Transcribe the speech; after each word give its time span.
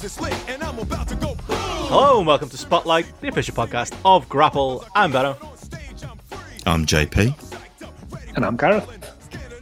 Hello 0.00 0.32
and 2.18 2.26
welcome 2.26 2.48
to 2.48 2.56
Spotlight, 2.56 3.04
the 3.20 3.28
official 3.28 3.54
podcast 3.54 3.94
of 4.02 4.26
Grapple. 4.30 4.82
I'm 4.94 5.12
Benno. 5.12 5.36
I'm 6.64 6.86
JP. 6.86 7.34
And 8.34 8.46
I'm 8.46 8.56
Gareth. 8.56 8.88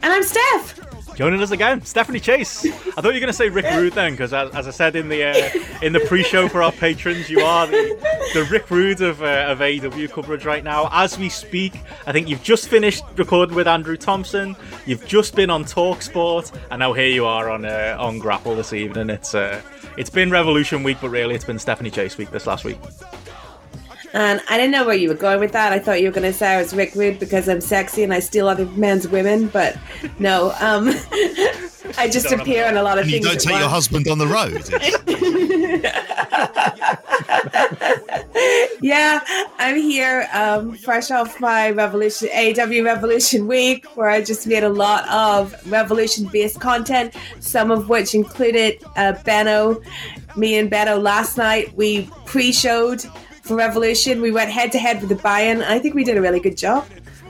And 0.01 0.13
I'm 0.13 0.23
Steph. 0.23 0.88
Joining 1.19 1.41
us 1.41 1.51
again, 1.51 1.83
Stephanie 1.83 2.21
Chase. 2.21 2.65
I 2.65 2.69
thought 2.69 3.07
you 3.07 3.15
were 3.15 3.19
going 3.19 3.27
to 3.27 3.33
say 3.33 3.49
Rick 3.49 3.65
Rude 3.75 3.91
then, 3.91 4.13
because 4.13 4.33
as, 4.33 4.55
as, 4.55 4.69
I 4.69 4.71
said 4.71 4.95
in 4.95 5.09
the 5.09 5.25
uh, 5.25 5.85
in 5.85 5.91
the 5.91 5.99
pre-show 5.99 6.47
for 6.47 6.63
our 6.63 6.71
patrons, 6.71 7.29
you 7.29 7.41
are 7.41 7.67
the, 7.67 8.29
the 8.33 8.45
Rick 8.45 8.71
Rude 8.71 9.01
of, 9.01 9.21
uh, 9.21 9.47
of 9.49 9.59
AEW 9.59 10.09
coverage 10.09 10.45
right 10.45 10.63
now. 10.63 10.87
As 10.93 11.19
we 11.19 11.27
speak, 11.27 11.73
I 12.07 12.13
think 12.13 12.29
you've 12.29 12.41
just 12.41 12.69
finished 12.69 13.03
recording 13.17 13.53
with 13.53 13.67
Andrew 13.67 13.97
Thompson. 13.97 14.55
You've 14.85 15.05
just 15.05 15.35
been 15.35 15.49
on 15.49 15.65
Talksport, 15.65 16.57
and 16.71 16.79
now 16.79 16.93
here 16.93 17.09
you 17.09 17.25
are 17.25 17.49
on 17.49 17.65
uh, 17.65 17.97
on 17.99 18.19
Grapple 18.19 18.55
this 18.55 18.71
evening. 18.71 19.09
It's 19.09 19.35
uh, 19.35 19.61
it's 19.97 20.09
been 20.09 20.31
Revolution 20.31 20.83
Week, 20.83 20.99
but 21.01 21.09
really 21.09 21.35
it's 21.35 21.43
been 21.43 21.59
Stephanie 21.59 21.91
Chase 21.91 22.17
Week 22.17 22.31
this 22.31 22.47
last 22.47 22.63
week. 22.63 22.77
And 24.13 24.41
I 24.49 24.57
didn't 24.57 24.71
know 24.71 24.85
where 24.85 24.95
you 24.95 25.09
were 25.09 25.15
going 25.15 25.39
with 25.39 25.51
that. 25.51 25.71
I 25.71 25.79
thought 25.79 26.01
you 26.01 26.07
were 26.07 26.13
going 26.13 26.31
to 26.31 26.33
say 26.33 26.55
I 26.55 26.61
was 26.61 26.73
Rick 26.73 26.95
Rude 26.95 27.19
because 27.19 27.47
I'm 27.47 27.61
sexy 27.61 28.03
and 28.03 28.13
I 28.13 28.19
steal 28.19 28.47
other 28.47 28.65
men's 28.65 29.07
women, 29.07 29.47
but 29.47 29.77
no. 30.17 30.53
Um, 30.59 30.89
I 31.97 32.09
just 32.09 32.31
appear 32.31 32.67
on 32.67 32.77
a 32.77 32.83
lot 32.83 32.97
of 32.97 33.03
and 33.03 33.11
things. 33.11 33.25
You 33.25 33.31
don't 33.31 33.41
take 33.41 33.59
your 33.59 33.69
husband 33.69 34.07
on 34.07 34.17
the 34.17 34.27
road. 34.27 34.69
yeah, 38.81 39.21
I'm 39.57 39.77
here, 39.77 40.27
um, 40.33 40.75
fresh 40.75 41.11
off 41.11 41.39
my 41.39 41.71
Revolution 41.71 42.29
AW 42.33 42.83
Revolution 42.83 43.47
Week, 43.47 43.85
where 43.95 44.09
I 44.09 44.21
just 44.21 44.47
made 44.47 44.63
a 44.63 44.69
lot 44.69 45.07
of 45.09 45.55
Revolution-based 45.71 46.59
content, 46.59 47.15
some 47.39 47.71
of 47.71 47.89
which 47.89 48.13
included 48.13 48.83
uh, 48.95 49.13
Benno. 49.23 49.81
Me 50.35 50.57
and 50.57 50.69
Benno 50.69 50.99
last 50.99 51.37
night 51.37 51.75
we 51.75 52.09
pre-showed 52.25 53.03
for 53.49 53.55
Revolution. 53.55 54.21
We 54.21 54.31
went 54.31 54.51
head 54.51 54.71
to 54.73 54.79
head 54.79 55.01
with 55.01 55.09
the 55.09 55.15
buy-in. 55.15 55.61
I 55.63 55.79
think 55.79 55.95
we 55.95 56.03
did 56.03 56.17
a 56.17 56.21
really 56.21 56.39
good 56.39 56.55
job. 56.55 56.85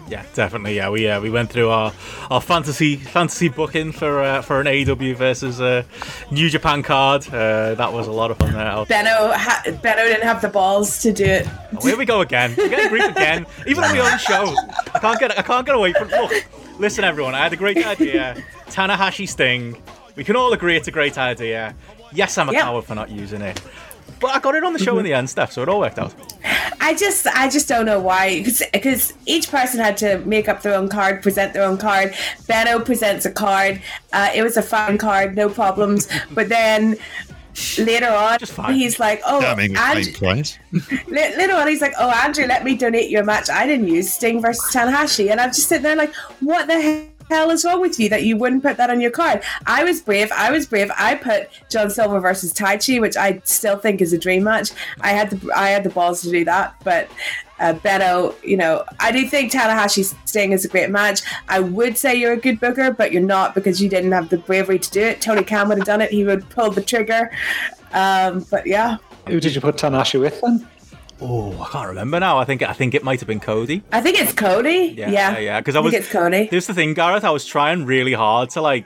Yeah, 0.10 0.26
definitely. 0.34 0.76
Yeah, 0.76 0.90
we 0.90 1.08
uh, 1.08 1.22
we 1.22 1.30
went 1.30 1.50
through 1.52 1.70
our, 1.70 1.94
our 2.32 2.42
fantasy 2.42 2.96
fantasy 2.98 3.48
booking 3.48 3.92
for 3.92 4.22
uh, 4.22 4.42
for 4.42 4.60
an 4.60 4.66
AEW 4.66 5.16
versus 5.16 5.62
uh, 5.62 5.84
New 6.32 6.50
Japan 6.50 6.82
card. 6.84 7.28
Uh, 7.28 7.76
that 7.76 7.94
was 7.94 8.08
a 8.08 8.12
lot 8.12 8.32
of 8.32 8.38
fun 8.38 8.54
there. 8.54 8.86
Benno 8.86 9.32
ha- 9.32 9.64
Benno 9.84 10.04
didn't 10.04 10.24
have 10.24 10.42
the 10.42 10.50
balls 10.50 11.00
to 11.04 11.14
do 11.14 11.24
it. 11.24 11.48
Oh, 11.78 11.86
here 11.86 11.96
we 11.96 12.06
go 12.06 12.22
again. 12.22 12.56
We're 12.58 12.70
getting 12.70 12.90
grief 12.90 13.06
again. 13.12 13.46
Even 13.68 13.84
on 13.84 13.96
my 13.96 14.12
own 14.12 14.18
show, 14.18 14.56
I 14.96 15.00
can't 15.00 15.20
get 15.20 15.38
I 15.38 15.44
can't 15.44 15.66
get 15.66 15.76
away 15.76 15.94
from. 15.94 16.10
Look, 16.10 16.34
listen, 16.80 17.04
everyone. 17.04 17.36
I 17.36 17.44
had 17.44 17.54
a 17.54 17.58
great 17.58 17.78
idea. 17.86 18.36
Tanahashi 18.68 19.30
Sting. 19.30 19.82
We 20.16 20.24
can 20.24 20.36
all 20.36 20.52
agree 20.54 20.76
it's 20.76 20.88
a 20.88 20.92
great 20.92 21.18
idea. 21.20 21.76
Yes, 22.12 22.38
I'm 22.40 22.50
a 22.50 22.54
coward 22.54 22.86
for 22.86 22.96
not 22.96 23.12
using 23.12 23.42
it. 23.42 23.62
But 24.20 24.36
I 24.36 24.40
got 24.40 24.56
it 24.56 24.64
on 24.64 24.74
the 24.74 24.80
show 24.80 24.98
in 24.98 25.06
the 25.06 25.14
end, 25.14 25.30
Steph, 25.30 25.52
so 25.52 25.62
it 25.62 25.70
all 25.70 25.80
worked 25.80 26.00
out. 26.00 26.14
I 26.82 26.94
just, 26.94 27.28
I 27.28 27.50
just 27.50 27.68
don't 27.68 27.86
know 27.86 28.00
why, 28.00 28.44
because 28.74 29.14
each 29.26 29.50
person 29.50 29.80
had 29.80 29.98
to 29.98 30.20
make 30.20 30.50
up 30.50 30.62
their 30.62 30.76
own 30.76 30.90
card, 30.90 31.22
present 31.22 31.54
their 31.54 31.64
own 31.64 31.78
card. 31.78 32.14
Benno 32.48 32.80
presents 32.80 33.26
a 33.26 33.32
card. 33.32 33.82
Uh, 34.12 34.30
it 34.34 34.44
was 34.44 34.58
a 34.58 34.62
fine 34.62 34.98
card, 34.98 35.36
no 35.36 35.50
problems. 35.50 36.08
but 36.32 36.50
then 36.50 36.98
later 37.78 38.08
on, 38.08 38.40
he's 38.74 39.00
like, 39.00 39.22
"Oh, 39.26 39.42
Andrew, 39.76 40.14
later 41.08 41.54
on, 41.56 41.68
he's 41.68 41.82
like, 41.82 41.94
"Oh, 42.00 42.10
Andrew, 42.10 42.46
let 42.46 42.64
me 42.64 42.76
donate 42.76 43.10
you 43.10 43.20
a 43.20 43.24
match 43.24 43.50
I 43.50 43.66
didn't 43.66 43.88
use, 43.88 44.14
Sting 44.14 44.42
versus 44.42 44.74
Tanahashi," 44.74 45.32
and 45.32 45.40
I'm 45.40 45.50
just 45.50 45.68
sitting 45.68 45.84
there 45.84 45.96
like, 45.96 46.14
"What 46.40 46.68
the 46.68 46.82
hell?" 46.82 47.19
Hell 47.30 47.52
is 47.52 47.64
wrong 47.64 47.82
with 47.82 48.00
you 48.00 48.10
that 48.10 48.24
you 48.24 48.38
wouldn't 48.38 48.64
put 48.64 48.78
that 48.78 48.90
on 48.90 49.00
your 49.00 49.12
card? 49.12 49.44
I 49.66 49.84
was 49.84 50.02
brave. 50.02 50.32
I 50.32 50.52
was 50.52 50.68
brave. 50.68 50.92
I 50.98 51.16
put 51.16 51.50
John 51.70 51.90
Silver 51.90 52.20
versus 52.20 52.54
Taichi, 52.54 53.00
which 53.00 53.18
I 53.18 53.42
still 53.44 53.78
think 53.78 54.02
is 54.02 54.14
a 54.14 54.18
dream 54.18 54.44
match. 54.44 54.72
I 55.02 55.10
had 55.10 55.30
the 55.30 55.54
I 55.56 55.70
had 55.70 55.84
the 55.84 55.90
balls 55.90 56.22
to 56.24 56.32
do 56.32 56.44
that, 56.46 56.76
but 56.84 57.10
uh, 57.60 57.74
Benno, 57.74 58.36
you 58.44 58.58
know, 58.58 58.84
I 59.00 59.12
do 59.12 59.28
think 59.28 59.52
Tanahashi 59.52 60.16
Sting 60.26 60.54
is 60.54 60.66
a 60.66 60.68
great 60.68 60.90
match. 60.90 61.22
I 61.48 61.60
would 61.60 61.98
say 61.98 62.16
you're 62.16 62.34
a 62.34 62.38
good 62.38 62.60
booker, 62.60 62.92
but 62.92 63.12
you're 63.12 63.22
not 63.22 63.54
because 63.54 63.82
you 63.82 63.90
didn't 63.90 64.12
have 64.12 64.30
the 64.30 64.38
bravery 64.38 64.80
to 64.80 64.90
do 64.90 65.02
it. 65.02 65.22
Tony 65.22 65.44
Khan 65.44 65.68
would 65.70 65.78
have 65.78 65.88
done 65.88 66.02
it. 66.02 66.12
He 66.12 66.24
would 66.24 66.50
pull 66.50 66.72
the 66.72 66.82
trigger. 66.82 67.32
Um, 67.92 68.46
but 68.50 68.66
yeah. 68.66 68.98
Who 69.28 69.40
did 69.40 69.54
you 69.54 69.62
put 69.62 69.76
Tanahashi 69.76 70.20
with 70.20 70.40
then? 70.42 70.68
Oh, 71.22 71.62
I 71.62 71.70
can't 71.70 71.88
remember 71.90 72.20
now. 72.20 72.38
I 72.38 72.46
think 72.46 72.62
I 72.62 72.74
think 72.74 72.94
it 72.94 73.04
might 73.04 73.20
have 73.20 73.28
been 73.28 73.40
Cody. 73.40 73.84
I 73.92 74.02
think 74.02 74.20
it's 74.20 74.34
Cody. 74.34 74.94
Yeah, 74.96 75.10
yeah. 75.10 75.38
yeah 75.38 75.60
because 75.60 75.76
I, 75.76 75.80
I 75.80 75.82
was. 75.82 75.94
it's 75.94 76.10
Cody. 76.10 76.46
Here's 76.46 76.68
the 76.68 76.74
thing, 76.74 76.94
Gareth. 76.94 77.24
I 77.24 77.32
was 77.32 77.46
trying 77.46 77.86
really 77.86 78.14
hard 78.14 78.52
to 78.52 78.62
like 78.62 78.86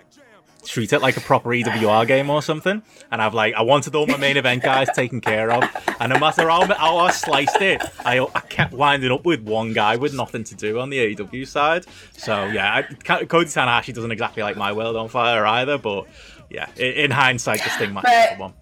treat 0.65 0.93
it 0.93 1.01
like 1.01 1.17
a 1.17 1.21
proper 1.21 1.49
EWR 1.49 2.07
game 2.07 2.29
or 2.29 2.41
something, 2.41 2.81
and 3.11 3.21
I've 3.21 3.33
like 3.33 3.53
I 3.53 3.61
wanted 3.61 3.95
all 3.95 4.07
my 4.07 4.17
main 4.17 4.37
event 4.37 4.63
guys 4.63 4.87
taken 4.95 5.21
care 5.21 5.51
of, 5.51 5.63
and 5.99 6.11
no 6.11 6.19
matter 6.19 6.49
how, 6.49 6.65
how 6.73 6.97
I 6.97 7.11
sliced 7.11 7.61
it, 7.61 7.81
I, 8.05 8.19
I 8.19 8.39
kept 8.41 8.73
winding 8.73 9.11
up 9.11 9.25
with 9.25 9.41
one 9.41 9.73
guy 9.73 9.97
with 9.97 10.13
nothing 10.13 10.43
to 10.45 10.55
do 10.55 10.79
on 10.79 10.89
the 10.89 11.19
AW 11.19 11.45
side. 11.45 11.85
So 12.13 12.45
yeah, 12.45 12.73
I, 12.75 13.25
Cody 13.25 13.49
Tanahashi 13.49 13.93
doesn't 13.93 14.11
exactly 14.11 14.43
like 14.43 14.57
my 14.57 14.73
world 14.73 14.95
on 14.95 15.09
fire 15.09 15.45
either, 15.45 15.77
but 15.77 16.07
yeah, 16.49 16.67
in, 16.77 16.93
in 16.93 17.11
hindsight, 17.11 17.63
this 17.63 17.75
thing 17.75 17.93
might 17.93 18.03
but, 18.03 18.39
one. 18.39 18.53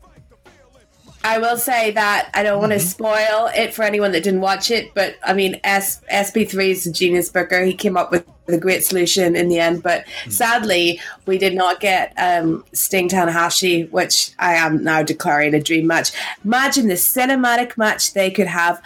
I 1.24 1.38
will 1.38 1.58
say 1.58 1.92
that 1.92 2.30
I 2.34 2.44
don't 2.44 2.60
want 2.60 2.72
to 2.72 2.78
mm-hmm. 2.78 2.88
spoil 2.88 3.50
it 3.56 3.74
for 3.74 3.84
anyone 3.84 4.12
that 4.14 4.24
didn't 4.24 4.42
watch 4.42 4.72
it, 4.72 4.94
but 4.94 5.18
I 5.24 5.34
mean, 5.34 5.60
S- 5.64 6.02
SP3 6.12 6.70
is 6.70 6.88
a 6.88 6.92
genius 6.92 7.30
booker. 7.30 7.64
He 7.64 7.74
came 7.74 7.96
up 7.96 8.12
with 8.12 8.26
a 8.48 8.58
great 8.58 8.84
solution 8.84 9.36
in 9.36 9.48
the 9.48 9.60
end, 9.60 9.84
but 9.84 10.06
mm. 10.26 10.32
sadly, 10.32 11.00
we 11.26 11.38
did 11.38 11.54
not 11.54 11.80
get 11.80 12.14
um, 12.18 12.66
Sting 12.74 13.08
Tanahashi, 13.08 13.90
which 13.92 14.32
I 14.40 14.56
am 14.56 14.84
now 14.84 15.04
declaring 15.04 15.54
a 15.54 15.62
dream 15.62 15.88
match. 15.88 16.12
Imagine 16.44 16.88
the 16.88 16.96
cinematic 16.96 17.78
match 17.78 18.14
they 18.14 18.32
could 18.32 18.48
have. 18.48 18.82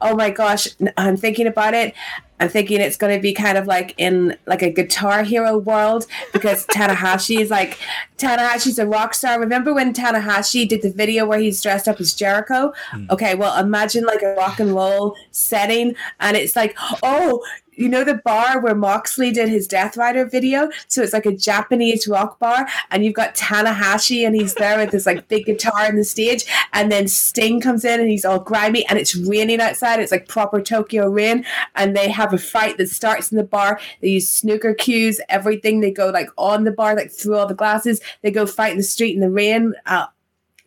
Oh 0.00 0.14
my 0.14 0.30
gosh, 0.30 0.68
I'm 0.96 1.16
thinking 1.16 1.46
about 1.46 1.74
it. 1.74 1.94
I'm 2.40 2.48
thinking 2.48 2.80
it's 2.80 2.96
going 2.96 3.14
to 3.14 3.20
be 3.20 3.32
kind 3.32 3.56
of 3.56 3.66
like 3.66 3.94
in 3.98 4.36
like 4.46 4.62
a 4.62 4.70
Guitar 4.70 5.22
Hero 5.22 5.58
world 5.58 6.06
because 6.32 6.66
Tanahashi 6.74 7.38
is 7.38 7.50
like 7.50 7.78
Tanahashi's 8.16 8.78
a 8.78 8.86
rock 8.86 9.14
star. 9.14 9.38
Remember 9.38 9.72
when 9.72 9.92
Tanahashi 9.92 10.68
did 10.68 10.82
the 10.82 10.90
video 10.90 11.26
where 11.26 11.38
he's 11.38 11.62
dressed 11.62 11.86
up 11.86 12.00
as 12.00 12.14
Jericho? 12.14 12.72
Mm. 12.92 13.10
Okay, 13.10 13.34
well 13.34 13.58
imagine 13.62 14.04
like 14.04 14.22
a 14.22 14.34
rock 14.34 14.58
and 14.58 14.74
roll 14.74 15.14
setting, 15.30 15.94
and 16.18 16.36
it's 16.36 16.56
like, 16.56 16.74
oh, 17.02 17.44
you 17.80 17.88
know 17.88 18.04
the 18.04 18.14
bar 18.14 18.60
where 18.60 18.74
Moxley 18.74 19.30
did 19.30 19.48
his 19.48 19.66
Death 19.66 19.96
Rider 19.96 20.26
video? 20.26 20.68
So 20.86 21.02
it's 21.02 21.12
like 21.14 21.26
a 21.26 21.34
Japanese 21.34 22.06
rock 22.06 22.38
bar, 22.38 22.68
and 22.90 23.04
you've 23.04 23.14
got 23.14 23.34
Tanahashi, 23.34 24.26
and 24.26 24.36
he's 24.36 24.54
there 24.54 24.78
with 24.78 24.90
this 24.90 25.06
like 25.06 25.28
big 25.28 25.46
guitar 25.46 25.86
on 25.86 25.96
the 25.96 26.04
stage, 26.04 26.44
and 26.72 26.92
then 26.92 27.08
Sting 27.08 27.60
comes 27.60 27.84
in, 27.84 27.98
and 27.98 28.10
he's 28.10 28.24
all 28.24 28.38
grimy, 28.38 28.86
and 28.88 28.98
it's 28.98 29.16
raining 29.16 29.60
outside. 29.60 29.98
It's 30.00 30.12
like 30.12 30.28
proper 30.28 30.60
Tokyo 30.60 31.08
rain, 31.08 31.44
and 31.74 31.96
they 31.96 32.10
have 32.10 32.34
a 32.34 32.38
fight 32.38 32.76
that 32.76 32.88
starts 32.88 33.32
in 33.32 33.38
the 33.38 33.44
bar. 33.44 33.80
They 34.02 34.08
use 34.08 34.28
snooker 34.28 34.74
cues, 34.74 35.20
everything. 35.28 35.80
They 35.80 35.90
go 35.90 36.10
like 36.10 36.28
on 36.36 36.64
the 36.64 36.72
bar, 36.72 36.94
like 36.94 37.10
through 37.10 37.36
all 37.36 37.46
the 37.46 37.54
glasses. 37.54 38.00
They 38.22 38.30
go 38.30 38.46
fight 38.46 38.72
in 38.72 38.78
the 38.78 38.82
street 38.82 39.14
in 39.14 39.20
the 39.20 39.30
rain. 39.30 39.74
Uh, 39.86 40.06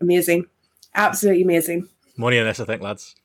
amazing, 0.01 0.47
absolutely 0.95 1.44
amazing. 1.44 1.90
Money 2.18 2.38
in 2.38 2.45
this, 2.45 2.59
I 2.59 2.66
think, 2.66 2.81
lads. 2.81 3.16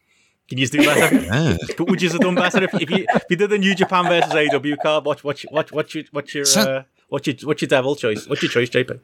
Can 0.48 0.58
you 0.58 0.66
do 0.66 0.78
better? 0.84 1.16
yeah. 1.16 1.56
Would 1.78 2.02
you 2.02 2.08
have 2.10 2.20
done 2.20 2.34
better 2.34 2.62
if, 2.64 2.74
if, 2.74 2.90
you 2.90 3.06
if 3.14 3.24
you 3.30 3.36
did 3.36 3.50
the 3.50 3.58
New 3.58 3.74
Japan 3.74 4.04
versus 4.04 4.32
AW 4.32 4.76
card? 4.82 5.04
Watch 5.04 5.22
what 5.22 5.40
what 5.50 5.72
what 5.72 5.72
what's 5.72 5.94
your 5.94 6.04
what's 6.12 6.34
your 6.34 6.44
uh, 6.56 6.82
what's 7.08 7.26
your 7.26 7.36
what's 7.44 7.62
your 7.62 7.68
devil 7.68 7.94
choice? 7.94 8.26
What's 8.26 8.42
your 8.42 8.50
choice, 8.50 8.70
JP? 8.70 9.00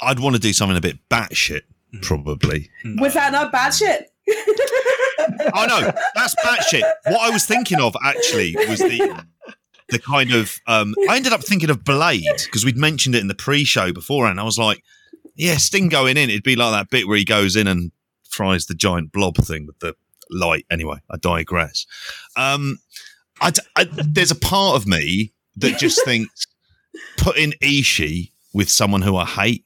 I'd 0.00 0.20
want 0.20 0.36
to 0.36 0.40
do 0.40 0.52
something 0.52 0.76
a 0.76 0.80
bit 0.80 0.98
batshit, 1.08 1.62
probably. 2.02 2.70
Was 2.98 3.14
that 3.14 3.32
not 3.32 3.52
batshit? 3.52 4.04
oh 5.54 5.66
no, 5.66 5.92
that's 6.14 6.34
batshit. 6.36 6.82
What 7.06 7.20
I 7.20 7.30
was 7.30 7.46
thinking 7.46 7.80
of 7.80 7.96
actually 8.02 8.56
was 8.68 8.80
the 8.80 9.24
the 9.88 9.98
kind 9.98 10.32
of 10.32 10.58
um, 10.66 10.94
I 11.08 11.16
ended 11.16 11.32
up 11.32 11.42
thinking 11.44 11.70
of 11.70 11.84
Blade 11.84 12.24
because 12.44 12.64
we'd 12.64 12.76
mentioned 12.76 13.14
it 13.14 13.20
in 13.20 13.28
the 13.28 13.34
pre-show 13.34 13.92
before, 13.92 14.26
and 14.26 14.40
I 14.40 14.42
was 14.42 14.58
like, 14.58 14.82
yeah, 15.36 15.56
Sting 15.56 15.88
going 15.88 16.16
in, 16.16 16.28
it'd 16.30 16.42
be 16.42 16.56
like 16.56 16.72
that 16.72 16.90
bit 16.90 17.06
where 17.06 17.16
he 17.16 17.24
goes 17.24 17.56
in 17.56 17.66
and 17.66 17.92
fries 18.30 18.66
the 18.66 18.74
giant 18.74 19.12
blob 19.12 19.36
thing 19.36 19.66
with 19.66 19.78
the 19.80 19.94
light. 20.30 20.66
Anyway, 20.70 20.98
I 21.10 21.16
digress. 21.16 21.86
Um, 22.36 22.78
I, 23.40 23.52
I, 23.76 23.84
there's 23.84 24.30
a 24.30 24.36
part 24.36 24.76
of 24.76 24.86
me 24.86 25.32
that 25.56 25.78
just 25.78 26.04
thinks 26.04 26.46
putting 27.16 27.52
Ishii 27.62 28.32
with 28.54 28.70
someone 28.70 29.02
who 29.02 29.16
I 29.16 29.24
hate 29.24 29.64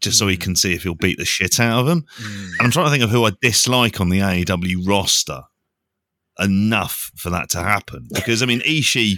just 0.00 0.18
so 0.18 0.28
he 0.28 0.36
can 0.36 0.54
see 0.54 0.74
if 0.74 0.84
he'll 0.84 0.94
beat 0.94 1.18
the 1.18 1.24
shit 1.24 1.58
out 1.58 1.80
of 1.80 1.88
him. 1.88 2.04
Mm. 2.22 2.50
And 2.58 2.60
I'm 2.60 2.70
trying 2.70 2.86
to 2.86 2.90
think 2.90 3.02
of 3.02 3.10
who 3.10 3.24
I 3.24 3.32
dislike 3.42 4.00
on 4.00 4.10
the 4.10 4.20
AEW 4.20 4.86
roster 4.86 5.42
enough 6.38 7.10
for 7.16 7.30
that 7.30 7.50
to 7.50 7.58
happen. 7.58 8.06
Because 8.14 8.42
I 8.42 8.46
mean, 8.46 8.60
Ishii, 8.60 9.16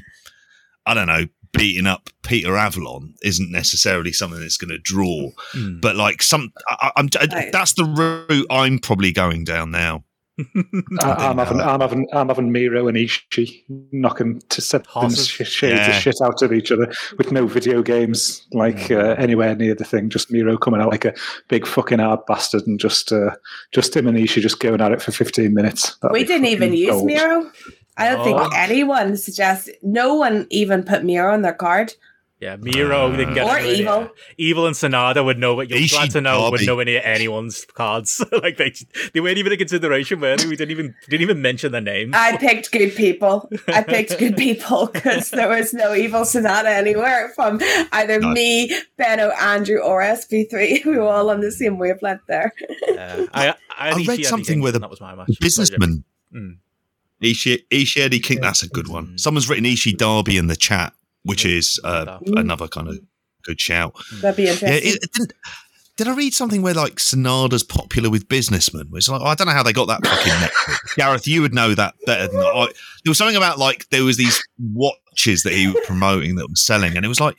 I 0.86 0.94
don't 0.94 1.06
know, 1.06 1.26
beating 1.52 1.86
up 1.86 2.10
Peter 2.22 2.56
Avalon 2.56 3.14
isn't 3.22 3.50
necessarily 3.50 4.12
something 4.12 4.40
that's 4.40 4.56
going 4.56 4.70
to 4.70 4.78
draw. 4.78 5.30
Mm. 5.52 5.80
But 5.80 5.96
like 5.96 6.22
some, 6.22 6.52
I, 6.68 6.92
am 6.96 7.08
that's 7.52 7.74
the 7.74 7.84
route 7.84 8.46
I'm 8.50 8.78
probably 8.78 9.12
going 9.12 9.44
down 9.44 9.70
now. 9.70 10.04
I, 11.00 11.28
I'm 11.28 11.38
having, 11.38 11.60
I'm 11.60 11.80
having, 11.80 12.06
I'm 12.12 12.28
having 12.28 12.52
Miro 12.52 12.88
and 12.88 12.96
Ishii 12.96 13.64
knocking 13.92 14.40
to 14.48 14.60
set 14.60 14.86
Horses. 14.86 15.28
shades 15.28 15.60
Yeah. 15.62 15.90
of 15.90 16.02
shit 16.02 16.16
out 16.22 16.40
of 16.40 16.52
each 16.52 16.72
other 16.72 16.90
with 17.18 17.32
no 17.32 17.46
video 17.46 17.82
games 17.82 18.46
like 18.52 18.90
uh, 18.90 19.16
anywhere 19.18 19.54
near 19.54 19.74
the 19.74 19.84
thing. 19.84 20.08
Just 20.08 20.30
Miro 20.30 20.56
coming 20.56 20.80
out 20.80 20.90
like 20.90 21.04
a 21.04 21.14
big 21.48 21.66
fucking 21.66 21.98
hard 21.98 22.20
bastard, 22.26 22.66
and 22.66 22.80
just, 22.80 23.12
uh, 23.12 23.34
just 23.72 23.94
him 23.94 24.06
and 24.06 24.16
Ishii 24.16 24.40
just 24.40 24.60
going 24.60 24.80
at 24.80 24.92
it 24.92 25.02
for 25.02 25.12
15 25.12 25.52
minutes. 25.52 25.96
That'd 26.00 26.12
We 26.14 26.24
didn't 26.24 26.46
even 26.46 26.70
fucking 26.70 26.78
use. 26.78 27.02
Miro. 27.02 27.50
I 27.96 28.08
don't 28.08 28.20
Oh. 28.20 28.24
think 28.24 28.54
anyone 28.56 29.16
suggests. 29.16 29.68
No 29.82 30.14
one 30.14 30.46
even 30.50 30.82
put 30.84 31.04
Miro 31.04 31.32
on 31.32 31.42
their 31.42 31.52
card. 31.54 31.94
Yeah, 32.40 32.56
Miro 32.56 33.14
didn't 33.14 33.34
get 33.34 33.44
Or 33.44 33.58
anywhere 33.58 33.62
near- 33.74 33.74
Evil. 33.82 34.10
Evil 34.38 34.66
and 34.66 34.74
Sanada 34.74 35.22
would 35.22 35.36
know, 35.38 35.54
what 35.54 35.68
you're 35.68 35.78
Ishii 35.78 35.90
glad 35.90 36.10
to 36.12 36.20
know 36.22 36.44
would 36.44 36.52
Darby. 36.52 36.66
nowhere 36.68 36.84
near 36.86 37.02
anyone's 37.04 37.66
cards. 37.66 38.24
like 38.42 38.56
they, 38.56 38.72
they 39.12 39.20
weren't 39.20 39.36
even 39.36 39.52
a 39.52 39.58
consideration. 39.58 40.20
Were 40.20 40.38
they? 40.38 40.46
We 40.46 40.56
didn't 40.56 40.70
even 40.70 40.94
didn't 41.10 41.20
even 41.20 41.42
mention 41.42 41.70
their 41.72 41.82
names. 41.82 42.14
I 42.16 42.38
picked 42.38 42.72
good 42.72 42.94
people. 42.94 43.50
I 43.68 43.82
picked 43.82 44.18
good 44.18 44.36
people 44.38 44.86
because 44.90 45.28
there 45.32 45.50
was 45.50 45.74
no 45.74 45.92
evil 45.94 46.22
Sanada 46.22 46.64
anywhere 46.64 47.30
from 47.34 47.60
either 47.92 48.18
No. 48.20 48.30
me, 48.30 48.74
Benno, 48.96 49.28
Andrew, 49.38 49.80
or 49.80 50.00
SP3. 50.00 50.82
We 50.86 50.96
were 50.96 51.02
all 51.02 51.28
on 51.28 51.40
the 51.42 51.52
same 51.52 51.76
wavelength 51.76 52.22
there. 52.26 52.54
Uh, 52.88 53.26
I, 53.34 53.48
I, 53.50 53.54
I 53.78 53.98
had 53.98 54.08
read 54.08 54.24
something 54.24 54.54
Eddie 54.54 54.60
where 54.62 54.72
the 54.72 54.78
that 54.78 54.88
was 54.88 55.02
my 55.02 55.14
match. 55.14 55.38
Businessman. 55.42 56.04
Mm. 56.34 56.56
Ishii, 57.22 57.64
Ishii 57.70 58.00
Eddie 58.02 58.20
King, 58.20 58.40
that's 58.40 58.62
a 58.62 58.68
good 58.68 58.88
one. 58.88 59.16
Someone's 59.18 59.48
written 59.48 59.64
Ishii 59.64 59.96
Darby 59.96 60.36
in 60.36 60.46
the 60.46 60.56
chat, 60.56 60.92
which 61.24 61.44
is 61.44 61.78
uh, 61.84 62.18
another 62.36 62.68
kind 62.68 62.88
of 62.88 62.98
good 63.44 63.60
shout. 63.60 63.94
That'd 64.20 64.36
be 64.36 64.44
Yeah, 64.44 64.52
interesting. 64.52 64.88
it, 64.92 64.98
it 65.02 65.12
didn't, 65.12 65.32
did 65.96 66.08
I 66.08 66.14
read 66.14 66.32
something 66.32 66.62
where 66.62 66.72
like 66.72 66.94
Sanada's 66.94 67.62
popular 67.62 68.08
with 68.08 68.26
businessmen? 68.28 68.88
It's 68.94 69.08
like 69.08 69.20
I 69.20 69.34
don't 69.34 69.46
know 69.46 69.52
how 69.52 69.62
they 69.62 69.72
got 69.74 69.88
that 69.88 70.06
fucking 70.06 70.32
metric. 70.40 70.78
Gareth, 70.96 71.26
you 71.28 71.42
would 71.42 71.52
know 71.52 71.74
that 71.74 71.94
better 72.06 72.26
than 72.28 72.40
I. 72.40 72.66
There 73.04 73.10
was 73.10 73.18
something 73.18 73.36
about 73.36 73.58
like 73.58 73.86
there 73.90 74.02
was 74.04 74.16
these 74.16 74.42
watches 74.58 75.42
that 75.42 75.52
he 75.52 75.66
was 75.66 75.76
promoting 75.86 76.36
that 76.36 76.48
was 76.48 76.62
selling, 76.64 76.96
and 76.96 77.04
it 77.04 77.08
was 77.08 77.20
like, 77.20 77.36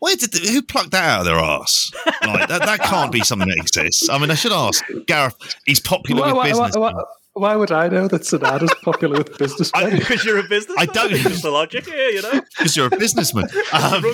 where 0.00 0.16
did 0.16 0.34
who 0.34 0.60
plucked 0.60 0.90
that 0.90 1.04
out 1.08 1.20
of 1.20 1.24
their 1.24 1.38
ass? 1.38 1.90
Like 2.26 2.48
that, 2.48 2.60
that 2.62 2.80
can't 2.80 3.10
be 3.12 3.20
something 3.20 3.48
that 3.48 3.56
exists. 3.56 4.06
I 4.10 4.18
mean, 4.18 4.30
I 4.30 4.34
should 4.34 4.52
ask 4.52 4.84
Gareth. 5.06 5.36
He's 5.64 5.80
popular 5.80 6.20
Why, 6.20 6.26
with 6.26 6.36
why, 6.36 6.42
why, 6.42 6.48
businessmen. 6.68 6.82
why, 6.94 7.04
why 7.34 7.56
would 7.56 7.72
I 7.72 7.88
know 7.88 8.08
that 8.08 8.22
Sanada's 8.22 8.74
popular 8.82 9.18
with 9.18 9.38
businessmen? 9.38 9.98
Because 9.98 10.24
you're 10.24 10.38
a 10.38 10.42
businessman. 10.42 10.88
I 10.88 10.92
don't- 10.92 11.12
It's 11.12 11.42
the 11.42 11.50
logic 11.50 11.86
here, 11.86 12.10
you 12.10 12.22
know. 12.22 12.42
because 12.58 12.76
you're 12.76 12.88
a 12.88 12.90
businessman. 12.98 13.44
Um, 13.72 14.04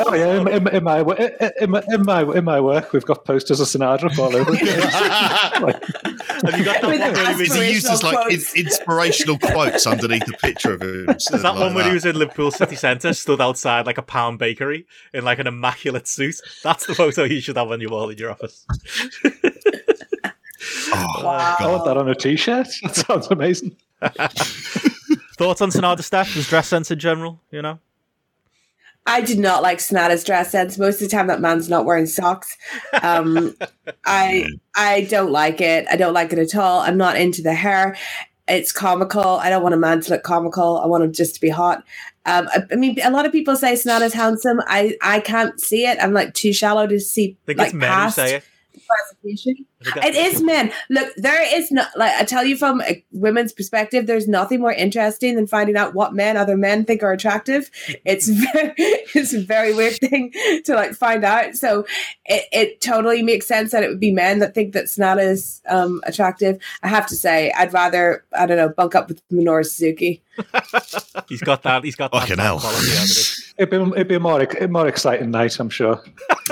Oh 0.00 0.14
yeah, 0.14 0.40
in, 0.40 0.48
in, 0.48 0.68
in 0.68 0.84
my 0.84 1.00
in, 1.00 1.70
my 1.70 1.82
in 1.88 2.02
my 2.04 2.22
in 2.34 2.44
my 2.44 2.60
work, 2.60 2.92
we've 2.92 3.04
got 3.04 3.24
posters 3.24 3.58
of 3.60 3.66
Sonata 3.68 4.06
up 4.06 4.18
all 4.18 4.34
over. 4.34 4.50
the. 4.52 4.58
Like, 5.60 5.82
Have 6.44 6.58
you 6.58 6.64
got 6.64 6.80
that 6.82 7.14
one 7.14 7.34
he 7.44 7.72
uses 7.72 7.90
was, 7.90 8.00
he 8.00 8.06
like 8.06 8.32
in, 8.32 8.40
inspirational 8.66 9.38
quotes 9.38 9.86
underneath 9.86 10.24
the 10.26 10.34
picture 10.34 10.72
of 10.74 10.82
him? 10.82 11.08
Is 11.10 11.26
that 11.42 11.54
one 11.56 11.74
where 11.74 11.84
he 11.84 11.92
was 11.92 12.04
in 12.06 12.16
Liverpool 12.16 12.50
city 12.52 12.76
centre, 12.76 13.12
stood 13.12 13.40
outside 13.40 13.86
like 13.86 13.98
a 13.98 14.02
pound 14.02 14.38
bakery 14.38 14.86
in 15.12 15.24
like 15.24 15.38
an 15.40 15.46
immaculate 15.48 16.06
suit? 16.06 16.36
That's 16.62 16.86
the 16.86 16.94
photo 16.94 17.24
you 17.24 17.40
should 17.40 17.56
have 17.56 17.70
on 17.70 17.80
your 17.80 17.90
wall 17.90 18.08
in 18.10 18.18
your 18.18 18.30
office. 18.30 18.64
Oh, 20.92 21.22
Wow. 21.24 21.56
I 21.58 21.66
want 21.66 21.84
that 21.84 21.96
on 21.96 22.08
a 22.08 22.14
t-shirt. 22.14 22.68
That 22.82 22.96
sounds 22.96 23.26
amazing. 23.28 23.76
Thoughts 25.38 25.60
on 25.60 25.70
Sanada 25.70 26.02
Steph? 26.02 26.32
His 26.34 26.48
dress 26.48 26.68
sense 26.68 26.90
in 26.90 26.98
general, 26.98 27.40
you 27.50 27.62
know? 27.62 27.78
I 29.06 29.22
did 29.22 29.38
not 29.38 29.62
like 29.62 29.78
Sanada's 29.78 30.22
dress 30.22 30.50
sense. 30.50 30.76
Most 30.78 30.96
of 30.96 31.08
the 31.08 31.16
time, 31.16 31.28
that 31.28 31.40
man's 31.40 31.68
not 31.70 31.86
wearing 31.86 32.04
socks. 32.06 32.56
Um, 33.02 33.54
I 34.04 34.46
I 34.76 35.02
don't 35.02 35.32
like 35.32 35.60
it. 35.62 35.86
I 35.90 35.96
don't 35.96 36.12
like 36.12 36.32
it 36.32 36.38
at 36.38 36.54
all. 36.54 36.80
I'm 36.80 36.98
not 36.98 37.16
into 37.16 37.40
the 37.40 37.54
hair. 37.54 37.96
It's 38.48 38.70
comical. 38.70 39.22
I 39.22 39.48
don't 39.48 39.62
want 39.62 39.74
a 39.74 39.78
man 39.78 40.00
to 40.02 40.10
look 40.10 40.24
comical. 40.24 40.78
I 40.78 40.86
want 40.86 41.04
him 41.04 41.12
just 41.12 41.34
to 41.36 41.40
be 41.40 41.48
hot. 41.48 41.84
Um, 42.26 42.48
I, 42.52 42.62
I 42.70 42.76
mean, 42.76 42.98
a 43.02 43.10
lot 43.10 43.24
of 43.24 43.32
people 43.32 43.56
say 43.56 43.72
Sanada's 43.74 44.12
handsome. 44.12 44.60
I 44.66 44.96
I 45.00 45.20
can't 45.20 45.58
see 45.58 45.86
it. 45.86 45.96
I'm 46.02 46.12
like 46.12 46.34
too 46.34 46.52
shallow 46.52 46.86
to 46.86 47.00
see 47.00 47.36
I 47.44 47.46
think 47.46 47.58
like 47.58 47.66
it's 47.68 47.74
men 47.74 47.88
past 47.88 48.16
who 48.16 48.22
say 48.26 48.34
it. 48.36 48.44
Presentation. 48.88 49.66
I 49.80 49.84
think 49.84 49.94
that's- 49.94 50.16
It 50.16 50.34
is 50.34 50.42
men. 50.42 50.72
Look, 50.90 51.12
there 51.16 51.56
is 51.58 51.70
not 51.70 51.88
like 51.96 52.14
I 52.14 52.24
tell 52.24 52.44
you 52.44 52.56
from 52.56 52.80
a 52.82 53.04
women's 53.12 53.52
perspective. 53.52 54.06
There's 54.06 54.26
nothing 54.28 54.60
more 54.60 54.72
interesting 54.72 55.36
than 55.36 55.46
finding 55.46 55.76
out 55.76 55.94
what 55.94 56.14
men 56.14 56.36
other 56.36 56.56
men 56.56 56.84
think 56.84 57.02
are 57.02 57.12
attractive. 57.12 57.70
It's 58.04 58.28
very, 58.28 58.72
it's 58.78 59.34
a 59.34 59.40
very 59.40 59.74
weird 59.74 59.96
thing 59.98 60.32
to 60.64 60.74
like 60.74 60.92
find 60.94 61.24
out. 61.24 61.54
So 61.56 61.84
it, 62.24 62.44
it 62.52 62.80
totally 62.80 63.22
makes 63.22 63.46
sense 63.46 63.72
that 63.72 63.82
it 63.82 63.88
would 63.88 64.00
be 64.00 64.12
men 64.12 64.38
that 64.38 64.54
think 64.54 64.72
that 64.72 64.86
Sanada 64.86 65.22
is 65.22 65.60
um, 65.68 66.00
attractive. 66.04 66.58
I 66.82 66.88
have 66.88 67.06
to 67.08 67.14
say, 67.16 67.52
I'd 67.56 67.72
rather 67.72 68.24
I 68.36 68.46
don't 68.46 68.56
know 68.56 68.68
bunk 68.70 68.94
up 68.94 69.08
with 69.08 69.26
Minoru 69.28 69.64
Suzuki. 69.66 70.22
He's 71.28 71.40
got 71.42 71.62
that. 71.64 71.84
He's 71.84 71.96
got 71.96 72.12
that 72.12 72.20
Fucking 72.28 72.38
hell. 72.38 72.58
Quality, 73.58 73.76
hasn't 73.76 73.94
he? 73.94 73.94
It'd 73.94 73.94
be, 73.94 73.96
it'd 73.96 74.08
be 74.08 74.14
a 74.14 74.20
more 74.20 74.40
a 74.42 74.68
more 74.68 74.88
exciting 74.88 75.30
night, 75.30 75.58
I'm 75.58 75.68
sure. 75.70 76.02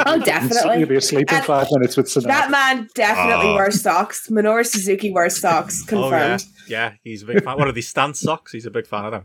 Oh, 0.04 0.18
definitely. 0.20 0.80
You'd 0.80 0.88
be 0.88 0.96
asleep 0.96 1.30
in 1.30 1.36
And 1.36 1.44
five 1.44 1.66
minutes 1.72 1.96
with 1.96 2.06
Sanada. 2.06 2.24
That 2.26 2.50
man 2.50 2.88
definitely 2.94 3.48
Oh. 3.48 3.54
wears 3.54 3.80
socks. 3.80 4.28
Minoru 4.28 4.66
Suzuki 4.66 5.10
wears 5.12 5.40
socks. 5.40 5.82
Oh 5.92 6.10
yeah, 6.10 6.10
Confirmed. 6.10 6.44
yeah. 6.68 6.92
He's 7.04 7.22
a 7.22 7.26
big 7.26 7.44
fan. 7.44 7.56
What 7.56 7.68
are 7.68 7.72
these 7.72 7.88
stance 7.88 8.20
socks? 8.20 8.52
He's 8.52 8.66
a 8.66 8.70
big 8.70 8.86
fan 8.86 9.04
of 9.06 9.12
them. 9.12 9.24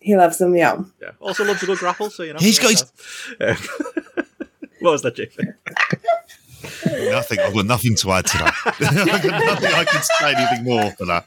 He 0.00 0.16
loves 0.16 0.36
them. 0.38 0.54
Yeah. 0.54 0.82
Yeah. 1.00 1.12
Also 1.20 1.44
loves 1.44 1.62
a 1.62 1.66
good 1.66 1.78
grapple. 1.78 2.10
So 2.10 2.22
you 2.24 2.32
know. 2.34 2.38
He's 2.40 2.58
got- 2.58 2.84
Uh, 3.40 3.54
what 4.80 4.90
was 4.90 5.02
that, 5.02 5.16
JP? 5.16 5.54
nothing. 7.10 7.38
I've 7.40 7.54
got 7.54 7.66
nothing 7.66 7.94
to 7.96 8.12
add 8.12 8.26
to 8.26 8.38
that. 8.38 8.54
I've 8.66 9.22
got 9.22 9.44
nothing 9.44 9.72
I 9.74 9.84
can 9.84 10.02
say 10.02 10.34
anything 10.34 10.64
more 10.64 10.90
for 10.92 11.06
that. 11.06 11.26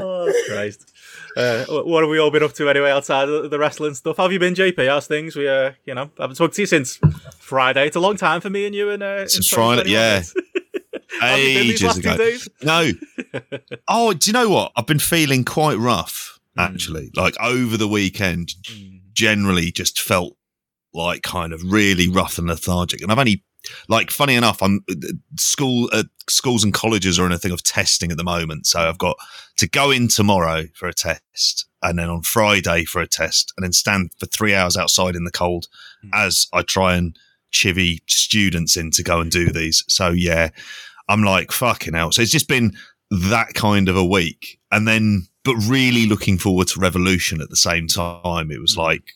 Oh 0.00 0.32
Christ. 0.48 0.90
Uh, 1.36 1.64
what 1.68 2.02
have 2.02 2.10
we 2.10 2.18
all 2.18 2.30
been 2.30 2.42
up 2.42 2.52
to 2.54 2.68
anyway 2.68 2.90
outside 2.90 3.28
of 3.28 3.50
the 3.50 3.58
wrestling 3.58 3.94
stuff? 3.94 4.16
How 4.18 4.24
have 4.24 4.32
you 4.32 4.38
been, 4.38 4.54
JP? 4.54 4.86
How's 4.88 5.06
things? 5.06 5.34
We, 5.34 5.48
uh, 5.48 5.72
you 5.84 5.94
know, 5.94 6.10
haven't 6.18 6.36
spoken 6.36 6.54
to 6.54 6.62
you 6.62 6.66
since 6.66 6.98
Friday. 7.38 7.86
It's 7.86 7.96
a 7.96 8.00
long 8.00 8.16
time 8.16 8.40
for 8.40 8.50
me 8.50 8.66
and 8.66 8.74
you. 8.74 8.90
And 8.90 9.02
uh, 9.02 9.18
in 9.22 9.28
Since 9.28 9.48
Friday, 9.48 9.90
yeah. 9.90 10.22
Have 11.20 11.38
you 11.38 11.44
been 11.54 11.66
these 11.68 11.84
Ages 11.84 11.98
ago. 11.98 12.36
No. 12.62 12.90
Oh, 13.88 14.12
do 14.12 14.28
you 14.28 14.32
know 14.32 14.48
what? 14.48 14.72
I've 14.76 14.86
been 14.86 14.98
feeling 14.98 15.44
quite 15.44 15.78
rough, 15.78 16.38
Mm. 16.58 16.62
actually. 16.68 17.10
Like 17.16 17.34
over 17.40 17.78
the 17.78 17.88
weekend, 17.88 18.52
generally 19.14 19.70
just 19.72 19.98
felt 19.98 20.36
like 20.92 21.22
kind 21.22 21.54
of 21.54 21.62
really 21.64 22.08
rough 22.08 22.36
and 22.38 22.46
lethargic. 22.48 23.00
And 23.00 23.10
I've 23.10 23.18
only, 23.18 23.42
like, 23.88 24.10
funny 24.10 24.34
enough, 24.34 24.62
I'm 24.62 24.84
school, 25.38 25.88
uh, 25.94 26.04
schools 26.28 26.62
and 26.62 26.74
colleges 26.74 27.18
are 27.18 27.24
in 27.24 27.32
a 27.32 27.38
thing 27.38 27.52
of 27.52 27.62
testing 27.62 28.10
at 28.10 28.18
the 28.18 28.24
moment. 28.24 28.66
So 28.66 28.80
I've 28.80 28.98
got 28.98 29.16
to 29.58 29.68
go 29.68 29.90
in 29.90 30.08
tomorrow 30.08 30.64
for 30.74 30.88
a 30.88 30.94
test 30.94 31.66
and 31.82 31.98
then 31.98 32.08
on 32.08 32.22
Friday 32.22 32.84
for 32.84 33.00
a 33.02 33.06
test 33.06 33.52
and 33.56 33.64
then 33.64 33.72
stand 33.72 34.10
for 34.18 34.26
three 34.26 34.54
hours 34.54 34.76
outside 34.76 35.14
in 35.16 35.24
the 35.24 35.30
cold 35.30 35.68
Mm. 36.04 36.10
as 36.14 36.46
I 36.52 36.62
try 36.62 36.96
and 36.96 37.16
chivy 37.52 37.98
students 38.08 38.76
in 38.76 38.90
to 38.92 39.02
go 39.02 39.20
and 39.20 39.30
do 39.30 39.50
these. 39.52 39.84
So 39.88 40.08
yeah, 40.10 40.48
I'm 41.08 41.22
like, 41.22 41.52
fucking 41.52 41.94
hell. 41.94 42.10
So 42.12 42.22
it's 42.22 42.30
just 42.32 42.48
been 42.48 42.76
that 43.10 43.54
kind 43.54 43.88
of 43.88 43.96
a 43.96 44.04
week. 44.04 44.58
And 44.70 44.88
then, 44.88 45.26
but 45.44 45.54
really 45.68 46.06
looking 46.06 46.38
forward 46.38 46.68
to 46.68 46.80
Revolution 46.80 47.40
at 47.40 47.50
the 47.50 47.56
same 47.56 47.86
time. 47.88 48.50
It 48.50 48.60
was 48.60 48.76
like, 48.76 49.12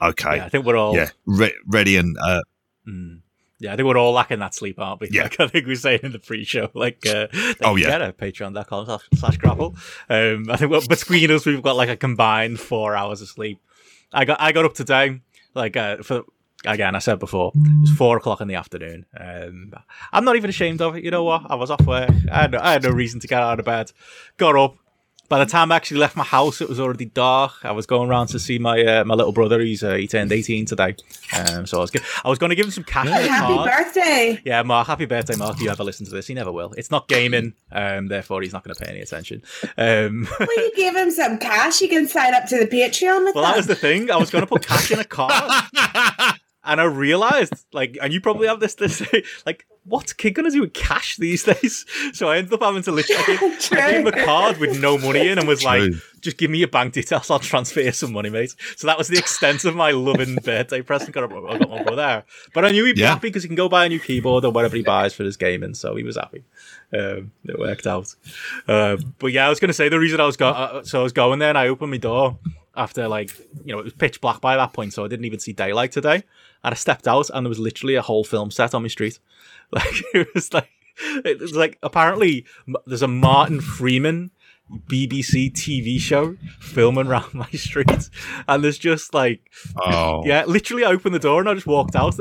okay, 0.00 0.36
Yeah, 0.38 0.46
I 0.46 0.48
think 0.48 0.64
we're 0.64 0.76
all. 0.76 0.94
yeah, 0.96 1.10
re- 1.26 1.54
ready 1.66 1.96
and 1.96 2.16
uh, 2.18 2.42
Mm. 2.88 3.20
Yeah, 3.62 3.72
I 3.72 3.76
think 3.76 3.86
we're 3.86 3.96
all 3.96 4.12
lacking 4.12 4.40
that 4.40 4.54
sleep, 4.54 4.78
aren't 4.80 5.00
we? 5.00 5.08
Yeah. 5.12 5.22
Like, 5.22 5.38
I 5.40 5.46
think 5.46 5.66
we 5.66 5.72
were 5.72 5.76
saying 5.76 6.00
in 6.02 6.10
the 6.12 6.18
pre-show, 6.18 6.70
like, 6.74 7.06
uh, 7.06 7.28
Oh, 7.62 7.76
yeah. 7.76 7.86
get 7.90 8.02
at 8.02 8.18
patreon.com 8.18 8.86
slash, 8.86 9.00
slash 9.14 9.36
grapple. 9.36 9.76
Um, 10.10 10.46
I 10.50 10.56
think 10.56 10.70
well, 10.72 10.80
between 10.88 11.30
us, 11.30 11.46
we've 11.46 11.62
got 11.62 11.76
like 11.76 11.88
a 11.88 11.96
combined 11.96 12.58
four 12.58 12.96
hours 12.96 13.20
of 13.22 13.28
sleep. 13.28 13.60
I 14.12 14.24
got, 14.24 14.40
I 14.40 14.50
got 14.52 14.64
up 14.64 14.74
today, 14.74 15.20
like, 15.54 15.76
uh, 15.76 15.98
for, 16.02 16.24
again, 16.66 16.96
I 16.96 16.98
said 16.98 17.18
before, 17.20 17.52
it 17.54 17.80
was 17.82 17.90
four 17.92 18.16
o'clock 18.16 18.40
in 18.40 18.48
the 18.48 18.56
afternoon. 18.56 19.06
Um, 19.18 19.72
I'm 20.12 20.24
not 20.24 20.34
even 20.36 20.50
ashamed 20.50 20.80
of 20.82 20.96
it. 20.96 21.04
You 21.04 21.12
know 21.12 21.22
what? 21.24 21.42
I 21.48 21.54
was 21.54 21.70
off 21.70 21.82
work. 21.86 22.10
I 22.30 22.42
had, 22.42 22.50
no, 22.50 22.58
I 22.60 22.72
had 22.72 22.82
no 22.82 22.90
reason 22.90 23.20
to 23.20 23.28
get 23.28 23.40
out 23.42 23.60
of 23.60 23.64
bed. 23.64 23.92
Got 24.38 24.56
up. 24.56 24.76
By 25.32 25.38
the 25.38 25.46
time 25.50 25.72
I 25.72 25.76
actually 25.76 25.96
left 26.00 26.14
my 26.14 26.24
house, 26.24 26.60
it 26.60 26.68
was 26.68 26.78
already 26.78 27.06
dark. 27.06 27.52
I 27.64 27.72
was 27.72 27.86
going 27.86 28.06
around 28.10 28.26
to 28.28 28.38
see 28.38 28.58
my 28.58 28.84
uh, 28.84 29.04
my 29.06 29.14
little 29.14 29.32
brother. 29.32 29.60
He's 29.60 29.82
uh, 29.82 29.94
he 29.94 30.06
turned 30.06 30.30
18 30.30 30.66
today, 30.66 30.94
um, 31.34 31.64
so 31.64 31.78
I 31.78 31.80
was 31.80 31.90
gi- 31.90 32.00
I 32.22 32.28
was 32.28 32.38
going 32.38 32.50
to 32.50 32.54
give 32.54 32.66
him 32.66 32.70
some 32.70 32.84
cash. 32.84 33.06
the 33.06 33.14
Happy 33.14 33.54
card. 33.54 33.70
birthday. 33.70 34.42
Yeah, 34.44 34.62
Mark, 34.62 34.88
happy 34.88 35.06
birthday, 35.06 35.34
Mark. 35.36 35.54
If 35.56 35.62
you 35.62 35.70
ever 35.70 35.84
listen 35.84 36.04
to 36.04 36.12
this, 36.12 36.26
he 36.26 36.34
never 36.34 36.52
will. 36.52 36.74
It's 36.76 36.90
not 36.90 37.08
gaming, 37.08 37.54
um, 37.72 38.08
therefore 38.08 38.42
he's 38.42 38.52
not 38.52 38.62
going 38.62 38.74
to 38.74 38.84
pay 38.84 38.90
any 38.90 39.00
attention. 39.00 39.42
Um, 39.78 40.28
Well, 40.38 40.48
you 40.54 40.70
give 40.76 40.94
him 40.94 41.10
some 41.10 41.38
cash. 41.38 41.80
You 41.80 41.88
can 41.88 42.06
sign 42.08 42.34
up 42.34 42.44
to 42.48 42.58
the 42.58 42.66
Patreon 42.66 43.24
with 43.24 43.34
well, 43.34 43.44
that 43.44 43.52
that. 43.52 43.56
was 43.56 43.66
the 43.68 43.74
thing. 43.74 44.10
I 44.10 44.18
was 44.18 44.28
going 44.30 44.42
to 44.42 44.46
put 44.46 44.66
cash 44.66 44.90
in 44.92 44.98
a 44.98 45.04
card. 45.04 45.64
and 46.64 46.80
I 46.80 46.84
realized, 46.84 47.54
like, 47.72 47.98
and 48.00 48.12
you 48.12 48.20
probably 48.20 48.46
have 48.48 48.60
this, 48.60 48.74
this, 48.74 49.02
like, 49.46 49.66
what's 49.84 50.12
kid 50.12 50.30
gonna 50.30 50.50
do 50.50 50.60
with 50.60 50.72
cash 50.74 51.16
these 51.16 51.42
days? 51.42 51.84
So 52.14 52.28
I 52.28 52.36
ended 52.36 52.52
up 52.52 52.62
having 52.62 52.82
to 52.84 52.92
literally, 52.92 53.22
I 53.22 53.26
gave, 53.38 53.72
I 53.72 53.90
gave 53.90 54.00
him 54.00 54.06
a 54.06 54.24
card 54.24 54.58
with 54.58 54.80
no 54.80 54.98
money 54.98 55.28
in 55.28 55.38
and 55.38 55.48
was 55.48 55.64
like, 55.64 55.80
True. 55.82 55.98
just 56.20 56.36
give 56.36 56.50
me 56.50 56.58
your 56.58 56.68
bank 56.68 56.92
details, 56.92 57.30
I'll 57.30 57.38
transfer 57.38 57.80
you 57.80 57.90
some 57.92 58.12
money, 58.12 58.28
mate. 58.30 58.54
So 58.76 58.86
that 58.86 58.98
was 58.98 59.08
the 59.08 59.18
extent 59.18 59.64
of 59.64 59.74
my 59.74 59.90
loving 59.92 60.36
birthday 60.36 60.82
present. 60.82 61.12
Got 61.12 61.24
I 61.24 61.26
got 61.58 61.68
my 61.70 61.82
brother 61.82 61.96
there. 61.96 62.24
But 62.54 62.64
I 62.66 62.70
knew 62.70 62.84
he'd 62.84 62.94
be 62.96 63.00
Yeah. 63.00 63.08
happy 63.14 63.28
because 63.28 63.42
he 63.42 63.48
can 63.48 63.56
go 63.56 63.68
buy 63.68 63.86
a 63.86 63.88
new 63.88 63.98
keyboard 63.98 64.44
or 64.44 64.52
whatever 64.52 64.76
he 64.76 64.82
buys 64.82 65.14
for 65.14 65.24
his 65.24 65.36
gaming, 65.36 65.74
so 65.74 65.96
he 65.96 66.02
was 66.04 66.16
happy. 66.16 66.44
Um, 66.92 67.32
it 67.46 67.58
worked 67.58 67.86
out. 67.86 68.14
Uh, 68.68 68.98
but 69.18 69.28
yeah, 69.32 69.46
I 69.46 69.48
was 69.48 69.58
going 69.58 69.70
to 69.70 69.74
say 69.74 69.88
the 69.88 69.98
reason 69.98 70.20
I 70.20 70.26
was 70.26 70.36
go- 70.36 70.48
uh, 70.50 70.84
so 70.84 71.00
I 71.00 71.02
was 71.02 71.12
going 71.12 71.38
there 71.38 71.48
and 71.48 71.58
I 71.58 71.68
opened 71.68 71.90
my 71.90 71.96
door 71.96 72.38
after 72.76 73.06
like 73.08 73.36
you 73.64 73.72
know 73.72 73.78
it 73.80 73.84
was 73.84 73.92
pitch 73.94 74.20
black 74.20 74.40
by 74.40 74.56
that 74.56 74.72
point, 74.74 74.92
so 74.92 75.04
I 75.04 75.08
didn't 75.08 75.24
even 75.24 75.40
see 75.40 75.52
daylight 75.52 75.92
today. 75.92 76.22
And 76.64 76.72
I 76.72 76.76
stepped 76.76 77.08
out 77.08 77.30
and 77.30 77.44
there 77.44 77.48
was 77.48 77.58
literally 77.58 77.94
a 77.94 78.02
whole 78.02 78.24
film 78.24 78.50
set 78.50 78.74
on 78.74 78.82
my 78.82 78.88
street. 78.88 79.18
Like 79.74 80.02
it 80.12 80.28
was 80.34 80.52
like 80.52 80.68
it 81.24 81.40
was 81.40 81.56
like 81.56 81.78
apparently 81.82 82.44
there's 82.84 83.00
a 83.00 83.08
Martin 83.08 83.62
Freeman 83.62 84.30
BBC 84.86 85.50
TV 85.52 85.98
show 85.98 86.36
filming 86.60 87.06
around 87.06 87.32
my 87.34 87.48
street, 87.52 88.10
and 88.46 88.62
there's 88.62 88.76
just 88.76 89.14
like 89.14 89.50
Oh, 89.76 90.22
yeah, 90.26 90.44
literally, 90.44 90.84
I 90.84 90.90
opened 90.90 91.14
the 91.14 91.18
door 91.18 91.40
and 91.40 91.48
I 91.48 91.54
just 91.54 91.66
walked 91.66 91.96
out. 91.96 92.18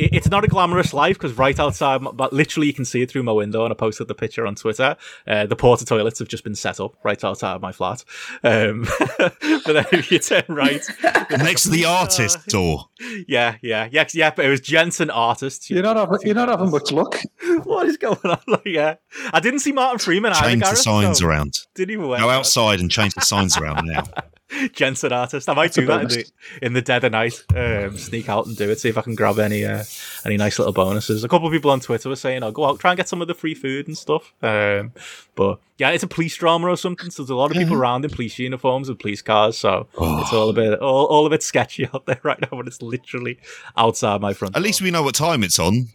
It- 0.00 0.04
it- 0.04 0.14
it's 0.20 0.28
not 0.30 0.44
a 0.44 0.48
glamorous 0.48 0.92
life 0.92 1.16
because 1.18 1.36
right 1.36 1.58
outside, 1.58 2.00
but 2.14 2.32
literally 2.32 2.66
you 2.66 2.72
can 2.74 2.84
see 2.84 3.02
it 3.02 3.10
through 3.10 3.22
my 3.22 3.32
window. 3.32 3.64
And 3.64 3.72
I 3.72 3.74
posted 3.76 4.08
the 4.08 4.14
picture 4.14 4.46
on 4.46 4.54
Twitter. 4.54 4.96
Uh, 5.26 5.46
the 5.46 5.56
porta 5.56 5.84
toilets 5.84 6.18
have 6.18 6.28
just 6.28 6.44
been 6.44 6.54
set 6.54 6.80
up 6.80 6.94
right 7.02 7.22
outside 7.24 7.54
of 7.54 7.62
my 7.62 7.72
flat. 7.72 8.04
Um, 8.44 8.86
but 9.18 9.64
then 9.66 9.86
if 9.92 10.10
you 10.12 10.18
turn 10.18 10.44
right, 10.48 10.82
next 11.30 11.64
to 11.64 11.70
the 11.70 11.84
artist 11.86 12.46
door. 12.46 12.86
yeah, 13.28 13.56
yeah, 13.62 13.88
yeah, 13.90 14.06
yeah. 14.12 14.30
But 14.34 14.44
it 14.44 14.50
was 14.50 14.60
Jensen 14.60 15.10
artist. 15.10 15.70
You're 15.70 15.82
not 15.82 15.96
having, 15.96 16.18
you're 16.24 16.34
not 16.34 16.48
having 16.48 16.70
much 16.70 16.92
luck. 16.92 17.16
What 17.64 17.86
is 17.86 17.96
going 17.96 18.18
on? 18.24 18.38
Like, 18.46 18.62
yeah, 18.64 18.94
I 19.32 19.40
didn't 19.40 19.60
see 19.60 19.72
Martin 19.72 19.98
Freeman. 19.98 20.32
either, 20.32 20.48
Change 20.48 20.60
the 20.62 20.76
signs 20.76 21.18
so 21.18 21.26
around. 21.26 21.54
Didn't 21.74 21.92
even 21.92 22.08
wear 22.08 22.18
Go 22.20 22.28
that. 22.28 22.34
outside 22.38 22.80
and 22.80 22.90
change 22.90 23.14
the 23.14 23.20
signs 23.20 23.56
around 23.58 23.86
now. 23.86 24.02
Jensen 24.72 25.12
artist. 25.12 25.48
I 25.48 25.54
might 25.54 25.72
That's 25.72 25.76
do 25.76 25.86
that 25.86 26.02
in 26.02 26.08
the, 26.08 26.32
in 26.62 26.72
the 26.72 26.82
dead 26.82 27.04
of 27.04 27.12
night. 27.12 27.42
Um, 27.54 27.96
sneak 27.96 28.28
out 28.28 28.46
and 28.46 28.56
do 28.56 28.70
it. 28.70 28.80
See 28.80 28.88
if 28.88 28.98
I 28.98 29.02
can 29.02 29.14
grab 29.14 29.38
any 29.38 29.64
uh, 29.64 29.84
any 30.24 30.36
nice 30.36 30.58
little 30.58 30.72
bonuses. 30.72 31.24
A 31.24 31.28
couple 31.28 31.46
of 31.46 31.52
people 31.52 31.70
on 31.70 31.80
Twitter 31.80 32.08
were 32.08 32.16
saying, 32.16 32.42
"I'll 32.42 32.52
go 32.52 32.64
out 32.64 32.80
try 32.80 32.92
and 32.92 32.96
get 32.96 33.08
some 33.08 33.22
of 33.22 33.28
the 33.28 33.34
free 33.34 33.54
food 33.54 33.86
and 33.86 33.96
stuff." 33.96 34.32
Um, 34.42 34.92
but 35.34 35.60
yeah, 35.78 35.90
it's 35.90 36.02
a 36.02 36.08
police 36.08 36.36
drama 36.36 36.68
or 36.68 36.76
something. 36.76 37.10
So 37.10 37.22
there's 37.22 37.30
a 37.30 37.34
lot 37.34 37.50
of 37.50 37.56
people 37.56 37.76
around 37.76 38.04
in 38.04 38.10
police 38.10 38.38
uniforms 38.38 38.88
and 38.88 38.98
police 38.98 39.22
cars. 39.22 39.56
So 39.56 39.88
it's 39.98 40.32
all 40.32 40.50
a 40.50 40.52
bit 40.52 40.78
all, 40.80 41.06
all 41.06 41.26
a 41.26 41.30
bit 41.30 41.42
sketchy 41.42 41.86
out 41.86 42.06
there 42.06 42.20
right 42.24 42.40
now. 42.40 42.48
But 42.50 42.66
it's 42.66 42.82
literally 42.82 43.38
outside 43.76 44.20
my 44.20 44.32
front. 44.32 44.56
At 44.56 44.62
least 44.62 44.82
we 44.82 44.90
know 44.90 45.02
what 45.02 45.14
time 45.14 45.42
it's 45.42 45.58
on. 45.58 45.88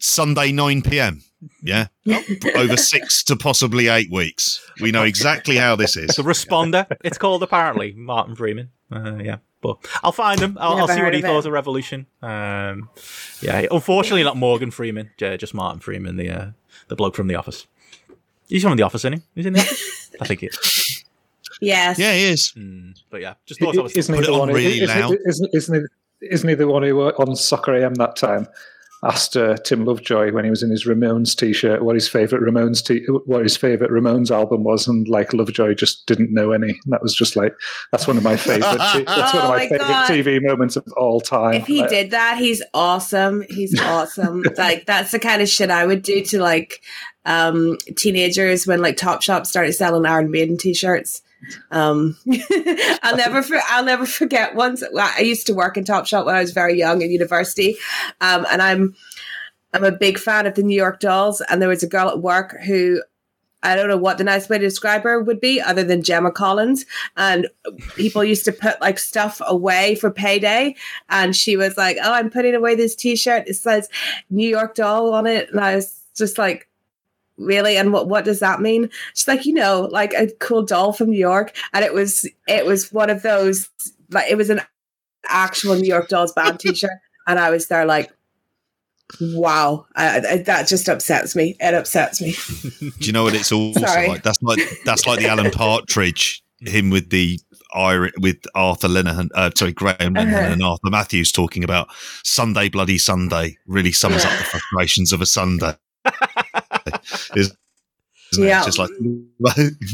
Sunday, 0.00 0.52
9 0.52 0.82
p.m. 0.82 1.22
Yeah. 1.62 1.86
Over 2.56 2.76
six 2.76 3.22
to 3.24 3.36
possibly 3.36 3.88
eight 3.88 4.10
weeks. 4.10 4.60
We 4.80 4.90
know 4.90 5.04
exactly 5.04 5.56
how 5.56 5.76
this 5.76 5.96
is. 5.96 6.16
the 6.16 6.22
responder. 6.22 6.86
it's 7.04 7.18
called 7.18 7.42
apparently 7.42 7.92
Martin 7.92 8.34
Freeman. 8.34 8.70
Uh, 8.90 9.16
yeah. 9.22 9.36
But 9.60 9.78
I'll 10.04 10.12
find 10.12 10.40
him. 10.40 10.56
I'll, 10.60 10.78
I'll 10.78 10.88
see 10.88 11.02
what 11.02 11.14
he 11.14 11.20
thought 11.20 11.40
it. 11.40 11.46
of 11.46 11.52
Revolution. 11.52 12.06
Um, 12.22 12.90
yeah, 13.40 13.66
unfortunately 13.70 14.22
not 14.22 14.36
Morgan 14.36 14.70
Freeman, 14.70 15.10
j- 15.16 15.36
just 15.36 15.52
Martin 15.52 15.80
Freeman, 15.80 16.16
the 16.16 16.30
uh, 16.30 16.46
the 16.86 16.94
bloke 16.94 17.16
from 17.16 17.26
The 17.26 17.34
Office. 17.34 17.66
He's 18.48 18.62
from 18.62 18.76
The 18.76 18.84
Office, 18.84 19.00
isn't 19.00 19.14
he? 19.14 19.22
He's 19.34 19.46
in 19.46 19.54
The 19.54 19.60
Office. 19.60 20.10
I 20.20 20.26
think 20.26 20.40
he 20.40 20.46
is. 20.46 21.04
Yes. 21.60 21.98
Yeah, 21.98 22.12
he 22.14 22.24
is. 22.26 22.52
Mm, 22.56 23.00
but 23.10 23.20
yeah, 23.20 23.34
just 23.46 23.58
thought 23.60 23.76
I 23.76 23.82
was. 23.82 23.96
Isn't 23.96 24.14
he 24.14 24.20
Put 24.20 24.28
it 24.28 24.30
the 24.30 24.34
on 24.34 24.38
one? 24.40 24.48
really 24.52 24.80
isn't, 24.80 25.00
loud. 25.00 25.16
Isn't, 25.26 25.50
isn't 25.52 25.88
he? 26.20 26.26
Isn't 26.28 26.48
he 26.48 26.54
the 26.54 26.68
one 26.68 26.84
who 26.84 27.00
uh, 27.00 27.12
on 27.18 27.34
Soccer 27.34 27.74
AM 27.74 27.94
that 27.94 28.14
time 28.14 28.46
asked 29.04 29.36
uh, 29.36 29.56
Tim 29.58 29.84
Lovejoy 29.84 30.32
when 30.32 30.44
he 30.44 30.50
was 30.50 30.62
in 30.62 30.70
his 30.70 30.84
Ramones 30.86 31.36
t-shirt 31.36 31.84
what 31.84 31.94
his 31.94 32.08
favorite 32.08 32.42
Ramones 32.42 32.84
t- 32.84 33.04
what 33.26 33.42
his 33.42 33.56
favorite 33.56 33.90
Ramones 33.90 34.30
album 34.30 34.64
was, 34.64 34.88
and 34.88 35.06
like 35.08 35.32
Lovejoy 35.32 35.74
just 35.74 36.06
didn't 36.06 36.32
know 36.34 36.52
any. 36.52 36.70
And 36.70 36.92
that 36.92 37.02
was 37.02 37.14
just 37.14 37.36
like 37.36 37.54
that's 37.92 38.06
one 38.06 38.16
of 38.16 38.22
my 38.24 38.36
favorite. 38.36 38.62
t- 38.92 39.04
that's 39.06 39.34
one 39.34 39.42
Oh 39.42 39.44
of 39.44 39.48
my, 39.50 39.56
my 39.56 39.68
favorite 39.68 39.78
God. 39.78 40.10
TV 40.10 40.42
moments 40.42 40.76
of 40.76 40.84
all 40.96 41.20
time. 41.20 41.54
If 41.54 41.66
he 41.66 41.80
Like, 41.80 41.90
did 41.90 42.10
that, 42.10 42.38
he's 42.38 42.62
awesome. 42.74 43.44
He's 43.48 43.78
awesome. 43.82 44.42
like 44.56 44.86
that's 44.86 45.12
the 45.12 45.18
kind 45.20 45.42
of 45.42 45.48
shit 45.48 45.70
I 45.70 45.86
would 45.86 46.02
do 46.02 46.22
to 46.24 46.40
like 46.40 46.82
um 47.24 47.76
teenagers 47.96 48.66
when 48.66 48.80
like 48.82 48.96
Topshop 48.96 49.46
started 49.46 49.72
selling 49.74 50.06
Iron 50.06 50.30
Maiden 50.30 50.56
t-shirts. 50.56 51.22
Um 51.70 52.16
I'll 53.02 53.16
never 53.16 53.42
for, 53.42 53.58
I'll 53.68 53.84
never 53.84 54.06
forget 54.06 54.54
once 54.54 54.82
I 54.96 55.20
used 55.20 55.46
to 55.46 55.54
work 55.54 55.76
in 55.76 55.84
Topshop 55.84 56.26
when 56.26 56.34
I 56.34 56.40
was 56.40 56.52
very 56.52 56.76
young 56.76 57.02
in 57.02 57.10
university. 57.10 57.76
Um 58.20 58.46
and 58.50 58.62
I'm 58.62 58.94
I'm 59.72 59.84
a 59.84 59.92
big 59.92 60.18
fan 60.18 60.46
of 60.46 60.54
the 60.54 60.62
New 60.62 60.76
York 60.76 61.00
Dolls 61.00 61.40
and 61.42 61.60
there 61.60 61.68
was 61.68 61.82
a 61.82 61.88
girl 61.88 62.08
at 62.08 62.20
work 62.20 62.56
who 62.64 63.00
I 63.62 63.74
don't 63.74 63.88
know 63.88 63.96
what 63.96 64.18
the 64.18 64.24
nice 64.24 64.48
way 64.48 64.58
to 64.58 64.64
describe 64.64 65.02
her 65.02 65.20
would 65.20 65.40
be 65.40 65.60
other 65.60 65.82
than 65.82 66.02
Gemma 66.02 66.30
Collins. 66.30 66.86
And 67.16 67.48
people 67.96 68.22
used 68.22 68.44
to 68.44 68.52
put 68.52 68.80
like 68.80 68.98
stuff 68.98 69.40
away 69.44 69.96
for 69.96 70.10
payday. 70.10 70.76
And 71.08 71.34
she 71.34 71.56
was 71.56 71.76
like, 71.76 71.96
Oh, 72.02 72.12
I'm 72.12 72.30
putting 72.30 72.54
away 72.54 72.76
this 72.76 72.94
t 72.94 73.16
shirt. 73.16 73.48
It 73.48 73.54
says 73.54 73.88
New 74.30 74.48
York 74.48 74.74
doll 74.74 75.12
on 75.12 75.26
it. 75.26 75.50
And 75.50 75.60
I 75.60 75.74
was 75.74 76.04
just 76.16 76.38
like, 76.38 76.68
Really? 77.38 77.76
And 77.76 77.92
what, 77.92 78.08
what 78.08 78.24
does 78.24 78.40
that 78.40 78.60
mean? 78.60 78.90
She's 79.14 79.28
like, 79.28 79.46
you 79.46 79.54
know, 79.54 79.88
like 79.90 80.12
a 80.14 80.26
cool 80.40 80.62
doll 80.62 80.92
from 80.92 81.10
New 81.10 81.18
York. 81.18 81.54
And 81.72 81.84
it 81.84 81.94
was 81.94 82.28
it 82.46 82.66
was 82.66 82.92
one 82.92 83.10
of 83.10 83.22
those 83.22 83.68
like 84.10 84.30
it 84.30 84.36
was 84.36 84.50
an 84.50 84.60
actual 85.28 85.76
New 85.76 85.86
York 85.88 86.08
Dolls 86.08 86.32
band 86.32 86.58
t 86.60 86.74
shirt. 86.74 86.90
And 87.26 87.38
I 87.38 87.50
was 87.50 87.68
there 87.68 87.84
like, 87.86 88.10
Wow, 89.20 89.86
I, 89.96 90.18
I, 90.18 90.36
that 90.42 90.68
just 90.68 90.86
upsets 90.88 91.34
me. 91.34 91.56
It 91.60 91.72
upsets 91.74 92.20
me. 92.20 92.34
Do 92.80 93.06
you 93.06 93.12
know 93.12 93.22
what 93.24 93.34
it's 93.34 93.50
also 93.50 93.80
Sorry. 93.80 94.08
like? 94.08 94.22
That's 94.22 94.42
like 94.42 94.60
that's 94.84 95.06
like 95.06 95.20
the 95.20 95.28
Alan 95.28 95.50
Partridge, 95.50 96.42
him 96.60 96.90
with 96.90 97.08
the 97.08 97.40
Irish, 97.74 98.12
with 98.18 98.36
Arthur 98.54 98.88
Linehan, 98.88 99.28
uh, 99.34 99.50
sorry, 99.54 99.72
Graham 99.72 100.14
Linehan 100.14 100.34
Uh-huh. 100.34 100.52
and 100.52 100.62
Arthur 100.62 100.90
Matthews 100.90 101.32
talking 101.32 101.64
about 101.64 101.88
Sunday 102.22 102.68
Bloody 102.68 102.98
Sunday 102.98 103.56
really 103.66 103.92
sums 103.92 104.24
up 104.26 104.32
the 104.38 104.44
frustrations 104.44 105.12
of 105.12 105.22
a 105.22 105.26
Sunday. 105.26 105.72
Is- 107.36 107.56
isn't 108.32 108.44
it? 108.44 108.48
Yeah. 108.48 108.58
It's 108.66 108.76
just 108.76 108.78
like 108.78 108.90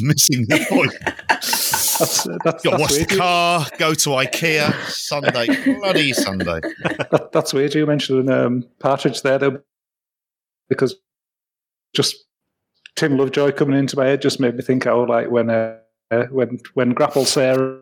missing 0.01 0.47
the 0.49 0.67
point. 0.69 0.93
that's, 1.29 1.95
that's, 1.99 2.27
Got 2.27 2.59
to 2.63 2.71
that's 2.71 2.81
wash 2.81 2.91
the 2.91 2.97
weird. 2.99 3.11
You- 3.13 3.19
car, 3.19 3.67
go 3.79 3.95
to 3.95 4.09
IKEA, 4.11 4.73
Sunday, 4.91 5.47
bloody 5.79 6.13
Sunday. 6.13 6.61
that, 7.11 7.31
that's 7.33 7.53
weird. 7.55 7.75
You 7.75 7.87
mentioned 7.87 8.29
um, 8.31 8.67
Partridge 8.81 9.23
there, 9.23 9.39
though, 9.39 9.61
because 10.69 10.97
just 11.95 12.17
Tim 12.97 13.17
Lovejoy 13.17 13.53
coming 13.53 13.79
into 13.79 13.97
my 13.97 14.07
head 14.07 14.21
just 14.21 14.41
made 14.41 14.57
me 14.57 14.63
think 14.63 14.85
Oh, 14.87 15.03
like 15.05 15.31
when 15.31 15.49
uh, 15.51 15.77
when 16.31 16.59
when 16.75 16.91
Grapple 16.93 17.25
Sarah 17.25 17.81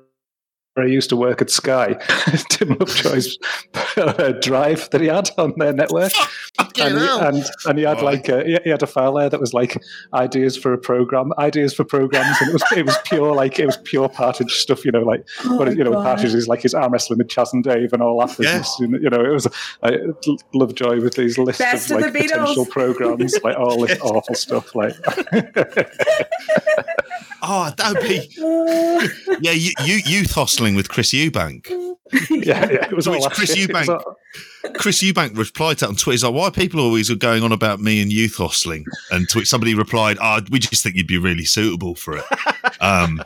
used 0.77 1.11
to 1.11 1.17
work 1.17 1.43
at 1.43 1.51
Sky, 1.51 1.95
Tim 2.49 2.71
Lovejoy's 2.81 3.39
uh, 3.97 4.33
drive 4.41 4.89
that 4.91 5.01
he 5.03 5.07
had 5.09 5.31
on 5.37 5.53
their 5.59 5.73
network, 5.75 6.13
and 6.59 6.99
he, 6.99 7.07
and, 7.09 7.45
and 7.67 7.79
he 7.79 7.85
had 7.85 7.97
Right. 8.01 8.03
like 8.03 8.29
a, 8.31 8.43
he- 8.45 8.59
he 8.65 8.71
had 8.71 8.83
a 8.83 8.87
file 8.87 9.15
there 9.15 9.29
that 9.29 9.39
was 9.41 9.53
like 9.53 9.77
ideas 10.15 10.57
for 10.57 10.73
a 10.73 10.79
program, 10.79 11.33
ideas 11.39 11.75
for 11.75 11.85
programs, 11.85 12.37
and 12.41 12.49
it 12.51 12.53
was 12.55 12.63
it 12.77 12.87
was 12.87 12.97
pure 13.05 13.35
like 13.35 13.59
it 13.59 13.67
was 13.67 13.77
pure 13.85 14.09
Partridge 14.09 14.53
stuff, 14.53 14.85
you 14.85 14.93
know, 14.93 15.03
like 15.03 15.27
but 15.59 15.77
you 15.77 15.85
know, 15.85 15.93
Partridge 15.93 16.35
is 16.35 16.49
like 16.49 16.63
his 16.63 16.73
arm 16.75 16.93
wrestling 16.93 17.19
with 17.19 17.29
Chas 17.29 17.53
and 17.53 17.63
Dave 17.63 17.93
and 17.93 18.03
all 18.03 18.19
that 18.21 18.31
Yeah. 18.39 18.59
business. 18.59 18.77
You 18.81 18.89
know, 18.89 18.99
you 18.99 19.11
know, 19.11 19.25
it 19.25 19.33
was 19.33 19.47
like, 19.83 20.01
Lovejoy 20.55 21.01
with 21.03 21.15
these 21.17 21.37
lists 21.39 21.61
Best 21.61 21.91
of 21.91 21.99
of 21.99 22.03
like 22.05 22.13
the 22.15 22.19
potential 22.21 22.65
programs, 22.67 23.39
like 23.45 23.59
all 23.59 23.85
this 23.87 23.99
awful 24.03 24.35
stuff. 24.35 24.75
Like, 24.75 24.95
Oh, 27.45 27.73
that 27.77 27.95
would 27.95 28.03
be 28.03 28.29
yeah. 29.41 29.51
You, 29.51 29.73
you 29.85 29.95
youth 30.07 30.37
hostling 30.63 30.77
with 30.77 30.89
Chris 30.89 31.13
Eubank. 31.13 31.69
yeah, 32.31 32.71
yeah, 32.71 32.87
it 32.87 32.93
was 32.93 33.07
all 33.09 33.29
Chris. 33.31 33.55
Eubank. 33.57 33.89
all- 33.89 34.17
Chris 34.75 35.03
Eubank 35.03 35.37
replied 35.37 35.79
to 35.79 35.85
that 35.85 35.89
on 35.91 35.97
Twitter. 35.97 36.13
He's 36.13 36.25
like, 36.25 36.35
"Why 36.35 36.45
are 36.45 36.51
people 36.51 36.81
always 36.81 37.11
going 37.11 37.43
on 37.43 37.53
about 37.53 37.81
me 37.81 38.01
and 38.03 38.13
youth 38.13 38.37
hostling?" 38.37 38.85
And 39.11 39.29
to 39.31 39.39
which 39.39 39.49
somebody 39.49 39.75
replied, 39.75 40.19
"Ah, 40.21 40.41
we 40.51 40.59
just 40.59 40.83
think 40.83 40.97
you'd 40.97 41.07
be 41.07 41.19
really 41.19 41.45
suitable 41.45 41.95
for 41.95 42.17
it." 42.19 42.25
Um, 42.81 43.23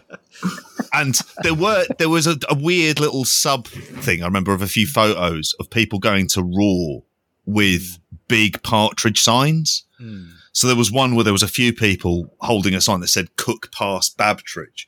and 0.92 1.18
there 1.42 1.54
were 1.54 1.84
there 1.98 2.08
was 2.08 2.26
a, 2.26 2.36
a 2.48 2.54
weird 2.56 3.00
little 3.00 3.24
sub 3.24 3.66
thing. 3.68 4.22
I 4.22 4.26
remember 4.26 4.52
of 4.54 4.62
a 4.62 4.66
few 4.68 4.86
photos 4.86 5.54
of 5.60 5.68
people 5.70 5.98
going 5.98 6.28
to 6.28 6.42
Raw 6.42 7.02
with 7.44 7.98
big 8.28 8.62
partridge 8.62 9.20
signs. 9.20 9.84
Hmm. 9.98 10.26
So 10.52 10.66
there 10.66 10.76
was 10.76 10.90
one 10.90 11.14
where 11.14 11.24
there 11.24 11.34
was 11.34 11.42
a 11.42 11.48
few 11.48 11.72
people 11.74 12.34
holding 12.40 12.74
a 12.74 12.80
sign 12.80 13.00
that 13.00 13.08
said 13.08 13.36
"Cook 13.36 13.70
past 13.72 14.16
Babtridge." 14.16 14.86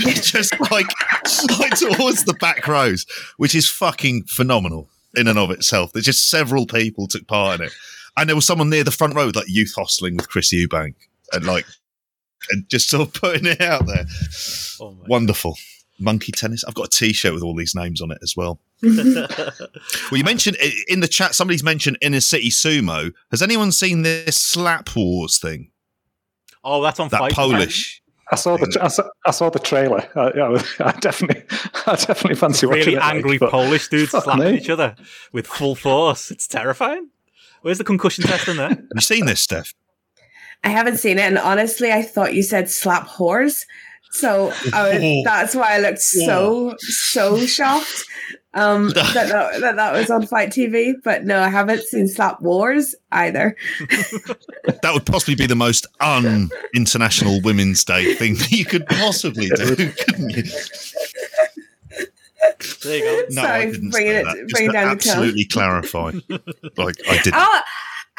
just 0.22 0.58
like, 0.70 0.86
like 1.58 1.78
towards 1.78 2.24
the 2.24 2.36
back 2.40 2.66
rows, 2.66 3.06
which 3.36 3.54
is 3.54 3.68
fucking 3.68 4.24
phenomenal 4.24 4.88
in 5.16 5.28
and 5.28 5.38
of 5.38 5.50
itself. 5.50 5.92
There's 5.92 6.04
just 6.04 6.30
several 6.30 6.66
people 6.66 7.06
took 7.06 7.26
part 7.26 7.60
in 7.60 7.66
it, 7.66 7.72
and 8.16 8.28
there 8.28 8.36
was 8.36 8.46
someone 8.46 8.70
near 8.70 8.84
the 8.84 8.90
front 8.90 9.14
row, 9.14 9.30
like 9.34 9.48
youth 9.48 9.74
hostling 9.76 10.16
with 10.16 10.28
Chris 10.28 10.52
Eubank, 10.54 10.94
and 11.32 11.44
like, 11.44 11.66
and 12.50 12.68
just 12.68 12.88
sort 12.88 13.08
of 13.08 13.14
putting 13.14 13.46
it 13.46 13.60
out 13.60 13.86
there. 13.86 14.06
Oh 14.80 14.96
Wonderful. 15.06 15.56
Monkey 15.98 16.32
tennis. 16.32 16.64
I've 16.64 16.74
got 16.74 16.86
a 16.86 16.90
T-shirt 16.90 17.34
with 17.34 17.42
all 17.42 17.54
these 17.54 17.74
names 17.74 18.00
on 18.00 18.10
it 18.10 18.18
as 18.22 18.34
well. 18.36 18.60
Well, 20.10 20.18
you 20.18 20.24
mentioned 20.24 20.56
in 20.88 21.00
the 21.00 21.08
chat, 21.08 21.34
somebody's 21.34 21.62
mentioned 21.62 21.98
Inner 22.00 22.20
City 22.20 22.48
Sumo. 22.48 23.12
Has 23.30 23.42
anyone 23.42 23.70
seen 23.70 24.02
this 24.02 24.36
Slap 24.36 24.88
Wars 24.96 25.38
thing? 25.38 25.70
oh, 26.64 26.82
that's 26.82 26.98
on 26.98 27.08
That 27.10 27.18
Fight. 27.20 27.32
Polish. 27.32 28.02
I 28.32 28.36
saw 28.36 28.56
the 28.56 28.78
I 28.80 28.88
saw, 28.88 29.02
I 29.26 29.30
saw 29.32 29.50
the 29.50 29.58
trailer. 29.58 30.08
I, 30.14 30.20
I, 30.20 30.64
I 30.88 30.92
definitely 31.00 31.42
I 31.86 31.96
definitely 31.96 32.36
fancy 32.36 32.66
watching 32.66 32.80
Really 32.80 32.94
it. 32.94 33.00
like, 33.00 33.14
angry 33.14 33.38
but- 33.38 33.50
Polish 33.50 33.88
dudes 33.88 34.10
slapping 34.12 34.44
me. 34.52 34.58
each 34.58 34.70
other 34.70 34.94
with 35.32 35.46
full 35.46 35.74
force. 35.74 36.30
It's 36.30 36.46
terrifying. 36.46 37.08
Where's 37.62 37.78
the 37.78 37.84
concussion 37.84 38.24
test 38.24 38.48
in 38.48 38.56
there? 38.56 38.68
Have 38.70 38.78
you 38.94 39.00
seen 39.00 39.26
this, 39.26 39.42
Steph? 39.42 39.74
I 40.64 40.68
haven't 40.68 40.98
seen 40.98 41.18
it, 41.18 41.22
and 41.22 41.38
honestly, 41.38 41.90
I 41.92 42.02
thought 42.02 42.34
you 42.34 42.42
said 42.42 42.70
slap 42.70 43.06
whores. 43.08 43.64
So 44.12 44.52
I 44.72 44.82
was, 44.88 44.98
Oh. 45.02 45.22
that's 45.24 45.54
why 45.54 45.74
I 45.76 45.78
looked 45.78 46.00
so 46.00 46.74
so 46.78 47.38
shocked 47.46 48.04
um, 48.54 48.88
that, 48.94 49.14
that 49.14 49.60
that 49.60 49.76
that 49.76 49.92
was 49.92 50.10
on 50.10 50.26
Fight 50.26 50.50
TV. 50.50 50.94
But 51.04 51.24
no, 51.24 51.40
I 51.40 51.48
haven't 51.48 51.82
seen 51.82 52.08
Slap 52.08 52.40
Wars 52.40 52.94
either. 53.12 53.56
That 54.82 54.94
would 54.94 55.04
possibly 55.04 55.34
be 55.34 55.46
the 55.46 55.56
most 55.56 55.86
un-international 56.00 57.40
Women's 57.42 57.84
Day 57.84 58.14
thing 58.14 58.34
that 58.36 58.50
you 58.50 58.64
could 58.64 58.86
possibly 58.86 59.48
do, 59.48 59.74
couldn't 59.76 60.30
you? 60.30 60.42
There 62.82 62.96
you 62.98 63.04
go. 63.04 63.22
No, 63.30 63.42
Sorry, 63.42 63.60
I 63.62 63.70
didn't 63.70 63.90
bringing 63.90 64.12
say 64.12 64.20
it- 64.20 64.24
that. 64.24 64.36
Just 64.36 64.52
bringing 64.52 64.70
to 64.70 64.72
down 64.72 64.84
the 64.86 64.92
absolutely 64.92 65.44
clarify. 65.46 66.12
Like 66.76 66.96
I 67.08 67.18
didn't. 67.22 67.34
Oh, 67.34 67.40
I- 67.40 67.62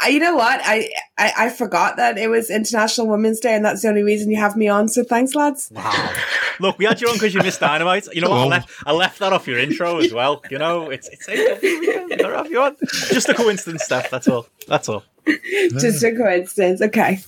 you 0.09 0.19
know 0.19 0.35
what? 0.35 0.59
I, 0.63 0.89
I 1.17 1.33
I 1.37 1.49
forgot 1.49 1.97
that 1.97 2.17
it 2.17 2.29
was 2.29 2.49
International 2.49 3.07
Women's 3.07 3.39
Day, 3.39 3.53
and 3.55 3.63
that's 3.63 3.81
the 3.81 3.87
only 3.89 4.03
reason 4.03 4.29
you 4.31 4.37
have 4.37 4.55
me 4.55 4.67
on. 4.67 4.87
So 4.89 5.03
thanks, 5.03 5.35
lads. 5.35 5.71
Wow. 5.73 6.13
Look, 6.59 6.77
we 6.77 6.85
had 6.85 7.01
you 7.01 7.07
on 7.07 7.13
because 7.15 7.33
you 7.33 7.41
missed 7.41 7.59
Dynamite. 7.59 8.07
You 8.13 8.21
know 8.21 8.29
what? 8.29 8.39
I 8.39 8.43
Oh. 8.43 8.47
left, 8.47 8.69
I 8.85 8.91
left 8.93 9.19
that 9.19 9.33
off 9.33 9.47
your 9.47 9.57
intro 9.59 9.97
as 9.99 10.13
well. 10.13 10.41
You 10.49 10.57
know, 10.59 10.89
it's 10.89 11.07
it's 11.09 11.27
AEW 11.27 11.61
weekend. 11.61 12.19
Gotta 12.19 12.37
have 12.37 12.49
you 12.51 12.61
on. 12.61 12.75
Just 13.09 13.29
a 13.29 13.33
coincidence, 13.33 13.83
Steph. 13.83 14.09
That's 14.09 14.27
all. 14.27 14.47
That's 14.67 14.87
all. 14.89 15.03
Just 15.79 16.03
a 16.03 16.15
coincidence. 16.15 16.81
Okay. 16.81 17.19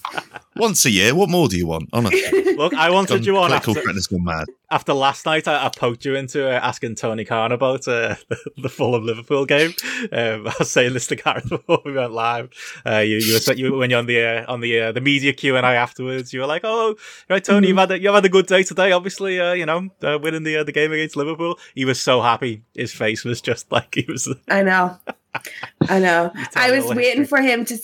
Once 0.56 0.86
a 0.86 0.92
year, 0.92 1.16
what 1.16 1.30
more 1.30 1.48
do 1.48 1.58
you 1.58 1.68
want? 1.68 1.90
Honestly, 1.94 2.56
Look, 2.56 2.74
I 2.74 2.90
wanted 2.92 3.26
you 3.26 3.38
on 3.38 3.48
political 3.48 3.72
after, 3.72 3.82
correctness 3.82 4.08
gone 4.08 4.24
mad. 4.24 4.46
after 4.70 4.94
last 4.94 5.26
night. 5.26 5.48
I, 5.48 5.66
I 5.66 5.70
poked 5.70 6.06
you 6.06 6.16
into 6.16 6.48
uh, 6.48 6.60
asking 6.60 6.96
Tony 6.96 7.26
Khan 7.26 7.52
about 7.52 7.88
uh, 7.88 8.16
the 8.58 8.70
Fulham 8.70 9.06
Liverpool 9.06 9.46
game. 9.46 9.74
Um, 10.12 10.48
I 10.48 10.54
was 10.60 10.72
saying 10.72 10.94
this 10.94 11.08
to 11.08 11.16
Gareth 11.16 11.50
before 11.50 11.82
we 11.86 11.94
went 11.94 12.14
live. 12.14 12.52
Uh, 12.86 12.98
you, 13.00 13.18
you, 13.18 13.40
were, 13.48 13.54
you 13.54 13.76
when 13.76 13.90
you're 13.90 14.00
on 14.00 14.06
the 14.06 14.24
uh, 14.24 14.52
on 14.52 14.62
the 14.62 14.80
uh, 14.80 14.92
the 14.92 15.02
media 15.02 15.34
Q 15.34 15.58
and 15.58 15.66
A 15.66 15.70
afterwards. 15.70 16.34
You 16.34 16.42
were 16.42 16.48
like, 16.48 16.62
"Oh, 16.64 16.96
right, 17.30 17.44
Tony, 17.44 17.68
you've 17.70 17.78
had 17.78 17.92
a, 17.92 18.00
you've 18.00 18.14
had 18.14 18.26
a 18.26 18.30
good 18.30 18.48
day 18.48 18.64
today. 18.64 18.92
Obviously, 18.92 19.40
uh, 19.40 19.54
you 19.54 19.66
know, 19.66 19.90
uh, 20.04 20.20
winning 20.22 20.44
the 20.44 20.58
uh, 20.58 20.64
the 20.64 20.72
game 20.72 20.92
against 20.92 21.16
Liverpool." 21.16 21.58
He 21.74 21.86
was 21.86 22.00
so 22.00 22.22
happy. 22.22 22.64
His 22.76 22.94
face 22.94 23.24
was 23.24 23.42
just 23.42 23.72
like 23.72 23.96
he 23.96 24.06
was. 24.08 24.34
I 24.50 24.62
know. 24.64 24.98
I 25.90 26.00
know. 26.00 26.32
I 26.56 26.72
was 26.72 26.86
waiting 26.96 27.25
for 27.25 27.42
him 27.42 27.66
to. 27.66 27.78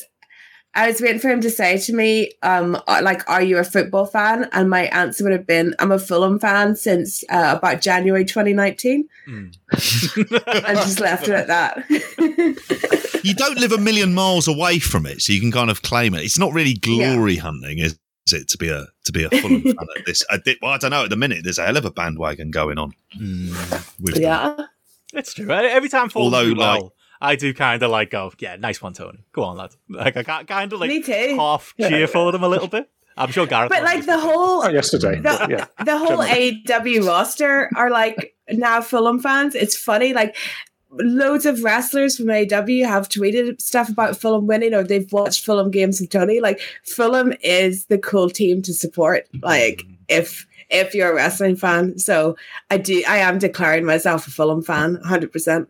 I 0.75 0.87
was 0.87 1.01
waiting 1.01 1.19
for 1.19 1.29
him 1.29 1.41
to 1.41 1.49
say 1.49 1.79
to 1.79 1.93
me, 1.93 2.31
um, 2.43 2.79
uh, 2.87 3.01
like, 3.03 3.27
"Are 3.29 3.41
you 3.41 3.57
a 3.57 3.63
football 3.63 4.05
fan?" 4.05 4.47
And 4.51 4.69
my 4.69 4.83
answer 4.83 5.23
would 5.23 5.33
have 5.33 5.47
been, 5.47 5.73
"I'm 5.79 5.91
a 5.91 5.97
Fulham 5.97 6.39
fan 6.39 6.75
since 6.75 7.23
uh, 7.29 7.55
about 7.57 7.81
January 7.81 8.23
2019," 8.23 9.07
and 9.25 9.57
just 9.73 10.99
left 10.99 11.27
it 11.27 11.31
at 11.33 11.47
that. 11.47 11.83
You 13.21 13.33
don't 13.33 13.57
live 13.59 13.73
a 13.73 13.77
million 13.77 14.13
miles 14.13 14.47
away 14.47 14.79
from 14.79 15.05
it, 15.05 15.21
so 15.21 15.33
you 15.33 15.41
can 15.41 15.51
kind 15.51 15.69
of 15.69 15.81
claim 15.81 16.15
it. 16.15 16.23
It's 16.23 16.39
not 16.39 16.53
really 16.53 16.73
glory 16.73 17.35
hunting, 17.35 17.79
is, 17.79 17.99
is 18.27 18.33
it? 18.33 18.47
To 18.47 18.57
be 18.57 18.69
a 18.69 18.85
to 19.03 19.11
be 19.11 19.25
a 19.25 19.29
Fulham 19.29 19.61
fan 19.61 19.75
at 19.97 20.05
this, 20.05 20.23
I, 20.29 20.37
did, 20.37 20.57
well, 20.61 20.71
I 20.71 20.77
don't 20.77 20.91
know. 20.91 21.03
At 21.03 21.09
the 21.09 21.17
minute, 21.17 21.43
there's 21.43 21.57
a 21.57 21.65
hell 21.65 21.75
of 21.75 21.83
a 21.83 21.91
bandwagon 21.91 22.49
going 22.49 22.77
on. 22.77 22.93
With 23.99 24.13
them. 24.15 24.23
yeah. 24.23 24.55
It's 25.13 25.33
true. 25.33 25.51
Every 25.51 25.89
time 25.89 26.07
Fulham 26.07 26.33
Although, 26.33 26.53
do 26.53 26.55
well, 26.59 26.81
like- 26.83 26.91
I 27.21 27.35
do 27.35 27.53
kind 27.53 27.81
of 27.83 27.91
like 27.91 28.11
go, 28.11 28.31
yeah, 28.39 28.55
nice 28.55 28.81
one, 28.81 28.93
Tony. 28.93 29.25
Go 29.33 29.43
on, 29.43 29.57
lad. 29.57 29.75
Like 29.89 30.15
I 30.17 30.23
kind 30.43 30.71
of 30.71 30.79
like 30.79 30.89
Me 30.89 31.01
too. 31.01 31.35
half 31.37 31.73
cheer 31.79 32.07
for 32.07 32.31
them 32.31 32.43
a 32.43 32.47
little 32.49 32.67
bit. 32.67 32.89
I'm 33.17 33.31
sure 33.31 33.45
Gareth. 33.45 33.69
But 33.69 33.83
like 33.83 34.05
the 34.05 34.17
whole 34.17 34.63
Oh, 34.63 34.69
yesterday. 34.69 35.19
the, 35.19 35.47
yeah. 35.49 35.83
the 35.83 35.97
whole 35.97 36.19
AEW 36.19 37.05
roster 37.05 37.69
are 37.75 37.89
like 37.89 38.33
now 38.49 38.81
Fulham 38.81 39.19
fans. 39.19 39.55
It's 39.55 39.75
funny, 39.75 40.13
like 40.13 40.37
loads 40.91 41.45
of 41.45 41.63
wrestlers 41.63 42.17
from 42.17 42.27
AEW 42.27 42.85
have 42.85 43.09
tweeted 43.09 43.61
stuff 43.61 43.89
about 43.89 44.17
Fulham 44.17 44.47
winning 44.47 44.73
or 44.73 44.83
they've 44.83 45.11
watched 45.11 45.45
Fulham 45.45 45.69
games 45.69 45.99
with 45.99 46.09
Tony. 46.09 46.39
Like 46.39 46.61
Fulham 46.83 47.33
is 47.41 47.85
the 47.87 47.97
cool 47.97 48.29
team 48.29 48.61
to 48.63 48.73
support. 48.73 49.27
Like 49.41 49.79
mm-hmm. 49.79 49.93
if 50.07 50.47
if 50.69 50.93
you're 50.93 51.11
a 51.11 51.15
wrestling 51.15 51.57
fan. 51.57 51.99
So 51.99 52.37
I 52.71 52.77
do 52.77 53.03
I 53.07 53.17
am 53.17 53.37
declaring 53.37 53.85
myself 53.85 54.27
a 54.27 54.31
Fulham 54.31 54.61
fan, 54.63 54.95
hundred 55.03 55.33
percent. 55.33 55.67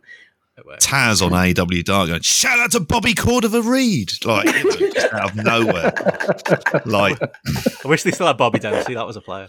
Taz 0.80 1.22
on 1.22 1.34
AW 1.34 1.82
Dark 1.84 2.10
going, 2.10 2.22
shout 2.22 2.60
out 2.60 2.72
to 2.72 2.80
Bobby 2.80 3.13
Cordova 3.13 3.62
Reid, 3.62 4.12
like 4.26 4.45
you 4.48 4.63
know, 4.63 4.89
just 4.93 5.13
out 5.13 5.30
of 5.32 5.36
nowhere. 5.36 5.93
Like, 6.86 7.19
I 7.22 7.88
wish 7.88 8.04
they 8.04 8.12
still 8.12 8.28
had 8.28 8.38
Bobby 8.38 8.60
Dempsey. 8.60 8.93
That 8.93 9.06
was 9.06 9.15
a 9.15 9.22
player. 9.22 9.48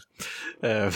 Um, 0.63 0.91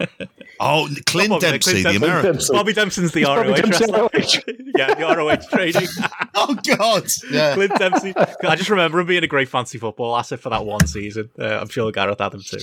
oh, 0.60 0.88
Clint 1.06 1.30
Bobby- 1.30 1.40
Dempsey, 1.40 1.72
the 1.78 1.82
Dempsey. 1.82 1.96
American. 1.96 2.32
Dempsey. 2.32 2.52
Bobby 2.52 2.72
Dempsey's 2.72 3.12
the 3.12 3.24
Bobby 3.24 3.48
ROH 3.48 3.54
Dempsey. 3.56 3.92
ROH. 3.92 4.08
yeah, 4.76 4.94
the 4.94 5.14
ROH 5.16 5.36
training. 5.56 5.88
Oh 6.34 6.54
God, 6.76 7.04
yeah. 7.30 7.54
Clint 7.54 7.74
Dempsey. 7.78 8.14
I 8.16 8.56
just 8.56 8.70
remember 8.70 9.00
him 9.00 9.06
being 9.06 9.24
a 9.24 9.26
great 9.28 9.48
fancy 9.48 9.78
football 9.78 10.16
asset 10.16 10.40
for 10.40 10.50
that 10.50 10.64
one 10.64 10.86
season. 10.86 11.30
Uh, 11.38 11.58
I'm 11.60 11.68
sure 11.68 11.90
Gareth 11.92 12.18
had 12.20 12.34
him 12.34 12.42
too. 12.42 12.58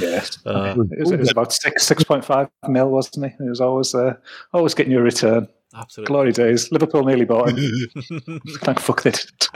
Yes. 0.00 0.38
Uh, 0.46 0.74
It 0.92 0.98
was, 0.98 1.10
it 1.12 1.18
was 1.20 1.30
about 1.30 1.52
six 1.52 1.86
six 1.86 2.04
point 2.04 2.24
five 2.24 2.48
mil, 2.68 2.90
wasn't 2.90 3.26
he? 3.32 3.44
He 3.44 3.48
was 3.48 3.60
always 3.60 3.94
uh, 3.94 4.14
always 4.52 4.74
getting 4.78 4.92
you 4.92 4.98
a 5.00 5.02
return. 5.02 5.48
absolutely. 5.74 6.12
Glory 6.12 6.32
days. 6.32 6.72
Liverpool 6.72 7.04
nearly 7.04 7.24
bought 7.26 7.50
him. 7.50 7.58
Thank 8.62 8.80
fuck 8.80 9.02
they 9.02 9.10
didn't. 9.10 9.48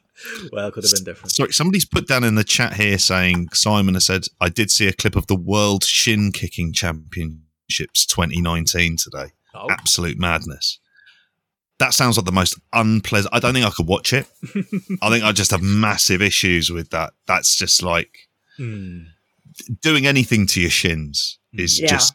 Well, 0.52 0.70
could 0.70 0.84
have 0.84 0.92
been 0.92 1.04
different. 1.04 1.32
Sorry, 1.32 1.50
somebody's 1.50 1.86
put 1.86 2.06
down 2.06 2.24
in 2.24 2.34
the 2.34 2.44
chat 2.44 2.74
here 2.74 2.98
saying 2.98 3.48
Simon 3.54 3.94
has 3.94 4.04
said 4.04 4.24
I 4.38 4.50
did 4.50 4.70
see 4.70 4.86
a 4.86 4.92
clip 4.92 5.16
of 5.16 5.26
the 5.28 5.34
World 5.34 5.82
Shin 5.82 6.30
Kicking 6.30 6.74
Championships 6.74 8.04
2019 8.04 8.96
today. 8.98 9.32
Oh, 9.54 9.68
Absolute 9.70 10.18
madness. 10.18 10.78
That 11.78 11.94
sounds 11.94 12.18
like 12.18 12.26
the 12.26 12.32
most 12.32 12.60
unpleasant. 12.74 13.34
I 13.34 13.40
don't 13.40 13.54
think 13.54 13.64
I 13.64 13.70
could 13.70 13.86
watch 13.86 14.12
it. 14.12 14.26
I 15.00 15.08
think 15.08 15.24
I 15.24 15.32
just 15.32 15.52
have 15.52 15.62
massive 15.62 16.20
issues 16.20 16.68
with 16.70 16.90
that. 16.90 17.14
That's 17.26 17.56
just 17.56 17.82
like 17.82 18.28
hmm. 18.58 19.04
doing 19.80 20.06
anything 20.06 20.46
to 20.48 20.60
your 20.60 20.68
shins 20.68 21.38
is 21.54 21.80
Yeah. 21.80 21.86
just 21.88 22.12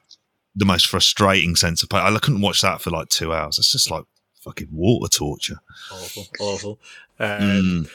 the 0.56 0.66
most 0.66 0.88
frustrating 0.88 1.56
sense 1.56 1.84
of 1.84 1.90
pain. 1.90 2.02
I 2.02 2.18
couldn't 2.20 2.42
watch 2.42 2.62
that 2.62 2.82
for 2.82 2.90
like 2.90 3.10
two 3.10 3.34
hours. 3.34 3.58
It's 3.58 3.72
just 3.72 3.92
like 3.92 4.04
fucking 4.42 4.70
water 4.72 5.10
torture. 5.10 5.58
awful, 5.92 6.28
awful. 6.40 6.80
Um, 7.20 7.28
Mm. 7.40 7.90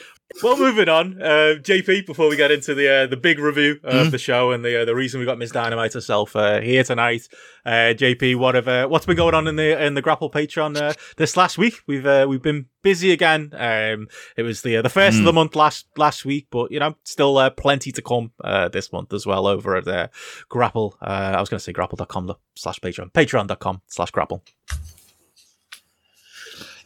Well, 0.45 0.57
moving 0.57 0.89
on, 0.89 1.21
uh, 1.21 1.57
JP. 1.61 2.07
Before 2.07 2.29
we 2.29 2.37
get 2.37 2.51
into 2.53 2.73
the 2.75 2.89
uh, 2.89 3.07
the 3.07 3.17
big 3.17 3.39
review 3.41 3.81
of 3.83 4.07
Mm. 4.07 4.11
the 4.13 4.19
show 4.19 4.53
and 4.53 4.65
the 4.65 4.83
uh, 4.83 4.85
the 4.85 4.95
reason 4.95 5.19
we 5.21 5.27
got 5.27 5.39
Miss 5.39 5.51
Dynamite 5.51 5.93
herself 5.93 6.35
uh, 6.37 6.61
here 6.61 6.85
tonight, 6.85 7.29
uh, 7.67 7.93
JP, 7.95 8.37
what 8.37 8.55
have 8.55 8.69
uh, 8.69 8.87
what's 8.87 9.05
been 9.07 9.17
going 9.17 9.35
on 9.35 9.49
in 9.49 9.57
the 9.57 9.85
in 9.85 9.95
the 9.95 10.01
Grapple 10.03 10.31
Patreon 10.31 10.81
uh, 10.81 10.95
this 11.17 11.37
last 11.37 11.59
week? 11.59 11.81
We've 11.87 12.07
uh, 12.07 12.27
we've 12.29 12.41
been 12.41 12.67
busy 12.81 13.11
again. 13.11 13.51
Um, 13.55 14.07
it 14.37 14.43
was 14.45 14.63
the 14.63 14.77
uh, 14.77 14.83
the 14.83 14.89
first 14.89 15.17
of 15.19 15.23
Mm. 15.23 15.27
the 15.27 15.33
month 15.33 15.57
last 15.57 15.87
last 15.97 16.25
week, 16.25 16.47
but 16.51 16.71
you 16.71 16.79
know, 16.79 16.95
still 17.05 17.37
uh, 17.37 17.51
plenty 17.51 17.91
to 17.93 18.01
come 18.01 18.31
uh, 18.43 18.69
this 18.69 18.93
month 18.93 19.13
as 19.13 19.27
well 19.27 19.47
over 19.49 19.77
at 19.77 19.89
uh, 19.89 20.07
Grapple. 20.49 20.97
Uh, 21.03 21.35
I 21.37 21.41
was 21.41 21.49
going 21.49 21.59
to 21.59 21.65
say 21.65 21.73
grapple.com 21.73 22.33
slash 22.55 22.79
Patreon, 22.79 23.13
patreon.com 23.13 23.83
slash 23.89 24.13
grapple. 24.13 24.45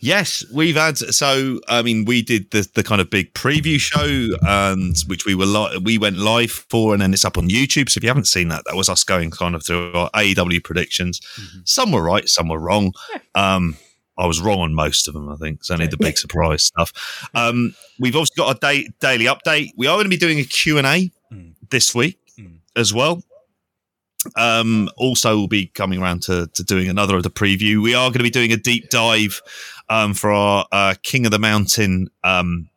Yes, 0.04 0.44
we've 0.52 0.76
had. 0.76 0.98
So, 0.98 1.60
I 1.66 1.80
mean, 1.80 2.04
we 2.04 2.20
did 2.20 2.50
the 2.50 2.68
the 2.74 2.82
kind 2.82 3.00
of 3.00 3.08
big 3.08 3.32
preview 3.32 3.78
show, 3.80 4.36
and 4.42 4.94
which 5.06 5.24
we 5.24 5.34
were 5.34 5.46
li- 5.46 5.78
we 5.82 5.96
went 5.96 6.18
live 6.18 6.50
for, 6.50 6.92
and 6.92 7.00
then 7.00 7.14
it's 7.14 7.24
up 7.24 7.38
on 7.38 7.48
YouTube. 7.48 7.88
So 7.88 7.96
if 7.98 8.02
you 8.04 8.10
haven't 8.10 8.26
seen 8.26 8.48
that, 8.48 8.64
that 8.66 8.76
was 8.76 8.90
us 8.90 9.02
going 9.02 9.30
kind 9.30 9.54
of 9.54 9.64
through 9.64 9.92
our 9.94 10.10
AEW 10.10 10.62
predictions. 10.62 11.22
Some 11.64 11.90
were 11.90 12.02
right, 12.02 12.28
some 12.28 12.48
were 12.48 12.58
wrong. 12.60 12.92
Um, 13.34 13.78
I 14.18 14.26
was 14.26 14.42
wrong 14.42 14.60
on 14.60 14.74
most 14.74 15.08
of 15.08 15.14
them. 15.14 15.30
I 15.30 15.36
think 15.36 15.60
it's 15.60 15.70
only 15.70 15.86
the 15.86 15.96
big 15.96 16.18
surprise 16.18 16.64
stuff. 16.64 16.92
Um, 17.34 17.74
we've 17.98 18.14
also 18.14 18.32
got 18.36 18.56
a 18.56 18.60
day, 18.60 18.88
daily 19.00 19.24
update. 19.24 19.70
We 19.74 19.86
are 19.86 19.94
going 19.96 20.04
to 20.04 20.10
be 20.10 20.18
doing 20.18 20.38
a 20.38 20.44
Q 20.44 20.76
and 20.76 20.86
A 20.86 21.10
Mm. 21.32 21.54
this 21.70 21.94
week 21.94 22.18
Mm. 22.38 22.58
as 22.76 22.92
well. 22.92 23.22
Um, 24.36 24.88
also, 24.96 25.36
we'll 25.36 25.48
be 25.48 25.66
coming 25.66 26.00
around 26.00 26.22
to, 26.22 26.46
to 26.54 26.62
doing 26.64 26.88
another 26.88 27.16
of 27.16 27.22
the 27.24 27.30
preview. 27.30 27.82
We 27.82 27.94
are 27.94 28.08
going 28.08 28.18
to 28.20 28.22
be 28.24 28.30
doing 28.30 28.52
a 28.52 28.56
deep 28.56 28.88
dive 28.88 29.42
um, 29.88 30.14
for 30.14 30.32
our 30.32 30.66
uh, 30.72 30.94
King 31.02 31.26
of 31.26 31.32
the 31.32 31.38
Mountain, 31.38 32.08
um, 32.22 32.68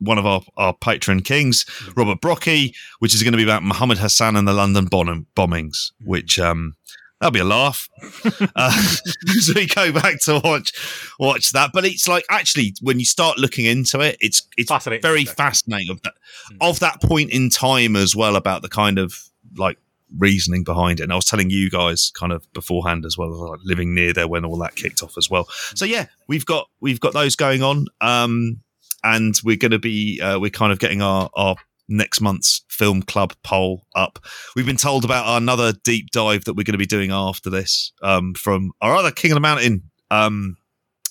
one 0.00 0.18
of 0.18 0.26
our, 0.26 0.42
our 0.56 0.74
patron 0.74 1.20
kings, 1.20 1.64
Robert 1.96 2.20
Brocky, 2.20 2.74
which 2.98 3.14
is 3.14 3.22
going 3.22 3.32
to 3.32 3.36
be 3.36 3.44
about 3.44 3.62
Muhammad 3.62 3.98
Hassan 3.98 4.36
and 4.36 4.48
the 4.48 4.52
London 4.52 4.86
bomb- 4.86 5.26
bombings, 5.36 5.92
which 6.04 6.38
um, 6.40 6.74
that'll 7.20 7.30
be 7.32 7.38
a 7.38 7.44
laugh. 7.44 7.88
uh, 8.56 8.72
so 9.38 9.52
we 9.54 9.66
go 9.66 9.92
back 9.92 10.20
to 10.22 10.40
watch 10.42 10.72
watch 11.20 11.50
that. 11.50 11.70
But 11.72 11.84
it's 11.84 12.08
like 12.08 12.24
actually 12.28 12.74
when 12.80 12.98
you 12.98 13.04
start 13.04 13.38
looking 13.38 13.64
into 13.64 14.00
it, 14.00 14.16
it's 14.20 14.46
it's 14.56 14.70
Fascinating. 14.70 15.02
very 15.02 15.24
fascinating 15.24 15.90
of 15.90 16.02
that 16.02 16.14
of 16.60 16.80
that 16.80 17.00
point 17.00 17.30
in 17.30 17.48
time 17.48 17.94
as 17.94 18.16
well 18.16 18.34
about 18.34 18.62
the 18.62 18.68
kind 18.68 18.98
of 18.98 19.14
like 19.56 19.78
reasoning 20.18 20.64
behind 20.64 21.00
it. 21.00 21.04
And 21.04 21.12
I 21.12 21.16
was 21.16 21.24
telling 21.24 21.50
you 21.50 21.70
guys 21.70 22.10
kind 22.14 22.32
of 22.32 22.50
beforehand 22.52 23.04
as 23.04 23.16
well, 23.18 23.50
like 23.50 23.60
living 23.64 23.94
near 23.94 24.12
there 24.12 24.28
when 24.28 24.44
all 24.44 24.58
that 24.58 24.76
kicked 24.76 25.02
off 25.02 25.16
as 25.18 25.30
well. 25.30 25.48
So 25.74 25.84
yeah, 25.84 26.06
we've 26.28 26.46
got 26.46 26.68
we've 26.80 27.00
got 27.00 27.12
those 27.14 27.36
going 27.36 27.62
on, 27.62 27.86
um, 28.00 28.60
and 29.04 29.34
we're 29.44 29.56
going 29.56 29.72
to 29.72 29.78
be 29.78 30.20
uh, 30.20 30.38
we're 30.38 30.50
kind 30.50 30.72
of 30.72 30.78
getting 30.78 31.02
our 31.02 31.30
our 31.34 31.56
next 31.88 32.20
month's 32.20 32.64
film 32.68 33.02
club 33.02 33.34
poll 33.42 33.86
up. 33.94 34.18
We've 34.56 34.66
been 34.66 34.76
told 34.76 35.04
about 35.04 35.26
our 35.26 35.38
another 35.38 35.72
deep 35.84 36.10
dive 36.10 36.44
that 36.44 36.54
we're 36.54 36.64
going 36.64 36.72
to 36.72 36.78
be 36.78 36.86
doing 36.86 37.10
after 37.10 37.50
this 37.50 37.92
um, 38.02 38.34
from 38.34 38.72
our 38.80 38.94
other 38.94 39.10
King 39.10 39.32
of 39.32 39.36
the 39.36 39.40
Mountain. 39.40 39.90
Um, 40.10 40.56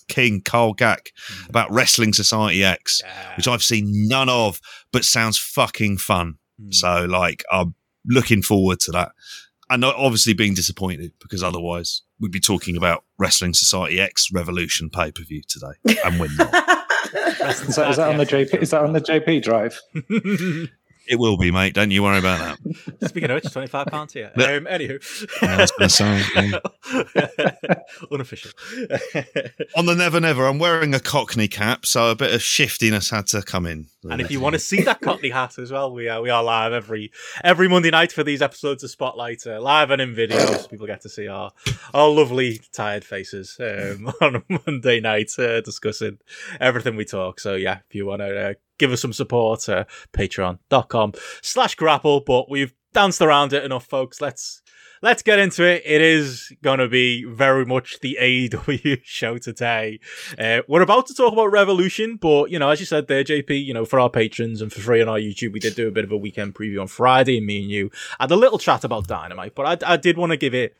King 0.07 0.41
Carl 0.41 0.73
Gack 0.73 1.11
about 1.47 1.71
Wrestling 1.71 2.11
Society 2.11 2.65
X, 2.65 3.01
Yeah. 3.03 3.35
which 3.37 3.47
I've 3.47 3.63
seen 3.63 4.09
none 4.09 4.27
of, 4.27 4.59
but 4.91 5.05
sounds 5.05 5.37
fucking 5.37 5.97
fun. 5.99 6.35
Mm. 6.61 6.73
So, 6.73 7.05
like, 7.05 7.43
I'm 7.49 7.75
looking 8.05 8.41
forward 8.41 8.79
to 8.81 8.91
that. 8.91 9.11
And 9.69 9.85
obviously 9.85 10.33
being 10.33 10.53
disappointed 10.53 11.13
because 11.21 11.41
otherwise 11.41 12.01
we'd 12.19 12.31
be 12.31 12.41
talking 12.41 12.75
about 12.75 13.05
Wrestling 13.17 13.53
Society 13.53 14.01
X 14.01 14.27
Revolution 14.33 14.89
pay 14.89 15.11
per 15.11 15.23
view 15.23 15.41
today. 15.47 15.99
And 16.03 16.19
we're 16.19 16.33
not. 16.37 16.53
Is 17.13 17.75
that, 17.75 17.89
is 17.89 17.97
that 17.97 18.07
on 18.07 18.17
the 18.17 18.25
JP? 18.25 18.61
Is 18.61 18.69
that 18.69 18.83
on 18.83 18.93
the 18.93 19.01
JP 19.01 19.41
drive? 19.41 19.81
it 21.07 21.19
will 21.19 21.37
be, 21.37 21.51
mate. 21.51 21.73
Don't 21.73 21.91
you 21.91 22.03
worry 22.03 22.19
about 22.19 22.57
that. 22.59 23.07
Speaking 23.09 23.29
of 23.29 23.35
which, 23.35 23.51
twenty 23.51 23.67
five 23.67 23.87
pounds 23.87 24.13
here. 24.13 24.31
Yeah. 24.37 24.53
Um, 24.53 24.65
anywho, 24.65 25.41
Yeah, 25.41 25.55
I 25.55 25.61
was 25.61 25.71
gonna 25.71 25.89
say, 25.89 26.53
unofficial. 28.11 28.51
On 29.75 29.85
the 29.85 29.95
Never 29.95 30.19
Never, 30.19 30.45
I'm 30.45 30.59
wearing 30.59 30.93
a 30.93 30.99
Cockney 30.99 31.47
cap, 31.47 31.85
so 31.85 32.11
a 32.11 32.15
bit 32.15 32.33
of 32.33 32.41
shiftiness 32.41 33.09
had 33.09 33.27
to 33.27 33.41
come 33.41 33.65
in. 33.65 33.87
And 34.09 34.19
if 34.19 34.31
you 34.31 34.39
want 34.39 34.53
to 34.53 34.59
see 34.59 34.81
that 34.81 35.01
Cockney 35.01 35.29
hat 35.29 35.59
as 35.59 35.71
well, 35.71 35.91
we 35.91 36.09
are 36.09 36.21
we 36.21 36.29
are 36.29 36.43
live 36.43 36.73
every 36.73 37.11
every 37.43 37.67
Monday 37.67 37.91
night 37.91 38.11
for 38.11 38.23
these 38.23 38.41
episodes 38.41 38.83
of 38.83 38.89
Spotlight, 38.89 39.45
uh, 39.45 39.61
live 39.61 39.91
and 39.91 40.01
in 40.01 40.15
video, 40.15 40.39
so 40.39 40.67
people 40.67 40.87
get 40.87 41.01
to 41.01 41.09
see 41.09 41.27
our 41.27 41.51
our 41.93 42.09
lovely 42.09 42.61
tired 42.73 43.05
faces 43.05 43.57
um, 43.59 44.11
on 44.21 44.37
a 44.37 44.43
Monday 44.65 44.99
night 44.99 45.31
uh, 45.37 45.61
discussing 45.61 46.17
everything 46.59 46.95
we 46.95 47.05
talk. 47.05 47.39
So 47.39 47.55
yeah, 47.55 47.79
if 47.87 47.95
you 47.95 48.05
want 48.05 48.21
to 48.21 48.49
uh, 48.49 48.53
give 48.77 48.91
us 48.91 49.01
some 49.01 49.13
support, 49.13 49.67
uh, 49.69 49.85
patreon.com 50.13 51.13
slash 51.41 51.75
grapple. 51.75 52.21
But 52.21 52.49
we've 52.49 52.73
danced 52.93 53.21
around 53.21 53.53
it 53.53 53.63
enough, 53.63 53.85
folks. 53.85 54.21
Let's 54.21 54.61
let's 55.01 55.21
get 55.21 55.39
into 55.39 55.63
it. 55.63 55.81
It 55.85 56.01
is 56.01 56.51
going 56.61 56.79
to 56.79 56.87
be 56.87 57.25
very 57.25 57.65
much 57.65 57.99
the 58.01 58.17
AEW 58.19 59.01
show 59.03 59.37
today. 59.37 59.99
Uh, 60.37 60.61
we're 60.67 60.81
about 60.81 61.07
to 61.07 61.13
talk 61.13 61.33
about 61.33 61.51
Revolution, 61.51 62.17
but 62.17 62.51
you 62.51 62.59
know, 62.59 62.69
as 62.69 62.79
you 62.79 62.85
said 62.85 63.07
there, 63.07 63.23
JP, 63.23 63.65
you 63.65 63.73
know, 63.73 63.85
for 63.85 63.99
our 63.99 64.09
patrons 64.09 64.61
and 64.61 64.71
for 64.71 64.81
free 64.81 65.01
on 65.01 65.09
our 65.09 65.19
YouTube, 65.19 65.53
we 65.53 65.59
did 65.59 65.75
do 65.75 65.87
a 65.87 65.91
bit 65.91 66.03
of 66.03 66.11
a 66.11 66.17
weekend 66.17 66.55
preview 66.55 66.81
on 66.81 66.87
Friday, 66.87 67.37
and 67.37 67.45
me 67.45 67.61
and 67.61 67.71
you 67.71 67.91
had 68.19 68.31
a 68.31 68.35
little 68.35 68.59
chat 68.59 68.83
about 68.83 69.07
Dynamite. 69.07 69.55
But 69.55 69.83
I, 69.83 69.93
I 69.93 69.97
did 69.97 70.17
want 70.17 70.31
to 70.31 70.37
give 70.37 70.53
it, 70.53 70.75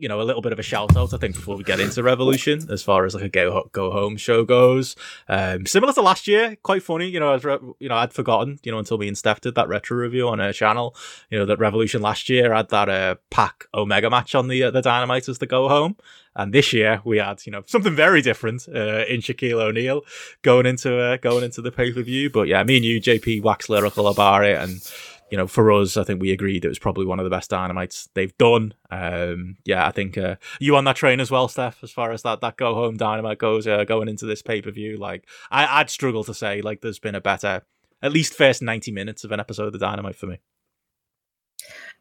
you 0.00 0.08
know, 0.08 0.20
a 0.20 0.24
little 0.24 0.42
bit 0.42 0.52
of 0.52 0.58
a 0.58 0.62
shout 0.62 0.96
out. 0.96 1.14
I 1.14 1.18
think 1.18 1.34
before 1.34 1.56
we 1.56 1.62
get 1.62 1.78
into 1.78 2.02
Revolution, 2.02 2.66
as 2.70 2.82
far 2.82 3.04
as 3.04 3.14
like 3.14 3.24
a 3.24 3.28
go 3.28 3.68
go 3.72 3.90
home 3.90 4.16
show 4.16 4.44
goes, 4.44 4.96
um, 5.28 5.66
similar 5.66 5.92
to 5.92 6.02
last 6.02 6.26
year, 6.26 6.56
quite 6.62 6.82
funny. 6.82 7.08
You 7.08 7.20
know, 7.20 7.32
I've 7.32 7.44
re- 7.44 7.58
you 7.78 7.88
know 7.88 7.96
I'd 7.96 8.12
forgotten, 8.12 8.58
you 8.62 8.72
know, 8.72 8.78
until 8.78 8.98
me 8.98 9.08
and 9.08 9.18
Steph 9.18 9.40
did 9.40 9.54
that 9.54 9.68
retro 9.68 9.96
review 9.96 10.28
on 10.28 10.40
our 10.40 10.52
channel. 10.52 10.96
You 11.30 11.38
know, 11.38 11.46
that 11.46 11.58
Revolution 11.58 12.02
last 12.02 12.28
year 12.28 12.54
had 12.54 12.70
that 12.70 12.88
uh, 12.88 13.16
Pac 13.30 13.66
Omega 13.74 14.10
match 14.10 14.34
on 14.34 14.48
the 14.48 14.64
uh, 14.64 14.70
the 14.70 14.82
Dynamite 14.82 15.28
as 15.28 15.38
the 15.38 15.46
go 15.46 15.68
home. 15.68 15.96
And 16.36 16.54
this 16.54 16.72
year 16.72 17.00
we 17.04 17.18
had, 17.18 17.44
you 17.44 17.50
know, 17.50 17.64
something 17.66 17.94
very 17.94 18.22
different 18.22 18.68
uh, 18.68 19.04
in 19.08 19.20
Shaquille 19.20 19.60
O'Neal 19.60 20.02
going 20.42 20.64
into 20.64 20.96
uh, 20.96 21.16
going 21.16 21.44
into 21.44 21.60
the 21.60 21.72
pay 21.72 21.92
per 21.92 22.02
view. 22.02 22.30
But 22.30 22.46
yeah, 22.46 22.62
me 22.62 22.76
and 22.76 22.84
you, 22.84 23.00
JP, 23.00 23.42
wax 23.42 23.68
lyrical 23.68 24.06
about 24.06 24.44
it, 24.44 24.56
and 24.56 24.80
you 25.30 25.36
know, 25.36 25.46
for 25.46 25.70
us, 25.72 25.96
I 25.96 26.04
think 26.04 26.20
we 26.20 26.32
agreed 26.32 26.64
it 26.64 26.68
was 26.68 26.78
probably 26.78 27.06
one 27.06 27.20
of 27.20 27.24
the 27.24 27.30
best 27.30 27.50
dynamites 27.50 28.08
they've 28.14 28.36
done. 28.36 28.74
Um, 28.90 29.56
yeah, 29.64 29.86
I 29.86 29.90
think 29.90 30.18
uh, 30.18 30.36
you 30.58 30.76
on 30.76 30.84
that 30.84 30.96
train 30.96 31.20
as 31.20 31.30
well, 31.30 31.48
Steph. 31.48 31.82
As 31.82 31.92
far 31.92 32.12
as 32.12 32.22
that 32.22 32.40
that 32.40 32.56
go 32.56 32.74
home 32.74 32.96
dynamite 32.96 33.38
goes, 33.38 33.66
uh, 33.66 33.84
going 33.84 34.08
into 34.08 34.26
this 34.26 34.42
pay 34.42 34.60
per 34.60 34.70
view, 34.70 34.96
like 34.96 35.26
I, 35.50 35.80
I'd 35.80 35.90
struggle 35.90 36.24
to 36.24 36.34
say 36.34 36.62
like 36.62 36.80
there's 36.80 36.98
been 36.98 37.14
a 37.14 37.20
better, 37.20 37.62
at 38.02 38.12
least 38.12 38.34
first 38.34 38.60
ninety 38.60 38.90
minutes 38.90 39.24
of 39.24 39.32
an 39.32 39.40
episode 39.40 39.66
of 39.66 39.72
the 39.72 39.78
dynamite 39.78 40.16
for 40.16 40.26
me. 40.26 40.38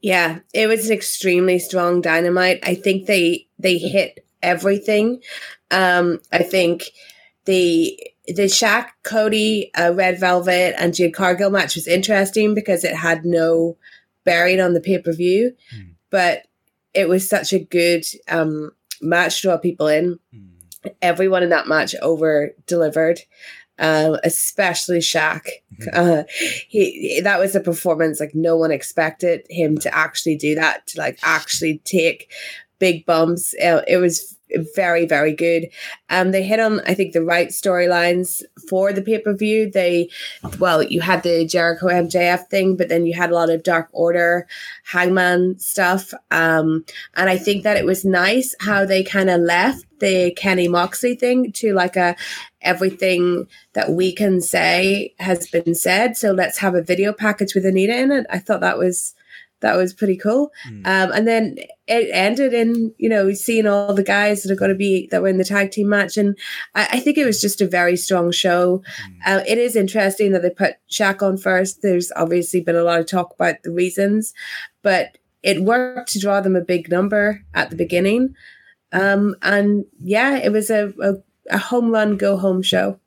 Yeah, 0.02 0.40
it 0.54 0.68
was 0.68 0.88
an 0.88 0.96
extremely 0.96 1.60
strong 1.60 2.02
dynamite. 2.02 2.60
I 2.64 2.76
think 2.76 3.06
they 3.06 3.48
they 3.60 3.78
hit 3.78 4.26
everything. 4.42 5.22
Um, 5.72 6.20
I 6.32 6.44
think 6.44 6.86
the 7.46 8.00
the 8.36 8.44
Shaq, 8.44 8.88
Cody, 9.04 9.72
uh, 9.76 9.94
Red 9.94 10.20
Velvet, 10.20 10.76
and 10.78 10.94
Jade 10.94 11.14
Cargill 11.14 11.50
match 11.50 11.76
was 11.76 11.88
interesting 11.88 12.54
because 12.54 12.84
it 12.84 12.96
had 12.96 13.26
no 13.26 13.78
bearing 14.24 14.60
on 14.60 14.74
the 14.74 14.82
pay 14.82 15.00
per 15.00 15.14
view, 15.14 15.56
Hmm. 15.72 15.92
but 16.10 16.44
it 16.94 17.08
was 17.08 17.28
such 17.30 17.54
a 17.54 17.60
good 17.60 18.06
um, 18.28 18.72
match 19.02 19.38
to 19.38 19.48
draw 19.48 19.58
people 19.58 19.88
in. 19.88 20.20
Everyone 21.02 21.44
in 21.44 21.50
that 21.50 21.68
match 21.68 21.94
over 22.02 22.52
delivered. 22.68 23.20
Um, 23.82 24.18
especially 24.24 25.00
Shaq. 25.00 25.42
Uh, 25.94 26.24
he 26.68 27.22
that 27.24 27.40
was 27.40 27.56
a 27.56 27.62
performance 27.62 28.20
like 28.20 28.36
no 28.36 28.58
one 28.58 28.70
expected 28.70 29.46
him 29.50 29.78
to 29.78 29.96
actually 29.96 30.36
do 30.36 30.54
that 30.56 30.86
to 30.88 31.00
like 31.00 31.18
actually 31.24 31.78
take 31.86 32.30
big 32.80 33.06
bumps. 33.06 33.54
Uh, 33.62 33.82
it 33.88 33.98
was 33.98 34.38
very 34.76 35.06
very 35.06 35.34
good. 35.34 35.68
Um, 36.10 36.32
they 36.32 36.44
hit 36.44 36.60
on 36.60 36.80
I 36.82 36.94
think 36.94 37.14
the 37.14 37.24
right 37.24 37.50
storylines 37.50 38.42
for 38.68 38.92
the 38.92 39.02
pay 39.02 39.20
per 39.20 39.34
view. 39.34 39.70
They 39.70 40.10
well 40.58 40.82
you 40.82 41.02
had 41.02 41.24
the 41.24 41.46
Jericho 41.46 41.88
MJF 41.88 42.48
thing, 42.48 42.76
but 42.76 42.90
then 42.90 43.06
you 43.06 43.14
had 43.14 43.32
a 43.32 43.36
lot 43.36 43.50
of 43.50 43.64
Dark 43.64 43.90
Order, 43.92 44.48
Hangman 44.86 45.60
stuff. 45.60 46.14
Um, 46.32 46.86
and 47.16 47.30
I 47.30 47.38
think 47.38 47.64
that 47.64 47.78
it 47.78 47.86
was 47.86 48.06
nice 48.06 48.56
how 48.60 48.86
they 48.86 49.04
kind 49.04 49.30
of 49.30 49.42
left 49.42 49.86
the 50.00 50.32
Kenny 50.32 50.68
Moxley 50.68 51.16
thing 51.16 51.52
to 51.54 51.74
like 51.74 51.96
a 51.96 52.16
everything 52.62 53.48
that 53.74 53.92
we 53.92 54.14
can 54.14 54.42
say 54.42 55.14
has 55.20 55.48
been 55.48 55.76
said. 55.76 56.18
So 56.18 56.32
let's 56.32 56.58
have 56.58 56.76
a 56.76 56.82
video 56.82 57.14
package 57.14 57.56
with 57.56 57.66
Anita 57.66 57.98
in 57.98 58.12
it. 58.12 58.26
I 58.30 58.40
thought 58.40 58.62
that 58.62 58.78
was 58.78 59.14
that 59.62 59.76
was 59.76 59.94
pretty 59.94 60.16
cool. 60.16 60.52
Mm. 60.70 60.86
Um, 60.86 61.12
and 61.12 61.28
then 61.28 61.58
it 61.88 62.10
ended 62.12 62.54
in 62.54 62.94
you 62.98 63.10
know 63.10 63.34
seeing 63.34 63.68
all 63.68 63.94
the 63.94 64.04
guys 64.04 64.44
that 64.44 64.52
are 64.52 64.56
going 64.56 64.70
to 64.70 64.76
be 64.76 65.08
that 65.12 65.22
were 65.22 65.28
in 65.28 65.38
the 65.38 65.44
tag 65.44 65.72
team 65.72 65.90
match, 65.90 66.18
and 66.18 66.38
I, 66.76 66.88
I 66.94 67.00
think 67.00 67.18
it 67.18 67.26
was 67.26 67.42
just 67.42 67.62
a 67.62 67.68
very 67.68 67.98
strong 67.98 68.32
show. 68.32 68.84
Uh, 69.26 69.42
it 69.48 69.58
is 69.58 69.76
interesting 69.76 70.32
that 70.32 70.42
they 70.42 70.50
put 70.50 70.76
Shaq 70.90 71.22
on 71.22 71.38
first. 71.38 71.82
There's 71.82 72.12
obviously 72.16 72.62
been 72.62 72.76
a 72.76 72.84
lot 72.84 73.00
of 73.00 73.06
talk 73.06 73.34
about 73.34 73.64
the 73.64 73.72
reasons, 73.72 74.34
but 74.82 75.18
it 75.44 75.64
worked 75.64 76.12
to 76.14 76.20
draw 76.20 76.42
them 76.42 76.56
a 76.56 76.62
big 76.62 76.90
number 76.90 77.44
at 77.54 77.70
the 77.70 77.76
beginning. 77.76 78.36
Um, 78.92 79.36
and 79.42 79.86
yeah, 80.02 80.38
it 80.38 80.52
was 80.52 80.70
a, 80.70 80.94
a, 81.02 81.14
a 81.50 81.58
home 81.58 81.92
run 81.92 82.18
go 82.18 82.38
home 82.38 82.62
show. 82.62 83.00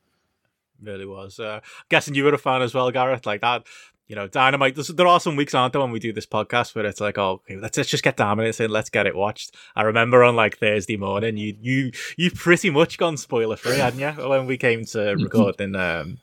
really 0.80 1.06
was. 1.06 1.38
Uh, 1.38 1.60
guessing 1.88 2.14
you 2.14 2.24
were 2.24 2.34
a 2.34 2.38
fan 2.38 2.62
as 2.62 2.74
well, 2.74 2.90
Gareth. 2.90 3.26
Like 3.26 3.40
that, 3.40 3.64
you 4.12 4.16
know, 4.16 4.28
Dynamite. 4.28 4.74
There's, 4.74 4.88
there 4.88 5.06
are 5.06 5.18
some 5.18 5.36
weeks, 5.36 5.54
aren't 5.54 5.72
there, 5.72 5.80
when 5.80 5.90
we 5.90 5.98
do 5.98 6.12
this 6.12 6.26
podcast 6.26 6.74
where 6.74 6.84
it's 6.84 7.00
like, 7.00 7.16
oh, 7.16 7.40
okay, 7.48 7.56
let's, 7.56 7.78
let's 7.78 7.88
just 7.88 8.04
get 8.04 8.18
Dynamite 8.18 8.60
in, 8.60 8.70
let's 8.70 8.90
get 8.90 9.06
it 9.06 9.16
watched. 9.16 9.56
I 9.74 9.84
remember 9.84 10.22
on 10.22 10.36
like 10.36 10.58
Thursday 10.58 10.98
morning, 10.98 11.38
you 11.38 11.56
you 11.62 11.92
you 12.18 12.30
pretty 12.30 12.68
much 12.68 12.98
gone 12.98 13.16
spoiler 13.16 13.56
free, 13.56 13.78
hadn't 13.78 14.00
you, 14.00 14.28
when 14.28 14.44
we 14.44 14.58
came 14.58 14.84
to 14.84 15.12
recording 15.18 15.74
um, 15.76 16.18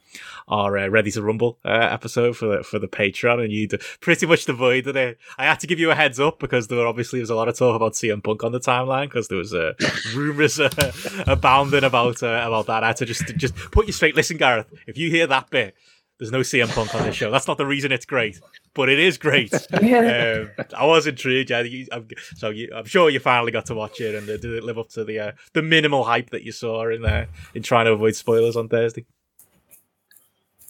our 0.48 0.78
uh, 0.78 0.88
Ready 0.88 1.10
to 1.10 1.24
Rumble 1.24 1.58
uh, 1.66 1.70
episode 1.70 2.38
for 2.38 2.58
the, 2.58 2.64
for 2.64 2.78
the 2.78 2.88
Patreon, 2.88 3.44
and 3.44 3.52
you 3.52 3.68
pretty 4.02 4.28
much 4.28 4.48
avoided 4.48 4.96
it. 4.96 5.18
I 5.40 5.46
had 5.46 5.60
to 5.62 5.68
give 5.68 5.80
you 5.80 5.90
a 5.90 5.96
heads 5.96 6.20
up 6.20 6.38
because 6.38 6.68
there 6.68 6.78
were 6.78 6.86
obviously 6.86 7.22
was 7.22 7.32
a 7.32 7.36
lot 7.36 7.48
of 7.48 7.58
talk 7.58 7.76
about 7.76 7.94
CM 7.94 8.24
Punk 8.24 8.44
on 8.44 8.52
the 8.52 8.60
timeline 8.60 9.06
because 9.06 9.30
there 9.30 9.40
was 9.40 9.56
uh, 9.56 9.74
rumors 10.14 10.60
uh, 10.60 10.70
abounding 11.26 11.84
about 11.84 12.22
uh, 12.22 12.44
about 12.46 12.68
that. 12.68 12.84
I 12.84 12.88
had 12.88 12.98
to 12.98 13.08
just 13.08 13.36
just 13.36 13.56
put 13.56 13.88
you 13.88 13.94
straight. 13.94 14.16
Listen, 14.16 14.38
Gareth, 14.38 14.68
if 14.86 14.96
you 14.96 15.10
hear 15.10 15.26
that 15.26 15.50
bit. 15.50 15.76
There's 16.20 16.32
no 16.32 16.42
CM 16.42 16.68
Punk 16.68 16.94
on 16.94 17.04
this 17.04 17.16
show. 17.16 17.32
That's 17.32 17.48
not 17.48 17.58
the 17.58 17.66
reason 17.66 17.94
it's 17.94 18.06
great, 18.06 18.42
but 18.74 18.90
it 18.90 19.00
is 19.00 19.18
great. 19.18 19.54
um, 19.74 20.52
I 20.78 20.86
was 20.86 21.08
intrigued. 21.08 21.50
Yeah, 21.50 21.62
you, 21.62 21.88
I'm, 21.94 22.08
so 22.36 22.50
you, 22.50 22.70
I'm 22.76 22.86
sure 22.86 23.10
you 23.10 23.22
finally 23.22 23.54
got 23.54 23.68
to 23.68 23.76
watch 23.76 24.02
it, 24.02 24.16
and 24.16 24.30
uh, 24.30 24.36
did 24.38 24.54
it 24.54 24.64
live 24.64 24.78
up 24.78 24.90
to 24.90 25.06
the 25.06 25.20
uh, 25.20 25.32
the 25.54 25.62
minimal 25.62 26.04
hype 26.04 26.32
that 26.32 26.44
you 26.44 26.52
saw 26.52 26.90
in 26.90 27.06
uh, 27.06 27.26
in 27.56 27.64
trying 27.64 27.86
to 27.86 27.94
avoid 27.94 28.16
spoilers 28.16 28.58
on 28.58 28.68
Thursday? 28.68 29.06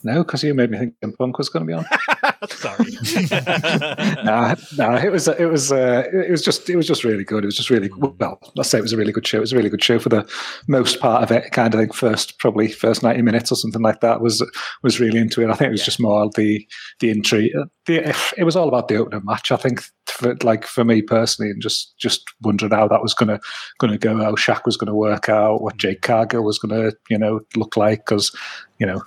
No, 0.04 0.24
because 0.24 0.44
you 0.44 0.54
made 0.54 0.72
me 0.72 0.78
think 0.78 0.96
CM 1.04 1.18
Punk 1.18 1.38
was 1.38 1.50
going 1.50 1.66
to 1.66 1.68
be 1.68 1.74
on. 1.74 1.86
Sorry. 2.50 2.86
nah, 4.24 4.56
nah, 4.78 4.96
it 4.98 5.12
was 5.12 5.28
it 5.28 5.46
was 5.50 5.72
uh, 5.72 6.04
it 6.14 6.32
was 6.32 6.42
just 6.42 6.70
it 6.70 6.76
was 6.76 6.88
just 6.88 7.04
really 7.04 7.24
good. 7.24 7.44
It 7.44 7.48
was 7.48 7.58
just 7.58 7.70
really 7.70 7.90
well. 7.98 8.40
Let's 8.56 8.70
say 8.70 8.78
it 8.78 8.82
was 8.82 8.94
a 8.94 8.98
really 8.98 9.12
good 9.12 9.28
show. 9.28 9.38
It 9.38 9.42
was 9.42 9.54
a 9.54 9.58
really 9.58 9.70
good 9.70 9.84
show 9.84 10.00
for 10.00 10.10
the 10.10 10.28
most 10.68 11.00
part 11.00 11.24
of 11.24 11.32
it. 11.32 11.52
Kind 11.52 11.74
of 11.74 11.80
think 11.80 11.94
first 11.94 12.40
probably 12.40 12.70
first 12.72 13.04
ninety 13.04 13.22
minutes 13.22 13.52
or 13.52 13.56
something 13.56 13.82
like 13.82 14.00
that 14.02 14.22
was 14.22 14.44
was 14.84 15.00
really 15.00 15.20
into 15.20 15.42
it. 15.42 15.50
I 15.50 15.54
think 15.54 15.68
it 15.70 15.72
was 15.72 15.82
Yeah. 15.82 15.86
just 15.86 16.00
more 16.02 16.30
the 16.36 16.66
the 17.00 17.10
intrigue. 17.10 17.52
The, 17.86 18.16
it 18.38 18.44
was 18.44 18.56
all 18.56 18.68
about 18.68 18.88
the 18.88 18.98
opening 18.98 19.22
match. 19.26 19.52
I 19.52 19.58
think 19.58 19.84
for, 20.08 20.36
like 20.44 20.66
for 20.66 20.84
me 20.84 21.02
personally, 21.02 21.52
and 21.52 21.62
just 21.62 21.98
just 21.98 22.24
wondering 22.42 22.72
how 22.72 22.88
that 22.88 23.02
was 23.02 23.14
gonna 23.14 23.40
gonna 23.80 23.98
go, 23.98 24.18
how 24.18 24.32
Shaq 24.36 24.62
was 24.66 24.78
gonna 24.78 24.96
work 24.96 25.28
out, 25.30 25.62
what 25.62 25.78
Jade 25.78 26.02
Cargill 26.02 26.44
was 26.44 26.60
gonna 26.60 26.92
you 27.10 27.18
know 27.18 27.42
look 27.56 27.76
like, 27.78 28.06
because 28.06 28.36
you 28.80 28.86
know 28.88 29.02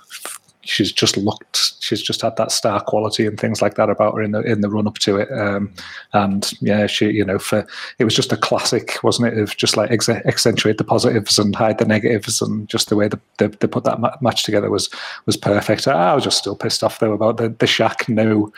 she's 0.63 0.91
just 0.91 1.17
looked, 1.17 1.73
she's 1.81 2.01
just 2.01 2.21
had 2.21 2.35
that 2.37 2.51
star 2.51 2.81
quality 2.81 3.25
and 3.25 3.39
things 3.39 3.61
like 3.61 3.75
that 3.75 3.89
about 3.89 4.15
her 4.15 4.21
in 4.21 4.31
the 4.31 4.41
in 4.41 4.61
the 4.61 4.69
run 4.69 4.87
up 4.87 4.97
to 4.99 5.17
it. 5.17 5.31
Um, 5.31 5.73
and 6.13 6.51
yeah, 6.61 6.87
she, 6.87 7.11
you 7.11 7.25
know, 7.25 7.39
for 7.39 7.65
it 7.99 8.05
was 8.05 8.15
just 8.15 8.31
a 8.31 8.37
classic, 8.37 9.03
wasn't 9.03 9.33
it? 9.33 9.37
Of 9.37 9.55
just 9.57 9.77
like 9.77 9.91
ex- 9.91 10.09
accentuate 10.09 10.77
the 10.77 10.83
positives 10.83 11.37
and 11.37 11.55
hide 11.55 11.77
the 11.77 11.85
negatives, 11.85 12.41
and 12.41 12.67
just 12.67 12.89
the 12.89 12.95
way 12.95 13.07
they, 13.07 13.17
they, 13.37 13.47
they 13.47 13.67
put 13.67 13.83
that 13.83 13.99
ma- 13.99 14.15
match 14.21 14.43
together 14.43 14.69
was 14.69 14.89
was 15.25 15.37
perfect. 15.37 15.87
I 15.87 16.15
was 16.15 16.23
just 16.23 16.37
still 16.37 16.55
pissed 16.55 16.83
off 16.83 16.99
though 16.99 17.13
about 17.13 17.37
the 17.37 17.49
the 17.49 17.65
Shaq 17.65 18.07
no 18.09 18.51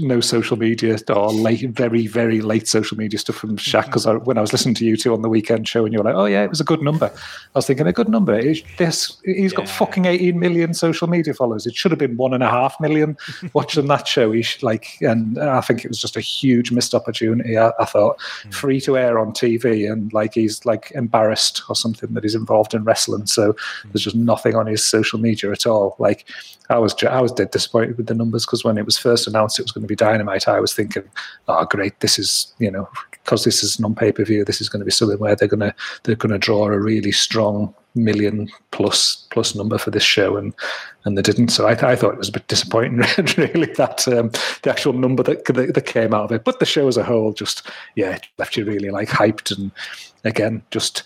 no 0.00 0.20
social 0.20 0.56
media 0.56 0.98
or 1.08 1.32
late, 1.32 1.68
very 1.70 2.06
very 2.06 2.40
late 2.40 2.68
social 2.68 2.96
media 2.96 3.18
stuff 3.18 3.36
from 3.36 3.56
Shaq 3.56 3.86
because 3.86 4.06
when 4.24 4.38
I 4.38 4.40
was 4.40 4.52
listening 4.52 4.74
to 4.76 4.84
you 4.84 4.96
two 4.96 5.12
on 5.12 5.22
the 5.22 5.28
weekend 5.28 5.68
show 5.68 5.84
and 5.84 5.92
you 5.92 5.98
were 5.98 6.04
like, 6.04 6.14
oh 6.14 6.26
yeah, 6.26 6.42
it 6.42 6.50
was 6.50 6.60
a 6.60 6.64
good 6.64 6.82
number. 6.82 7.06
I 7.06 7.58
was 7.58 7.66
thinking 7.66 7.86
a 7.86 7.92
good 7.92 8.08
number. 8.08 8.34
It's, 8.34 8.62
this 8.78 9.20
he's 9.24 9.52
got 9.52 9.68
fucking 9.68 10.04
18 10.04 10.38
million 10.38 10.74
social 10.74 11.08
media 11.08 11.34
followers. 11.34 11.66
It 11.66 11.74
should 11.74 11.90
have 11.90 11.98
been 11.98 12.16
one 12.16 12.34
and 12.34 12.42
a 12.42 12.48
half 12.48 12.78
million 12.80 13.16
watching 13.52 13.86
that 13.88 14.06
show. 14.06 14.32
He 14.32 14.42
should, 14.42 14.62
like, 14.62 14.98
and 15.00 15.38
I 15.38 15.60
think 15.60 15.84
it 15.84 15.88
was 15.88 16.00
just 16.00 16.16
a 16.16 16.20
huge 16.20 16.72
missed 16.72 16.94
opportunity. 16.94 17.58
I, 17.58 17.72
I 17.78 17.84
thought 17.84 18.18
mm. 18.44 18.54
free 18.54 18.80
to 18.82 18.96
air 18.96 19.18
on 19.18 19.32
TV 19.32 19.90
and 19.90 20.12
like 20.12 20.34
he's 20.34 20.64
like 20.64 20.92
embarrassed 20.94 21.62
or 21.68 21.76
something 21.76 22.12
that 22.14 22.24
he's 22.24 22.34
involved 22.34 22.74
in 22.74 22.84
wrestling. 22.84 23.26
So 23.26 23.52
mm. 23.52 23.92
there's 23.92 24.04
just 24.04 24.16
nothing 24.16 24.54
on 24.54 24.66
his 24.66 24.84
social 24.84 25.18
media 25.18 25.50
at 25.50 25.66
all. 25.66 25.96
Like 25.98 26.26
I 26.72 26.78
was 26.78 26.94
I 27.04 27.20
was 27.20 27.32
dead 27.32 27.50
disappointed 27.50 27.96
with 27.96 28.06
the 28.06 28.14
numbers 28.14 28.46
because 28.46 28.64
when 28.64 28.78
it 28.78 28.84
was 28.84 28.96
first 28.96 29.26
announced 29.26 29.58
it 29.62 29.64
was 29.64 29.72
going 29.72 29.82
to 29.82 29.88
be 29.88 29.96
Dynamite, 29.96 30.48
I 30.48 30.60
was 30.60 30.74
thinking, 30.74 31.04
oh 31.48 31.64
great, 31.64 32.00
this 32.00 32.18
is 32.18 32.52
you 32.58 32.70
know 32.70 32.88
because 33.12 33.44
this 33.44 33.62
is 33.62 33.78
non 33.78 33.94
pay 33.94 34.12
per 34.12 34.24
view, 34.24 34.44
this 34.44 34.60
is 34.60 34.68
going 34.68 34.80
to 34.80 34.84
be 34.84 34.90
something 34.90 35.18
where 35.18 35.36
they're 35.36 35.48
going 35.48 35.60
to 35.60 35.74
they're 36.02 36.16
going 36.16 36.32
to 36.32 36.38
draw 36.38 36.66
a 36.66 36.78
really 36.78 37.12
strong 37.12 37.74
million 37.94 38.48
plus 38.70 39.26
plus 39.30 39.54
number 39.54 39.78
for 39.78 39.90
this 39.90 40.02
show, 40.02 40.36
and 40.36 40.54
and 41.04 41.16
they 41.16 41.22
didn't. 41.22 41.48
So 41.48 41.66
I, 41.66 41.72
I 41.72 41.96
thought 41.96 42.14
it 42.14 42.18
was 42.18 42.28
a 42.28 42.32
bit 42.32 42.48
disappointing, 42.48 42.98
really, 43.36 43.72
that 43.74 44.06
um, 44.08 44.30
the 44.62 44.70
actual 44.70 44.92
number 44.92 45.22
that, 45.22 45.44
that, 45.46 45.74
that 45.74 45.86
came 45.86 46.14
out 46.14 46.24
of 46.24 46.32
it. 46.32 46.44
But 46.44 46.58
the 46.58 46.66
show 46.66 46.88
as 46.88 46.96
a 46.96 47.04
whole, 47.04 47.32
just 47.32 47.68
yeah, 47.96 48.18
left 48.38 48.56
you 48.56 48.64
really 48.64 48.90
like 48.90 49.08
hyped, 49.08 49.56
and 49.56 49.70
again, 50.24 50.62
just 50.70 51.02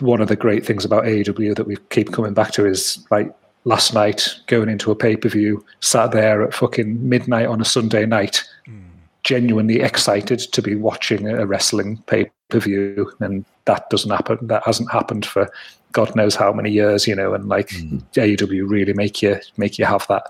one 0.00 0.20
of 0.20 0.28
the 0.28 0.36
great 0.36 0.66
things 0.66 0.84
about 0.84 1.04
AEW 1.04 1.56
that 1.56 1.66
we 1.66 1.76
keep 1.90 2.12
coming 2.12 2.34
back 2.34 2.52
to 2.52 2.66
is 2.66 3.04
like 3.10 3.34
last 3.66 3.92
night 3.92 4.30
going 4.46 4.68
into 4.70 4.90
a 4.90 4.96
pay 4.96 5.16
per 5.16 5.28
view, 5.28 5.62
sat 5.80 6.12
there 6.12 6.42
at 6.42 6.54
fucking 6.54 7.06
midnight 7.06 7.46
on 7.46 7.60
a 7.60 7.64
Sunday 7.64 8.06
night, 8.06 8.42
mm. 8.66 8.82
genuinely 9.24 9.80
excited 9.80 10.38
to 10.38 10.62
be 10.62 10.74
watching 10.76 11.28
a 11.28 11.44
wrestling 11.44 11.98
pay 12.06 12.30
per 12.48 12.60
view, 12.60 13.12
and 13.20 13.44
that 13.66 13.90
doesn't 13.90 14.10
happen. 14.10 14.38
That 14.46 14.62
hasn't 14.64 14.90
happened 14.90 15.26
for 15.26 15.50
God 15.92 16.14
knows 16.14 16.36
how 16.36 16.52
many 16.52 16.70
years, 16.70 17.06
you 17.06 17.14
know. 17.14 17.34
And 17.34 17.48
like 17.48 17.70
mm. 17.70 18.02
AEW 18.12 18.68
really 18.68 18.94
make 18.94 19.20
you 19.20 19.36
make 19.56 19.78
you 19.78 19.84
have 19.84 20.06
that 20.08 20.28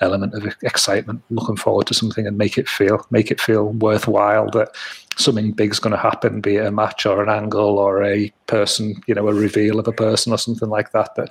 element 0.00 0.34
of 0.34 0.54
excitement, 0.62 1.22
looking 1.30 1.56
forward 1.56 1.86
to 1.86 1.94
something, 1.94 2.26
and 2.26 2.36
make 2.36 2.58
it 2.58 2.68
feel 2.68 3.04
make 3.10 3.30
it 3.30 3.40
feel 3.40 3.70
worthwhile 3.70 4.50
that 4.50 4.76
something 5.16 5.52
big's 5.52 5.78
going 5.78 5.92
to 5.92 5.98
happen, 5.98 6.40
be 6.40 6.56
it 6.56 6.66
a 6.66 6.70
match 6.70 7.06
or 7.06 7.22
an 7.22 7.28
angle 7.28 7.78
or 7.78 8.02
a 8.02 8.32
person, 8.46 8.94
you 9.06 9.14
know, 9.14 9.28
a 9.28 9.34
reveal 9.34 9.78
of 9.78 9.88
a 9.88 9.92
person 9.92 10.32
or 10.32 10.38
something 10.38 10.68
like 10.68 10.92
that. 10.92 11.14
That 11.14 11.30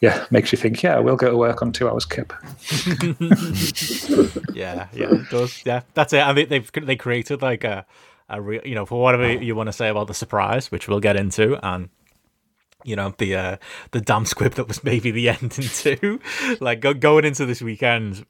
yeah, 0.00 0.26
makes 0.30 0.52
you 0.52 0.58
think, 0.58 0.82
yeah, 0.82 0.98
we'll 0.98 1.16
go 1.16 1.30
to 1.30 1.36
work 1.36 1.62
on 1.62 1.72
two 1.72 1.88
hours 1.88 2.04
kip. 2.04 2.32
yeah, 4.54 4.88
yeah, 4.92 5.14
it 5.14 5.30
does. 5.30 5.62
Yeah, 5.64 5.82
that's 5.94 6.12
it. 6.12 6.20
I 6.20 6.32
mean, 6.32 6.48
they've 6.48 6.70
they 6.72 6.96
created 6.96 7.42
like 7.42 7.64
a, 7.64 7.86
a 8.28 8.40
real, 8.40 8.60
you 8.64 8.74
know, 8.74 8.84
for 8.84 9.00
whatever 9.00 9.32
you 9.32 9.54
want 9.54 9.68
to 9.68 9.72
say 9.72 9.88
about 9.88 10.08
the 10.08 10.14
surprise, 10.14 10.70
which 10.70 10.88
we'll 10.88 11.00
get 11.00 11.16
into, 11.16 11.58
and 11.66 11.88
you 12.84 12.94
know 12.94 13.14
the 13.18 13.34
uh, 13.34 13.56
the 13.92 14.00
damn 14.00 14.26
squib 14.26 14.54
that 14.54 14.68
was 14.68 14.84
maybe 14.84 15.10
the 15.10 15.30
ending 15.30 15.68
too. 15.68 16.20
like 16.60 16.80
go, 16.80 16.92
going 16.92 17.24
into 17.24 17.46
this 17.46 17.62
weekend, 17.62 18.26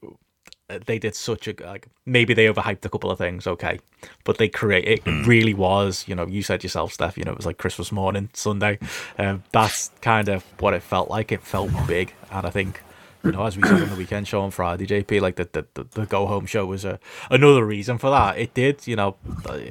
they 0.69 0.99
did 0.99 1.15
such 1.15 1.47
a 1.47 1.55
like 1.61 1.87
maybe 2.05 2.35
they 2.35 2.47
overhyped 2.47 2.85
a 2.85 2.89
couple 2.89 3.11
of 3.11 3.19
things 3.19 3.47
okay. 3.47 3.79
But 4.25 4.39
they 4.39 4.49
create 4.49 4.87
it 4.87 5.03
hmm. 5.03 5.25
really 5.25 5.55
was 5.55 6.05
you 6.09 6.15
know 6.15 6.27
you 6.27 6.43
said 6.43 6.63
yourself 6.63 6.93
steph 6.93 7.17
you 7.17 7.25
know 7.25 7.33
it 7.33 7.37
was 7.37 7.47
like 7.47 7.59
christmas 7.59 7.93
morning 7.93 8.31
sunday. 8.33 8.79
Um, 9.19 9.45
that's 9.53 9.91
kind 10.01 10.29
of 10.29 10.43
what 10.59 10.75
it 10.75 10.83
felt 10.83 11.09
like. 11.09 11.31
It 11.33 11.43
felt 11.43 11.71
big. 11.87 12.15
And 12.31 12.47
i 12.47 12.51
think 12.51 12.83
you 13.23 13.33
know 13.33 13.45
as 13.45 13.57
we 13.57 13.63
said 13.63 13.83
on 13.83 13.89
the 13.89 13.97
weekend 13.97 14.29
show 14.29 14.41
on 14.41 14.53
friday 14.53 14.87
jp 14.87 15.21
like 15.21 15.35
the 15.35 15.49
the, 15.75 15.85
the 15.85 16.07
go 16.07 16.27
home 16.27 16.47
show 16.47 16.65
was 16.65 16.85
a 16.85 17.01
another 17.31 17.65
reason 17.65 17.99
for 17.99 18.11
that. 18.11 18.39
It 18.39 18.55
did 18.55 18.87
you 18.87 18.97
know 18.97 19.17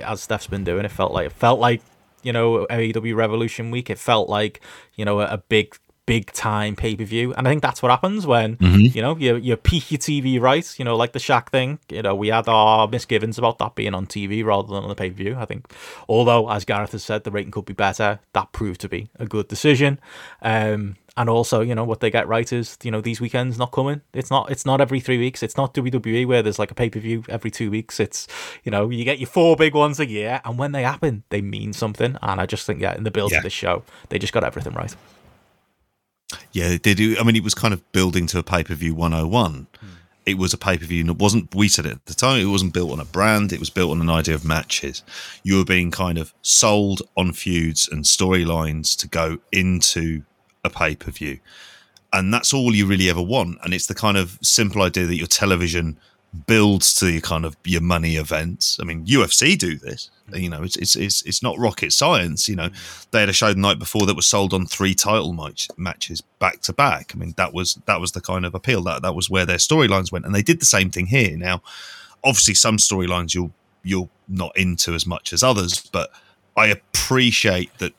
as 0.04 0.22
steph's 0.22 0.48
been 0.48 0.64
doing 0.64 0.86
it 0.86 0.92
felt 0.92 1.12
like 1.12 1.28
it 1.28 1.34
felt 1.34 1.60
like 1.60 1.82
you 2.24 2.34
know 2.34 2.66
AEW 2.70 3.16
Revolution 3.16 3.70
week. 3.70 3.90
It 3.90 4.00
felt 4.00 4.30
like 4.30 4.62
you 4.96 5.06
know 5.06 5.20
a, 5.20 5.26
a 5.26 5.38
big 5.38 5.78
big 6.06 6.32
time 6.32 6.76
pay 6.76 6.96
per 6.96 7.04
view. 7.04 7.34
And 7.34 7.48
I 7.48 7.52
think 7.52 7.62
that's 7.62 7.82
what 7.82 7.92
happens 7.92 8.28
when 8.28 8.58
mm-hmm. 8.58 8.96
you 8.96 9.02
know 9.02 9.16
you 9.18 9.36
you 9.36 9.56
peak 9.58 9.92
your 9.92 10.00
TV 10.00 10.40
right. 10.40 10.68
You 10.78 10.86
know, 10.86 10.96
like 10.96 11.14
the 11.14 11.20
Shaq 11.20 11.50
thing. 11.50 11.80
You 11.90 12.02
know, 12.02 12.16
we 12.16 12.30
had 12.30 12.48
our 12.48 12.88
misgivings 12.88 13.38
about 13.38 13.58
that 13.60 13.76
being 13.76 13.94
on 13.94 14.08
TV 14.08 14.44
rather 14.44 14.68
than 14.68 14.84
on 14.84 14.90
the 14.90 14.96
pay 14.96 15.10
per 15.10 15.16
view. 15.16 15.36
I 15.38 15.46
think, 15.46 15.72
although 16.08 16.50
as 16.50 16.66
Gareth 16.66 16.92
has 16.92 17.04
said, 17.04 17.24
the 17.24 17.32
rating 17.32 17.52
could 17.52 17.66
be 17.66 17.74
better. 17.74 18.20
That 18.34 18.52
proved 18.52 18.82
to 18.82 18.90
be 18.90 19.10
a 19.20 19.26
good 19.26 19.48
decision. 19.48 20.00
Um, 20.42 20.96
and 21.18 21.30
also, 21.30 21.62
you 21.62 21.74
know, 21.74 21.86
what 21.86 22.02
they 22.02 22.12
get 22.12 22.28
right 22.28 22.52
is, 22.52 22.78
you 22.84 22.92
know, 22.92 23.00
these 23.00 23.22
weekends 23.22 23.58
not 23.58 23.72
coming. 23.72 24.02
It's 24.14 24.30
not 24.30 24.52
it's 24.52 24.66
not 24.66 24.82
every 24.82 25.00
three 25.00 25.18
weeks. 25.18 25.42
It's 25.44 25.56
not 25.56 25.74
WWE 25.74 26.28
where 26.28 26.44
there's 26.44 26.60
like 26.60 26.72
a 26.72 26.76
pay 26.76 26.90
per 26.90 27.00
view 27.00 27.24
every 27.30 27.52
two 27.52 27.72
weeks. 27.72 28.00
It's 28.00 28.28
you 28.64 28.72
know, 28.72 28.90
you 28.90 29.06
get 29.06 29.20
your 29.20 29.28
four 29.28 29.56
big 29.56 29.74
ones 29.74 30.00
a 30.00 30.08
year, 30.08 30.42
and 30.44 30.58
when 30.58 30.74
they 30.74 30.84
happen, 30.84 31.24
they 31.30 31.42
mean 31.42 31.72
something. 31.72 32.18
And 32.22 32.42
I 32.42 32.46
just 32.46 32.66
think, 32.66 32.82
yeah, 32.82 32.96
in 32.96 33.04
the 33.04 33.12
build 33.12 33.32
yeah. 33.32 33.38
of 33.38 33.44
this 33.44 33.54
show, 33.54 33.84
they 34.10 34.20
just 34.20 34.34
got 34.34 34.44
everything 34.44 34.74
right. 34.74 34.94
Yeah, 36.52 36.78
they 36.82 36.94
do. 36.94 37.16
I 37.20 37.24
mean, 37.24 37.36
it 37.36 37.44
was 37.44 37.54
kind 37.54 37.74
of 37.74 37.92
building 37.92 38.28
to 38.28 38.40
a 38.40 38.44
pay 38.44 38.64
per 38.64 38.74
view 38.74 38.94
101. 38.94 39.68
Hmm. 39.80 39.88
It 40.26 40.38
was 40.38 40.54
a 40.54 40.58
pay 40.58 40.78
per 40.78 40.86
view. 40.86 41.06
It 41.06 41.18
wasn't, 41.18 41.54
we 41.54 41.68
said 41.68 41.86
it 41.86 41.94
at 41.94 42.06
the 42.06 42.14
time, 42.14 42.40
it 42.40 42.46
wasn't 42.46 42.74
built 42.74 42.92
on 42.92 43.00
a 43.00 43.06
brand. 43.06 43.54
It 43.54 43.60
was 43.60 43.70
built 43.70 43.92
on 43.92 44.02
an 44.02 44.10
idea 44.10 44.36
of 44.36 44.44
matches. 44.44 45.04
You 45.44 45.58
were 45.58 45.66
being 45.66 45.92
kind 45.92 46.18
of 46.18 46.34
sold 46.42 47.02
on 47.16 47.34
feuds 47.34 47.88
and 47.88 48.04
storylines 48.04 48.98
to 48.98 49.08
go 49.08 49.38
into 49.52 50.24
a 50.64 50.70
pay 50.70 50.96
per 50.96 51.12
view. 51.12 51.40
And 52.12 52.34
that's 52.34 52.54
all 52.54 52.74
you 52.74 52.86
really 52.86 53.10
ever 53.10 53.22
want. 53.22 53.60
And 53.64 53.74
it's 53.74 53.88
the 53.88 53.96
kind 53.96 54.18
of 54.18 54.40
simple 54.42 54.82
idea 54.82 55.06
that 55.06 55.18
your 55.18 55.28
television 55.28 56.00
builds 56.48 56.94
to 56.96 57.12
your 57.12 57.22
kind 57.22 57.46
of 57.46 57.56
your 57.64 57.82
money 57.82 58.16
events. 58.16 58.78
I 58.82 58.84
mean, 58.86 59.06
UFC 59.06 59.58
do 59.58 59.78
this. 59.78 60.10
Mm. 60.30 60.42
You 60.42 60.50
know, 60.50 60.64
it's 60.64 60.76
it's 60.76 60.96
it's, 60.96 61.22
it's 61.24 61.44
not 61.44 61.58
rocket 61.58 61.94
science. 61.94 62.50
You 62.50 62.56
know, 62.56 62.70
mm. 62.70 63.08
they 63.12 63.22
had 63.22 63.30
a 63.30 63.34
show 63.34 63.54
the 63.54 63.60
night 63.60 63.80
before 63.80 64.06
that 64.06 64.16
was 64.16 64.26
sold 64.26 64.54
on 64.54 64.66
three 64.66 64.94
title 64.94 65.34
match, 65.34 65.68
matches 65.78 66.22
back 66.40 66.62
to 66.62 66.74
back. 66.74 67.12
I 67.14 67.18
mean, 67.18 67.34
that 67.38 67.54
was 67.54 67.80
that 67.86 68.02
was 68.02 68.12
the 68.12 68.22
kind 68.22 68.46
of 68.46 68.56
appeal 68.56 68.82
that 68.84 69.02
that 69.02 69.16
was 69.16 69.30
where 69.30 69.46
their 69.46 69.58
storylines 69.58 70.12
went, 70.12 70.26
and 70.26 70.34
they 70.34 70.42
did 70.42 70.60
the 70.60 70.66
same 70.66 70.90
thing 70.90 71.08
here. 71.08 71.38
Now, 71.38 71.62
obviously, 72.24 72.54
some 72.54 72.78
storylines 72.78 73.34
you'll 73.34 73.52
you're 73.84 74.10
not 74.28 74.58
into 74.58 74.94
as 74.94 75.06
much 75.06 75.32
as 75.32 75.44
others, 75.44 75.88
but 75.92 76.10
I 76.58 76.68
appreciate 76.68 77.78
that 77.78 77.94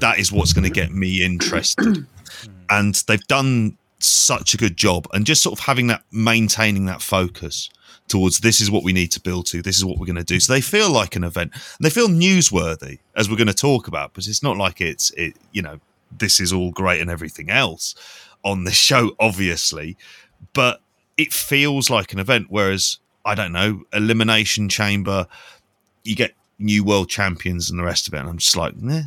that 0.00 0.18
is 0.18 0.32
what's 0.32 0.52
going 0.52 0.64
to 0.64 0.70
get 0.70 0.90
me 0.90 1.22
interested. 1.22 2.06
and 2.70 2.94
they've 3.06 3.26
done 3.28 3.76
such 4.00 4.54
a 4.54 4.56
good 4.56 4.76
job 4.76 5.06
and 5.12 5.26
just 5.26 5.42
sort 5.42 5.58
of 5.58 5.64
having 5.64 5.88
that 5.88 6.02
maintaining 6.12 6.86
that 6.86 7.02
focus 7.02 7.70
towards 8.08 8.40
this 8.40 8.60
is 8.60 8.70
what 8.70 8.82
we 8.82 8.92
need 8.92 9.10
to 9.12 9.20
build 9.20 9.46
to 9.46 9.62
this 9.62 9.76
is 9.76 9.84
what 9.84 9.98
we're 9.98 10.06
going 10.06 10.16
to 10.16 10.24
do 10.24 10.40
so 10.40 10.52
they 10.52 10.60
feel 10.60 10.90
like 10.90 11.16
an 11.16 11.24
event 11.24 11.52
and 11.52 11.84
they 11.84 11.90
feel 11.90 12.08
newsworthy 12.08 12.98
as 13.16 13.28
we're 13.28 13.36
going 13.36 13.46
to 13.46 13.54
talk 13.54 13.88
about 13.88 14.12
because 14.12 14.28
it's 14.28 14.42
not 14.42 14.56
like 14.56 14.80
it's 14.80 15.10
it 15.12 15.34
you 15.52 15.62
know 15.62 15.78
this 16.18 16.40
is 16.40 16.52
all 16.52 16.70
great 16.70 17.00
and 17.00 17.10
everything 17.10 17.50
else 17.50 17.94
on 18.44 18.64
the 18.64 18.70
show 18.70 19.12
obviously 19.20 19.96
but 20.52 20.80
it 21.16 21.32
feels 21.32 21.90
like 21.90 22.12
an 22.12 22.18
event 22.18 22.46
whereas 22.48 22.98
i 23.24 23.34
don't 23.34 23.52
know 23.52 23.82
elimination 23.92 24.68
chamber 24.68 25.26
you 26.04 26.16
get 26.16 26.32
new 26.58 26.82
world 26.82 27.08
champions 27.08 27.70
and 27.70 27.78
the 27.78 27.84
rest 27.84 28.08
of 28.08 28.14
it 28.14 28.18
and 28.18 28.28
i'm 28.28 28.38
just 28.38 28.56
like 28.56 28.74
yeah 28.82 29.02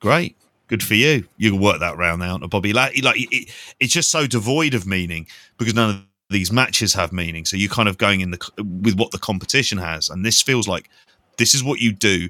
great 0.00 0.36
good 0.68 0.82
for 0.82 0.94
you. 0.94 1.26
You 1.38 1.52
can 1.52 1.60
work 1.60 1.80
that 1.80 1.96
round 1.96 2.22
out, 2.22 2.48
Bobby. 2.50 2.72
Like, 2.72 3.02
like 3.02 3.16
it, 3.18 3.50
it's 3.80 3.92
just 3.92 4.10
so 4.10 4.26
devoid 4.26 4.74
of 4.74 4.86
meaning 4.86 5.26
because 5.56 5.74
none 5.74 5.90
of 5.90 6.04
these 6.30 6.52
matches 6.52 6.94
have 6.94 7.12
meaning. 7.12 7.44
So 7.44 7.56
you're 7.56 7.70
kind 7.70 7.88
of 7.88 7.98
going 7.98 8.20
in 8.20 8.30
the 8.30 8.38
with 8.82 8.98
what 8.98 9.10
the 9.10 9.18
competition 9.18 9.78
has, 9.78 10.08
and 10.08 10.24
this 10.24 10.42
feels 10.42 10.68
like 10.68 10.88
this 11.36 11.54
is 11.54 11.62
what 11.64 11.80
you 11.80 11.92
do. 11.92 12.28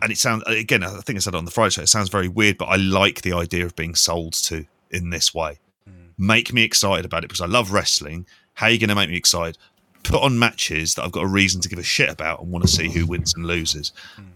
And 0.00 0.10
it 0.10 0.18
sounds 0.18 0.42
again, 0.46 0.82
I 0.82 0.88
think 1.00 1.16
I 1.16 1.20
said 1.20 1.34
on 1.34 1.44
the 1.44 1.50
Friday 1.50 1.70
show, 1.70 1.82
it 1.82 1.88
sounds 1.88 2.08
very 2.08 2.28
weird, 2.28 2.58
but 2.58 2.66
I 2.66 2.76
like 2.76 3.22
the 3.22 3.32
idea 3.32 3.66
of 3.66 3.76
being 3.76 3.94
sold 3.94 4.32
to 4.44 4.66
in 4.90 5.10
this 5.10 5.34
way. 5.34 5.58
Mm. 5.88 6.12
Make 6.16 6.52
me 6.52 6.62
excited 6.62 7.04
about 7.04 7.24
it 7.24 7.28
because 7.28 7.42
I 7.42 7.46
love 7.46 7.72
wrestling. 7.72 8.26
How 8.54 8.66
are 8.66 8.70
you 8.70 8.78
going 8.78 8.88
to 8.88 8.94
make 8.94 9.10
me 9.10 9.16
excited? 9.16 9.58
Put 10.04 10.22
on 10.22 10.38
matches 10.38 10.94
that 10.94 11.04
I've 11.04 11.12
got 11.12 11.24
a 11.24 11.28
reason 11.28 11.60
to 11.62 11.68
give 11.68 11.78
a 11.78 11.82
shit 11.82 12.08
about 12.08 12.40
and 12.40 12.50
want 12.50 12.62
to 12.62 12.68
see 12.68 12.88
who 12.88 13.06
wins 13.06 13.34
and 13.34 13.46
loses. 13.46 13.92
Mm 14.16 14.28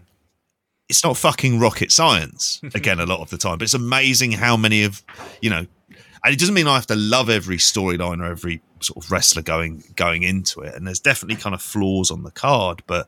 it's 0.89 1.03
not 1.03 1.15
fucking 1.15 1.59
rocket 1.59 1.91
science 1.91 2.59
again 2.75 2.99
a 2.99 3.05
lot 3.05 3.21
of 3.21 3.29
the 3.29 3.37
time 3.37 3.57
but 3.57 3.63
it's 3.63 3.73
amazing 3.75 4.31
how 4.31 4.57
many 4.57 4.83
of 4.83 5.03
you 5.41 5.49
know 5.49 5.65
and 6.23 6.33
it 6.33 6.39
doesn't 6.39 6.55
mean 6.55 6.67
i 6.67 6.75
have 6.75 6.87
to 6.87 6.95
love 6.95 7.29
every 7.29 7.57
storyline 7.57 8.21
or 8.21 8.25
every 8.25 8.61
sort 8.79 9.03
of 9.03 9.11
wrestler 9.11 9.41
going 9.41 9.83
going 9.95 10.23
into 10.23 10.61
it 10.61 10.73
and 10.75 10.85
there's 10.87 10.99
definitely 10.99 11.35
kind 11.35 11.53
of 11.53 11.61
flaws 11.61 12.11
on 12.11 12.23
the 12.23 12.31
card 12.31 12.81
but 12.87 13.07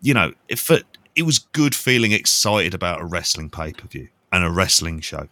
you 0.00 0.14
know 0.14 0.32
if 0.48 0.70
it, 0.70 0.84
it 1.14 1.22
was 1.22 1.38
good 1.38 1.74
feeling 1.74 2.12
excited 2.12 2.74
about 2.74 3.00
a 3.00 3.04
wrestling 3.04 3.50
pay-per-view 3.50 4.08
and 4.32 4.44
a 4.44 4.50
wrestling 4.50 5.00
show 5.00 5.28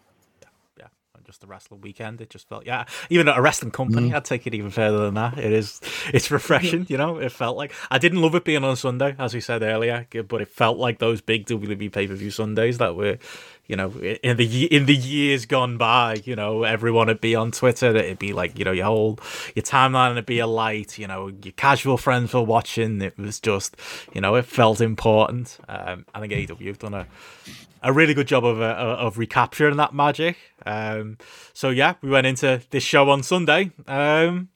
yeah 0.78 0.88
just 1.30 1.44
a 1.44 1.46
wrestling 1.46 1.80
weekend. 1.80 2.20
It 2.20 2.28
just 2.28 2.48
felt 2.48 2.66
yeah, 2.66 2.86
even 3.08 3.28
at 3.28 3.38
a 3.38 3.40
wrestling 3.40 3.70
company, 3.70 4.10
mm. 4.10 4.16
I'd 4.16 4.24
take 4.24 4.48
it 4.48 4.54
even 4.54 4.70
further 4.70 4.98
than 5.04 5.14
that. 5.14 5.38
It 5.38 5.52
is 5.52 5.80
it's 6.12 6.28
refreshing, 6.30 6.86
you 6.88 6.96
know. 6.96 7.18
It 7.18 7.30
felt 7.30 7.56
like 7.56 7.72
I 7.88 7.98
didn't 7.98 8.20
love 8.20 8.34
it 8.34 8.44
being 8.44 8.64
on 8.64 8.74
Sunday, 8.74 9.14
as 9.16 9.32
we 9.32 9.40
said 9.40 9.62
earlier, 9.62 10.08
but 10.26 10.40
it 10.40 10.48
felt 10.48 10.78
like 10.78 10.98
those 10.98 11.20
big 11.20 11.46
WWE 11.46 11.92
pay 11.92 12.08
per 12.08 12.14
view 12.14 12.32
Sundays 12.32 12.78
that 12.78 12.96
were 12.96 13.18
you 13.70 13.76
know, 13.76 13.90
in 14.24 14.36
the 14.36 14.66
in 14.66 14.86
the 14.86 14.96
years 14.96 15.46
gone 15.46 15.78
by, 15.78 16.20
you 16.24 16.34
know, 16.34 16.64
everyone 16.64 17.06
would 17.06 17.20
be 17.20 17.36
on 17.36 17.52
Twitter. 17.52 17.94
It'd 17.94 18.18
be 18.18 18.32
like, 18.32 18.58
you 18.58 18.64
know, 18.64 18.72
your 18.72 18.86
whole 18.86 19.20
your 19.54 19.62
timeline 19.62 20.16
would 20.16 20.26
be 20.26 20.40
a 20.40 20.46
light. 20.48 20.98
You 20.98 21.06
know, 21.06 21.28
your 21.28 21.52
casual 21.52 21.96
friends 21.96 22.34
were 22.34 22.42
watching. 22.42 23.00
It 23.00 23.16
was 23.16 23.38
just, 23.38 23.76
you 24.12 24.20
know, 24.20 24.34
it 24.34 24.44
felt 24.46 24.80
important. 24.80 25.56
Um, 25.68 26.04
I 26.12 26.18
think 26.18 26.32
AEW 26.32 26.66
have 26.66 26.80
done 26.80 26.94
a 26.94 27.06
a 27.80 27.92
really 27.92 28.12
good 28.12 28.26
job 28.26 28.44
of 28.44 28.60
uh, 28.60 28.96
of 28.98 29.18
recapturing 29.18 29.76
that 29.76 29.94
magic. 29.94 30.36
Um, 30.66 31.18
so 31.52 31.70
yeah, 31.70 31.94
we 32.02 32.10
went 32.10 32.26
into 32.26 32.62
this 32.70 32.82
show 32.82 33.08
on 33.08 33.22
Sunday. 33.22 33.70
Um, 33.86 34.48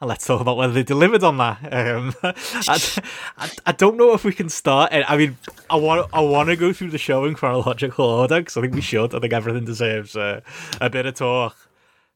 let's 0.06 0.26
talk 0.26 0.40
about 0.40 0.56
whether 0.56 0.72
they 0.72 0.82
delivered 0.82 1.22
on 1.22 1.36
that. 1.38 1.58
Um, 1.72 2.14
I, 2.22 3.00
I, 3.36 3.50
I, 3.66 3.72
don't 3.72 3.96
know 3.96 4.14
if 4.14 4.24
we 4.24 4.32
can 4.32 4.48
start. 4.48 4.92
I 4.92 5.16
mean, 5.16 5.36
I 5.68 5.76
want 5.76 6.08
I 6.12 6.20
want 6.20 6.48
to 6.48 6.56
go 6.56 6.72
through 6.72 6.90
the 6.90 6.98
show 6.98 7.24
in 7.26 7.34
chronological 7.34 8.06
order 8.06 8.40
because 8.40 8.56
I 8.56 8.62
think 8.62 8.74
we 8.74 8.80
should. 8.80 9.14
I 9.14 9.18
think 9.18 9.32
everything 9.32 9.64
deserves 9.64 10.16
uh, 10.16 10.40
a 10.80 10.88
bit 10.88 11.06
of 11.06 11.14
talk. 11.14 11.56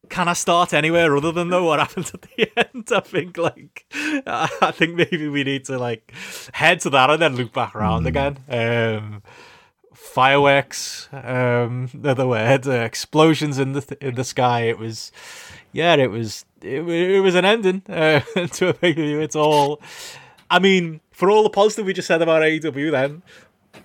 Can 0.09 0.29
I 0.29 0.35
start 0.35 0.75
anywhere 0.75 1.16
other 1.16 1.33
than 1.33 1.49
though 1.49 1.64
what 1.64 1.79
happened 1.79 2.11
at 2.12 2.23
the 2.23 2.51
end? 2.75 2.88
I 2.90 3.01
think 3.01 3.37
like 3.37 3.87
I 4.27 4.70
think 4.73 4.94
maybe 4.94 5.29
we 5.29 5.44
need 5.44 5.66
to 5.66 5.79
like 5.79 6.12
head 6.53 6.81
to 6.81 6.90
that 6.90 7.11
and 7.11 7.20
then 7.20 7.37
loop 7.37 7.53
back 7.53 7.75
around 7.75 8.05
mm. 8.05 8.09
again. 8.09 8.38
Um, 8.49 9.23
fireworks, 9.92 11.09
um, 11.12 11.90
the 11.92 12.27
word, 12.27 12.66
uh, 12.66 12.73
explosions 12.73 13.59
in 13.59 13.73
the 13.73 13.97
in 14.01 14.14
the 14.14 14.25
sky. 14.25 14.62
It 14.62 14.79
was, 14.79 15.11
yeah, 15.73 15.94
it 15.97 16.11
was 16.11 16.44
it, 16.64 16.88
it 16.88 17.20
was 17.20 17.35
an 17.35 17.44
ending 17.44 17.83
uh, 17.88 18.20
to 18.53 18.68
a 18.68 18.74
pay 18.74 18.94
per 18.94 19.03
view. 19.03 19.20
It's 19.20 19.37
all. 19.37 19.81
I 20.50 20.59
mean, 20.59 21.00
for 21.11 21.31
all 21.31 21.42
the 21.42 21.50
positive 21.50 21.87
we 21.87 21.92
just 21.92 22.09
said 22.09 22.22
about 22.22 22.42
AEW, 22.42 22.90
then 22.90 23.22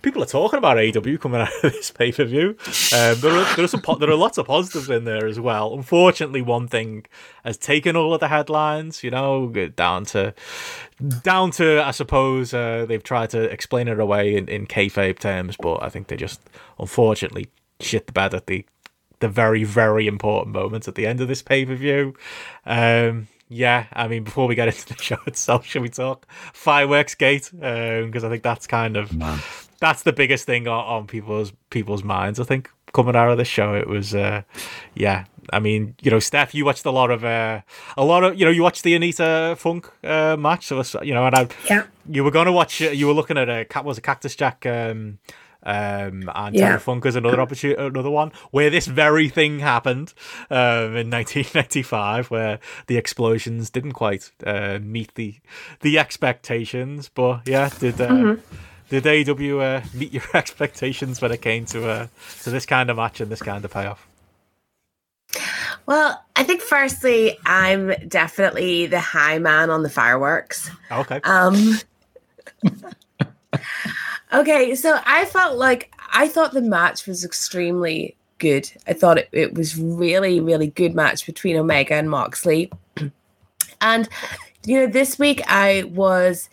people 0.02 0.22
are 0.22 0.28
talking 0.28 0.58
about 0.58 0.78
AEW 0.78 1.20
coming 1.20 1.42
out 1.42 1.50
of 1.64 1.74
this 1.74 1.92
pay 1.92 2.12
per 2.12 2.26
view. 2.26 2.56
Um, 2.94 3.20
there 3.20 3.32
are 3.32 3.56
there 3.56 3.66
are 3.66 3.68
some 3.68 3.82
po- 3.82 3.96
there 3.96 4.10
are 4.10 4.16
lots 4.16 4.38
of 4.38 4.48
positives 4.48 4.90
in 4.90 5.06
there 5.06 5.26
as 5.26 5.40
well. 5.40 5.74
Unfortunately, 5.74 6.42
one 6.42 6.68
thing 6.68 7.06
has 7.44 7.58
taken 7.58 7.96
all 7.96 8.14
of 8.14 8.20
the 8.20 8.28
headlines. 8.28 9.04
You 9.04 9.12
know, 9.12 9.48
down 9.48 10.06
to 10.06 10.34
down 11.24 11.52
to 11.52 11.84
I 11.84 11.92
suppose 11.92 12.54
uh, 12.54 12.86
they've 12.88 13.04
tried 13.04 13.30
to 13.32 13.44
explain 13.44 13.88
it 13.88 14.00
away 14.00 14.36
in 14.36 14.48
in 14.48 14.68
kayfabe 14.68 15.20
terms, 15.20 15.56
but 15.60 15.82
I 15.84 15.90
think 15.90 16.08
they 16.08 16.18
just 16.18 16.42
unfortunately 16.80 17.48
shit 17.80 18.08
the 18.08 18.14
bed 18.14 18.34
at 18.34 18.48
the 18.48 18.66
the 19.20 19.30
very, 19.30 19.64
very 19.64 20.08
important 20.08 20.54
moments 20.54 20.88
at 20.88 20.96
the 20.96 21.06
end 21.06 21.22
of 21.22 21.28
this 21.28 21.42
pay 21.42 21.66
per 21.66 21.76
view. 21.76 22.16
Um, 22.66 23.28
yeah, 23.50 23.88
I 23.94 24.08
mean, 24.08 24.24
before 24.24 24.48
we 24.48 24.56
get 24.56 24.68
into 24.68 24.94
the 24.94 24.98
show 25.02 25.18
itself, 25.26 25.66
should 25.66 25.82
we 25.82 25.90
talk 25.90 26.28
fireworks 26.54 27.16
gate? 27.16 27.50
Because 27.52 28.24
um, 28.24 28.28
I 28.28 28.32
think 28.32 28.44
that's 28.44 28.68
kind 28.68 28.96
of 28.96 29.16
Man. 29.16 29.40
that's 29.80 30.04
the 30.04 30.14
biggest 30.14 30.46
thing 30.46 30.68
on, 30.68 30.86
on, 30.86 31.08
people's 31.08 31.52
people's 31.72 32.04
minds. 32.04 32.40
I 32.40 32.44
think 32.44 32.70
coming 32.94 33.16
out 33.16 33.30
of 33.30 33.38
the 33.38 33.46
show, 33.46 33.74
it 33.74 33.88
was 33.88 34.14
uh, 34.14 34.44
yeah. 34.94 35.26
I 35.52 35.60
mean, 35.60 35.96
you 36.04 36.12
know, 36.12 36.20
Steph, 36.20 36.54
you 36.54 36.64
watched 36.64 36.86
a 36.86 36.92
lot 36.92 37.10
of 37.10 37.26
uh, 37.26 37.62
a 37.98 38.06
lot 38.06 38.24
of 38.24 38.40
you 38.40 38.46
know, 38.46 38.52
you 38.52 38.62
watched 38.62 38.84
the 38.84 38.94
Onita 38.94 39.58
Funk 39.58 39.92
uh, 40.04 40.38
match, 40.38 40.68
so 40.68 40.84
you 41.02 41.16
know, 41.16 41.26
and 41.26 41.36
I, 41.36 41.48
yeah, 41.68 41.86
you 42.08 42.24
were 42.24 42.30
going 42.30 42.46
to 42.46 42.52
watch. 42.52 42.80
You 42.80 43.08
were 43.08 43.14
looking 43.14 43.38
at 43.38 43.50
a 43.50 43.66
cat 43.66 43.84
was 43.84 43.98
a 43.98 44.02
Cactus 44.02 44.36
Jack. 44.36 44.68
Um, 44.68 45.18
um, 45.64 46.32
and 46.34 46.56
yeah. 46.56 46.80
Is 47.04 47.16
another 47.16 47.42
opportunity, 47.42 47.82
another 47.82 48.10
one 48.10 48.32
where 48.52 48.70
this 48.70 48.88
very 48.88 49.28
thing 49.30 49.60
happened 49.60 50.14
um, 50.50 50.96
in 50.96 51.10
1995, 51.10 52.32
where 52.32 52.60
the 52.88 52.98
explosions 52.98 53.70
didn't 53.70 53.92
quite 53.92 54.32
uh, 54.46 54.80
meet 54.82 55.14
the 55.16 55.36
the 55.82 56.00
expectations. 56.00 57.10
But 57.10 57.48
yeah, 57.48 57.70
did 57.78 58.00
uh, 58.00 58.10
mm-hmm. 58.10 58.56
did 58.90 59.04
AEW 59.04 59.62
uh, 59.62 59.86
meet 59.94 60.14
your 60.14 60.24
expectations 60.34 61.22
when 61.22 61.32
it 61.32 61.42
came 61.42 61.66
to 61.68 61.90
uh, 61.90 62.08
to 62.44 62.50
this 62.50 62.66
kind 62.66 62.90
of 62.90 62.96
match 62.96 63.20
and 63.20 63.30
this 63.30 63.42
kind 63.42 63.64
of 63.66 63.72
payoff? 63.72 64.08
Well, 65.86 66.24
I 66.36 66.44
think 66.44 66.62
firstly, 66.62 67.38
I'm 67.46 67.94
definitely 68.08 68.88
the 68.88 69.00
high 69.00 69.40
man 69.40 69.70
on 69.70 69.84
the 69.84 69.90
fireworks. 69.90 70.72
Okay. 70.92 71.20
Um. 71.24 71.80
Okay, 74.32 74.76
so 74.76 75.00
I 75.06 75.26
felt 75.26 75.58
like 75.58 75.94
I 76.14 76.28
thought 76.28 76.54
the 76.54 76.62
match 76.62 77.08
was 77.08 77.26
extremely 77.26 78.16
good. 78.38 78.72
I 78.88 78.94
thought 78.94 79.18
it, 79.18 79.30
it 79.32 79.56
was 79.56 79.80
really, 79.80 80.40
really 80.40 80.68
good 80.68 80.94
match 80.94 81.26
between 81.26 81.58
Omega 81.58 81.96
and 81.96 82.10
Moxley. 82.10 82.72
and 83.82 84.08
you 84.66 84.80
know, 84.80 84.88
this 84.88 85.18
week 85.18 85.42
I 85.48 85.84
was 85.84 86.50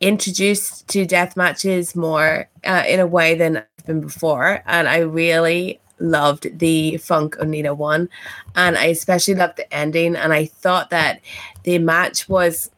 introduced 0.00 0.88
to 0.88 1.06
death 1.06 1.36
matches 1.36 1.96
more 1.96 2.48
uh, 2.64 2.84
in 2.86 3.00
a 3.00 3.06
way 3.06 3.34
than 3.34 3.58
I've 3.58 3.86
been 3.86 4.00
before, 4.00 4.62
and 4.66 4.88
I 4.88 4.98
really 4.98 5.80
loved 5.98 6.58
the 6.58 6.98
Funk 6.98 7.36
Onita 7.36 7.76
one, 7.76 8.08
and 8.54 8.76
I 8.76 8.86
especially 8.86 9.34
loved 9.34 9.56
the 9.56 9.74
ending. 9.74 10.14
And 10.14 10.32
I 10.32 10.46
thought 10.46 10.90
that 10.90 11.20
the 11.64 11.78
match 11.78 12.28
was 12.28 12.70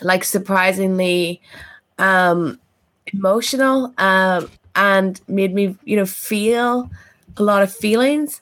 like 0.00 0.24
surprisingly 0.24 1.40
um 2.02 2.58
emotional 3.12 3.92
um, 3.98 4.50
and 4.74 5.20
made 5.28 5.54
me, 5.54 5.76
you 5.84 5.96
know, 5.96 6.06
feel 6.06 6.90
a 7.36 7.42
lot 7.42 7.62
of 7.62 7.74
feelings. 7.74 8.40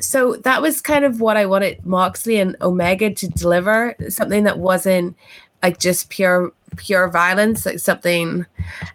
So 0.00 0.36
that 0.44 0.60
was 0.60 0.80
kind 0.80 1.04
of 1.04 1.20
what 1.20 1.36
I 1.36 1.46
wanted 1.46 1.84
Moxley 1.86 2.38
and 2.38 2.56
Omega 2.60 3.12
to 3.14 3.28
deliver 3.28 3.94
something 4.08 4.44
that 4.44 4.58
wasn't 4.58 5.16
like 5.62 5.78
just 5.78 6.10
pure 6.10 6.52
pure 6.76 7.08
violence, 7.08 7.64
like 7.64 7.78
something 7.78 8.44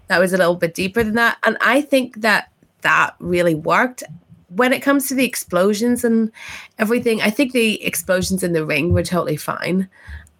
that 0.08 0.19
was 0.19 0.34
a 0.34 0.38
little 0.38 0.56
bit 0.56 0.76
deeper 0.76 1.04
than 1.04 1.15
that. 1.15 1.38
And 1.43 1.58
I 1.62 1.82
think 1.82 2.21
that 2.21 2.52
that 2.82 3.15
really 3.19 3.56
worked. 3.56 4.04
When 4.50 4.74
it 4.74 4.82
comes 4.82 5.08
to 5.08 5.15
the 5.15 5.26
explosions 5.26 6.04
and 6.04 6.32
everything, 6.78 7.21
I 7.21 7.30
think 7.30 7.54
the 7.54 7.84
explosions 7.84 8.43
in 8.43 8.54
the 8.54 8.65
ring 8.65 8.93
were 8.93 9.04
totally 9.04 9.38
fine. 9.38 9.89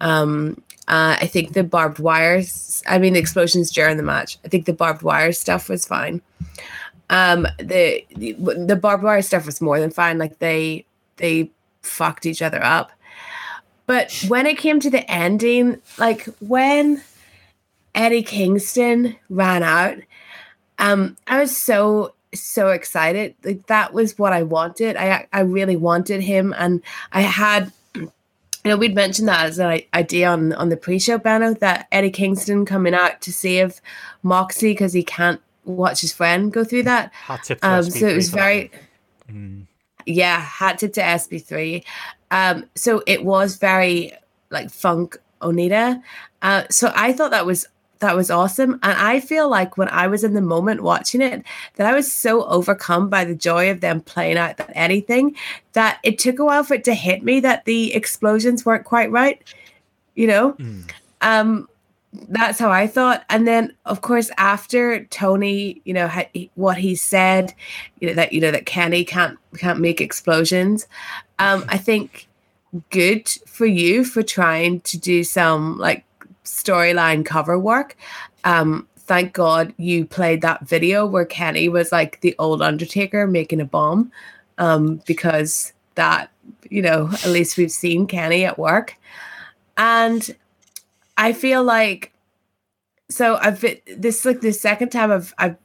Um, 0.02 0.62
uh, 0.92 1.16
I 1.22 1.26
think 1.26 1.54
the 1.54 1.64
barbed 1.64 2.00
wires, 2.00 2.84
I 2.86 3.00
mean, 3.00 3.14
the 3.14 3.20
explosions 3.20 3.72
during 3.72 3.96
the 3.96 4.04
match, 4.04 4.38
I 4.44 4.50
think 4.50 4.66
the 4.66 4.74
barbed 4.74 5.04
wire 5.04 5.32
stuff 5.32 5.70
was 5.70 5.86
fine. 5.86 6.22
Um, 7.10 7.48
the, 7.60 8.06
the 8.16 8.34
the 8.34 8.76
barbed 8.76 9.04
wire 9.04 9.22
stuff 9.22 9.46
was 9.46 9.62
more 9.62 9.80
than 9.80 9.90
fine. 9.90 10.18
Like 10.18 10.40
they 10.40 10.86
they 11.16 11.50
fucked 11.82 12.26
each 12.26 12.42
other 12.42 12.62
up. 12.62 12.92
But 13.86 14.26
when 14.28 14.46
it 14.46 14.58
came 14.58 14.82
to 14.82 14.90
the 14.90 15.10
ending, 15.10 15.82
like 15.98 16.26
when 16.42 17.02
Eddie 17.96 18.24
Kingston 18.24 19.16
ran 19.30 19.64
out, 19.64 19.98
um, 20.78 21.16
I 21.26 21.40
was 21.40 21.56
so 21.56 22.16
so 22.34 22.70
excited. 22.70 23.36
Like 23.46 23.68
that 23.68 23.94
was 23.94 24.18
what 24.20 24.34
I 24.34 24.44
wanted. 24.44 24.98
I 24.98 25.26
I 25.32 25.40
really 25.42 25.78
wanted 25.78 26.22
him, 26.22 26.54
and 26.58 26.82
I 27.14 27.22
had 27.22 27.72
you 28.64 28.70
know, 28.70 28.78
we'd 28.78 28.96
mentioned 28.96 29.28
that 29.28 29.46
as 29.46 29.60
an 29.60 29.82
idea 29.94 30.30
on 30.30 30.54
on 30.54 30.70
the 30.70 30.78
pre-show 30.78 31.18
banner 31.18 31.54
that 31.56 31.88
Eddie 31.92 32.12
Kingston 32.12 32.66
coming 32.66 32.94
out 32.94 33.22
to 33.22 33.34
save 33.34 33.82
Moxie 34.24 34.72
because 34.72 34.94
he 34.94 35.04
can't 35.04 35.42
watch 35.66 36.02
his 36.02 36.14
friend 36.14 36.52
go 36.52 36.64
through 36.64 36.84
that. 36.84 37.12
Um, 37.64 37.84
so 37.84 38.08
it 38.08 38.16
was 38.16 38.30
very, 38.30 38.72
mm. 39.32 39.66
yeah, 40.06 40.40
hat 40.40 40.80
tip 40.80 40.94
to 40.94 41.02
SB3. 41.02 41.84
Um, 42.30 42.66
so 42.76 43.04
it 43.08 43.24
was 43.24 43.58
very 43.58 44.14
like 44.50 44.70
funk 44.70 45.18
Onita. 45.42 46.02
Uh, 46.42 46.64
so 46.70 46.92
I 46.96 47.14
thought 47.14 47.32
that 47.32 47.46
was 47.46 47.68
that 48.02 48.16
was 48.16 48.30
awesome. 48.30 48.74
And 48.84 48.94
I 48.94 49.20
feel 49.20 49.50
like 49.50 49.78
when 49.78 49.88
I 49.90 50.08
was 50.08 50.24
in 50.24 50.34
the 50.34 50.42
moment 50.42 50.82
watching 50.82 51.22
it, 51.22 51.44
that 51.76 51.88
I 51.88 51.94
was 51.94 52.12
so 52.12 52.46
overcome 52.46 53.10
by 53.10 53.26
the 53.26 53.36
joy 53.36 53.72
of 53.72 53.80
them 53.80 54.02
playing 54.02 54.38
out 54.38 54.58
that 54.58 54.72
anything 54.74 55.36
that 55.74 56.00
it 56.04 56.20
took 56.20 56.40
a 56.40 56.46
while 56.46 56.64
for 56.64 56.74
it 56.74 56.84
to 56.86 56.94
hit 56.94 57.24
me 57.24 57.40
that 57.40 57.66
the 57.66 57.94
explosions 57.94 58.66
weren't 58.66 58.86
quite 58.86 59.12
right. 59.12 59.42
You 60.16 60.28
know? 60.28 60.54
Mm. 60.54 60.92
Um 61.22 61.68
that's 62.28 62.60
how 62.60 62.70
I 62.70 62.88
thought. 62.88 63.24
And 63.30 63.48
then, 63.48 63.74
of 63.86 64.02
course, 64.02 64.30
after 64.38 65.06
Tony, 65.06 65.82
you 65.86 65.94
know, 65.94 66.10
ha- 66.10 66.30
what 66.56 66.78
he 66.78 66.94
said, 66.94 67.54
you 68.02 68.10
know, 68.10 68.14
that 68.16 68.34
you 68.34 68.42
know 68.42 68.52
that 68.52 68.66
Kenny 68.66 69.06
can't 69.06 69.40
can't 69.58 69.80
make 69.80 70.02
explosions. 70.02 70.88
Um, 71.40 71.64
I 71.70 71.78
think 71.78 72.28
good 72.90 73.30
for 73.48 73.66
you 73.66 74.04
for 74.04 74.24
trying 74.24 74.82
to 74.82 74.98
do 74.98 75.24
some 75.24 75.78
like 75.78 76.04
storyline 76.52 77.26
cover 77.26 77.58
work. 77.58 77.96
Um, 78.44 78.88
thank 78.98 79.34
God 79.34 79.74
you 79.78 80.06
played 80.06 80.42
that 80.42 80.68
video 80.68 81.06
where 81.06 81.26
Kenny 81.26 81.70
was 81.70 81.92
like 81.92 82.22
the 82.22 82.36
old 82.38 82.62
Undertaker 82.62 83.26
making 83.28 83.62
a 83.62 83.66
bomb, 83.66 84.12
um, 84.58 85.02
because 85.06 85.74
that 85.96 86.30
you 86.70 86.82
know 86.82 87.10
at 87.12 87.28
least 87.28 87.58
we've 87.58 87.72
seen 87.72 88.08
Kenny 88.08 88.46
at 88.46 88.60
work, 88.60 88.96
and 89.78 90.36
I 91.18 91.34
feel 91.34 91.64
like 91.64 92.12
so 93.10 93.36
I've 93.36 93.62
been, 93.62 93.78
this 93.98 94.20
is 94.20 94.26
like 94.26 94.42
the 94.42 94.54
second 94.54 94.90
time 94.90 95.12
I've 95.12 95.34
I've 95.38 95.58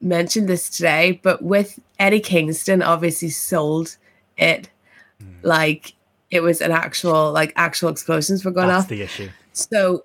mentioned 0.00 0.48
this 0.48 0.68
today, 0.68 1.20
but 1.22 1.42
with 1.42 1.78
Eddie 1.98 2.20
Kingston 2.20 2.82
obviously 2.82 3.30
sold 3.30 3.96
it 4.36 4.68
like 5.42 5.94
it 6.30 6.42
was 6.42 6.60
an 6.60 6.72
actual 6.72 7.32
like 7.32 7.52
actual 7.56 7.88
explosions 7.88 8.44
were 8.44 8.50
going 8.50 8.68
That's 8.68 8.84
off. 8.84 8.88
the 8.88 9.02
issue. 9.02 9.28
So, 9.52 10.04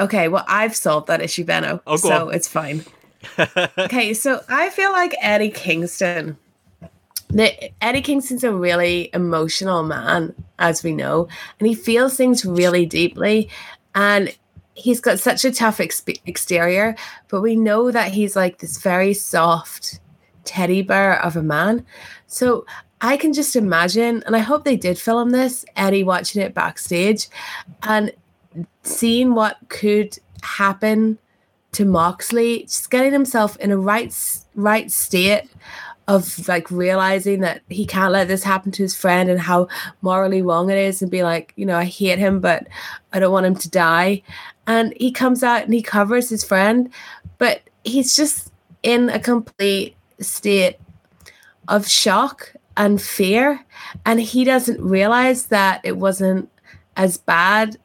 okay, 0.00 0.28
well, 0.28 0.44
I've 0.48 0.74
solved 0.74 1.06
that 1.06 1.22
issue, 1.22 1.44
Benno. 1.44 1.80
Oh, 1.86 1.96
so 1.96 2.28
on. 2.28 2.34
it's 2.34 2.48
fine. 2.48 2.84
okay, 3.78 4.14
so 4.14 4.42
I 4.48 4.70
feel 4.70 4.92
like 4.92 5.14
Eddie 5.20 5.50
Kingston. 5.50 6.36
The, 7.28 7.70
Eddie 7.80 8.02
Kingston's 8.02 8.42
a 8.42 8.52
really 8.52 9.10
emotional 9.12 9.84
man, 9.84 10.34
as 10.58 10.82
we 10.82 10.92
know, 10.92 11.28
and 11.58 11.68
he 11.68 11.74
feels 11.74 12.16
things 12.16 12.44
really 12.44 12.86
deeply. 12.86 13.48
And 13.94 14.36
he's 14.74 15.00
got 15.00 15.20
such 15.20 15.44
a 15.44 15.52
tough 15.52 15.78
exp- 15.78 16.20
exterior, 16.26 16.96
but 17.28 17.40
we 17.40 17.54
know 17.54 17.90
that 17.90 18.12
he's 18.12 18.34
like 18.34 18.58
this 18.58 18.78
very 18.78 19.14
soft 19.14 20.00
teddy 20.44 20.82
bear 20.82 21.22
of 21.22 21.36
a 21.36 21.42
man. 21.42 21.84
So 22.26 22.64
I 23.00 23.16
can 23.16 23.32
just 23.32 23.54
imagine, 23.54 24.22
and 24.26 24.34
I 24.34 24.40
hope 24.40 24.64
they 24.64 24.76
did 24.76 24.98
film 24.98 25.30
this, 25.30 25.64
Eddie 25.76 26.04
watching 26.04 26.42
it 26.42 26.54
backstage 26.54 27.28
and 27.82 28.12
seeing 28.82 29.34
what 29.34 29.56
could 29.68 30.18
happen 30.42 31.18
to 31.72 31.84
Moxley, 31.84 32.62
just 32.62 32.90
getting 32.90 33.12
himself 33.12 33.56
in 33.58 33.70
a 33.70 33.78
right 33.78 34.14
right 34.54 34.90
state 34.90 35.48
of 36.08 36.48
like 36.48 36.68
realizing 36.72 37.40
that 37.40 37.62
he 37.68 37.86
can't 37.86 38.12
let 38.12 38.26
this 38.26 38.42
happen 38.42 38.72
to 38.72 38.82
his 38.82 38.96
friend 38.96 39.30
and 39.30 39.38
how 39.38 39.68
morally 40.02 40.42
wrong 40.42 40.68
it 40.68 40.76
is 40.76 41.00
and 41.00 41.10
be 41.10 41.22
like, 41.22 41.52
you 41.54 41.64
know, 41.64 41.76
I 41.76 41.84
hate 41.84 42.18
him, 42.18 42.40
but 42.40 42.66
I 43.12 43.20
don't 43.20 43.32
want 43.32 43.46
him 43.46 43.54
to 43.54 43.70
die. 43.70 44.22
And 44.66 44.92
he 44.96 45.12
comes 45.12 45.44
out 45.44 45.62
and 45.62 45.72
he 45.72 45.82
covers 45.82 46.28
his 46.28 46.42
friend, 46.42 46.90
but 47.38 47.62
he's 47.84 48.16
just 48.16 48.52
in 48.82 49.08
a 49.08 49.20
complete 49.20 49.94
state 50.18 50.78
of 51.68 51.86
shock 51.86 52.54
and 52.76 53.00
fear. 53.00 53.64
And 54.04 54.20
he 54.20 54.42
doesn't 54.42 54.82
realize 54.82 55.46
that 55.46 55.80
it 55.84 55.96
wasn't 55.96 56.50
as 56.96 57.18
bad 57.18 57.76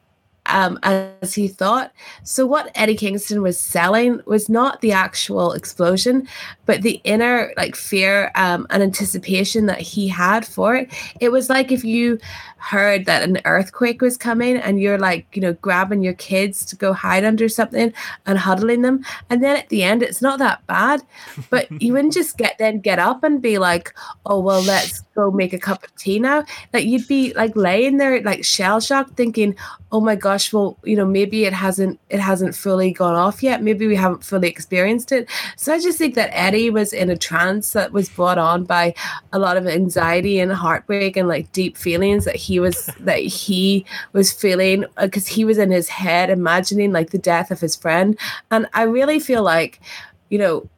um, 0.48 0.78
as 0.82 1.34
he 1.34 1.48
thought. 1.48 1.92
So, 2.22 2.46
what 2.46 2.70
Eddie 2.74 2.96
Kingston 2.96 3.42
was 3.42 3.58
selling 3.58 4.20
was 4.26 4.48
not 4.48 4.80
the 4.80 4.92
actual 4.92 5.52
explosion, 5.52 6.28
but 6.64 6.82
the 6.82 7.00
inner 7.04 7.52
like 7.56 7.76
fear 7.76 8.30
um, 8.34 8.66
and 8.70 8.82
anticipation 8.82 9.66
that 9.66 9.80
he 9.80 10.08
had 10.08 10.46
for 10.46 10.76
it. 10.76 10.92
It 11.20 11.30
was 11.30 11.48
like 11.48 11.72
if 11.72 11.84
you 11.84 12.18
heard 12.58 13.04
that 13.04 13.22
an 13.22 13.38
earthquake 13.44 14.00
was 14.00 14.16
coming 14.16 14.56
and 14.56 14.80
you're 14.80 14.98
like, 14.98 15.26
you 15.34 15.42
know, 15.42 15.52
grabbing 15.54 16.02
your 16.02 16.14
kids 16.14 16.64
to 16.66 16.76
go 16.76 16.92
hide 16.92 17.24
under 17.24 17.48
something 17.48 17.92
and 18.24 18.38
huddling 18.38 18.82
them. 18.82 19.04
And 19.30 19.42
then 19.42 19.56
at 19.56 19.68
the 19.68 19.82
end, 19.82 20.02
it's 20.02 20.22
not 20.22 20.38
that 20.38 20.66
bad, 20.66 21.02
but 21.50 21.70
you 21.82 21.92
wouldn't 21.92 22.14
just 22.14 22.36
get 22.38 22.58
then 22.58 22.80
get 22.80 22.98
up 22.98 23.22
and 23.22 23.42
be 23.42 23.58
like, 23.58 23.94
oh, 24.24 24.40
well, 24.40 24.62
let's 24.62 25.00
go 25.14 25.30
make 25.30 25.52
a 25.52 25.58
cup 25.58 25.84
of 25.84 25.94
tea 25.96 26.18
now. 26.18 26.44
Like 26.72 26.84
you'd 26.84 27.08
be 27.08 27.32
like 27.34 27.54
laying 27.56 27.98
there, 27.98 28.22
like 28.22 28.44
shell 28.44 28.80
shocked, 28.80 29.16
thinking, 29.16 29.56
oh 29.92 30.00
my 30.00 30.14
gosh, 30.14 30.52
well, 30.52 30.76
you 30.84 30.96
know, 30.96 31.06
maybe 31.06 31.44
it 31.44 31.52
hasn't 31.52 31.98
it 32.10 32.20
hasn't 32.20 32.54
fully 32.54 32.92
gone 32.92 33.14
off 33.14 33.42
yet. 33.42 33.62
Maybe 33.62 33.86
we 33.86 33.96
haven't 33.96 34.24
fully 34.24 34.48
experienced 34.48 35.12
it. 35.12 35.28
So 35.56 35.72
I 35.72 35.80
just 35.80 35.98
think 35.98 36.14
that 36.16 36.30
Eddie 36.32 36.70
was 36.70 36.92
in 36.92 37.10
a 37.10 37.16
trance 37.16 37.72
that 37.72 37.92
was 37.92 38.08
brought 38.08 38.38
on 38.38 38.64
by 38.64 38.94
a 39.32 39.38
lot 39.38 39.56
of 39.56 39.66
anxiety 39.66 40.38
and 40.40 40.52
heartbreak 40.52 41.16
and 41.16 41.28
like 41.28 41.50
deep 41.52 41.76
feelings 41.76 42.24
that 42.24 42.36
he 42.36 42.45
was 42.60 42.86
that 43.00 43.20
he 43.20 43.84
was 44.12 44.32
feeling 44.32 44.84
because 45.00 45.26
he 45.26 45.44
was 45.44 45.58
in 45.58 45.70
his 45.70 45.88
head 45.88 46.30
imagining 46.30 46.92
like 46.92 47.10
the 47.10 47.18
death 47.18 47.50
of 47.50 47.60
his 47.60 47.76
friend. 47.76 48.18
And 48.50 48.66
I 48.72 48.82
really 48.82 49.18
feel 49.18 49.42
like, 49.42 49.80
you 50.28 50.38
know, 50.38 50.68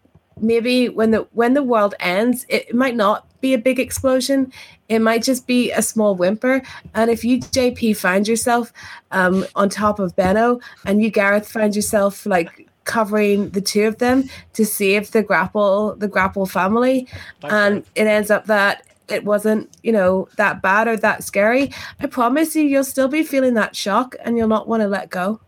maybe 0.40 0.88
when 0.88 1.10
the 1.10 1.26
when 1.32 1.54
the 1.54 1.62
world 1.62 1.94
ends, 2.00 2.46
it, 2.48 2.74
might 2.74 2.96
not 2.96 3.26
be 3.40 3.54
a 3.54 3.58
big 3.58 3.78
explosion. 3.78 4.52
It 4.88 5.00
might 5.00 5.22
just 5.22 5.46
be 5.46 5.70
a 5.72 5.82
small 5.82 6.14
whimper. 6.14 6.62
And 6.94 7.10
if 7.10 7.24
you, 7.24 7.38
JP, 7.40 7.96
find 7.96 8.26
yourself 8.26 8.72
um, 9.10 9.44
on 9.54 9.68
top 9.68 9.98
of 9.98 10.16
Benno 10.16 10.60
and 10.86 11.02
you, 11.02 11.10
Gareth, 11.10 11.48
find 11.48 11.76
yourself 11.76 12.24
like 12.26 12.68
covering 12.84 13.50
the 13.50 13.60
two 13.60 13.86
of 13.86 13.98
them 13.98 14.24
to 14.54 14.64
save 14.64 15.10
the 15.10 15.22
grapple, 15.22 15.94
the 15.96 16.08
grapple 16.08 16.46
family, 16.46 17.06
and 17.44 17.84
it 17.94 18.06
ends 18.06 18.30
up 18.30 18.46
that 18.46 18.82
it 19.10 19.24
wasn't, 19.24 19.70
you 19.82 19.92
know, 19.92 20.28
that 20.36 20.62
bad 20.62 20.88
or 20.88 20.96
that 20.98 21.22
scary, 21.24 21.70
I 22.00 22.06
promise 22.06 22.54
you, 22.56 22.62
you'll 22.62 22.84
still 22.84 23.08
be 23.08 23.22
feeling 23.22 23.54
that 23.54 23.74
shock 23.76 24.14
and 24.24 24.36
you'll 24.36 24.48
not 24.48 24.68
want 24.68 24.82
to 24.82 24.88
let 24.88 25.10
go. 25.10 25.40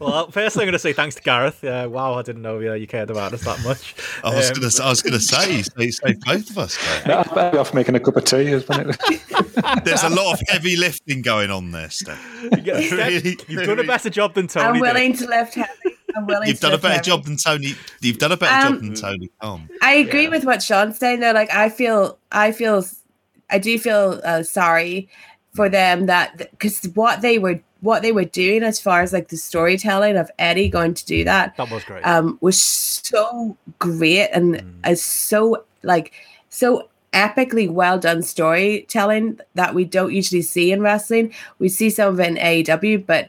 Well, 0.00 0.30
firstly, 0.30 0.62
I'm 0.62 0.66
going 0.66 0.72
to 0.72 0.78
say 0.78 0.92
thanks 0.92 1.16
to 1.16 1.22
Gareth. 1.22 1.62
Uh, 1.62 1.88
wow, 1.90 2.14
I 2.14 2.22
didn't 2.22 2.42
know 2.42 2.56
uh, 2.58 2.74
you 2.74 2.86
cared 2.86 3.10
about 3.10 3.32
us 3.32 3.42
that 3.44 3.62
much. 3.64 3.94
I 4.24 4.34
was 4.34 4.48
Um, 4.50 4.54
gonna, 4.54 4.86
I 4.86 4.90
was 4.90 5.02
gonna 5.02 5.20
say, 5.20 5.56
you 5.58 5.62
saved 5.64 5.94
saved 5.94 6.24
both 6.24 6.50
of 6.50 6.58
us. 6.58 6.78
No, 7.06 7.24
I'll 7.26 7.50
be 7.50 7.58
off 7.58 7.74
making 7.74 7.94
a 7.96 8.00
cup 8.00 8.16
of 8.16 8.24
tea, 8.24 8.52
isn't 8.52 8.70
it? 8.70 8.96
There's 9.84 10.02
a 10.04 10.08
lot 10.08 10.34
of 10.34 10.48
heavy 10.48 10.76
lifting 10.76 11.20
going 11.22 11.50
on 11.50 11.72
there, 11.72 11.90
Steph. 11.90 12.20
Yeah, 12.64 12.80
Steph, 12.80 12.90
Really- 12.98 13.38
you've 13.48 13.66
done 13.66 13.80
a 13.80 13.84
better 13.84 14.08
job 14.10 14.34
than 14.34 14.46
Tony. 14.46 14.66
I'm 14.66 14.72
did. 14.74 14.82
willing 14.82 15.12
to 15.16 15.26
lift 15.28 15.54
heavy. 15.54 15.97
I'm 16.18 16.26
willing 16.26 16.48
You've 16.48 16.56
to 16.60 16.66
done 16.66 16.74
a 16.74 16.78
better 16.78 16.94
heavy. 16.94 17.04
job 17.06 17.24
than 17.24 17.36
Tony. 17.36 17.74
You've 18.00 18.18
done 18.18 18.32
a 18.32 18.36
better 18.36 18.66
Um, 18.68 18.74
job 18.74 18.82
than 18.82 18.94
Tony 18.94 19.30
Khan. 19.40 19.70
I 19.82 19.94
agree 19.94 20.24
Yeah. 20.24 20.28
with 20.30 20.44
what 20.44 20.62
Sean's 20.62 20.98
saying 20.98 21.20
though. 21.20 21.32
Like 21.32 21.52
I 21.54 21.68
feel, 21.68 22.18
I 22.32 22.52
feel, 22.52 22.84
I 23.50 23.58
do 23.58 23.78
feel 23.78 24.20
uh, 24.24 24.42
sorry 24.42 25.08
for 25.54 25.68
them 25.68 26.06
that 26.06 26.36
because 26.50 26.84
what 26.94 27.22
they 27.22 27.38
were, 27.38 27.60
what 27.80 28.02
they 28.02 28.12
were 28.12 28.24
doing 28.24 28.62
as 28.62 28.80
far 28.80 29.00
as 29.02 29.12
like 29.12 29.28
the 29.28 29.36
storytelling 29.36 30.16
of 30.16 30.30
Eddie 30.38 30.68
going 30.68 30.94
to 30.94 31.04
do 31.06 31.24
that 31.24 31.56
That 31.56 31.70
was 31.70 31.84
great. 31.84 32.02
um, 32.04 32.36
was 32.40 32.60
so 32.60 33.56
great 33.78 34.28
and 34.32 34.56
Mm. 34.56 34.90
is 34.92 35.02
so 35.02 35.64
like 35.82 36.12
so 36.50 36.88
epically 37.14 37.68
well 37.70 37.98
done 37.98 38.22
storytelling 38.22 39.38
that 39.54 39.74
we 39.74 39.84
don't 39.84 40.12
usually 40.12 40.42
see 40.42 40.72
in 40.72 40.82
wrestling. 40.82 41.32
We 41.58 41.68
see 41.68 41.88
some 41.90 42.12
of 42.14 42.20
it 42.20 42.28
in 42.28 42.36
AEW, 42.36 42.98
but 43.06 43.28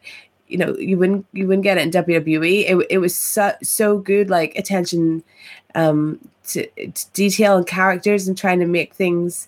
you 0.49 0.57
know 0.57 0.75
you 0.77 0.97
wouldn't 0.97 1.25
you 1.31 1.47
wouldn't 1.47 1.63
get 1.63 1.77
it 1.77 1.83
in 1.83 1.91
WWE. 1.91 2.65
It, 2.67 2.87
it 2.89 2.97
was 2.97 3.15
so 3.15 3.53
so 3.63 3.97
good, 3.97 4.29
like 4.29 4.55
attention 4.55 5.23
um, 5.75 6.19
to, 6.47 6.67
to 6.67 7.11
detail 7.13 7.57
and 7.57 7.67
characters 7.67 8.27
and 8.27 8.37
trying 8.37 8.59
to 8.59 8.65
make 8.65 8.93
things 8.93 9.47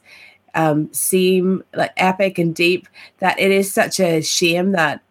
um, 0.53 0.91
seem 0.93 1.63
like 1.73 1.91
epic 1.97 2.37
and 2.37 2.55
deep 2.55 2.87
that 3.19 3.39
it 3.39 3.51
is 3.51 3.73
such 3.73 3.99
a 3.99 4.21
shame 4.21 4.71
that 4.73 5.01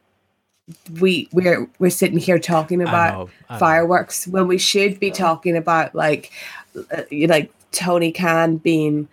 we 1.01 1.29
we're 1.33 1.69
we're 1.79 1.91
sitting 1.91 2.19
here 2.19 2.39
talking 2.39 2.81
I 2.81 2.85
about 2.85 3.15
know, 3.15 3.31
I 3.49 3.55
know. 3.55 3.59
fireworks 3.59 4.27
when 4.27 4.47
we 4.47 4.59
should 4.59 5.01
be 5.01 5.11
talking 5.11 5.57
about 5.57 5.95
like 5.95 6.31
uh, 6.97 7.03
you 7.11 7.27
know, 7.27 7.35
like 7.35 7.53
Tony 7.73 8.13
Khan 8.13 8.57
being 8.57 9.09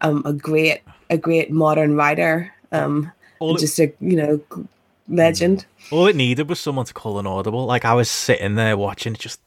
um 0.00 0.22
a 0.24 0.32
great 0.32 0.82
a 1.08 1.18
great 1.18 1.50
modern 1.50 1.96
writer 1.96 2.52
um 2.70 3.10
All 3.40 3.56
it, 3.56 3.60
just 3.60 3.78
a 3.80 3.92
you 4.00 4.16
know 4.16 4.36
g- 4.54 4.68
legend 5.10 5.66
all 5.90 6.06
it 6.06 6.16
needed 6.16 6.48
was 6.48 6.60
someone 6.60 6.86
to 6.86 6.94
call 6.94 7.18
an 7.18 7.26
audible. 7.26 7.66
Like 7.66 7.84
I 7.84 7.94
was 7.94 8.10
sitting 8.10 8.54
there 8.54 8.76
watching, 8.76 9.14
just 9.14 9.40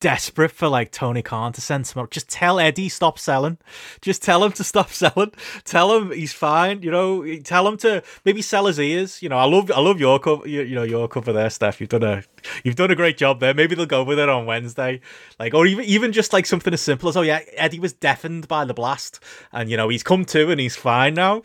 desperate 0.00 0.50
for 0.50 0.68
like 0.68 0.90
Tony 0.90 1.22
Khan 1.22 1.52
to 1.52 1.60
send 1.60 1.86
some. 1.86 2.06
Just 2.10 2.28
tell 2.28 2.60
Eddie 2.60 2.88
stop 2.88 3.18
selling. 3.18 3.58
Just 4.00 4.22
tell 4.22 4.44
him 4.44 4.52
to 4.52 4.64
stop 4.64 4.90
selling. 4.92 5.32
Tell 5.64 5.96
him 5.96 6.12
he's 6.12 6.32
fine. 6.32 6.82
You 6.82 6.90
know, 6.90 7.36
tell 7.40 7.66
him 7.66 7.76
to 7.78 8.02
maybe 8.24 8.42
sell 8.42 8.66
his 8.66 8.78
ears. 8.78 9.20
You 9.22 9.28
know, 9.28 9.38
I 9.38 9.44
love 9.44 9.70
I 9.72 9.80
love 9.80 9.98
your 9.98 10.20
cover. 10.20 10.46
You, 10.46 10.62
you 10.62 10.74
know 10.76 10.84
your 10.84 11.08
cover 11.08 11.32
there, 11.32 11.50
Steph. 11.50 11.80
You've 11.80 11.90
done 11.90 12.04
a 12.04 12.22
you've 12.62 12.76
done 12.76 12.90
a 12.92 12.96
great 12.96 13.16
job 13.16 13.40
there. 13.40 13.54
Maybe 13.54 13.74
they'll 13.74 13.86
go 13.86 14.04
with 14.04 14.20
it 14.20 14.28
on 14.28 14.46
Wednesday. 14.46 15.00
Like 15.40 15.54
or 15.54 15.66
even 15.66 15.84
even 15.86 16.12
just 16.12 16.32
like 16.32 16.46
something 16.46 16.72
as 16.72 16.80
simple 16.80 17.08
as 17.08 17.16
oh 17.16 17.22
yeah, 17.22 17.40
Eddie 17.54 17.80
was 17.80 17.92
deafened 17.92 18.46
by 18.46 18.64
the 18.64 18.74
blast, 18.74 19.18
and 19.52 19.68
you 19.70 19.76
know 19.76 19.88
he's 19.88 20.04
come 20.04 20.24
to 20.26 20.50
and 20.50 20.60
he's 20.60 20.76
fine 20.76 21.14
now. 21.14 21.42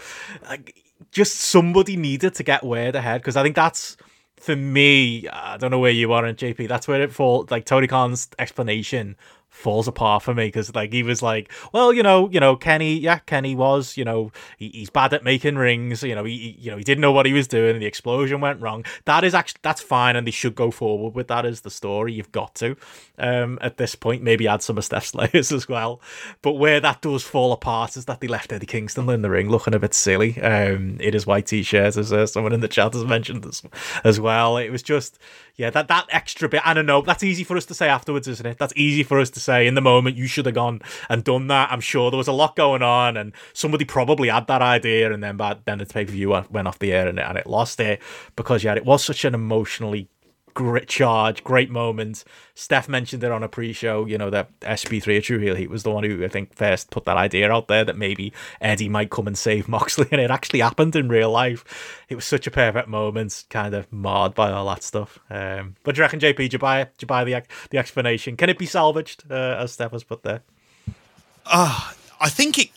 Like 0.47 0.86
just 1.11 1.35
somebody 1.35 1.97
needed 1.97 2.35
to 2.35 2.43
get 2.43 2.63
word 2.63 2.95
ahead 2.95 3.21
because 3.21 3.35
I 3.35 3.43
think 3.43 3.55
that's 3.55 3.97
for 4.39 4.55
me. 4.55 5.27
I 5.29 5.57
don't 5.57 5.71
know 5.71 5.79
where 5.79 5.91
you 5.91 6.13
are 6.13 6.25
in 6.25 6.35
JP. 6.35 6.67
That's 6.67 6.87
where 6.87 7.01
it 7.01 7.11
falls. 7.11 7.51
Like 7.51 7.65
Tony 7.65 7.87
Khan's 7.87 8.29
explanation 8.39 9.15
falls 9.57 9.87
apart 9.87 10.23
for 10.23 10.33
me 10.33 10.45
because 10.47 10.73
like 10.75 10.93
he 10.93 11.03
was 11.03 11.21
like, 11.21 11.51
well, 11.73 11.91
you 11.91 12.03
know, 12.03 12.29
you 12.29 12.39
know, 12.39 12.55
Kenny, 12.55 12.97
yeah, 12.97 13.19
Kenny 13.19 13.55
was, 13.55 13.97
you 13.97 14.05
know, 14.05 14.31
he, 14.57 14.69
he's 14.69 14.89
bad 14.89 15.13
at 15.13 15.23
making 15.23 15.55
rings. 15.55 16.03
You 16.03 16.15
know, 16.15 16.23
he, 16.23 16.37
he- 16.37 16.57
you 16.59 16.71
know, 16.71 16.77
he 16.77 16.83
didn't 16.83 17.01
know 17.01 17.11
what 17.11 17.25
he 17.25 17.33
was 17.33 17.47
doing. 17.47 17.71
And 17.71 17.81
the 17.81 17.85
explosion 17.85 18.39
went 18.41 18.61
wrong. 18.61 18.85
That 19.05 19.23
is 19.23 19.33
actually 19.33 19.59
that's 19.63 19.81
fine, 19.81 20.15
and 20.15 20.25
they 20.27 20.31
should 20.31 20.55
go 20.55 20.71
forward 20.71 21.15
with 21.15 21.27
that 21.27 21.45
as 21.45 21.61
the 21.61 21.69
story. 21.69 22.13
You've 22.13 22.31
got 22.31 22.55
to, 22.55 22.75
um, 23.17 23.57
at 23.61 23.77
this 23.77 23.95
point, 23.95 24.23
maybe 24.23 24.47
add 24.47 24.61
some 24.61 24.77
of 24.77 24.85
Steph's 24.85 25.13
layers 25.15 25.51
as 25.51 25.67
well. 25.67 26.01
But 26.41 26.53
where 26.53 26.79
that 26.79 27.01
does 27.01 27.23
fall 27.23 27.51
apart 27.51 27.97
is 27.97 28.05
that 28.05 28.21
they 28.21 28.27
left 28.27 28.51
Eddie 28.53 28.65
Kingston 28.65 29.09
in 29.09 29.21
the 29.21 29.29
ring 29.29 29.49
looking 29.49 29.73
a 29.73 29.79
bit 29.79 29.93
silly. 29.93 30.39
Um, 30.41 30.99
in 30.99 31.13
his 31.13 31.25
white 31.25 31.47
t-shirt, 31.47 31.97
as 31.97 32.13
uh, 32.13 32.25
someone 32.27 32.53
in 32.53 32.59
the 32.59 32.67
chat 32.67 32.93
has 32.93 33.05
mentioned 33.05 33.45
as, 33.45 33.63
as 34.03 34.19
well. 34.19 34.57
It 34.57 34.69
was 34.69 34.83
just, 34.83 35.17
yeah, 35.55 35.69
that 35.71 35.87
that 35.87 36.07
extra 36.11 36.47
bit. 36.49 36.61
I 36.65 36.73
don't 36.73 36.85
know. 36.85 37.01
That's 37.01 37.23
easy 37.23 37.43
for 37.43 37.57
us 37.57 37.65
to 37.67 37.73
say 37.73 37.87
afterwards, 37.87 38.27
isn't 38.27 38.45
it? 38.45 38.57
That's 38.57 38.73
easy 38.75 39.03
for 39.03 39.19
us 39.19 39.29
to 39.31 39.39
say 39.47 39.65
in 39.65 39.73
the 39.73 39.81
moment. 39.81 40.15
You 40.15 40.27
should 40.27 40.45
have 40.45 40.55
gone 40.55 40.81
and 41.09 41.23
done 41.23 41.47
that. 41.47 41.71
I'm 41.71 41.81
sure 41.81 42.11
there 42.11 42.17
was 42.17 42.27
a 42.27 42.33
lot 42.33 42.55
going 42.55 42.83
on, 42.83 43.17
and 43.17 43.33
somebody 43.53 43.85
probably 43.85 44.29
had 44.29 44.47
that 44.47 44.61
idea, 44.61 45.11
and 45.11 45.23
then 45.23 45.37
but 45.37 45.65
then 45.65 45.79
the 45.79 45.85
pay 45.85 46.05
per 46.05 46.11
view 46.11 46.29
went 46.29 46.67
off 46.67 46.79
the 46.79 46.93
air 46.93 47.07
and 47.07 47.17
it, 47.17 47.25
and 47.27 47.37
it 47.37 47.47
lost 47.47 47.79
it 47.79 48.01
because 48.35 48.63
yeah, 48.63 48.75
it 48.75 48.85
was 48.85 49.03
such 49.03 49.25
an 49.25 49.33
emotionally 49.33 50.09
great 50.57 50.87
charge, 50.87 51.43
great 51.43 51.69
moment. 51.69 52.23
Steph 52.55 52.89
mentioned 52.89 53.23
it 53.23 53.31
on 53.31 53.43
a 53.43 53.47
pre-show. 53.47 54.07
You 54.07 54.17
know 54.17 54.31
that 54.31 54.59
SB3 54.61 55.19
a 55.19 55.21
True 55.21 55.37
Heel 55.37 55.53
Heat 55.53 55.69
was 55.69 55.83
the 55.83 55.91
one 55.91 56.03
who 56.03 56.25
I 56.25 56.29
think 56.29 56.55
first 56.55 56.89
put 56.89 57.05
that 57.05 57.15
idea 57.15 57.51
out 57.51 57.67
there 57.67 57.85
that 57.85 57.95
maybe 57.95 58.33
Eddie 58.59 58.89
might 58.89 59.11
come 59.11 59.27
and 59.27 59.37
save 59.37 59.67
Moxley, 59.77 60.07
and 60.11 60.19
it 60.19 60.31
actually 60.31 60.61
happened 60.61 60.95
in 60.95 61.09
real 61.09 61.29
life. 61.29 62.03
It 62.09 62.15
was 62.15 62.25
such 62.25 62.47
a 62.47 62.51
perfect 62.51 62.87
moment, 62.87 63.45
kind 63.51 63.75
of 63.75 63.93
marred 63.93 64.33
by 64.33 64.51
all 64.51 64.65
that 64.69 64.81
stuff. 64.81 65.19
Um, 65.29 65.75
but 65.83 65.93
do 65.93 65.99
you 65.99 66.03
reckon, 66.03 66.19
JP? 66.19 66.37
Do 66.37 66.45
you 66.45 66.57
buy? 66.57 66.85
Do 66.85 66.89
you 67.01 67.07
buy 67.07 67.23
the 67.23 67.43
the 67.69 67.77
explanation? 67.77 68.35
Can 68.35 68.49
it 68.49 68.57
be 68.57 68.65
salvaged, 68.65 69.31
uh, 69.31 69.57
as 69.59 69.73
Steph 69.73 69.91
has 69.91 70.03
put 70.03 70.23
there? 70.23 70.41
Ah, 71.45 71.91
uh, 71.91 71.93
I 72.19 72.29
think 72.29 72.57
it 72.57 72.71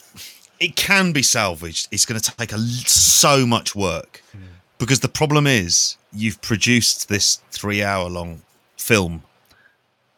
it 0.61 0.77
can 0.77 1.13
be 1.13 1.23
salvaged. 1.23 1.89
It's 1.91 2.05
going 2.05 2.21
to 2.21 2.31
take 2.37 2.53
a, 2.53 2.59
so 2.59 3.47
much 3.47 3.75
work 3.75 4.23
mm. 4.37 4.43
because 4.77 5.01
the 5.01 5.09
problem 5.09 5.47
is 5.47 5.97
you've 6.13 6.41
produced 6.41 7.09
this 7.09 7.41
three 7.51 7.83
hour 7.83 8.09
long 8.09 8.43
film 8.77 9.23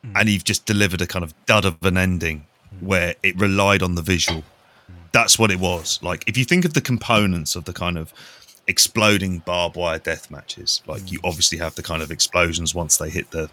mm. 0.05 0.13
and 0.15 0.29
you've 0.29 0.45
just 0.45 0.67
delivered 0.67 1.01
a 1.01 1.07
kind 1.07 1.25
of 1.25 1.35
dud 1.47 1.65
of 1.65 1.83
an 1.83 1.97
ending 1.97 2.47
mm. 2.75 2.87
where 2.87 3.15
it 3.23 3.39
relied 3.39 3.83
on 3.83 3.95
the 3.95 4.03
visual. 4.03 4.41
Mm. 4.41 4.95
That's 5.13 5.39
what 5.39 5.51
it 5.51 5.59
was. 5.59 6.03
Like, 6.03 6.25
if 6.27 6.37
you 6.37 6.45
think 6.45 6.65
of 6.65 6.75
the 6.75 6.81
components 6.81 7.55
of 7.57 7.65
the 7.65 7.73
kind 7.73 7.99
of 7.99 8.13
exploding 8.67 9.41
barbed 9.41 9.77
wire 9.77 9.99
death 9.99 10.31
matches, 10.31 10.83
like 10.87 11.11
you 11.11 11.19
mm. 11.21 11.29
obviously 11.29 11.59
have 11.59 11.75
the 11.75 11.83
kind 11.83 12.03
of 12.03 12.11
explosions 12.11 12.75
once 12.75 12.97
they 12.97 13.11
hit 13.11 13.31
the 13.31 13.51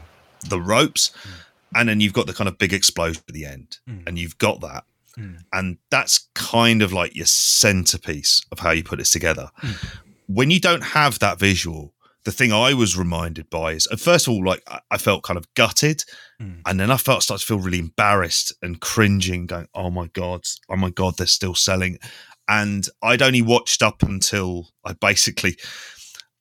the 0.48 0.62
ropes, 0.62 1.12
mm. 1.24 1.32
and 1.76 1.90
then 1.90 2.00
you've 2.00 2.14
got 2.14 2.26
the 2.26 2.34
kind 2.34 2.48
of 2.48 2.58
big 2.58 2.72
explosion 2.72 3.22
at 3.28 3.34
the 3.34 3.46
end, 3.46 3.80
and 4.08 4.18
you've 4.18 4.38
got 4.38 4.62
that. 4.62 4.86
And 5.52 5.78
that's 5.90 6.30
kind 6.34 6.82
of 6.82 6.94
like 6.94 7.14
your 7.14 7.26
centerpiece 7.26 8.42
of 8.54 8.60
how 8.60 8.72
you 8.72 8.86
put 8.86 9.02
it 9.02 9.06
together. 9.06 9.52
When 10.28 10.50
you 10.50 10.62
don't 10.62 10.82
have 10.82 11.20
that 11.20 11.40
visual, 11.40 11.94
the 12.30 12.36
thing 12.36 12.54
I 12.54 12.76
was 12.76 12.96
reminded 12.96 13.50
by 13.50 13.72
is, 13.72 13.88
first 13.98 14.28
of 14.28 14.34
all, 14.34 14.46
like 14.46 14.62
I 14.92 15.00
felt 15.00 15.24
kind 15.24 15.36
of 15.36 15.52
gutted, 15.56 16.04
mm. 16.40 16.62
and 16.64 16.80
then 16.80 16.92
I 16.92 16.98
felt 16.98 17.24
start 17.24 17.40
to 17.40 17.46
feel 17.46 17.58
really 17.58 17.80
embarrassed 17.80 18.54
and 18.62 18.80
cringing, 18.80 19.48
going, 19.48 19.68
"Oh 19.74 19.90
my 19.90 20.08
god, 20.14 20.42
oh 20.70 20.76
my 20.76 20.92
god, 20.92 21.18
they're 21.18 21.26
still 21.26 21.56
selling." 21.56 21.98
And 22.48 22.88
I'd 23.02 23.24
only 23.24 23.42
watched 23.42 23.82
up 23.82 24.04
until 24.04 24.70
I 24.86 24.94
basically 24.94 25.58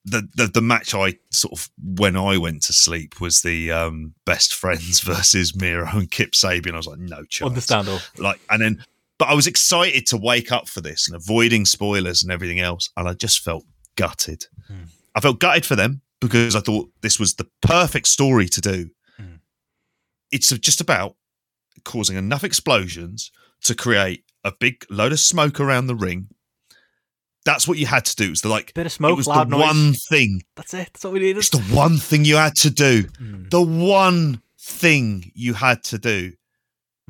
the, 0.05 0.29
the 0.35 0.49
the 0.49 0.61
match 0.61 0.95
I 0.95 1.15
sort 1.31 1.59
of 1.59 1.71
when 1.83 2.17
I 2.17 2.37
went 2.37 2.65
to 2.65 2.75
sleep 2.75 3.19
was 3.19 3.41
the 3.41 3.73
um, 3.73 4.13
best 4.27 4.53
friends 4.53 5.01
versus 5.13 5.57
Miro 5.57 5.89
and 5.89 6.11
Kip 6.11 6.33
Sabian. 6.33 6.75
I 6.75 6.77
was 6.77 6.87
like, 6.87 6.99
no 6.99 7.25
chance. 7.25 7.49
Understandable. 7.49 8.01
Like, 8.19 8.41
and 8.51 8.61
then, 8.61 8.85
but 9.19 9.29
I 9.29 9.35
was 9.35 9.47
excited 9.47 10.07
to 10.09 10.19
wake 10.19 10.53
up 10.53 10.69
for 10.69 10.83
this 10.83 11.09
and 11.09 11.17
avoiding 11.17 11.65
spoilers 11.65 12.23
and 12.23 12.31
everything 12.31 12.61
else, 12.61 12.91
and 12.95 13.09
I 13.09 13.15
just 13.15 13.41
felt 13.41 13.65
gutted. 13.97 14.45
Hmm. 14.67 14.85
I 15.19 15.21
felt 15.21 15.41
gutted 15.41 15.67
for 15.67 15.77
them 15.77 16.01
because 16.21 16.55
I 16.55 16.61
thought 16.61 16.91
this 17.03 17.19
was 17.19 17.35
the 17.35 17.49
perfect 17.61 18.07
story 18.07 18.49
to 18.49 18.61
do. 18.61 18.91
Hmm. 19.17 19.37
It's 20.31 20.49
just 20.51 20.81
about 20.81 21.17
causing 21.85 22.17
enough 22.17 22.45
explosions 22.45 23.31
to 23.65 23.75
create 23.75 24.25
a 24.45 24.53
big 24.53 24.85
load 24.89 25.13
of 25.13 25.21
smoke 25.21 25.59
around 25.61 25.89
the 25.89 25.97
ring 25.97 26.29
that's 27.49 27.67
what 27.67 27.79
you 27.79 27.87
had 27.87 28.05
to 28.05 28.17
do. 28.17 28.27
It 28.27 28.31
was 28.31 28.43
the 28.43 28.49
like 28.49 28.75
bit 28.75 28.85
of 28.87 28.93
smoke, 28.93 29.13
it 29.13 29.17
was 29.17 29.27
loud 29.27 29.49
the 29.49 29.57
noise. 29.57 29.67
one 29.67 29.95
thing. 29.95 30.43
That's 30.55 30.75
it. 30.75 30.91
That's 30.93 31.05
what 31.05 31.15
we 31.15 31.21
needed. 31.21 31.39
It's 31.39 31.49
the 31.49 31.63
one 31.75 31.97
thing 31.97 32.27
you 32.27 32.37
had 32.37 32.55
to 32.57 32.71
do. 32.71 33.05
Mm. 33.05 33.51
The 33.51 33.63
one 33.63 34.43
thing 34.61 35.33
you 35.35 35.55
had 35.55 35.83
to 35.85 35.99
do, 35.99 36.33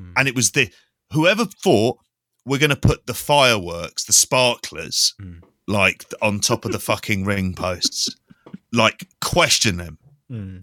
mm. 0.01 0.13
and 0.17 0.29
it 0.29 0.37
was 0.37 0.53
the 0.53 0.71
whoever 1.13 1.45
thought 1.45 1.99
we're 2.47 2.61
going 2.61 2.71
to 2.71 2.77
put 2.77 3.07
the 3.07 3.15
fireworks, 3.15 4.05
the 4.05 4.13
sparklers, 4.13 5.15
mm. 5.21 5.43
Like 5.69 6.05
on 6.21 6.41
top 6.41 6.64
of 6.64 6.73
the 6.73 6.81
fucking 6.81 7.25
ring 7.25 7.55
posts. 7.55 8.16
Like 8.73 9.07
question 9.21 9.77
them. 9.77 9.99
Hmm. 10.29 10.59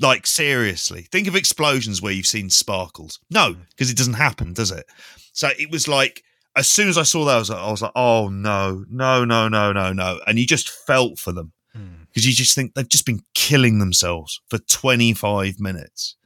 Like 0.00 0.26
seriously, 0.26 1.02
think 1.10 1.26
of 1.26 1.36
explosions 1.36 2.00
where 2.00 2.12
you've 2.12 2.26
seen 2.26 2.50
sparkles. 2.50 3.18
No, 3.30 3.56
because 3.70 3.88
hmm. 3.88 3.92
it 3.92 3.96
doesn't 3.98 4.14
happen, 4.14 4.54
does 4.54 4.70
it? 4.70 4.86
So 5.32 5.50
it 5.58 5.70
was 5.70 5.88
like 5.88 6.22
as 6.56 6.68
soon 6.68 6.88
as 6.88 6.96
I 6.96 7.02
saw 7.02 7.24
that, 7.26 7.34
I 7.34 7.38
was 7.38 7.50
like, 7.50 7.58
I 7.58 7.70
was 7.70 7.82
like, 7.82 7.92
oh 7.94 8.28
no, 8.28 8.84
no, 8.90 9.24
no, 9.24 9.48
no, 9.48 9.72
no, 9.72 9.92
no, 9.92 10.20
and 10.26 10.38
you 10.38 10.46
just 10.46 10.70
felt 10.70 11.18
for 11.18 11.32
them 11.32 11.52
because 12.08 12.24
mm. 12.24 12.28
you 12.28 12.32
just 12.32 12.54
think 12.54 12.74
they've 12.74 12.88
just 12.88 13.04
been 13.04 13.20
killing 13.34 13.78
themselves 13.78 14.40
for 14.48 14.58
25 14.58 15.60
minutes, 15.60 16.16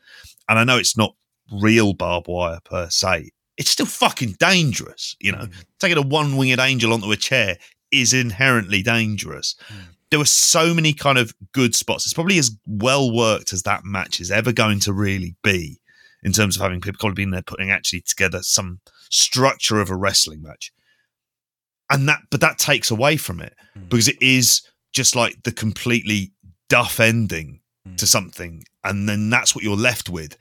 and 0.49 0.59
I 0.59 0.65
know 0.65 0.79
it's 0.79 0.97
not 0.97 1.15
real 1.53 1.95
barbed 1.95 2.29
wire 2.29 2.61
per 2.65 2.89
se. 2.91 3.31
It's 3.57 3.71
still 3.71 3.87
fucking 3.87 4.37
dangerous, 4.39 5.17
you 5.21 5.33
know. 5.33 5.39
Mm. 5.39 5.65
Taking 5.81 5.99
a 5.99 6.03
one-winged 6.03 6.61
angel 6.61 6.93
onto 6.93 7.11
a 7.11 7.17
chair 7.17 7.59
is 7.93 8.13
inherently 8.13 8.83
dangerous. 8.83 9.57
Mm. 9.69 9.95
There 10.11 10.19
were 10.19 10.25
so 10.25 10.75
many 10.75 10.93
kind 10.93 11.19
of 11.19 11.33
good 11.53 11.75
spots. 11.75 12.05
It's 12.05 12.15
probably 12.15 12.39
as 12.39 12.51
well 12.67 13.15
worked 13.15 13.53
as 13.53 13.63
that 13.63 13.85
match 13.85 14.21
is 14.21 14.31
ever 14.31 14.53
going 14.53 14.81
to 14.81 14.93
really 14.93 15.37
be 15.43 15.81
in 16.23 16.33
terms 16.33 16.57
of 16.57 16.63
having 16.63 16.81
people 16.81 16.99
probably 16.99 17.25
been 17.25 17.31
there 17.31 17.43
putting 17.43 17.71
actually 17.71 18.03
together 18.03 18.43
some 18.43 18.81
structure 19.09 19.81
of 19.81 19.91
a 19.91 19.97
wrestling 19.97 20.43
match. 20.43 20.73
And 21.91 22.09
that, 22.09 22.23
but 22.31 22.41
that 22.41 22.59
takes 22.59 22.91
away 22.91 23.17
from 23.17 23.41
it 23.41 23.55
mm. 23.77 23.89
because 23.89 24.09
it 24.09 24.21
is 24.21 24.63
just 24.93 25.17
like 25.17 25.43
the 25.45 25.53
completely 25.53 26.33
duff 26.69 27.01
ending 27.01 27.61
mm. 27.89 27.97
to 27.97 28.07
something. 28.07 28.65
And 28.85 29.09
then 29.09 29.31
that's 29.31 29.55
what 29.55 29.65
you're 29.65 29.77
left 29.77 30.09
with. 30.09 30.37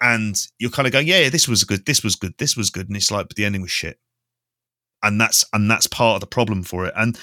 And 0.00 0.36
you're 0.58 0.70
kind 0.70 0.86
of 0.86 0.92
going, 0.92 1.08
yeah, 1.08 1.28
this 1.28 1.48
was 1.48 1.64
good, 1.64 1.84
this 1.86 2.04
was 2.04 2.16
good, 2.16 2.34
this 2.38 2.56
was 2.56 2.70
good. 2.70 2.86
And 2.88 2.96
it's 2.96 3.10
like, 3.10 3.28
but 3.28 3.36
the 3.36 3.44
ending 3.44 3.62
was 3.62 3.70
shit. 3.70 3.98
And 5.02 5.20
that's, 5.20 5.44
and 5.52 5.70
that's 5.70 5.86
part 5.86 6.16
of 6.16 6.20
the 6.20 6.26
problem 6.26 6.62
for 6.62 6.86
it. 6.86 6.94
And 6.96 7.18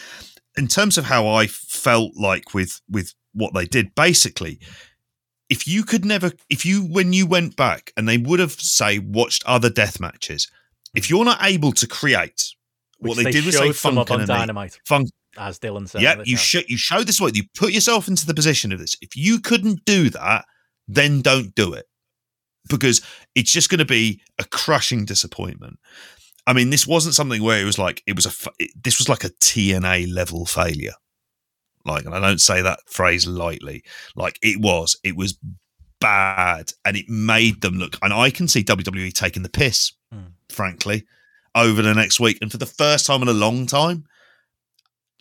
in 0.57 0.67
terms 0.67 0.97
of 0.97 1.05
how 1.05 1.27
I 1.27 1.47
felt 1.47 2.13
like 2.15 2.53
with, 2.53 2.81
with 2.89 3.13
what 3.33 3.53
they 3.53 3.65
did, 3.65 3.93
basically, 3.95 4.59
if 5.49 5.67
you 5.67 5.83
could 5.83 6.05
never 6.05 6.31
if 6.49 6.65
you 6.65 6.81
when 6.81 7.13
you 7.13 7.27
went 7.27 7.55
back 7.55 7.91
and 7.95 8.09
they 8.09 8.17
would 8.17 8.39
have 8.39 8.53
say 8.53 8.97
watched 8.97 9.43
other 9.45 9.69
death 9.69 9.99
matches 9.99 10.49
if 10.95 11.03
mm. 11.03 11.09
you're 11.11 11.23
not 11.23 11.37
able 11.43 11.71
to 11.71 11.87
create 11.87 12.55
Which 12.97 13.09
what 13.09 13.17
they, 13.17 13.25
they 13.25 13.31
did 13.31 13.45
was 13.45 13.55
say 13.55 13.71
funk 13.71 14.09
on 14.09 14.25
dynamite 14.25 14.79
funk. 14.87 15.09
as 15.37 15.59
dylan 15.59 15.87
said 15.87 16.01
yeah 16.01 16.15
you 16.25 16.35
show 16.35 16.61
you 16.67 16.77
show 16.77 17.03
this 17.03 17.21
way 17.21 17.29
you 17.35 17.43
put 17.55 17.73
yourself 17.73 18.07
into 18.07 18.25
the 18.25 18.33
position 18.33 18.71
of 18.71 18.79
this. 18.79 18.95
If 19.01 19.15
you 19.15 19.39
couldn't 19.39 19.85
do 19.85 20.09
that 20.09 20.45
then 20.87 21.21
don't 21.21 21.53
do 21.55 21.73
it. 21.73 21.85
Because 22.67 23.01
it's 23.35 23.51
just 23.51 23.69
going 23.69 23.79
to 23.79 23.85
be 23.85 24.21
a 24.39 24.43
crushing 24.43 25.05
disappointment 25.05 25.77
i 26.47 26.53
mean 26.53 26.69
this 26.69 26.87
wasn't 26.87 27.15
something 27.15 27.41
where 27.41 27.61
it 27.61 27.65
was 27.65 27.79
like 27.79 28.03
it 28.07 28.15
was 28.15 28.25
a 28.25 28.51
this 28.83 28.99
was 28.99 29.09
like 29.09 29.23
a 29.23 29.29
tna 29.29 30.11
level 30.11 30.45
failure 30.45 30.93
like, 31.85 32.05
and 32.05 32.15
I 32.15 32.19
don't 32.19 32.41
say 32.41 32.61
that 32.61 32.79
phrase 32.87 33.27
lightly. 33.27 33.83
Like 34.15 34.39
it 34.41 34.59
was, 34.59 34.97
it 35.03 35.15
was 35.15 35.37
bad, 36.01 36.71
and 36.83 36.97
it 36.97 37.07
made 37.07 37.61
them 37.61 37.75
look. 37.75 37.97
And 38.01 38.11
I 38.11 38.31
can 38.31 38.47
see 38.47 38.63
WWE 38.63 39.13
taking 39.13 39.43
the 39.43 39.49
piss, 39.49 39.93
mm. 40.13 40.31
frankly, 40.49 41.05
over 41.53 41.81
the 41.81 41.93
next 41.93 42.19
week, 42.19 42.39
and 42.41 42.51
for 42.51 42.57
the 42.57 42.65
first 42.65 43.05
time 43.05 43.21
in 43.21 43.27
a 43.27 43.33
long 43.33 43.65
time. 43.67 44.05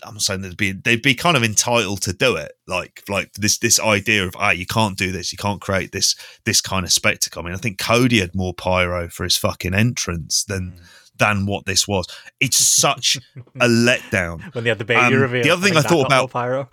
I'm 0.02 0.18
saying 0.18 0.42
they'd 0.42 0.56
be 0.56 0.72
they'd 0.72 1.00
be 1.00 1.14
kind 1.14 1.34
of 1.34 1.44
entitled 1.44 2.02
to 2.02 2.12
do 2.12 2.36
it, 2.36 2.52
like 2.66 3.02
like 3.08 3.32
this 3.34 3.56
this 3.58 3.80
idea 3.80 4.26
of 4.26 4.34
ah 4.36 4.50
you 4.50 4.66
can't 4.66 4.98
do 4.98 5.12
this, 5.12 5.32
you 5.32 5.38
can't 5.38 5.62
create 5.62 5.92
this 5.92 6.14
this 6.44 6.60
kind 6.60 6.84
of 6.84 6.92
spectacle. 6.92 7.40
I 7.40 7.44
mean, 7.46 7.54
I 7.54 7.58
think 7.58 7.78
Cody 7.78 8.18
had 8.18 8.34
more 8.34 8.52
pyro 8.52 9.08
for 9.08 9.24
his 9.24 9.38
fucking 9.38 9.72
entrance 9.72 10.44
than 10.44 10.72
mm 10.72 10.84
than 11.16 11.46
what 11.46 11.66
this 11.66 11.86
was. 11.86 12.06
It's 12.40 12.56
such 12.74 13.16
a 13.60 13.66
letdown. 13.66 14.54
When 14.54 14.64
they 14.64 14.70
had 14.70 14.78
the 14.78 14.84
baby 14.84 15.00
um, 15.00 15.14
reveal. 15.14 15.42
The 15.42 15.50
other 15.50 15.66
thing 15.66 15.76
I, 15.76 15.80
I 15.80 15.82
thought 15.82 16.06
about 16.06 16.30
pyro. 16.30 16.68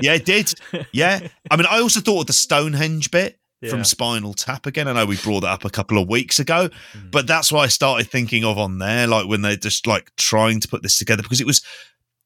yeah, 0.00 0.14
it 0.14 0.24
did. 0.24 0.52
Yeah. 0.92 1.28
I 1.50 1.56
mean, 1.56 1.66
I 1.68 1.80
also 1.80 2.00
thought 2.00 2.22
of 2.22 2.26
the 2.26 2.32
Stonehenge 2.32 3.10
bit. 3.10 3.38
Yeah. 3.60 3.70
From 3.70 3.84
Spinal 3.84 4.34
Tap 4.34 4.66
again. 4.66 4.88
I 4.88 4.92
know 4.92 5.06
we 5.06 5.16
brought 5.16 5.40
that 5.40 5.48
up 5.48 5.64
a 5.64 5.70
couple 5.70 5.96
of 5.96 6.06
weeks 6.06 6.38
ago, 6.38 6.68
mm. 6.68 7.10
but 7.10 7.26
that's 7.26 7.50
what 7.50 7.60
I 7.60 7.68
started 7.68 8.10
thinking 8.10 8.44
of 8.44 8.58
on 8.58 8.78
there, 8.78 9.06
like 9.06 9.26
when 9.26 9.40
they're 9.40 9.56
just 9.56 9.86
like 9.86 10.14
trying 10.18 10.60
to 10.60 10.68
put 10.68 10.82
this 10.82 10.98
together, 10.98 11.22
because 11.22 11.40
it 11.40 11.46
was 11.46 11.64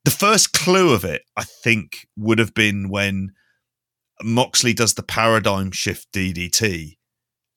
the 0.05 0.11
first 0.11 0.53
clue 0.53 0.93
of 0.93 1.05
it, 1.05 1.23
I 1.37 1.45
think, 1.45 2.09
would 2.17 2.41
have 2.41 2.55
been 2.55 2.89
when 2.89 3.35
Moxley 4.21 4.73
does 4.73 4.95
the 4.95 5.03
paradigm 5.05 5.71
shift 5.71 6.11
DDT 6.13 6.98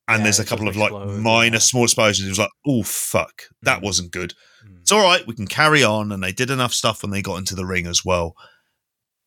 and 0.08 0.20
yeah, 0.20 0.24
there's 0.24 0.40
a 0.40 0.46
couple 0.46 0.68
of 0.68 0.76
like 0.76 0.92
minor 0.92 1.56
yeah. 1.56 1.60
small 1.60 1.84
explosions. 1.84 2.28
It 2.28 2.32
was 2.32 2.40
like, 2.40 2.52
oh 2.68 2.84
fuck, 2.84 3.44
that 3.62 3.80
mm. 3.80 3.84
wasn't 3.84 4.12
good. 4.12 4.34
Mm. 4.66 4.82
It's 4.82 4.92
all 4.92 5.04
right, 5.04 5.26
we 5.26 5.36
can 5.36 5.48
carry 5.48 5.84
on. 5.84 6.12
And 6.12 6.24
they 6.24 6.32
did 6.32 6.50
enough 6.50 6.74
stuff 6.74 7.02
when 7.02 7.12
they 7.12 7.22
got 7.22 7.38
into 7.38 7.56
the 7.56 7.66
ring 7.66 7.88
as 7.88 8.04
well. 8.04 8.36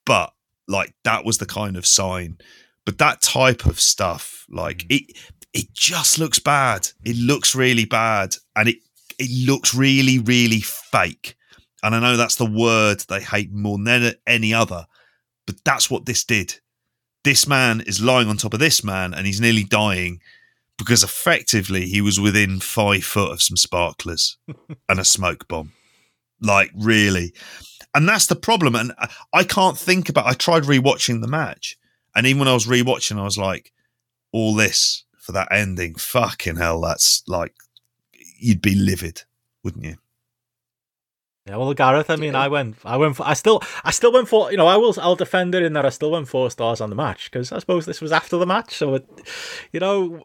But 0.04 0.32
like 0.68 0.94
that 1.04 1.24
was 1.24 1.38
the 1.38 1.46
kind 1.46 1.76
of 1.76 1.86
sign. 1.86 2.38
But 2.84 2.98
that 2.98 3.22
type 3.22 3.64
of 3.64 3.80
stuff, 3.80 4.44
like 4.50 4.78
mm. 4.78 4.96
it, 4.96 5.16
it 5.52 5.72
just 5.72 6.18
looks 6.18 6.38
bad. 6.38 6.88
It 7.04 7.16
looks 7.16 7.54
really 7.54 7.84
bad, 7.84 8.36
and 8.56 8.68
it 8.68 8.76
it 9.18 9.30
looks 9.46 9.74
really 9.74 10.18
really 10.18 10.60
fake. 10.60 11.36
And 11.82 11.94
I 11.94 12.00
know 12.00 12.16
that's 12.16 12.36
the 12.36 12.46
word 12.46 13.00
they 13.08 13.20
hate 13.20 13.52
more 13.52 13.78
than 13.78 14.14
any 14.26 14.52
other, 14.54 14.86
but 15.46 15.56
that's 15.64 15.90
what 15.90 16.06
this 16.06 16.24
did. 16.24 16.56
This 17.24 17.46
man 17.46 17.82
is 17.82 18.02
lying 18.02 18.28
on 18.28 18.36
top 18.36 18.54
of 18.54 18.60
this 18.60 18.82
man, 18.82 19.14
and 19.14 19.26
he's 19.26 19.40
nearly 19.40 19.64
dying 19.64 20.20
because 20.78 21.02
effectively 21.02 21.86
he 21.86 22.00
was 22.00 22.18
within 22.18 22.60
five 22.60 23.04
foot 23.04 23.32
of 23.32 23.42
some 23.42 23.56
sparklers 23.56 24.36
and 24.88 24.98
a 24.98 25.04
smoke 25.04 25.46
bomb. 25.48 25.72
Like, 26.40 26.70
really. 26.74 27.32
And 27.94 28.08
that's 28.08 28.26
the 28.26 28.36
problem. 28.36 28.74
And 28.74 28.92
I 29.32 29.44
can't 29.44 29.78
think 29.78 30.08
about 30.08 30.26
I 30.26 30.32
tried 30.34 30.64
rewatching 30.64 31.20
the 31.20 31.28
match 31.28 31.78
And 32.14 32.26
even 32.26 32.40
when 32.40 32.48
I 32.48 32.54
was 32.54 32.66
rewatching, 32.66 33.18
I 33.18 33.24
was 33.24 33.38
like, 33.38 33.72
all 34.32 34.54
this 34.54 35.04
for 35.16 35.32
that 35.32 35.48
ending, 35.50 35.94
fucking 35.94 36.56
hell, 36.56 36.80
that's 36.80 37.22
like 37.26 37.54
you'd 38.38 38.60
be 38.60 38.74
livid, 38.74 39.22
wouldn't 39.62 39.84
you? 39.84 39.96
Yeah, 41.46 41.56
well, 41.56 41.74
Gareth. 41.74 42.10
I 42.10 42.16
mean, 42.16 42.34
I 42.34 42.48
went, 42.48 42.76
I 42.84 42.96
went, 42.96 43.16
for, 43.16 43.26
I 43.26 43.34
still, 43.34 43.62
I 43.84 43.90
still 43.90 44.12
went 44.12 44.28
for, 44.28 44.50
you 44.50 44.56
know, 44.56 44.66
I 44.66 44.76
will, 44.76 44.94
I'll 45.00 45.14
defend 45.14 45.54
it 45.54 45.62
in 45.62 45.74
that 45.74 45.84
I 45.84 45.90
still 45.90 46.10
went 46.10 46.26
four 46.26 46.50
stars 46.50 46.80
on 46.80 46.90
the 46.90 46.96
match 46.96 47.30
because 47.30 47.52
I 47.52 47.58
suppose 47.58 47.84
this 47.86 48.00
was 48.00 48.12
after 48.12 48.38
the 48.38 48.46
match, 48.46 48.74
so 48.74 48.94
it, 48.94 49.06
you 49.70 49.80
know, 49.80 50.24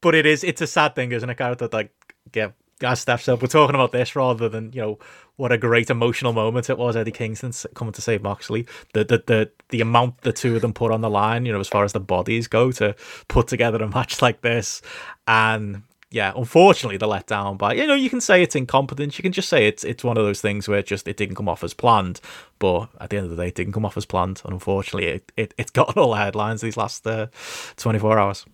but 0.00 0.14
it 0.14 0.26
is, 0.26 0.44
it's 0.44 0.60
a 0.60 0.66
sad 0.66 0.94
thing, 0.94 1.12
isn't 1.12 1.28
it, 1.28 1.36
Gareth? 1.36 1.58
That 1.58 1.72
like, 1.72 1.92
yeah, 2.34 2.50
as 2.82 3.00
Steph 3.00 3.22
said, 3.22 3.40
we're 3.40 3.48
talking 3.48 3.74
about 3.74 3.92
this 3.92 4.16
rather 4.16 4.48
than 4.48 4.72
you 4.72 4.80
know 4.80 4.98
what 5.36 5.52
a 5.52 5.58
great 5.58 5.90
emotional 5.90 6.32
moment 6.32 6.70
it 6.70 6.78
was. 6.78 6.96
Eddie 6.96 7.10
Kingston 7.10 7.52
coming 7.74 7.92
to 7.92 8.02
save 8.02 8.22
Moxley. 8.22 8.66
The 8.94 9.04
the 9.04 9.22
the 9.26 9.50
the 9.68 9.80
amount 9.80 10.22
the 10.22 10.32
two 10.32 10.56
of 10.56 10.62
them 10.62 10.72
put 10.72 10.92
on 10.92 11.00
the 11.00 11.10
line, 11.10 11.46
you 11.46 11.52
know, 11.52 11.60
as 11.60 11.68
far 11.68 11.84
as 11.84 11.92
the 11.92 12.00
bodies 12.00 12.48
go, 12.48 12.72
to 12.72 12.94
put 13.28 13.48
together 13.48 13.82
a 13.82 13.88
match 13.88 14.22
like 14.22 14.40
this, 14.40 14.82
and 15.26 15.82
yeah, 16.10 16.32
unfortunately, 16.34 16.96
the 16.96 17.06
letdown. 17.06 17.56
But 17.56 17.76
you 17.76 17.86
know, 17.86 17.94
you 17.94 18.10
can 18.10 18.20
say 18.20 18.42
it's 18.42 18.56
incompetence. 18.56 19.18
You 19.18 19.22
can 19.22 19.32
just 19.32 19.48
say 19.48 19.66
it's 19.66 19.84
it's 19.84 20.02
one 20.02 20.16
of 20.16 20.24
those 20.24 20.40
things 20.40 20.66
where 20.66 20.78
it 20.78 20.86
just 20.86 21.06
it 21.06 21.16
didn't 21.16 21.36
come 21.36 21.48
off 21.48 21.62
as 21.62 21.74
planned. 21.74 22.20
But 22.58 22.88
at 23.00 23.10
the 23.10 23.16
end 23.16 23.24
of 23.24 23.30
the 23.30 23.42
day, 23.42 23.48
it 23.48 23.54
didn't 23.54 23.74
come 23.74 23.84
off 23.86 23.96
as 23.96 24.06
planned, 24.06 24.42
and 24.44 24.54
unfortunately, 24.54 25.06
it 25.06 25.32
it 25.36 25.54
it's 25.58 25.70
got 25.72 25.96
all 25.96 26.10
the 26.12 26.16
headlines 26.16 26.62
these 26.62 26.76
last 26.76 27.06
uh, 27.06 27.26
twenty 27.76 27.98
four 27.98 28.18
hours. 28.18 28.44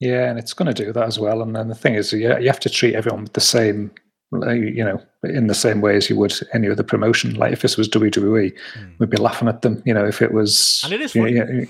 Yeah, 0.00 0.28
and 0.28 0.38
it's 0.38 0.52
going 0.52 0.72
to 0.72 0.84
do 0.84 0.92
that 0.92 1.06
as 1.06 1.18
well. 1.18 1.42
And 1.42 1.54
then 1.54 1.68
the 1.68 1.74
thing 1.74 1.94
is, 1.94 2.12
you, 2.12 2.36
you 2.38 2.46
have 2.46 2.60
to 2.60 2.70
treat 2.70 2.94
everyone 2.94 3.22
with 3.24 3.32
the 3.32 3.40
same, 3.40 3.90
you 4.32 4.84
know, 4.84 5.00
in 5.22 5.46
the 5.46 5.54
same 5.54 5.80
way 5.80 5.96
as 5.96 6.10
you 6.10 6.16
would 6.16 6.34
any 6.52 6.68
other 6.68 6.82
promotion. 6.82 7.34
Like 7.34 7.52
if 7.52 7.62
this 7.62 7.76
was 7.76 7.88
WWE, 7.88 8.52
mm. 8.52 8.98
we'd 8.98 9.10
be 9.10 9.16
laughing 9.16 9.48
at 9.48 9.62
them. 9.62 9.82
You 9.86 9.94
know, 9.94 10.04
if 10.04 10.20
it 10.20 10.32
was, 10.32 10.82
and 10.84 10.92
it 10.92 11.00
is. 11.00 11.14
You, 11.14 11.26
you, 11.26 11.68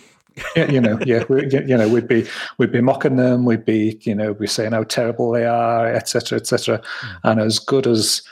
yeah, 0.56 0.70
you 0.70 0.80
know, 0.80 0.98
yeah, 1.04 1.24
we, 1.28 1.48
you 1.50 1.76
know, 1.76 1.88
we'd 1.88 2.08
be 2.08 2.26
we'd 2.58 2.72
be 2.72 2.80
mocking 2.80 3.16
them. 3.16 3.44
We'd 3.44 3.64
be, 3.64 4.00
you 4.02 4.14
know, 4.14 4.32
we 4.32 4.46
saying 4.46 4.72
how 4.72 4.84
terrible 4.84 5.30
they 5.30 5.46
are, 5.46 5.86
etc., 5.86 6.38
etc. 6.38 6.78
Mm. 6.78 7.18
And 7.24 7.40
as 7.40 7.58
good 7.58 7.86
as 7.86 8.22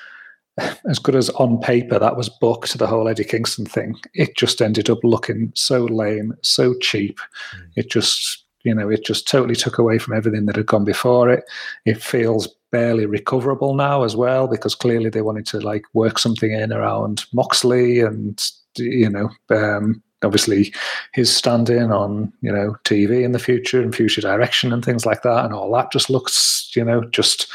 as 0.88 0.98
good 0.98 1.14
as 1.14 1.30
on 1.30 1.60
paper 1.60 1.98
that 1.98 2.16
was 2.16 2.28
booked, 2.28 2.76
the 2.76 2.86
whole 2.86 3.08
Eddie 3.08 3.24
Kingston 3.24 3.66
thing, 3.66 3.98
it 4.14 4.36
just 4.36 4.60
ended 4.60 4.90
up 4.90 4.98
looking 5.02 5.52
so 5.54 5.84
lame, 5.84 6.34
so 6.42 6.74
cheap. 6.74 7.18
Mm. 7.56 7.68
It 7.76 7.90
just 7.90 8.41
you 8.64 8.74
know, 8.74 8.88
it 8.88 9.04
just 9.04 9.28
totally 9.28 9.54
took 9.56 9.78
away 9.78 9.98
from 9.98 10.14
everything 10.16 10.46
that 10.46 10.56
had 10.56 10.66
gone 10.66 10.84
before 10.84 11.30
it. 11.30 11.44
It 11.84 12.02
feels 12.02 12.48
barely 12.70 13.06
recoverable 13.06 13.74
now 13.74 14.02
as 14.02 14.16
well 14.16 14.48
because 14.48 14.74
clearly 14.74 15.10
they 15.10 15.22
wanted 15.22 15.46
to 15.46 15.60
like 15.60 15.84
work 15.92 16.18
something 16.18 16.52
in 16.52 16.72
around 16.72 17.24
Moxley 17.32 18.00
and 18.00 18.42
you 18.78 19.10
know 19.10 19.28
um, 19.50 20.02
obviously 20.24 20.72
his 21.12 21.34
standing 21.34 21.92
on 21.92 22.32
you 22.40 22.50
know 22.50 22.74
TV 22.84 23.22
in 23.22 23.32
the 23.32 23.38
future 23.38 23.82
and 23.82 23.94
future 23.94 24.22
direction 24.22 24.72
and 24.72 24.84
things 24.84 25.04
like 25.04 25.22
that 25.22 25.44
and 25.44 25.52
all 25.52 25.70
that 25.74 25.92
just 25.92 26.08
looks 26.08 26.72
you 26.74 26.82
know 26.82 27.04
just 27.10 27.46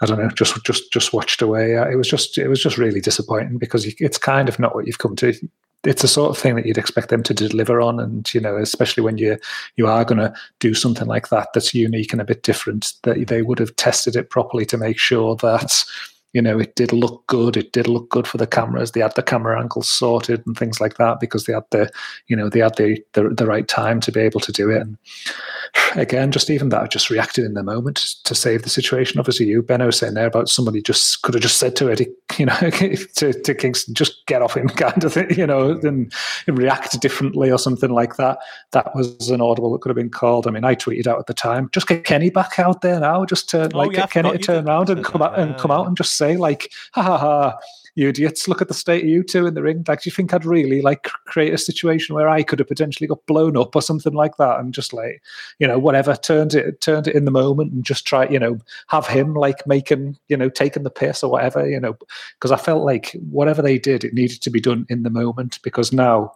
I 0.00 0.06
don't 0.06 0.18
know 0.18 0.28
just 0.30 0.64
just 0.64 0.92
just 0.92 1.12
watched 1.12 1.42
away. 1.42 1.74
It 1.74 1.96
was 1.96 2.08
just 2.08 2.38
it 2.38 2.48
was 2.48 2.62
just 2.62 2.78
really 2.78 3.00
disappointing 3.00 3.58
because 3.58 3.84
it's 3.98 4.18
kind 4.18 4.48
of 4.48 4.58
not 4.58 4.74
what 4.74 4.86
you've 4.86 4.98
come 4.98 5.16
to 5.16 5.32
it's 5.84 6.02
the 6.02 6.08
sort 6.08 6.30
of 6.30 6.38
thing 6.38 6.56
that 6.56 6.66
you'd 6.66 6.78
expect 6.78 7.08
them 7.08 7.22
to 7.22 7.34
deliver 7.34 7.80
on 7.80 8.00
and 8.00 8.32
you 8.34 8.40
know 8.40 8.56
especially 8.56 9.02
when 9.02 9.18
you 9.18 9.38
you 9.76 9.86
are 9.86 10.04
going 10.04 10.18
to 10.18 10.32
do 10.58 10.74
something 10.74 11.06
like 11.06 11.28
that 11.28 11.48
that's 11.54 11.74
unique 11.74 12.12
and 12.12 12.20
a 12.20 12.24
bit 12.24 12.42
different 12.42 12.94
that 13.04 13.28
they 13.28 13.42
would 13.42 13.58
have 13.58 13.74
tested 13.76 14.16
it 14.16 14.30
properly 14.30 14.66
to 14.66 14.76
make 14.76 14.98
sure 14.98 15.36
that 15.36 15.84
you 16.38 16.42
know 16.42 16.56
it 16.56 16.76
did 16.76 16.92
look 16.92 17.26
good 17.26 17.56
it 17.56 17.72
did 17.72 17.88
look 17.88 18.08
good 18.10 18.24
for 18.24 18.38
the 18.38 18.46
cameras 18.46 18.92
they 18.92 19.00
had 19.00 19.16
the 19.16 19.24
camera 19.24 19.60
angles 19.60 19.88
sorted 19.88 20.40
and 20.46 20.56
things 20.56 20.80
like 20.80 20.96
that 20.96 21.18
because 21.18 21.46
they 21.46 21.52
had 21.52 21.64
the 21.72 21.90
you 22.28 22.36
know 22.36 22.48
they 22.48 22.60
had 22.60 22.76
the 22.76 23.02
the, 23.14 23.28
the 23.30 23.44
right 23.44 23.66
time 23.66 23.98
to 23.98 24.12
be 24.12 24.20
able 24.20 24.38
to 24.38 24.52
do 24.52 24.70
it 24.70 24.82
and 24.82 24.96
again, 25.94 26.30
just 26.30 26.50
even 26.50 26.68
that, 26.70 26.90
just 26.90 27.10
reacted 27.10 27.44
in 27.44 27.54
the 27.54 27.62
moment 27.62 28.14
to 28.24 28.34
save 28.34 28.62
the 28.62 28.70
situation. 28.70 29.18
Obviously, 29.18 29.46
you, 29.46 29.62
Benno, 29.62 29.90
saying 29.90 30.14
there 30.14 30.26
about 30.26 30.48
somebody 30.48 30.82
just 30.82 31.22
could 31.22 31.34
have 31.34 31.42
just 31.42 31.58
said 31.58 31.76
to 31.76 31.90
Eddie, 31.90 32.08
you 32.38 32.46
know, 32.46 32.70
to, 32.70 33.32
to 33.32 33.54
Kingston, 33.54 33.94
just 33.94 34.26
get 34.26 34.42
off 34.42 34.56
him, 34.56 34.68
kind 34.68 35.02
of 35.02 35.12
thing, 35.12 35.30
you 35.30 35.46
know, 35.46 35.70
and, 35.70 36.12
and 36.46 36.58
react 36.58 37.00
differently 37.00 37.50
or 37.50 37.58
something 37.58 37.90
like 37.90 38.16
that. 38.16 38.38
That 38.72 38.94
was 38.94 39.30
an 39.30 39.40
audible 39.40 39.72
that 39.72 39.80
could 39.80 39.90
have 39.90 39.96
been 39.96 40.10
called. 40.10 40.46
I 40.46 40.50
mean, 40.50 40.64
I 40.64 40.74
tweeted 40.74 41.06
out 41.06 41.18
at 41.18 41.26
the 41.26 41.34
time, 41.34 41.68
just 41.72 41.88
get 41.88 42.04
Kenny 42.04 42.30
back 42.30 42.58
out 42.58 42.80
there 42.80 43.00
now, 43.00 43.24
just 43.24 43.48
turn, 43.48 43.70
oh, 43.74 43.78
like, 43.78 43.92
yeah, 43.92 44.00
get 44.00 44.10
Kenny 44.10 44.32
to 44.32 44.38
turn 44.38 44.68
around 44.68 44.90
and 44.90 45.04
come 45.04 45.22
out 45.22 45.38
and 45.38 45.56
come 45.56 45.70
out 45.70 45.86
and 45.86 45.96
just 45.96 46.16
say, 46.16 46.27
like, 46.36 46.70
ha 46.92 47.02
ha 47.02 47.18
ha 47.18 47.58
you 47.98 48.08
idiots, 48.08 48.46
look 48.46 48.62
at 48.62 48.68
the 48.68 48.74
state 48.74 49.02
of 49.02 49.08
you 49.08 49.24
two 49.24 49.44
in 49.44 49.54
the 49.54 49.62
ring. 49.62 49.84
Like, 49.88 50.02
do 50.02 50.08
you 50.08 50.14
think 50.14 50.32
I'd 50.32 50.44
really 50.44 50.80
like 50.82 51.02
create 51.26 51.52
a 51.52 51.58
situation 51.58 52.14
where 52.14 52.28
I 52.28 52.44
could 52.44 52.60
have 52.60 52.68
potentially 52.68 53.08
got 53.08 53.26
blown 53.26 53.56
up 53.56 53.74
or 53.74 53.82
something 53.82 54.12
like 54.12 54.36
that, 54.36 54.60
and 54.60 54.72
just 54.72 54.92
like, 54.92 55.20
you 55.58 55.66
know, 55.66 55.80
whatever, 55.80 56.14
turned 56.14 56.54
it, 56.54 56.80
turned 56.80 57.08
it 57.08 57.16
in 57.16 57.24
the 57.24 57.32
moment, 57.32 57.72
and 57.72 57.84
just 57.84 58.06
try, 58.06 58.28
you 58.28 58.38
know, 58.38 58.56
have 58.86 59.08
him 59.08 59.34
like 59.34 59.66
making, 59.66 60.16
you 60.28 60.36
know, 60.36 60.48
taking 60.48 60.84
the 60.84 60.90
piss 60.90 61.24
or 61.24 61.30
whatever, 61.32 61.68
you 61.68 61.80
know, 61.80 61.96
because 62.36 62.52
I 62.52 62.56
felt 62.56 62.84
like 62.84 63.16
whatever 63.30 63.62
they 63.62 63.78
did, 63.78 64.04
it 64.04 64.14
needed 64.14 64.42
to 64.42 64.50
be 64.50 64.60
done 64.60 64.86
in 64.88 65.02
the 65.02 65.10
moment 65.10 65.58
because 65.64 65.92
now 65.92 66.32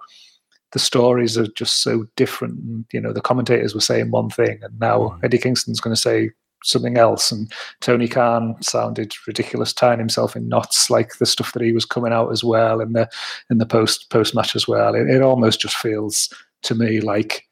the 0.72 0.80
stories 0.80 1.38
are 1.38 1.47
just 1.47 1.82
so 1.82 2.07
different. 2.16 2.59
And, 2.59 2.86
you 2.93 3.01
know, 3.01 3.12
the 3.12 3.20
commentators 3.20 3.72
were 3.72 3.80
saying 3.80 4.11
one 4.11 4.30
thing, 4.30 4.59
and 4.62 4.80
now 4.80 4.99
mm. 4.99 5.18
Eddie 5.22 5.38
Kingston's 5.38 5.80
going 5.80 5.95
to 5.95 6.01
say 6.01 6.32
something 6.64 6.96
else. 6.96 7.32
And 7.32 7.52
Tony 7.80 8.08
Khan 8.08 8.56
sounded 8.62 9.14
ridiculous, 9.26 9.72
tying 9.72 9.98
himself 9.98 10.36
in 10.36 10.48
knots, 10.48 10.90
like 10.90 11.18
the 11.18 11.26
stuff 11.26 11.52
that 11.52 11.62
he 11.62 11.72
was 11.72 11.84
coming 11.84 12.12
out 12.12 12.30
as 12.30 12.42
well 12.42 12.80
in 12.80 12.92
the 12.92 13.08
in 13.50 13.58
the 13.58 13.66
post 13.66 14.10
post 14.10 14.34
match 14.34 14.56
as 14.56 14.66
well. 14.68 14.94
It, 14.94 15.08
it 15.08 15.22
almost 15.22 15.60
just 15.60 15.76
feels 15.76 16.32
to 16.62 16.74
me 16.74 17.00
like 17.00 17.46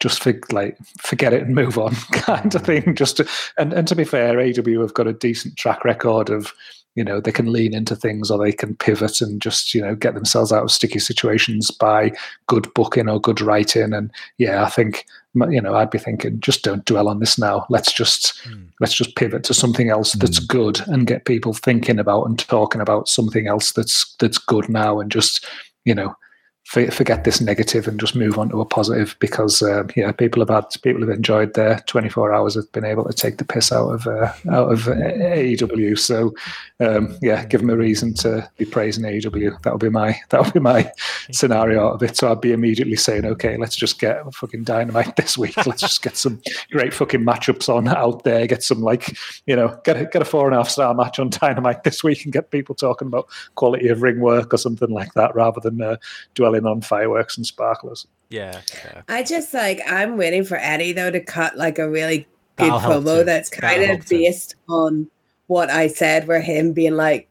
just 0.00 0.22
for, 0.22 0.38
like 0.50 0.78
forget 0.98 1.32
it 1.32 1.42
and 1.42 1.54
move 1.54 1.78
on 1.78 1.94
kind 2.12 2.54
of 2.54 2.62
thing. 2.62 2.94
Just 2.94 3.18
to, 3.18 3.28
and 3.58 3.72
and 3.72 3.86
to 3.88 3.94
be 3.94 4.04
fair, 4.04 4.40
AW 4.40 4.80
have 4.80 4.94
got 4.94 5.06
a 5.06 5.12
decent 5.12 5.56
track 5.56 5.84
record 5.84 6.30
of 6.30 6.52
you 6.96 7.04
know 7.04 7.20
they 7.20 7.32
can 7.32 7.52
lean 7.52 7.74
into 7.74 7.94
things 7.94 8.30
or 8.30 8.38
they 8.38 8.52
can 8.52 8.74
pivot 8.76 9.20
and 9.20 9.40
just 9.40 9.74
you 9.74 9.80
know 9.80 9.94
get 9.94 10.14
themselves 10.14 10.52
out 10.52 10.64
of 10.64 10.70
sticky 10.70 10.98
situations 10.98 11.70
by 11.70 12.10
good 12.46 12.72
booking 12.74 13.08
or 13.08 13.20
good 13.20 13.40
writing 13.40 13.92
and 13.92 14.10
yeah 14.38 14.64
i 14.64 14.68
think 14.68 15.06
you 15.34 15.60
know 15.60 15.74
i'd 15.74 15.90
be 15.90 15.98
thinking 15.98 16.40
just 16.40 16.62
don't 16.62 16.84
dwell 16.86 17.08
on 17.08 17.20
this 17.20 17.38
now 17.38 17.64
let's 17.70 17.92
just 17.92 18.40
mm. 18.48 18.66
let's 18.80 18.94
just 18.94 19.14
pivot 19.16 19.44
to 19.44 19.54
something 19.54 19.88
else 19.88 20.12
that's 20.14 20.40
mm. 20.40 20.48
good 20.48 20.80
and 20.88 21.06
get 21.06 21.24
people 21.24 21.52
thinking 21.52 21.98
about 21.98 22.24
and 22.24 22.38
talking 22.38 22.80
about 22.80 23.08
something 23.08 23.46
else 23.46 23.72
that's 23.72 24.14
that's 24.16 24.38
good 24.38 24.68
now 24.68 24.98
and 24.98 25.12
just 25.12 25.46
you 25.84 25.94
know 25.94 26.14
forget 26.70 27.24
this 27.24 27.40
negative 27.40 27.88
and 27.88 27.98
just 27.98 28.14
move 28.14 28.38
on 28.38 28.48
to 28.48 28.60
a 28.60 28.64
positive 28.64 29.16
because 29.18 29.60
uh, 29.62 29.82
yeah 29.96 30.12
people 30.12 30.40
have 30.40 30.48
had 30.48 30.64
people 30.82 31.00
have 31.00 31.10
enjoyed 31.10 31.54
their 31.54 31.80
24 31.86 32.32
hours 32.32 32.54
have 32.54 32.70
been 32.72 32.84
able 32.84 33.04
to 33.04 33.12
take 33.12 33.38
the 33.38 33.44
piss 33.44 33.72
out 33.72 33.90
of 33.90 34.06
uh, 34.06 34.32
out 34.50 34.70
of 34.72 34.80
AEW 34.82 35.98
so 35.98 36.32
um, 36.78 37.16
yeah 37.22 37.44
give 37.44 37.60
them 37.60 37.70
a 37.70 37.76
reason 37.76 38.14
to 38.14 38.48
be 38.56 38.64
praising 38.64 39.04
AEW 39.04 39.60
that'll 39.62 39.78
be 39.78 39.88
my 39.88 40.16
that'll 40.28 40.52
be 40.52 40.60
my 40.60 40.90
scenario 41.32 41.88
out 41.88 41.94
of 41.94 42.02
it. 42.02 42.16
So 42.16 42.30
I'd 42.30 42.40
be 42.40 42.52
immediately 42.52 42.96
saying 42.96 43.24
okay 43.24 43.56
let's 43.56 43.76
just 43.76 43.98
get 43.98 44.22
fucking 44.34 44.64
dynamite 44.64 45.16
this 45.16 45.36
week. 45.36 45.56
Let's 45.66 45.82
just 45.82 46.02
get 46.02 46.16
some 46.16 46.40
great 46.70 46.92
fucking 46.92 47.20
matchups 47.20 47.68
on 47.68 47.88
out 47.88 48.24
there. 48.24 48.46
Get 48.46 48.62
some 48.62 48.80
like 48.80 49.16
you 49.46 49.56
know 49.56 49.78
get 49.84 49.96
a, 49.96 50.06
get 50.06 50.22
a 50.22 50.24
four 50.24 50.46
and 50.46 50.54
a 50.54 50.58
half 50.58 50.68
star 50.68 50.94
match 50.94 51.18
on 51.18 51.30
dynamite 51.30 51.84
this 51.84 52.02
week 52.02 52.24
and 52.24 52.32
get 52.32 52.50
people 52.50 52.74
talking 52.74 53.08
about 53.08 53.28
quality 53.54 53.88
of 53.88 54.02
ring 54.02 54.20
work 54.20 54.52
or 54.54 54.56
something 54.56 54.90
like 54.90 55.12
that 55.14 55.34
rather 55.34 55.60
than 55.60 55.80
uh, 55.80 55.96
dwelling 56.34 56.59
on 56.66 56.80
fireworks 56.80 57.36
and 57.36 57.46
sparklers. 57.46 58.06
Yeah, 58.30 58.60
yeah. 58.84 59.02
I 59.08 59.22
just 59.22 59.52
like 59.52 59.80
I'm 59.86 60.16
waiting 60.16 60.44
for 60.44 60.56
Eddie 60.56 60.92
though 60.92 61.10
to 61.10 61.20
cut 61.20 61.56
like 61.56 61.78
a 61.78 61.90
really 61.90 62.28
good 62.56 62.72
That'll 62.72 63.02
promo 63.02 63.24
that's 63.24 63.50
kind 63.50 63.82
That'll 63.82 63.96
of 63.96 64.08
based 64.08 64.54
on 64.68 65.10
what 65.48 65.68
I 65.68 65.88
said, 65.88 66.28
where 66.28 66.40
him 66.40 66.72
being 66.72 66.94
like, 66.94 67.28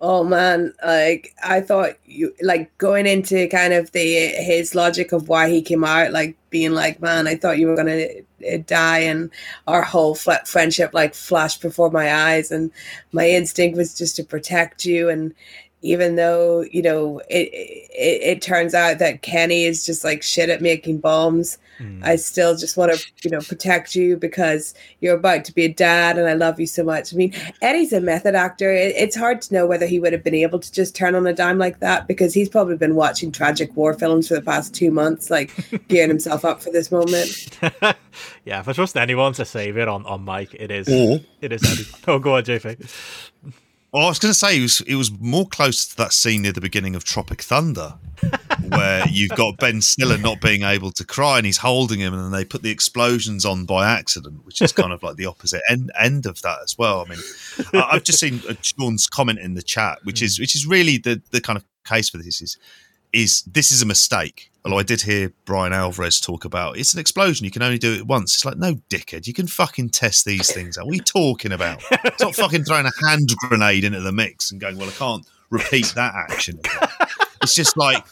"Oh 0.00 0.24
man, 0.24 0.72
like 0.84 1.34
I 1.44 1.60
thought 1.60 1.96
you 2.06 2.34
like 2.40 2.76
going 2.78 3.06
into 3.06 3.48
kind 3.48 3.74
of 3.74 3.92
the 3.92 4.28
his 4.28 4.74
logic 4.74 5.12
of 5.12 5.28
why 5.28 5.50
he 5.50 5.60
came 5.60 5.84
out, 5.84 6.12
like 6.12 6.36
being 6.48 6.72
like, 6.72 7.02
man, 7.02 7.26
I 7.26 7.36
thought 7.36 7.58
you 7.58 7.66
were 7.66 7.76
gonna 7.76 8.06
uh, 8.50 8.58
die, 8.66 9.00
and 9.00 9.30
our 9.66 9.82
whole 9.82 10.14
friendship 10.14 10.94
like 10.94 11.14
flashed 11.14 11.60
before 11.60 11.90
my 11.90 12.14
eyes, 12.14 12.50
and 12.50 12.70
my 13.12 13.28
instinct 13.28 13.76
was 13.76 13.96
just 13.96 14.16
to 14.16 14.24
protect 14.24 14.86
you, 14.86 15.10
and 15.10 15.34
even 15.82 16.16
though 16.16 16.62
you 16.72 16.82
know 16.82 17.20
it, 17.30 17.48
it, 17.52 18.22
it 18.22 18.42
turns 18.42 18.74
out 18.74 18.98
that 18.98 19.22
Kenny 19.22 19.64
is 19.64 19.86
just 19.86 20.04
like 20.04 20.22
shit 20.22 20.48
at 20.48 20.60
making 20.60 20.98
bombs. 20.98 21.58
Mm. 21.78 22.04
I 22.04 22.16
still 22.16 22.56
just 22.56 22.76
want 22.76 22.92
to 22.92 23.06
you 23.22 23.30
know 23.30 23.40
protect 23.40 23.94
you 23.94 24.16
because 24.16 24.74
you're 25.00 25.16
about 25.16 25.44
to 25.44 25.54
be 25.54 25.64
a 25.64 25.72
dad, 25.72 26.18
and 26.18 26.28
I 26.28 26.34
love 26.34 26.58
you 26.58 26.66
so 26.66 26.82
much. 26.82 27.14
I 27.14 27.16
mean, 27.16 27.32
Eddie's 27.62 27.92
a 27.92 28.00
method 28.00 28.34
actor. 28.34 28.72
It, 28.72 28.96
it's 28.96 29.16
hard 29.16 29.40
to 29.42 29.54
know 29.54 29.66
whether 29.66 29.86
he 29.86 30.00
would 30.00 30.12
have 30.12 30.24
been 30.24 30.34
able 30.34 30.58
to 30.58 30.72
just 30.72 30.96
turn 30.96 31.14
on 31.14 31.26
a 31.26 31.32
dime 31.32 31.58
like 31.58 31.78
that 31.80 32.08
because 32.08 32.34
he's 32.34 32.48
probably 32.48 32.76
been 32.76 32.96
watching 32.96 33.30
tragic 33.30 33.74
war 33.76 33.94
films 33.94 34.28
for 34.28 34.34
the 34.34 34.42
past 34.42 34.74
two 34.74 34.90
months, 34.90 35.30
like 35.30 35.52
gearing 35.88 36.10
himself 36.10 36.44
up 36.44 36.60
for 36.60 36.70
this 36.70 36.90
moment. 36.90 37.56
yeah, 38.44 38.58
if 38.58 38.68
I 38.68 38.72
trust 38.72 38.96
anyone 38.96 39.32
to 39.34 39.44
save 39.44 39.76
it 39.76 39.86
on 39.86 40.04
on 40.06 40.24
Mike, 40.24 40.54
it 40.54 40.72
is 40.72 40.88
mm. 40.88 41.24
it 41.40 41.52
is 41.52 41.62
Eddie. 41.62 41.88
oh, 42.08 42.18
go 42.18 42.36
on, 42.36 42.42
JP. 42.42 43.64
Well, 43.90 44.04
I 44.04 44.08
was 44.10 44.18
going 44.18 44.32
to 44.32 44.38
say 44.38 44.58
it 44.58 44.60
was, 44.62 44.80
it 44.82 44.96
was 44.96 45.10
more 45.18 45.46
close 45.48 45.86
to 45.86 45.96
that 45.96 46.12
scene 46.12 46.42
near 46.42 46.52
the 46.52 46.60
beginning 46.60 46.94
of 46.94 47.04
Tropic 47.04 47.40
Thunder, 47.40 47.94
where 48.68 49.02
you've 49.08 49.30
got 49.30 49.56
Ben 49.56 49.80
Stiller 49.80 50.18
not 50.18 50.42
being 50.42 50.62
able 50.62 50.90
to 50.92 51.06
cry 51.06 51.38
and 51.38 51.46
he's 51.46 51.56
holding 51.56 51.98
him, 51.98 52.12
and 52.12 52.22
then 52.22 52.30
they 52.30 52.44
put 52.44 52.62
the 52.62 52.70
explosions 52.70 53.46
on 53.46 53.64
by 53.64 53.88
accident, 53.90 54.44
which 54.44 54.60
is 54.60 54.72
kind 54.72 54.92
of 54.92 55.02
like 55.02 55.16
the 55.16 55.24
opposite 55.24 55.62
end 55.70 55.90
end 55.98 56.26
of 56.26 56.42
that 56.42 56.58
as 56.62 56.76
well. 56.76 57.00
I 57.06 57.08
mean, 57.08 57.18
I- 57.72 57.88
I've 57.92 58.04
just 58.04 58.20
seen 58.20 58.42
uh, 58.46 58.54
Sean's 58.60 59.06
comment 59.06 59.38
in 59.38 59.54
the 59.54 59.62
chat, 59.62 60.00
which 60.04 60.20
is 60.20 60.38
which 60.38 60.54
is 60.54 60.66
really 60.66 60.98
the 60.98 61.22
the 61.30 61.40
kind 61.40 61.56
of 61.56 61.64
case 61.86 62.10
for 62.10 62.18
this 62.18 62.42
is 62.42 62.58
is 63.12 63.42
this 63.42 63.70
is 63.72 63.82
a 63.82 63.86
mistake. 63.86 64.50
Although 64.64 64.78
I 64.78 64.82
did 64.82 65.00
hear 65.02 65.32
Bryan 65.46 65.72
Alvarez 65.72 66.20
talk 66.20 66.44
about 66.44 66.76
it's 66.76 66.92
an 66.92 67.00
explosion, 67.00 67.44
you 67.44 67.50
can 67.50 67.62
only 67.62 67.78
do 67.78 67.94
it 67.94 68.06
once. 68.06 68.34
It's 68.34 68.44
like, 68.44 68.58
no, 68.58 68.74
dickhead, 68.90 69.26
you 69.26 69.32
can 69.32 69.46
fucking 69.46 69.90
test 69.90 70.24
these 70.26 70.52
things 70.52 70.76
out. 70.76 70.84
What 70.86 70.92
are 70.92 70.96
you 70.96 71.02
talking 71.02 71.52
about? 71.52 71.82
It's 71.90 72.20
not 72.22 72.34
fucking 72.34 72.64
throwing 72.64 72.86
a 72.86 73.06
hand 73.08 73.30
grenade 73.48 73.84
into 73.84 74.00
the 74.00 74.12
mix 74.12 74.50
and 74.50 74.60
going, 74.60 74.76
well, 74.76 74.88
I 74.88 74.92
can't 74.92 75.24
repeat 75.50 75.86
that 75.94 76.14
action. 76.14 76.58
again." 76.58 76.88
It's 77.42 77.54
just 77.54 77.76
like, 77.78 78.04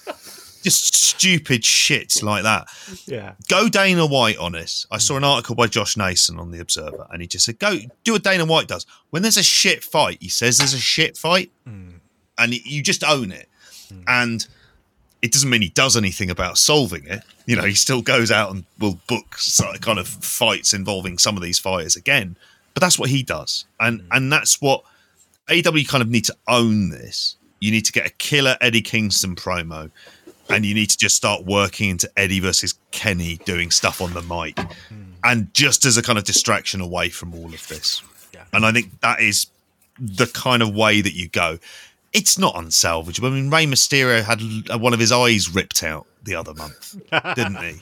just 0.62 0.94
stupid 0.94 1.64
shit 1.64 2.22
like 2.22 2.44
that. 2.44 2.68
Yeah. 3.06 3.34
Go 3.48 3.68
Dana 3.68 4.06
White 4.06 4.38
on 4.38 4.52
this. 4.52 4.86
I 4.90 4.98
saw 4.98 5.16
an 5.16 5.24
article 5.24 5.56
by 5.56 5.66
Josh 5.66 5.96
Nason 5.96 6.38
on 6.38 6.50
the 6.52 6.60
Observer, 6.60 7.06
and 7.12 7.20
he 7.20 7.28
just 7.28 7.44
said, 7.44 7.58
"Go 7.58 7.76
do 8.04 8.12
what 8.12 8.22
Dana 8.22 8.46
White 8.46 8.68
does. 8.68 8.86
When 9.10 9.22
there's 9.22 9.36
a 9.36 9.42
shit 9.42 9.84
fight, 9.84 10.18
he 10.22 10.28
says 10.28 10.56
there's 10.58 10.74
a 10.74 10.78
shit 10.78 11.18
fight, 11.18 11.50
Mm. 11.68 12.00
and 12.38 12.54
you 12.54 12.82
just 12.82 13.04
own 13.04 13.30
it. 13.32 13.48
And 14.08 14.46
it 15.22 15.32
doesn't 15.32 15.48
mean 15.48 15.62
he 15.62 15.70
does 15.70 15.96
anything 15.96 16.30
about 16.30 16.58
solving 16.58 17.06
it. 17.06 17.22
You 17.46 17.56
know, 17.56 17.62
he 17.62 17.74
still 17.74 18.02
goes 18.02 18.30
out 18.30 18.50
and 18.52 18.64
will 18.78 18.98
book 19.06 19.36
of 19.60 19.66
uh, 19.66 19.78
kind 19.78 19.98
of 19.98 20.08
fights 20.08 20.74
involving 20.74 21.18
some 21.18 21.36
of 21.36 21.42
these 21.42 21.58
fighters 21.58 21.96
again. 21.96 22.36
But 22.74 22.80
that's 22.80 22.98
what 22.98 23.08
he 23.08 23.22
does, 23.22 23.64
and 23.80 24.02
mm. 24.02 24.06
and 24.12 24.32
that's 24.32 24.60
what 24.60 24.82
AW 25.48 25.84
kind 25.86 26.02
of 26.02 26.08
need 26.08 26.24
to 26.26 26.36
own 26.46 26.90
this. 26.90 27.36
You 27.60 27.70
need 27.70 27.86
to 27.86 27.92
get 27.92 28.06
a 28.06 28.10
killer 28.10 28.56
Eddie 28.60 28.82
Kingston 28.82 29.34
promo, 29.34 29.90
and 30.50 30.66
you 30.66 30.74
need 30.74 30.90
to 30.90 30.98
just 30.98 31.16
start 31.16 31.44
working 31.44 31.90
into 31.90 32.10
Eddie 32.16 32.40
versus 32.40 32.74
Kenny 32.90 33.36
doing 33.46 33.70
stuff 33.70 34.02
on 34.02 34.12
the 34.12 34.22
mic, 34.22 34.58
hmm. 34.58 35.12
and 35.24 35.52
just 35.54 35.86
as 35.86 35.96
a 35.96 36.02
kind 36.02 36.18
of 36.18 36.24
distraction 36.24 36.80
away 36.80 37.08
from 37.08 37.34
all 37.34 37.46
of 37.46 37.66
this. 37.68 38.02
Yeah. 38.34 38.44
And 38.52 38.66
I 38.66 38.72
think 38.72 39.00
that 39.00 39.20
is 39.20 39.46
the 39.98 40.26
kind 40.26 40.62
of 40.62 40.74
way 40.74 41.00
that 41.00 41.14
you 41.14 41.28
go. 41.28 41.58
It's 42.16 42.38
not 42.38 42.54
unsalvageable. 42.54 43.26
I 43.26 43.30
mean, 43.30 43.50
Rey 43.50 43.66
Mysterio 43.66 44.22
had 44.24 44.40
uh, 44.72 44.78
one 44.78 44.94
of 44.94 44.98
his 45.00 45.12
eyes 45.12 45.54
ripped 45.54 45.82
out 45.82 46.06
the 46.22 46.34
other 46.34 46.54
month, 46.54 46.96
didn't 47.34 47.58
he? 47.62 47.76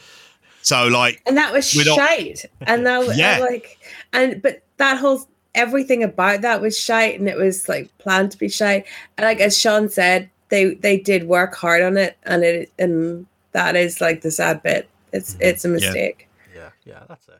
So, 0.63 0.89
like, 0.89 1.23
and 1.27 1.37
that 1.37 1.53
was 1.53 1.73
We're 1.75 1.85
not- 1.85 1.97
shite. 1.97 2.45
And 2.63 2.85
that 2.87 2.99
was 3.07 3.17
Yeah. 3.17 3.39
like, 3.39 3.79
and 4.13 4.43
but 4.43 4.63
that 4.79 4.99
whole 4.99 5.29
everything 5.55 6.03
about 6.03 6.41
that 6.43 6.61
was 6.61 6.77
shite, 6.77 7.19
and 7.19 7.29
it 7.29 7.37
was 7.37 7.69
like 7.69 7.97
planned 7.99 8.33
to 8.33 8.39
be 8.39 8.49
shite. 8.49 8.87
And 9.17 9.25
like 9.25 9.41
as 9.41 9.57
Sean 9.57 9.89
said, 9.89 10.29
they 10.49 10.75
they 10.75 10.99
did 10.99 11.29
work 11.29 11.55
hard 11.55 11.83
on 11.83 11.97
it, 11.97 12.17
and 12.25 12.43
it 12.43 12.73
and 12.79 13.27
that 13.53 13.77
is 13.77 14.01
like 14.01 14.23
the 14.23 14.31
sad 14.33 14.63
bit. 14.65 14.89
It's 15.13 15.35
mm-hmm. 15.35 15.43
it's 15.43 15.65
a 15.65 15.69
mistake. 15.69 16.29
Yeah, 16.55 16.71
yeah, 16.85 17.05
that's 17.09 17.29
it. 17.29 17.39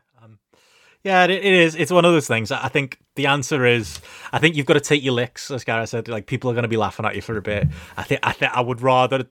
Yeah, 1.05 1.25
it, 1.25 1.29
it 1.29 1.45
is. 1.45 1.75
It's 1.75 1.91
one 1.91 2.03
of 2.03 2.13
those 2.13 2.27
things. 2.27 2.51
I 2.51 2.67
think 2.67 2.97
the 3.15 3.27
answer 3.27 3.63
is, 3.63 4.01
I 4.33 4.39
think 4.39 4.55
you've 4.55 4.65
got 4.65 4.73
to 4.73 4.79
take 4.79 5.03
your 5.03 5.13
licks, 5.13 5.51
as 5.51 5.63
Gareth 5.63 5.89
said. 5.89 6.07
Like 6.07 6.25
people 6.25 6.49
are 6.49 6.55
going 6.55 6.63
to 6.63 6.67
be 6.67 6.77
laughing 6.77 7.05
at 7.05 7.15
you 7.15 7.21
for 7.21 7.37
a 7.37 7.43
bit. 7.43 7.67
I 7.95 8.01
think, 8.01 8.21
I 8.23 8.31
think, 8.31 8.51
I 8.51 8.61
would 8.61 8.81
rather 8.81 9.27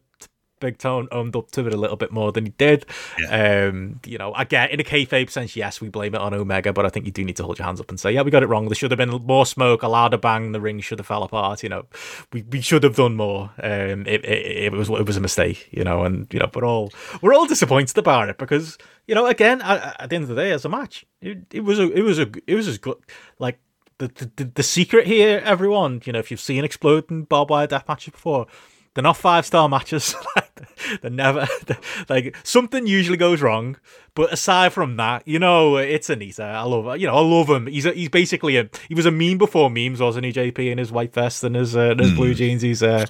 Big 0.64 0.78
Tone 0.78 1.08
owned 1.12 1.36
up 1.36 1.50
to 1.50 1.66
it 1.66 1.74
a 1.74 1.76
little 1.76 1.98
bit 1.98 2.10
more 2.10 2.32
than 2.32 2.46
he 2.46 2.52
did. 2.56 2.86
Um, 3.28 4.00
you 4.06 4.16
know, 4.16 4.32
I 4.32 4.44
get 4.44 4.70
in 4.70 4.80
a 4.80 4.82
kayfabe 4.82 5.28
sense, 5.28 5.54
yes, 5.56 5.78
we 5.78 5.90
blame 5.90 6.14
it 6.14 6.22
on 6.22 6.32
Omega, 6.32 6.72
but 6.72 6.86
I 6.86 6.88
think 6.88 7.04
you 7.04 7.12
do 7.12 7.22
need 7.22 7.36
to 7.36 7.44
hold 7.44 7.58
your 7.58 7.66
hands 7.66 7.80
up 7.82 7.90
and 7.90 8.00
say, 8.00 8.12
yeah, 8.12 8.22
we 8.22 8.30
got 8.30 8.42
it 8.42 8.46
wrong. 8.46 8.68
There 8.68 8.74
should 8.74 8.90
have 8.90 8.96
been 8.96 9.10
more 9.10 9.44
smoke, 9.44 9.82
a 9.82 9.88
louder 9.88 10.16
bang. 10.16 10.52
The 10.52 10.62
ring 10.62 10.80
should 10.80 11.00
have 11.00 11.06
fell 11.06 11.22
apart. 11.22 11.62
You 11.62 11.68
know, 11.68 11.84
we, 12.32 12.44
we 12.44 12.62
should 12.62 12.82
have 12.82 12.96
done 12.96 13.14
more. 13.14 13.50
Um, 13.62 14.06
it, 14.06 14.24
it, 14.24 14.64
it 14.64 14.72
was 14.72 14.88
it 14.88 15.04
was 15.06 15.18
a 15.18 15.20
mistake. 15.20 15.68
You 15.70 15.84
know, 15.84 16.02
and 16.04 16.32
you 16.32 16.38
know, 16.38 16.46
but 16.46 16.62
all 16.62 16.90
we're 17.20 17.34
all 17.34 17.44
disappointed 17.44 17.98
about 17.98 18.30
it 18.30 18.38
because 18.38 18.78
you 19.06 19.14
know, 19.14 19.26
again, 19.26 19.60
at, 19.60 20.00
at 20.00 20.08
the 20.08 20.16
end 20.16 20.22
of 20.22 20.30
the 20.30 20.36
day, 20.36 20.50
as 20.50 20.64
a 20.64 20.70
match, 20.70 21.04
it, 21.20 21.44
it 21.52 21.60
was 21.60 21.78
a 21.78 21.92
it 21.92 22.00
was 22.00 22.18
a 22.18 22.30
it 22.46 22.54
was 22.54 22.68
as 22.68 22.78
good 22.78 22.96
like. 23.38 23.58
The, 23.98 24.08
the, 24.34 24.44
the 24.56 24.62
secret 24.64 25.06
here, 25.06 25.40
everyone, 25.44 26.02
you 26.04 26.12
know, 26.12 26.18
if 26.18 26.32
you've 26.32 26.40
seen 26.40 26.64
exploding 26.64 27.26
barbed 27.26 27.50
wire 27.50 27.68
death 27.68 27.86
matches 27.86 28.10
before, 28.10 28.48
they're 28.95 29.03
not 29.03 29.16
five 29.16 29.45
star 29.45 29.68
matches. 29.68 30.14
they're 31.03 31.11
never 31.11 31.47
like 32.09 32.36
something 32.42 32.86
usually 32.86 33.16
goes 33.16 33.42
wrong. 33.42 33.76
But 34.16 34.32
aside 34.32 34.72
from 34.72 34.97
that, 34.99 35.26
you 35.26 35.40
know, 35.40 35.76
it's 35.76 36.09
Onita. 36.09 36.45
I 36.45 36.62
love. 36.62 37.01
You 37.01 37.09
know, 37.09 37.16
I 37.16 37.20
love 37.20 37.51
him. 37.51 37.66
He's 37.66 37.84
a, 37.84 37.90
he's 37.90 38.09
basically 38.09 38.57
a 38.57 38.70
he 38.86 38.95
was 38.95 39.07
a 39.07 39.11
meme 39.11 39.38
before 39.38 39.68
memes, 39.70 40.01
wasn't 40.01 40.26
he? 40.26 40.32
JP 40.32 40.70
in 40.70 40.78
his 40.78 40.92
white 40.92 41.12
vest 41.12 41.42
and 41.42 41.57
his 41.57 41.76
uh, 41.76 41.90
and 41.90 42.01
his 42.01 42.12
blue 42.12 42.32
jeans. 42.32 42.62
He's 42.62 42.80
uh, 42.80 43.07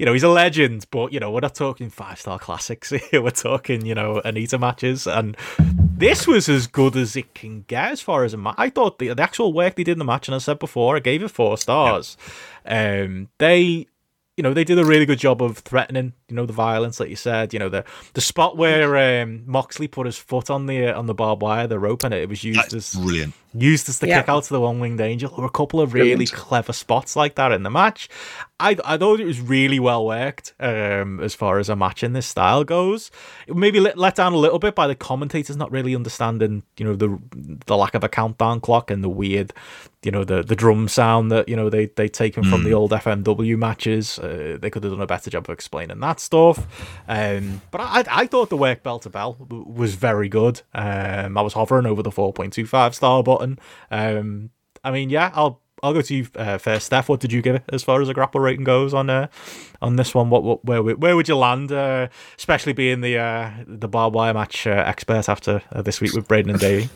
you 0.00 0.06
know, 0.06 0.12
he's 0.12 0.24
a 0.24 0.28
legend. 0.28 0.86
But 0.90 1.12
you 1.12 1.20
know, 1.20 1.30
we're 1.30 1.40
not 1.40 1.54
talking 1.54 1.90
five 1.90 2.18
star 2.18 2.40
classics 2.40 2.90
here. 3.10 3.22
We're 3.22 3.30
talking 3.30 3.86
you 3.86 3.94
know 3.94 4.20
Onita 4.24 4.58
matches, 4.58 5.06
and 5.06 5.36
this 5.58 6.26
was 6.26 6.48
as 6.48 6.66
good 6.66 6.96
as 6.96 7.14
it 7.14 7.34
can 7.34 7.62
get 7.68 7.92
as 7.92 8.00
far 8.00 8.24
as 8.24 8.34
a 8.34 8.36
match. 8.36 8.56
I 8.58 8.70
thought 8.70 8.98
the, 8.98 9.14
the 9.14 9.22
actual 9.22 9.52
work 9.52 9.76
they 9.76 9.84
did 9.84 9.92
in 9.92 9.98
the 10.00 10.04
match, 10.04 10.26
and 10.26 10.34
I 10.34 10.38
said 10.38 10.58
before, 10.58 10.96
I 10.96 11.00
gave 11.00 11.22
it 11.22 11.28
four 11.28 11.56
stars. 11.56 12.16
Um, 12.66 13.28
they 13.38 13.86
you 14.38 14.42
know, 14.42 14.54
they 14.54 14.62
did 14.62 14.78
a 14.78 14.84
really 14.84 15.04
good 15.04 15.18
job 15.18 15.42
of 15.42 15.58
threatening, 15.58 16.12
you 16.28 16.36
know, 16.36 16.46
the 16.46 16.52
violence, 16.52 17.00
like 17.00 17.10
you 17.10 17.16
said. 17.16 17.52
You 17.52 17.58
know, 17.58 17.68
the 17.68 17.84
the 18.14 18.20
spot 18.20 18.56
where 18.56 19.20
um, 19.22 19.42
Moxley 19.46 19.88
put 19.88 20.06
his 20.06 20.16
foot 20.16 20.48
on 20.48 20.66
the 20.66 20.86
uh, 20.86 20.98
on 20.98 21.06
the 21.06 21.14
barbed 21.14 21.42
wire, 21.42 21.66
the 21.66 21.80
rope, 21.80 22.04
and 22.04 22.14
it, 22.14 22.22
it 22.22 22.28
was 22.28 22.44
used 22.44 22.60
that's 22.60 22.72
as 22.72 22.94
brilliant. 22.94 23.34
Used 23.54 23.88
as 23.88 23.98
the 23.98 24.08
Yeah. 24.08 24.20
kick 24.20 24.28
out 24.28 24.44
to 24.44 24.52
the 24.52 24.60
one 24.60 24.78
winged 24.80 25.00
angel. 25.00 25.30
There 25.30 25.38
were 25.40 25.46
a 25.46 25.50
couple 25.50 25.80
of 25.80 25.94
really 25.94 26.10
Brilliant. 26.16 26.32
clever 26.32 26.72
spots 26.72 27.16
like 27.16 27.34
that 27.36 27.52
in 27.52 27.62
the 27.62 27.70
match. 27.70 28.08
I 28.60 28.76
I 28.84 28.96
thought 28.98 29.20
it 29.20 29.24
was 29.24 29.40
really 29.40 29.78
well 29.78 30.04
worked 30.04 30.52
um, 30.58 31.20
as 31.20 31.34
far 31.34 31.58
as 31.60 31.68
a 31.68 31.76
match 31.76 32.02
in 32.02 32.12
this 32.12 32.26
style 32.26 32.64
goes. 32.64 33.10
Maybe 33.46 33.78
let, 33.78 33.96
let 33.96 34.16
down 34.16 34.32
a 34.32 34.36
little 34.36 34.58
bit 34.58 34.74
by 34.74 34.86
the 34.88 34.96
commentators 34.96 35.56
not 35.56 35.70
really 35.70 35.94
understanding, 35.94 36.64
you 36.76 36.84
know, 36.84 36.96
the 36.96 37.18
the 37.66 37.76
lack 37.76 37.94
of 37.94 38.02
a 38.02 38.08
countdown 38.08 38.60
clock 38.60 38.90
and 38.90 39.04
the 39.04 39.08
weird, 39.08 39.52
you 40.02 40.10
know, 40.10 40.24
the 40.24 40.42
the 40.42 40.56
drum 40.56 40.88
sound 40.88 41.30
that 41.30 41.48
you 41.48 41.54
know 41.54 41.70
they 41.70 41.86
they 41.86 42.08
taken 42.08 42.42
from 42.42 42.64
the 42.64 42.72
old 42.74 42.90
FMW 42.90 43.56
matches. 43.56 44.18
Uh, 44.18 44.58
they 44.60 44.70
could 44.70 44.82
have 44.82 44.92
done 44.92 45.00
a 45.02 45.06
better 45.06 45.30
job 45.30 45.48
of 45.48 45.54
explaining 45.54 46.00
that 46.00 46.18
stuff. 46.18 46.66
Um, 47.08 47.62
but 47.70 47.80
I 47.80 48.04
I 48.10 48.26
thought 48.26 48.50
the 48.50 48.56
work 48.56 48.82
bell 48.82 48.98
to 49.00 49.08
bell 49.10 49.36
was 49.48 49.94
very 49.94 50.28
good. 50.28 50.62
Um, 50.74 51.38
I 51.38 51.42
was 51.42 51.52
hovering 51.52 51.86
over 51.86 52.02
the 52.02 52.10
four 52.10 52.32
point 52.32 52.52
two 52.54 52.66
five 52.66 52.94
star 52.96 53.22
button. 53.38 53.58
Um, 53.90 54.50
I 54.84 54.90
mean, 54.90 55.10
yeah, 55.10 55.30
I'll 55.34 55.60
I'll 55.82 55.92
go 55.92 56.02
to 56.02 56.14
you 56.14 56.26
uh, 56.34 56.58
first, 56.58 56.86
Steph. 56.86 57.08
What 57.08 57.20
did 57.20 57.32
you 57.32 57.40
give 57.40 57.54
it 57.54 57.62
as 57.72 57.82
far 57.84 58.02
as 58.02 58.08
a 58.08 58.14
grapple 58.14 58.40
rating 58.40 58.64
goes 58.64 58.92
on 58.92 59.08
uh, 59.08 59.28
on 59.80 59.96
this 59.96 60.14
one? 60.14 60.28
What, 60.30 60.42
what 60.42 60.64
where 60.64 60.82
would- 60.82 61.00
where 61.02 61.14
would 61.14 61.28
you 61.28 61.36
land, 61.36 61.70
uh, 61.70 62.08
especially 62.36 62.72
being 62.72 63.00
the 63.00 63.18
uh, 63.18 63.50
the 63.66 63.88
barbed 63.88 64.14
wire 64.16 64.34
match 64.34 64.66
uh, 64.66 64.70
expert 64.86 65.28
after 65.28 65.62
uh, 65.72 65.82
this 65.82 66.00
week 66.00 66.14
with 66.14 66.26
Braden 66.26 66.50
and 66.50 66.60
Davey? 66.60 66.88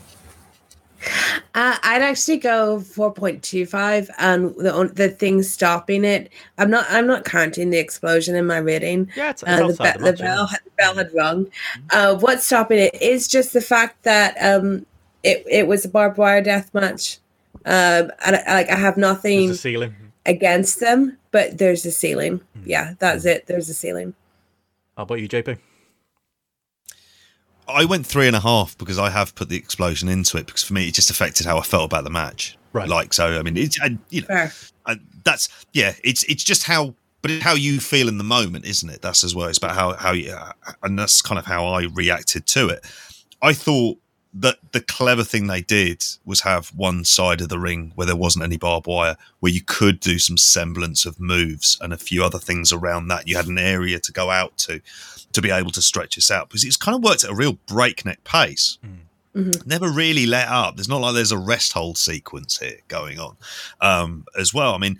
Uh, 1.55 1.75
I'd 1.83 2.01
actually 2.01 2.37
go 2.37 2.79
four 2.79 3.13
point 3.13 3.43
two 3.43 3.65
five, 3.65 4.09
and 4.19 4.55
the 4.55 4.89
the 4.93 5.09
thing 5.09 5.43
stopping 5.43 6.05
it, 6.05 6.31
I'm 6.57 6.69
not 6.69 6.85
I'm 6.89 7.05
not 7.07 7.25
counting 7.25 7.69
the 7.71 7.77
explosion 7.77 8.35
in 8.35 8.45
my 8.47 8.57
rating. 8.57 9.09
Yeah, 9.15 9.31
it's, 9.31 9.43
it's 9.43 9.51
Uh, 9.51 9.57
the, 9.57 9.63
outside 9.65 9.93
be- 9.93 9.99
the 9.99 10.05
the 10.05 10.11
match, 10.11 10.19
yeah. 10.21 10.25
bell 10.35 10.47
had, 10.47 10.59
the 10.63 10.71
bell 10.77 10.95
had 10.95 11.13
rung. 11.13 11.47
Uh, 11.91 12.15
what's 12.15 12.45
stopping 12.45 12.79
it 12.79 13.01
is 13.01 13.27
just 13.27 13.51
the 13.53 13.61
fact 13.61 14.03
that 14.03 14.35
um, 14.41 14.85
it 15.23 15.45
it 15.49 15.67
was 15.67 15.85
a 15.85 15.89
barbed 15.89 16.17
wire 16.17 16.41
death 16.41 16.73
match, 16.73 17.19
um, 17.65 18.11
and 18.25 18.35
I, 18.35 18.43
like 18.53 18.69
I 18.69 18.75
have 18.75 18.97
nothing 18.97 19.51
a 19.51 19.55
ceiling. 19.55 19.95
against 20.25 20.79
them, 20.79 21.17
but 21.31 21.57
there's 21.57 21.85
a 21.85 21.91
ceiling. 21.91 22.41
Hmm. 22.55 22.63
Yeah, 22.65 22.93
that's 22.99 23.25
it. 23.25 23.47
There's 23.47 23.69
a 23.69 23.73
ceiling. 23.73 24.13
How 24.97 25.03
about 25.03 25.21
you, 25.21 25.27
JP? 25.27 25.57
I 27.67 27.85
went 27.85 28.05
three 28.05 28.27
and 28.27 28.35
a 28.35 28.41
half 28.41 28.77
because 28.77 28.99
I 28.99 29.09
have 29.09 29.35
put 29.35 29.49
the 29.49 29.55
explosion 29.55 30.09
into 30.09 30.37
it 30.37 30.45
because 30.45 30.63
for 30.63 30.73
me 30.73 30.87
it 30.89 30.93
just 30.93 31.09
affected 31.09 31.45
how 31.45 31.57
I 31.57 31.61
felt 31.61 31.85
about 31.85 32.03
the 32.03 32.09
match. 32.09 32.57
Right. 32.73 32.89
Like 32.89 33.13
so, 33.13 33.39
I 33.39 33.41
mean, 33.41 33.55
it's 33.55 33.79
and, 33.81 33.99
you 34.09 34.21
know, 34.21 34.27
Fair. 34.27 34.51
and 34.87 34.99
that's 35.23 35.47
yeah, 35.73 35.93
it's 36.03 36.23
it's 36.23 36.43
just 36.43 36.63
how, 36.63 36.95
but 37.21 37.31
it's 37.31 37.43
how 37.43 37.53
you 37.53 37.79
feel 37.79 38.07
in 38.09 38.17
the 38.17 38.23
moment, 38.23 38.65
isn't 38.65 38.89
it? 38.89 39.01
That's 39.01 39.23
as 39.23 39.33
well. 39.33 39.47
It's 39.47 39.59
about 39.59 39.75
how 39.75 39.93
how 39.93 40.11
you, 40.11 40.35
and 40.81 40.99
that's 40.99 41.21
kind 41.21 41.39
of 41.39 41.45
how 41.45 41.67
I 41.67 41.83
reacted 41.93 42.45
to 42.47 42.69
it. 42.69 42.83
I 43.41 43.53
thought 43.53 43.97
that 44.33 44.57
the 44.71 44.81
clever 44.81 45.23
thing 45.23 45.47
they 45.47 45.61
did 45.61 46.03
was 46.25 46.41
have 46.41 46.69
one 46.69 47.05
side 47.05 47.39
of 47.41 47.49
the 47.49 47.59
ring 47.59 47.91
where 47.95 48.07
there 48.07 48.15
wasn't 48.15 48.43
any 48.43 48.57
barbed 48.57 48.87
wire, 48.87 49.15
where 49.39 49.51
you 49.51 49.61
could 49.61 49.99
do 49.99 50.17
some 50.17 50.37
semblance 50.37 51.05
of 51.05 51.19
moves 51.19 51.77
and 51.81 51.93
a 51.93 51.97
few 51.97 52.23
other 52.23 52.39
things 52.39 52.73
around 52.73 53.07
that. 53.09 53.27
You 53.27 53.35
had 53.35 53.47
an 53.47 53.59
area 53.59 53.99
to 53.99 54.11
go 54.11 54.31
out 54.31 54.57
to 54.59 54.81
to 55.33 55.41
be 55.41 55.49
able 55.51 55.71
to 55.71 55.81
stretch 55.81 56.15
this 56.15 56.29
out 56.31 56.49
because 56.49 56.63
it's 56.63 56.77
kind 56.77 56.95
of 56.95 57.03
worked 57.03 57.23
at 57.23 57.31
a 57.31 57.35
real 57.35 57.57
breakneck 57.67 58.23
pace. 58.23 58.77
Mhm. 59.35 59.65
Never 59.65 59.89
really 59.89 60.27
let 60.27 60.47
up. 60.47 60.75
There's 60.75 60.87
not 60.87 61.01
like 61.01 61.15
there's 61.15 61.31
a 61.31 61.37
rest 61.39 61.73
hold 61.73 61.97
sequence 61.97 62.59
here 62.59 62.79
going 62.87 63.19
on 63.19 63.35
um, 63.81 64.25
as 64.37 64.53
well. 64.53 64.75
I 64.75 64.77
mean, 64.77 64.99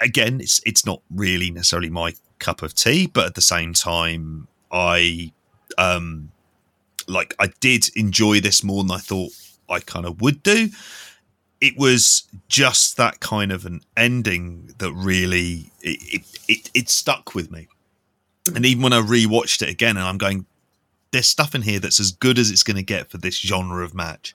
again, 0.00 0.40
it's 0.40 0.60
it's 0.64 0.86
not 0.86 1.00
really 1.10 1.50
necessarily 1.50 1.90
my 1.90 2.14
cup 2.38 2.62
of 2.62 2.74
tea, 2.74 3.06
but 3.06 3.26
at 3.26 3.34
the 3.34 3.40
same 3.40 3.74
time, 3.74 4.46
I 4.70 5.32
um, 5.76 6.30
like 7.08 7.34
I 7.38 7.48
did 7.60 7.90
enjoy 7.96 8.40
this 8.40 8.64
more 8.64 8.82
than 8.84 8.92
I 8.92 8.98
thought 8.98 9.32
I 9.68 9.80
kind 9.80 10.06
of 10.06 10.20
would 10.22 10.42
do. 10.42 10.68
It 11.60 11.76
was 11.78 12.24
just 12.48 12.96
that 12.98 13.20
kind 13.20 13.52
of 13.52 13.66
an 13.66 13.82
ending 13.96 14.74
that 14.78 14.92
really 14.92 15.70
it 15.82 15.98
it, 16.02 16.22
it, 16.48 16.70
it 16.74 16.90
stuck 16.90 17.34
with 17.34 17.50
me 17.50 17.68
And 18.54 18.66
even 18.66 18.82
when 18.82 18.92
I 18.92 19.00
rewatched 19.00 19.62
it 19.62 19.70
again, 19.70 19.96
and 19.96 20.06
I'm 20.06 20.18
going, 20.18 20.46
there's 21.12 21.26
stuff 21.28 21.54
in 21.54 21.62
here 21.62 21.80
that's 21.80 22.00
as 22.00 22.12
good 22.12 22.38
as 22.38 22.50
it's 22.50 22.62
going 22.62 22.76
to 22.76 22.82
get 22.82 23.10
for 23.10 23.18
this 23.18 23.40
genre 23.40 23.84
of 23.84 23.94
match. 23.94 24.34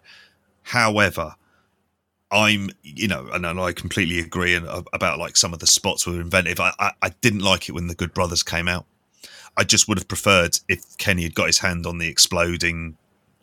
However, 0.64 1.36
I'm, 2.32 2.72
you 2.84 3.08
know, 3.08 3.30
and 3.34 3.46
I 3.46 3.74
completely 3.74 4.20
agree 4.20 4.56
uh, 4.56 4.84
about 4.94 5.20
like 5.20 5.38
some 5.38 5.54
of 5.54 5.60
the 5.60 5.68
spots 5.68 6.08
were 6.08 6.22
inventive. 6.22 6.60
I, 6.60 6.74
I, 6.80 6.92
I 7.02 7.10
didn't 7.22 7.42
like 7.42 7.70
it 7.70 7.74
when 7.74 7.88
the 7.88 7.96
Good 7.96 8.14
Brothers 8.14 8.44
came 8.44 8.68
out. 8.68 8.86
I 9.60 9.66
just 9.66 9.90
would 9.90 9.98
have 9.98 10.08
preferred 10.08 10.58
if 10.70 10.98
Kenny 10.98 11.24
had 11.24 11.36
got 11.36 11.48
his 11.48 11.58
hand 11.58 11.86
on 11.86 11.98
the 11.98 12.08
exploding, 12.08 12.96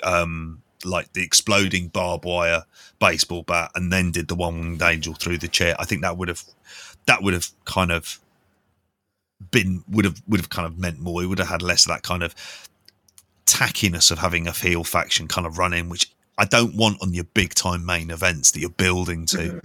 um, 0.03 0.63
like 0.83 1.13
the 1.13 1.23
exploding 1.23 1.89
barbed 1.89 2.25
wire 2.25 2.63
baseball 2.99 3.43
bat, 3.43 3.71
and 3.75 3.93
then 3.93 4.13
did 4.13 4.29
the 4.29 4.35
one 4.35 4.59
winged 4.59 4.81
angel 4.81 5.13
through 5.13 5.37
the 5.37 5.47
chair. 5.47 5.77
I 5.79 5.85
think 5.85 6.01
that 6.01 6.17
would 6.17 6.29
have, 6.29 6.43
that 7.05 7.23
would 7.23 7.35
have 7.35 7.49
kind 7.67 7.93
of 7.93 8.19
been 9.51 9.85
would 9.91 10.07
have 10.07 10.23
would 10.27 10.41
have 10.41 10.49
kind 10.49 10.65
of 10.65 10.79
meant 10.79 10.99
more. 10.99 11.21
He 11.21 11.27
would 11.27 11.39
have 11.39 11.49
had 11.49 11.61
less 11.61 11.85
of 11.85 11.91
that 11.91 12.03
kind 12.03 12.23
of 12.23 12.35
tackiness 13.45 14.11
of 14.11 14.19
having 14.19 14.47
a 14.47 14.53
heel 14.53 14.85
faction 14.85 15.29
kind 15.29 15.47
of 15.47 15.59
run 15.59 15.75
in, 15.75 15.91
which 15.91 16.11
I 16.39 16.47
don't 16.47 16.77
want 16.77 17.03
on 17.03 17.13
your 17.13 17.25
big 17.25 17.53
time 17.53 17.85
main 17.85 18.11
events 18.11 18.53
that 18.53 18.61
you're 18.61 18.71
building 18.71 19.27
to. 19.27 19.37
Mm-hmm. 19.37 19.59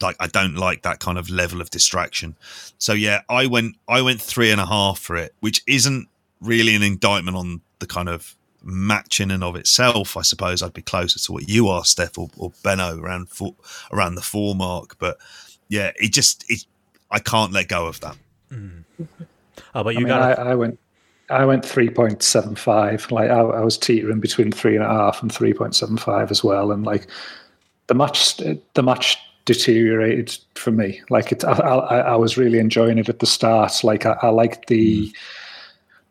Like 0.00 0.16
I 0.20 0.26
don't 0.26 0.56
like 0.56 0.82
that 0.82 1.00
kind 1.00 1.18
of 1.18 1.30
level 1.30 1.60
of 1.60 1.70
distraction. 1.70 2.36
So 2.78 2.92
yeah, 2.92 3.22
I 3.28 3.46
went 3.46 3.76
I 3.88 4.02
went 4.02 4.20
three 4.20 4.50
and 4.50 4.60
a 4.60 4.66
half 4.66 4.98
for 4.98 5.16
it, 5.16 5.34
which 5.40 5.62
isn't 5.66 6.08
really 6.40 6.74
an 6.74 6.82
indictment 6.82 7.36
on 7.36 7.62
the 7.78 7.86
kind 7.86 8.08
of 8.08 8.34
match 8.62 9.20
in 9.20 9.30
and 9.30 9.44
of 9.44 9.56
itself. 9.56 10.16
I 10.16 10.22
suppose 10.22 10.62
I'd 10.62 10.72
be 10.72 10.82
closer 10.82 11.18
to 11.18 11.32
what 11.32 11.48
you 11.48 11.68
are, 11.68 11.84
Steph 11.84 12.18
or, 12.18 12.28
or 12.36 12.52
Benno 12.62 12.98
around 12.98 13.28
four, 13.28 13.54
around 13.92 14.16
the 14.16 14.22
four 14.22 14.54
mark. 14.54 14.98
But 14.98 15.18
yeah, 15.68 15.92
it 15.96 16.12
just 16.12 16.44
it 16.50 16.64
I 17.10 17.18
can't 17.20 17.52
let 17.52 17.68
go 17.68 17.86
of 17.86 18.00
that. 18.00 18.16
Mm. 18.50 18.84
Oh, 19.74 19.82
but 19.82 19.94
you 19.94 20.00
I 20.00 20.02
mean, 20.04 20.08
got. 20.08 20.38
I, 20.38 20.50
I, 20.50 20.54
went. 20.54 20.78
I 21.28 21.44
went 21.44 21.64
three 21.64 21.90
point 21.90 22.22
seven 22.22 22.56
five. 22.56 23.10
Like 23.10 23.30
I, 23.30 23.40
I, 23.40 23.60
was 23.60 23.76
teetering 23.76 24.20
between 24.20 24.52
three 24.52 24.74
and 24.74 24.84
a 24.84 24.88
half 24.88 25.22
and 25.22 25.32
three 25.32 25.52
point 25.52 25.74
seven 25.74 25.96
five 25.96 26.30
as 26.30 26.42
well. 26.42 26.72
And 26.72 26.84
like 26.84 27.06
the 27.86 27.94
match, 27.94 28.36
the 28.36 28.82
match 28.82 29.18
deteriorated 29.46 30.36
for 30.54 30.70
me. 30.70 31.00
Like 31.08 31.32
it, 31.32 31.42
I, 31.44 31.52
I, 31.52 31.98
I 31.98 32.16
was 32.16 32.36
really 32.36 32.58
enjoying 32.58 32.98
it 32.98 33.08
at 33.08 33.20
the 33.20 33.26
start. 33.26 33.82
Like 33.82 34.04
I, 34.04 34.18
I 34.22 34.28
liked 34.28 34.66
the. 34.68 35.08
Mm 35.08 35.12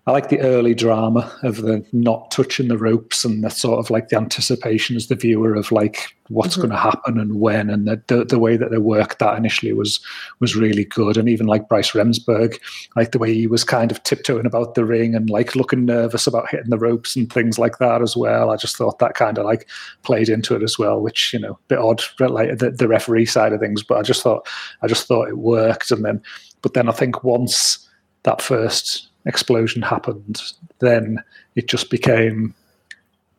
I 0.08 0.12
like 0.12 0.30
the 0.30 0.39
early 0.41 0.76
drama 0.76 1.36
of 1.41 1.64
the 1.64 1.84
not 1.91 2.30
touching 2.30 2.68
the 2.68 2.78
ropes 2.78 3.26
and 3.26 3.43
the 3.43 3.49
sort 3.49 3.80
of 3.80 3.89
like 3.89 4.10
the 4.10 4.18
anticipation 4.18 4.95
as 4.95 5.08
the 5.08 5.16
viewer 5.16 5.56
of 5.56 5.72
like 5.72 6.16
what's 6.28 6.53
mm-hmm. 6.53 6.62
going 6.62 6.72
to 6.72 6.78
happen 6.78 7.20
and 7.20 7.39
when 7.39 7.72
and 7.72 7.88
the, 7.88 7.99
the, 8.06 8.24
the 8.24 8.38
way 8.38 8.56
that 8.56 8.70
they 8.70 8.78
worked 8.78 9.18
that 9.18 9.36
initially 9.36 9.74
was 9.74 9.99
was 10.39 10.56
really 10.56 10.86
good. 10.86 11.18
And 11.18 11.28
even 11.28 11.47
like 11.47 11.68
Bryce 11.68 11.93
Remsburg 11.93 12.60
like 12.95 13.14
the 13.14 13.18
way 13.18 13.34
he 13.34 13.47
was 13.47 13.64
kind 13.64 13.89
of 13.89 14.03
tiptoeing 14.03 14.45
about 14.45 14.76
the 14.76 14.86
ring 14.86 15.16
and 15.16 15.28
like 15.32 15.56
looking 15.56 15.86
nervous 15.86 16.28
about 16.28 16.51
hitting 16.51 16.70
the 16.70 16.78
ropes 16.78 17.16
and 17.16 17.32
things 17.34 17.58
like 17.58 17.80
that 17.80 18.03
as 18.03 18.16
well. 18.16 18.51
I 18.51 18.58
just 18.58 18.78
thought 18.78 18.99
that 18.99 19.16
kind 19.16 19.39
of 19.39 19.45
like 19.45 19.68
played 20.03 20.30
into 20.30 20.56
it 20.56 20.62
as 20.62 20.78
well 20.78 21.01
which 21.01 21.34
you 21.34 21.39
know 21.39 21.53
a 21.53 21.68
bit 21.68 21.80
odd 21.80 22.03
like 22.20 22.60
the, 22.60 22.70
the 22.70 22.88
referee 22.88 23.26
side 23.26 23.53
of 23.53 23.60
things 23.60 23.82
but 23.82 23.97
I 23.97 24.03
just 24.03 24.22
thought 24.22 24.47
I 24.84 24.88
just 24.88 25.08
thought 25.08 25.30
it 25.30 25.39
worked. 25.39 25.89
And 25.89 26.06
then 26.06 26.22
but 26.62 26.76
then 26.76 26.89
I 26.89 26.91
think 26.91 27.24
once 27.24 27.89
that 28.22 28.39
first 28.39 29.10
explosion 29.26 29.82
happened, 29.82 30.41
then 30.80 31.23
it 31.55 31.67
just 31.67 31.89
became 31.89 32.53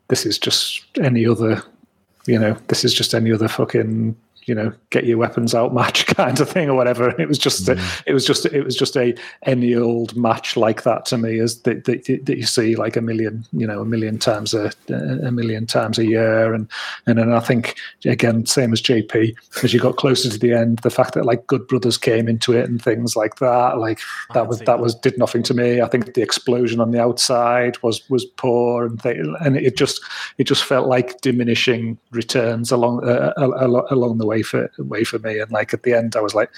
this 0.09 0.25
is 0.25 0.39
just 0.39 0.85
any 1.01 1.27
other, 1.27 1.63
you 2.27 2.39
know, 2.39 2.57
this 2.69 2.85
is 2.85 2.95
just 2.95 3.15
any 3.15 3.33
other 3.33 3.49
fucking 3.49 4.17
you 4.47 4.55
know 4.55 4.73
get 4.91 5.05
your 5.05 5.19
weapons 5.19 5.55
out 5.55 5.75
match 5.75 6.07
kind 6.17 6.41
of 6.41 6.49
thing 6.49 6.71
or 6.71 6.75
whatever. 6.75 7.11
It 7.21 7.29
was 7.29 7.39
just 7.39 7.67
mm. 7.67 7.79
a, 7.79 8.11
it 8.11 8.15
was 8.15 8.25
just 8.25 8.47
it 8.47 8.63
was 8.65 8.77
just 8.77 8.97
a 8.97 9.15
any 9.43 9.75
old 9.75 10.17
match 10.17 10.57
like 10.57 10.85
that 10.85 11.05
to 11.07 11.19
me 11.19 11.39
is 11.39 11.63
that, 11.63 11.85
that, 11.85 12.05
that 12.07 12.37
you 12.37 12.47
see 12.47 12.77
like 12.77 12.97
a 12.97 13.01
million 13.01 13.45
you 13.53 13.67
know 13.67 13.81
a 13.81 13.85
million 13.85 14.19
times 14.19 14.55
a, 14.55 14.73
a 14.89 15.31
million 15.31 15.67
times 15.67 15.99
a 15.99 16.07
year. 16.07 16.55
And 16.55 16.71
and 17.07 17.19
then 17.19 17.33
I 17.33 17.41
think 17.41 17.77
again 18.05 18.47
same 18.47 18.73
as 18.73 18.81
JP 18.81 19.35
as 19.63 19.75
you 19.75 19.81
got 19.81 19.97
closer 19.97 20.31
to 20.31 20.39
the 20.39 20.53
end 20.53 20.79
the 20.79 20.91
fact 20.91 21.15
that 21.15 21.27
like 21.27 21.47
Good 21.47 21.67
Brothers 21.67 21.99
came 21.99 22.29
into 22.29 22.53
it 22.53 22.69
and 22.69 22.81
things 22.81 23.17
like 23.17 23.37
that 23.37 23.79
like 23.79 23.99
that 24.33 24.47
was 24.47 24.59
that, 24.59 24.67
that. 24.67 24.81
was 24.81 24.95
did 24.95 25.19
nothing 25.19 25.43
to 25.45 25.55
me. 25.55 25.81
I 25.81 25.89
think 25.89 26.15
the 26.15 26.23
explosion 26.23 26.81
on 26.81 26.93
the 26.93 27.01
outside 27.01 27.83
was 27.83 28.09
was 28.09 28.25
poor 28.25 28.87
and 28.87 29.03
th- 29.03 29.19
and 29.41 29.57
it 29.57 29.77
just 29.77 30.01
it 30.39 30.45
just 30.45 30.63
felt 30.63 30.87
like 30.87 31.21
diminishing 31.21 31.99
returns 32.13 32.71
along 32.71 33.05
uh, 33.05 33.33
along 33.37 34.19
the 34.19 34.27
way 34.27 34.36
way 34.37 34.43
for 34.43 34.71
way 34.79 35.05
for 35.05 35.19
me. 35.19 35.39
And 35.41 35.51
like 35.51 35.73
at 35.73 35.83
the 35.83 35.95
end, 35.95 36.17
I 36.17 36.21
was 36.21 36.35
like, 36.35 36.51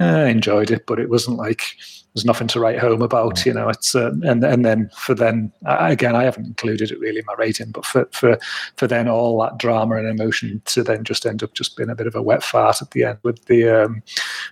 eh, 0.00 0.04
I 0.04 0.26
enjoyed 0.26 0.70
it, 0.70 0.86
but 0.86 0.98
it 0.98 1.08
wasn't 1.08 1.36
like 1.36 1.62
there's 2.14 2.24
nothing 2.24 2.48
to 2.48 2.60
write 2.60 2.78
home 2.78 3.02
about. 3.02 3.46
You 3.46 3.54
know, 3.54 3.68
it's 3.68 3.94
uh, 3.94 4.12
and 4.24 4.42
and 4.42 4.64
then 4.64 4.90
for 4.96 5.14
then 5.14 5.52
again, 5.64 6.16
I 6.16 6.24
haven't 6.24 6.46
included 6.46 6.90
it 6.90 6.98
really 6.98 7.20
in 7.20 7.24
my 7.26 7.34
rating, 7.34 7.70
but 7.70 7.86
for 7.86 8.08
for 8.12 8.38
for 8.76 8.86
then 8.88 9.08
all 9.08 9.40
that 9.42 9.58
drama 9.58 9.96
and 9.96 10.08
emotion 10.08 10.60
to 10.66 10.82
then 10.82 11.04
just 11.04 11.24
end 11.24 11.42
up 11.42 11.54
just 11.54 11.76
being 11.76 11.88
a 11.88 11.94
bit 11.94 12.08
of 12.08 12.16
a 12.16 12.22
wet 12.22 12.42
fart 12.42 12.82
at 12.82 12.90
the 12.90 13.04
end 13.04 13.18
with 13.22 13.44
the 13.44 13.68
um, 13.68 14.02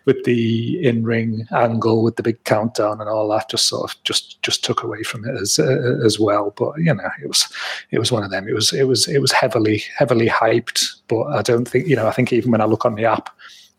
with 0.04 0.22
the 0.24 0.86
in 0.86 1.02
ring 1.02 1.46
angle 1.52 2.02
with 2.04 2.16
the 2.16 2.22
big 2.22 2.42
countdown 2.44 3.00
and 3.00 3.10
all 3.10 3.28
that, 3.28 3.50
just 3.50 3.66
sort 3.66 3.90
of 3.90 4.02
just 4.04 4.40
just 4.42 4.64
took 4.64 4.82
away 4.84 5.02
from 5.02 5.24
it 5.24 5.40
as 5.40 5.58
uh, 5.58 5.98
as 6.04 6.20
well. 6.20 6.54
But 6.56 6.78
you 6.78 6.94
know, 6.94 7.10
it 7.22 7.26
was 7.26 7.52
it 7.90 7.98
was 7.98 8.12
one 8.12 8.22
of 8.22 8.30
them. 8.30 8.48
It 8.48 8.54
was 8.54 8.72
it 8.72 8.84
was 8.84 9.08
it 9.08 9.20
was 9.20 9.32
heavily 9.32 9.82
heavily 9.96 10.28
hyped, 10.28 10.94
but 11.08 11.24
I 11.24 11.42
don't 11.42 11.66
think 11.66 11.88
you 11.88 11.96
know. 11.96 12.06
I 12.06 12.12
think 12.12 12.32
even 12.32 12.52
when 12.52 12.60
I 12.60 12.66
look 12.66 12.84
on 12.84 12.94
the 12.94 13.04
app 13.04 13.30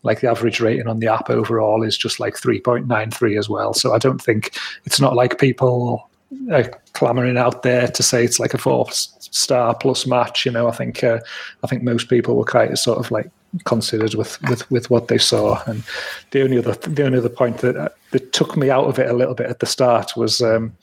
like 0.04 0.22
the 0.22 0.30
average 0.30 0.62
rating 0.62 0.88
on 0.88 1.00
the 1.00 1.08
app 1.08 1.30
overall 1.30 1.84
is 1.84 1.97
just 1.97 2.20
like 2.20 2.36
3.93 2.36 3.38
as 3.38 3.50
well. 3.50 3.74
So 3.74 3.93
I 3.93 3.97
don't 3.97 4.22
think 4.22 4.58
it's 4.86 5.00
not 5.00 5.16
like 5.16 5.39
people 5.39 6.10
are 6.52 6.70
clamoring 6.93 7.38
out 7.38 7.64
there 7.64 7.88
to 7.88 8.04
say 8.04 8.24
it's 8.24 8.39
like 8.39 8.54
a 8.54 8.58
four 8.58 8.88
star 8.91 9.76
plus 9.76 10.06
match. 10.06 10.45
You 10.45 10.52
know, 10.52 10.68
I 10.68 10.72
think 10.72 11.04
uh, 11.04 11.20
I 11.64 11.68
think 11.68 11.84
most 11.84 12.10
people 12.10 12.36
were 12.36 12.45
quite 12.45 12.78
sort 12.78 13.00
of 13.00 13.12
like 13.12 13.30
considered 13.66 14.14
with, 14.14 14.41
with, 14.43 14.70
with 14.70 14.89
what 14.89 15.08
they 15.08 15.18
saw. 15.18 15.62
And 15.66 15.84
the 16.32 16.43
only 16.43 16.58
other 16.58 16.74
the 16.74 17.06
only 17.06 17.18
other 17.18 17.30
point 17.30 17.60
that 17.60 17.76
uh, 17.76 17.89
that 18.12 18.34
took 18.34 18.56
me 18.56 18.70
out 18.70 18.86
of 18.86 19.00
it 19.00 19.10
a 19.10 19.14
little 19.14 19.36
bit 19.36 19.50
at 19.50 19.60
the 19.60 19.66
start 19.66 20.16
was 20.16 20.41
um, 20.41 20.76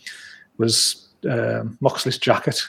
was 0.59 1.07
um, 1.29 1.79
Moxley's 1.81 2.19
jacket. 2.19 2.61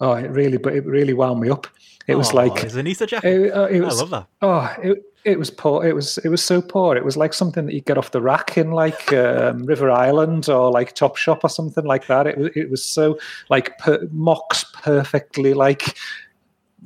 Oh, 0.00 0.12
it 0.12 0.30
really, 0.30 0.56
but 0.56 0.74
it 0.74 0.86
really 0.86 1.12
wound 1.12 1.40
me 1.40 1.50
up. 1.50 1.66
It 2.06 2.14
was 2.16 2.32
like 2.32 2.64
is 2.64 2.76
an 2.76 2.86
Easter 2.86 3.06
jacket. 3.06 3.28
It, 3.28 3.50
uh, 3.52 3.66
it 3.66 3.80
was, 3.80 3.96
I 3.96 4.00
love 4.00 4.10
that. 4.10 4.26
Oh, 4.42 4.74
it, 4.82 5.04
it 5.24 5.38
was 5.38 5.50
poor. 5.50 5.84
It 5.84 5.94
was 5.94 6.18
it 6.18 6.28
was 6.28 6.42
so 6.42 6.62
poor. 6.62 6.96
It 6.96 7.04
was 7.04 7.16
like 7.16 7.34
something 7.34 7.66
that 7.66 7.74
you 7.74 7.80
get 7.80 7.98
off 7.98 8.12
the 8.12 8.22
rack 8.22 8.56
in 8.56 8.70
like 8.70 9.12
um, 9.12 9.64
River 9.64 9.90
Island 9.90 10.48
or 10.48 10.70
like 10.70 10.94
Top 10.94 11.16
Shop 11.16 11.44
or 11.44 11.48
something 11.48 11.84
like 11.84 12.06
that. 12.06 12.26
It 12.26 12.38
was 12.38 12.50
it 12.56 12.70
was 12.70 12.84
so 12.84 13.18
like 13.48 13.76
per, 13.78 14.06
Mox 14.10 14.64
perfectly 14.82 15.52
like 15.52 15.98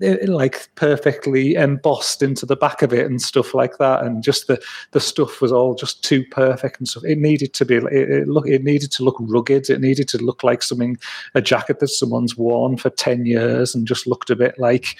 eh, 0.02 0.16
like 0.26 0.68
perfectly 0.74 1.54
embossed 1.54 2.22
into 2.22 2.44
the 2.44 2.56
back 2.56 2.82
of 2.82 2.92
it 2.92 3.06
and 3.06 3.22
stuff 3.22 3.54
like 3.54 3.78
that 3.78 4.02
and 4.02 4.24
just 4.24 4.48
the 4.48 4.60
the 4.90 5.00
stuff 5.00 5.40
was 5.40 5.52
all 5.52 5.76
just 5.76 6.02
too 6.02 6.24
perfect 6.32 6.80
and 6.80 6.88
stuff 6.88 7.04
it 7.04 7.18
needed 7.18 7.54
to 7.54 7.64
be 7.64 7.76
it, 7.76 7.84
it 7.92 8.28
look 8.28 8.48
it 8.48 8.64
needed 8.64 8.90
to 8.90 9.04
look 9.04 9.16
rugged 9.20 9.70
it 9.70 9.80
needed 9.80 10.08
to 10.08 10.18
look 10.18 10.42
like 10.42 10.64
something 10.64 10.98
a 11.36 11.40
jacket 11.40 11.78
that 11.78 11.88
someone's 11.88 12.36
worn 12.36 12.76
for 12.76 12.90
10 12.90 13.26
years 13.26 13.76
and 13.76 13.86
just 13.86 14.08
looked 14.08 14.30
a 14.30 14.36
bit 14.36 14.58
like 14.58 14.96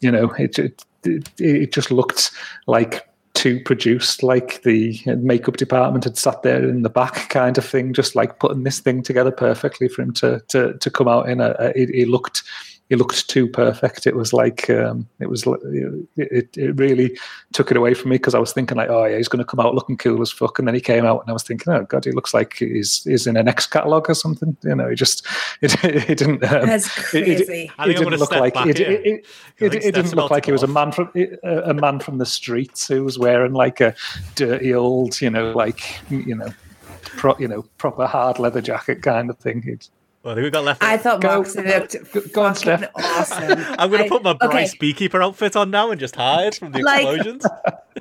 you 0.00 0.10
know 0.10 0.30
it, 0.38 0.58
it 0.58 0.84
it, 1.38 1.72
just 1.72 1.90
looked 1.90 2.30
like 2.66 3.08
too 3.34 3.60
produced, 3.60 4.22
like 4.22 4.62
the 4.64 5.00
makeup 5.06 5.56
department 5.56 6.04
had 6.04 6.18
sat 6.18 6.42
there 6.42 6.68
in 6.68 6.82
the 6.82 6.90
back, 6.90 7.30
kind 7.30 7.56
of 7.56 7.64
thing, 7.64 7.94
just 7.94 8.14
like 8.14 8.38
putting 8.38 8.64
this 8.64 8.80
thing 8.80 9.02
together 9.02 9.30
perfectly 9.30 9.88
for 9.88 10.02
him 10.02 10.12
to 10.14 10.42
to 10.48 10.76
to 10.78 10.90
come 10.90 11.08
out 11.08 11.28
in 11.28 11.40
a 11.40 11.50
it, 11.74 11.90
it 11.90 12.08
looked 12.08 12.42
he 12.90 12.96
looked 12.96 13.28
too 13.28 13.46
perfect. 13.46 14.04
It 14.04 14.16
was 14.16 14.32
like 14.32 14.68
um, 14.68 15.08
it 15.20 15.30
was 15.30 15.44
it, 15.46 16.56
it 16.56 16.76
really 16.76 17.16
took 17.52 17.70
it 17.70 17.76
away 17.76 17.94
from 17.94 18.10
me 18.10 18.16
because 18.16 18.34
I 18.34 18.40
was 18.40 18.52
thinking 18.52 18.76
like, 18.76 18.90
oh 18.90 19.04
yeah, 19.04 19.16
he's 19.16 19.28
going 19.28 19.38
to 19.38 19.44
come 19.44 19.60
out 19.60 19.76
looking 19.76 19.96
cool 19.96 20.20
as 20.20 20.32
fuck, 20.32 20.58
and 20.58 20.66
then 20.66 20.74
he 20.74 20.80
came 20.80 21.06
out 21.06 21.20
and 21.20 21.30
I 21.30 21.32
was 21.32 21.44
thinking, 21.44 21.72
oh 21.72 21.84
god, 21.84 22.04
he 22.04 22.10
looks 22.10 22.34
like 22.34 22.54
he's 22.54 23.04
he's 23.04 23.28
in 23.28 23.36
an 23.36 23.46
X 23.46 23.68
catalog 23.68 24.10
or 24.10 24.14
something. 24.14 24.56
You 24.64 24.74
know, 24.74 24.88
he 24.88 24.96
just 24.96 25.24
it, 25.60 25.82
it 25.84 26.18
didn't. 26.18 26.42
Um, 26.42 26.66
That's 26.66 26.88
crazy. 26.88 27.70
It, 27.78 27.88
it 27.88 27.96
didn't 27.96 28.18
look 28.18 28.32
like 28.32 28.56
it, 28.56 28.80
it, 28.80 29.24
it, 29.60 29.94
didn't 29.94 30.14
look 30.16 30.32
like 30.32 30.46
he 30.46 30.52
was 30.52 30.64
a 30.64 30.66
man 30.66 30.90
from 30.90 31.12
a 31.44 31.72
man 31.72 32.00
from 32.00 32.18
the 32.18 32.26
streets 32.26 32.88
who 32.88 33.04
was 33.04 33.20
wearing 33.20 33.52
like 33.52 33.80
a 33.80 33.94
dirty 34.34 34.74
old, 34.74 35.20
you 35.20 35.30
know, 35.30 35.52
like 35.52 36.00
you 36.10 36.34
know. 36.34 36.52
Pro, 37.16 37.36
you 37.38 37.48
know, 37.48 37.62
proper 37.78 38.06
hard 38.06 38.38
leather 38.38 38.60
jacket 38.60 39.02
kind 39.02 39.30
of 39.30 39.38
thing. 39.38 39.62
He'd, 39.62 39.86
well, 40.22 40.36
we 40.36 40.50
got 40.50 40.64
left. 40.64 40.82
I 40.82 40.96
thought 40.96 41.20
go, 41.20 41.38
Mox 41.38 41.56
looked 41.56 42.12
go, 42.12 42.20
go 42.32 42.42
on, 42.42 42.54
Steph. 42.54 42.90
awesome. 42.94 43.58
I'm 43.78 43.90
going 43.90 44.04
to 44.04 44.08
put 44.08 44.22
my 44.22 44.34
Bryce 44.34 44.70
okay. 44.70 44.78
Beekeeper 44.78 45.22
outfit 45.22 45.56
on 45.56 45.70
now 45.70 45.90
and 45.90 45.98
just 45.98 46.16
hide 46.16 46.54
from 46.54 46.72
the 46.72 46.82
like, 46.82 47.06
explosions. 47.06 47.46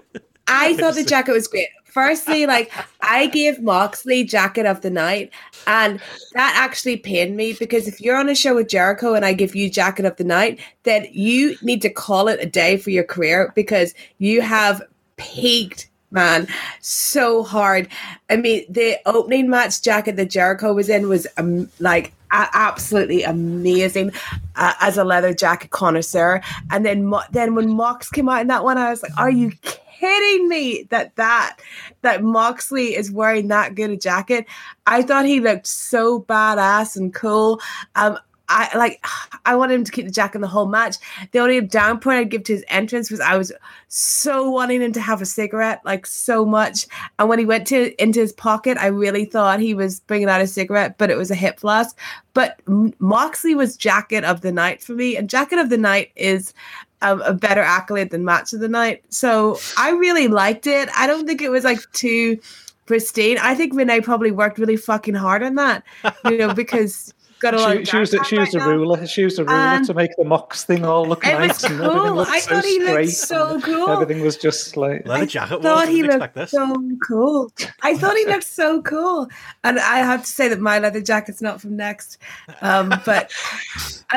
I 0.47 0.75
thought 0.75 0.95
the 0.95 1.03
jacket 1.03 1.31
was 1.31 1.47
great. 1.47 1.69
Firstly, 1.85 2.45
like 2.45 2.71
I 3.01 3.27
gave 3.27 3.61
Moxley 3.61 4.23
jacket 4.23 4.65
of 4.65 4.81
the 4.81 4.89
night, 4.89 5.31
and 5.65 5.99
that 6.33 6.53
actually 6.55 6.97
pained 6.97 7.35
me 7.35 7.53
because 7.53 7.87
if 7.87 7.99
you're 7.99 8.17
on 8.17 8.29
a 8.29 8.35
show 8.35 8.55
with 8.55 8.69
Jericho 8.69 9.13
and 9.13 9.25
I 9.25 9.33
give 9.33 9.55
you 9.55 9.69
jacket 9.69 10.05
of 10.05 10.15
the 10.17 10.23
night, 10.23 10.59
then 10.83 11.07
you 11.11 11.55
need 11.61 11.81
to 11.81 11.89
call 11.89 12.27
it 12.27 12.39
a 12.41 12.45
day 12.45 12.77
for 12.77 12.89
your 12.89 13.03
career 13.03 13.51
because 13.55 13.93
you 14.17 14.41
have 14.41 14.81
peaked 15.17 15.88
man, 16.11 16.47
so 16.81 17.43
hard. 17.43 17.87
I 18.29 18.37
mean, 18.37 18.65
the 18.69 18.97
opening 19.05 19.49
match 19.49 19.81
jacket 19.81 20.15
that 20.15 20.29
Jericho 20.29 20.73
was 20.73 20.89
in 20.89 21.07
was 21.07 21.27
um, 21.37 21.69
like 21.79 22.13
a- 22.31 22.49
absolutely 22.53 23.23
amazing 23.23 24.11
uh, 24.55 24.73
as 24.81 24.97
a 24.97 25.03
leather 25.03 25.33
jacket 25.33 25.71
connoisseur. 25.71 26.41
And 26.71 26.85
then, 26.85 27.05
Mo- 27.05 27.23
then 27.31 27.55
when 27.55 27.71
Mox 27.73 28.09
came 28.09 28.29
out 28.29 28.41
in 28.41 28.47
that 28.47 28.63
one, 28.63 28.77
I 28.77 28.89
was 28.89 29.03
like, 29.03 29.17
"Are 29.17 29.29
you 29.29 29.51
kidding 29.61 30.47
me 30.47 30.87
that 30.89 31.15
that 31.15 31.57
that 32.01 32.23
Moxley 32.23 32.95
is 32.95 33.11
wearing 33.11 33.47
that 33.49 33.75
good 33.75 33.91
a 33.91 33.97
jacket?" 33.97 34.45
I 34.87 35.01
thought 35.01 35.25
he 35.25 35.39
looked 35.39 35.67
so 35.67 36.21
badass 36.21 36.95
and 36.95 37.13
cool. 37.13 37.61
Um, 37.95 38.17
I 38.49 38.75
like 38.75 39.05
I 39.45 39.55
wanted 39.55 39.75
him 39.75 39.83
to 39.83 39.91
keep 39.91 40.05
the 40.05 40.11
jacket 40.11 40.35
in 40.35 40.41
the 40.41 40.47
whole 40.47 40.65
match. 40.65 40.97
The 41.31 41.39
only 41.39 41.61
down 41.61 41.99
point 41.99 42.17
I'd 42.17 42.29
give 42.29 42.43
to 42.45 42.53
his 42.53 42.65
entrance 42.67 43.11
was 43.11 43.19
I 43.19 43.37
was 43.37 43.51
so 43.87 44.49
wanting 44.49 44.81
him 44.81 44.91
to 44.93 45.01
have 45.01 45.21
a 45.21 45.25
cigarette, 45.25 45.81
like 45.85 46.05
so 46.05 46.45
much. 46.45 46.87
And 47.19 47.29
when 47.29 47.39
he 47.39 47.45
went 47.45 47.67
to 47.67 48.01
into 48.01 48.19
his 48.19 48.33
pocket, 48.33 48.77
I 48.77 48.87
really 48.87 49.25
thought 49.25 49.59
he 49.59 49.73
was 49.73 49.99
bringing 50.01 50.29
out 50.29 50.41
a 50.41 50.47
cigarette, 50.47 50.97
but 50.97 51.09
it 51.09 51.17
was 51.17 51.31
a 51.31 51.35
hip 51.35 51.59
flask. 51.59 51.97
But 52.33 52.59
Moxley 52.99 53.55
was 53.55 53.77
jacket 53.77 54.23
of 54.23 54.41
the 54.41 54.51
night 54.51 54.83
for 54.83 54.93
me, 54.93 55.15
and 55.15 55.29
jacket 55.29 55.59
of 55.59 55.69
the 55.69 55.77
night 55.77 56.11
is 56.15 56.53
um, 57.01 57.21
a 57.21 57.33
better 57.33 57.61
accolade 57.61 58.09
than 58.09 58.25
match 58.25 58.53
of 58.53 58.59
the 58.59 58.67
night. 58.67 59.03
So 59.09 59.59
I 59.77 59.91
really 59.91 60.27
liked 60.27 60.67
it. 60.67 60.89
I 60.97 61.07
don't 61.07 61.27
think 61.27 61.41
it 61.41 61.49
was 61.49 61.63
like 61.63 61.79
too 61.93 62.39
pristine. 62.85 63.37
I 63.37 63.53
think 63.53 63.73
Renee 63.75 64.01
probably 64.01 64.31
worked 64.31 64.57
really 64.57 64.75
fucking 64.75 65.13
hard 65.13 65.43
on 65.43 65.55
that, 65.55 65.83
you 66.25 66.37
know, 66.37 66.53
because 66.55 67.13
got 67.39 67.53
a 67.53 67.57
lot 67.57 67.71
She, 67.73 67.81
of 67.81 67.87
she 67.87 67.97
was 67.97 68.11
the, 68.11 68.23
she 68.23 68.37
was 68.39 68.51
the 68.51 68.59
right 68.59 68.65
now. 68.67 68.71
ruler. 68.75 69.07
She 69.07 69.23
was 69.23 69.39
a 69.39 69.43
ruler 69.45 69.55
And- 69.57 69.85
to 69.85 69.93
make 69.93 70.11
the 70.17 70.23
Mox 70.25 70.63
thing 70.65 70.85
all 70.85 71.05
look 71.05 71.25
It 71.25 71.31
nice. 71.33 71.63
and 71.63 71.73
everything 71.81 71.99
cool. 72.03 72.15
looked 72.15 72.31
I 72.31 72.39
so 72.39 72.49
thought 72.55 72.65
he 72.65 72.79
looked 72.79 73.09
so 73.11 73.61
cool. 73.61 73.89
Everything 73.89 74.21
was 74.21 74.37
just 74.37 74.77
like 74.77 75.07
Leather 75.07 75.23
I 75.23 75.25
jacket 75.25 75.55
was. 75.57 75.63
thought 75.63 75.87
he 75.89 76.01
looked 76.03 76.13
expect 76.15 76.35
this. 76.35 76.51
so 76.51 76.75
cool. 77.07 77.51
I 77.81 77.95
thought 77.97 78.15
he 78.17 78.25
looked 78.25 78.43
so 78.43 78.81
cool, 78.81 79.27
and 79.63 79.79
I 79.79 79.99
have 79.99 80.21
to 80.21 80.27
say 80.27 80.47
that 80.49 80.59
my 80.59 80.79
leather 80.79 81.01
jacket's 81.01 81.41
not 81.41 81.61
from 81.61 81.75
Next, 81.75 82.17
um, 82.61 82.89
but 83.05 83.31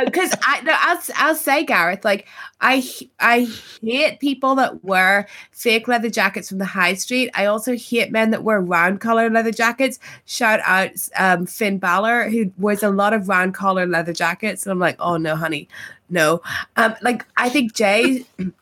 because 0.04 0.34
I 0.42 0.60
no, 0.62 0.74
I'll 0.78 0.98
I'll 1.16 1.34
say 1.36 1.64
Gareth, 1.64 2.04
like 2.04 2.26
I 2.60 2.82
I 3.20 3.46
hate 3.82 4.20
people 4.20 4.54
that 4.56 4.82
wear 4.84 5.28
fake 5.50 5.86
leather 5.88 6.10
jackets 6.10 6.48
from 6.48 6.58
the 6.58 6.64
high 6.64 6.94
street. 6.94 7.30
I 7.34 7.46
also 7.46 7.76
hate 7.76 8.10
men 8.10 8.30
that 8.30 8.42
wear 8.42 8.60
round 8.60 9.00
collar 9.00 9.28
leather 9.30 9.52
jackets. 9.52 9.98
Shout 10.24 10.60
out 10.64 10.90
um, 11.16 11.46
Finn 11.46 11.78
Balor 11.78 12.30
who 12.30 12.50
wears 12.58 12.82
a 12.82 12.90
lot 12.90 13.11
of 13.14 13.28
round 13.28 13.54
collar 13.54 13.86
leather 13.86 14.12
jackets, 14.12 14.64
and 14.64 14.72
I'm 14.72 14.78
like, 14.78 14.96
oh 14.98 15.16
no, 15.16 15.36
honey, 15.36 15.68
no. 16.10 16.42
Um, 16.76 16.94
like 17.02 17.24
I 17.36 17.48
think 17.48 17.74
Jay. 17.74 18.24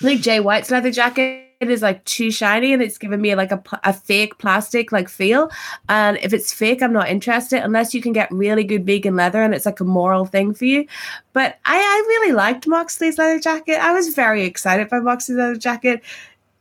Think 0.00 0.20
Jay 0.20 0.38
White's 0.38 0.70
leather 0.70 0.92
jacket 0.92 1.48
is 1.60 1.82
like 1.82 2.04
too 2.04 2.30
shiny 2.30 2.72
and 2.72 2.82
it's 2.82 2.98
giving 2.98 3.20
me 3.20 3.34
like 3.34 3.50
a, 3.50 3.62
a 3.84 3.92
fake 3.92 4.38
plastic 4.38 4.92
like 4.92 5.08
feel. 5.08 5.50
And 5.88 6.18
if 6.22 6.32
it's 6.32 6.52
fake, 6.52 6.82
I'm 6.82 6.92
not 6.92 7.08
interested 7.08 7.62
unless 7.62 7.94
you 7.94 8.00
can 8.00 8.12
get 8.12 8.30
really 8.30 8.64
good 8.64 8.86
vegan 8.86 9.16
leather 9.16 9.42
and 9.42 9.54
it's 9.54 9.66
like 9.66 9.80
a 9.80 9.84
moral 9.84 10.24
thing 10.24 10.54
for 10.54 10.64
you. 10.64 10.86
But 11.32 11.58
I, 11.64 11.76
I 11.76 12.04
really 12.06 12.32
liked 12.32 12.66
Moxley's 12.66 13.18
leather 13.18 13.40
jacket. 13.40 13.78
I 13.80 13.92
was 13.92 14.14
very 14.14 14.44
excited 14.44 14.88
by 14.88 15.00
Moxley's 15.00 15.38
leather 15.38 15.56
jacket. 15.56 16.02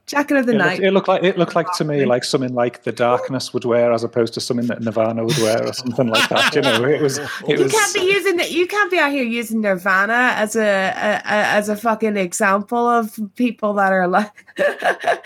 Jacket 0.08 0.38
of 0.38 0.46
the 0.46 0.54
it 0.54 0.58
night. 0.58 0.80
looked, 0.80 0.84
it 0.86 0.92
looked 0.94 1.08
like 1.10 1.24
it 1.24 1.38
looked 1.38 1.56
like 1.56 1.68
to 1.74 1.84
me 1.84 2.06
like 2.06 2.24
something 2.24 2.54
like 2.54 2.84
the 2.84 2.94
darkness 2.94 3.54
would 3.54 3.66
wear 3.66 3.92
as 3.92 4.04
opposed 4.06 4.34
to 4.36 4.40
something 4.42 4.66
that 4.68 4.82
Nirvana 4.82 5.26
would 5.26 5.38
wear 5.40 5.68
or 5.68 5.74
something 5.74 6.08
like 6.08 6.30
that. 6.30 6.56
You 6.56 6.62
know, 6.62 6.86
it 6.86 7.02
was 7.02 7.18
it 7.18 7.28
you 7.48 7.64
was 7.64 7.74
can't 7.74 7.94
be 7.94 8.00
using 8.02 8.38
that. 8.38 8.52
You 8.52 8.68
can't 8.68 8.90
be 8.90 9.00
out 9.00 9.12
here 9.12 9.26
using 9.26 9.60
Nirvana 9.62 10.32
as 10.38 10.56
a, 10.56 10.62
a, 10.62 10.64
a 10.66 11.22
as 11.26 11.68
a 11.70 11.76
fucking 11.76 12.16
example 12.16 12.78
of 12.88 13.20
people 13.36 13.74
that 13.74 13.92
are 13.92 14.08
like 14.08 14.32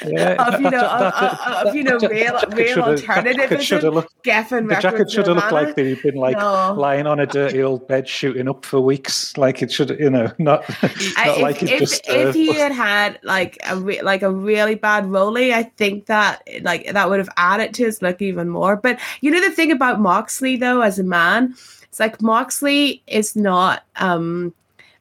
Yeah, 0.04 0.34
of 0.48 0.60
you 0.60 0.70
know 0.70 0.72
that- 0.72 0.84
of, 0.92 1.14
that- 1.14 1.40
of, 1.48 1.68
of, 1.68 1.76
you 1.76 1.84
know 1.84 2.00
that 2.00 2.10
real 2.10 2.40
real 2.56 2.74
shoulda- 2.74 2.96
that 2.96 3.06
jacket 3.06 3.38
alternativism. 3.38 3.94
looked- 3.94 4.24
Geffen 4.24 4.68
the 4.70 4.76
jacket 4.82 5.12
should 5.12 5.28
have 5.28 5.36
looked 5.36 5.52
like 5.52 5.76
they'd 5.76 6.02
been 6.02 6.16
like 6.16 6.38
No. 6.38 6.74
lying 6.78 7.06
on 7.08 7.20
a 7.20 7.26
dirty 7.26 7.62
old 7.62 7.88
bed 7.88 8.08
shooting 8.08 8.48
up 8.50 8.66
for 8.66 8.80
weeks. 8.80 9.38
Like 9.38 9.62
it 9.62 9.72
should, 9.72 9.92
you 10.00 10.10
know, 10.10 10.32
not 10.40 10.64
I- 11.18 11.26
not 11.28 11.38
if, 11.38 11.42
like 11.42 11.64
it 11.64 11.70
if, 11.70 11.80
just. 11.82 12.02
if 12.10 12.30
uh, 12.30 12.32
he 12.34 12.54
had 12.54 12.72
had 12.72 13.20
like 13.24 13.58
a 13.70 13.76
re- 13.78 14.02
like 14.02 14.22
a 14.24 14.32
really 14.32 14.71
bad 14.76 15.06
rolly, 15.06 15.54
I 15.54 15.64
think 15.64 16.06
that 16.08 16.42
like 16.62 16.92
that 16.92 17.10
would 17.10 17.20
have 17.20 17.30
added 17.38 17.74
to 17.76 17.86
his 17.86 18.02
look 18.02 18.22
even 18.22 18.50
more. 18.50 18.76
But 18.76 19.00
you 19.22 19.32
know 19.32 19.42
the 19.42 19.56
thing 19.56 19.72
about 19.72 20.00
Moxley 20.00 20.56
though, 20.58 20.82
as 20.82 21.00
a 21.00 21.04
man, 21.04 21.56
it's 21.84 22.00
like 22.00 22.22
Moxley 22.22 23.02
is 23.08 23.36
not 23.36 23.84
um 23.98 24.54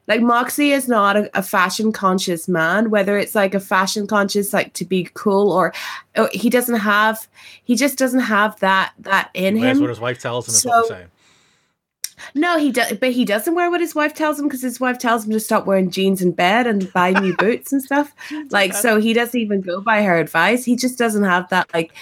like 0.07 0.21
Moxley 0.21 0.71
is 0.71 0.87
not 0.87 1.15
a, 1.15 1.29
a 1.37 1.43
fashion 1.43 1.91
conscious 1.91 2.47
man. 2.49 2.89
Whether 2.89 3.17
it's 3.17 3.35
like 3.35 3.53
a 3.53 3.59
fashion 3.59 4.07
conscious 4.07 4.51
like 4.51 4.73
to 4.73 4.83
be 4.83 5.09
cool 5.13 5.51
or, 5.51 5.73
or 6.17 6.29
he 6.33 6.49
doesn't 6.49 6.79
have 6.79 7.27
he 7.63 7.75
just 7.75 7.97
doesn't 7.97 8.19
have 8.21 8.59
that 8.59 8.93
that 8.99 9.29
in 9.33 9.55
him. 9.55 9.79
what 9.79 9.89
his 9.89 9.99
wife 9.99 10.19
tells 10.19 10.47
him. 10.47 10.55
Is 10.55 10.65
what 10.65 10.75
I'm 10.75 10.83
So- 10.83 10.89
saying. 10.89 11.07
No, 12.35 12.57
he 12.57 12.71
does, 12.71 12.93
but 12.93 13.11
he 13.11 13.25
doesn't 13.25 13.55
wear 13.55 13.69
what 13.69 13.81
his 13.81 13.95
wife 13.95 14.13
tells 14.13 14.39
him 14.39 14.47
because 14.47 14.61
his 14.61 14.79
wife 14.79 14.97
tells 14.97 15.25
him 15.25 15.31
to 15.31 15.39
stop 15.39 15.65
wearing 15.65 15.89
jeans 15.89 16.21
in 16.21 16.31
bed 16.31 16.67
and 16.67 16.91
buy 16.93 17.11
new 17.11 17.35
boots 17.37 17.71
and 17.71 17.81
stuff. 17.81 18.13
Like, 18.49 18.73
so 18.73 18.99
he 18.99 19.13
doesn't 19.13 19.39
even 19.39 19.61
go 19.61 19.79
by 19.81 20.03
her 20.03 20.17
advice. 20.17 20.65
He 20.65 20.75
just 20.75 20.97
doesn't 20.97 21.23
have 21.23 21.49
that 21.49 21.71
like 21.73 21.93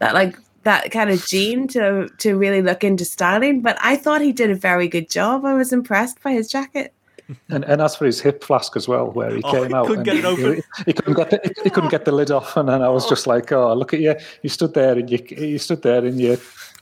that 0.00 0.12
like 0.12 0.36
that 0.64 0.90
kind 0.90 1.10
of 1.10 1.24
gene 1.26 1.66
to 1.68 2.08
to 2.18 2.36
really 2.36 2.60
look 2.62 2.84
into 2.84 3.04
styling. 3.04 3.62
But 3.62 3.78
I 3.80 3.96
thought 3.96 4.20
he 4.20 4.32
did 4.32 4.50
a 4.50 4.54
very 4.54 4.88
good 4.88 5.08
job. 5.08 5.44
I 5.44 5.54
was 5.54 5.72
impressed 5.72 6.22
by 6.22 6.32
his 6.32 6.50
jacket. 6.50 6.92
And, 7.50 7.64
and 7.64 7.82
as 7.82 7.94
for 7.94 8.06
his 8.06 8.20
hip 8.20 8.42
flask 8.42 8.74
as 8.74 8.88
well, 8.88 9.10
where 9.10 9.34
he 9.34 9.42
Oh, 9.44 9.52
came 9.52 9.68
he 9.68 9.74
out, 9.74 9.86
couldn't 9.86 10.08
and 10.08 10.16
get 10.16 10.16
it 10.16 10.24
open. 10.24 10.54
He, 10.54 10.84
he 10.86 10.92
couldn't 10.94 11.14
get 11.14 11.30
the, 11.30 11.54
he 11.62 11.70
couldn't 11.70 11.90
get 11.90 12.06
the 12.06 12.12
lid 12.12 12.30
off, 12.30 12.56
and 12.56 12.68
then 12.68 12.80
I 12.80 12.88
was 12.88 13.04
oh. 13.04 13.08
just 13.10 13.26
like, 13.26 13.52
"Oh, 13.52 13.74
look 13.74 13.92
at 13.92 14.00
you! 14.00 14.14
You 14.42 14.48
stood 14.48 14.72
there 14.72 14.92
and 14.98 15.10
you 15.10 15.18
you 15.30 15.58
stood 15.58 15.82
there 15.82 16.04
in 16.04 16.18
your 16.18 16.38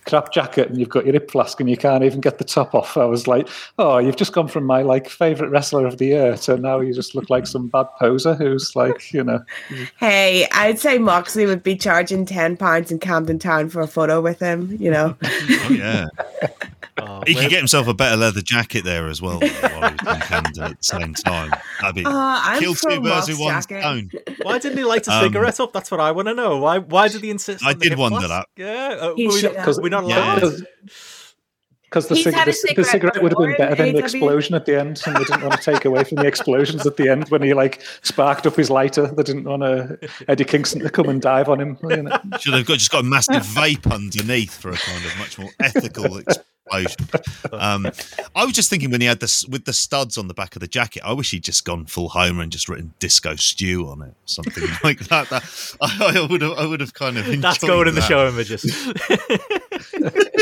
crap 0.07 0.32
jacket, 0.32 0.68
and 0.68 0.78
you've 0.78 0.88
got 0.88 1.04
your 1.04 1.12
hip 1.12 1.30
flask, 1.30 1.61
and 1.61 1.68
you 1.68 1.76
can't 1.76 2.04
even 2.04 2.20
get 2.20 2.38
the 2.38 2.44
top 2.44 2.74
off." 2.74 2.96
I 2.96 3.04
was 3.04 3.26
like, 3.26 3.48
"Oh, 3.78 3.98
you've 3.98 4.16
just 4.16 4.32
gone 4.32 4.48
from 4.48 4.64
my 4.64 4.82
like 4.82 5.09
favorite 5.09 5.50
wrestler 5.50 5.86
of 5.86 5.98
the 5.98 6.07
year 6.07 6.36
to 6.38 6.57
now 6.57 6.80
you 6.80 6.94
just 6.94 7.14
look 7.14 7.30
like 7.30 7.46
some 7.46 7.68
bad 7.68 7.86
poser 7.98 8.34
who's 8.34 8.74
like, 8.76 9.12
you 9.12 9.24
know, 9.24 9.44
Hey, 9.98 10.46
I'd 10.52 10.78
say 10.78 10.98
Moxley 10.98 11.46
would 11.46 11.62
be 11.62 11.76
charging 11.76 12.24
ten 12.26 12.57
pounds 12.57 12.90
in 12.90 12.98
Camden 12.98 13.38
Town 13.38 13.68
for 13.68 13.80
a 13.80 13.86
photo 13.86 14.20
with 14.20 14.40
him. 14.40 14.76
You 14.80 14.90
know, 14.90 15.16
Oh, 15.22 15.68
yeah. 15.70 16.07
Oh, 16.99 17.22
He 17.26 17.34
could 17.34 17.51
get 17.51 17.59
himself 17.59 17.88
a 17.88 17.94
better 17.94 18.16
leather 18.16 18.40
jacket 18.40 18.84
there 18.84 19.09
as 19.09 19.20
well 19.20 19.38
while 19.38 19.90
he's 19.90 20.01
in 20.09 20.20
Camden 20.20 20.62
at 20.62 20.78
the 20.78 20.84
same 20.84 21.12
time. 21.14 21.51
That'd 21.80 21.94
be 21.94 22.05
uh, 22.07 22.59
kill 22.59 22.74
two 22.74 23.01
birds 23.01 23.28
with 23.28 23.38
one 23.38 23.61
stone. 23.62 24.11
Why 24.42 24.59
didn't 24.59 24.78
he 24.78 24.84
light 24.84 25.07
a 25.07 25.12
Um, 25.12 25.22
cigarette 25.24 25.61
up? 25.61 25.72
That's 25.72 25.90
what 25.90 26.01
I 26.01 26.11
want 26.12 26.28
to 26.28 26.34
know. 26.34 26.57
Why? 26.59 26.78
Why 26.78 27.09
did 27.09 27.22
he 27.22 27.30
insist? 27.30 27.62
I 27.64 27.72
on 27.72 27.78
the 27.78 27.82
did 27.82 27.90
hip 27.92 27.99
wonder 27.99 28.28
that. 28.28 28.47
Yeah, 28.57 28.97
uh, 29.01 29.14
He 29.14 29.26
we 29.28 29.38
should 29.38 29.55
not, 29.55 29.66
have. 29.66 29.76
we're 29.78 29.88
not 29.90 30.07
Yeah. 30.09 30.38
allowed. 30.40 30.66
because 31.82 32.09
the, 32.09 32.16
cig- 32.16 32.34
had 32.34 32.49
a 32.49 32.51
the, 32.51 32.57
the 32.76 32.84
cigarette 32.84 32.86
cigarette 32.86 33.22
would 33.22 33.32
have 33.32 33.38
been 33.38 33.57
better 33.57 33.74
than 33.76 33.88
in 33.88 33.94
the 33.94 34.01
explosion 34.03 34.55
at 34.55 34.66
the 34.66 34.78
end, 34.78 35.01
and 35.07 35.16
they 35.16 35.24
didn't 35.24 35.42
want 35.42 35.61
to 35.61 35.72
take 35.72 35.84
away 35.84 36.03
from 36.05 36.16
the 36.16 36.26
explosions 36.26 36.84
at 36.86 36.97
the 36.97 37.09
end 37.09 37.28
when 37.28 37.42
he 37.42 37.55
like 37.55 37.80
sparked 38.03 38.47
up 38.47 38.57
his 38.57 38.70
lighter. 38.70 39.07
They 39.07 39.22
didn't 39.22 39.44
want 39.44 39.62
to 39.62 39.99
Eddie 40.28 40.44
Kingston 40.44 40.80
to 40.80 40.90
come 40.90 41.09
and 41.09 41.20
dive 41.22 41.49
on 41.49 41.61
him. 41.61 41.78
You 41.88 42.03
know? 42.03 42.18
Should 42.40 42.55
have 42.55 42.66
got 42.66 42.78
just 42.78 42.90
got 42.90 43.01
a 43.01 43.07
massive 43.07 43.42
vape 43.44 43.90
underneath 43.92 44.57
for 44.59 44.70
a 44.70 44.76
kind 44.76 45.05
of 45.05 45.18
much 45.18 45.38
more 45.38 45.51
ethical 45.61 46.20
explosion. 46.66 47.08
Um, 47.52 47.86
I 48.34 48.44
was 48.44 48.54
just 48.54 48.68
thinking 48.68 48.90
when 48.90 49.00
he 49.00 49.06
had 49.06 49.20
this 49.20 49.46
with 49.46 49.64
the 49.64 49.72
studs 49.72 50.18
on 50.18 50.28
the 50.28 50.34
back 50.34 50.56
of 50.56 50.60
the 50.60 50.66
jacket, 50.66 51.02
I 51.04 51.12
wish 51.12 51.30
he'd 51.30 51.44
just 51.44 51.64
gone 51.64 51.86
full 51.86 52.08
Homer 52.08 52.42
and 52.42 52.52
just 52.52 52.68
written 52.68 52.92
"Disco 52.98 53.36
Stu" 53.36 53.88
on 53.88 54.02
it, 54.02 54.14
something 54.26 54.64
like 54.84 54.98
that. 55.08 55.30
that 55.30 55.44
I, 55.80 56.18
I 56.18 56.26
would 56.26 56.42
have, 56.42 56.52
I 56.52 56.66
would 56.66 56.80
have 56.80 56.92
kind 56.92 57.18
of 57.18 57.26
enjoyed 57.26 57.42
That's 57.42 57.58
going 57.58 57.88
in 57.88 57.94
the 57.94 58.02
show 58.02 58.28
images. 58.28 58.62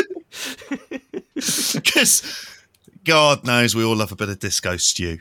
because 1.74 2.48
God 3.04 3.44
knows 3.44 3.74
we 3.74 3.84
all 3.84 3.96
love 3.96 4.12
a 4.12 4.16
bit 4.16 4.30
of 4.30 4.40
Disco 4.40 4.76
Stu. 4.76 5.18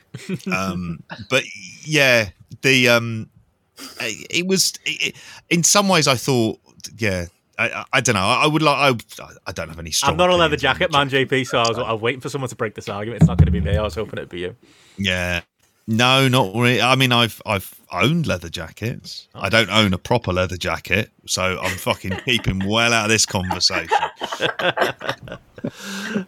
Um, 0.51 1.03
but 1.29 1.43
yeah, 1.83 2.29
the 2.61 2.89
um, 2.89 3.29
it, 3.99 4.27
it 4.29 4.47
was 4.47 4.73
it, 4.85 5.15
in 5.49 5.63
some 5.63 5.89
ways 5.89 6.07
I 6.07 6.15
thought, 6.15 6.59
yeah, 6.97 7.25
I, 7.57 7.85
I, 7.93 8.01
don't 8.01 8.15
know. 8.15 8.21
I, 8.21 8.47
would 8.47 8.61
like. 8.61 9.01
I, 9.19 9.25
I 9.47 9.51
don't 9.51 9.69
have 9.69 9.79
any 9.79 9.91
strong. 9.91 10.11
I'm 10.11 10.17
not 10.17 10.29
a 10.29 10.35
leather 10.35 10.57
jacket 10.57 10.91
man, 10.91 11.09
JP. 11.09 11.47
So 11.47 11.59
I 11.59 11.69
was, 11.69 11.77
I 11.77 11.91
was 11.91 12.01
waiting 12.01 12.21
for 12.21 12.29
someone 12.29 12.49
to 12.49 12.55
break 12.55 12.75
this 12.75 12.89
argument. 12.89 13.21
It's 13.21 13.27
not 13.27 13.37
going 13.37 13.45
to 13.45 13.51
be 13.51 13.61
me. 13.61 13.77
I 13.77 13.81
was 13.81 13.95
hoping 13.95 14.17
it'd 14.17 14.29
be 14.29 14.39
you. 14.39 14.55
Yeah. 14.97 15.41
No, 15.85 16.27
not 16.29 16.55
really. 16.55 16.81
I 16.81 16.95
mean, 16.95 17.11
I've 17.11 17.41
I've 17.45 17.79
owned 17.91 18.25
leather 18.25 18.49
jackets. 18.49 19.27
I 19.35 19.49
don't 19.49 19.69
own 19.69 19.93
a 19.93 19.97
proper 19.97 20.31
leather 20.31 20.55
jacket, 20.55 21.11
so 21.25 21.59
I'm 21.61 21.77
fucking 21.77 22.17
keeping 22.25 22.67
well 22.67 22.93
out 22.93 23.05
of 23.05 23.09
this 23.09 23.25
conversation. 23.25 23.97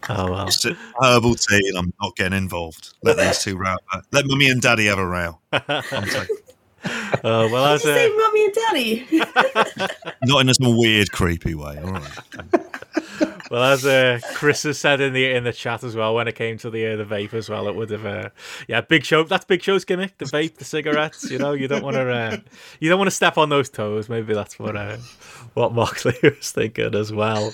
Oh 0.07 0.31
well. 0.31 0.45
Just 0.45 0.63
a 0.63 0.77
herbal 1.01 1.35
tea, 1.35 1.67
and 1.67 1.77
I'm 1.77 1.93
not 2.01 2.15
getting 2.15 2.37
involved. 2.37 2.93
Let 3.03 3.17
these 3.17 3.39
two 3.39 3.57
row. 3.57 3.75
Let 4.13 4.25
mummy 4.25 4.49
and 4.49 4.61
daddy 4.61 4.85
have 4.85 4.97
a 4.97 5.05
row. 5.05 5.39
I'm 6.85 7.25
Uh, 7.25 7.49
well, 7.51 7.65
as 7.65 7.81
Did 7.81 7.89
you 7.89 7.95
say 7.95 8.11
uh, 8.11 8.17
mommy 8.17 8.45
and 8.45 8.53
daddy? 8.53 9.07
not 10.23 10.41
in 10.41 10.49
a 10.49 10.53
some 10.53 10.77
weird, 10.77 11.11
creepy 11.11 11.55
way. 11.55 11.79
All 11.83 11.91
right. 11.91 12.19
well, 13.51 13.63
as 13.63 13.85
uh, 13.85 14.19
Chris 14.33 14.63
has 14.63 14.77
said 14.77 15.01
in 15.01 15.13
the 15.13 15.31
in 15.31 15.43
the 15.43 15.53
chat 15.53 15.83
as 15.83 15.95
well, 15.95 16.15
when 16.15 16.27
it 16.27 16.35
came 16.35 16.57
to 16.59 16.69
the 16.69 16.93
uh, 16.93 16.95
the 16.95 17.05
vape 17.05 17.33
as 17.33 17.49
well, 17.49 17.67
it 17.67 17.75
would 17.75 17.89
have 17.89 18.05
uh, 18.05 18.29
yeah, 18.67 18.81
Big 18.81 19.05
Show. 19.05 19.23
That's 19.23 19.45
Big 19.45 19.61
Show's 19.61 19.85
gimmick: 19.85 20.17
the 20.17 20.25
vape, 20.25 20.55
the 20.55 20.65
cigarettes. 20.65 21.29
You 21.29 21.37
know, 21.37 21.53
you 21.53 21.67
don't 21.67 21.83
want 21.83 21.95
to 21.95 22.09
uh, 22.09 22.37
you 22.79 22.89
don't 22.89 22.99
want 22.99 23.09
to 23.09 23.15
step 23.15 23.37
on 23.37 23.49
those 23.49 23.69
toes. 23.69 24.09
Maybe 24.09 24.33
that's 24.33 24.59
what 24.59 24.75
uh, 24.75 24.97
what 25.53 25.73
Moxley 25.73 26.15
was 26.23 26.51
thinking 26.51 26.95
as 26.95 27.11
well. 27.11 27.53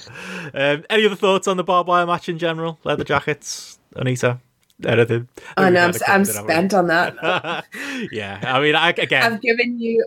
Um, 0.54 0.84
any 0.90 1.06
other 1.06 1.16
thoughts 1.16 1.48
on 1.48 1.58
the 1.58 1.64
barbed 1.64 1.88
wire 1.88 2.06
match 2.06 2.30
in 2.30 2.38
general? 2.38 2.80
Leather 2.84 3.04
jackets, 3.04 3.80
Onita. 3.96 4.40
Anything? 4.86 5.28
I 5.58 5.70
know 5.70 5.88
I'm, 5.88 5.94
I'm 6.08 6.26
spent 6.26 6.74
on 6.74 6.88
that. 6.88 7.66
yeah, 8.12 8.40
I 8.44 8.60
mean, 8.60 8.76
I, 8.76 8.90
again, 8.90 9.24
I've 9.24 9.42
given 9.42 9.80
you 9.80 10.06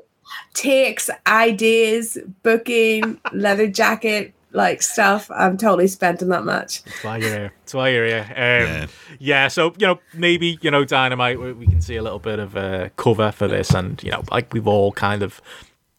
takes, 0.54 1.10
ideas, 1.26 2.18
booking, 2.42 3.20
leather 3.32 3.66
jacket, 3.66 4.32
like 4.52 4.82
stuff. 4.82 5.30
I'm 5.30 5.56
totally 5.56 5.88
spent 5.88 6.22
on 6.22 6.28
that 6.28 6.44
match. 6.44 6.84
That's 6.84 7.04
why 7.04 7.16
you're 7.18 7.30
here. 7.30 7.52
That's 7.60 7.74
why 7.74 7.88
you're 7.90 8.06
here. 8.06 8.26
Um, 8.28 8.34
yeah. 8.34 8.86
yeah. 9.18 9.48
So 9.48 9.74
you 9.78 9.86
know, 9.86 10.00
maybe 10.14 10.58
you 10.62 10.70
know, 10.70 10.84
Dynamite. 10.84 11.40
We, 11.40 11.52
we 11.52 11.66
can 11.66 11.80
see 11.80 11.96
a 11.96 12.02
little 12.02 12.18
bit 12.18 12.38
of 12.38 12.56
a 12.56 12.90
cover 12.96 13.32
for 13.32 13.48
this, 13.48 13.74
and 13.74 14.02
you 14.02 14.10
know, 14.10 14.22
like 14.30 14.52
we've 14.52 14.68
all 14.68 14.92
kind 14.92 15.22
of 15.22 15.40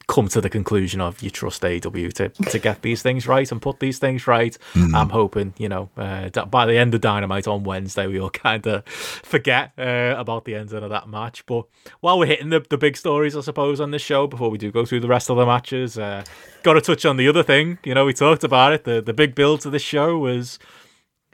come 0.08 0.28
to 0.28 0.42
the 0.42 0.50
conclusion 0.50 1.02
of 1.02 1.22
you 1.22 1.30
trust 1.30 1.64
AW 1.64 1.80
to, 1.90 2.30
to 2.30 2.60
get 2.60 2.82
these 2.82 3.02
things 3.02 3.28
right 3.28 3.52
and 3.52 3.62
put 3.62 3.80
these 3.80 3.98
things 3.98 4.28
right. 4.28 4.58
Mm. 4.74 4.94
I'm 4.94 5.10
hoping, 5.10 5.54
you 5.58 5.70
know, 5.70 5.90
uh, 5.98 6.30
that 6.30 6.52
by 6.52 6.66
the 6.66 6.78
end 6.78 6.94
of 6.94 7.02
Dynamite 7.02 7.48
on 7.48 7.64
Wednesday, 7.64 8.08
we 8.08 8.20
all 8.20 8.30
kind 8.46 8.66
of 8.68 8.86
forget 8.86 9.72
uh, 9.78 10.16
about 10.18 10.46
the 10.46 10.56
ending 10.56 10.84
of 10.84 10.90
that 10.90 11.10
match. 11.10 11.46
But 11.46 11.66
while 12.02 12.20
we're 12.20 12.28
hitting 12.28 12.50
the, 12.50 12.66
the 12.70 12.78
big 12.78 12.98
stories, 12.98 13.36
I 13.36 13.42
suppose, 13.42 13.80
on 13.80 13.92
this 13.92 14.02
show, 14.02 14.28
before 14.28 14.50
we 14.50 14.58
do 14.58 14.72
go 14.72 14.86
through 14.86 15.00
the 15.00 15.08
rest 15.08 15.30
of 15.30 15.38
the 15.38 15.46
matches, 15.46 15.98
uh, 15.98 16.24
got 16.64 16.74
to 16.74 16.82
touch 16.82 17.06
on 17.06 17.18
the 17.18 17.28
other 17.28 17.44
thing. 17.44 17.80
You 17.84 17.96
know, 17.96 18.06
we 18.06 18.14
talked 18.14 18.44
about 18.44 18.74
it. 18.74 18.84
The, 18.84 19.02
the 19.02 19.14
big 19.14 19.36
build 19.36 19.62
to 19.62 19.70
this 19.70 19.84
show 19.84 20.18
was. 20.18 20.60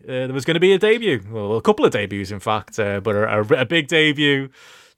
Uh, 0.04 0.26
there 0.26 0.34
was 0.34 0.46
going 0.46 0.56
to 0.56 0.60
be 0.60 0.74
a 0.74 0.80
debut, 0.80 1.22
well, 1.30 1.56
a 1.56 1.62
couple 1.62 1.86
of 1.86 1.92
debuts, 1.92 2.32
in 2.32 2.40
fact, 2.40 2.80
uh, 2.80 3.00
but 3.02 3.16
a, 3.16 3.38
a, 3.38 3.62
a 3.62 3.66
big 3.66 3.88
debut 3.88 4.50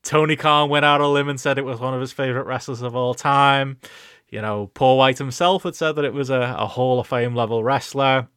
Tony 0.03 0.35
Khan 0.35 0.69
went 0.69 0.85
out 0.85 1.01
on 1.01 1.07
a 1.07 1.11
limb 1.11 1.29
and 1.29 1.39
said 1.39 1.57
it 1.57 1.65
was 1.65 1.79
one 1.79 1.93
of 1.93 2.01
his 2.01 2.11
favorite 2.11 2.45
wrestlers 2.45 2.81
of 2.81 2.95
all 2.95 3.13
time. 3.13 3.77
You 4.29 4.41
know, 4.41 4.67
Paul 4.73 4.97
White 4.97 5.17
himself 5.17 5.63
had 5.63 5.75
said 5.75 5.93
that 5.93 6.05
it 6.05 6.13
was 6.13 6.29
a, 6.29 6.55
a 6.57 6.67
Hall 6.67 6.99
of 6.99 7.07
Fame 7.07 7.35
level 7.35 7.63
wrestler. 7.63 8.27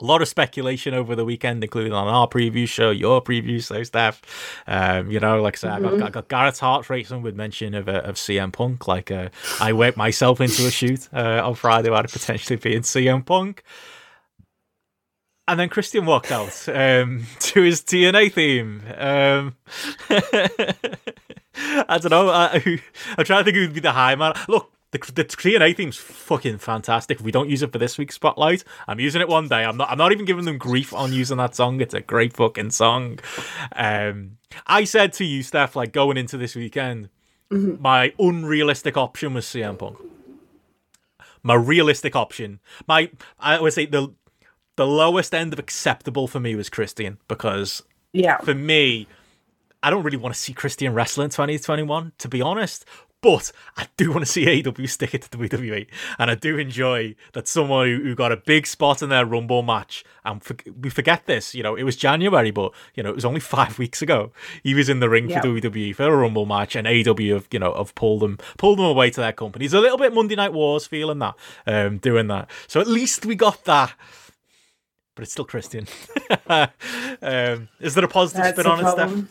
A 0.00 0.04
lot 0.04 0.22
of 0.22 0.28
speculation 0.28 0.92
over 0.92 1.14
the 1.14 1.24
weekend, 1.24 1.62
including 1.62 1.92
on 1.92 2.08
our 2.08 2.26
preview 2.26 2.66
show, 2.66 2.90
your 2.90 3.22
preview 3.22 3.64
show, 3.64 3.82
Steph. 3.84 4.22
Um, 4.66 5.10
you 5.10 5.20
know, 5.20 5.40
like 5.40 5.56
I 5.56 5.58
said, 5.58 5.70
mm-hmm. 5.70 5.86
I, 5.86 5.88
got, 5.88 5.94
mm-hmm. 5.94 6.06
I 6.06 6.10
got 6.10 6.28
Gareth's 6.28 6.58
heart 6.58 6.90
racing 6.90 7.22
with 7.22 7.36
mention 7.36 7.74
of, 7.74 7.88
uh, 7.88 8.02
of 8.04 8.16
CM 8.16 8.52
Punk. 8.52 8.88
Like, 8.88 9.10
uh, 9.10 9.28
I 9.60 9.72
worked 9.72 9.96
myself 9.96 10.40
into 10.40 10.66
a 10.66 10.70
shoot 10.70 11.08
uh, 11.12 11.42
on 11.44 11.54
Friday 11.54 11.90
where 11.90 12.00
I'd 12.00 12.10
potentially 12.10 12.56
be 12.56 12.74
in 12.74 12.82
CM 12.82 13.24
Punk. 13.24 13.62
And 15.46 15.60
then 15.60 15.68
Christian 15.68 16.06
walked 16.06 16.32
out 16.32 16.68
um, 16.68 17.26
to 17.40 17.62
his 17.62 17.82
TNA 17.82 18.32
theme. 18.32 18.82
Um, 18.96 19.56
I 21.86 21.98
don't 21.98 22.10
know. 22.10 22.30
I, 22.30 22.80
am 23.18 23.24
trying 23.24 23.40
to 23.40 23.44
think 23.44 23.56
who 23.56 23.62
would 23.62 23.74
be 23.74 23.80
the 23.80 23.92
high 23.92 24.14
man. 24.14 24.34
Look, 24.48 24.72
the, 24.92 24.98
the 25.12 25.24
TNA 25.24 25.76
theme's 25.76 25.96
fucking 25.96 26.58
fantastic. 26.58 27.18
If 27.18 27.24
we 27.24 27.32
don't 27.32 27.50
use 27.50 27.62
it 27.62 27.72
for 27.72 27.78
this 27.78 27.98
week's 27.98 28.14
spotlight, 28.14 28.64
I'm 28.88 29.00
using 29.00 29.20
it 29.20 29.28
one 29.28 29.48
day. 29.48 29.64
I'm 29.64 29.76
not. 29.76 29.90
I'm 29.90 29.98
not 29.98 30.12
even 30.12 30.24
giving 30.24 30.44
them 30.44 30.56
grief 30.56 30.94
on 30.94 31.12
using 31.12 31.36
that 31.38 31.54
song. 31.54 31.80
It's 31.80 31.94
a 31.94 32.00
great 32.00 32.32
fucking 32.32 32.70
song. 32.70 33.18
Um, 33.74 34.38
I 34.66 34.84
said 34.84 35.12
to 35.14 35.24
you, 35.24 35.42
Steph, 35.42 35.76
like 35.76 35.92
going 35.92 36.16
into 36.16 36.38
this 36.38 36.54
weekend, 36.54 37.08
mm-hmm. 37.50 37.82
my 37.82 38.12
unrealistic 38.18 38.96
option 38.96 39.34
was 39.34 39.44
CM 39.46 39.78
Punk. 39.78 39.98
My 41.42 41.54
realistic 41.54 42.16
option, 42.16 42.60
my 42.88 43.10
I 43.38 43.60
would 43.60 43.72
say 43.72 43.86
the 43.86 44.14
the 44.76 44.86
lowest 44.86 45.34
end 45.34 45.52
of 45.52 45.58
acceptable 45.58 46.26
for 46.26 46.40
me 46.40 46.54
was 46.54 46.68
Christian 46.68 47.18
because 47.28 47.82
yeah, 48.12 48.38
for 48.38 48.54
me, 48.54 49.06
I 49.82 49.90
don't 49.90 50.02
really 50.02 50.16
want 50.16 50.34
to 50.34 50.40
see 50.40 50.52
Christian 50.52 50.94
wrestle 50.94 51.24
in 51.24 51.30
2021, 51.30 52.12
to 52.18 52.28
be 52.28 52.40
honest. 52.40 52.84
But 53.20 53.52
I 53.78 53.86
do 53.96 54.10
want 54.10 54.26
to 54.26 54.30
see 54.30 54.62
AW 54.62 54.84
stick 54.84 55.14
it 55.14 55.22
to 55.22 55.38
WWE, 55.38 55.86
and 56.18 56.30
I 56.30 56.34
do 56.34 56.58
enjoy 56.58 57.14
that 57.32 57.48
someone 57.48 57.86
who, 57.86 58.14
got 58.14 58.32
a 58.32 58.36
big 58.36 58.66
spot 58.66 59.00
in 59.00 59.08
their 59.08 59.24
Rumble 59.24 59.62
match. 59.62 60.04
And 60.26 60.44
for, 60.44 60.54
we 60.78 60.90
forget 60.90 61.24
this, 61.24 61.54
you 61.54 61.62
know, 61.62 61.74
it 61.74 61.84
was 61.84 61.96
January, 61.96 62.50
but 62.50 62.72
you 62.94 63.02
know, 63.02 63.08
it 63.08 63.14
was 63.14 63.24
only 63.24 63.40
five 63.56 63.78
weeks 63.78 64.02
ago. 64.02 64.30
He 64.62 64.74
was 64.74 64.90
in 64.90 65.00
the 65.00 65.08
ring 65.08 65.30
for 65.30 65.40
WWE 65.40 65.96
for 65.96 66.04
a 66.04 66.14
Rumble 66.14 66.44
match, 66.44 66.76
and 66.76 66.86
AW 66.86 67.32
have 67.32 67.48
you 67.50 67.58
know 67.58 67.72
have 67.72 67.94
pulled 67.94 68.20
them 68.20 68.36
pulled 68.58 68.78
them 68.78 68.84
away 68.84 69.08
to 69.08 69.20
their 69.22 69.32
company. 69.32 69.64
It's 69.64 69.72
a 69.72 69.80
little 69.80 69.96
bit 69.96 70.12
Monday 70.12 70.36
Night 70.36 70.52
Wars 70.52 70.86
feeling 70.86 71.20
that, 71.20 71.34
um, 71.66 71.96
doing 71.96 72.26
that. 72.26 72.50
So 72.66 72.78
at 72.78 72.86
least 72.86 73.24
we 73.24 73.36
got 73.36 73.64
that 73.64 73.94
but 75.14 75.22
it's 75.22 75.32
still 75.32 75.44
Christian. 75.44 75.86
um, 76.46 77.68
is 77.80 77.94
there 77.94 78.04
a 78.04 78.08
positive 78.08 78.44
That's 78.44 78.58
spin 78.58 78.70
on 78.70 78.84
it, 78.84 78.90
Steph? 78.90 79.28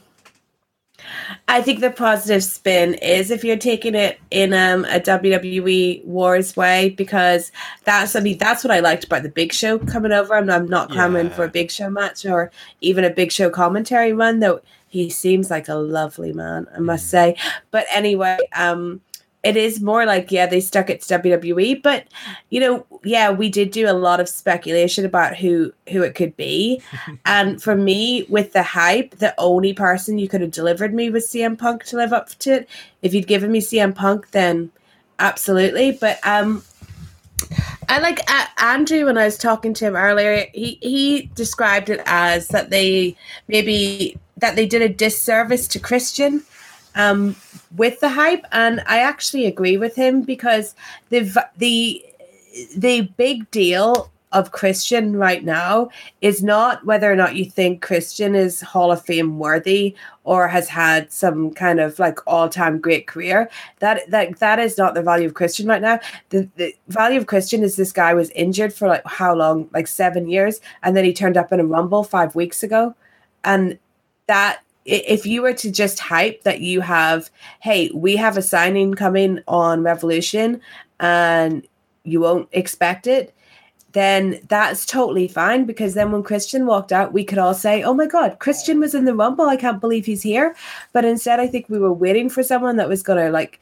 I 1.48 1.62
think 1.62 1.82
the 1.82 1.92
positive 1.92 2.44
spin 2.44 2.94
is 2.96 3.30
if 3.30 3.44
you're 3.44 3.58
taking 3.58 3.96
it 3.96 4.20
in 4.32 4.54
um, 4.54 4.86
a 4.86 5.00
WWE 5.00 6.06
Wars 6.06 6.56
way, 6.56 6.90
because 6.90 7.52
that's 7.84 8.16
I 8.16 8.22
mean 8.22 8.38
that's 8.38 8.64
what 8.64 8.72
I 8.72 8.80
liked 8.80 9.04
about 9.04 9.24
the 9.24 9.30
Big 9.30 9.54
Show 9.54 9.80
coming 9.80 10.12
over. 10.12 10.36
I'm, 10.36 10.50
I'm 10.50 10.68
not 10.68 10.90
clamoring 10.90 11.28
yeah. 11.28 11.34
for 11.34 11.44
a 11.44 11.50
Big 11.50 11.72
Show 11.72 11.90
match 11.90 12.26
or 12.26 12.52
even 12.82 13.04
a 13.04 13.10
Big 13.10 13.32
Show 13.32 13.50
commentary 13.50 14.14
run, 14.14 14.40
though 14.40 14.62
he 14.88 15.10
seems 15.10 15.50
like 15.50 15.68
a 15.68 15.76
lovely 15.76 16.34
man, 16.34 16.68
I 16.76 16.80
must 16.80 17.08
mm. 17.08 17.10
say. 17.10 17.38
But 17.72 17.86
anyway, 17.92 18.38
um, 18.56 19.02
it 19.44 19.58
is 19.58 19.82
more 19.82 20.06
like 20.06 20.32
yeah 20.32 20.46
they 20.46 20.62
stuck 20.62 20.90
it 20.90 21.02
to 21.02 21.20
WWE 21.20 21.82
but 21.84 22.08
you 22.50 22.60
know 22.60 22.86
yeah 23.04 23.30
we 23.30 23.50
did 23.50 23.72
do 23.72 23.90
a 23.90 23.94
lot 23.94 24.20
of 24.20 24.30
speculation 24.30 25.06
about 25.06 25.36
who 25.36 25.72
who 25.90 26.02
it 26.02 26.16
could 26.16 26.36
be. 26.38 26.82
And 27.26 27.62
for 27.62 27.76
me 27.76 28.26
with 28.30 28.54
the 28.54 28.64
hype 28.64 29.18
the 29.18 29.34
only 29.38 29.74
person 29.74 30.18
you 30.18 30.28
could 30.28 30.42
have 30.42 30.52
delivered 30.52 30.94
me 30.94 31.10
was 31.10 31.28
CM 31.28 31.58
Punk 31.58 31.84
to 31.86 31.98
live 31.98 32.14
up 32.14 32.30
to 32.40 32.54
it. 32.54 32.70
If 33.02 33.14
you'd 33.14 33.28
given 33.28 33.52
me 33.52 33.60
CM 33.60 33.94
Punk 33.94 34.32
then 34.32 34.72
absolutely. 35.20 35.92
But 35.92 36.26
um 36.26 36.64
I 37.90 38.00
like 38.00 38.20
uh, 38.32 38.46
Andrew 38.60 39.06
when 39.06 39.18
I 39.18 39.26
was 39.26 39.38
talking 39.38 39.74
to 39.76 39.86
him 39.86 39.96
earlier 39.96 40.48
he 40.54 40.78
he 40.82 41.30
described 41.36 41.90
it 41.90 42.02
as 42.06 42.48
that 42.50 42.70
they 42.70 43.18
maybe 43.48 44.18
that 44.38 44.56
they 44.56 44.66
did 44.66 44.82
a 44.82 44.90
disservice 44.90 45.68
to 45.70 45.80
Christian 45.80 46.44
um, 46.96 47.36
with 47.76 48.00
the 48.00 48.10
hype, 48.10 48.46
and 48.52 48.82
I 48.88 49.00
actually 49.00 49.46
agree 49.46 49.78
with 49.78 49.96
him 49.96 50.22
because 50.22 50.76
the 51.10 51.22
the 51.58 52.06
the 52.76 53.02
big 53.18 53.50
deal 53.52 54.12
of 54.34 54.52
Christian 54.52 55.16
right 55.16 55.44
now 55.44 55.90
is 56.22 56.44
not 56.44 56.84
whether 56.86 57.12
or 57.12 57.16
not 57.16 57.36
you 57.36 57.46
think 57.46 57.82
Christian 57.82 58.36
is 58.36 58.62
Hall 58.62 58.92
of 58.92 59.06
Fame 59.06 59.38
worthy 59.38 59.96
or 60.24 60.48
has 60.48 60.68
had 60.68 61.12
some 61.12 61.54
kind 61.54 61.80
of 61.80 62.00
like 62.00 62.20
all 62.26 62.50
time 62.50 62.80
great 62.80 63.08
career. 63.08 63.50
That 63.80 64.10
that 64.10 64.40
that 64.40 64.60
is 64.60 64.78
not 64.78 64.96
the 64.96 65.04
value 65.04 65.28
of 65.28 65.36
Christian 65.36 65.68
right 65.68 65.82
now. 65.82 66.00
The 66.30 66.50
the 66.58 66.76
value 66.88 67.20
of 67.20 67.28
Christian 67.28 67.64
is 67.64 67.76
this 67.76 67.92
guy 67.92 68.14
was 68.14 68.32
injured 68.32 68.74
for 68.74 68.88
like 68.88 69.06
how 69.06 69.34
long? 69.36 69.70
Like 69.72 69.88
seven 69.88 70.28
years, 70.28 70.60
and 70.82 70.98
then 70.98 71.06
he 71.06 71.14
turned 71.14 71.38
up 71.38 71.54
in 71.54 71.60
a 71.60 71.66
rumble 71.66 72.04
five 72.04 72.36
weeks 72.36 72.64
ago, 72.64 72.96
and 73.44 73.78
that 74.28 74.63
if 74.86 75.26
you 75.26 75.42
were 75.42 75.54
to 75.54 75.72
just 75.72 76.00
hype 76.00 76.44
that 76.44 76.62
you 76.62 76.82
have, 76.82 77.30
hey, 77.62 77.90
we 77.94 78.16
have 78.18 78.38
a 78.38 78.42
signing 78.42 78.94
coming 78.94 79.40
on 79.48 79.84
Revolution 79.84 80.62
and 81.00 81.66
you 82.04 82.20
won't 82.20 82.50
expect 82.52 83.08
it, 83.08 83.34
then 83.94 84.40
that's 84.50 84.86
totally 84.86 85.28
fine 85.28 85.66
because 85.66 85.94
then 85.94 86.12
when 86.12 86.24
Christian 86.24 86.66
walked 86.66 86.92
out, 86.92 87.14
we 87.14 87.24
could 87.24 87.38
all 87.38 87.54
say, 87.54 87.84
oh 87.84 87.94
my 87.94 88.08
God, 88.08 88.40
Christian 88.40 88.80
was 88.80 88.96
in 88.96 89.06
the 89.06 89.16
Rumble. 89.16 89.46
I 89.46 89.56
can't 89.56 89.80
believe 89.80 90.06
he's 90.06 90.24
here. 90.24 90.56
But 90.92 91.06
instead, 91.06 91.40
I 91.40 91.48
think 91.48 91.70
we 91.70 91.80
were 91.80 91.94
waiting 91.94 92.30
for 92.30 92.44
someone 92.44 92.78
that 92.78 92.90
was 92.90 93.04
going 93.04 93.24
to 93.24 93.32
like 93.32 93.62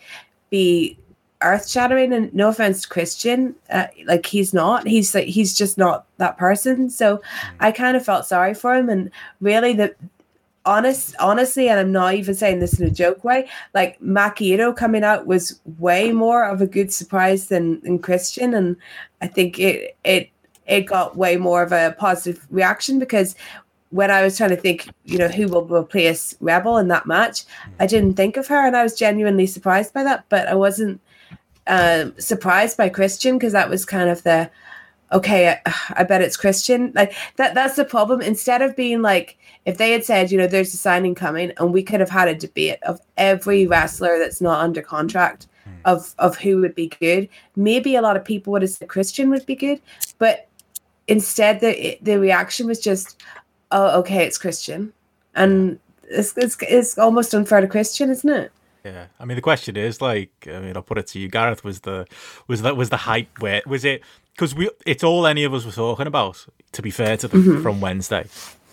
be 0.50 0.98
earth 1.42 1.68
shattering 1.68 2.14
and 2.14 2.32
no 2.36 2.50
offense 2.50 2.84
to 2.84 2.88
christian 2.90 3.56
uh, 3.72 3.88
like 4.06 4.26
he's 4.28 4.54
not. 4.54 4.88
He's 4.88 5.14
like 5.14 5.28
he's 5.28 5.58
just 5.58 5.78
not 5.78 6.06
that 6.18 6.38
person. 6.38 6.90
So 6.90 7.22
i 7.60 7.72
kind 7.72 7.98
of 7.98 8.06
felt 8.06 8.26
sorry 8.26 8.54
for 8.54 8.74
him. 8.74 8.90
And 8.90 9.12
really 9.42 9.74
the 9.74 9.94
honest 10.66 11.16
honestly 11.20 11.70
and 11.70 11.80
i'm 11.80 11.92
not 11.92 12.14
even 12.14 12.36
saying 12.36 12.60
this 12.60 12.80
in 12.80 12.86
a 12.86 12.92
joke 12.92 13.24
way 13.24 13.48
like 13.74 14.00
Maki 14.00 14.76
coming 14.76 15.04
out 15.04 15.26
was 15.26 15.60
way 15.80 16.12
more 16.12 16.44
of 16.44 16.62
a 16.62 16.68
good 16.68 16.94
surprise 16.94 17.48
than, 17.48 17.82
than 17.82 17.98
christian 17.98 18.54
and 18.54 18.76
i 19.22 19.28
think 19.28 19.58
it 19.60 19.98
it 20.04 20.30
it 20.68 20.82
got 20.82 21.18
way 21.18 21.36
more 21.36 21.64
of 21.64 21.72
a 21.72 21.96
positive 21.98 22.46
reaction 22.52 23.00
because 23.00 23.36
when 23.90 24.12
i 24.12 24.22
was 24.22 24.38
trying 24.38 24.52
to 24.52 24.56
think 24.56 24.88
you 25.06 25.18
know 25.18 25.28
who 25.28 25.48
will 25.48 25.66
replace 25.66 26.36
rebel 26.42 26.78
in 26.78 26.90
that 26.90 27.08
match 27.08 27.44
i 27.80 27.88
didn't 27.88 28.14
think 28.14 28.38
of 28.38 28.48
her 28.48 28.68
and 28.68 28.78
i 28.78 28.84
was 28.84 28.96
genuinely 28.96 29.48
surprised 29.48 29.92
by 29.94 30.04
that 30.04 30.26
but 30.30 30.48
i 30.48 30.54
wasn't 30.54 31.02
um, 31.68 32.14
surprised 32.20 32.78
by 32.78 32.88
christian 32.88 33.38
because 33.38 33.54
that 33.54 33.70
was 33.70 33.84
kind 33.84 34.10
of 34.10 34.22
the 34.24 34.50
okay 35.12 35.60
I, 35.66 35.74
I 36.02 36.04
bet 36.04 36.22
it's 36.22 36.38
christian 36.38 36.92
like 36.96 37.14
that 37.38 37.54
that's 37.54 37.76
the 37.76 37.86
problem 37.86 38.22
instead 38.22 38.62
of 38.62 38.76
being 38.76 39.02
like 39.02 39.38
if 39.66 39.78
they 39.78 39.92
had 39.92 40.04
said, 40.04 40.32
you 40.32 40.38
know, 40.38 40.48
there's 40.48 40.74
a 40.74 40.78
signing 40.78 41.16
coming, 41.16 41.52
and 41.58 41.74
we 41.74 41.84
could 41.84 42.00
have 42.00 42.10
had 42.10 42.28
a 42.28 42.36
debate 42.36 42.82
of 42.84 43.00
every 43.18 43.68
wrestler 43.68 44.18
that's 44.18 44.42
not 44.42 44.62
under 44.62 44.82
contract 44.82 45.48
mm. 45.68 45.74
of 45.86 46.14
of 46.18 46.38
who 46.38 46.60
would 46.62 46.76
be 46.76 46.88
good, 46.88 47.30
maybe 47.56 47.96
a 47.96 48.02
lot 48.02 48.18
of 48.18 48.26
people 48.26 48.52
would 48.54 48.64
have 48.64 48.72
said 48.72 48.90
Christian 48.90 49.30
would 49.30 49.46
be 49.46 49.56
good, 49.56 49.80
but 50.18 50.48
instead 51.08 51.60
the 51.60 51.98
the 52.02 52.20
reaction 52.20 52.68
was 52.68 52.80
just, 52.80 53.22
"Oh, 53.72 54.00
okay, 54.00 54.26
it's 54.26 54.38
Christian," 54.38 54.94
and 55.36 55.80
it's 56.10 56.36
it's, 56.38 56.58
it's 56.62 56.98
almost 56.98 57.34
unfair 57.34 57.62
to 57.62 57.68
Christian, 57.68 58.10
isn't 58.10 58.30
it? 58.30 58.52
Yeah, 58.84 59.06
I 59.20 59.26
mean 59.26 59.36
the 59.36 59.42
question 59.42 59.78
is 59.78 60.02
like, 60.02 60.32
I 60.48 60.60
mean, 60.60 60.76
I'll 60.76 60.82
put 60.82 60.98
it 60.98 61.06
to 61.08 61.20
you, 61.20 61.28
Gareth. 61.28 61.64
Was 61.64 61.82
the 61.82 62.08
was 62.48 62.64
that 62.64 62.76
was 62.76 62.90
the 62.90 62.98
hype 62.98 63.40
where 63.40 63.62
was 63.68 63.86
it? 63.86 64.02
Because 64.36 64.56
we, 64.56 64.70
it's 64.86 65.04
all 65.04 65.28
any 65.28 65.44
of 65.44 65.54
us 65.54 65.66
were 65.66 65.72
talking 65.72 66.08
about. 66.08 66.46
To 66.74 66.82
be 66.82 66.90
fair 66.92 67.18
to 67.18 67.28
them, 67.28 67.44
Mm-hmm. 67.44 67.62
from 67.64 67.82
Wednesday, 67.82 68.26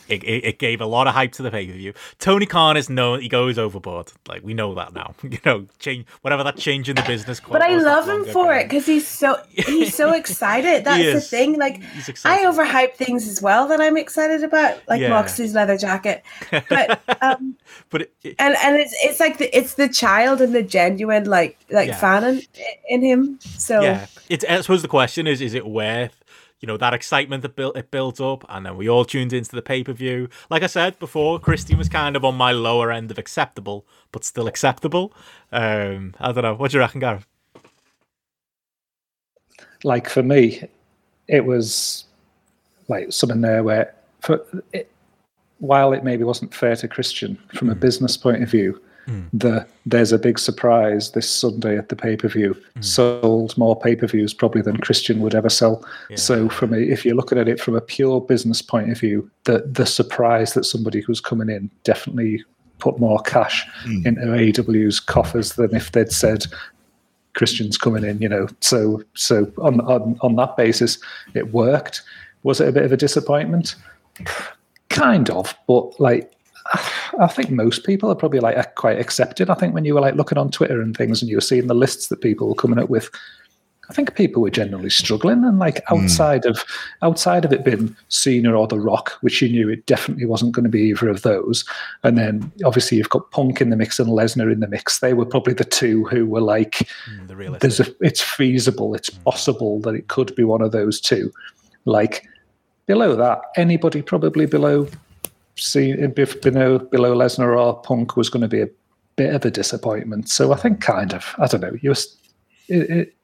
it, 0.09 0.23
it, 0.25 0.45
it 0.45 0.59
gave 0.59 0.81
a 0.81 0.87
lot 0.87 1.07
of 1.07 1.15
hype 1.15 1.33
to 1.33 1.43
the 1.43 1.51
pay 1.51 1.67
per 1.67 1.73
view. 1.73 1.93
Tony 2.19 2.47
Khan 2.47 2.77
is 2.77 2.89
known; 2.89 3.21
he 3.21 3.29
goes 3.29 3.59
overboard. 3.59 4.13
Like 4.29 4.43
we 4.43 4.55
know 4.55 4.75
that 4.75 4.93
now. 4.95 5.15
You 5.29 5.39
know, 5.45 5.67
change 5.79 6.07
whatever 6.23 6.43
that 6.45 6.57
change 6.57 6.89
in 6.89 6.97
the 6.97 7.03
business. 7.03 7.41
But 7.41 7.63
I 7.63 7.77
love 7.77 8.09
him 8.09 8.25
for 8.33 8.53
ago. 8.53 8.61
it 8.61 8.65
because 8.65 8.87
he's 8.87 9.07
so 9.07 9.37
he's 9.51 9.95
so 9.95 10.13
excited. 10.23 10.85
That's 10.85 11.13
the 11.13 11.21
thing. 11.21 11.59
Like 11.59 11.83
I 12.25 12.45
overhype 12.47 12.95
things 12.95 13.29
as 13.29 13.41
well 13.43 13.69
that 13.69 13.81
I'm 13.81 13.97
excited 13.97 14.43
about, 14.43 14.81
like 14.89 15.01
Yeah. 15.01 15.11
Moxley's 15.11 15.55
leather 15.55 15.77
jacket. 15.77 16.23
But 16.51 17.01
um, 17.23 17.57
but 17.91 18.03
it, 18.03 18.13
it- 18.23 18.37
and 18.39 18.57
and 18.63 18.77
it's 18.77 18.95
it's 19.05 19.21
like 19.21 19.39
the 19.39 19.57
it's 19.57 19.75
the 19.75 19.89
child 19.89 20.41
and 20.41 20.55
the 20.55 20.63
genuine 20.63 21.25
like 21.25 21.59
like 21.71 21.89
Yeah. 21.89 21.97
fan 21.97 22.25
in, 22.25 22.43
in 22.89 23.03
him. 23.03 23.39
So 23.43 23.81
yeah, 23.83 24.07
it's. 24.29 24.45
I 24.45 24.61
suppose 24.63 24.83
the 24.83 24.89
question 24.89 25.27
is: 25.27 25.41
Is 25.41 25.55
it 25.55 25.67
worth? 25.67 26.18
You 26.61 26.67
know 26.67 26.77
that 26.77 26.95
excitement 26.95 27.43
that 27.43 27.55
built 27.55 27.77
it 27.77 27.91
built 27.91 28.21
up, 28.21 28.45
and 28.49 28.67
then 28.67 28.77
we 28.77 28.89
all 28.89 29.05
tuned 29.05 29.33
into 29.33 29.55
the 29.55 29.63
pay 29.63 29.85
per 29.85 29.93
view. 29.93 30.29
Like 30.51 30.63
I 30.63 30.67
said 30.67 30.99
before, 30.99 31.39
Christian 31.39 31.79
was 31.79 31.89
kind 31.89 32.17
of 32.17 32.25
on 32.25 32.35
my 32.35 32.53
lower 32.53 32.91
end 32.91 33.11
of 33.11 33.19
acceptable, 33.19 33.87
but 34.13 34.25
still 34.25 34.47
acceptable. 34.47 35.13
Um, 35.53 36.15
I 36.19 36.33
don't 36.33 36.43
know. 36.43 36.55
What 36.55 36.71
do 36.71 36.79
you 36.79 36.81
reckon, 36.81 37.01
Gareth? 37.01 37.27
like 39.85 40.09
for 40.09 40.23
me, 40.23 40.63
it 41.29 41.45
was 41.45 42.05
like 42.89 43.13
something 43.13 43.41
there 43.41 43.63
where, 43.63 43.95
for 44.21 44.45
it, 44.73 44.91
while 45.59 45.93
it 45.93 46.05
maybe 46.05 46.25
wasn't 46.25 46.55
fair 46.55 46.77
to 46.77 46.89
Christian 46.89 47.39
from 47.55 47.71
a 47.71 47.75
business 47.75 48.17
point 48.17 48.43
of 48.43 48.51
view, 48.51 48.81
Hmm. 49.09 49.23
the 49.33 49.67
there's 49.87 50.13
a 50.13 50.19
big 50.19 50.39
surprise 50.39 51.13
this 51.13 51.31
Sunday 51.31 51.79
at 51.79 51.89
the 51.89 51.97
pay 51.97 52.15
per 52.15 52.29
view. 52.29 52.55
Hmm. 52.75 52.83
Sold 52.83 53.57
more 53.57 53.79
pay 53.81 53.97
per 53.97 54.07
views 54.07 54.35
probably 54.35 54.61
than 54.61 54.77
Christian 54.77 55.21
would 55.21 55.35
ever 55.35 55.49
sell. 55.49 55.83
So 56.15 56.51
from 56.51 56.75
a, 56.75 56.77
if 56.77 57.07
you're 57.07 57.15
looking 57.15 57.39
at 57.39 57.49
it 57.49 57.59
from 57.59 57.75
a 57.75 57.81
pure 57.81 58.21
business 58.21 58.61
point 58.61 58.91
of 58.91 59.01
view, 59.01 59.31
the 59.45 59.61
the 59.67 59.87
surprise 59.87 60.53
that 60.53 60.65
somebody 60.65 61.01
who's 61.01 61.23
coming 61.23 61.49
in 61.49 61.71
definitely 61.85 62.45
put 62.81 62.99
more 62.99 63.19
cash 63.21 63.67
hmm. 63.85 64.07
into 64.07 64.21
AEW's 64.21 65.01
coffers 65.01 65.55
than 65.55 65.75
if 65.75 65.93
they'd 65.93 66.13
said 66.13 66.45
Christians 67.33 67.79
coming 67.79 68.05
in, 68.05 68.21
you 68.21 68.29
know. 68.29 68.47
So 68.61 69.03
so 69.15 69.51
on 69.57 69.81
on 69.81 70.19
on 70.21 70.37
that 70.37 70.55
basis, 70.59 70.99
it 71.33 71.55
worked. 71.55 72.03
Was 72.43 72.61
it 72.61 72.69
a 72.69 72.73
bit 72.73 72.85
of 72.85 72.93
a 72.93 72.97
disappointment? 72.97 73.75
Kind 74.91 75.31
of, 75.31 75.57
but 75.67 75.99
like 75.99 76.33
I 77.19 77.27
think 77.27 77.51
most 77.51 77.85
people 77.85 78.11
are 78.11 78.15
probably 78.15 78.41
like 78.41 78.75
quite 78.77 78.99
accepted. 78.99 79.51
I 79.51 79.55
think 79.55 79.75
when 79.75 79.85
you 79.85 79.95
were 79.95 80.01
like 80.01 80.15
looking 80.15 80.39
on 80.39 80.51
Twitter 80.51 80.81
and 80.81 80.97
things 80.97 81.21
and 81.21 81.29
you 81.29 81.37
were 81.37 81.43
seeing 81.43 81.67
the 81.67 81.75
lists 81.75 82.09
that 82.09 82.21
people 82.21 82.49
were 82.49 82.55
coming 82.55 82.79
up 82.79 82.91
with, 82.91 83.11
I 83.91 83.95
think 83.95 84.15
people 84.15 84.43
were 84.43 84.51
generally 84.51 84.91
struggling 84.91 85.45
and 85.45 85.59
like 85.59 85.83
outside 85.91 86.45
of 86.45 86.63
outside 87.01 87.47
of 87.47 87.53
it 87.55 87.65
being 87.65 87.97
Cena 88.09 88.53
or 88.53 88.67
The 88.67 88.79
Rock, 88.79 89.13
which 89.23 89.41
you 89.41 89.49
knew 89.49 89.71
it 89.71 89.87
definitely 89.87 90.27
wasn't 90.27 90.53
going 90.53 90.65
to 90.65 90.71
be 90.71 90.83
either 90.83 91.09
of 91.09 91.23
those. 91.23 91.65
And 92.05 92.19
then 92.19 92.53
obviously 92.67 92.99
you've 92.99 93.09
got 93.09 93.31
Punk 93.31 93.63
in 93.63 93.71
the 93.71 93.77
mix 93.77 93.99
and 93.99 94.11
Lesnar 94.11 94.53
in 94.53 94.61
the 94.61 94.69
mix. 94.69 94.99
They 94.99 95.15
were 95.15 95.25
probably 95.25 95.55
the 95.55 95.65
two 95.65 96.05
who 96.05 96.27
were 96.27 96.43
like 96.43 96.87
Mm, 97.09 97.29
the 97.29 97.59
there's 97.61 97.81
a 97.81 97.87
it's 98.01 98.21
feasible, 98.21 98.95
it's 98.95 99.11
possible 99.11 99.81
that 99.81 99.95
it 99.95 100.09
could 100.09 100.35
be 100.37 100.45
one 100.45 100.61
of 100.61 100.73
those 100.73 101.01
two. 101.01 101.33
Like 101.87 102.29
below 102.87 103.17
that, 103.17 103.41
anybody 103.57 104.03
probably 104.03 104.45
below 104.45 104.87
see 105.59 105.95
below 105.95 106.79
below 106.79 107.15
Lesnar 107.15 107.59
or 107.59 107.81
Punk 107.83 108.17
was 108.17 108.31
going 108.31 108.43
to 108.43 108.49
be 108.49 108.63
a 108.63 108.69
bit 109.17 109.35
of 109.35 109.45
a 109.45 109.51
disappointment. 109.51 110.29
So 110.29 110.53
I 110.53 110.57
think 110.57 110.81
kind 110.81 111.13
of 111.13 111.35
I 111.39 111.47
don't 111.47 111.61
know. 111.61 111.77
You 111.81 111.91
were 111.91 111.97
it, 112.69 112.91
it, 112.91 113.15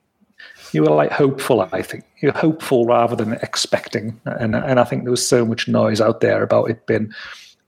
you 0.73 0.82
were 0.82 0.90
like 0.90 1.12
hopeful. 1.12 1.61
I 1.61 1.82
think 1.82 2.05
you're 2.20 2.32
hopeful 2.32 2.86
rather 2.86 3.16
than 3.16 3.35
expecting. 3.35 4.20
And 4.24 4.55
and 4.55 4.81
I 4.81 4.85
think 4.85 5.05
there 5.05 5.11
was 5.11 5.27
so 5.27 5.44
much 5.44 5.69
noise 5.69 6.01
out 6.01 6.20
there 6.20 6.43
about 6.43 6.70
it 6.70 6.86
being 6.86 7.12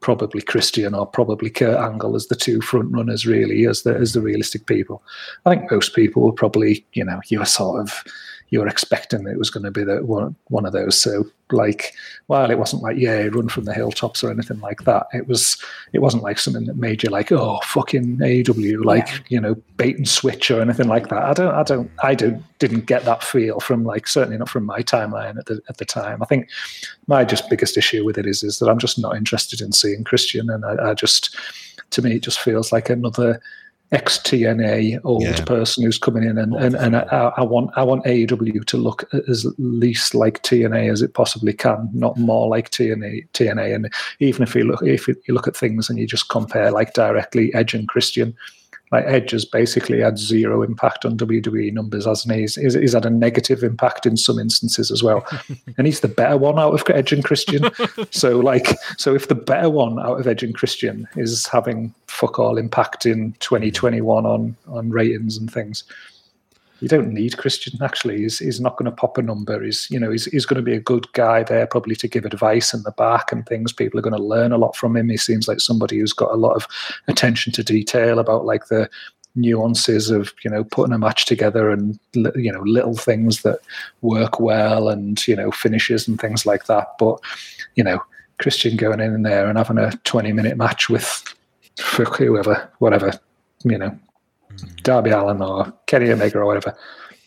probably 0.01 0.43
Christian 0.43 0.95
or 0.95 1.07
probably 1.07 1.51
Kurt 1.51 1.79
Angle 1.79 2.15
as 2.15 2.27
the 2.27 2.37
two 2.37 2.61
front 2.61 2.93
runners, 2.93 3.27
really, 3.27 3.67
as 3.67 3.83
the 3.83 3.95
as 3.95 4.13
the 4.13 4.21
realistic 4.21 4.67
people. 4.67 5.03
I 5.45 5.55
think 5.55 5.71
most 5.71 5.95
people 5.95 6.23
were 6.23 6.33
probably, 6.33 6.85
you 6.93 7.05
know, 7.05 7.21
you 7.29 7.39
were 7.39 7.45
sort 7.47 7.81
of 7.81 8.05
you 8.51 8.61
were 8.61 8.69
expecting 8.69 9.25
that 9.25 9.33
it 9.33 9.39
was 9.39 9.51
going 9.51 9.65
to 9.65 9.71
be 9.71 9.83
the 9.83 10.05
one 10.05 10.37
one 10.49 10.67
of 10.67 10.73
those. 10.73 11.01
So 11.01 11.27
like, 11.51 11.95
while 12.27 12.51
it 12.51 12.59
wasn't 12.59 12.83
like 12.83 12.97
yeah, 12.97 13.23
run 13.33 13.49
from 13.49 13.65
the 13.65 13.75
hilltops 13.75 14.23
or 14.23 14.31
anything 14.31 14.61
like 14.61 14.85
that, 14.85 15.07
it 15.13 15.27
was 15.27 15.63
it 15.93 16.01
wasn't 16.01 16.23
like 16.23 16.39
something 16.39 16.67
that 16.67 16.77
made 16.77 17.03
you 17.03 17.11
like 17.11 17.33
oh 17.33 17.61
fucking 17.65 18.19
AEW 18.19 18.85
like 18.85 19.09
you 19.31 19.41
know 19.41 19.55
bait 19.77 19.97
and 19.97 20.09
switch 20.09 20.51
or 20.51 20.61
anything 20.61 20.89
like 20.89 21.09
that. 21.09 21.23
I 21.23 21.33
don't 21.33 21.55
I 21.55 21.63
don't 21.63 21.91
I 22.03 22.15
don't 22.15 22.43
didn't 22.59 22.87
get 22.87 23.05
that 23.05 23.23
feel 23.23 23.61
from 23.61 23.85
like 23.85 24.07
certainly 24.07 24.39
not 24.39 24.49
from 24.49 24.65
my 24.65 24.81
timeline 24.81 25.39
at 25.39 25.47
the 25.47 25.61
at 25.69 25.79
the 25.79 25.85
time. 25.85 26.23
I 26.23 26.27
think 26.27 26.49
my 27.07 27.25
just 27.25 27.51
biggest 27.51 27.77
issue 27.77 28.05
with 28.05 28.19
it 28.19 28.27
is 28.27 28.43
is 28.43 28.59
that 28.59 28.69
I'm 28.69 28.79
just 28.79 28.99
not 28.99 29.17
interested 29.17 29.61
in 29.61 29.73
seeing 29.73 30.05
Christian, 30.05 30.51
and 30.51 30.65
I, 30.65 30.91
I 30.91 30.95
just 30.95 31.37
to 31.91 32.03
me 32.03 32.17
it 32.17 32.23
just 32.23 32.41
feels 32.41 32.73
like 32.73 32.91
another 32.91 33.41
ex 33.93 34.19
TNA 34.19 35.01
old 35.05 35.23
Yeah. 35.23 35.45
person 35.45 35.85
who's 35.85 35.99
coming 35.99 36.25
in, 36.25 36.39
and 36.39 36.55
and, 36.55 36.75
and 36.75 36.97
I, 36.97 37.33
I 37.37 37.43
want 37.43 37.71
I 37.77 37.83
want 37.83 38.05
AEW 38.05 38.65
to 38.65 38.77
look 38.77 39.09
as 39.29 39.47
least 39.59 40.15
like 40.15 40.43
TNA 40.43 40.91
as 40.93 41.03
it 41.03 41.15
possibly 41.15 41.53
can, 41.53 41.89
not 41.93 42.17
more 42.17 42.49
like 42.49 42.71
TNA 42.71 43.29
TNA. 43.33 43.75
And 43.75 43.93
even 44.21 44.43
if 44.43 44.55
you 44.55 44.65
look 44.65 44.83
if 44.83 45.07
you 45.09 45.17
look 45.29 45.47
at 45.49 45.57
things 45.57 45.89
and 45.89 45.99
you 45.99 46.07
just 46.07 46.29
compare 46.29 46.71
like 46.71 46.95
directly 46.95 47.53
Edge 47.55 47.75
and 47.75 47.89
Christian. 47.89 48.35
Like 48.93 49.05
Edge 49.07 49.33
has 49.33 49.45
basically 49.45 50.01
had 50.01 50.17
zero 50.17 50.63
impact 50.63 51.05
on 51.05 51.19
WWE 51.19 51.73
numbers, 51.73 52.07
hasn't 52.07 52.35
he? 52.35 52.43
He's, 52.43 52.55
he's, 52.55 52.93
had 52.93 53.05
a 53.05 53.11
negative 53.11 53.65
impact 53.65 54.07
in 54.07 54.17
some 54.17 54.39
instances 54.39 54.93
as 54.93 55.03
well, 55.03 55.27
and 55.79 55.87
he's 55.87 56.01
the 56.01 56.09
better 56.09 56.37
one 56.37 56.59
out 56.59 56.73
of 56.73 56.89
Edge 56.89 57.13
and 57.13 57.25
Christian. 57.25 57.69
so, 58.11 58.39
like, 58.39 58.69
so 58.97 59.15
if 59.15 59.27
the 59.27 59.35
better 59.35 59.71
one 59.71 59.99
out 59.99 60.21
of 60.21 60.27
Edge 60.27 60.45
and 60.45 60.55
Christian 60.55 61.09
is 61.17 61.47
having 61.47 61.93
fuck 62.07 62.39
all 62.39 62.59
impact 62.59 63.07
in 63.07 63.33
2021 63.41 64.25
on 64.25 64.57
on 64.69 64.91
ratings 64.91 65.37
and 65.37 65.53
things, 65.53 65.83
you 66.81 66.89
don't 66.89 67.13
need 67.13 67.39
Christian. 67.39 67.83
Actually, 67.83 68.19
he's, 68.19 68.39
he's 68.39 68.61
not 68.61 68.77
going 68.77 68.91
to 68.91 68.97
pop 68.97 69.19
a 69.19 69.23
number. 69.23 69.63
He's 69.63 69.89
you 69.91 69.99
know 69.99 70.11
he's 70.11 70.27
he's 70.27 70.47
going 70.47 70.57
to 70.57 70.63
be 70.63 70.77
a 70.77 70.81
good 70.81 71.11
guy 71.13 71.43
there, 71.43 71.67
probably 71.67 71.97
to 71.97 72.09
give 72.09 72.25
advice 72.25 72.75
in 72.75 72.83
the 72.83 72.93
back 72.93 73.33
and 73.33 73.47
things. 73.47 73.73
People 73.73 73.99
are 73.99 74.03
going 74.03 74.17
to 74.17 74.23
learn 74.23 74.53
a 74.53 74.59
lot 74.59 74.77
from 74.77 74.97
him. 74.97 75.09
He 75.09 75.17
seems 75.17 75.49
like 75.49 75.61
somebody 75.61 75.99
who's 75.99 76.13
got 76.13 76.33
a 76.33 76.37
lot 76.37 76.57
of 76.57 76.67
attention 77.09 77.53
to 77.55 77.65
detail 77.65 78.19
about 78.19 78.45
like 78.45 78.69
the 78.69 78.89
nuances 79.35 80.09
of 80.11 80.33
you 80.45 80.51
know 80.51 80.65
putting 80.65 80.95
a 80.95 80.99
match 80.99 81.27
together 81.27 81.71
and 81.71 81.99
you 82.15 82.51
know 82.51 82.63
little 82.63 82.97
things 82.97 83.43
that 83.43 83.61
work 84.01 84.41
well 84.41 84.89
and 84.89 85.27
you 85.29 85.37
know 85.37 85.51
finishes 85.51 86.09
and 86.09 86.21
things 86.21 86.47
like 86.47 86.67
that. 86.67 86.89
But 86.99 87.21
you 87.75 87.85
know 87.85 88.01
Christian 88.39 88.77
going 88.77 89.01
in 89.01 89.23
there 89.23 89.49
and 89.49 89.59
having 89.59 89.79
a 89.79 89.93
20 90.05 90.33
minute 90.33 90.57
match 90.57 90.89
with 90.89 91.25
whoever, 91.79 92.71
whatever, 92.79 93.13
you 93.65 93.79
know, 93.79 93.99
Darby 94.83 95.11
Allin 95.11 95.41
or 95.43 95.73
Kenny 95.87 96.11
Omega 96.11 96.39
or 96.39 96.47
whatever. 96.47 96.77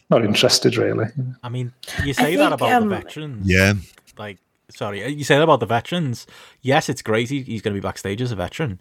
Not 0.09 0.25
interested 0.25 0.75
really. 0.77 1.05
I 1.43 1.49
mean, 1.49 1.73
you 2.03 2.13
say 2.13 2.35
that 2.35 2.49
think, 2.49 2.61
about 2.61 2.71
um, 2.83 2.89
the 2.89 2.95
veterans. 2.95 3.47
Yeah. 3.49 3.73
Like, 4.17 4.39
sorry, 4.69 5.07
you 5.07 5.23
say 5.23 5.35
that 5.35 5.43
about 5.43 5.59
the 5.59 5.65
veterans. 5.65 6.25
Yes, 6.61 6.89
it's 6.89 7.01
great. 7.01 7.29
He, 7.29 7.41
he's 7.43 7.61
going 7.61 7.73
to 7.75 7.79
be 7.79 7.85
backstage 7.85 8.21
as 8.21 8.31
a 8.31 8.35
veteran 8.35 8.79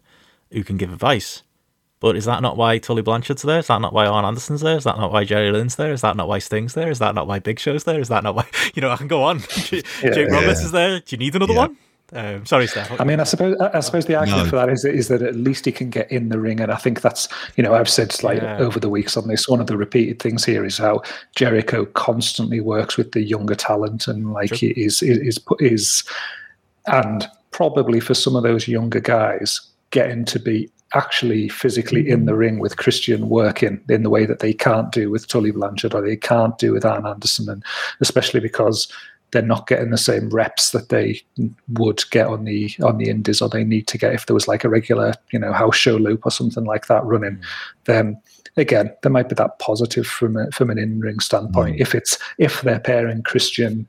who 0.51 0.63
can 0.63 0.77
give 0.77 0.91
advice. 0.91 1.43
But 1.99 2.15
is 2.15 2.23
that 2.25 2.41
not 2.41 2.55
why 2.55 2.77
Tully 2.77 3.01
Blanchard's 3.01 3.41
there? 3.41 3.59
Is 3.59 3.67
that 3.67 3.81
not 3.81 3.91
why 3.93 4.05
Arn 4.05 4.23
Anderson's 4.23 4.61
there? 4.61 4.77
Is 4.77 4.85
that 4.85 4.97
not 4.97 5.11
why 5.11 5.25
Jerry 5.25 5.51
Lynn's 5.51 5.75
there? 5.75 5.91
Is 5.91 5.99
that 6.01 6.15
not 6.15 6.29
why 6.29 6.39
Sting's 6.39 6.73
there? 6.73 6.89
Is 6.89 6.99
that 6.99 7.13
not 7.13 7.27
why 7.27 7.39
Big 7.39 7.59
Show's 7.59 7.83
there? 7.83 7.99
Is 7.99 8.07
that 8.07 8.23
not 8.23 8.35
why, 8.35 8.45
you 8.73 8.81
know, 8.81 8.89
I 8.89 8.95
can 8.95 9.09
go 9.09 9.21
on. 9.23 9.39
Jake 9.49 9.83
Roberts 10.01 10.61
Yeah. 10.61 10.65
is 10.65 10.71
there. 10.71 10.99
Do 11.01 11.05
you 11.09 11.17
need 11.17 11.35
another 11.35 11.53
Yeah. 11.53 11.59
one? 11.59 11.77
Um, 12.13 12.45
sorry, 12.45 12.65
Steph. 12.67 12.99
I 12.99 13.03
mean, 13.03 13.19
I 13.19 13.23
suppose 13.23 13.55
I 13.59 13.77
I 13.77 13.79
suppose 13.81 14.05
the 14.05 14.15
argument 14.15 14.45
No. 14.45 14.49
for 14.49 14.55
that 14.55 14.69
is 14.69 14.83
is 14.83 15.07
that 15.09 15.21
at 15.21 15.35
least 15.35 15.65
he 15.65 15.71
can 15.71 15.89
get 15.89 16.11
in 16.11 16.29
the 16.29 16.39
ring, 16.39 16.59
and 16.59 16.71
I 16.71 16.75
think 16.77 17.01
that's 17.01 17.27
you 17.55 17.63
know 17.63 17.73
I've 17.75 17.89
said 17.89 18.23
like 18.23 18.41
Yeah. 18.41 18.57
over 18.57 18.79
the 18.79 18.89
weeks 18.89 19.15
on 19.15 19.27
this. 19.27 19.47
One 19.47 19.61
of 19.61 19.67
the 19.67 19.77
repeated 19.77 20.19
things 20.19 20.43
here 20.43 20.65
is 20.65 20.77
how 20.77 21.03
Jericho 21.35 21.85
constantly 21.85 22.61
works 22.61 22.97
with 22.97 23.11
the 23.11 23.21
younger 23.21 23.55
talent, 23.55 24.07
and 24.07 24.33
like 24.33 24.53
he 24.53 24.69
is 24.71 25.01
is 25.03 25.17
is 25.19 25.39
is 25.59 26.03
and 26.87 27.27
probably 27.51 27.99
for 27.99 28.13
some 28.13 28.35
of 28.35 28.43
those 28.43 28.67
younger 28.67 28.99
guys 28.99 29.59
getting 29.91 30.25
to 30.25 30.39
be 30.39 30.69
actually 30.95 31.49
physically 31.49 32.09
in 32.09 32.25
the 32.25 32.33
ring 32.33 32.57
with 32.57 32.77
Christian 32.77 33.29
working 33.29 33.79
in 33.89 34.01
the 34.01 34.09
way 34.09 34.25
that 34.25 34.39
they 34.39 34.53
can't 34.53 34.91
do 34.91 35.11
with 35.11 35.27
Tully 35.27 35.51
Blanchard 35.51 35.93
or 35.93 36.01
they 36.01 36.15
can't 36.15 36.57
do 36.57 36.71
with 36.73 36.85
Arn 36.85 37.05
Anderson, 37.05 37.47
and 37.49 37.63
especially 38.01 38.39
because 38.39 38.87
they're 39.31 39.41
not 39.41 39.67
getting 39.67 39.91
the 39.91 39.97
same 39.97 40.29
reps 40.29 40.71
that 40.71 40.89
they 40.89 41.21
would 41.73 42.01
get 42.11 42.27
on 42.27 42.45
the 42.45 42.73
on 42.81 42.97
the 42.97 43.09
indies 43.09 43.41
or 43.41 43.49
they 43.49 43.63
need 43.63 43.87
to 43.87 43.97
get 43.97 44.13
if 44.13 44.25
there 44.25 44.33
was 44.33 44.47
like 44.47 44.63
a 44.63 44.69
regular 44.69 45.13
you 45.31 45.39
know 45.39 45.53
house 45.53 45.75
show 45.75 45.97
loop 45.97 46.25
or 46.25 46.31
something 46.31 46.65
like 46.65 46.87
that 46.87 47.03
running 47.05 47.35
hmm. 47.35 47.41
then 47.85 48.21
again 48.57 48.91
there 49.01 49.11
might 49.11 49.29
be 49.29 49.35
that 49.35 49.59
positive 49.59 50.07
from 50.07 50.35
a, 50.35 50.49
from 50.51 50.69
an 50.69 50.77
in-ring 50.77 51.19
standpoint. 51.19 51.75
Hmm. 51.75 51.81
If 51.81 51.95
it's 51.95 52.17
if 52.37 52.61
they're 52.61 52.79
pairing 52.79 53.23
christian 53.23 53.87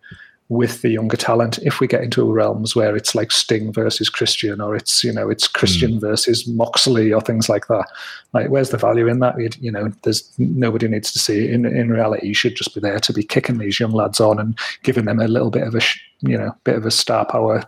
with 0.51 0.83
the 0.83 0.91
younger 0.91 1.17
talent 1.17 1.59
if 1.59 1.79
we 1.79 1.87
get 1.87 2.03
into 2.03 2.31
realms 2.31 2.75
where 2.75 2.97
it's 2.97 3.15
like 3.15 3.31
Sting 3.31 3.73
versus 3.73 4.11
Christian 4.11 4.61
or 4.61 4.75
it's 4.75 5.05
you 5.05 5.13
know 5.13 5.31
it's 5.31 5.47
Christian 5.47 5.93
mm. 5.93 6.01
versus 6.01 6.47
Moxley 6.49 7.13
or 7.13 7.21
things 7.21 7.49
like 7.49 7.69
that. 7.69 7.87
Like 8.33 8.51
where's 8.51 8.71
the 8.71 8.77
value 8.77 9.07
in 9.07 9.21
that? 9.21 9.37
You 9.63 9.71
know, 9.71 9.93
there's 10.03 10.29
nobody 10.39 10.89
needs 10.89 11.13
to 11.13 11.21
see 11.21 11.45
it. 11.45 11.53
In 11.53 11.65
in 11.65 11.91
reality, 11.91 12.27
you 12.27 12.35
should 12.35 12.57
just 12.57 12.75
be 12.75 12.81
there 12.81 12.99
to 12.99 13.13
be 13.13 13.23
kicking 13.23 13.59
these 13.59 13.79
young 13.79 13.93
lads 13.93 14.21
on 14.21 14.41
and 14.41 14.59
giving 14.83 15.05
them 15.05 15.21
a 15.21 15.29
little 15.29 15.51
bit 15.51 15.67
of 15.67 15.77
a 15.77 15.81
you 16.21 16.37
know 16.37 16.55
bit 16.65 16.75
of 16.75 16.85
a 16.85 16.91
star 16.91 17.25
power 17.25 17.63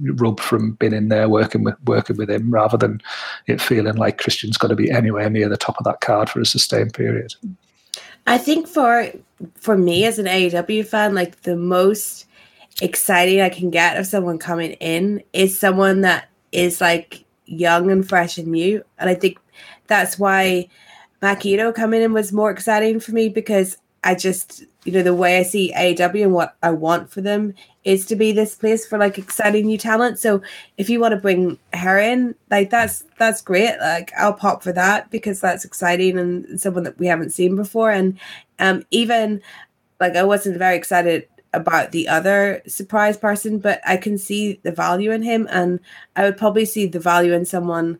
rub 0.00 0.38
from 0.40 0.72
being 0.72 0.92
in 0.92 1.08
there 1.08 1.30
working 1.30 1.64
with 1.64 1.76
working 1.86 2.16
with 2.16 2.28
him 2.28 2.50
rather 2.50 2.76
than 2.76 3.00
it 3.46 3.58
feeling 3.58 3.96
like 3.96 4.18
Christian's 4.18 4.58
got 4.58 4.68
to 4.68 4.76
be 4.76 4.90
anywhere 4.90 5.30
near 5.30 5.48
the 5.48 5.56
top 5.56 5.78
of 5.78 5.84
that 5.84 6.02
card 6.02 6.28
for 6.28 6.40
a 6.40 6.46
sustained 6.46 6.92
period. 6.92 7.34
I 8.28 8.36
think 8.36 8.68
for 8.68 9.10
for 9.54 9.76
me 9.76 10.04
as 10.04 10.18
an 10.18 10.26
AEW 10.26 10.86
fan, 10.86 11.14
like 11.14 11.42
the 11.42 11.56
most 11.56 12.26
exciting 12.82 13.40
I 13.40 13.48
can 13.48 13.70
get 13.70 13.96
of 13.96 14.06
someone 14.06 14.38
coming 14.38 14.72
in 14.72 15.22
is 15.32 15.58
someone 15.58 16.02
that 16.02 16.28
is 16.52 16.80
like 16.80 17.24
young 17.46 17.90
and 17.90 18.06
fresh 18.06 18.36
and 18.36 18.48
new. 18.48 18.84
And 18.98 19.08
I 19.08 19.14
think 19.14 19.38
that's 19.86 20.18
why 20.18 20.68
Maki 21.22 21.56
Itoh 21.56 21.74
coming 21.74 22.02
in 22.02 22.12
was 22.12 22.30
more 22.30 22.50
exciting 22.50 23.00
for 23.00 23.12
me 23.12 23.30
because 23.30 23.78
I 24.04 24.14
just 24.14 24.64
you 24.84 24.92
know 24.92 25.02
the 25.02 25.14
way 25.14 25.38
I 25.38 25.42
see 25.42 25.72
AEW 25.76 26.22
and 26.22 26.32
what 26.32 26.56
I 26.62 26.70
want 26.70 27.10
for 27.10 27.20
them 27.20 27.54
is 27.84 28.06
to 28.06 28.16
be 28.16 28.32
this 28.32 28.54
place 28.54 28.86
for 28.86 28.98
like 28.98 29.18
exciting 29.18 29.66
new 29.66 29.78
talent. 29.78 30.18
So 30.18 30.42
if 30.76 30.88
you 30.88 31.00
want 31.00 31.12
to 31.12 31.20
bring 31.20 31.58
her 31.74 31.98
in, 31.98 32.34
like 32.50 32.70
that's 32.70 33.04
that's 33.18 33.42
great. 33.42 33.76
Like 33.80 34.12
I'll 34.16 34.34
pop 34.34 34.62
for 34.62 34.72
that 34.72 35.10
because 35.10 35.40
that's 35.40 35.64
exciting 35.64 36.18
and 36.18 36.60
someone 36.60 36.84
that 36.84 36.98
we 36.98 37.06
haven't 37.06 37.30
seen 37.30 37.56
before. 37.56 37.90
And 37.90 38.18
um 38.58 38.84
even 38.90 39.42
like 40.00 40.16
I 40.16 40.24
wasn't 40.24 40.58
very 40.58 40.76
excited 40.76 41.28
about 41.52 41.92
the 41.92 42.08
other 42.08 42.62
surprise 42.66 43.16
person, 43.16 43.58
but 43.58 43.80
I 43.86 43.96
can 43.96 44.18
see 44.18 44.60
the 44.62 44.72
value 44.72 45.10
in 45.12 45.22
him, 45.22 45.46
and 45.50 45.80
I 46.16 46.24
would 46.24 46.36
probably 46.36 46.64
see 46.64 46.86
the 46.86 47.00
value 47.00 47.32
in 47.32 47.44
someone 47.44 47.98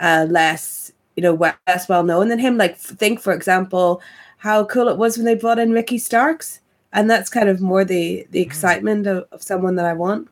uh, 0.00 0.26
less, 0.28 0.92
you 1.16 1.22
know, 1.22 1.34
less 1.34 1.88
well 1.88 2.02
known 2.04 2.28
than 2.28 2.38
him. 2.38 2.56
Like 2.56 2.76
think, 2.76 3.20
for 3.20 3.32
example, 3.32 4.02
how 4.38 4.64
cool 4.64 4.88
it 4.88 4.96
was 4.96 5.16
when 5.16 5.26
they 5.26 5.34
brought 5.34 5.58
in 5.58 5.72
Ricky 5.72 5.98
Starks 5.98 6.60
and 6.92 7.10
that's 7.10 7.30
kind 7.30 7.48
of 7.48 7.60
more 7.60 7.84
the 7.84 8.26
the 8.30 8.40
mm. 8.40 8.46
excitement 8.46 9.06
of, 9.06 9.26
of 9.32 9.42
someone 9.42 9.76
that 9.76 9.84
I 9.84 9.92
want. 9.92 10.28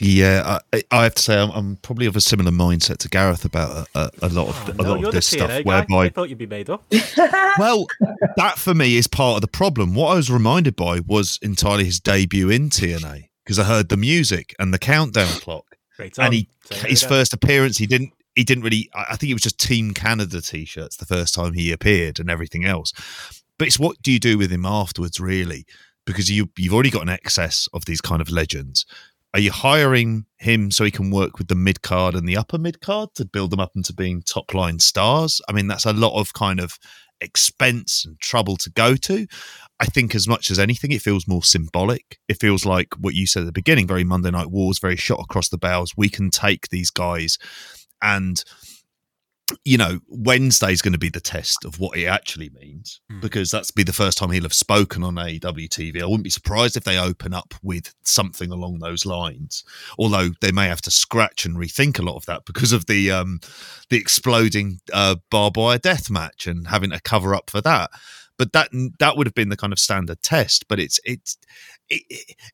Yeah, 0.00 0.60
I, 0.72 0.82
I, 0.92 1.02
have 1.02 1.16
to 1.16 1.22
say 1.22 1.36
I'm, 1.36 1.50
I'm, 1.50 1.76
probably 1.78 2.06
of 2.06 2.14
a 2.14 2.20
similar 2.20 2.52
mindset 2.52 2.98
to 2.98 3.08
Gareth 3.08 3.44
about 3.44 3.88
a, 3.96 3.98
a, 3.98 4.10
a 4.22 4.28
lot 4.28 4.46
of 4.46 4.68
oh, 4.68 4.72
a 4.72 4.82
no, 4.84 4.94
lot 4.94 5.04
of 5.06 5.12
this 5.12 5.26
stuff. 5.26 5.48
Guy. 5.48 5.62
Whereby 5.62 6.04
I 6.04 6.08
thought 6.10 6.28
you'd 6.28 6.38
be 6.38 6.46
made 6.46 6.70
up. 6.70 6.84
well, 7.58 7.88
that 8.36 8.58
for 8.58 8.74
me 8.74 8.96
is 8.96 9.08
part 9.08 9.38
of 9.38 9.40
the 9.40 9.48
problem. 9.48 9.96
What 9.96 10.12
I 10.12 10.14
was 10.14 10.30
reminded 10.30 10.76
by 10.76 11.00
was 11.00 11.40
entirely 11.42 11.84
his 11.84 11.98
debut 11.98 12.48
in 12.48 12.70
TNA 12.70 13.28
because 13.44 13.58
I 13.58 13.64
heard 13.64 13.88
the 13.88 13.96
music 13.96 14.54
and 14.60 14.72
the 14.72 14.78
countdown 14.78 15.40
clock, 15.40 15.64
and 16.16 16.32
he 16.32 16.48
his 16.70 17.02
first 17.02 17.32
appearance 17.32 17.76
he 17.78 17.86
didn't 17.88 18.12
he 18.34 18.44
didn't 18.44 18.64
really. 18.64 18.88
I 18.94 19.16
think 19.16 19.30
it 19.30 19.34
was 19.34 19.42
just 19.42 19.60
Team 19.60 19.94
Canada 19.94 20.40
t-shirts 20.40 20.96
the 20.96 21.06
first 21.06 21.34
time 21.34 21.54
he 21.54 21.72
appeared 21.72 22.18
and 22.20 22.30
everything 22.30 22.64
else. 22.64 22.92
But 23.58 23.68
it's 23.68 23.78
what 23.78 24.00
do 24.02 24.12
you 24.12 24.20
do 24.20 24.38
with 24.38 24.52
him 24.52 24.64
afterwards, 24.64 25.18
really? 25.20 25.66
Because 26.06 26.30
you 26.30 26.48
you've 26.56 26.74
already 26.74 26.90
got 26.90 27.02
an 27.02 27.08
excess 27.08 27.68
of 27.72 27.84
these 27.84 28.00
kind 28.00 28.22
of 28.22 28.30
legends. 28.30 28.86
Are 29.34 29.40
you 29.40 29.52
hiring 29.52 30.24
him 30.38 30.70
so 30.70 30.84
he 30.84 30.90
can 30.90 31.10
work 31.10 31.38
with 31.38 31.48
the 31.48 31.54
mid 31.54 31.82
card 31.82 32.14
and 32.14 32.26
the 32.26 32.36
upper 32.36 32.56
mid 32.56 32.80
card 32.80 33.10
to 33.16 33.26
build 33.26 33.50
them 33.50 33.60
up 33.60 33.72
into 33.76 33.92
being 33.92 34.22
top 34.22 34.54
line 34.54 34.78
stars? 34.78 35.40
I 35.48 35.52
mean, 35.52 35.66
that's 35.66 35.84
a 35.84 35.92
lot 35.92 36.18
of 36.18 36.32
kind 36.32 36.60
of 36.60 36.78
expense 37.20 38.04
and 38.04 38.18
trouble 38.20 38.56
to 38.56 38.70
go 38.70 38.96
to. 38.96 39.26
I 39.80 39.86
think 39.86 40.14
as 40.14 40.26
much 40.26 40.50
as 40.50 40.58
anything, 40.58 40.92
it 40.92 41.02
feels 41.02 41.28
more 41.28 41.42
symbolic. 41.42 42.18
It 42.28 42.40
feels 42.40 42.64
like 42.64 42.94
what 42.98 43.14
you 43.14 43.26
said 43.26 43.42
at 43.42 43.46
the 43.46 43.52
beginning, 43.52 43.86
very 43.86 44.04
Monday 44.04 44.30
Night 44.30 44.50
Wars, 44.50 44.78
very 44.78 44.96
shot 44.96 45.20
across 45.20 45.48
the 45.48 45.58
bows. 45.58 45.92
We 45.96 46.08
can 46.08 46.30
take 46.30 46.68
these 46.68 46.90
guys 46.90 47.38
and 48.02 48.42
you 49.64 49.78
know, 49.78 49.98
Wednesday's 50.08 50.82
going 50.82 50.92
to 50.92 50.98
be 50.98 51.08
the 51.08 51.20
test 51.20 51.64
of 51.64 51.78
what 51.78 51.96
it 51.96 52.04
actually 52.04 52.50
means 52.50 53.00
mm. 53.10 53.20
because 53.20 53.50
that's 53.50 53.70
be 53.70 53.82
the 53.82 53.92
first 53.92 54.18
time 54.18 54.30
he'll 54.30 54.42
have 54.42 54.52
spoken 54.52 55.02
on 55.02 55.14
AEW 55.14 55.68
TV. 55.68 56.02
I 56.02 56.04
wouldn't 56.04 56.24
be 56.24 56.30
surprised 56.30 56.76
if 56.76 56.84
they 56.84 56.98
open 56.98 57.32
up 57.32 57.54
with 57.62 57.94
something 58.02 58.50
along 58.50 58.78
those 58.78 59.06
lines, 59.06 59.64
although 59.98 60.30
they 60.40 60.52
may 60.52 60.68
have 60.68 60.82
to 60.82 60.90
scratch 60.90 61.46
and 61.46 61.56
rethink 61.56 61.98
a 61.98 62.02
lot 62.02 62.16
of 62.16 62.26
that 62.26 62.44
because 62.44 62.72
of 62.72 62.86
the 62.86 63.10
um, 63.10 63.40
the 63.88 63.96
exploding 63.96 64.80
uh, 64.92 65.16
barbed 65.30 65.56
wire 65.56 65.78
death 65.78 66.10
match 66.10 66.46
and 66.46 66.68
having 66.68 66.90
to 66.90 67.00
cover 67.00 67.34
up 67.34 67.50
for 67.50 67.62
that. 67.62 67.90
But 68.36 68.52
that 68.52 68.68
that 68.98 69.16
would 69.16 69.26
have 69.26 69.34
been 69.34 69.48
the 69.48 69.56
kind 69.56 69.72
of 69.72 69.78
standard 69.78 70.22
test. 70.22 70.66
But 70.68 70.78
it's 70.78 71.00
it's 71.04 71.38
it, 71.88 72.02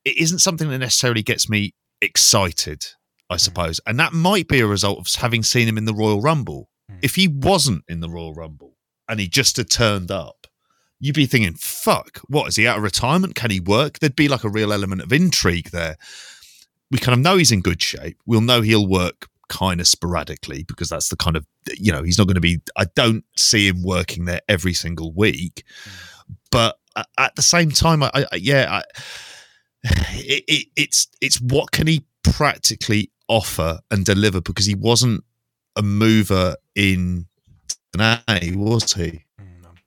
it 0.05 0.17
isn't 0.17 0.39
something 0.39 0.69
that 0.69 0.79
necessarily 0.79 1.23
gets 1.23 1.49
me 1.49 1.75
excited. 2.01 2.87
I 3.35 3.37
hmm. 3.37 3.41
suppose, 3.41 3.81
and 3.87 3.99
that 4.01 4.13
might 4.13 4.49
be 4.49 4.61
a 4.61 4.67
result 4.67 4.99
of 4.99 5.15
having 5.15 5.43
seen 5.43 5.69
him 5.69 5.79
in 5.79 5.85
the 5.85 5.95
Royal 5.95 6.21
Rumble 6.21 6.69
if 7.03 7.15
he 7.15 7.29
wasn't 7.29 7.85
in 7.89 8.01
the 8.01 8.09
Royal 8.09 8.35
Rumble 8.35 8.77
and 9.09 9.21
he 9.21 9.29
just 9.29 9.57
had 9.57 9.71
turned 9.71 10.11
up, 10.11 10.47
you'd 11.01 11.15
be 11.15 11.27
thinking, 11.27 11.55
fuck, 11.55 12.19
what 12.29 12.49
is 12.49 12.57
he 12.57 12.67
out 12.67 12.79
of 12.79 12.83
retirement? 12.83 13.35
Can 13.35 13.51
he 13.51 13.61
work? 13.61 13.99
There'd 13.99 14.17
be 14.17 14.29
like 14.29 14.45
a 14.45 14.49
real 14.49 14.73
element 14.73 15.03
of 15.03 15.13
intrigue 15.13 15.71
there. 15.71 15.97
We 16.91 16.99
kind 16.99 17.15
of 17.15 17.23
know 17.23 17.37
he's 17.37 17.53
in 17.53 17.61
good 17.61 17.83
shape. 17.83 18.19
We'll 18.27 18.41
know 18.41 18.63
he'll 18.63 18.87
work 18.87 19.29
kind 19.49 19.81
of 19.81 19.87
sporadically 19.87 20.63
because 20.65 20.89
that's 20.89 21.09
the 21.09 21.17
kind 21.17 21.37
of, 21.37 21.47
you 21.77 21.93
know, 21.93 22.03
he's 22.03 22.19
not 22.19 22.27
going 22.27 22.37
to 22.37 22.41
be, 22.41 22.61
I 22.77 22.87
don't 22.95 23.25
see 23.37 23.69
him 23.69 23.83
working 23.83 24.25
there 24.25 24.41
every 24.49 24.73
single 24.73 25.13
week. 25.13 25.65
But 26.51 26.79
at 27.19 27.35
the 27.35 27.43
same 27.43 27.71
time, 27.71 28.03
I, 28.03 28.11
I 28.15 28.37
yeah, 28.37 28.67
I, 28.71 28.83
it, 30.13 30.45
it, 30.47 30.67
it's 30.77 31.09
it's 31.21 31.41
what 31.41 31.73
can 31.73 31.87
he 31.87 32.07
practically 32.23 33.11
offer 33.29 33.81
and 33.91 34.05
deliver 34.05 34.41
because 34.41 34.67
he 34.67 34.75
wasn't 34.75 35.25
a 35.77 35.83
mover 35.83 36.57
in 36.75 37.27
TNA, 37.97 38.57
was 38.57 38.93
he? 38.95 39.25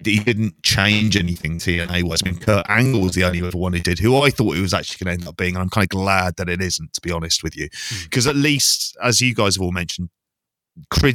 He 0.04 0.20
didn't 0.20 0.62
change 0.64 1.18
anything 1.18 1.58
TNA 1.58 2.04
was. 2.04 2.22
I 2.24 2.30
mean, 2.30 2.40
Kurt 2.40 2.70
Angle 2.70 3.02
was 3.02 3.14
the 3.14 3.24
only 3.24 3.42
other 3.42 3.58
one 3.58 3.74
who 3.74 3.80
did, 3.80 3.98
who 3.98 4.22
I 4.22 4.30
thought 4.30 4.56
it 4.56 4.62
was 4.62 4.74
actually 4.74 5.04
going 5.04 5.18
to 5.18 5.22
end 5.22 5.28
up 5.28 5.38
being. 5.38 5.56
And 5.56 5.64
I'm 5.64 5.70
kind 5.70 5.86
of 5.86 5.90
glad 5.90 6.36
that 6.36 6.50
it 6.50 6.62
isn't, 6.62 6.94
to 6.94 7.02
be 7.02 7.12
honest 7.12 7.42
with 7.42 7.58
you. 7.58 7.68
Because 8.04 8.26
hmm. 8.26 8.30
mm. 8.30 8.34
at 8.34 8.36
least, 8.36 8.96
as 9.04 9.22
you 9.22 9.34
guys 9.34 9.56
have 9.56 9.64
all 9.64 9.72
mentioned, 9.72 10.10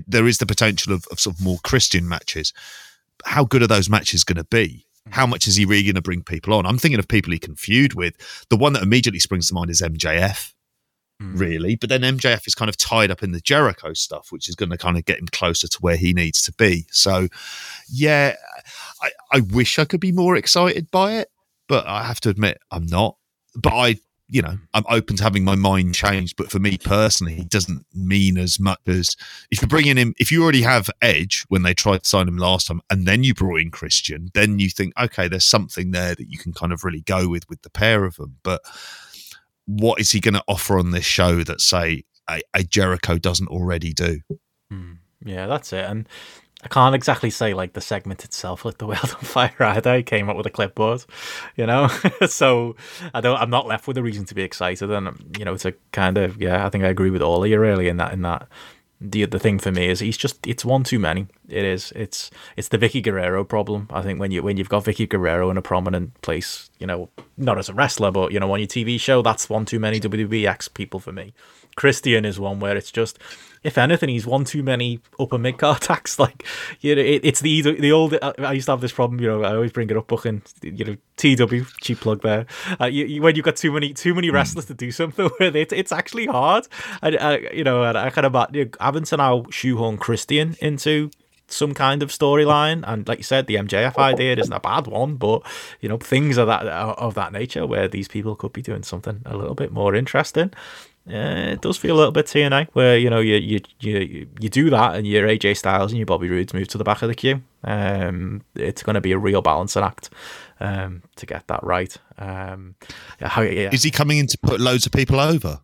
there 0.09 0.27
is 0.27 0.39
the 0.39 0.47
potential 0.47 0.93
of, 0.93 1.07
of 1.13 1.21
sort 1.21 1.37
of 1.37 1.45
more 1.45 1.59
Christian 1.63 2.09
matches. 2.09 2.53
How 3.25 3.45
good 3.45 3.63
are 3.63 3.69
those 3.69 3.89
matches 3.89 4.25
going 4.25 4.37
to 4.37 4.45
be? 4.45 4.85
Hmm. 5.07 5.13
How 5.13 5.27
much 5.27 5.47
is 5.47 5.55
he 5.55 5.65
really 5.65 5.85
going 5.85 5.95
to 5.95 6.03
bring 6.03 6.25
people 6.25 6.53
on? 6.53 6.67
I'm 6.67 6.79
thinking 6.79 6.99
of 6.99 7.07
people 7.07 7.33
he 7.33 7.39
can 7.39 7.55
feud 7.55 7.95
with. 7.95 8.17
The 8.51 8.57
one 8.57 8.73
that 8.73 8.83
immediately 8.83 9.21
springs 9.21 9.47
to 9.49 9.55
mind 9.55 9.71
is 9.71 9.81
MJF 9.81 10.53
mm. 11.23 11.39
really. 11.39 11.77
But 11.77 11.89
then 11.89 12.03
MJF 12.03 12.47
is 12.47 12.55
kind 12.55 12.69
of 12.69 12.77
tied 12.77 13.11
up 13.11 13.23
in 13.23 13.33
the 13.33 13.41
Jericho 13.41 13.93
stuff, 13.93 14.29
which 14.31 14.49
is 14.49 14.55
going 14.55 14.71
to 14.71 14.79
kind 14.79 14.97
of 14.97 15.05
get 15.05 15.19
him 15.19 15.29
closer 15.29 15.69
to 15.69 15.79
where 15.81 15.97
he 15.97 16.13
needs 16.13 16.43
to 16.43 16.53
be. 16.53 16.87
So, 16.91 17.29
yeah, 17.89 18.37
I, 19.03 19.11
I 19.33 19.41
wish 19.41 19.79
I 19.79 19.85
could 19.85 20.01
be 20.01 20.13
more 20.13 20.37
excited 20.37 20.91
by 20.91 21.15
it, 21.15 21.29
but 21.69 21.87
I 21.87 22.05
have 22.05 22.21
to 22.23 22.31
admit 22.31 22.59
I'm 22.71 22.87
not. 22.87 23.17
But 23.55 23.75
I 23.75 23.97
you 24.33 24.41
know, 24.41 24.57
I'm 24.73 24.85
open 24.89 25.17
to 25.17 25.23
having 25.23 25.45
my 25.45 25.57
mind 25.57 25.95
changed. 25.95 26.37
But 26.39 26.51
for 26.51 26.59
me 26.59 26.79
personally, 26.79 27.35
it 27.35 27.51
doesn't 27.51 27.85
mean 27.95 28.39
as 28.39 28.59
much 28.59 28.81
as 28.87 29.15
if 29.51 29.61
you're 29.61 29.69
bringing 29.69 29.99
him, 29.99 30.15
if 30.19 30.33
you 30.33 30.43
already 30.43 30.63
have 30.63 30.89
Edge 31.03 31.45
when 31.49 31.65
they 31.65 31.75
tried 31.75 32.03
to 32.03 32.09
sign 32.09 32.29
him 32.29 32.39
last 32.39 32.69
time, 32.69 32.81
and 32.89 33.07
then 33.07 33.25
you 33.25 33.35
brought 33.35 33.61
in 33.61 33.71
Christian, 33.71 34.31
then 34.33 34.59
you 34.59 34.71
think, 34.71 34.95
okay, 34.99 35.29
there's 35.29 35.45
something 35.45 35.91
there 35.91 36.15
that 36.15 36.31
you 36.31 36.39
can 36.39 36.55
kind 36.55 36.73
of 36.73 36.83
really 36.83 37.03
go 37.03 37.29
with 37.29 37.47
with 37.51 37.61
the 37.61 37.69
pair 37.69 38.07
of 38.07 38.17
them. 38.17 38.39
But 38.43 38.63
what 39.67 40.01
is 40.01 40.11
he 40.11 40.21
going 40.21 40.35
to 40.35 40.45
offer 40.49 40.79
on 40.79 40.91
this 40.91 41.05
show 41.05 41.43
that 41.45 41.61
say 41.61 42.05
a, 42.29 42.41
a 42.55 42.63
Jericho 42.63 43.19
doesn't 43.19 43.49
already 43.49 43.93
do? 43.93 44.21
Hmm. 44.71 44.95
Yeah, 45.25 45.47
that's 45.47 45.73
it. 45.73 45.85
And 45.85 46.09
I 46.65 46.69
can't 46.69 46.95
exactly 46.95 47.31
say 47.31 47.55
like 47.55 47.73
the 47.73 47.81
segment 47.81 48.25
itself 48.25 48.65
lit 48.65 48.79
the 48.79 48.87
world 48.87 49.01
on 49.03 49.21
fire 49.21 49.55
either. 49.59 49.91
I 49.91 50.03
came 50.03 50.29
up 50.29 50.37
with 50.37 50.47
a 50.47 50.51
clipboard, 50.51 51.05
you 51.57 51.67
know. 51.67 51.89
so 52.27 52.77
I 53.13 53.21
don't. 53.21 53.37
I'm 53.39 53.51
not 53.51 53.67
left 53.67 53.89
with 53.89 53.99
a 53.99 54.03
reason 54.03 54.25
to 54.27 54.35
be 54.35 54.43
excited, 54.43 54.91
and 54.91 55.37
you 55.39 55.45
know, 55.45 55.57
to 55.59 55.75
kind 55.93 56.19
of 56.19 56.41
yeah. 56.41 56.65
I 56.65 56.71
think 56.71 56.85
I 56.85 56.89
agree 56.89 57.11
with 57.11 57.23
all 57.23 57.43
of 57.43 57.51
you 57.51 57.59
really 57.59 57.89
in 57.89 57.97
that 57.97 58.13
in 58.13 58.23
that 58.23 58.49
the 59.03 59.25
the 59.25 59.39
thing 59.39 59.59
for 59.59 59.73
me 59.73 59.89
is 59.89 60.01
he's 60.01 60.17
just 60.17 60.47
it's 60.47 60.65
one 60.65 60.85
too 60.85 60.99
many. 60.99 61.27
It 61.49 61.65
is. 61.65 61.93
It's 61.97 62.31
it's 62.57 62.69
the 62.69 62.79
Vickie 62.79 63.03
Guerrero 63.03 63.45
problem. 63.45 63.89
I 63.91 64.03
think 64.03 64.21
when 64.21 64.31
you 64.31 64.43
when 64.43 64.57
you've 64.57 64.69
got 64.69 64.85
Vickie 64.85 65.09
Guerrero 65.09 65.51
in 65.51 65.57
a 65.57 65.63
prominent 65.63 66.21
place, 66.23 66.71
you 66.79 66.87
know, 66.87 67.09
not 67.37 67.59
as 67.59 67.69
a 67.69 67.75
wrestler, 67.75 68.11
but 68.11 68.33
you 68.33 68.41
know, 68.41 68.53
on 68.53 68.61
your 68.61 68.69
TV 68.69 68.99
show, 69.01 69.21
that's 69.23 69.51
one 69.51 69.65
too 69.65 69.81
many 69.81 69.99
WWE 70.01 70.47
X 70.47 70.69
people 70.69 71.01
for 71.01 71.13
me. 71.13 71.35
Christian 71.75 72.25
is 72.25 72.39
one 72.39 72.61
where 72.61 72.77
it's 72.77 72.93
just 72.93 73.19
if 73.63 73.79
anything, 73.79 74.09
he's 74.09 74.27
one 74.27 74.45
too 74.45 74.63
many 74.63 75.01
upper 75.19 75.39
mid 75.39 75.59
card 75.59 75.77
attacks. 75.83 76.19
Like, 76.19 76.45
you 76.81 76.95
know, 76.95 77.03
it, 77.03 77.25
it's 77.25 77.41
the 77.41 77.63
the 77.63 77.93
old. 77.93 78.17
I 78.23 78.53
used 78.53 78.67
to 78.67 78.73
have 78.73 78.81
this 78.81 78.93
problem. 78.93 79.21
You 79.21 79.29
know, 79.29 79.43
I 79.45 79.55
always 79.55 79.73
bring 79.73 79.91
it 79.91 79.97
up. 79.97 80.09
Booking, 80.09 80.43
you 80.63 80.85
know, 80.85 80.97
TW 81.17 81.67
cheap 81.81 82.01
plug 82.01 82.23
there. 82.23 82.47
Uh, 82.81 82.87
you, 82.87 83.07
you, 83.07 83.23
when 83.23 83.37
you've 83.37 83.45
got 83.45 83.57
too 83.57 83.73
many 83.73 83.93
too 83.93 84.15
many 84.15 84.29
hmm. 84.29 84.35
wrestlers 84.35 84.67
to 84.67 84.75
do 84.75 84.91
something 84.91 85.31
with, 85.41 85.57
it, 85.57 85.73
it's 85.73 85.93
actually 85.93 86.27
hard. 86.27 86.67
I, 87.03 87.17
I 87.17 87.37
you 87.53 87.65
know, 87.65 87.83
I, 87.83 88.07
I 88.07 88.11
kind 88.11 88.27
of 88.27 88.55
you 88.55 88.65
know, 88.65 88.71
having 88.81 89.05
to 89.05 89.17
now 89.17 89.45
shoehorn 89.51 89.99
Christian 89.99 90.57
into 90.61 91.11
some 91.53 91.75
kind 91.75 92.03
of 92.03 92.11
storyline. 92.11 92.83
And 92.87 93.07
like 93.07 93.19
you 93.19 93.25
said, 93.25 93.47
the 93.47 93.57
MJF 93.57 93.99
idea 93.99 94.37
isn't 94.37 94.53
a 94.53 94.61
bad 94.61 94.87
one, 94.87 95.17
but 95.17 95.43
you 95.81 95.89
know 95.89 95.99
things 95.99 96.39
of 96.39 96.47
that 96.49 96.67
of 96.67 97.15
that 97.15 97.33
nature 97.33 97.67
where 97.67 97.89
these 97.89 98.09
people 98.09 98.35
could 98.35 98.53
be 98.53 98.63
doing 98.63 98.83
something 98.83 99.23
a 99.25 99.37
little 99.37 99.55
bit 99.55 99.73
more 99.73 99.95
interesting. 99.95 100.53
Uh, 101.09 101.53
it 101.53 101.61
does 101.61 101.77
feel 101.77 101.97
a 101.97 101.99
little 101.99 102.13
bit 102.13 102.27
TNA, 102.27 102.69
where 102.75 102.97
you 102.97 103.11
know 103.11 103.19
you 103.19 103.37
you 103.37 103.61
you 103.81 104.29
you 104.39 104.49
do 104.49 104.71
that, 104.71 104.95
and 104.95 105.07
your 105.07 105.27
AJ 105.27 105.57
Styles 105.57 105.91
and 105.91 105.99
your 105.99 106.07
Bobby 106.07 106.29
Roodes 106.29 106.55
move 106.55 106.69
to 106.69 106.79
the 106.79 106.85
back 106.85 107.03
of 107.03 107.09
the 107.09 107.15
queue. 107.15 107.43
Um, 107.65 108.43
it's 108.55 108.83
going 108.83 108.95
to 108.95 109.01
be 109.01 109.13
a 109.13 109.19
real 109.19 109.43
balancing 109.43 109.83
act 109.83 110.11
um, 110.61 111.03
to 111.17 111.27
get 111.27 111.49
that 111.49 111.63
right. 111.65 111.97
Um, 112.19 112.77
how, 113.21 113.43
yeah. 113.43 113.71
Is 113.73 113.83
he 113.83 113.91
coming 113.91 114.19
in 114.19 114.27
to 114.29 114.39
put 114.43 114.61
loads 114.61 114.87
of 114.87 114.93
people 114.93 115.19
over? 115.19 115.61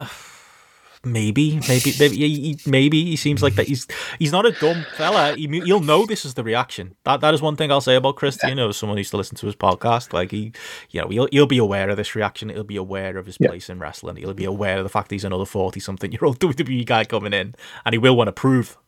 maybe, 1.04 1.60
maybe, 1.68 1.92
maybe, 1.98 2.58
maybe 2.66 3.04
he 3.04 3.16
seems 3.16 3.42
like 3.42 3.54
that. 3.54 3.66
He's 3.66 3.86
he's 4.18 4.32
not 4.32 4.46
a 4.46 4.52
dumb 4.52 4.84
fella. 4.96 5.34
He, 5.36 5.46
will 5.46 5.80
know 5.80 6.06
this 6.06 6.24
is 6.24 6.34
the 6.34 6.44
reaction. 6.44 6.96
That 7.04 7.20
that 7.20 7.34
is 7.34 7.42
one 7.42 7.56
thing 7.56 7.70
I'll 7.70 7.80
say 7.80 7.96
about 7.96 8.16
Christian. 8.16 8.50
You 8.50 8.54
know, 8.54 8.72
someone 8.72 8.96
who 8.96 9.00
used 9.00 9.10
to 9.10 9.16
listen 9.16 9.36
to 9.36 9.46
his 9.46 9.56
podcast, 9.56 10.12
like 10.12 10.30
he, 10.30 10.52
you 10.90 11.00
know, 11.00 11.08
he'll 11.08 11.28
he'll 11.32 11.46
be 11.46 11.58
aware 11.58 11.88
of 11.90 11.96
this 11.96 12.14
reaction. 12.14 12.48
He'll 12.48 12.64
be 12.64 12.76
aware 12.76 13.16
of 13.18 13.26
his 13.26 13.36
yeah. 13.40 13.48
place 13.48 13.68
in 13.68 13.78
wrestling. 13.78 14.16
He'll 14.16 14.34
be 14.34 14.44
aware 14.44 14.78
of 14.78 14.84
the 14.84 14.90
fact 14.90 15.10
he's 15.10 15.24
another 15.24 15.46
forty 15.46 15.80
something 15.80 16.12
year 16.12 16.24
old 16.24 16.38
WWE 16.40 16.86
guy 16.86 17.04
coming 17.04 17.32
in, 17.32 17.54
and 17.84 17.92
he 17.92 17.98
will 17.98 18.16
want 18.16 18.28
to 18.28 18.32
prove 18.32 18.78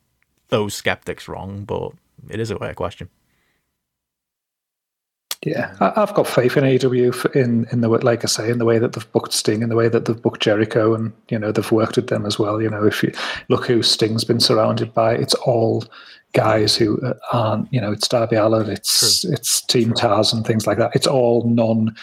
those 0.49 0.75
skeptics 0.75 1.29
wrong. 1.29 1.65
But 1.65 1.93
it 2.29 2.41
is 2.41 2.51
a 2.51 2.59
fair 2.59 2.75
question. 2.75 3.09
Yeah, 5.45 5.75
I've 5.79 6.15
got 6.15 6.27
faith 6.27 6.57
in 6.57 6.65
AEW 6.65 7.37
in 7.37 7.67
in 7.71 7.83
the 7.83 7.89
like 7.89 8.25
I 8.25 8.29
say 8.29 8.49
in 8.49 8.59
the 8.59 8.65
way 8.65 8.79
that 8.79 8.95
they've 8.95 9.13
booked 9.13 9.35
Sting, 9.35 9.63
in 9.63 9.69
the 9.69 9.77
way 9.77 9.89
that 9.89 10.07
they've 10.07 10.21
booked 10.21 10.41
Jericho, 10.41 10.95
and 10.95 11.13
you 11.29 11.39
know 11.39 11.53
they've 11.53 11.71
worked 11.71 11.97
with 11.97 12.07
them 12.07 12.25
as 12.25 12.39
well. 12.39 12.63
You 12.63 12.71
know, 12.71 12.87
if 12.87 13.03
you 13.03 13.13
look 13.51 13.67
who 13.67 13.83
Sting's 13.83 14.25
been 14.25 14.41
surrounded 14.41 14.95
by, 14.95 15.15
it's 15.15 15.35
all 15.35 15.85
guys 16.33 16.77
who 16.77 16.99
uh, 17.03 17.13
aren't. 17.33 17.71
You 17.71 17.81
know, 17.81 17.93
it's 17.93 18.09
Darby 18.09 18.37
Allin, 18.37 18.71
it's 18.71 19.21
True. 19.21 19.33
it's 19.35 19.61
Team 19.61 19.93
Taz 19.93 20.33
and 20.33 20.47
things 20.47 20.67
like 20.67 20.79
that. 20.79 20.93
It's 20.95 21.07
all 21.07 21.43
non 21.47 21.95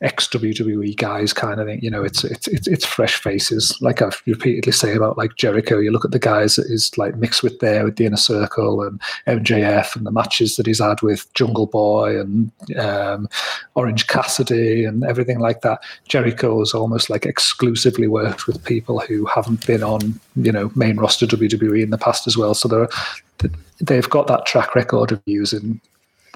ex 0.00 0.28
WWE 0.28 0.96
guys 0.96 1.32
kind 1.32 1.60
of 1.60 1.66
thing. 1.66 1.80
You 1.82 1.90
know, 1.90 2.02
it's 2.02 2.24
it's 2.24 2.46
it's 2.48 2.66
it's 2.66 2.84
fresh 2.84 3.16
faces. 3.16 3.76
Like 3.80 4.02
I've 4.02 4.22
repeatedly 4.26 4.72
say 4.72 4.94
about 4.94 5.18
like 5.18 5.36
Jericho. 5.36 5.78
You 5.78 5.90
look 5.90 6.04
at 6.04 6.12
the 6.12 6.18
guys 6.18 6.56
that 6.56 6.66
is 6.66 6.96
like 6.96 7.16
mixed 7.16 7.42
with 7.42 7.58
there 7.60 7.84
with 7.84 7.96
the 7.96 8.06
Inner 8.06 8.16
Circle 8.16 8.82
and 8.82 9.00
MJF 9.26 9.96
and 9.96 10.06
the 10.06 10.10
matches 10.10 10.56
that 10.56 10.66
he's 10.66 10.80
had 10.80 11.02
with 11.02 11.32
Jungle 11.34 11.66
Boy 11.66 12.20
and 12.20 12.50
um, 12.78 13.28
Orange 13.74 14.06
Cassidy 14.06 14.84
and 14.84 15.04
everything 15.04 15.40
like 15.40 15.62
that. 15.62 15.80
Jericho 16.06 16.58
has 16.60 16.74
almost 16.74 17.10
like 17.10 17.26
exclusively 17.26 18.06
worked 18.06 18.46
with 18.46 18.64
people 18.64 19.00
who 19.00 19.26
haven't 19.26 19.66
been 19.66 19.82
on 19.82 20.18
you 20.36 20.52
know 20.52 20.70
main 20.74 20.96
roster 20.96 21.26
WWE 21.26 21.82
in 21.82 21.90
the 21.90 21.98
past 21.98 22.26
as 22.26 22.36
well. 22.36 22.54
So 22.54 22.68
they're 22.68 23.50
they've 23.80 24.10
got 24.10 24.26
that 24.26 24.46
track 24.46 24.74
record 24.74 25.12
of 25.12 25.22
using 25.26 25.80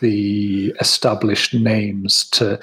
the 0.01 0.75
established 0.81 1.55
names 1.55 2.29
to 2.31 2.59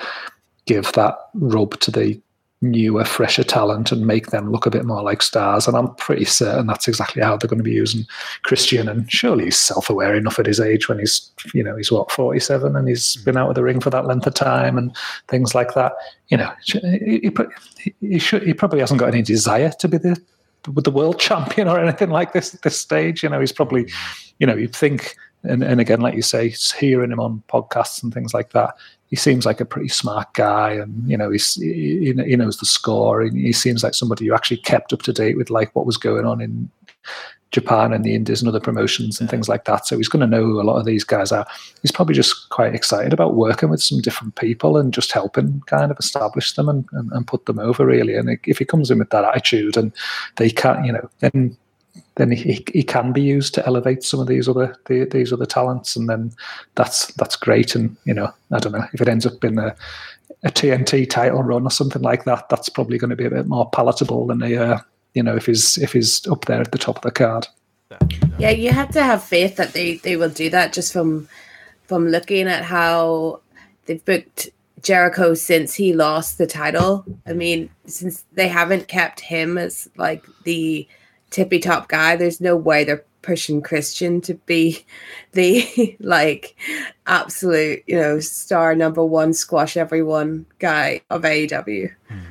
give 0.69 0.91
that 0.93 1.17
rub 1.33 1.79
to 1.79 1.89
the 1.89 2.21
newer, 2.61 3.03
fresher 3.05 3.43
talent 3.43 3.91
and 3.91 4.05
make 4.05 4.27
them 4.27 4.51
look 4.51 4.65
a 4.65 4.69
bit 4.69 4.85
more 4.85 5.01
like 5.01 5.21
stars. 5.21 5.67
And 5.67 5.75
I'm 5.75 5.95
pretty 5.95 6.25
certain 6.25 6.67
that's 6.67 6.87
exactly 6.87 7.23
how 7.23 7.37
they're 7.37 7.47
going 7.47 7.57
to 7.57 7.63
be 7.63 7.71
using 7.71 8.05
Christian. 8.43 8.87
And 8.87 9.11
surely 9.11 9.45
he's 9.45 9.57
self-aware 9.57 10.13
enough 10.13 10.37
at 10.37 10.45
his 10.45 10.59
age 10.59 10.87
when 10.87 10.99
he's, 10.99 11.31
you 11.53 11.63
know, 11.63 11.75
he's 11.75 11.91
what 11.91 12.11
47 12.11 12.75
and 12.75 12.87
he's 12.87 13.15
been 13.17 13.37
out 13.37 13.49
of 13.49 13.55
the 13.55 13.63
ring 13.63 13.79
for 13.79 13.89
that 13.89 14.05
length 14.05 14.27
of 14.27 14.35
time 14.35 14.77
and 14.77 14.95
things 15.27 15.55
like 15.55 15.73
that. 15.73 15.93
You 16.27 16.37
know, 16.37 16.51
he, 16.65 17.31
he, 17.79 17.93
he 18.01 18.19
should, 18.19 18.43
he 18.43 18.53
probably 18.53 18.79
hasn't 18.79 18.99
got 18.99 19.13
any 19.13 19.23
desire 19.23 19.71
to 19.79 19.87
be 19.87 19.97
the 19.97 20.21
the 20.63 20.91
world 20.91 21.17
champion 21.17 21.69
or 21.69 21.79
anything 21.79 22.09
like 22.09 22.33
this 22.33 22.53
at 22.53 22.61
this 22.63 22.79
stage. 22.79 23.23
You 23.23 23.29
know, 23.29 23.39
he's 23.39 23.53
probably, 23.53 23.89
you 24.39 24.45
know, 24.45 24.55
you'd 24.55 24.75
think. 24.75 25.15
And, 25.43 25.63
and 25.63 25.79
again, 25.79 26.01
like 26.01 26.15
you 26.15 26.21
say, 26.21 26.53
hearing 26.77 27.13
him 27.13 27.21
on 27.21 27.41
podcasts 27.47 28.03
and 28.03 28.13
things 28.13 28.33
like 28.33 28.51
that, 28.51 28.75
he 29.09 29.15
seems 29.15 29.45
like 29.45 29.59
a 29.59 29.65
pretty 29.65 29.89
smart 29.89 30.33
guy, 30.33 30.71
and 30.71 31.09
you 31.09 31.17
know 31.17 31.31
he's 31.31 31.55
he, 31.55 32.13
he 32.15 32.35
knows 32.35 32.57
the 32.57 32.65
score, 32.65 33.21
and 33.21 33.37
he 33.37 33.51
seems 33.51 33.83
like 33.83 33.93
somebody 33.93 34.27
who 34.27 34.33
actually 34.33 34.57
kept 34.57 34.93
up 34.93 35.01
to 35.03 35.13
date 35.13 35.37
with 35.37 35.49
like 35.49 35.75
what 35.75 35.85
was 35.85 35.97
going 35.97 36.25
on 36.25 36.41
in 36.41 36.69
Japan 37.51 37.93
and 37.93 38.03
the 38.03 38.13
Indies 38.13 38.41
and 38.41 38.49
other 38.49 38.59
promotions 38.59 39.19
and 39.19 39.29
things 39.29 39.49
like 39.49 39.65
that. 39.65 39.87
So 39.87 39.97
he's 39.97 40.07
going 40.07 40.21
to 40.21 40.27
know 40.27 40.43
who 40.43 40.61
a 40.61 40.63
lot 40.63 40.77
of 40.77 40.85
these 40.85 41.03
guys 41.03 41.31
are. 41.31 41.47
He's 41.81 41.91
probably 41.91 42.13
just 42.13 42.49
quite 42.49 42.75
excited 42.75 43.11
about 43.11 43.35
working 43.35 43.69
with 43.69 43.81
some 43.81 44.01
different 44.01 44.35
people 44.35 44.77
and 44.77 44.93
just 44.93 45.11
helping 45.11 45.61
kind 45.61 45.91
of 45.91 45.97
establish 45.97 46.53
them 46.53 46.69
and, 46.69 46.85
and, 46.91 47.11
and 47.11 47.25
put 47.25 47.47
them 47.47 47.57
over 47.57 47.85
really. 47.85 48.15
And 48.15 48.37
if 48.45 48.59
he 48.59 48.65
comes 48.65 48.91
in 48.91 48.99
with 48.99 49.09
that 49.09 49.25
attitude 49.25 49.77
and 49.77 49.91
they 50.35 50.51
can't, 50.51 50.85
you 50.85 50.93
know, 50.93 51.09
then 51.19 51.57
then 52.15 52.31
he, 52.31 52.65
he 52.73 52.83
can 52.83 53.13
be 53.13 53.21
used 53.21 53.53
to 53.53 53.65
elevate 53.65 54.03
some 54.03 54.19
of 54.19 54.27
these 54.27 54.49
other 54.49 54.75
the, 54.85 55.05
these 55.05 55.31
other 55.31 55.45
talents, 55.45 55.95
and 55.95 56.09
then 56.09 56.31
that's 56.75 57.07
that's 57.13 57.35
great. 57.35 57.75
And 57.75 57.95
you 58.05 58.13
know, 58.13 58.31
I 58.51 58.59
don't 58.59 58.73
know 58.73 58.85
if 58.93 59.01
it 59.01 59.07
ends 59.07 59.25
up 59.25 59.43
in 59.43 59.57
a, 59.57 59.75
a 60.43 60.49
TNT 60.49 61.09
title 61.09 61.43
run 61.43 61.65
or 61.65 61.71
something 61.71 62.01
like 62.01 62.25
that. 62.25 62.49
That's 62.49 62.69
probably 62.69 62.97
going 62.97 63.09
to 63.09 63.15
be 63.15 63.25
a 63.25 63.29
bit 63.29 63.47
more 63.47 63.69
palatable 63.69 64.27
than 64.27 64.41
a 64.43 64.55
uh, 64.55 64.79
you 65.13 65.23
know 65.23 65.35
if 65.35 65.45
he's 65.45 65.77
if 65.77 65.93
he's 65.93 66.25
up 66.27 66.45
there 66.45 66.61
at 66.61 66.71
the 66.71 66.77
top 66.77 66.97
of 66.97 67.01
the 67.03 67.11
card. 67.11 67.47
Yeah, 68.37 68.51
you 68.51 68.71
have 68.71 68.91
to 68.91 69.03
have 69.03 69.23
faith 69.23 69.55
that 69.55 69.73
they 69.73 69.95
they 69.97 70.15
will 70.15 70.29
do 70.29 70.49
that 70.49 70.73
just 70.73 70.93
from 70.93 71.27
from 71.85 72.07
looking 72.07 72.47
at 72.47 72.63
how 72.63 73.41
they've 73.85 74.03
booked 74.05 74.49
Jericho 74.81 75.33
since 75.33 75.73
he 75.73 75.93
lost 75.93 76.37
the 76.37 76.47
title. 76.47 77.05
I 77.25 77.33
mean, 77.33 77.69
since 77.85 78.25
they 78.33 78.47
haven't 78.47 78.87
kept 78.87 79.19
him 79.19 79.57
as 79.57 79.89
like 79.97 80.25
the 80.43 80.87
tippy 81.29 81.59
top 81.59 81.87
guy. 81.87 82.15
There's 82.15 82.41
no 82.41 82.55
way 82.55 82.83
they're 82.83 83.03
pushing 83.21 83.61
Christian 83.61 84.21
to 84.21 84.33
be 84.33 84.85
the 85.33 85.97
like 85.99 86.55
absolute, 87.07 87.83
you 87.87 87.97
know, 87.97 88.19
star 88.19 88.75
number 88.75 89.03
one 89.03 89.33
squash 89.33 89.77
everyone 89.77 90.45
guy 90.59 91.01
of 91.09 91.23
AEW. 91.23 91.91
Mm, 92.09 92.21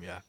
yeah. 0.00 0.20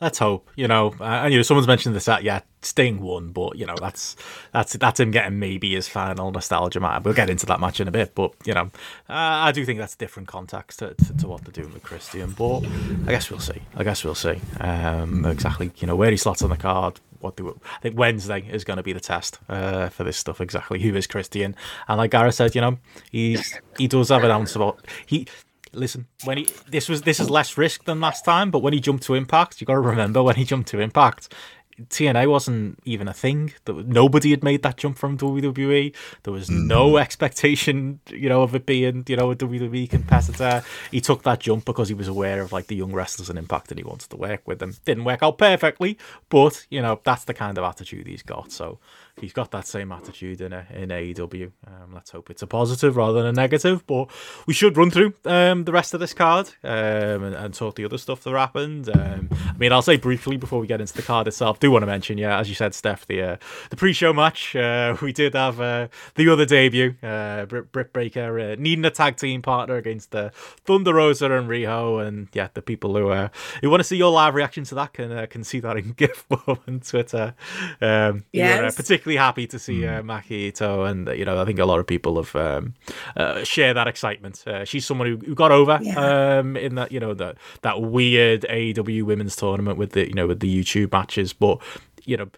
Let's 0.00 0.18
hope, 0.18 0.50
you 0.56 0.68
know, 0.68 0.94
uh, 1.00 1.04
and 1.04 1.32
you 1.32 1.38
know, 1.38 1.42
someone's 1.42 1.66
mentioned 1.66 1.94
this 1.94 2.08
at 2.08 2.24
yeah, 2.24 2.40
Sting 2.62 3.00
won, 3.00 3.30
but 3.30 3.56
you 3.56 3.64
know, 3.64 3.76
that's 3.80 4.16
that's 4.52 4.74
that's 4.74 5.00
him 5.00 5.10
getting 5.10 5.38
maybe 5.38 5.74
his 5.74 5.88
final 5.88 6.30
nostalgia 6.30 6.80
match. 6.80 7.04
We'll 7.04 7.14
get 7.14 7.30
into 7.30 7.46
that 7.46 7.60
match 7.60 7.80
in 7.80 7.88
a 7.88 7.92
bit, 7.92 8.14
but 8.14 8.32
you 8.44 8.54
know, 8.54 8.70
uh, 9.08 9.12
I 9.46 9.52
do 9.52 9.64
think 9.64 9.78
that's 9.78 9.94
different 9.96 10.28
context 10.28 10.80
to, 10.80 10.94
to, 10.94 11.16
to, 11.18 11.28
what 11.28 11.44
they're 11.44 11.52
doing 11.52 11.72
with 11.72 11.82
Christian. 11.82 12.32
But 12.32 12.60
I 13.06 13.10
guess 13.10 13.30
we'll 13.30 13.40
see. 13.40 13.62
I 13.76 13.84
guess 13.84 14.04
we'll 14.04 14.14
see 14.14 14.40
um, 14.60 15.24
exactly, 15.24 15.70
you 15.76 15.86
know, 15.86 15.96
where 15.96 16.10
he 16.10 16.16
slots 16.16 16.42
on 16.42 16.50
the 16.50 16.56
card, 16.56 17.00
what 17.24 17.36
do 17.36 17.58
I 17.64 17.80
think 17.80 17.98
Wednesday 17.98 18.46
is 18.52 18.64
going 18.64 18.76
to 18.76 18.82
be 18.82 18.92
the 18.92 19.00
test 19.00 19.40
uh, 19.48 19.88
for 19.88 20.04
this 20.04 20.16
stuff 20.16 20.40
exactly. 20.40 20.78
Who 20.80 20.94
is 20.94 21.06
Christian? 21.06 21.56
And 21.88 21.98
like 21.98 22.10
Gareth 22.10 22.34
said, 22.34 22.54
you 22.54 22.60
know, 22.60 22.78
he's 23.10 23.58
he 23.78 23.88
does 23.88 24.10
have 24.10 24.22
an 24.22 24.30
ounce 24.30 24.54
about 24.54 24.86
he. 25.06 25.26
Listen, 25.72 26.06
when 26.22 26.38
he 26.38 26.46
this 26.68 26.88
was 26.88 27.02
this 27.02 27.18
is 27.18 27.28
less 27.28 27.58
risk 27.58 27.84
than 27.84 28.00
last 28.00 28.24
time, 28.24 28.52
but 28.52 28.60
when 28.60 28.72
he 28.72 28.78
jumped 28.78 29.02
to 29.04 29.14
Impact, 29.14 29.60
you 29.60 29.66
got 29.66 29.72
to 29.72 29.80
remember 29.80 30.22
when 30.22 30.36
he 30.36 30.44
jumped 30.44 30.68
to 30.68 30.78
Impact, 30.78 31.34
TNA 31.80 32.28
wasn't 32.28 32.78
even 32.84 33.08
a 33.08 33.12
thing. 33.12 33.52
Nobody 33.66 34.30
had 34.30 34.44
made 34.44 34.62
that 34.62 34.76
jump 34.76 34.96
from 34.96 35.18
WWE. 35.18 35.94
There 36.22 36.32
was 36.32 36.48
mm. 36.48 36.66
no 36.66 36.96
expectation, 36.98 38.00
you 38.08 38.28
know, 38.28 38.42
of 38.42 38.54
it 38.54 38.64
being, 38.64 39.04
you 39.08 39.16
know, 39.16 39.30
a 39.30 39.36
WWE 39.36 39.90
competitor. 39.90 40.62
He 40.90 41.00
took 41.00 41.24
that 41.24 41.40
jump 41.40 41.64
because 41.64 41.88
he 41.88 41.94
was 41.94 42.08
aware 42.08 42.42
of 42.42 42.52
like 42.52 42.68
the 42.68 42.76
young 42.76 42.92
wrestlers 42.92 43.28
and 43.28 43.38
Impact, 43.38 43.70
and 43.70 43.78
he 43.78 43.84
wanted 43.84 44.10
to 44.10 44.16
work 44.16 44.42
with 44.46 44.60
them. 44.60 44.74
Didn't 44.84 45.04
work 45.04 45.22
out 45.22 45.38
perfectly, 45.38 45.98
but 46.28 46.66
you 46.70 46.80
know, 46.80 47.00
that's 47.02 47.24
the 47.24 47.34
kind 47.34 47.58
of 47.58 47.64
attitude 47.64 48.06
he's 48.06 48.22
got. 48.22 48.52
So 48.52 48.78
he's 49.20 49.32
got 49.32 49.50
that 49.52 49.66
same 49.66 49.92
attitude 49.92 50.40
in 50.40 50.52
a, 50.52 50.66
in 50.72 50.88
AEW. 50.88 51.52
Um, 51.66 51.94
let's 51.94 52.10
hope 52.10 52.30
it's 52.30 52.42
a 52.42 52.46
positive 52.46 52.96
rather 52.96 53.14
than 53.14 53.26
a 53.26 53.32
negative. 53.32 53.86
But 53.86 54.10
we 54.46 54.54
should 54.54 54.76
run 54.76 54.90
through 54.90 55.14
um, 55.24 55.64
the 55.64 55.72
rest 55.72 55.94
of 55.94 56.00
this 56.00 56.12
card 56.12 56.50
um, 56.62 57.22
and, 57.22 57.34
and, 57.34 57.54
talk 57.54 57.76
the 57.76 57.84
other 57.84 57.98
stuff 57.98 58.22
that 58.24 58.30
happened. 58.32 58.88
Um, 58.88 59.28
I 59.32 59.56
mean, 59.56 59.72
I'll 59.72 59.82
say 59.82 59.96
briefly 59.96 60.36
before 60.36 60.58
we 60.60 60.66
get 60.66 60.80
into 60.80 60.94
the 60.94 61.02
card 61.02 61.28
itself. 61.28 61.60
Do 61.60 61.70
want 61.70 61.82
to 61.82 61.86
mention, 61.86 62.18
yeah, 62.18 62.38
as 62.38 62.48
you 62.48 62.54
said, 62.54 62.74
Steph, 62.74 63.06
the 63.06 63.22
uh, 63.22 63.36
the 63.70 63.76
pre-show 63.76 64.12
match. 64.12 64.56
Uh, 64.56 64.96
we 65.02 65.12
did 65.12 65.34
have 65.34 65.60
uh, 65.60 65.88
the 66.16 66.28
other 66.28 66.44
debut, 66.44 66.96
uh, 67.02 67.46
Britt, 67.46 67.72
Britt 67.72 67.92
Baker 67.92 68.38
uh, 68.38 68.56
needing 68.58 68.84
a 68.84 68.90
tag 68.90 69.16
team 69.16 69.42
partner 69.42 69.76
against 69.76 70.10
the 70.10 70.26
uh, 70.26 70.30
Thunder 70.64 70.94
Rosa 70.94 71.30
and 71.30 71.48
Riho, 71.48 72.04
and 72.04 72.28
yeah, 72.32 72.48
the 72.54 72.62
people 72.62 72.96
who 72.96 73.10
uh, 73.10 73.28
who 73.60 73.70
want 73.70 73.80
to 73.80 73.84
see 73.84 73.96
your 73.96 74.10
live 74.10 74.34
reaction 74.34 74.64
to 74.64 74.74
that 74.74 74.92
can 74.92 75.12
uh, 75.12 75.26
can 75.28 75.44
see 75.44 75.60
that 75.60 75.76
in 75.76 75.92
GIF 75.96 76.26
on 76.30 76.80
Twitter. 76.80 77.34
Um, 77.80 78.24
yes. 78.32 78.74
particularly 78.74 79.03
particularly 79.04 79.18
happy 79.18 79.46
to 79.46 79.58
see 79.58 79.86
uh, 79.86 80.00
hmm. 80.00 80.10
Maki 80.10 80.50
Itoh, 80.50 80.88
and 80.90 81.08
you 81.18 81.24
know 81.24 81.40
I 81.40 81.44
think 81.44 81.58
a 81.58 81.66
lot 81.66 81.78
of 81.78 81.86
people 81.86 82.16
have 82.16 82.34
um, 82.34 82.74
uh, 83.16 83.44
share 83.44 83.74
that 83.74 83.86
excitement. 83.86 84.42
Uh, 84.46 84.64
she's 84.64 84.86
someone 84.86 85.06
who, 85.06 85.16
who 85.18 85.34
got 85.34 85.52
over 85.52 85.78
yeah. 85.82 86.38
um, 86.38 86.56
in 86.56 86.74
that 86.76 86.90
you 86.90 87.00
know 87.00 87.12
that 87.14 87.36
that 87.62 87.82
weird 87.82 88.46
AEW 88.48 89.02
women's 89.02 89.36
tournament 89.36 89.78
with 89.78 89.92
the 89.92 90.08
you 90.08 90.14
know 90.14 90.26
with 90.26 90.40
the 90.40 90.62
YouTube 90.62 90.92
matches, 90.92 91.34
but 91.34 91.60
you 92.04 92.16
know 92.16 92.30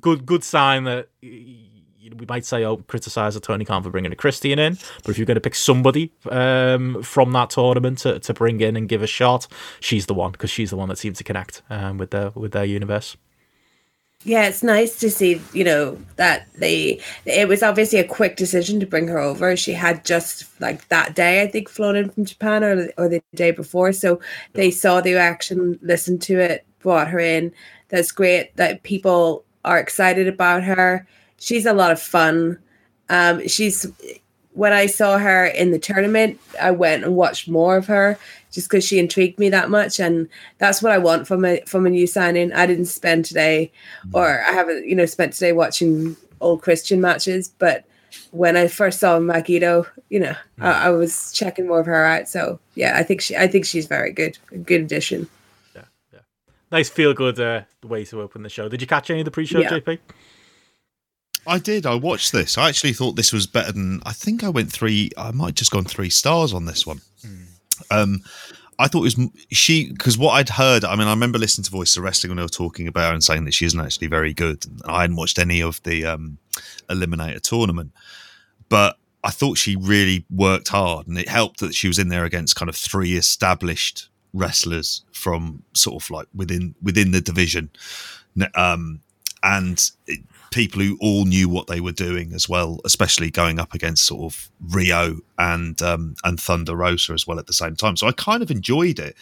good 0.00 0.24
good 0.24 0.44
sign 0.44 0.84
that 0.84 1.08
we 1.22 2.26
might 2.28 2.44
say, 2.44 2.64
oh, 2.64 2.76
criticize 2.76 3.38
Tony 3.40 3.64
Khan 3.64 3.82
for 3.82 3.90
bringing 3.90 4.12
a 4.12 4.16
Christian 4.16 4.58
in, 4.58 4.76
but 5.02 5.10
if 5.10 5.18
you're 5.18 5.26
going 5.26 5.36
to 5.36 5.40
pick 5.40 5.54
somebody 5.54 6.12
um, 6.30 7.02
from 7.02 7.32
that 7.32 7.50
tournament 7.50 7.98
to, 7.98 8.18
to 8.18 8.34
bring 8.34 8.60
in 8.60 8.76
and 8.76 8.88
give 8.88 9.02
a 9.02 9.06
shot, 9.06 9.46
she's 9.80 10.06
the 10.06 10.14
one 10.14 10.32
because 10.32 10.50
she's 10.50 10.70
the 10.70 10.76
one 10.76 10.88
that 10.88 10.98
seemed 10.98 11.16
to 11.16 11.24
connect 11.24 11.62
um, 11.70 11.98
with 11.98 12.10
their 12.10 12.30
with 12.30 12.52
their 12.52 12.64
universe. 12.64 13.16
Yeah, 14.24 14.46
it's 14.46 14.62
nice 14.62 15.00
to 15.00 15.10
see, 15.10 15.40
you 15.52 15.64
know, 15.64 15.98
that 16.16 16.46
they 16.54 17.00
it 17.26 17.48
was 17.48 17.62
obviously 17.62 17.98
a 17.98 18.06
quick 18.06 18.36
decision 18.36 18.78
to 18.78 18.86
bring 18.86 19.08
her 19.08 19.18
over. 19.18 19.56
She 19.56 19.72
had 19.72 20.04
just 20.04 20.48
like 20.60 20.86
that 20.88 21.16
day, 21.16 21.42
I 21.42 21.48
think, 21.48 21.68
flown 21.68 21.96
in 21.96 22.08
from 22.10 22.24
Japan 22.24 22.62
or, 22.62 22.88
or 22.96 23.08
the 23.08 23.20
day 23.34 23.50
before. 23.50 23.92
So 23.92 24.20
they 24.52 24.70
saw 24.70 25.00
the 25.00 25.16
action, 25.16 25.78
listened 25.82 26.22
to 26.22 26.38
it, 26.38 26.64
brought 26.78 27.08
her 27.08 27.18
in. 27.18 27.52
That's 27.88 28.12
great 28.12 28.54
that 28.56 28.84
people 28.84 29.44
are 29.64 29.78
excited 29.78 30.28
about 30.28 30.62
her. 30.62 31.06
She's 31.38 31.66
a 31.66 31.72
lot 31.72 31.90
of 31.90 32.00
fun. 32.00 32.58
Um, 33.08 33.46
she's 33.48 33.86
when 34.54 34.72
I 34.72 34.86
saw 34.86 35.18
her 35.18 35.46
in 35.46 35.70
the 35.70 35.78
tournament, 35.78 36.38
I 36.60 36.70
went 36.70 37.04
and 37.04 37.16
watched 37.16 37.48
more 37.48 37.76
of 37.76 37.86
her 37.86 38.18
just 38.50 38.68
because 38.68 38.84
she 38.84 38.98
intrigued 38.98 39.38
me 39.38 39.48
that 39.48 39.70
much, 39.70 39.98
and 39.98 40.28
that's 40.58 40.82
what 40.82 40.92
I 40.92 40.98
want 40.98 41.26
from 41.26 41.44
a 41.44 41.62
from 41.66 41.86
a 41.86 41.90
new 41.90 42.06
signing. 42.06 42.52
I 42.52 42.66
didn't 42.66 42.86
spend 42.86 43.24
today, 43.24 43.72
or 44.12 44.42
I 44.42 44.52
haven't, 44.52 44.86
you 44.86 44.94
know, 44.94 45.06
spent 45.06 45.32
today 45.32 45.52
watching 45.52 46.16
old 46.40 46.60
Christian 46.62 47.00
matches, 47.00 47.48
but 47.58 47.84
when 48.30 48.56
I 48.56 48.68
first 48.68 49.00
saw 49.00 49.18
Maki 49.18 49.60
Itoh, 49.60 49.86
you 50.10 50.20
know, 50.20 50.34
I, 50.60 50.86
I, 50.86 50.88
was 50.90 51.32
checking 51.32 51.66
more 51.66 51.80
of 51.80 51.86
her 51.86 52.04
out. 52.04 52.28
So 52.28 52.60
yeah, 52.74 52.98
I 52.98 53.02
think 53.02 53.20
she, 53.20 53.36
I 53.36 53.46
think 53.46 53.64
she's 53.64 53.86
very 53.86 54.12
good, 54.12 54.38
a 54.50 54.58
good 54.58 54.82
addition. 54.82 55.28
Yeah, 55.74 55.84
yeah, 56.12 56.20
nice 56.70 56.90
feel 56.90 57.14
good 57.14 57.40
uh, 57.40 57.62
way 57.82 58.04
to 58.06 58.20
open 58.20 58.42
the 58.42 58.48
show. 58.50 58.68
Did 58.68 58.80
you 58.80 58.86
catch 58.86 59.10
any 59.10 59.20
of 59.20 59.24
the 59.24 59.30
pre-show, 59.30 59.60
yeah. 59.60 59.70
JP? 59.70 59.98
I 61.46 61.58
did. 61.58 61.86
I 61.86 61.94
watched 61.94 62.32
this. 62.32 62.56
I 62.56 62.68
actually 62.68 62.92
thought 62.92 63.16
this 63.16 63.32
was 63.32 63.46
better 63.46 63.72
than. 63.72 64.00
I 64.04 64.12
think 64.12 64.44
I 64.44 64.48
went 64.48 64.72
three. 64.72 65.10
I 65.16 65.30
might 65.32 65.54
just 65.54 65.70
gone 65.70 65.84
three 65.84 66.10
stars 66.10 66.52
on 66.52 66.66
this 66.66 66.86
one. 66.86 67.00
Mm. 67.26 67.46
Um, 67.90 68.22
I 68.78 68.88
thought 68.88 69.00
it 69.06 69.16
was 69.16 69.28
she 69.50 69.92
because 69.92 70.16
what 70.16 70.32
I'd 70.32 70.48
heard. 70.48 70.84
I 70.84 70.96
mean, 70.96 71.06
I 71.06 71.10
remember 71.10 71.38
listening 71.38 71.64
to 71.64 71.70
Voice 71.70 71.96
of 71.96 72.02
Wrestling 72.02 72.30
when 72.30 72.36
they 72.36 72.42
were 72.42 72.48
talking 72.48 72.88
about 72.88 73.08
her 73.08 73.14
and 73.14 73.22
saying 73.22 73.44
that 73.44 73.54
she 73.54 73.66
isn't 73.66 73.78
actually 73.78 74.08
very 74.08 74.32
good. 74.32 74.64
I 74.86 75.02
hadn't 75.02 75.16
watched 75.16 75.38
any 75.38 75.62
of 75.62 75.82
the 75.82 76.04
um, 76.04 76.38
Eliminator 76.88 77.40
tournament, 77.40 77.92
but 78.68 78.96
I 79.24 79.30
thought 79.30 79.58
she 79.58 79.76
really 79.76 80.24
worked 80.30 80.68
hard, 80.68 81.06
and 81.06 81.18
it 81.18 81.28
helped 81.28 81.60
that 81.60 81.74
she 81.74 81.86
was 81.86 81.98
in 81.98 82.08
there 82.08 82.24
against 82.24 82.56
kind 82.56 82.68
of 82.68 82.76
three 82.76 83.16
established 83.16 84.08
wrestlers 84.32 85.04
from 85.12 85.62
sort 85.74 86.02
of 86.02 86.10
like 86.10 86.26
within 86.34 86.74
within 86.82 87.10
the 87.10 87.20
division. 87.20 87.70
Um, 88.54 89.00
and 89.42 89.90
it, 90.06 90.20
people 90.52 90.80
who 90.80 90.96
all 91.00 91.24
knew 91.24 91.48
what 91.48 91.66
they 91.66 91.80
were 91.80 91.92
doing 91.92 92.32
as 92.32 92.48
well, 92.48 92.78
especially 92.84 93.30
going 93.30 93.58
up 93.58 93.74
against 93.74 94.04
sort 94.04 94.32
of 94.32 94.50
Riho 94.68 95.18
and 95.38 95.80
um, 95.82 96.14
and 96.24 96.38
Thunder 96.38 96.76
Rosa 96.76 97.12
as 97.12 97.26
well 97.26 97.38
at 97.38 97.46
the 97.46 97.52
same 97.52 97.74
time. 97.74 97.96
So 97.96 98.06
I 98.06 98.12
kind 98.12 98.42
of 98.42 98.50
enjoyed 98.50 98.98
it. 98.98 99.16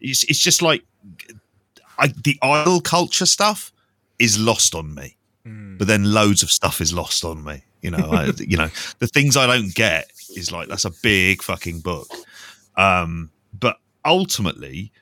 It's, 0.00 0.24
it's 0.24 0.38
just 0.38 0.62
like 0.62 0.84
I, 1.98 2.08
the 2.08 2.38
idol 2.42 2.80
culture 2.80 3.26
stuff 3.26 3.72
is 4.18 4.38
lost 4.38 4.74
on 4.74 4.94
me, 4.94 5.16
mm. 5.46 5.78
but 5.78 5.88
then 5.88 6.12
loads 6.12 6.42
of 6.42 6.50
stuff 6.50 6.80
is 6.80 6.92
lost 6.92 7.24
on 7.24 7.42
me. 7.42 7.64
You 7.82 7.90
know, 7.90 8.10
I, 8.12 8.26
you 8.38 8.56
know 8.56 8.68
the 8.98 9.08
things 9.08 9.36
I 9.36 9.46
don't 9.46 9.74
get 9.74 10.10
is 10.36 10.52
like 10.52 10.68
that's 10.68 10.84
a 10.84 10.92
big 11.02 11.42
fucking 11.42 11.80
book. 11.80 12.08
Um, 12.76 13.30
but 13.58 13.78
ultimately, 14.04 14.92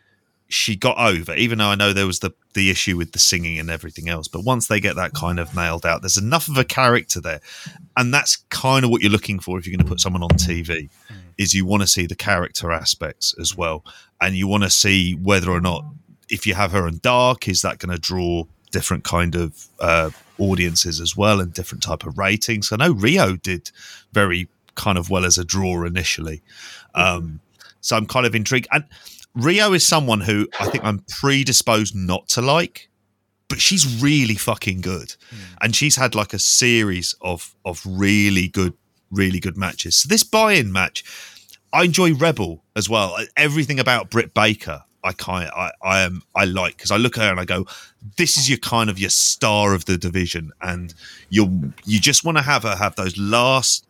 she 0.53 0.77
got 0.77 0.99
over, 0.99 1.35
even 1.35 1.59
though 1.59 1.69
I 1.69 1.75
know 1.75 1.93
there 1.93 2.07
was 2.07 2.21
the 2.21 2.33
the 2.55 2.71
issue 2.71 2.97
with 2.97 3.13
the 3.13 3.19
singing 3.19 3.59
and 3.59 3.71
everything 3.71 4.09
else. 4.09 4.29
But 4.29 4.45
once 4.45 4.67
they 4.67 4.81
get 4.81 4.97
that 4.97 5.15
kind 5.15 5.41
of 5.41 5.55
nailed 5.55 5.87
out, 5.87 6.03
there's 6.03 6.19
enough 6.19 6.49
of 6.49 6.59
a 6.59 6.65
character 6.65 7.21
there, 7.21 7.41
and 7.97 8.13
that's 8.13 8.37
kind 8.51 8.85
of 8.85 8.91
what 8.91 9.03
you're 9.03 9.11
looking 9.11 9.39
for 9.39 9.59
if 9.59 9.67
you're 9.67 9.77
going 9.77 9.85
to 9.85 9.91
put 9.91 10.01
someone 10.01 10.23
on 10.23 10.31
TV. 10.31 10.89
Is 11.39 11.55
you 11.55 11.65
want 11.65 11.83
to 11.83 11.87
see 11.87 12.07
the 12.07 12.15
character 12.15 12.71
aspects 12.71 13.35
as 13.41 13.57
well, 13.57 13.85
and 14.21 14.37
you 14.37 14.47
want 14.47 14.65
to 14.65 14.71
see 14.71 15.15
whether 15.15 15.51
or 15.51 15.61
not 15.61 15.85
if 16.29 16.47
you 16.47 16.55
have 16.55 16.73
her 16.73 16.87
in 16.87 16.99
dark, 16.99 17.49
is 17.49 17.63
that 17.63 17.79
going 17.79 17.95
to 17.95 18.01
draw 18.01 18.45
different 18.71 19.05
kind 19.05 19.35
of 19.35 19.67
uh, 19.81 20.11
audiences 20.39 21.01
as 21.01 21.17
well 21.17 21.41
and 21.41 21.53
different 21.53 21.83
type 21.83 22.07
of 22.07 22.17
ratings. 22.17 22.73
I 22.73 22.77
know 22.77 22.95
Riho 22.95 23.41
did 23.41 23.71
very 24.13 24.49
kind 24.75 24.97
of 24.97 25.11
well 25.11 25.25
as 25.25 25.39
a 25.39 25.45
draw 25.45 25.85
initially, 25.85 26.43
um, 26.95 27.41
so 27.81 27.97
I'm 27.97 28.07
kind 28.07 28.27
of 28.27 28.35
intrigued 28.35 28.69
and 28.71 28.85
Riho 29.37 29.75
is 29.75 29.87
someone 29.87 30.21
who 30.21 30.49
I 30.61 30.67
think 30.67 30.85
I'm 30.85 31.05
predisposed 31.09 31.95
not 31.95 32.29
to 32.31 32.43
like, 32.43 32.91
but 33.49 33.61
she's 33.61 34.03
really 34.03 34.35
fucking 34.35 34.81
good, 34.81 35.09
mm. 35.09 35.39
and 35.61 35.75
she's 35.75 35.97
had 35.97 36.15
like 36.15 36.35
a 36.35 36.39
series 36.39 37.15
of 37.21 37.55
of 37.65 37.83
really 37.87 38.49
good, 38.49 38.75
really 39.11 39.41
good 39.41 39.57
matches. 39.57 39.97
So 39.97 40.09
this 40.09 40.23
buy-in 40.23 40.73
match, 40.73 41.05
I 41.73 41.85
enjoy 41.85 42.15
Rebel 42.15 42.63
as 42.77 42.89
well. 42.89 43.17
Everything 43.37 43.81
about 43.81 44.11
Britt 44.11 44.35
Baker, 44.35 44.85
I 45.03 45.13
kind 45.13 45.51
I 45.57 45.71
I 45.83 46.01
am 46.01 46.23
I 46.35 46.45
like 46.45 46.77
because 46.77 46.91
I 46.91 46.97
look 46.97 47.17
at 47.17 47.25
her 47.25 47.31
and 47.31 47.41
I 47.41 47.45
go, 47.45 47.67
this 48.19 48.37
is 48.37 48.49
your 48.49 48.59
kind 48.59 48.91
of 48.91 48.99
your 48.99 49.11
star 49.11 49.75
of 49.75 49.87
the 49.87 49.97
division, 49.97 50.53
and 50.61 50.95
you 51.31 51.73
you 51.87 52.01
just 52.01 52.25
want 52.25 52.37
to 52.37 52.43
have 52.43 52.65
her 52.65 52.77
have 52.77 52.97
those 52.97 53.17
last 53.17 53.87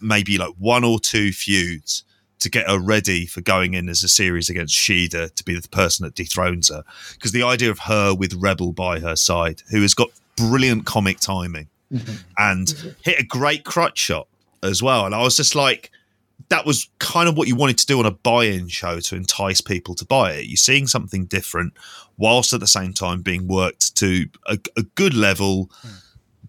maybe 0.00 0.38
like 0.38 0.54
one 0.58 0.84
or 0.84 1.00
two 1.00 1.32
feuds 1.32 2.04
to 2.38 2.50
get 2.50 2.68
her 2.68 2.78
ready 2.78 3.26
for 3.26 3.40
going 3.40 3.74
in 3.74 3.88
as 3.88 4.02
a 4.02 4.08
series 4.08 4.50
against 4.50 4.76
Shida 4.76 5.34
to 5.34 5.44
be 5.44 5.58
the 5.58 5.68
person 5.68 6.04
that 6.04 6.14
dethrones 6.14 6.68
her. 6.68 6.84
Because 7.14 7.32
the 7.32 7.42
idea 7.42 7.70
of 7.70 7.80
her 7.80 8.14
with 8.14 8.34
Rebel 8.34 8.72
by 8.72 9.00
her 9.00 9.16
side, 9.16 9.62
who 9.70 9.82
has 9.82 9.94
got 9.94 10.10
brilliant 10.36 10.84
comic 10.84 11.18
timing 11.18 11.68
mm-hmm. 11.92 12.16
and 12.36 12.94
hit 13.02 13.20
a 13.20 13.24
great 13.24 13.64
crutch 13.64 13.98
shot 13.98 14.28
as 14.62 14.82
well. 14.82 15.06
And 15.06 15.14
I 15.14 15.22
was 15.22 15.36
just 15.36 15.54
like, 15.54 15.90
that 16.48 16.66
was 16.66 16.88
kind 16.98 17.28
of 17.28 17.36
what 17.36 17.48
you 17.48 17.56
wanted 17.56 17.78
to 17.78 17.86
do 17.86 17.98
on 17.98 18.06
a 18.06 18.10
buy-in 18.10 18.68
show 18.68 19.00
to 19.00 19.16
entice 19.16 19.60
people 19.60 19.94
to 19.94 20.04
buy 20.04 20.32
it. 20.32 20.46
You're 20.46 20.56
seeing 20.56 20.86
something 20.86 21.24
different, 21.24 21.72
whilst 22.18 22.52
at 22.52 22.60
the 22.60 22.66
same 22.66 22.92
time 22.92 23.22
being 23.22 23.48
worked 23.48 23.96
to 23.96 24.26
a, 24.46 24.58
a 24.76 24.82
good 24.82 25.14
level. 25.14 25.70
Mm 25.82 26.02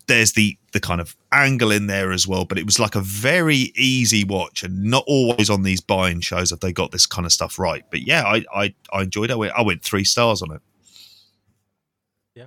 there's 0.08 0.34
the 0.34 0.58
the 0.74 0.80
kind 0.80 1.00
of 1.00 1.16
angle 1.32 1.72
in 1.72 1.88
there 1.88 2.12
as 2.12 2.28
well. 2.28 2.46
But 2.46 2.58
it 2.58 2.66
was 2.66 2.80
like 2.80 2.96
a 2.96 3.02
very 3.02 3.72
easy 3.76 4.24
watch, 4.24 4.64
and 4.64 4.84
not 4.84 5.04
always 5.08 5.50
on 5.50 5.64
these 5.64 5.82
buying 5.82 6.22
shows 6.22 6.50
have 6.50 6.60
they 6.60 6.74
got 6.74 6.92
this 6.92 7.06
kind 7.06 7.26
of 7.26 7.32
stuff 7.32 7.60
right. 7.60 7.84
But 7.92 8.02
yeah, 8.02 8.24
I 8.24 8.44
I, 8.54 8.74
I 8.92 9.04
enjoyed 9.04 9.30
it. 9.30 9.34
I 9.34 9.38
went, 9.38 9.54
I 9.54 9.62
went 9.62 9.84
three 9.84 10.04
stars 10.04 10.42
on 10.42 10.52
it. 10.52 10.62
Yeah. 12.36 12.46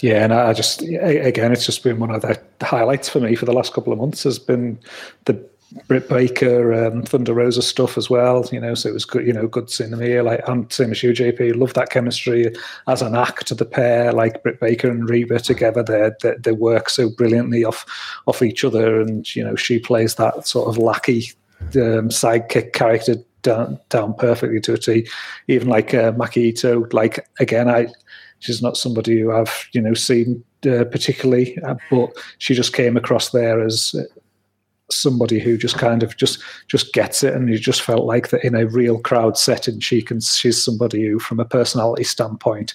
Yeah, 0.00 0.24
and 0.24 0.34
I 0.34 0.52
just 0.52 0.82
again, 0.82 1.52
it's 1.52 1.66
just 1.66 1.82
been 1.82 1.98
one 1.98 2.10
of 2.10 2.22
the 2.22 2.40
highlights 2.62 3.08
for 3.08 3.20
me 3.20 3.34
for 3.36 3.46
the 3.46 3.52
last 3.52 3.72
couple 3.72 3.92
of 3.92 3.98
months. 3.98 4.24
Has 4.24 4.38
been 4.38 4.78
the 5.24 5.34
Britt 5.88 6.08
Baker, 6.08 6.72
um, 6.72 7.02
Thunder 7.02 7.34
Rosa 7.34 7.62
stuff 7.62 7.98
as 7.98 8.08
well. 8.08 8.48
You 8.52 8.60
know, 8.60 8.74
so 8.74 8.88
it 8.88 8.92
was 8.92 9.04
good. 9.04 9.26
You 9.26 9.32
know, 9.32 9.46
good 9.46 9.70
seeing 9.70 9.90
them 9.90 10.00
here. 10.00 10.22
Like 10.22 10.46
and 10.46 10.72
same 10.72 10.92
as 10.92 11.02
you, 11.02 11.10
JP. 11.10 11.56
Love 11.56 11.74
that 11.74 11.90
chemistry 11.90 12.54
as 12.86 13.02
an 13.02 13.14
act. 13.14 13.46
To 13.48 13.54
the 13.54 13.64
pair, 13.64 14.12
like 14.12 14.42
Britt 14.42 14.60
Baker 14.60 14.88
and 14.90 15.08
Reba 15.08 15.40
together, 15.40 15.82
they, 15.82 16.10
they 16.22 16.36
they 16.38 16.52
work 16.52 16.88
so 16.90 17.10
brilliantly 17.10 17.64
off 17.64 17.84
off 18.26 18.42
each 18.42 18.64
other. 18.64 19.00
And 19.00 19.34
you 19.34 19.44
know, 19.44 19.56
she 19.56 19.78
plays 19.78 20.14
that 20.14 20.46
sort 20.46 20.68
of 20.68 20.78
lackey 20.78 21.30
um, 21.60 22.08
sidekick 22.08 22.72
character 22.72 23.16
down 23.42 23.78
down 23.90 24.14
perfectly 24.14 24.60
to 24.60 24.74
a 24.74 24.78
T. 24.78 25.08
Even 25.48 25.68
like 25.68 25.94
uh, 25.94 26.12
like 26.92 27.28
again, 27.40 27.68
I 27.68 27.88
she's 28.38 28.62
not 28.62 28.76
somebody 28.76 29.20
who 29.20 29.32
I've 29.32 29.68
you 29.72 29.80
know 29.80 29.94
seen 29.94 30.44
uh, 30.66 30.84
particularly, 30.84 31.58
uh, 31.62 31.74
but 31.90 32.10
she 32.38 32.54
just 32.54 32.72
came 32.72 32.96
across 32.96 33.30
there 33.30 33.60
as 33.60 33.94
somebody 34.90 35.38
who 35.38 35.56
just 35.56 35.78
kind 35.78 36.02
of 36.02 36.16
just 36.16 36.42
just 36.68 36.92
gets 36.92 37.22
it 37.22 37.34
and 37.34 37.48
you 37.48 37.58
just 37.58 37.82
felt 37.82 38.04
like 38.04 38.28
that 38.28 38.44
in 38.44 38.54
a 38.54 38.66
real 38.66 38.98
crowd 38.98 39.36
setting 39.38 39.80
she 39.80 40.02
can 40.02 40.20
she's 40.20 40.62
somebody 40.62 41.06
who 41.06 41.18
from 41.18 41.40
a 41.40 41.44
personality 41.44 42.04
standpoint 42.04 42.74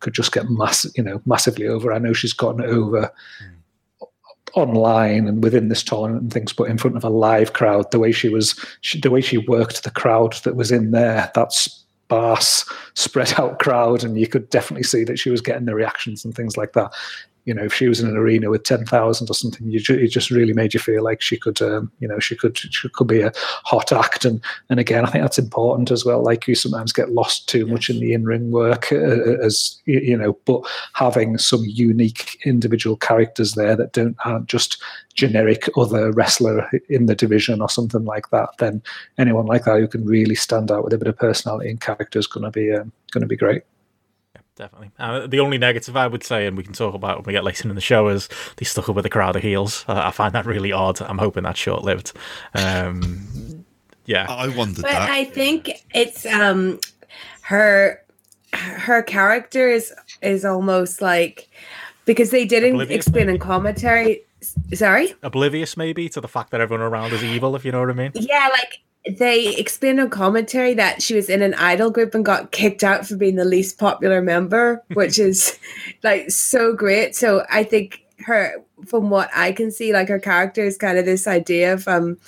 could 0.00 0.12
just 0.12 0.32
get 0.32 0.50
mass 0.50 0.86
you 0.96 1.02
know 1.02 1.20
massively 1.24 1.66
over 1.66 1.92
i 1.92 1.98
know 1.98 2.12
she's 2.12 2.34
gotten 2.34 2.62
over 2.62 3.10
mm. 3.42 4.06
online 4.54 5.26
and 5.26 5.42
within 5.42 5.68
this 5.68 5.82
tournament 5.82 6.22
and 6.22 6.32
things 6.32 6.52
but 6.52 6.68
in 6.68 6.76
front 6.76 6.96
of 6.96 7.04
a 7.04 7.08
live 7.08 7.54
crowd 7.54 7.90
the 7.90 7.98
way 7.98 8.12
she 8.12 8.28
was 8.28 8.54
she, 8.82 9.00
the 9.00 9.10
way 9.10 9.22
she 9.22 9.38
worked 9.38 9.82
the 9.82 9.90
crowd 9.90 10.34
that 10.44 10.56
was 10.56 10.70
in 10.70 10.90
there 10.90 11.30
that's 11.34 11.84
sparse 12.06 12.70
spread 12.94 13.32
out 13.40 13.58
crowd 13.58 14.04
and 14.04 14.18
you 14.18 14.28
could 14.28 14.48
definitely 14.50 14.84
see 14.84 15.04
that 15.04 15.18
she 15.18 15.30
was 15.30 15.40
getting 15.40 15.64
the 15.64 15.74
reactions 15.74 16.24
and 16.24 16.34
things 16.34 16.56
like 16.56 16.72
that 16.74 16.92
you 17.46 17.54
know, 17.54 17.62
if 17.62 17.72
she 17.72 17.86
was 17.86 18.00
in 18.00 18.08
an 18.08 18.16
arena 18.16 18.50
with 18.50 18.64
ten 18.64 18.84
thousand 18.84 19.30
or 19.30 19.34
something, 19.34 19.70
you 19.70 19.78
ju- 19.78 19.94
it 19.94 20.08
just 20.08 20.32
really 20.32 20.52
made 20.52 20.74
you 20.74 20.80
feel 20.80 21.02
like 21.04 21.22
she 21.22 21.36
could, 21.36 21.62
um, 21.62 21.90
you 22.00 22.08
know, 22.08 22.18
she 22.18 22.34
could 22.34 22.58
she 22.58 22.88
could 22.88 23.06
be 23.06 23.22
a 23.22 23.32
hot 23.64 23.92
act. 23.92 24.24
And 24.24 24.42
and 24.68 24.80
again, 24.80 25.06
I 25.06 25.10
think 25.10 25.22
that's 25.22 25.38
important 25.38 25.92
as 25.92 26.04
well. 26.04 26.22
Like 26.22 26.48
you 26.48 26.56
sometimes 26.56 26.92
get 26.92 27.12
lost 27.12 27.48
too 27.48 27.64
much 27.64 27.88
in 27.88 28.00
the 28.00 28.12
in 28.12 28.24
ring 28.24 28.50
work, 28.50 28.90
uh, 28.90 28.96
uh, 28.96 29.36
as 29.44 29.80
you 29.86 30.16
know, 30.16 30.36
but 30.44 30.62
having 30.94 31.38
some 31.38 31.62
unique 31.64 32.36
individual 32.44 32.96
characters 32.96 33.52
there 33.52 33.76
that 33.76 33.92
don't 33.92 34.16
aren't 34.24 34.48
just 34.48 34.82
generic 35.14 35.68
other 35.76 36.10
wrestler 36.12 36.68
in 36.90 37.06
the 37.06 37.14
division 37.14 37.62
or 37.62 37.70
something 37.70 38.04
like 38.04 38.28
that, 38.30 38.50
then 38.58 38.82
anyone 39.18 39.46
like 39.46 39.64
that 39.64 39.78
who 39.78 39.86
can 39.86 40.04
really 40.04 40.34
stand 40.34 40.72
out 40.72 40.82
with 40.82 40.92
a 40.92 40.98
bit 40.98 41.08
of 41.08 41.16
personality 41.16 41.70
and 41.70 41.80
character 41.80 42.18
is 42.18 42.26
going 42.26 42.44
to 42.44 42.50
be 42.50 42.72
um, 42.72 42.90
going 43.12 43.22
to 43.22 43.28
be 43.28 43.36
great 43.36 43.62
definitely. 44.56 44.90
Uh, 44.98 45.26
the 45.26 45.40
only 45.40 45.58
negative 45.58 45.96
I 45.96 46.06
would 46.06 46.24
say, 46.24 46.46
and 46.46 46.56
we 46.56 46.64
can 46.64 46.72
talk 46.72 46.94
about 46.94 47.18
when 47.18 47.24
we 47.26 47.32
get 47.32 47.44
later 47.44 47.68
in 47.68 47.74
the 47.74 47.80
show, 47.80 48.08
is 48.08 48.28
they 48.56 48.64
stuck 48.64 48.88
up 48.88 48.96
with 48.96 49.06
a 49.06 49.10
crowd 49.10 49.36
of 49.36 49.42
heels. 49.42 49.84
Uh, 49.86 50.00
I 50.04 50.10
find 50.10 50.34
that 50.34 50.46
really 50.46 50.72
odd. 50.72 51.00
I'm 51.00 51.18
hoping 51.18 51.44
that's 51.44 51.58
short 51.58 51.84
lived. 51.84 52.12
Um, 52.54 53.64
yeah, 54.06 54.26
I 54.28 54.48
wondered 54.48 54.82
but 54.82 54.92
that. 54.92 55.10
I 55.10 55.24
think 55.24 55.70
it's 55.94 56.26
um, 56.26 56.80
her 57.42 58.02
her 58.52 59.02
character 59.02 59.68
is 59.68 59.92
is 60.22 60.44
almost 60.44 61.02
like 61.02 61.48
because 62.04 62.30
they 62.30 62.44
didn't 62.44 62.74
Oblivious, 62.74 63.06
explain 63.06 63.28
in 63.28 63.38
commentary. 63.38 64.22
Sorry. 64.74 65.14
Oblivious, 65.22 65.76
maybe, 65.76 66.08
to 66.10 66.20
the 66.20 66.28
fact 66.28 66.50
that 66.52 66.60
everyone 66.60 66.86
around 66.86 67.12
is 67.12 67.24
evil, 67.24 67.56
if 67.56 67.64
you 67.64 67.72
know 67.72 67.80
what 67.80 67.90
I 67.90 67.94
mean. 67.94 68.12
Yeah, 68.14 68.48
like 68.52 68.80
they 69.08 69.54
explained 69.56 70.00
in 70.00 70.10
commentary 70.10 70.74
that 70.74 71.00
she 71.00 71.14
was 71.14 71.28
in 71.28 71.42
an 71.42 71.54
idol 71.54 71.90
group 71.90 72.14
and 72.14 72.24
got 72.24 72.50
kicked 72.50 72.82
out 72.82 73.06
for 73.06 73.16
being 73.16 73.36
the 73.36 73.44
least 73.44 73.78
popular 73.78 74.20
member, 74.20 74.82
which 74.94 75.18
is 75.18 75.58
like 76.02 76.30
so 76.30 76.74
great. 76.74 77.14
So 77.14 77.44
I 77.50 77.62
think 77.62 78.04
her, 78.24 78.54
from 78.86 79.10
what 79.10 79.30
I 79.34 79.52
can 79.52 79.70
see, 79.70 79.92
like 79.92 80.08
her 80.08 80.18
character 80.18 80.64
is 80.64 80.76
kind 80.76 80.98
of 80.98 81.04
this 81.04 81.26
idea 81.26 81.72
of, 81.72 81.86
um, 81.86 82.18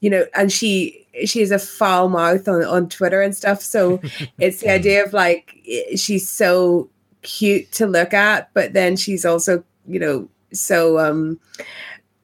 you 0.00 0.10
know, 0.10 0.26
and 0.34 0.52
she 0.52 1.06
she 1.24 1.40
has 1.40 1.50
a 1.50 1.58
foul 1.58 2.08
mouth 2.08 2.46
on 2.46 2.64
on 2.64 2.88
Twitter 2.88 3.20
and 3.20 3.34
stuff. 3.34 3.60
So 3.60 4.00
it's 4.38 4.60
the 4.60 4.70
idea 4.70 5.04
of 5.04 5.12
like 5.12 5.56
she's 5.96 6.28
so 6.28 6.88
cute 7.22 7.72
to 7.72 7.86
look 7.86 8.14
at, 8.14 8.52
but 8.54 8.74
then 8.74 8.96
she's 8.96 9.24
also, 9.24 9.64
you 9.88 9.98
know, 9.98 10.28
so 10.52 10.98
um, 10.98 11.40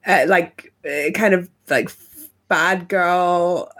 uh, 0.06 0.24
like 0.28 0.72
uh, 0.86 1.10
kind 1.10 1.34
of 1.34 1.50
like 1.68 1.90
bad 2.48 2.88
girl 2.88 3.72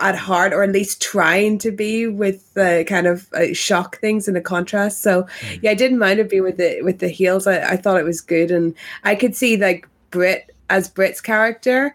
at 0.00 0.14
heart 0.14 0.52
or 0.52 0.62
at 0.62 0.72
least 0.72 1.00
trying 1.00 1.58
to 1.58 1.70
be 1.70 2.06
with 2.06 2.52
the 2.54 2.84
kind 2.88 3.06
of 3.06 3.32
uh, 3.32 3.52
shock 3.54 3.98
things 3.98 4.28
in 4.28 4.34
the 4.34 4.40
contrast. 4.40 5.02
So 5.02 5.22
mm. 5.22 5.60
yeah 5.62 5.70
i 5.70 5.74
didn't 5.74 5.98
mind 5.98 6.20
it 6.20 6.30
being 6.30 6.42
with 6.42 6.58
the 6.58 6.82
with 6.82 6.98
the 6.98 7.08
heels. 7.08 7.46
I, 7.46 7.62
I 7.72 7.76
thought 7.76 7.98
it 7.98 8.04
was 8.04 8.20
good. 8.20 8.50
And 8.50 8.74
i 9.04 9.14
could 9.14 9.34
see 9.34 9.56
like 9.56 9.88
Britt 10.10 10.54
as 10.70 10.88
Britt's 10.88 11.20
character 11.20 11.94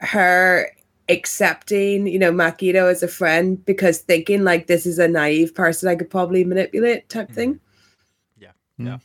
her 0.00 0.70
accepting 1.08 2.06
you 2.06 2.18
know 2.18 2.30
Maki 2.30 2.72
Itoh 2.72 2.90
as 2.90 3.02
a 3.02 3.08
friend 3.08 3.64
because 3.64 3.98
thinking 3.98 4.44
like 4.44 4.66
this 4.66 4.86
is 4.86 4.98
a 4.98 5.08
naive 5.08 5.54
person 5.54 5.88
i 5.88 5.96
could 5.96 6.10
probably 6.10 6.44
manipulate 6.44 7.08
type 7.08 7.30
mm. 7.30 7.34
thing 7.34 7.60
mm. 8.78 9.00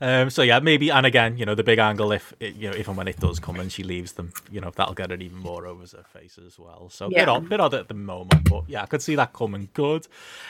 Um, 0.00 0.30
so 0.30 0.42
yeah, 0.42 0.60
maybe, 0.60 0.90
and 0.90 1.04
again, 1.04 1.38
you 1.38 1.44
know, 1.44 1.56
the 1.56 1.64
big 1.64 1.78
angle 1.78 2.12
if 2.12 2.32
it, 2.38 2.54
you 2.54 2.70
know 2.70 2.76
if 2.76 2.86
and 2.86 2.96
when 2.96 3.08
it 3.08 3.18
does 3.18 3.40
come 3.40 3.58
and 3.58 3.72
she 3.72 3.82
leaves 3.82 4.12
them, 4.12 4.32
you 4.50 4.60
know, 4.60 4.70
that'll 4.76 4.94
get 4.94 5.10
it 5.10 5.20
even 5.22 5.38
more 5.38 5.66
over 5.66 5.82
her 5.96 6.04
face 6.12 6.38
as 6.46 6.56
well. 6.58 6.88
So 6.90 7.08
bit 7.08 7.18
Yeah. 7.18 7.30
odd, 7.30 7.48
bit 7.48 7.58
odd 7.60 7.74
at 7.74 7.88
the 7.88 7.94
moment, 7.94 8.48
but 8.48 8.64
yeah, 8.68 8.82
I 8.82 8.86
could 8.86 9.02
see 9.02 9.16
that 9.16 9.32
coming 9.32 9.68
good. 9.74 10.06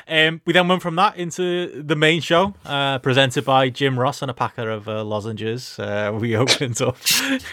Um, 0.07 0.43
we 0.45 0.53
then 0.53 0.69
went 0.69 0.83
from 0.83 0.97
that 0.97 1.17
into 1.17 1.83
the 1.83 1.97
main 1.97 2.21
show, 2.21 2.55
uh, 2.67 2.99
presented 2.99 3.45
by 3.47 3.71
Jim 3.71 3.99
Ross 3.99 4.21
and 4.23 4.31
a 4.31 4.35
packer 4.35 4.69
of 4.71 4.87
uh, 4.89 5.03
lozenges. 5.03 5.79
Uh, 5.79 6.13
we 6.19 6.37
opened 6.37 6.81
up. 6.83 6.97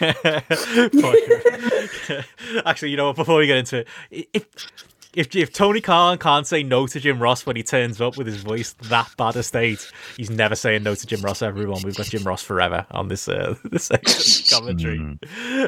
Actually, 2.64 2.90
you 2.90 2.96
know 2.96 3.06
what? 3.06 3.16
Before 3.16 3.38
we 3.38 3.46
get 3.46 3.58
into 3.58 3.84
it, 4.10 4.28
if 4.34 4.46
if 5.16 5.34
if 5.34 5.52
Tony 5.52 5.80
Khan 5.80 6.18
can't 6.18 6.46
say 6.46 6.62
no 6.62 6.86
to 6.86 7.00
Jim 7.00 7.18
Ross 7.18 7.46
when 7.46 7.56
he 7.56 7.62
turns 7.62 8.00
up 8.00 8.18
with 8.18 8.26
his 8.26 8.36
voice 8.36 8.74
that 8.82 9.10
bad 9.16 9.34
a 9.36 9.42
state, 9.42 9.90
he's 10.16 10.30
never 10.30 10.54
saying 10.54 10.82
no 10.82 10.94
to 10.94 11.06
Jim 11.06 11.22
Ross. 11.22 11.40
Everyone, 11.40 11.80
we've 11.82 11.96
got 11.96 12.06
Jim 12.06 12.22
Ross 12.22 12.42
forever 12.42 12.86
on 12.90 13.08
this 13.08 13.26
uh, 13.26 13.54
this 13.64 13.88
commentary. 14.52 14.98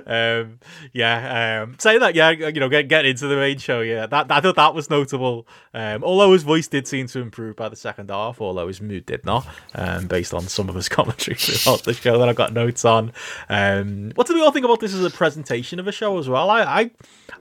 um, 0.06 0.58
yeah, 0.92 1.62
um, 1.62 1.76
saying 1.78 2.00
that, 2.00 2.14
yeah, 2.14 2.30
you 2.30 2.60
know, 2.60 2.68
get 2.68 2.88
get 2.88 3.06
into 3.06 3.26
the 3.26 3.36
main 3.36 3.56
show. 3.56 3.80
Yeah, 3.80 4.06
that 4.06 4.30
I 4.30 4.40
thought 4.40 4.56
that 4.56 4.74
was 4.74 4.90
notable. 4.90 5.48
Um, 5.72 6.04
although 6.04 6.32
his 6.34 6.42
voice 6.42 6.68
did 6.68 6.86
seem 6.86 7.06
to 7.08 7.20
improve 7.20 7.56
by 7.56 7.70
the 7.70 7.76
second 7.76 8.10
half, 8.10 8.42
although 8.42 8.68
his 8.68 8.82
mood 8.82 9.06
did 9.06 9.24
not, 9.24 9.46
um, 9.74 10.06
based 10.08 10.34
on 10.34 10.42
some 10.42 10.68
of 10.68 10.74
his 10.74 10.88
commentary 10.90 11.36
throughout 11.36 11.84
the 11.84 11.94
show 11.94 12.18
that 12.18 12.28
I 12.28 12.34
got 12.34 12.52
notes 12.52 12.84
on. 12.84 13.12
Um, 13.48 14.12
what 14.14 14.26
do 14.26 14.34
we 14.34 14.42
all 14.42 14.52
think 14.52 14.66
about 14.66 14.80
this 14.80 14.92
as 14.92 15.04
a 15.04 15.10
presentation 15.10 15.80
of 15.80 15.88
a 15.88 15.92
show 15.92 16.18
as 16.18 16.28
well? 16.28 16.50
I 16.50 16.62
I, 16.62 16.90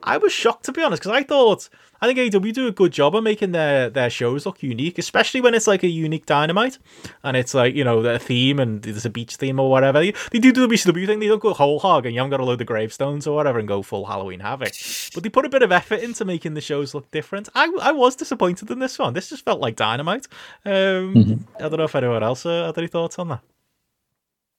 I 0.04 0.18
was 0.18 0.32
shocked 0.32 0.64
to 0.66 0.72
be 0.72 0.82
honest 0.82 1.02
because 1.02 1.16
I 1.16 1.24
thought. 1.24 1.68
I 2.02 2.08
think 2.08 2.20
AEW 2.20 2.54
do 2.54 2.68
a 2.68 2.72
good 2.72 2.92
job 2.92 3.16
of 3.16 3.24
making 3.24 3.52
their, 3.52 3.90
their 3.90 4.10
shows 4.10 4.46
look 4.46 4.62
unique, 4.62 4.98
especially 4.98 5.42
when 5.42 5.54
it's 5.54 5.68
like 5.68 5.84
a 5.84 5.88
unique 5.88 6.26
dynamite 6.26 6.78
and 7.24 7.36
it's 7.36 7.54
like, 7.54 7.76
you 7.76 7.84
know, 7.84 8.00
a 8.00 8.20
theme 8.20 8.60
and 8.60 8.82
there's 8.82 9.06
a 9.06 9.10
beach 9.10 9.36
theme 9.36 9.60
or 9.60 9.70
whatever. 9.70 10.00
They, 10.00 10.14
they 10.32 10.40
do 10.40 10.52
the 10.52 10.68
WCW 10.68 11.06
thing, 11.06 11.20
they 11.20 11.28
don't 11.28 11.42
go 11.42 11.54
whole 11.54 11.80
hog 11.80 12.06
and 12.06 12.14
you 12.14 12.20
haven't 12.20 12.32
got 12.32 12.38
to 12.38 12.46
load 12.46 12.60
the 12.60 12.66
gravestones 12.66 13.26
or 13.28 13.36
whatever 13.36 13.60
and 13.60 13.68
go 13.68 13.82
full 13.82 14.06
Halloween 14.06 14.40
Havoc. 14.40 14.74
But 15.14 15.24
they 15.24 15.30
put 15.30 15.46
a 15.46 15.50
bit 15.50 15.64
of 15.64 15.72
effort 15.72 16.00
into 16.02 16.26
making 16.26 16.54
the 16.54 16.62
shows 16.62 16.94
look 16.94 17.10
different. 17.12 17.50
I, 17.56 17.72
I 17.82 17.92
was 17.92 18.16
disappointed 18.16 18.70
in 18.70 18.80
this 18.80 19.00
one. 19.00 19.14
This 19.14 19.30
just 19.30 19.46
felt 19.46 19.60
like 19.60 19.76
dynamite. 19.76 20.28
Um, 20.66 21.46
I 21.58 21.70
don't 21.70 21.78
know 21.78 21.84
if 21.86 21.96
anyone 21.96 22.24
else 22.24 22.46
uh, 22.46 22.68
had 22.68 22.78
any 22.78 22.88
thoughts 22.88 23.18
on 23.20 23.30
that. 23.30 23.42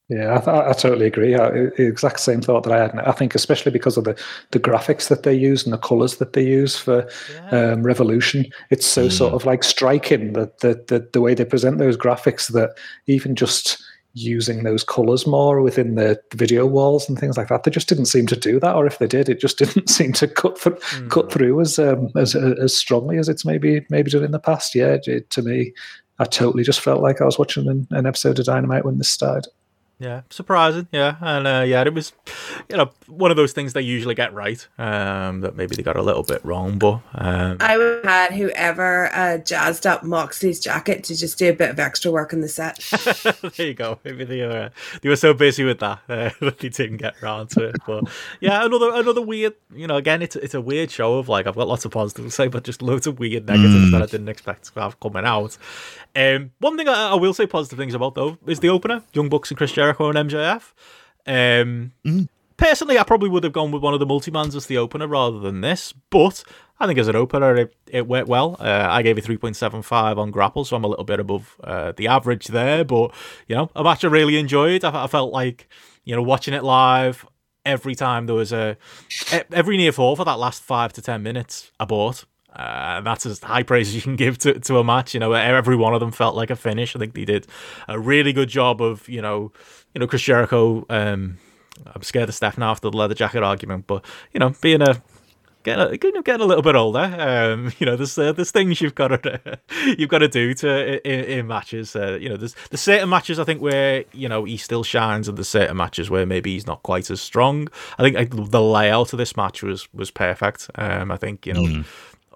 Yeah, 0.09 0.36
I, 0.36 0.39
th- 0.39 0.48
I 0.48 0.72
totally 0.72 1.05
agree. 1.05 1.35
I, 1.35 1.51
the 1.51 1.86
exact 1.86 2.20
same 2.20 2.40
thought 2.40 2.62
that 2.64 2.72
I 2.72 2.78
had. 2.78 2.93
And 2.93 3.01
I 3.01 3.12
think 3.12 3.35
especially 3.35 3.72
because 3.72 3.98
of 3.98 4.05
the, 4.05 4.18
the 4.52 4.60
graphics 4.60 5.09
that 5.09 5.22
they 5.22 5.35
use 5.35 5.64
and 5.64 5.72
the 5.72 5.78
colours 5.78 6.16
that 6.16 6.32
they 6.32 6.47
use 6.47 6.78
for 6.78 7.06
um, 7.51 7.82
Revolution, 7.82 8.47
it's 8.70 8.86
so 8.86 9.10
sort 9.10 9.35
of 9.35 9.44
like 9.44 9.62
striking 9.62 10.32
that 10.32 10.60
the, 10.60 10.82
the 10.89 11.06
the 11.12 11.20
way 11.20 11.35
they 11.35 11.44
present 11.44 11.76
those 11.76 11.97
graphics 11.97 12.51
that 12.52 12.70
even 13.06 13.35
just 13.36 13.82
using 14.14 14.62
those 14.62 14.82
colours 14.82 15.26
more 15.26 15.60
within 15.60 15.94
the 15.94 16.18
video 16.35 16.64
walls 16.64 17.06
and 17.09 17.18
things 17.18 17.36
like 17.36 17.48
that, 17.48 17.64
they 17.64 17.70
just 17.70 17.89
didn't 17.89 18.06
seem 18.06 18.26
to 18.26 18.36
do 18.36 18.59
that. 18.60 18.74
Or 18.74 18.86
if 18.86 18.98
they 18.98 19.06
did, 19.06 19.28
it 19.28 19.40
just 19.40 19.59
didn't 19.62 19.90
seem 19.90 20.14
to 20.14 20.26
cut 20.26 20.59
th- 20.59 20.80
cut 21.10 21.30
through 21.30 21.60
as 21.60 21.78
um, 21.78 22.10
as 22.16 22.35
as 22.35 22.74
strongly 22.74 23.18
as 23.18 23.28
it's 23.28 23.44
maybe 23.44 23.85
maybe 23.90 24.10
done 24.10 24.24
in 24.24 24.30
the 24.32 24.39
past. 24.39 24.74
Yeah, 24.74 24.97
it, 25.05 25.28
to 25.30 25.43
me, 25.43 25.74
I 26.18 26.24
totally 26.24 26.62
just 26.62 26.80
felt 26.80 27.02
like 27.02 27.20
I 27.20 27.26
was 27.26 27.39
watching 27.39 27.68
an, 27.68 27.86
an 27.90 28.06
episode 28.06 28.39
of 28.39 28.47
Dynamite 28.47 28.86
when 28.86 28.97
this 28.97 29.10
started. 29.10 29.52
Yeah, 30.00 30.22
surprising. 30.30 30.86
Yeah, 30.92 31.16
and 31.20 31.46
uh, 31.46 31.64
yeah, 31.66 31.82
it 31.82 31.92
was, 31.92 32.12
you 32.68 32.76
know, 32.76 32.90
one 33.08 33.32
of 33.32 33.36
those 33.36 33.52
things 33.52 33.72
they 33.72 33.82
usually 33.82 34.14
get 34.14 34.32
right. 34.32 34.64
Um, 34.78 35.40
that 35.40 35.56
maybe 35.56 35.74
they 35.74 35.82
got 35.82 35.96
a 35.96 36.02
little 36.02 36.22
bit 36.22 36.44
wrong, 36.44 36.78
but 36.78 37.00
um, 37.14 37.56
I 37.58 37.76
would 37.76 38.04
have 38.04 38.30
had 38.30 38.32
whoever 38.32 39.10
uh, 39.12 39.38
jazzed 39.38 39.88
up 39.88 40.04
Moxley's 40.04 40.60
jacket 40.60 41.02
to 41.04 41.16
just 41.16 41.36
do 41.36 41.50
a 41.50 41.52
bit 41.52 41.70
of 41.70 41.80
extra 41.80 42.12
work 42.12 42.32
in 42.32 42.40
the 42.42 42.48
set. 42.48 42.78
there 43.56 43.66
you 43.66 43.74
go. 43.74 43.98
Maybe 44.04 44.24
they 44.24 44.42
were 44.42 44.70
they 45.02 45.08
were 45.08 45.16
so 45.16 45.34
busy 45.34 45.64
with 45.64 45.80
that 45.80 45.98
uh, 46.08 46.30
that 46.40 46.58
they 46.60 46.68
didn't 46.68 46.98
get 46.98 47.20
around 47.20 47.50
to 47.50 47.64
it. 47.64 47.76
But 47.84 48.04
yeah, 48.40 48.64
another 48.64 48.92
another 48.94 49.22
weird. 49.22 49.54
You 49.74 49.88
know, 49.88 49.96
again, 49.96 50.22
it's 50.22 50.36
it's 50.36 50.54
a 50.54 50.60
weird 50.60 50.92
show 50.92 51.18
of 51.18 51.28
like 51.28 51.48
I've 51.48 51.56
got 51.56 51.66
lots 51.66 51.84
of 51.84 51.90
positives 51.90 52.28
to 52.28 52.30
say, 52.30 52.46
but 52.46 52.62
just 52.62 52.82
loads 52.82 53.08
of 53.08 53.18
weird 53.18 53.46
negatives 53.46 53.90
that 53.90 54.02
I 54.02 54.06
didn't 54.06 54.28
expect 54.28 54.72
to 54.72 54.80
have 54.80 55.00
coming 55.00 55.24
out. 55.24 55.58
Um, 56.16 56.52
one 56.59 56.76
thing 56.76 56.89
I, 56.89 57.10
I 57.10 57.14
will 57.14 57.35
say 57.35 57.47
positive 57.47 57.78
things 57.78 57.94
about 57.94 58.14
though 58.14 58.39
is 58.47 58.60
the 58.60 58.68
opener: 58.68 59.02
Young 59.12 59.28
Bucks 59.28 59.51
and 59.51 59.59
Chris 59.59 59.72
Jericho 59.72 60.10
and 60.10 60.30
MJF. 60.30 60.72
Um, 61.26 62.28
Personally, 62.59 62.98
I 62.98 63.05
probably 63.05 63.28
would 63.28 63.44
have 63.44 63.52
gone 63.52 63.70
with 63.70 63.85
one 63.85 63.94
of 63.94 64.01
the 64.01 64.06
multi-mans 64.06 64.56
as 64.56 64.66
the 64.66 64.78
opener 64.78 65.06
rather 65.06 65.39
than 65.39 65.60
this, 65.60 65.94
but 66.10 66.43
I 66.80 66.89
think 66.89 66.98
as 66.98 67.06
an 67.06 67.14
opener, 67.14 67.55
it, 67.55 67.74
it 67.86 68.09
went 68.09 68.26
well. 68.26 68.56
Uh, 68.59 68.85
I 68.90 69.02
gave 69.02 69.16
it 69.16 69.24
3.75 69.24 70.18
on 70.18 70.32
Grapple, 70.32 70.64
so 70.64 70.74
I'm 70.74 70.82
a 70.82 70.89
little 70.89 71.05
bit 71.05 71.20
above 71.20 71.56
uh, 71.62 71.93
the 71.97 72.09
average 72.09 72.48
there, 72.48 72.85
but, 72.85 73.14
you 73.47 73.55
know, 73.55 73.70
a 73.76 73.85
match 73.85 74.05
I 74.05 74.09
really 74.09 74.36
enjoyed. 74.39 74.82
I, 74.82 75.05
I 75.05 75.06
felt 75.06 75.32
like, 75.32 75.68
you 76.02 76.16
know, 76.16 76.22
watching 76.22 76.52
it 76.52 76.64
live, 76.64 77.24
every 77.64 77.94
time 77.94 78.26
there 78.26 78.35
was 78.35 78.52
a 78.52 78.76
every 79.52 79.76
near 79.76 79.93
fall 79.93 80.16
for 80.16 80.24
that 80.24 80.40
last 80.40 80.60
five 80.60 80.93
to 80.94 81.02
10 81.02 81.22
minutes, 81.22 81.70
I 81.78 81.85
bought. 81.85 82.24
Uh, 82.54 83.00
that's 83.02 83.26
as 83.26 83.40
high 83.40 83.62
praise 83.62 83.88
as 83.88 83.94
you 83.94 84.00
can 84.00 84.16
give 84.16 84.38
to, 84.38 84.58
to 84.58 84.78
a 84.78 84.84
match. 84.84 85.14
You 85.14 85.20
know, 85.20 85.32
every 85.32 85.76
one 85.76 85.94
of 85.94 86.00
them 86.00 86.10
felt 86.10 86.34
like 86.34 86.50
a 86.50 86.56
finish. 86.56 86.96
I 86.96 86.98
think 86.98 87.14
they 87.14 87.24
did 87.24 87.46
a 87.86 87.98
really 87.98 88.32
good 88.32 88.48
job 88.48 88.80
of, 88.80 89.08
you 89.08 89.22
know, 89.22 89.52
you 89.94 90.00
know, 90.00 90.06
Chris 90.06 90.22
Jericho, 90.22 90.84
um, 90.88 91.38
I'm 91.86 92.02
scared 92.02 92.28
of 92.28 92.34
Steph 92.34 92.58
now 92.58 92.70
after 92.70 92.90
the 92.90 92.96
leather 92.96 93.14
jacket 93.14 93.42
argument, 93.42 93.86
but 93.86 94.04
you 94.32 94.40
know, 94.40 94.54
being 94.60 94.82
a 94.82 95.02
getting 95.64 96.16
a, 96.16 96.22
getting 96.22 96.40
a 96.40 96.46
little 96.46 96.62
bit 96.62 96.74
older, 96.74 97.00
um, 97.00 97.72
you 97.78 97.86
know, 97.86 97.96
there's 97.96 98.16
uh, 98.18 98.32
there's 98.32 98.50
things 98.50 98.80
you've 98.80 98.94
got 98.94 99.08
to 99.08 99.58
you've 99.98 100.08
got 100.08 100.18
to 100.18 100.28
do 100.28 100.54
to 100.54 101.08
in, 101.08 101.38
in 101.38 101.46
matches. 101.46 101.94
Uh, 101.94 102.18
you 102.20 102.28
know, 102.28 102.36
there's 102.36 102.54
there's 102.70 102.80
certain 102.80 103.08
matches 103.08 103.38
I 103.38 103.44
think 103.44 103.60
where 103.60 104.04
you 104.12 104.28
know 104.28 104.44
he 104.44 104.56
still 104.56 104.82
shines, 104.82 105.28
and 105.28 105.36
there's 105.36 105.48
certain 105.48 105.76
matches 105.76 106.10
where 106.10 106.26
maybe 106.26 106.52
he's 106.52 106.66
not 106.66 106.82
quite 106.82 107.10
as 107.10 107.20
strong. 107.20 107.68
I 107.98 108.02
think 108.02 108.50
the 108.50 108.62
layout 108.62 109.12
of 109.12 109.18
this 109.18 109.36
match 109.36 109.62
was 109.62 109.92
was 109.92 110.10
perfect. 110.10 110.70
Um, 110.74 111.10
I 111.10 111.16
think 111.16 111.46
you 111.46 111.54
know. 111.54 111.84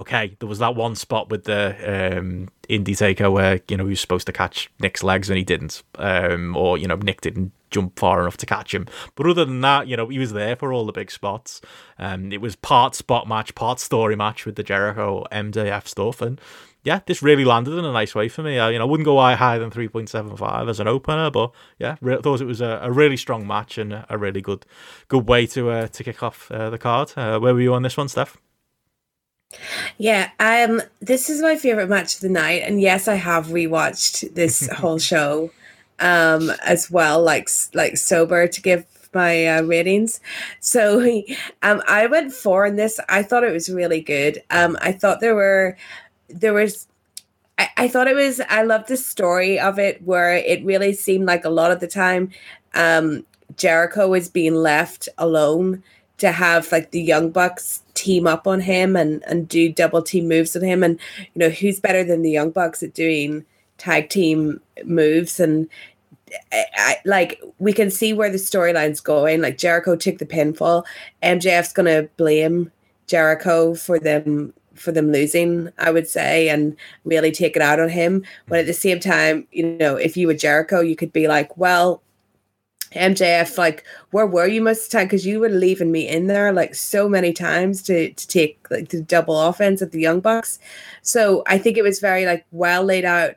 Okay, 0.03 0.37
there 0.41 0.49
was 0.49 0.59
that 0.59 0.75
one 0.75 0.97
spot 0.97 1.31
with 1.31 1.45
the 1.45 2.19
um, 2.19 2.49
Indytaker 2.69 3.31
where 3.31 3.61
you 3.69 3.77
know 3.77 3.85
he 3.85 3.91
was 3.91 4.01
supposed 4.01 4.27
to 4.27 4.33
catch 4.33 4.69
Nick's 4.81 5.05
legs 5.05 5.31
and 5.31 5.39
he 5.39 5.45
didn't, 5.45 5.81
um, 5.95 6.57
or 6.57 6.77
you 6.77 6.89
know 6.89 6.97
Nick 6.97 7.21
didn't 7.21 7.53
jump 7.71 8.01
far 8.01 8.21
enough 8.21 8.37
to 8.39 8.47
catch 8.47 8.75
him. 8.75 8.89
But 9.15 9.29
other 9.29 9.45
than 9.45 9.61
that, 9.61 9.87
you 9.87 9.97
know 9.97 10.09
he 10.09 10.19
was 10.19 10.33
there 10.33 10.57
for 10.57 10.73
all 10.73 10.87
the 10.87 10.93
big 10.93 11.13
spots. 11.13 11.61
Um, 12.01 12.33
it 12.33 12.41
was 12.41 12.57
part 12.57 12.97
spot 12.97 13.29
match, 13.29 13.55
part 13.55 13.79
story 13.79 14.17
match 14.17 14.45
with 14.45 14.57
the 14.57 14.65
Jericho 14.65 15.25
MJF 15.31 15.87
stuff, 15.87 16.21
and 16.21 16.41
yeah, 16.83 16.99
this 17.07 17.23
really 17.23 17.45
landed 17.45 17.79
in 17.79 17.85
a 17.85 17.93
nice 17.93 18.13
way 18.13 18.29
for 18.29 18.43
me. 18.43 18.59
I, 18.59 18.71
you 18.71 18.81
know, 18.81 18.89
wouldn't 18.89 19.05
go 19.05 19.21
higher 19.21 19.61
than 19.61 19.71
three 19.71 19.87
point 19.87 20.09
seven 20.09 20.37
five 20.37 20.69
as 20.69 20.81
an 20.81 20.89
opener, 20.89 21.31
but 21.31 21.53
yeah, 21.79 21.95
re- 22.01 22.21
thought 22.21 22.41
it 22.41 22.47
was 22.47 22.61
a, 22.61 22.81
a 22.83 22.91
really 22.91 23.17
strong 23.17 23.47
match 23.47 23.79
and 23.79 24.05
a 24.09 24.19
really 24.19 24.41
good 24.41 24.67
good 25.07 25.29
way 25.29 25.47
to 25.47 25.71
uh, 25.71 25.87
to 25.87 26.03
kick 26.03 26.25
off 26.25 26.51
uh, 26.51 26.71
the 26.71 26.79
card. 26.79 27.13
Uh, 27.17 27.39
where 27.39 27.55
were 27.55 27.61
you 27.61 27.73
on 27.73 27.83
this 27.83 27.97
one, 27.97 28.09
Steph? 28.09 28.37
Yeah, 29.99 30.31
um, 30.41 30.83
this 31.01 31.31
is 31.31 31.43
my 31.43 31.57
favorite 31.57 31.89
match 31.89 32.17
of 32.17 32.21
the 32.21 32.29
night, 32.29 32.63
and 32.65 32.81
yes, 32.81 33.09
I 33.09 33.15
have 33.15 33.49
rewatched 33.49 34.35
this 34.35 34.69
whole 34.73 34.99
show, 34.99 35.51
um, 36.01 36.51
as 36.65 36.91
well, 36.91 37.23
like 37.23 37.49
like 37.75 37.97
sober 37.97 38.47
to 38.49 38.63
give 38.63 38.87
my 39.15 39.47
uh, 39.47 39.63
ratings. 39.63 40.21
So, 40.61 41.01
um, 41.63 41.83
I 41.89 42.07
went 42.07 42.33
four 42.33 42.67
in 42.67 42.77
this. 42.77 42.99
I 43.09 43.23
thought 43.23 43.45
it 43.45 43.53
was 43.53 43.69
really 43.69 44.01
good. 44.01 44.43
Um, 44.51 44.77
I 44.81 44.93
thought 44.93 45.21
there 45.21 45.35
were 45.35 45.77
there 46.29 46.55
was 46.55 46.87
I, 47.59 47.69
I 47.77 47.89
thought 47.89 48.09
it 48.09 48.17
was 48.17 48.41
I 48.49 48.63
love 48.63 48.87
the 48.87 48.97
story 48.97 49.59
of 49.59 49.79
it 49.79 50.03
where 50.05 50.35
it 50.35 50.65
really 50.65 50.93
seemed 50.93 51.27
like 51.27 51.45
a 51.45 51.51
lot 51.51 51.71
of 51.71 51.81
the 51.81 51.89
time 51.89 52.31
um 52.75 53.25
Jericho 53.57 54.09
was 54.09 54.29
being 54.29 54.55
left 54.55 55.09
alone 55.19 55.83
to 56.19 56.33
have 56.33 56.71
like 56.73 56.91
the 56.91 57.03
young 57.03 57.31
bucks 57.31 57.82
team 57.95 58.27
up 58.27 58.47
on 58.47 58.61
him 58.61 58.97
and 58.97 59.23
and 59.27 59.49
do 59.49 59.73
double 59.73 60.03
team 60.03 60.29
moves 60.29 60.57
on 60.57 60.63
him. 60.63 60.83
And 60.83 60.99
you 61.19 61.39
know 61.39 61.51
who's 61.51 61.81
better 61.81 62.05
than 62.05 62.23
the 62.23 62.31
young 62.31 62.51
bucks 62.51 62.83
at 62.83 62.95
doing 62.95 63.45
tag 63.79 64.09
team 64.09 64.61
moves? 64.85 65.41
And 65.41 65.69
I, 66.53 66.65
I, 66.75 66.97
like 67.05 67.43
we 67.59 67.73
can 67.73 67.91
see 67.91 68.13
where 68.13 68.31
the 68.31 68.39
storyline's 68.39 69.01
going. 69.01 69.41
Like 69.43 69.59
jericho 69.59 69.97
took 69.97 70.19
the 70.19 70.27
pinfall. 70.27 70.85
Mjf's 71.23 71.73
gonna 71.73 72.05
blame 72.17 72.71
jericho 73.07 73.75
for 73.75 73.99
them 73.99 74.55
for 74.75 74.91
them 74.91 75.13
losing 75.13 75.69
i 75.77 75.91
would 75.91 76.09
say 76.09 76.49
and 76.49 76.75
really 77.05 77.31
take 77.31 77.57
it 77.57 77.63
out 77.63 77.81
on 77.81 77.89
him. 77.89 78.25
But 78.49 78.61
at 78.61 78.67
the 78.67 78.73
same 78.73 79.01
time 79.01 79.47
you 79.53 79.65
know 79.65 79.97
if 79.97 80.17
you 80.17 80.27
were 80.27 80.35
jericho 80.35 80.81
you 80.81 80.97
could 80.97 81.13
be 81.13 81.29
like 81.29 81.57
well 81.57 82.03
MJF, 82.95 83.59
like, 83.59 83.85
where 84.11 84.27
were 84.27 84.47
you 84.47 84.63
most 84.63 84.85
of 84.85 84.91
the 84.91 84.99
time? 84.99 85.07
Because 85.07 85.27
you 85.27 85.41
were 85.41 85.49
leaving 85.49 85.93
me 85.93 86.09
in 86.09 86.27
there 86.27 86.53
like 86.53 86.75
so 86.75 87.09
many 87.09 87.33
times 87.33 87.83
to 87.85 88.13
to 88.13 88.29
take 88.29 88.59
like 88.71 88.91
the 88.91 89.03
double 89.03 89.41
offense 89.41 89.83
of 89.83 89.91
the 89.91 90.01
Young 90.01 90.21
Bucks. 90.21 90.59
So 91.03 91.43
I 91.47 91.59
think 91.59 91.77
it 91.77 91.83
was 91.83 92.01
very 92.01 92.27
like 92.27 92.47
well 92.51 92.85
laid 92.85 93.05
out 93.05 93.35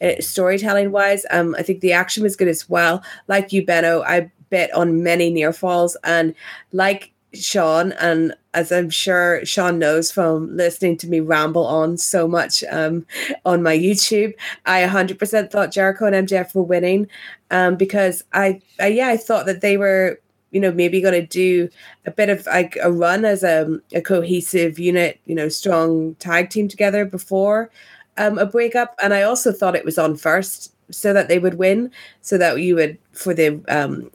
uh, 0.00 0.20
storytelling 0.20 0.92
wise. 0.92 1.24
Um, 1.30 1.54
I 1.58 1.62
think 1.62 1.80
the 1.80 1.92
action 1.92 2.22
was 2.22 2.36
good 2.36 2.48
as 2.48 2.68
well. 2.68 3.02
Like 3.26 3.52
you, 3.52 3.64
Benno, 3.64 4.02
I 4.02 4.30
bet 4.50 4.72
on 4.74 5.02
many 5.02 5.30
near 5.30 5.52
falls 5.52 5.96
and 6.04 6.34
like 6.72 7.12
Sean, 7.34 7.92
and 7.92 8.34
as 8.54 8.72
I'm 8.72 8.88
sure 8.88 9.44
Sean 9.44 9.78
knows 9.78 10.10
from 10.10 10.56
listening 10.56 10.96
to 10.98 11.08
me 11.08 11.20
ramble 11.20 11.66
on 11.66 11.98
so 11.98 12.26
much 12.26 12.64
um, 12.70 13.06
on 13.44 13.62
my 13.62 13.76
YouTube, 13.76 14.32
I 14.64 14.82
100% 14.82 15.50
thought 15.50 15.72
Jericho 15.72 16.06
and 16.06 16.28
MJF 16.28 16.54
were 16.54 16.62
winning 16.62 17.06
um, 17.50 17.76
because 17.76 18.24
I, 18.32 18.60
I, 18.80 18.88
yeah, 18.88 19.08
I 19.08 19.16
thought 19.16 19.46
that 19.46 19.60
they 19.60 19.76
were, 19.76 20.20
you 20.50 20.60
know, 20.60 20.72
maybe 20.72 21.00
going 21.00 21.20
to 21.20 21.26
do 21.26 21.68
a 22.06 22.10
bit 22.10 22.28
of 22.28 22.46
like 22.46 22.78
a 22.82 22.90
run 22.90 23.24
as 23.24 23.42
a, 23.42 23.78
a 23.92 24.00
cohesive 24.00 24.78
unit, 24.78 25.20
you 25.26 25.34
know, 25.34 25.48
strong 25.48 26.14
tag 26.16 26.50
team 26.50 26.68
together 26.68 27.04
before 27.04 27.70
um, 28.16 28.38
a 28.38 28.46
breakup. 28.46 28.94
And 29.02 29.12
I 29.12 29.22
also 29.22 29.52
thought 29.52 29.76
it 29.76 29.84
was 29.84 29.98
on 29.98 30.16
first 30.16 30.74
so 30.90 31.12
that 31.12 31.28
they 31.28 31.38
would 31.38 31.54
win, 31.54 31.90
so 32.22 32.38
that 32.38 32.60
you 32.60 32.76
would, 32.76 32.98
for 33.12 33.34
the 33.34 33.62
um, 33.68 34.10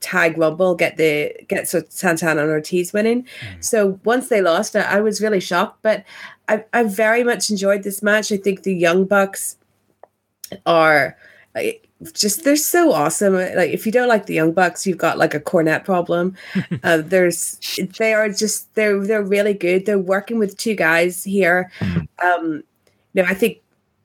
tag 0.00 0.38
rumble 0.38 0.74
get 0.74 0.96
the 0.96 1.34
get 1.48 1.68
so 1.68 1.82
Santana 1.88 2.42
and 2.42 2.50
Ortiz 2.50 2.92
winning. 2.92 3.22
Mm. 3.22 3.64
So 3.64 4.00
once 4.04 4.28
they 4.28 4.40
lost, 4.40 4.74
I, 4.76 4.80
I 4.80 5.00
was 5.00 5.20
really 5.20 5.40
shocked. 5.40 5.80
But 5.82 6.04
I, 6.48 6.64
I 6.72 6.84
very 6.84 7.24
much 7.24 7.50
enjoyed 7.50 7.82
this 7.82 8.02
match. 8.02 8.32
I 8.32 8.36
think 8.36 8.62
the 8.62 8.74
Young 8.74 9.04
Bucks 9.04 9.56
are 10.66 11.16
like, 11.54 11.86
just 12.14 12.44
they're 12.44 12.56
so 12.56 12.92
awesome. 12.92 13.34
Like 13.34 13.70
if 13.70 13.84
you 13.84 13.92
don't 13.92 14.08
like 14.08 14.26
the 14.26 14.34
Young 14.34 14.52
Bucks, 14.52 14.86
you've 14.86 14.98
got 14.98 15.18
like 15.18 15.34
a 15.34 15.40
Cornette 15.40 15.84
problem. 15.84 16.34
uh, 16.82 16.98
there's 16.98 17.58
they 17.98 18.14
are 18.14 18.28
just 18.28 18.74
they're 18.74 19.04
they're 19.06 19.22
really 19.22 19.54
good. 19.54 19.86
They're 19.86 19.98
working 19.98 20.38
with 20.38 20.56
two 20.56 20.74
guys 20.74 21.24
here. 21.24 21.70
Mm. 21.80 22.08
Um, 22.22 22.62
you 23.12 23.22
know, 23.22 23.28
I 23.28 23.34
think 23.34 23.60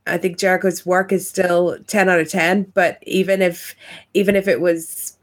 I 0.08 0.18
think 0.18 0.38
Jericho's 0.38 0.86
work 0.86 1.12
is 1.12 1.28
still 1.28 1.78
10 1.88 2.10
out 2.10 2.20
of 2.20 2.30
10, 2.30 2.72
but 2.74 3.00
even 3.04 3.42
if 3.42 3.76
even 4.14 4.36
if 4.36 4.48
it 4.48 4.62
was 4.62 5.18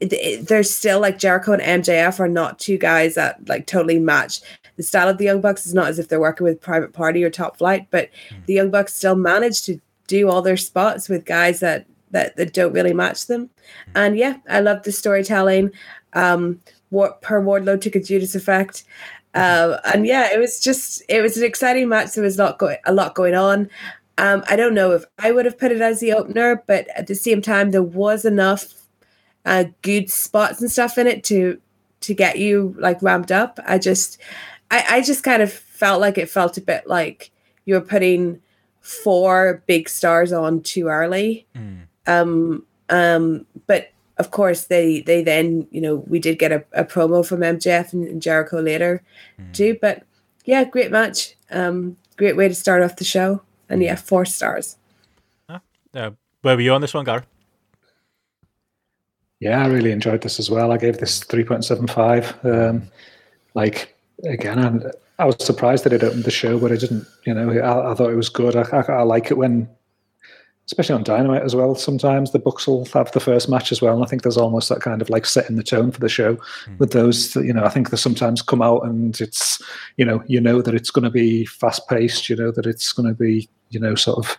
there's 0.00 0.72
still 0.72 1.00
like 1.00 1.18
Jericho 1.18 1.52
and 1.54 1.84
MJF 1.84 2.20
are 2.20 2.28
not 2.28 2.60
two 2.60 2.78
guys 2.78 3.16
that 3.16 3.48
like 3.48 3.66
totally 3.66 3.98
match. 3.98 4.40
The 4.76 4.84
style 4.84 5.08
of 5.08 5.18
the 5.18 5.24
Young 5.24 5.40
Bucks 5.40 5.66
is 5.66 5.74
not 5.74 5.88
as 5.88 5.98
if 5.98 6.06
they're 6.06 6.20
working 6.20 6.44
with 6.44 6.60
Private 6.60 6.92
Party 6.92 7.24
or 7.24 7.30
Top 7.30 7.58
Flight, 7.58 7.88
but 7.90 8.10
mm. 8.30 8.46
the 8.46 8.54
Young 8.54 8.70
Bucks 8.70 8.94
still 8.94 9.16
manage 9.16 9.62
to 9.62 9.80
do 10.06 10.28
all 10.30 10.40
their 10.40 10.56
spots 10.56 11.08
with 11.08 11.24
guys 11.24 11.58
that 11.60 11.86
that, 12.10 12.36
that 12.36 12.54
don't 12.54 12.72
really 12.72 12.94
match 12.94 13.26
them. 13.26 13.50
And 13.94 14.16
yeah, 14.16 14.38
I 14.48 14.60
love 14.60 14.82
the 14.82 14.92
storytelling. 14.92 15.70
Um, 16.12 16.60
what 16.90 17.20
per 17.20 17.42
Wardlow 17.42 17.80
took 17.80 17.94
a 17.94 18.02
Judas 18.02 18.34
effect. 18.34 18.84
Uh, 19.34 19.78
and 19.92 20.06
yeah, 20.06 20.32
it 20.32 20.38
was 20.38 20.58
just 20.58 21.02
it 21.08 21.20
was 21.20 21.36
an 21.36 21.44
exciting 21.44 21.88
match. 21.88 22.14
There 22.14 22.24
was 22.24 22.38
not 22.38 22.58
go- 22.58 22.76
a 22.86 22.92
lot 22.92 23.14
going 23.14 23.34
on. 23.34 23.68
Um, 24.16 24.42
I 24.48 24.56
don't 24.56 24.74
know 24.74 24.92
if 24.92 25.04
I 25.18 25.30
would 25.30 25.44
have 25.44 25.58
put 25.58 25.70
it 25.70 25.80
as 25.80 26.00
the 26.00 26.12
opener, 26.12 26.64
but 26.66 26.88
at 26.96 27.06
the 27.06 27.14
same 27.14 27.40
time, 27.40 27.70
there 27.70 27.82
was 27.82 28.24
enough 28.24 28.74
uh, 29.44 29.64
good 29.82 30.10
spots 30.10 30.60
and 30.60 30.70
stuff 30.70 30.98
in 30.98 31.06
it 31.06 31.24
to 31.24 31.60
to 32.00 32.14
get 32.14 32.38
you 32.38 32.74
like 32.78 33.02
ramped 33.02 33.30
up. 33.30 33.58
I 33.66 33.78
just 33.78 34.18
I, 34.70 34.84
I 34.88 35.00
just 35.02 35.22
kind 35.22 35.42
of 35.42 35.52
felt 35.52 36.00
like 36.00 36.18
it 36.18 36.30
felt 36.30 36.56
a 36.56 36.62
bit 36.62 36.86
like 36.86 37.30
you 37.64 37.74
were 37.74 37.80
putting 37.80 38.40
four 38.80 39.62
big 39.66 39.88
stars 39.88 40.32
on 40.32 40.62
too 40.62 40.88
early. 40.88 41.46
Mm. 41.54 41.87
Um 42.08 42.64
um 42.88 43.46
but 43.66 43.92
of 44.16 44.30
course 44.32 44.64
they 44.64 45.02
they 45.02 45.22
then 45.22 45.68
you 45.70 45.80
know 45.80 45.96
we 46.08 46.18
did 46.18 46.38
get 46.38 46.50
a, 46.50 46.64
a 46.72 46.84
promo 46.84 47.24
from 47.24 47.40
MJF 47.40 47.92
and, 47.92 48.06
and 48.06 48.22
Jericho 48.22 48.60
later 48.60 49.02
mm. 49.40 49.52
too. 49.52 49.78
But 49.80 50.02
yeah, 50.44 50.64
great 50.64 50.90
match. 50.90 51.36
Um 51.50 51.96
great 52.16 52.36
way 52.36 52.48
to 52.48 52.54
start 52.54 52.82
off 52.82 52.96
the 52.96 53.04
show. 53.04 53.42
And 53.68 53.82
yeah, 53.82 53.96
four 53.96 54.24
stars. 54.24 54.76
Uh, 55.94 56.10
where 56.42 56.56
were 56.56 56.60
you 56.60 56.72
on 56.72 56.80
this 56.80 56.94
one, 56.94 57.04
Gar? 57.04 57.24
Yeah, 59.40 59.62
I 59.62 59.68
really 59.68 59.92
enjoyed 59.92 60.22
this 60.22 60.38
as 60.38 60.50
well. 60.50 60.72
I 60.72 60.78
gave 60.78 60.98
this 60.98 61.20
3.75. 61.20 62.44
Um, 62.44 62.90
like, 63.54 63.96
again, 64.24 64.58
I'm, 64.58 64.82
I 65.18 65.24
was 65.26 65.36
surprised 65.44 65.84
that 65.84 65.92
it 65.92 66.02
opened 66.02 66.24
the 66.24 66.30
show, 66.30 66.58
but 66.58 66.72
it 66.72 66.80
didn't, 66.80 67.06
you 67.24 67.34
know, 67.34 67.50
I, 67.50 67.92
I 67.92 67.94
thought 67.94 68.10
it 68.10 68.16
was 68.16 68.28
good. 68.28 68.56
I, 68.56 68.62
I, 68.72 68.92
I, 68.92 69.02
like 69.02 69.30
it 69.30 69.36
when, 69.36 69.68
especially 70.68 70.94
on 70.94 71.02
Dynamite 71.02 71.42
as 71.42 71.56
well, 71.56 71.74
sometimes 71.74 72.30
the 72.30 72.38
books 72.38 72.66
will 72.66 72.84
have 72.92 73.10
the 73.12 73.20
first 73.20 73.48
match 73.48 73.72
as 73.72 73.80
well. 73.80 73.94
And 73.94 74.04
I 74.04 74.06
think 74.06 74.22
there's 74.22 74.36
almost 74.36 74.68
that 74.68 74.82
kind 74.82 75.00
of 75.00 75.08
like 75.08 75.24
setting 75.24 75.56
the 75.56 75.62
tone 75.62 75.90
for 75.90 76.00
the 76.00 76.10
show 76.10 76.36
mm. 76.36 76.78
with 76.78 76.92
those, 76.92 77.34
you 77.36 77.54
know, 77.54 77.64
I 77.64 77.70
think 77.70 77.88
they 77.88 77.96
sometimes 77.96 78.42
come 78.42 78.60
out 78.60 78.84
and 78.84 79.18
it's, 79.18 79.62
you 79.96 80.04
know, 80.04 80.22
you 80.26 80.42
know 80.42 80.60
that 80.60 80.74
it's 80.74 80.90
going 80.90 81.04
to 81.04 81.10
be 81.10 81.46
fast 81.46 81.88
paced, 81.88 82.28
you 82.28 82.36
know, 82.36 82.50
that 82.50 82.66
it's 82.66 82.92
going 82.92 83.08
to 83.08 83.14
be, 83.14 83.48
you 83.70 83.80
know, 83.80 83.94
sort 83.94 84.18
of, 84.18 84.36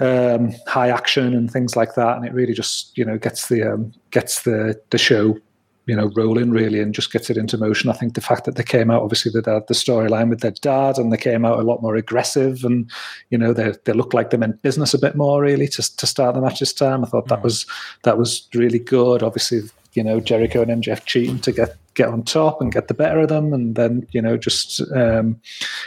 um, 0.00 0.52
high 0.66 0.90
action 0.90 1.32
and 1.34 1.50
things 1.50 1.76
like 1.76 1.94
that, 1.94 2.16
and 2.16 2.26
it 2.26 2.34
really 2.34 2.52
just 2.52 2.96
you 2.98 3.04
know 3.04 3.16
gets 3.16 3.48
the 3.48 3.62
um, 3.62 3.92
gets 4.10 4.42
the 4.42 4.78
the 4.90 4.98
show 4.98 5.38
you 5.86 5.94
know 5.94 6.10
rolling 6.16 6.50
really 6.50 6.80
and 6.80 6.94
just 6.94 7.12
gets 7.12 7.30
it 7.30 7.36
into 7.36 7.56
motion. 7.56 7.90
I 7.90 7.94
think 7.94 8.14
the 8.14 8.20
fact 8.20 8.44
that 8.44 8.56
they 8.56 8.62
came 8.62 8.90
out 8.90 9.02
obviously 9.02 9.30
they 9.30 9.50
had 9.50 9.66
the 9.66 9.74
storyline 9.74 10.28
with 10.28 10.40
their 10.40 10.52
dad 10.52 10.98
and 10.98 11.12
they 11.12 11.16
came 11.16 11.44
out 11.44 11.60
a 11.60 11.62
lot 11.62 11.82
more 11.82 11.96
aggressive 11.96 12.64
and 12.64 12.90
you 13.30 13.38
know 13.38 13.52
they 13.52 13.72
they 13.84 13.92
looked 13.92 14.14
like 14.14 14.30
they 14.30 14.36
meant 14.36 14.62
business 14.62 14.94
a 14.94 14.98
bit 14.98 15.14
more 15.16 15.40
really 15.42 15.68
to 15.68 15.96
to 15.96 16.06
start 16.06 16.34
the 16.34 16.40
match 16.40 16.60
this 16.60 16.72
time. 16.72 17.04
I 17.04 17.08
thought 17.08 17.28
that 17.28 17.40
mm. 17.40 17.44
was 17.44 17.66
that 18.02 18.18
was 18.18 18.48
really 18.54 18.80
good. 18.80 19.22
Obviously 19.22 19.62
you 19.94 20.04
know 20.04 20.20
Jericho 20.20 20.62
and 20.62 20.82
MJF 20.82 21.04
cheating 21.06 21.38
to 21.40 21.52
get 21.52 21.76
get 21.94 22.08
on 22.08 22.22
top 22.22 22.60
and 22.60 22.70
get 22.72 22.88
the 22.88 22.94
better 22.94 23.20
of 23.20 23.28
them, 23.28 23.52
and 23.52 23.74
then 23.74 24.06
you 24.12 24.20
know 24.20 24.36
just 24.36 24.80
um, 24.92 25.40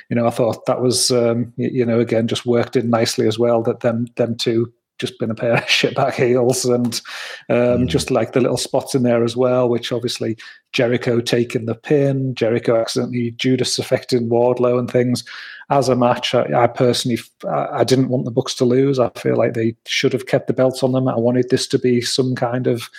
you 0.10 0.16
know 0.16 0.28
I 0.28 0.32
thought 0.32 0.66
that 0.66 0.82
was 0.82 1.12
um, 1.12 1.54
you 1.56 1.86
know 1.86 2.00
again 2.00 2.28
just 2.28 2.46
worked 2.46 2.76
in 2.76 2.90
nicely 2.90 3.28
as 3.28 3.38
well 3.38 3.62
that 3.64 3.82
them 3.82 4.08
them 4.16 4.36
two 4.36 4.74
just 5.00 5.18
been 5.18 5.32
a 5.32 5.36
pair 5.36 5.54
of 5.54 5.64
shitback 5.66 6.14
heels 6.14 6.66
and 6.66 7.02
um, 7.50 7.58
mm. 7.58 7.88
just 7.88 8.12
like 8.12 8.34
the 8.34 8.42
little 8.42 8.58
spots 8.58 8.94
in 8.94 9.04
there 9.04 9.24
as 9.24 9.36
well, 9.36 9.68
which 9.68 9.92
obviously 9.92 10.38
Jericho 10.74 11.20
taking 11.20 11.66
the 11.66 11.76
pin, 11.76 12.36
Jericho 12.36 12.80
accidentally 12.80 13.32
Judas 13.32 13.80
affecting 13.80 14.30
Wardlow 14.30 14.78
and 14.78 14.92
things. 14.92 15.24
As 15.72 15.90
a 15.90 15.96
match, 15.96 16.36
I, 16.36 16.64
I 16.64 16.68
personally 16.68 17.20
I 17.48 17.84
didn't 17.84 18.10
want 18.10 18.26
the 18.26 18.32
Bucks 18.32 18.54
to 18.56 18.66
lose. 18.66 19.00
I 19.00 19.10
feel 19.10 19.36
like 19.36 19.54
they 19.54 19.76
should 19.88 20.14
have 20.14 20.28
kept 20.28 20.48
the 20.48 20.54
belts 20.54 20.84
on 20.84 20.92
them. 20.92 21.08
I 21.08 21.16
wanted 21.16 21.50
this 21.50 21.68
to 21.68 21.80
be 21.80 22.02
some 22.02 22.36
kind 22.36 22.68
of 22.68 22.90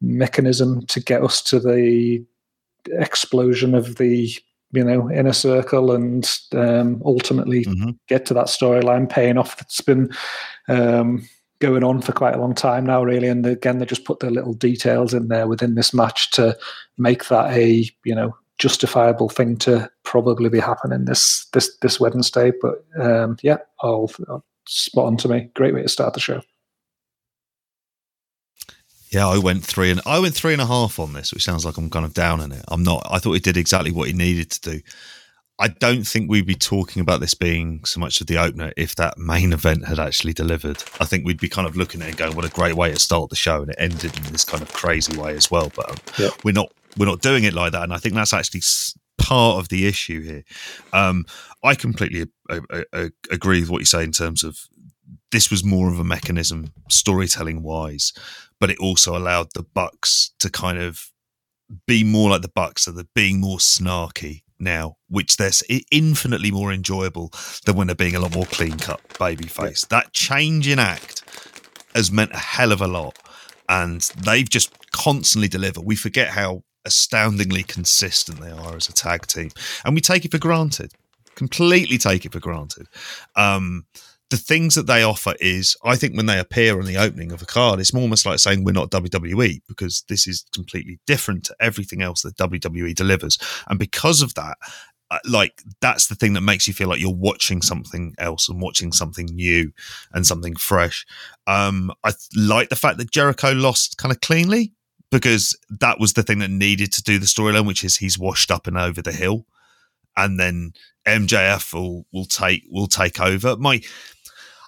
mechanism 0.00 0.84
to 0.86 1.00
get 1.00 1.22
us 1.22 1.40
to 1.42 1.58
the 1.58 2.24
explosion 2.92 3.74
of 3.74 3.96
the 3.96 4.30
you 4.72 4.84
know 4.84 5.10
inner 5.10 5.32
circle 5.32 5.92
and 5.92 6.38
um, 6.52 7.00
ultimately 7.04 7.64
mm-hmm. 7.64 7.90
get 8.08 8.26
to 8.26 8.34
that 8.34 8.46
storyline 8.46 9.08
paying 9.08 9.38
off 9.38 9.56
that's 9.56 9.80
been 9.80 10.10
um, 10.68 11.26
going 11.58 11.84
on 11.84 12.02
for 12.02 12.12
quite 12.12 12.34
a 12.34 12.38
long 12.38 12.54
time 12.54 12.84
now 12.84 13.02
really 13.02 13.28
and 13.28 13.46
again 13.46 13.78
they 13.78 13.86
just 13.86 14.04
put 14.04 14.20
the 14.20 14.30
little 14.30 14.54
details 14.54 15.14
in 15.14 15.28
there 15.28 15.46
within 15.46 15.74
this 15.74 15.94
match 15.94 16.30
to 16.30 16.56
make 16.98 17.28
that 17.28 17.50
a 17.52 17.88
you 18.04 18.14
know 18.14 18.36
justifiable 18.58 19.28
thing 19.28 19.56
to 19.56 19.90
probably 20.02 20.48
be 20.48 20.60
happening 20.60 21.04
this 21.04 21.46
this 21.52 21.76
this 21.78 21.98
wednesday 22.00 22.52
but 22.60 22.84
um, 22.98 23.36
yeah 23.42 23.58
all, 23.80 24.10
spot 24.66 25.06
on 25.06 25.16
to 25.16 25.28
me 25.28 25.48
great 25.54 25.74
way 25.74 25.82
to 25.82 25.88
start 25.88 26.14
the 26.14 26.20
show 26.20 26.42
yeah, 29.10 29.28
I 29.28 29.38
went 29.38 29.64
three 29.64 29.90
and 29.90 30.00
I 30.04 30.18
went 30.18 30.34
three 30.34 30.52
and 30.52 30.60
a 30.60 30.66
half 30.66 30.98
on 30.98 31.12
this, 31.12 31.32
which 31.32 31.44
sounds 31.44 31.64
like 31.64 31.78
I'm 31.78 31.88
kind 31.90 32.04
of 32.04 32.12
down 32.12 32.40
in 32.40 32.52
it. 32.52 32.64
I'm 32.68 32.82
not. 32.82 33.06
I 33.08 33.18
thought 33.18 33.34
it 33.34 33.44
did 33.44 33.56
exactly 33.56 33.92
what 33.92 34.08
it 34.08 34.16
needed 34.16 34.50
to 34.50 34.72
do. 34.72 34.80
I 35.58 35.68
don't 35.68 36.06
think 36.06 36.28
we'd 36.28 36.46
be 36.46 36.54
talking 36.54 37.00
about 37.00 37.20
this 37.20 37.32
being 37.32 37.82
so 37.84 37.98
much 37.98 38.20
of 38.20 38.26
the 38.26 38.36
opener 38.36 38.72
if 38.76 38.94
that 38.96 39.16
main 39.16 39.54
event 39.54 39.86
had 39.86 39.98
actually 39.98 40.34
delivered. 40.34 40.82
I 41.00 41.06
think 41.06 41.24
we'd 41.24 41.40
be 41.40 41.48
kind 41.48 41.66
of 41.66 41.76
looking 41.76 42.02
at 42.02 42.08
it 42.08 42.10
and 42.10 42.18
going, 42.18 42.36
"What 42.36 42.44
a 42.44 42.50
great 42.50 42.74
way 42.74 42.92
to 42.92 42.98
start 42.98 43.30
the 43.30 43.36
show!" 43.36 43.62
and 43.62 43.70
it 43.70 43.76
ended 43.78 44.16
in 44.16 44.24
this 44.24 44.44
kind 44.44 44.62
of 44.62 44.72
crazy 44.72 45.16
way 45.16 45.34
as 45.34 45.50
well. 45.50 45.72
But 45.74 45.90
um, 45.90 45.96
yeah. 46.18 46.30
we're 46.44 46.52
not 46.52 46.72
we're 46.98 47.06
not 47.06 47.22
doing 47.22 47.44
it 47.44 47.54
like 47.54 47.72
that, 47.72 47.84
and 47.84 47.94
I 47.94 47.98
think 47.98 48.14
that's 48.14 48.34
actually 48.34 48.62
part 49.18 49.58
of 49.58 49.68
the 49.70 49.86
issue 49.86 50.20
here. 50.20 50.44
Um, 50.92 51.24
I 51.64 51.74
completely 51.74 52.26
uh, 52.50 52.60
uh, 52.70 52.82
uh, 52.92 53.08
agree 53.30 53.60
with 53.60 53.70
what 53.70 53.80
you 53.80 53.86
say 53.86 54.04
in 54.04 54.12
terms 54.12 54.44
of 54.44 54.58
this 55.32 55.50
was 55.50 55.64
more 55.64 55.90
of 55.90 55.98
a 55.98 56.04
mechanism 56.04 56.72
storytelling 56.90 57.62
wise, 57.62 58.12
but 58.60 58.70
it 58.70 58.78
also 58.78 59.16
allowed 59.16 59.48
the 59.54 59.62
Bucks 59.62 60.32
to 60.38 60.50
kind 60.50 60.78
of 60.78 61.10
be 61.86 62.04
more 62.04 62.30
like 62.30 62.42
the 62.42 62.48
Bucks, 62.48 62.84
so 62.84 62.92
they're 62.92 63.04
being 63.14 63.40
more 63.40 63.58
snarky 63.58 64.42
now, 64.58 64.96
which 65.08 65.36
they're 65.36 65.50
infinitely 65.90 66.50
more 66.50 66.72
enjoyable 66.72 67.32
than 67.64 67.76
when 67.76 67.86
they're 67.86 67.96
being 67.96 68.16
a 68.16 68.20
lot 68.20 68.34
more 68.34 68.46
clean 68.46 68.78
cut 68.78 69.00
baby 69.18 69.46
face. 69.46 69.86
Yeah. 69.90 70.00
That 70.00 70.12
change 70.12 70.68
in 70.68 70.78
act 70.78 71.22
has 71.94 72.10
meant 72.10 72.32
a 72.32 72.38
hell 72.38 72.72
of 72.72 72.80
a 72.80 72.86
lot, 72.86 73.18
and 73.68 74.00
they've 74.24 74.48
just 74.48 74.72
constantly 74.92 75.48
delivered. 75.48 75.84
We 75.84 75.96
forget 75.96 76.28
how 76.28 76.62
astoundingly 76.84 77.64
consistent 77.64 78.40
they 78.40 78.50
are 78.50 78.76
as 78.76 78.88
a 78.88 78.92
tag 78.92 79.26
team, 79.26 79.50
and 79.84 79.94
we 79.94 80.00
take 80.00 80.24
it 80.24 80.30
for 80.30 80.38
granted. 80.38 80.92
Completely 81.34 81.98
take 81.98 82.24
it 82.24 82.32
for 82.32 82.40
granted. 82.40 82.86
Um, 83.34 83.84
the 84.30 84.36
things 84.36 84.74
that 84.74 84.86
they 84.86 85.02
offer 85.02 85.34
is, 85.40 85.76
I 85.84 85.96
think, 85.96 86.16
when 86.16 86.26
they 86.26 86.38
appear 86.38 86.78
on 86.78 86.86
the 86.86 86.96
opening 86.96 87.30
of 87.30 87.42
a 87.42 87.46
card, 87.46 87.78
it's 87.78 87.94
almost 87.94 88.26
like 88.26 88.40
saying 88.40 88.64
we're 88.64 88.72
not 88.72 88.90
WWE 88.90 89.60
because 89.68 90.04
this 90.08 90.26
is 90.26 90.44
completely 90.52 90.98
different 91.06 91.44
to 91.44 91.56
everything 91.60 92.02
else 92.02 92.22
that 92.22 92.36
WWE 92.36 92.94
delivers. 92.94 93.38
And 93.68 93.78
because 93.78 94.22
of 94.22 94.34
that, 94.34 94.56
uh, 95.10 95.18
like 95.24 95.62
that's 95.80 96.08
the 96.08 96.16
thing 96.16 96.32
that 96.32 96.40
makes 96.40 96.66
you 96.66 96.74
feel 96.74 96.88
like 96.88 97.00
you're 97.00 97.14
watching 97.14 97.62
something 97.62 98.14
else 98.18 98.48
and 98.48 98.60
watching 98.60 98.90
something 98.90 99.26
new 99.26 99.72
and 100.12 100.26
something 100.26 100.56
fresh. 100.56 101.06
Um, 101.46 101.92
I 102.02 102.12
like 102.36 102.70
the 102.70 102.76
fact 102.76 102.98
that 102.98 103.12
Jericho 103.12 103.52
lost 103.52 103.98
kind 103.98 104.12
of 104.12 104.20
cleanly 104.20 104.72
because 105.12 105.56
that 105.70 106.00
was 106.00 106.14
the 106.14 106.24
thing 106.24 106.40
that 106.40 106.50
needed 106.50 106.92
to 106.92 107.02
do 107.02 107.20
the 107.20 107.26
storyline, 107.26 107.66
which 107.66 107.84
is 107.84 107.96
he's 107.96 108.18
washed 108.18 108.50
up 108.50 108.66
and 108.66 108.76
over 108.76 109.00
the 109.00 109.12
hill, 109.12 109.46
and 110.16 110.40
then 110.40 110.72
MJF 111.06 111.72
will 111.72 112.06
will 112.12 112.24
take 112.24 112.64
will 112.68 112.88
take 112.88 113.20
over. 113.20 113.56
My 113.56 113.82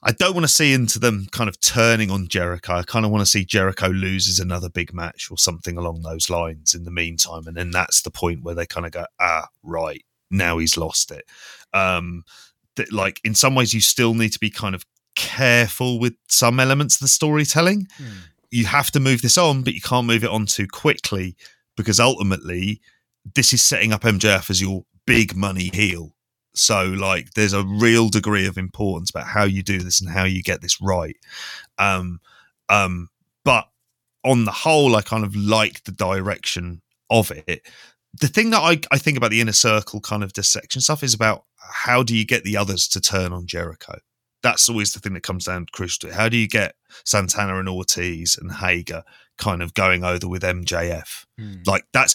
I 0.03 0.13
don't 0.13 0.35
want 0.35 0.45
to 0.45 0.53
see 0.53 0.73
into 0.73 0.99
them 0.99 1.27
kind 1.33 1.49
of 1.49 1.61
turning 1.61 2.11
on 2.11 2.29
Jericho. 2.29 2.75
I 2.75 2.83
kind 2.83 3.05
of 3.05 3.11
want 3.11 3.23
to 3.23 3.31
see 3.31 3.45
Jericho 3.45 3.89
loses 3.89 4.39
another 4.39 4.69
big 4.69 4.95
match 4.95 5.29
or 5.31 5.39
something 5.39 5.77
along 5.77 6.03
those 6.03 6.31
lines 6.31 6.75
in 6.75 6.85
the 6.85 6.91
meantime. 6.91 7.47
And 7.47 7.57
then 7.57 7.71
that's 7.71 8.03
the 8.03 8.11
point 8.11 8.43
where 8.43 8.55
they 8.55 8.67
kind 8.67 8.87
of 8.87 8.93
go, 8.93 9.07
ah, 9.21 9.49
right, 9.63 10.05
now 10.31 10.59
he's 10.59 10.77
lost 10.77 11.11
it. 11.11 11.25
Um, 11.75 12.23
that 12.77 12.93
like 12.93 13.21
in 13.25 13.35
some 13.35 13.55
ways, 13.55 13.75
you 13.75 13.81
still 13.81 14.15
need 14.15 14.33
to 14.33 14.39
be 14.39 14.51
kind 14.51 14.75
of 14.75 14.85
careful 15.17 15.99
with 15.99 16.15
some 16.29 16.61
elements 16.61 16.97
of 16.97 17.01
the 17.01 17.09
storytelling. 17.09 17.89
Hmm. 17.97 18.19
You 18.51 18.67
have 18.67 18.91
to 18.93 19.01
move 19.01 19.21
this 19.21 19.37
on, 19.37 19.63
but 19.63 19.75
you 19.75 19.81
can't 19.81 20.07
move 20.07 20.23
it 20.23 20.31
on 20.31 20.47
too 20.47 20.69
quickly 20.69 21.37
because 21.77 21.99
ultimately, 22.01 22.81
this 23.35 23.53
is 23.53 23.63
setting 23.63 23.93
up 23.93 24.03
MJF 24.03 24.49
as 24.49 24.63
your 24.63 24.85
big 25.07 25.37
money 25.37 25.71
heel 25.75 26.15
so, 26.59 26.85
like, 26.85 27.35
there's 27.35 27.53
a 27.53 27.65
real 27.65 28.09
degree 28.09 28.47
of 28.47 28.59
importance 28.59 29.11
about 29.11 29.27
how 29.27 29.45
you 29.45 29.63
do 29.63 29.79
this 29.79 30.01
and 30.01 30.11
how 30.11 30.25
you 30.25 30.43
get 30.43 30.61
this 30.61 30.81
right. 30.81 31.17
Um, 31.79 32.21
um, 32.69 33.09
but 33.45 33.69
on 34.25 34.45
the 34.45 34.53
whole, 34.53 34.97
I 34.97 35.03
kind 35.03 35.25
of 35.25 35.35
like 35.37 35.85
the 35.85 35.93
direction 35.93 36.83
of 37.11 37.31
it. 37.31 37.67
The 38.21 38.29
thing 38.29 38.51
that 38.51 38.61
I, 38.61 38.81
I 38.91 38.99
think 38.99 39.17
about 39.17 39.31
the 39.31 39.41
inner 39.41 39.53
circle 39.53 40.01
kind 40.01 40.23
of 40.23 40.33
dissection 40.33 40.81
stuff 40.81 41.03
is 41.03 41.15
about 41.15 41.45
how 41.57 42.03
do 42.03 42.17
you 42.17 42.25
get 42.25 42.45
the 42.45 42.57
others 42.57 42.89
to 42.89 43.01
turn 43.01 43.33
on 43.33 43.47
Jericho? 43.47 43.99
That's 44.43 44.69
always 44.69 44.93
the 44.93 45.01
thing 45.01 45.15
that 45.15 45.23
comes 45.23 45.45
down 45.45 45.67
crucial 45.73 46.09
to 46.09 46.15
How 46.15 46.29
do 46.29 46.37
you 46.37 46.49
get 46.49 46.75
Santana 47.05 47.59
and 47.59 47.69
Ortiz 47.69 48.39
and 48.41 48.53
Hager 48.53 49.03
kind 49.37 49.63
of 49.63 49.75
going 49.75 50.05
over 50.05 50.29
with 50.29 50.43
MJF? 50.43 51.27
Mm. 51.41 51.67
Like 51.67 51.85
that's 51.93 52.15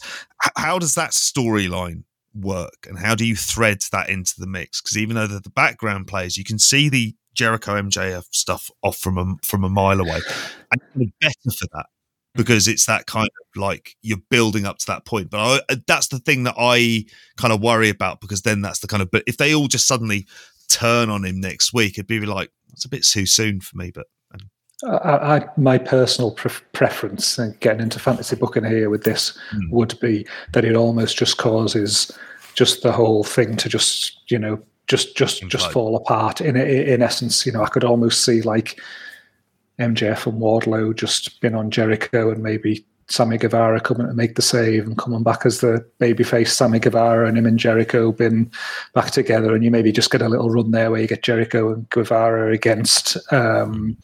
how 0.55 0.79
does 0.79 0.95
that 0.95 1.11
storyline 1.11 2.03
work 2.33 2.87
and 2.87 2.99
how 2.99 3.15
do 3.15 3.25
you 3.25 3.35
thread 3.35 3.79
that 3.91 4.09
into 4.09 4.33
the 4.37 4.47
mix? 4.47 4.81
Because 4.81 4.97
even 4.97 5.15
though 5.15 5.27
they're 5.27 5.39
the 5.39 5.49
background 5.49 6.07
players 6.07 6.37
you 6.37 6.43
can 6.43 6.59
see 6.59 6.89
the 6.89 7.15
Jericho 7.33 7.73
MJF 7.81 8.25
stuff 8.31 8.69
off 8.83 8.97
from 8.97 9.17
a 9.17 9.35
from 9.43 9.63
a 9.63 9.69
mile 9.69 9.99
away 9.99 10.19
and 10.71 11.11
better 11.19 11.51
for 11.57 11.67
that 11.73 11.87
because 12.35 12.67
it's 12.67 12.85
that 12.85 13.05
kind 13.05 13.27
of 13.27 13.61
like 13.61 13.95
you're 14.01 14.17
building 14.29 14.65
up 14.65 14.77
to 14.79 14.85
that 14.87 15.05
point. 15.05 15.29
But 15.29 15.61
I, 15.69 15.75
that's 15.87 16.07
the 16.07 16.19
thing 16.19 16.43
that 16.43 16.55
I 16.57 17.05
kind 17.37 17.53
of 17.53 17.61
worry 17.61 17.89
about 17.89 18.21
because 18.21 18.41
then 18.41 18.61
that's 18.61 18.79
the 18.79 18.87
kind 18.87 19.01
of 19.01 19.11
but 19.11 19.23
if 19.27 19.37
they 19.37 19.53
all 19.53 19.67
just 19.67 19.87
suddenly 19.87 20.27
turn 20.69 21.09
on 21.09 21.25
him 21.25 21.39
next 21.39 21.73
week 21.73 21.93
it'd 21.93 22.07
be 22.07 22.19
like 22.25 22.49
it's 22.71 22.85
a 22.85 22.89
bit 22.89 23.03
too 23.03 23.25
soon 23.25 23.59
for 23.61 23.77
me 23.77 23.91
but 23.93 24.07
I, 24.85 25.37
I, 25.37 25.45
my 25.57 25.77
personal 25.77 26.31
pre- 26.31 26.51
preference, 26.73 27.37
and 27.37 27.59
getting 27.59 27.81
into 27.81 27.99
fantasy 27.99 28.35
booking 28.35 28.65
here 28.65 28.89
with 28.89 29.03
this, 29.03 29.37
mm. 29.53 29.69
would 29.71 29.99
be 29.99 30.27
that 30.53 30.65
it 30.65 30.75
almost 30.75 31.17
just 31.17 31.37
causes 31.37 32.11
just 32.53 32.83
the 32.83 32.91
whole 32.91 33.23
thing 33.23 33.55
to 33.57 33.69
just 33.69 34.19
you 34.29 34.37
know 34.37 34.61
just 34.87 35.15
just 35.15 35.47
just 35.47 35.71
fall 35.71 35.95
apart. 35.95 36.41
In 36.41 36.55
in 36.55 37.01
essence, 37.01 37.45
you 37.45 37.51
know, 37.51 37.63
I 37.63 37.69
could 37.69 37.83
almost 37.83 38.25
see 38.25 38.41
like 38.41 38.79
MJF 39.79 40.27
and 40.27 40.41
Wardlow 40.41 40.95
just 40.95 41.39
been 41.41 41.55
on 41.55 41.71
Jericho 41.71 42.31
and 42.31 42.43
maybe 42.43 42.85
Sammy 43.07 43.37
Guevara 43.37 43.79
coming 43.79 44.07
to 44.07 44.13
make 44.13 44.35
the 44.35 44.41
save 44.41 44.85
and 44.85 44.97
coming 44.97 45.23
back 45.23 45.45
as 45.45 45.59
the 45.59 45.85
babyface 45.99 46.49
Sammy 46.49 46.79
Guevara 46.79 47.27
and 47.27 47.37
him 47.37 47.45
and 47.45 47.59
Jericho 47.59 48.11
been 48.11 48.51
back 48.93 49.11
together 49.11 49.53
and 49.53 49.63
you 49.63 49.71
maybe 49.71 49.91
just 49.91 50.11
get 50.11 50.21
a 50.21 50.29
little 50.29 50.49
run 50.49 50.71
there 50.71 50.89
where 50.89 51.01
you 51.01 51.07
get 51.07 51.23
Jericho 51.23 51.73
and 51.73 51.89
Guevara 51.89 52.51
against 52.51 53.17
um, 53.31 53.97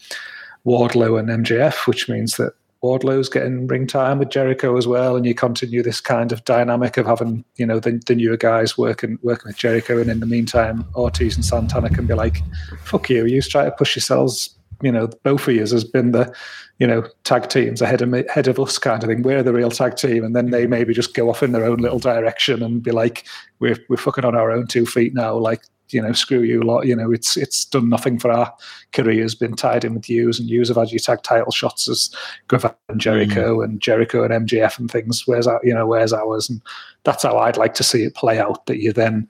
Wardlow 0.65 1.19
and 1.19 1.45
MJF, 1.45 1.87
which 1.87 2.09
means 2.09 2.37
that 2.37 2.53
Wardlow's 2.83 3.27
getting 3.27 3.67
ring 3.67 3.87
time 3.87 4.19
with 4.19 4.29
Jericho 4.29 4.77
as 4.77 4.87
well, 4.87 5.17
and 5.17 5.25
you 5.25 5.35
continue 5.35 5.83
this 5.83 5.99
kind 5.99 6.31
of 6.31 6.45
dynamic 6.45 6.95
of 6.95 7.05
having 7.05 7.43
you 7.57 7.65
know 7.65 7.79
the, 7.79 8.01
the 8.05 8.15
newer 8.15 8.37
guys 8.37 8.77
working 8.77 9.19
working 9.21 9.49
with 9.49 9.57
Jericho, 9.57 9.99
and 9.99 10.09
in 10.09 10.21
the 10.21 10.25
meantime, 10.25 10.85
Ortiz 10.95 11.35
and 11.35 11.43
Santana 11.43 11.89
can 11.89 12.05
be 12.05 12.13
like, 12.13 12.41
"Fuck 12.83 13.09
you, 13.09 13.25
you 13.25 13.41
try 13.41 13.65
to 13.65 13.71
push 13.71 13.95
yourselves." 13.95 14.55
You 14.81 14.93
know, 14.93 15.07
both 15.23 15.45
of 15.45 15.53
you 15.53 15.59
has 15.59 15.83
been 15.83 16.13
the, 16.13 16.33
you 16.79 16.87
know, 16.87 17.05
tag 17.25 17.49
teams 17.49 17.81
ahead 17.81 18.01
of 18.01 18.13
ahead 18.13 18.47
of 18.47 18.61
us 18.61 18.77
kind 18.77 19.03
of 19.03 19.09
thing. 19.09 19.23
We're 19.23 19.43
the 19.43 19.51
real 19.51 19.71
tag 19.71 19.97
team, 19.97 20.23
and 20.23 20.33
then 20.33 20.51
they 20.51 20.65
maybe 20.65 20.93
just 20.93 21.13
go 21.13 21.29
off 21.29 21.43
in 21.43 21.51
their 21.51 21.65
own 21.65 21.79
little 21.79 21.99
direction 21.99 22.63
and 22.63 22.81
be 22.81 22.91
like, 22.91 23.27
"We're 23.59 23.77
we're 23.89 23.97
fucking 23.97 24.23
on 24.23 24.35
our 24.35 24.51
own 24.51 24.67
two 24.67 24.85
feet 24.85 25.13
now." 25.13 25.35
Like 25.35 25.63
you 25.93 26.01
know, 26.01 26.13
screw 26.13 26.41
you 26.41 26.61
a 26.61 26.63
lot. 26.63 26.85
You 26.85 26.95
know, 26.95 27.11
it's 27.11 27.37
it's 27.37 27.65
done 27.65 27.89
nothing 27.89 28.19
for 28.19 28.31
our 28.31 28.53
careers, 28.93 29.35
been 29.35 29.55
tied 29.55 29.83
in 29.83 29.93
with 29.93 30.09
yous, 30.09 30.39
and 30.39 30.49
yous 30.49 30.67
have 30.67 30.77
had 30.77 30.91
you 30.91 30.99
tag 30.99 31.23
title 31.23 31.51
shots 31.51 31.87
as 31.87 32.09
Guevara 32.47 32.75
and 32.89 32.99
Jericho 32.99 33.59
mm. 33.59 33.63
and 33.63 33.81
Jericho 33.81 34.23
and 34.23 34.47
MJF 34.47 34.79
and 34.79 34.89
things. 34.89 35.27
Where's 35.27 35.47
our, 35.47 35.59
you 35.63 35.73
know, 35.73 35.87
where's 35.87 36.13
ours? 36.13 36.49
And 36.49 36.61
that's 37.03 37.23
how 37.23 37.37
I'd 37.37 37.57
like 37.57 37.73
to 37.75 37.83
see 37.83 38.03
it 38.03 38.15
play 38.15 38.39
out. 38.39 38.65
That 38.65 38.77
you 38.77 38.93
then 38.93 39.27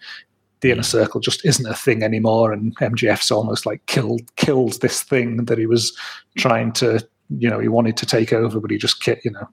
the 0.62 0.72
inner 0.72 0.84
circle 0.84 1.22
just 1.22 1.46
isn't 1.46 1.66
a 1.66 1.74
thing 1.74 2.04
anymore, 2.04 2.52
and 2.52 2.76
MJF's 2.78 3.32
almost 3.32 3.66
like 3.66 3.86
killed 3.86 4.36
killed 4.36 4.82
this 4.82 5.02
thing 5.02 5.46
that 5.46 5.58
he 5.58 5.66
was 5.66 5.98
trying 6.38 6.72
to, 6.74 7.06
you 7.30 7.50
know, 7.50 7.60
he 7.60 7.68
wanted 7.68 7.98
to 7.98 8.06
take 8.06 8.34
over, 8.34 8.60
but 8.60 8.72
he 8.72 8.78
just 8.78 9.06
you 9.08 9.32
know 9.32 9.48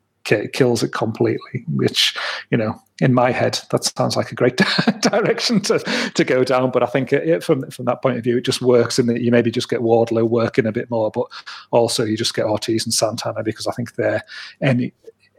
kills 0.52 0.82
it 0.82 0.92
completely. 0.92 1.64
Which, 1.68 2.16
you 2.50 2.58
know, 2.58 2.80
in 3.00 3.14
my 3.14 3.30
head, 3.30 3.60
that 3.70 3.84
sounds 3.84 4.16
like 4.16 4.32
a 4.32 4.34
great 4.34 4.56
direction 5.00 5.60
to, 5.62 5.78
to 6.14 6.24
go 6.24 6.44
down. 6.44 6.70
But 6.70 6.82
I 6.82 6.86
think 6.86 7.12
it, 7.12 7.42
from 7.42 7.70
from 7.70 7.84
that 7.86 8.02
point 8.02 8.18
of 8.18 8.24
view, 8.24 8.38
it 8.38 8.44
just 8.44 8.62
works 8.62 8.98
in 8.98 9.06
that 9.06 9.20
you 9.20 9.30
maybe 9.30 9.50
just 9.50 9.68
get 9.68 9.80
Wardlow 9.80 10.28
working 10.28 10.66
a 10.66 10.72
bit 10.72 10.90
more, 10.90 11.10
but 11.10 11.26
also 11.70 12.04
you 12.04 12.16
just 12.16 12.34
get 12.34 12.46
Ortiz 12.46 12.84
and 12.84 12.94
Santana 12.94 13.42
because 13.42 13.66
I 13.66 13.72
think 13.72 13.94
they're 13.94 14.22
any 14.60 14.92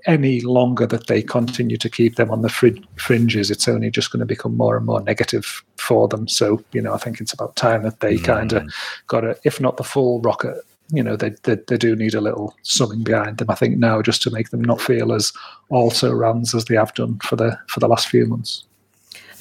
any 0.05 0.41
longer 0.41 0.88
that 0.88 1.07
they 1.07 1.22
continue 1.22 1.77
to 1.77 1.89
keep 1.89 2.15
them 2.15 2.31
on 2.31 2.41
the 2.41 2.49
fr- 2.49 2.68
fringes, 2.95 3.51
it's 3.51 3.68
only 3.68 3.91
just 3.91 4.11
going 4.11 4.22
to 4.22 4.26
become 4.26 4.55
more 4.55 4.77
and 4.77 4.85
more 4.85 5.01
negative 5.01 5.64
for 5.76 6.07
them. 6.07 6.27
So, 6.27 6.64
you 6.72 6.81
know, 6.81 6.93
I 6.93 6.97
think 6.97 7.19
it's 7.19 7.34
about 7.34 7.55
time 7.55 7.84
that 7.84 7.99
they 7.99 8.15
mm. 8.15 8.23
kind 8.23 8.53
of 8.53 8.73
got 9.07 9.26
a, 9.26 9.38
if 9.43 9.59
not 9.59 9.77
the 9.77 9.84
full 9.84 10.22
rocket 10.22 10.57
you 10.89 11.03
know 11.03 11.15
they, 11.15 11.30
they, 11.43 11.55
they 11.68 11.77
do 11.77 11.95
need 11.95 12.14
a 12.14 12.22
little 12.22 12.55
something 12.64 13.03
behind 13.03 13.38
them. 13.38 13.49
I 13.49 13.55
think 13.55 13.77
now 13.77 14.01
just 14.01 14.22
to 14.23 14.31
make 14.31 14.49
them 14.49 14.64
not 14.64 14.81
feel 14.81 15.14
as 15.14 15.34
also 15.69 16.11
runs 16.11 16.55
as 16.55 16.65
they 16.65 16.76
have 16.76 16.93
done 16.93 17.19
for 17.19 17.35
the 17.35 17.57
for 17.68 17.80
the 17.80 17.88
last 17.88 18.07
few 18.07 18.26
months. 18.26 18.64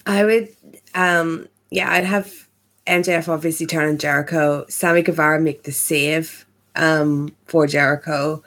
I 0.06 0.24
would, 0.24 0.48
um, 0.94 1.48
yeah, 1.70 1.90
I'd 1.92 2.04
have 2.04 2.48
MJF 2.86 3.28
obviously 3.28 3.66
turn 3.66 3.88
on 3.88 3.98
Jericho, 3.98 4.64
Sammy 4.68 5.02
Guevara 5.02 5.40
make 5.40 5.64
the 5.64 5.72
save 5.72 6.46
um, 6.76 7.34
for 7.46 7.66
Jericho, 7.66 8.42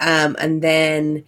um, 0.00 0.36
and 0.38 0.62
then 0.62 1.24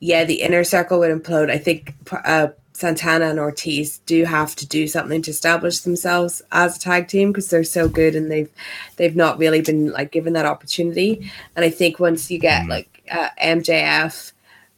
yeah, 0.00 0.24
the 0.24 0.42
inner 0.42 0.64
circle 0.64 0.98
would 0.98 1.10
implode. 1.10 1.50
I 1.50 1.58
think 1.58 1.94
uh, 2.10 2.48
Santana 2.82 3.26
and 3.26 3.38
Ortiz 3.38 3.98
do 4.06 4.24
have 4.24 4.56
to 4.56 4.66
do 4.66 4.88
something 4.88 5.22
to 5.22 5.30
establish 5.30 5.78
themselves 5.78 6.42
as 6.50 6.76
a 6.76 6.80
tag 6.80 7.06
team 7.06 7.30
because 7.30 7.48
they're 7.48 7.62
so 7.62 7.88
good 7.88 8.16
and 8.16 8.28
they've 8.28 8.50
they've 8.96 9.14
not 9.14 9.38
really 9.38 9.60
been 9.60 9.92
like 9.92 10.10
given 10.10 10.32
that 10.32 10.46
opportunity. 10.46 11.30
And 11.54 11.64
I 11.64 11.70
think 11.70 12.00
once 12.00 12.28
you 12.28 12.40
get 12.40 12.64
mm. 12.64 12.70
like 12.70 13.04
uh, 13.08 13.28
MJF, 13.40 14.32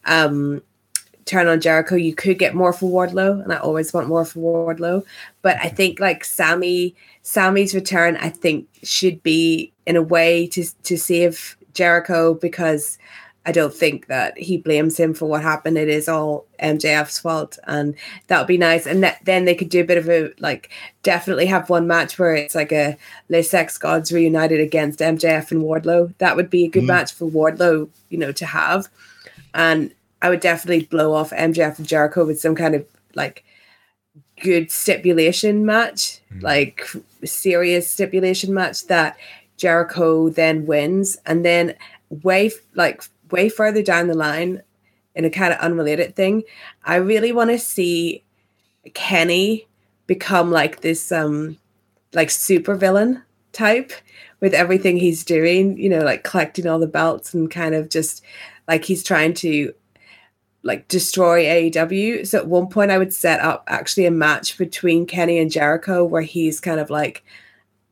um, 0.04 0.60
turn 1.24 1.46
on 1.46 1.62
Jericho, 1.62 1.94
you 1.94 2.14
could 2.14 2.38
get 2.38 2.54
more 2.54 2.74
for 2.74 2.90
Wardlow, 2.90 3.42
and 3.42 3.54
I 3.54 3.56
always 3.56 3.94
want 3.94 4.08
more 4.08 4.26
for 4.26 4.74
Wardlow. 4.74 5.02
But 5.40 5.56
I 5.62 5.70
think 5.70 5.98
like 5.98 6.26
Sammy, 6.26 6.94
Sammy's 7.22 7.74
return, 7.74 8.18
I 8.18 8.28
think 8.28 8.68
should 8.82 9.22
be 9.22 9.72
in 9.86 9.96
a 9.96 10.02
way 10.02 10.46
to 10.48 10.62
to 10.82 10.98
save 10.98 11.56
Jericho 11.72 12.34
because 12.34 12.98
I 13.46 13.52
don't 13.52 13.74
think 13.74 14.06
that 14.06 14.38
he 14.38 14.56
blames 14.56 14.98
him 14.98 15.12
for 15.12 15.26
what 15.26 15.42
happened. 15.42 15.76
It 15.76 15.88
is 15.88 16.08
all 16.08 16.46
MJF's 16.62 17.18
fault, 17.18 17.58
and 17.64 17.94
that 18.28 18.38
would 18.38 18.46
be 18.46 18.56
nice. 18.56 18.86
And 18.86 19.02
that, 19.02 19.18
then 19.24 19.44
they 19.44 19.54
could 19.54 19.68
do 19.68 19.82
a 19.82 19.84
bit 19.84 19.98
of 19.98 20.08
a 20.08 20.32
like, 20.38 20.70
definitely 21.02 21.46
have 21.46 21.68
one 21.68 21.86
match 21.86 22.18
where 22.18 22.34
it's 22.34 22.54
like 22.54 22.72
a 22.72 22.96
Le 23.28 23.42
Sex 23.42 23.76
Gods 23.76 24.12
reunited 24.12 24.60
against 24.60 25.00
MJF 25.00 25.50
and 25.50 25.62
Wardlow. 25.62 26.16
That 26.18 26.36
would 26.36 26.48
be 26.48 26.64
a 26.64 26.70
good 26.70 26.84
mm. 26.84 26.88
match 26.88 27.12
for 27.12 27.28
Wardlow, 27.28 27.88
you 28.08 28.18
know, 28.18 28.32
to 28.32 28.46
have. 28.46 28.88
And 29.52 29.92
I 30.22 30.30
would 30.30 30.40
definitely 30.40 30.86
blow 30.86 31.12
off 31.12 31.30
MJF 31.30 31.78
and 31.78 31.86
Jericho 31.86 32.24
with 32.24 32.40
some 32.40 32.54
kind 32.54 32.74
of 32.74 32.86
like 33.14 33.44
good 34.40 34.70
stipulation 34.70 35.66
match, 35.66 36.20
mm. 36.32 36.42
like 36.42 36.86
serious 37.24 37.90
stipulation 37.90 38.54
match 38.54 38.86
that 38.86 39.18
Jericho 39.58 40.30
then 40.30 40.64
wins, 40.64 41.18
and 41.26 41.44
then 41.44 41.74
way 42.22 42.50
like 42.74 43.02
way 43.34 43.48
further 43.48 43.82
down 43.82 44.06
the 44.06 44.14
line 44.14 44.62
in 45.16 45.24
a 45.24 45.30
kind 45.30 45.52
of 45.52 45.58
unrelated 45.58 46.14
thing, 46.14 46.44
I 46.84 46.96
really 46.96 47.32
want 47.32 47.50
to 47.50 47.58
see 47.58 48.22
Kenny 48.94 49.66
become 50.06 50.50
like 50.50 50.80
this 50.80 51.10
um 51.10 51.58
like 52.12 52.30
super 52.30 52.76
villain 52.76 53.22
type 53.52 53.92
with 54.40 54.54
everything 54.54 54.96
he's 54.96 55.24
doing, 55.24 55.76
you 55.78 55.88
know, 55.88 56.00
like 56.00 56.22
collecting 56.22 56.66
all 56.66 56.78
the 56.78 56.86
belts 56.86 57.34
and 57.34 57.50
kind 57.50 57.74
of 57.74 57.88
just 57.88 58.22
like 58.68 58.84
he's 58.84 59.02
trying 59.02 59.34
to 59.34 59.74
like 60.62 60.86
destroy 60.88 61.44
AEW. 61.44 62.26
So 62.26 62.38
at 62.38 62.46
one 62.46 62.68
point 62.68 62.90
I 62.90 62.98
would 62.98 63.12
set 63.12 63.40
up 63.40 63.64
actually 63.66 64.06
a 64.06 64.10
match 64.10 64.56
between 64.58 65.06
Kenny 65.06 65.38
and 65.38 65.50
Jericho 65.50 66.04
where 66.04 66.22
he's 66.22 66.60
kind 66.60 66.78
of 66.78 66.90
like 66.90 67.24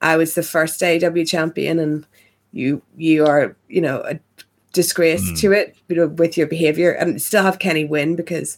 I 0.00 0.16
was 0.16 0.34
the 0.34 0.42
first 0.42 0.80
AEW 0.80 1.28
champion 1.28 1.78
and 1.78 2.06
you 2.52 2.82
you 2.96 3.26
are, 3.26 3.56
you 3.68 3.80
know, 3.80 4.02
a 4.02 4.18
disgrace 4.72 5.30
mm. 5.30 5.38
to 5.38 5.52
it 5.52 5.76
you 5.88 5.96
know, 5.96 6.06
with 6.08 6.36
your 6.36 6.46
behavior 6.46 6.92
and 6.92 7.20
still 7.20 7.42
have 7.42 7.58
Kenny 7.58 7.84
win 7.84 8.16
because 8.16 8.56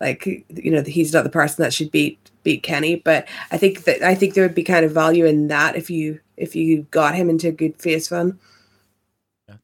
like 0.00 0.26
you 0.26 0.70
know 0.70 0.82
he's 0.82 1.12
not 1.12 1.24
the 1.24 1.30
person 1.30 1.62
that 1.62 1.74
should 1.74 1.90
beat 1.90 2.18
beat 2.42 2.62
Kenny 2.62 2.96
but 2.96 3.26
I 3.50 3.58
think 3.58 3.84
that 3.84 4.02
I 4.02 4.14
think 4.14 4.34
there 4.34 4.44
would 4.44 4.54
be 4.54 4.62
kind 4.62 4.84
of 4.84 4.92
value 4.92 5.26
in 5.26 5.48
that 5.48 5.76
if 5.76 5.90
you 5.90 6.20
if 6.36 6.54
you 6.54 6.82
got 6.90 7.14
him 7.14 7.30
into 7.30 7.48
a 7.48 7.52
good 7.52 7.76
face 7.80 8.10
run. 8.10 8.38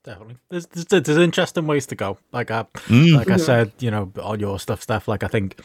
Yeah, 0.05 0.13
definitely. 0.13 0.37
There's, 0.49 0.67
there's, 0.67 1.05
there's 1.05 1.19
interesting 1.19 1.67
ways 1.67 1.87
to 1.87 1.95
go. 1.95 2.19
Like 2.33 2.51
I 2.51 2.65
mm. 2.75 3.17
like 3.17 3.29
I 3.29 3.33
mm-hmm. 3.33 3.41
said, 3.41 3.73
you 3.79 3.91
know, 3.91 4.13
on 4.23 4.41
your 4.41 4.59
stuff, 4.59 4.83
stuff. 4.83 5.09
Like 5.09 5.23
I 5.23 5.29
think 5.29 5.61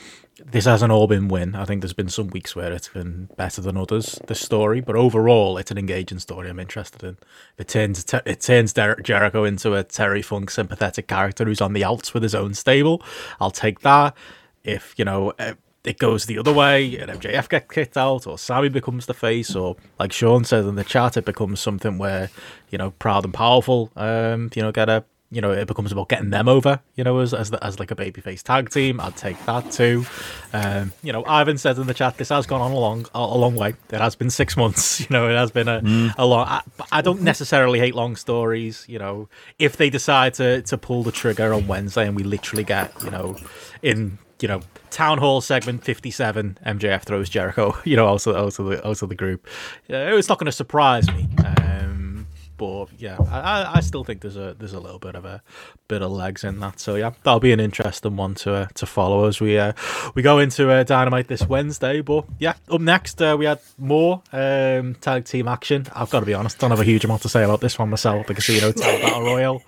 this 0.45 0.65
hasn't 0.65 0.91
all 0.91 1.07
been 1.07 1.27
win. 1.27 1.55
I 1.55 1.65
think 1.65 1.81
there's 1.81 1.93
been 1.93 2.09
some 2.09 2.27
weeks 2.27 2.55
where 2.55 2.71
it's 2.71 2.89
been 2.89 3.29
better 3.37 3.61
than 3.61 3.77
others. 3.77 4.19
This 4.27 4.39
story, 4.39 4.81
but 4.81 4.95
overall, 4.95 5.57
it's 5.57 5.71
an 5.71 5.77
engaging 5.77 6.19
story. 6.19 6.49
I'm 6.49 6.59
interested 6.59 7.03
in. 7.03 7.17
It 7.57 7.67
turns 7.67 8.05
it 8.25 8.41
turns 8.41 8.73
Derek 8.73 9.03
Jericho 9.03 9.43
into 9.43 9.73
a 9.73 9.83
Terry 9.83 10.21
Funk 10.21 10.49
sympathetic 10.51 11.07
character 11.07 11.45
who's 11.45 11.61
on 11.61 11.73
the 11.73 11.83
outs 11.83 12.13
with 12.13 12.23
his 12.23 12.35
own 12.35 12.53
stable. 12.53 13.01
I'll 13.39 13.51
take 13.51 13.81
that. 13.81 14.15
If 14.63 14.93
you 14.97 15.05
know 15.05 15.31
eh, 15.39 15.53
it 15.87 15.99
goes 15.99 16.25
the 16.25 16.37
other 16.37 16.51
way 16.51 16.97
and 16.97 17.09
MJF 17.09 17.47
gets 17.47 17.71
kicked 17.71 17.97
out 17.97 18.27
or 18.27 18.37
Sammy 18.37 18.67
becomes 18.67 19.05
the 19.05 19.13
face 19.13 19.55
or 19.55 19.77
like 19.97 20.11
Sean 20.11 20.43
said 20.43 20.65
in 20.65 20.75
the 20.75 20.83
chat 20.83 21.15
it 21.15 21.23
becomes 21.23 21.61
something 21.61 21.97
where 21.97 22.29
you 22.69 22.77
know 22.77 22.91
proud 22.91 23.23
and 23.23 23.33
powerful 23.33 23.89
um 23.95 24.51
you 24.53 24.61
know 24.61 24.73
get 24.73 24.89
a 24.89 25.05
you 25.31 25.39
know 25.39 25.51
it 25.51 25.65
becomes 25.65 25.93
about 25.93 26.09
getting 26.09 26.29
them 26.29 26.49
over 26.49 26.81
you 26.95 27.03
know 27.05 27.19
as 27.19 27.33
as, 27.33 27.51
the, 27.51 27.63
as 27.63 27.79
like 27.79 27.91
a 27.91 27.95
babyface 27.95 28.43
tag 28.43 28.69
team. 28.69 28.99
I'd 28.99 29.15
take 29.15 29.43
that 29.45 29.71
too. 29.71 30.05
Um 30.51 30.91
you 31.03 31.13
know 31.13 31.23
Ivan 31.25 31.57
said 31.57 31.77
in 31.77 31.87
the 31.87 31.93
chat 31.93 32.17
this 32.17 32.29
has 32.29 32.45
gone 32.45 32.59
on 32.59 32.71
a 32.73 32.77
long 32.77 33.05
a, 33.15 33.19
a 33.19 33.37
long 33.37 33.55
way. 33.55 33.75
It 33.89 34.01
has 34.01 34.15
been 34.15 34.29
six 34.29 34.57
months 34.63 34.99
you 34.99 35.07
know 35.09 35.29
it 35.29 35.35
has 35.35 35.51
been 35.51 35.69
a, 35.69 35.79
mm. 35.79 36.13
a 36.17 36.25
long 36.25 36.47
I, 36.49 36.61
I 36.91 37.01
don't 37.01 37.21
necessarily 37.21 37.79
hate 37.79 37.95
long 37.95 38.17
stories 38.17 38.83
you 38.89 38.99
know. 38.99 39.29
If 39.57 39.77
they 39.77 39.89
decide 39.89 40.33
to 40.35 40.61
to 40.63 40.77
pull 40.77 41.03
the 41.03 41.13
trigger 41.13 41.53
on 41.53 41.65
Wednesday 41.65 42.05
and 42.07 42.15
we 42.15 42.23
literally 42.23 42.65
get 42.65 42.91
you 43.05 43.09
know 43.09 43.37
in 43.81 44.17
you 44.41 44.49
know 44.49 44.61
town 44.89 45.17
hall 45.17 45.41
segment 45.41 45.83
57 45.83 46.57
mjf 46.65 47.03
throws 47.03 47.29
jericho 47.29 47.75
you 47.83 47.95
know 47.95 48.05
also 48.05 48.35
also 48.35 48.63
the 48.63 48.83
also 48.83 49.05
the 49.05 49.15
group. 49.15 49.47
Yeah, 49.87 50.15
it's 50.15 50.29
not 50.29 50.39
going 50.39 50.45
to 50.45 50.51
surprise 50.51 51.07
me 51.11 51.27
um, 51.45 52.27
but 52.57 52.87
yeah 52.97 53.17
I, 53.31 53.73
I 53.75 53.79
still 53.81 54.03
think 54.03 54.21
there's 54.21 54.35
a 54.35 54.55
there's 54.57 54.73
a 54.73 54.79
little 54.79 54.99
bit 54.99 55.15
of 55.15 55.25
a 55.25 55.41
bit 55.87 56.01
of 56.01 56.11
legs 56.11 56.43
in 56.43 56.59
that. 56.59 56.79
So 56.79 56.95
yeah 56.95 57.11
that'll 57.23 57.39
be 57.39 57.53
an 57.53 57.59
interesting 57.59 58.15
one 58.15 58.35
to 58.35 58.53
uh, 58.53 58.67
to 58.75 58.85
follow 58.85 59.25
as 59.25 59.39
we 59.39 59.57
uh, 59.57 59.73
we 60.15 60.21
go 60.21 60.39
into 60.39 60.69
uh, 60.69 60.83
dynamite 60.83 61.27
this 61.27 61.47
wednesday. 61.47 62.01
But 62.01 62.25
yeah 62.39 62.55
up 62.69 62.81
next 62.81 63.21
uh, 63.21 63.35
we 63.37 63.45
had 63.45 63.59
more 63.77 64.21
um, 64.31 64.95
tag 64.95 65.25
team 65.25 65.47
action. 65.47 65.85
I've 65.93 66.09
got 66.09 66.21
to 66.21 66.25
be 66.25 66.33
honest 66.33 66.59
don't 66.59 66.71
have 66.71 66.79
a 66.79 66.85
huge 66.85 67.05
amount 67.05 67.21
to 67.21 67.29
say 67.29 67.43
about 67.43 67.61
this 67.61 67.77
one 67.77 67.89
myself 67.89 68.27
the 68.27 68.33
casino 68.33 68.71
tag 68.71 69.01
battle 69.01 69.23
royal 69.23 69.61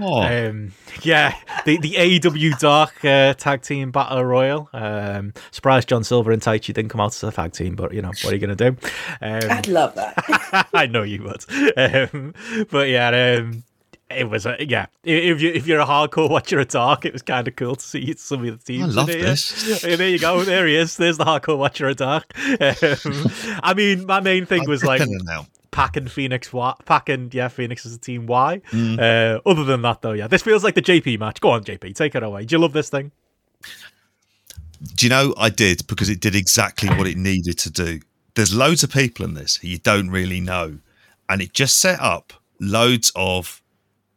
um, 0.00 0.72
yeah, 1.02 1.34
the 1.64 1.78
the 1.78 1.92
AEW 1.94 2.58
Dark 2.58 3.04
uh, 3.04 3.34
Tag 3.34 3.62
Team 3.62 3.90
Battle 3.90 4.24
Royal. 4.24 4.68
Um, 4.72 5.32
surprised 5.50 5.88
John 5.88 6.04
Silver 6.04 6.32
and 6.32 6.42
Taichi 6.42 6.72
didn't 6.74 6.88
come 6.88 7.00
out 7.00 7.14
as 7.14 7.22
a 7.22 7.30
tag 7.32 7.52
team, 7.52 7.76
but 7.76 7.92
you 7.92 8.02
know 8.02 8.08
what 8.08 8.26
are 8.26 8.34
you 8.34 8.40
gonna 8.40 8.56
do? 8.56 8.76
Um, 9.20 9.50
I'd 9.50 9.68
love 9.68 9.94
that. 9.94 10.68
I 10.74 10.86
know 10.86 11.02
you 11.02 11.22
would. 11.22 11.44
Um, 11.76 12.34
but 12.70 12.88
yeah, 12.88 13.36
um, 13.38 13.64
it 14.10 14.28
was 14.28 14.46
a 14.46 14.56
yeah. 14.60 14.86
If 15.02 15.40
you 15.40 15.50
if 15.50 15.66
you're 15.66 15.80
a 15.80 15.86
hardcore 15.86 16.28
watcher 16.30 16.58
of 16.60 16.68
Dark, 16.68 17.04
it 17.04 17.12
was 17.12 17.22
kind 17.22 17.46
of 17.48 17.56
cool 17.56 17.76
to 17.76 17.84
see 17.84 18.14
some 18.16 18.44
of 18.46 18.58
the 18.58 18.64
teams. 18.64 18.96
I 18.96 19.00
love 19.00 19.06
this. 19.08 19.80
there 19.82 20.08
you 20.08 20.18
go. 20.18 20.42
There 20.42 20.66
he 20.66 20.76
is. 20.76 20.96
There's 20.96 21.18
the 21.18 21.24
hardcore 21.24 21.58
watcher 21.58 21.88
of 21.88 21.96
Dark. 21.96 22.32
Um, 22.64 23.30
I 23.62 23.74
mean, 23.74 24.06
my 24.06 24.20
main 24.20 24.46
thing 24.46 24.68
was 24.68 24.84
like 24.84 25.02
now. 25.06 25.46
Pac 25.74 25.96
and 25.96 26.10
Fenix 26.10 26.52
Y. 26.52 26.74
Pac 26.84 27.08
and 27.08 27.34
yeah, 27.34 27.48
Fenix 27.48 27.84
is 27.84 27.96
a 27.96 27.98
team 27.98 28.26
Y. 28.26 28.62
Mm. 28.70 28.98
Uh, 28.98 29.40
other 29.44 29.64
than 29.64 29.82
that, 29.82 30.02
though, 30.02 30.12
yeah, 30.12 30.28
this 30.28 30.40
feels 30.40 30.62
like 30.62 30.76
the 30.76 30.82
JP 30.82 31.18
match. 31.18 31.40
Go 31.40 31.50
on, 31.50 31.64
JP, 31.64 31.96
take 31.96 32.14
it 32.14 32.22
away. 32.22 32.44
Do 32.44 32.54
you 32.54 32.60
love 32.60 32.72
this 32.72 32.88
thing? 32.88 33.10
Do 34.94 35.04
you 35.04 35.10
know 35.10 35.34
I 35.36 35.50
did 35.50 35.84
because 35.88 36.08
it 36.08 36.20
did 36.20 36.36
exactly 36.36 36.88
what 36.90 37.08
it 37.08 37.16
needed 37.16 37.58
to 37.58 37.70
do. 37.70 38.00
There's 38.34 38.54
loads 38.54 38.84
of 38.84 38.92
people 38.92 39.24
in 39.24 39.34
this 39.34 39.62
you 39.64 39.78
don't 39.78 40.10
really 40.10 40.40
know, 40.40 40.78
and 41.28 41.42
it 41.42 41.52
just 41.52 41.76
set 41.78 42.00
up 42.00 42.32
loads 42.60 43.10
of 43.16 43.60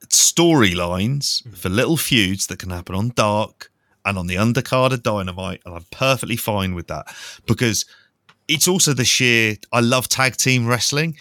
storylines 0.10 1.42
mm. 1.42 1.58
for 1.58 1.70
little 1.70 1.98
feuds 1.98 2.46
that 2.48 2.60
can 2.60 2.70
happen 2.70 2.94
on 2.94 3.14
Dark 3.16 3.72
and 4.06 4.18
on 4.20 4.28
the 4.28 4.36
undercard 4.36 4.94
of 4.94 5.02
Dynamite, 5.02 5.62
and 5.66 5.74
I'm 5.74 5.86
perfectly 5.90 6.38
fine 6.38 6.76
with 6.76 6.86
that 6.88 7.08
because 7.48 7.86
it's 8.48 8.68
also 8.68 8.94
the 8.94 9.06
sheer. 9.06 9.58
I 9.72 9.80
love 9.80 10.08
tag 10.08 10.38
team 10.38 10.68
wrestling, 10.68 11.18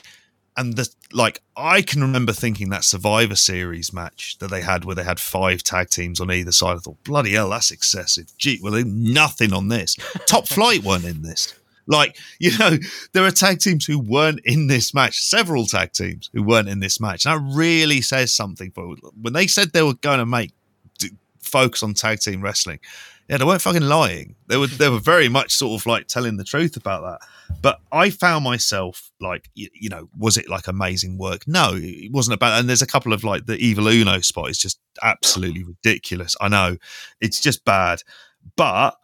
and 0.56 0.76
the 0.76 0.88
like 1.12 1.42
I 1.56 1.82
can 1.82 2.00
remember 2.00 2.32
thinking 2.32 2.70
that 2.70 2.84
Survivor 2.84 3.36
Series 3.36 3.92
match 3.92 4.38
that 4.38 4.50
they 4.50 4.62
had 4.62 4.84
where 4.84 4.94
they 4.94 5.04
had 5.04 5.20
five 5.20 5.62
tag 5.62 5.90
teams 5.90 6.20
on 6.20 6.30
either 6.30 6.52
side. 6.52 6.76
I 6.76 6.80
thought, 6.80 7.02
bloody 7.04 7.32
hell, 7.32 7.50
that's 7.50 7.70
excessive. 7.70 8.32
Gee, 8.38 8.58
well, 8.62 8.82
nothing 8.84 9.52
on 9.52 9.68
this. 9.68 9.96
Top 10.26 10.48
Flight 10.48 10.82
weren't 10.82 11.04
in 11.04 11.22
this. 11.22 11.54
Like, 11.86 12.18
you 12.40 12.56
know, 12.58 12.78
there 13.12 13.24
are 13.24 13.30
tag 13.30 13.60
teams 13.60 13.86
who 13.86 14.00
weren't 14.00 14.40
in 14.44 14.66
this 14.66 14.92
match, 14.92 15.20
several 15.20 15.66
tag 15.66 15.92
teams 15.92 16.30
who 16.32 16.42
weren't 16.42 16.68
in 16.68 16.80
this 16.80 17.00
match. 17.00 17.24
And 17.26 17.34
that 17.34 17.56
really 17.56 18.00
says 18.00 18.34
something 18.34 18.72
for 18.72 18.96
when 19.20 19.34
they 19.34 19.46
said 19.46 19.72
they 19.72 19.82
were 19.82 19.94
going 19.94 20.18
to 20.18 20.26
make 20.26 20.52
focus 21.40 21.84
on 21.84 21.94
tag 21.94 22.18
team 22.18 22.42
wrestling 22.42 22.80
yeah, 23.28 23.38
they 23.38 23.44
weren't 23.44 23.62
fucking 23.62 23.82
lying. 23.82 24.36
They 24.46 24.56
were 24.56 24.68
they 24.68 24.88
were 24.88 25.00
very 25.00 25.28
much 25.28 25.52
sort 25.52 25.80
of 25.80 25.86
like 25.86 26.06
telling 26.06 26.36
the 26.36 26.44
truth 26.44 26.76
about 26.76 27.02
that. 27.02 27.28
But 27.60 27.80
I 27.90 28.10
found 28.10 28.44
myself 28.44 29.10
like, 29.20 29.50
you, 29.54 29.68
you 29.74 29.88
know, 29.88 30.08
was 30.16 30.36
it 30.36 30.48
like 30.48 30.68
amazing 30.68 31.18
work? 31.18 31.46
No, 31.46 31.72
it 31.74 32.12
wasn't 32.12 32.34
about. 32.34 32.58
And 32.58 32.68
there's 32.68 32.82
a 32.82 32.86
couple 32.86 33.12
of 33.12 33.24
like 33.24 33.46
the 33.46 33.56
Evil 33.56 33.88
Uno 33.88 34.20
spot 34.20 34.50
is 34.50 34.58
just 34.58 34.78
absolutely 35.02 35.64
ridiculous. 35.64 36.36
I 36.40 36.48
know 36.48 36.76
it's 37.20 37.40
just 37.40 37.64
bad, 37.64 38.02
but 38.56 38.96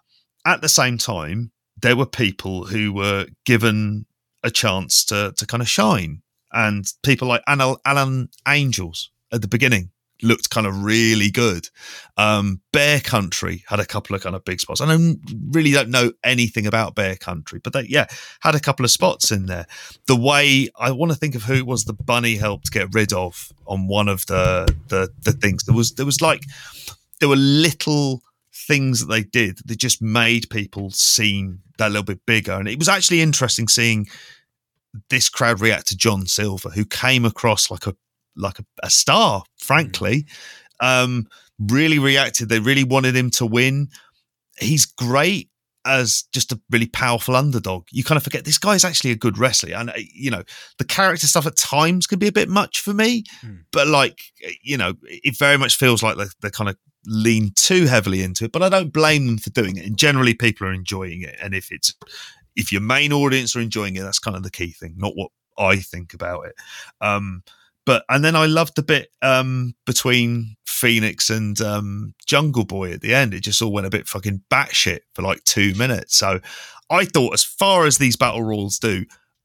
at 0.47 0.61
the 0.61 0.69
same 0.69 0.99
time, 0.99 1.51
there 1.81 1.97
were 1.97 2.07
people 2.07 2.67
who 2.67 2.93
were 2.93 3.27
given 3.45 4.07
a 4.45 4.51
chance 4.51 5.05
to 5.07 5.33
to 5.37 5.47
kind 5.47 5.63
of 5.63 5.69
shine, 5.69 6.23
and 6.53 6.87
people 7.03 7.27
like 7.27 7.43
Alan 7.49 8.29
Angels 8.47 9.11
at 9.33 9.43
the 9.43 9.49
beginning 9.49 9.91
looked 10.23 10.51
kind 10.51 10.67
of 10.67 10.83
really 10.83 11.31
good. 11.31 11.69
Um, 12.17 12.61
Bear 12.73 13.01
Country 13.01 13.65
had 13.69 13.81
a 13.81 13.87
couple 13.87 14.15
of 14.15 14.23
kind 14.23 14.37
of 14.37 14.45
big 14.45 14.61
spots. 14.61 14.81
I 14.81 14.87
don't 14.87 15.19
really 15.51 15.73
don't 15.73 15.91
know 15.91 16.13
anything 16.25 16.67
about 16.67 16.95
Bear 16.95 17.17
Country, 17.17 17.61
but 17.63 17.73
they 17.73 17.83
yeah 17.83 18.07
had 18.41 18.55
a 18.55 18.61
couple 18.61 18.85
of 18.85 18.91
spots 18.91 19.31
in 19.31 19.47
there. 19.47 19.67
The 20.07 20.17
way 20.17 20.69
I 20.79 20.91
want 20.93 21.13
to 21.13 21.19
think 21.19 21.35
of 21.35 21.45
who 21.45 21.55
it 21.55 21.67
was 21.67 21.85
the 21.85 21.93
bunny 21.93 22.37
helped 22.37 22.73
get 22.73 22.95
rid 22.95 23.13
of 23.13 23.53
on 23.67 23.89
one 23.89 24.09
of 24.09 24.27
the 24.27 24.75
the 24.89 25.09
the 25.23 25.33
things. 25.33 25.65
There 25.65 25.77
was 25.77 25.95
there 25.95 26.07
was 26.07 26.21
like 26.21 26.45
there 27.21 27.29
were 27.29 27.37
little 27.37 28.23
things 28.55 29.01
that 29.01 29.07
they 29.07 29.23
did 29.23 29.59
that 29.65 29.79
just 29.79 30.03
made 30.03 30.51
people 30.51 30.91
seem 30.91 31.61
that 31.79 31.91
little 31.91 32.05
bit 32.05 32.25
bigger, 32.27 32.53
and 32.53 32.69
it 32.69 32.79
was 32.79 32.89
actually 32.89 33.21
interesting 33.21 33.69
seeing 33.69 34.07
this 35.09 35.29
crowd 35.29 35.61
react 35.61 35.87
to 35.89 35.97
John 35.97 36.27
Silver, 36.27 36.71
who 36.71 36.85
came 36.85 37.25
across 37.25 37.71
like 37.71 37.87
a 37.87 37.97
like 38.37 38.59
a, 38.59 38.65
a 38.83 38.91
star, 38.91 39.45
frankly. 39.59 40.27
Um, 40.81 41.29
really 41.59 41.99
reacted. 41.99 42.49
They 42.49 42.59
really 42.59 42.85
wanted 42.85 43.15
him 43.17 43.31
to 43.33 43.47
win. 43.47 43.89
He's 44.59 44.85
great 44.85 45.49
as 45.85 46.25
just 46.33 46.53
a 46.53 46.61
really 46.71 46.87
powerful 46.87 47.35
underdog. 47.35 47.87
You 47.91 48.05
kind 48.05 48.17
of 48.17 48.23
forget 48.23 48.45
this 48.45 48.59
guy's 48.59 48.85
actually 48.85 49.11
a 49.11 49.17
good 49.17 49.39
wrestler. 49.39 49.75
And, 49.75 49.91
uh, 49.91 49.95
you 49.97 50.31
know, 50.31 50.43
the 50.79 50.85
character 50.85 51.27
stuff 51.27 51.47
at 51.47 51.57
times 51.57 52.07
can 52.07 52.19
be 52.19 52.29
a 52.29 52.33
bit 52.33 52.49
much 52.49 52.81
for 52.81 52.95
me, 52.95 53.25
Hmm. 53.41 53.57
but 53.73 53.89
like, 53.89 54.21
you 54.63 54.77
know, 54.77 54.95
it 55.03 55.37
very 55.37 55.59
much 55.59 55.77
feels 55.77 56.03
like 56.03 56.17
they 56.17 56.27
they 56.41 56.51
kind 56.51 56.71
of 56.71 56.77
lean 57.05 57.51
too 57.57 57.87
heavily 57.87 58.23
into 58.23 58.45
it. 58.45 58.53
But 58.53 58.63
I 58.63 58.69
don't 58.69 58.93
blame 58.93 59.27
them 59.27 59.39
for 59.39 59.51
doing 59.51 59.77
it. 59.77 59.85
And 59.87 59.97
generally, 59.97 60.35
people 60.35 60.69
are 60.69 60.73
enjoying 60.73 61.23
it. 61.23 61.37
And 61.43 61.53
if 61.55 61.73
it's, 61.73 61.95
if 62.55 62.71
your 62.71 62.81
main 62.81 63.13
audience 63.13 63.57
are 63.57 63.61
enjoying 63.61 63.97
it, 63.97 64.03
that's 64.03 64.21
kind 64.21 64.37
of 64.37 64.45
the 64.45 64.51
key 64.51 64.71
thing, 64.71 64.95
not 64.97 65.17
what 65.17 65.31
I 65.59 65.77
think 65.79 66.15
about 66.15 66.47
it. 66.47 66.55
Um, 67.01 67.43
but 67.85 68.05
and 68.09 68.25
then 68.25 68.37
I 68.37 68.47
loved 68.47 68.77
the 68.77 68.83
bit 68.83 69.11
um, 69.23 69.75
between 69.87 70.57
Fenix 70.67 71.31
and 71.31 71.61
um, 71.61 72.15
Jungle 72.27 72.65
Boy 72.65 72.93
at 72.93 73.01
the 73.01 73.15
end. 73.15 73.35
It 73.35 73.41
just 73.41 73.61
all 73.63 73.73
went 73.73 73.87
a 73.87 73.91
bit 73.91 74.09
fucking 74.09 74.43
batshit 74.51 75.01
for 75.15 75.23
like 75.23 75.43
two 75.45 75.75
minutes. 75.75 76.17
So 76.17 76.41
I 76.91 77.05
thought, 77.05 77.35
as 77.35 77.45
far 77.45 77.87
as 77.87 77.99
these 77.99 78.17
battle 78.17 78.43
royals 78.43 78.79
do, 78.79 79.05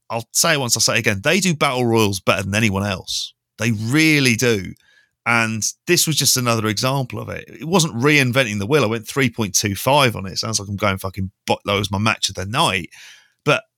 I'll 0.09 0.27
say 0.33 0.53
it 0.53 0.59
once, 0.59 0.75
I'll 0.75 0.81
say 0.81 0.95
it 0.95 0.99
again, 0.99 1.21
they 1.23 1.39
do 1.39 1.55
battle 1.55 1.85
royals 1.85 2.19
better 2.19 2.43
than 2.43 2.55
anyone 2.55 2.85
else. 2.85 3.33
They 3.57 3.71
really 3.71 4.35
do. 4.35 4.73
And 5.25 5.61
this 5.87 6.07
was 6.07 6.15
just 6.15 6.37
another 6.37 6.67
example 6.67 7.19
of 7.19 7.27
it. 7.27 7.45
It 7.49 7.67
wasn't 7.67 7.95
reinventing 7.95 8.59
the 8.59 8.65
wheel. 8.65 8.83
I 8.83 8.87
went 8.87 9.05
3.25 9.05 10.15
on 10.15 10.25
it. 10.25 10.37
Sounds 10.37 10.59
like 10.59 10.69
I'm 10.69 10.77
going 10.77 10.97
fucking 10.97 11.31
bot 11.45 11.59
low 11.65 11.81
my 11.91 11.97
match 11.97 12.29
of 12.29 12.35
the 12.35 12.45
night. 12.45 12.89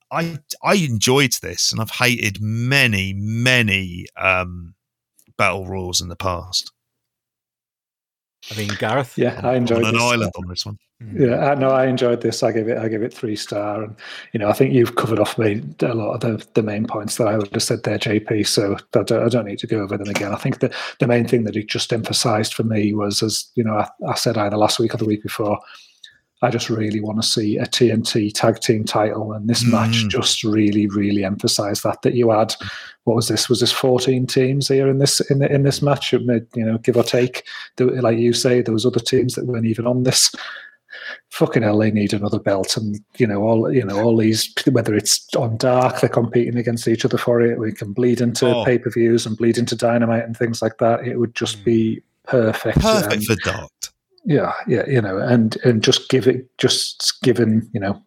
But 0.10 0.16
I 0.16 0.40
I 0.64 0.76
enjoyed 0.76 1.34
this 1.42 1.72
and 1.72 1.82
I've 1.82 1.92
hated 1.92 2.42
many, 2.42 3.14
many 3.14 4.06
um 4.18 4.76
battle 5.38 5.66
royals 5.66 6.02
in 6.02 6.10
the 6.10 6.16
past. 6.16 6.72
I 8.52 8.58
mean, 8.58 8.70
Gareth. 8.80 9.18
Yeah, 9.18 9.40
I 9.44 9.56
enjoyed 9.56 9.84
on 9.84 9.90
an 9.90 9.94
this. 9.96 10.04
island 10.04 10.32
on 10.38 10.48
this 10.48 10.66
one. 10.66 10.78
Yeah, 11.14 11.52
I 11.52 11.56
know 11.56 11.70
I 11.70 11.86
enjoyed 11.88 12.22
this. 12.22 12.44
I 12.44 12.52
give 12.52 12.68
it, 12.68 12.78
I 12.78 12.90
give 12.90 13.04
it 13.04 13.14
three 13.14 13.38
star, 13.38 13.84
and 13.84 13.96
you 14.34 14.40
know, 14.40 14.50
I 14.50 14.54
think 14.54 14.74
you've 14.74 14.96
covered 14.96 15.20
off 15.20 15.38
me 15.38 15.62
a 15.82 15.94
lot 15.94 16.16
of 16.16 16.20
the, 16.22 16.48
the 16.56 16.64
main 16.64 16.86
points 16.86 17.16
that 17.18 17.28
I 17.28 17.38
would 17.38 17.54
have 17.54 17.64
said 17.64 17.84
there, 17.84 17.98
JP. 17.98 18.46
So 18.46 18.76
I 18.96 19.04
don't, 19.04 19.24
I 19.24 19.30
don't 19.30 19.46
need 19.46 19.60
to 19.60 19.68
go 19.68 19.80
over 19.80 19.98
them 19.98 20.10
again. 20.10 20.34
I 20.34 20.38
think 20.38 20.60
the 20.60 20.76
the 21.00 21.08
main 21.08 21.26
thing 21.26 21.46
that 21.46 21.56
it 21.56 21.68
just 21.68 21.94
emphasised 21.94 22.54
for 22.54 22.64
me 22.64 22.94
was, 22.94 23.24
as 23.24 23.50
you 23.56 23.64
know, 23.64 23.78
I, 23.78 23.90
I 24.08 24.16
said 24.16 24.38
either 24.38 24.58
last 24.58 24.78
week 24.80 24.94
or 24.94 24.98
the 24.98 25.06
week 25.06 25.24
before, 25.24 25.60
I 26.42 26.50
just 26.50 26.70
really 26.70 27.02
want 27.02 27.22
to 27.22 27.28
see 27.28 27.58
a 27.58 27.66
TNT 27.66 28.32
tag 28.34 28.60
team 28.62 28.86
title, 28.86 29.34
and 29.34 29.50
this 29.50 29.66
match 29.66 30.06
Mm. 30.06 30.10
just 30.10 30.44
really, 30.44 30.88
really 30.88 31.26
emphasised 31.26 31.84
that. 31.84 32.02
That 32.04 32.14
you 32.14 32.30
had, 32.32 32.54
what 33.04 33.16
was 33.16 33.28
this? 33.28 33.50
Was 33.50 33.60
this 33.60 33.72
fourteen 33.74 34.26
teams 34.26 34.68
here 34.70 34.88
in 34.88 35.00
this 35.00 35.20
in 35.30 35.40
the, 35.40 35.52
in 35.54 35.64
this 35.64 35.82
match? 35.82 36.14
It 36.14 36.26
made, 36.26 36.46
you 36.56 36.64
know, 36.66 36.78
give 36.78 36.96
or 36.96 37.04
take. 37.04 37.44
Like 37.80 38.18
you 38.18 38.32
say, 38.34 38.62
there 38.62 38.74
was 38.74 38.86
other 38.86 39.00
teams 39.02 39.36
that 39.36 39.46
weren't 39.48 39.66
even 39.66 39.86
on 39.86 40.04
this 40.04 40.34
fucking 41.32 41.64
hell, 41.64 41.78
they 41.78 41.92
need 41.92 42.14
another 42.14 42.40
belt, 42.40 42.76
and 42.78 43.00
you 43.18 43.28
know 43.28 43.42
all 43.42 43.72
you 43.74 43.84
know 43.84 44.00
all 44.02 44.16
these 44.18 44.54
whether 44.72 44.96
it's 44.96 45.28
on 45.36 45.58
dark, 45.58 46.00
they're 46.00 46.10
competing 46.10 46.58
against 46.58 46.88
each 46.88 47.06
other 47.06 47.18
for 47.18 47.42
it. 47.42 47.60
We 47.60 47.72
can 47.72 47.94
bleed 47.94 48.22
into 48.22 48.48
Oh. 48.48 48.64
pay 48.66 48.78
per 48.78 48.90
views 48.90 49.26
and 49.26 49.38
bleed 49.38 49.58
into 49.58 49.76
dynamite 49.76 50.24
and 50.26 50.36
things 50.38 50.62
like 50.62 50.78
that. 50.80 51.06
It 51.06 51.18
would 51.18 51.36
just 51.36 51.60
Mm. 51.60 51.64
be 51.66 52.02
perfect. 52.28 52.80
Perfect 52.80 53.14
And, 53.14 53.24
for 53.26 53.36
Dark. 53.44 53.72
Yeah, 54.26 54.54
yeah, 54.68 54.86
you 54.88 55.02
know, 55.02 55.18
and 55.18 55.58
and 55.64 55.84
just 55.84 56.10
give 56.10 56.28
it, 56.28 56.48
just 56.58 57.22
given, 57.24 57.70
you 57.74 57.80
know. 57.80 58.02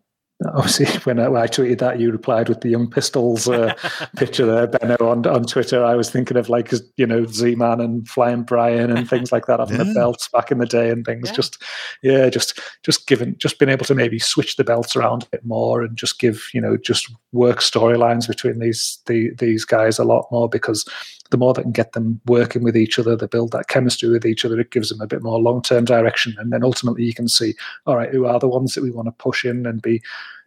Obviously, 0.55 0.87
when 1.05 1.21
I, 1.21 1.29
when 1.29 1.41
I 1.41 1.47
tweeted 1.47 1.79
that, 1.79 2.01
you 2.01 2.11
replied 2.11 2.49
with 2.49 2.63
the 2.63 2.69
Young 2.69 2.91
Pistols 2.91 3.49
uh, 3.49 3.75
picture 4.17 4.45
there, 4.45 4.67
Benno, 4.67 4.97
on, 5.01 5.25
on 5.25 5.45
Twitter. 5.45 5.85
I 5.85 5.95
was 5.95 6.11
thinking 6.11 6.37
of 6.37 6.49
like, 6.49 6.73
you 6.97 7.07
know, 7.07 7.25
Z 7.27 7.55
Man 7.55 7.81
and 7.81 8.09
Flying 8.09 8.43
Brian 8.43 8.91
and 8.91 9.09
things 9.09 9.31
like 9.31 9.47
that 9.47 9.61
having 9.61 9.79
Yeah. 9.79 9.85
the 9.85 9.95
belts 9.95 10.29
back 10.29 10.51
in 10.51 10.59
the 10.59 10.67
day 10.67 10.91
and 10.91 11.05
things. 11.05 11.29
Yeah. 11.29 11.35
Just, 11.37 11.63
yeah, 12.03 12.29
just 12.29 12.59
just 12.83 13.07
given, 13.07 13.37
just 13.39 13.61
being 13.61 13.69
able 13.69 13.85
to 13.87 13.95
maybe 13.95 14.19
switch 14.19 14.57
the 14.57 14.65
belts 14.65 14.97
around 14.97 15.23
a 15.23 15.27
bit 15.27 15.45
more 15.47 15.83
and 15.83 15.97
just 15.97 16.19
give, 16.19 16.49
you 16.53 16.61
know, 16.61 16.77
just 16.77 17.09
work 17.31 17.61
storylines 17.61 18.27
between 18.27 18.59
these 18.59 18.99
the, 19.07 19.31
these 19.39 19.65
guys 19.65 19.99
a 20.01 20.05
lot 20.05 20.27
more 20.33 20.49
because 20.49 20.85
the 21.33 21.39
more 21.39 21.53
that 21.53 21.63
can 21.63 21.73
get 21.73 21.93
them 21.93 22.21
working 22.27 22.63
with 22.63 22.77
each 22.77 22.99
other, 22.99 23.17
they 23.17 23.27
build 23.27 23.51
that 23.51 23.67
chemistry 23.67 24.09
with 24.09 24.25
each 24.25 24.45
other. 24.45 24.61
It 24.61 24.71
gives 24.71 24.91
them 24.91 25.01
a 25.01 25.07
bit 25.07 25.23
more 25.23 25.41
long 25.41 25.63
term 25.63 25.85
direction, 25.85 26.37
and 26.39 26.53
then 26.53 26.63
ultimately 26.63 27.03
you 27.03 27.15
can 27.15 27.27
see, 27.27 27.55
all 27.87 27.97
right, 27.97 28.11
who 28.11 28.27
are 28.27 28.39
the 28.39 28.49
ones 28.49 28.75
that 28.75 28.83
we 28.83 28.93
want 28.93 29.09
to 29.09 29.13
push 29.13 29.45
in 29.45 29.67
and 29.67 29.83
be 29.83 30.01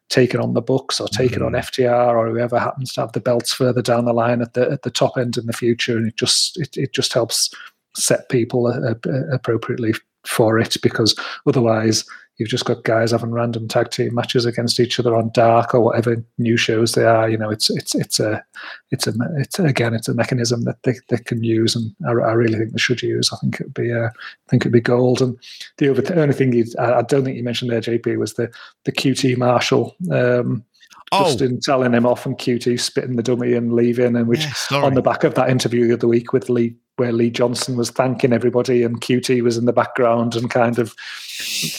taken 0.09 0.39
on 0.39 0.53
the 0.53 0.61
books 0.61 1.01
or 1.01 1.07
taken 1.07 1.41
on 1.41 1.53
FTR 1.53 2.15
or 2.15 2.29
whoever 2.29 2.59
happens 2.59 2.93
to 2.93 3.01
have 3.01 3.11
the 3.13 3.19
belts 3.19 3.51
further 3.51 3.81
down 3.81 4.05
the 4.05 4.13
line 4.13 4.41
at 4.41 4.53
the 4.53 4.69
at 4.71 4.83
the 4.83 4.91
top 4.91 5.17
end 5.17 5.35
in 5.35 5.47
the 5.47 5.53
future, 5.53 5.97
and 5.97 6.07
it 6.07 6.15
just 6.15 6.57
it, 6.57 6.77
it 6.77 6.93
just 6.93 7.11
helps 7.11 7.53
set 7.95 8.29
people 8.29 8.67
uh, 8.67 8.91
uh, 8.91 9.27
appropriately 9.31 9.93
for 10.25 10.59
it 10.59 10.77
because 10.81 11.17
otherwise 11.45 12.05
you've 12.37 12.49
just 12.49 12.65
got 12.65 12.83
guys 12.83 13.11
having 13.11 13.31
random 13.31 13.67
tag 13.67 13.89
team 13.91 14.13
matches 14.13 14.45
against 14.45 14.79
each 14.79 14.99
other 14.99 15.15
on 15.15 15.31
dark 15.33 15.73
or 15.73 15.81
whatever 15.81 16.23
new 16.37 16.57
shows 16.57 16.93
they 16.93 17.05
are 17.05 17.29
you 17.29 17.37
know 17.37 17.49
it's 17.49 17.69
it's 17.69 17.95
it's 17.95 18.19
a 18.19 18.43
it's 18.91 19.07
a 19.07 19.13
it's 19.37 19.59
again 19.59 19.93
it's 19.93 20.07
a 20.07 20.13
mechanism 20.13 20.63
that 20.63 20.81
they, 20.83 20.95
they 21.09 21.17
can 21.17 21.43
use 21.43 21.75
and 21.75 21.95
I, 22.07 22.11
I 22.11 22.33
really 22.33 22.57
think 22.57 22.71
they 22.71 22.77
should 22.77 23.01
use. 23.01 23.31
I 23.31 23.37
think 23.37 23.55
it'd 23.61 23.73
be 23.73 23.91
uh, 23.91 24.07
I 24.07 24.49
think 24.49 24.63
it'd 24.63 24.73
be 24.73 24.81
gold. 24.81 25.21
And 25.21 25.37
the 25.77 25.89
other 25.89 26.01
the 26.01 26.21
only 26.21 26.33
thing 26.33 26.53
you 26.53 26.65
I, 26.79 26.95
I 26.95 27.01
don't 27.01 27.23
think 27.23 27.37
you 27.37 27.43
mentioned 27.43 27.71
there 27.71 27.81
JP 27.81 28.17
was 28.17 28.33
the 28.33 28.51
the 28.83 28.91
QT 28.91 29.37
Marshall 29.37 29.95
um 30.11 30.63
Oh, 31.11 31.23
Justin 31.23 31.59
telling 31.59 31.93
him 31.93 32.05
off 32.07 32.25
and 32.25 32.35
QT 32.35 32.79
spitting 32.79 33.15
the 33.15 33.21
dummy 33.21 33.53
and 33.53 33.73
leaving 33.73 34.15
and 34.15 34.27
which 34.27 34.47
yeah, 34.71 34.79
on 34.79 34.95
the 34.95 35.03
back 35.03 35.23
of 35.23 35.35
that 35.35 35.51
interview 35.51 35.87
the 35.87 35.93
other 35.93 36.07
week 36.07 36.33
with 36.33 36.49
Lee, 36.49 36.75
where 36.95 37.11
Lee 37.11 37.29
Johnson 37.29 37.77
was 37.77 37.91
thanking 37.91 38.33
everybody 38.33 38.81
and 38.81 39.01
QT 39.01 39.43
was 39.43 39.55
in 39.55 39.65
the 39.65 39.71
background 39.71 40.35
and 40.35 40.49
kind 40.49 40.79
of 40.79 40.95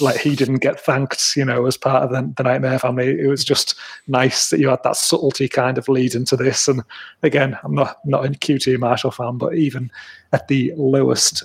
like 0.00 0.20
he 0.20 0.36
didn't 0.36 0.58
get 0.58 0.80
thanked, 0.80 1.36
you 1.36 1.44
know, 1.44 1.66
as 1.66 1.76
part 1.76 2.02
of 2.02 2.10
the, 2.10 2.32
the 2.36 2.42
Nightmare 2.42 2.78
family. 2.78 3.18
It 3.18 3.28
was 3.28 3.44
just 3.44 3.74
nice 4.06 4.50
that 4.50 4.60
you 4.60 4.68
had 4.68 4.82
that 4.84 4.96
subtlety 4.96 5.48
kind 5.48 5.78
of 5.78 5.88
lead 5.88 6.14
into 6.14 6.36
this. 6.36 6.68
And 6.68 6.82
again, 7.22 7.58
I'm 7.62 7.74
not 7.74 7.98
not 8.04 8.24
a 8.24 8.28
QT 8.28 8.78
Marshall 8.78 9.10
fan, 9.10 9.38
but 9.38 9.54
even 9.54 9.90
at 10.32 10.48
the 10.48 10.72
lowest 10.76 11.44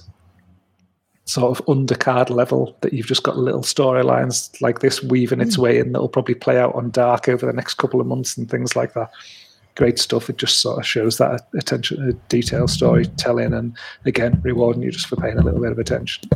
sort 1.25 1.57
of 1.57 1.65
undercard 1.67 2.29
level 2.29 2.75
that 2.81 2.93
you've 2.93 3.07
just 3.07 3.23
got 3.23 3.37
little 3.37 3.61
storylines 3.61 4.59
like 4.61 4.79
this 4.79 5.01
weaving 5.03 5.39
its 5.39 5.55
hmm. 5.55 5.61
way 5.61 5.79
in 5.79 5.91
that'll 5.91 6.09
probably 6.09 6.35
play 6.35 6.59
out 6.59 6.75
on 6.75 6.91
dark 6.91 7.29
over 7.29 7.45
the 7.45 7.53
next 7.53 7.75
couple 7.75 8.01
of 8.01 8.07
months 8.07 8.37
and 8.37 8.49
things 8.49 8.75
like 8.75 8.93
that 8.93 9.09
great 9.75 9.97
stuff 9.97 10.29
it 10.29 10.37
just 10.37 10.59
sort 10.59 10.77
of 10.77 10.85
shows 10.85 11.17
that 11.17 11.47
attention 11.57 12.01
uh, 12.01 12.07
to 12.07 12.13
detail 12.27 12.67
storytelling 12.67 13.53
and 13.53 13.77
again 14.05 14.41
rewarding 14.43 14.81
you 14.81 14.91
just 14.91 15.07
for 15.07 15.15
paying 15.15 15.37
a 15.37 15.43
little 15.43 15.61
bit 15.61 15.71
of 15.71 15.79
attention 15.79 16.27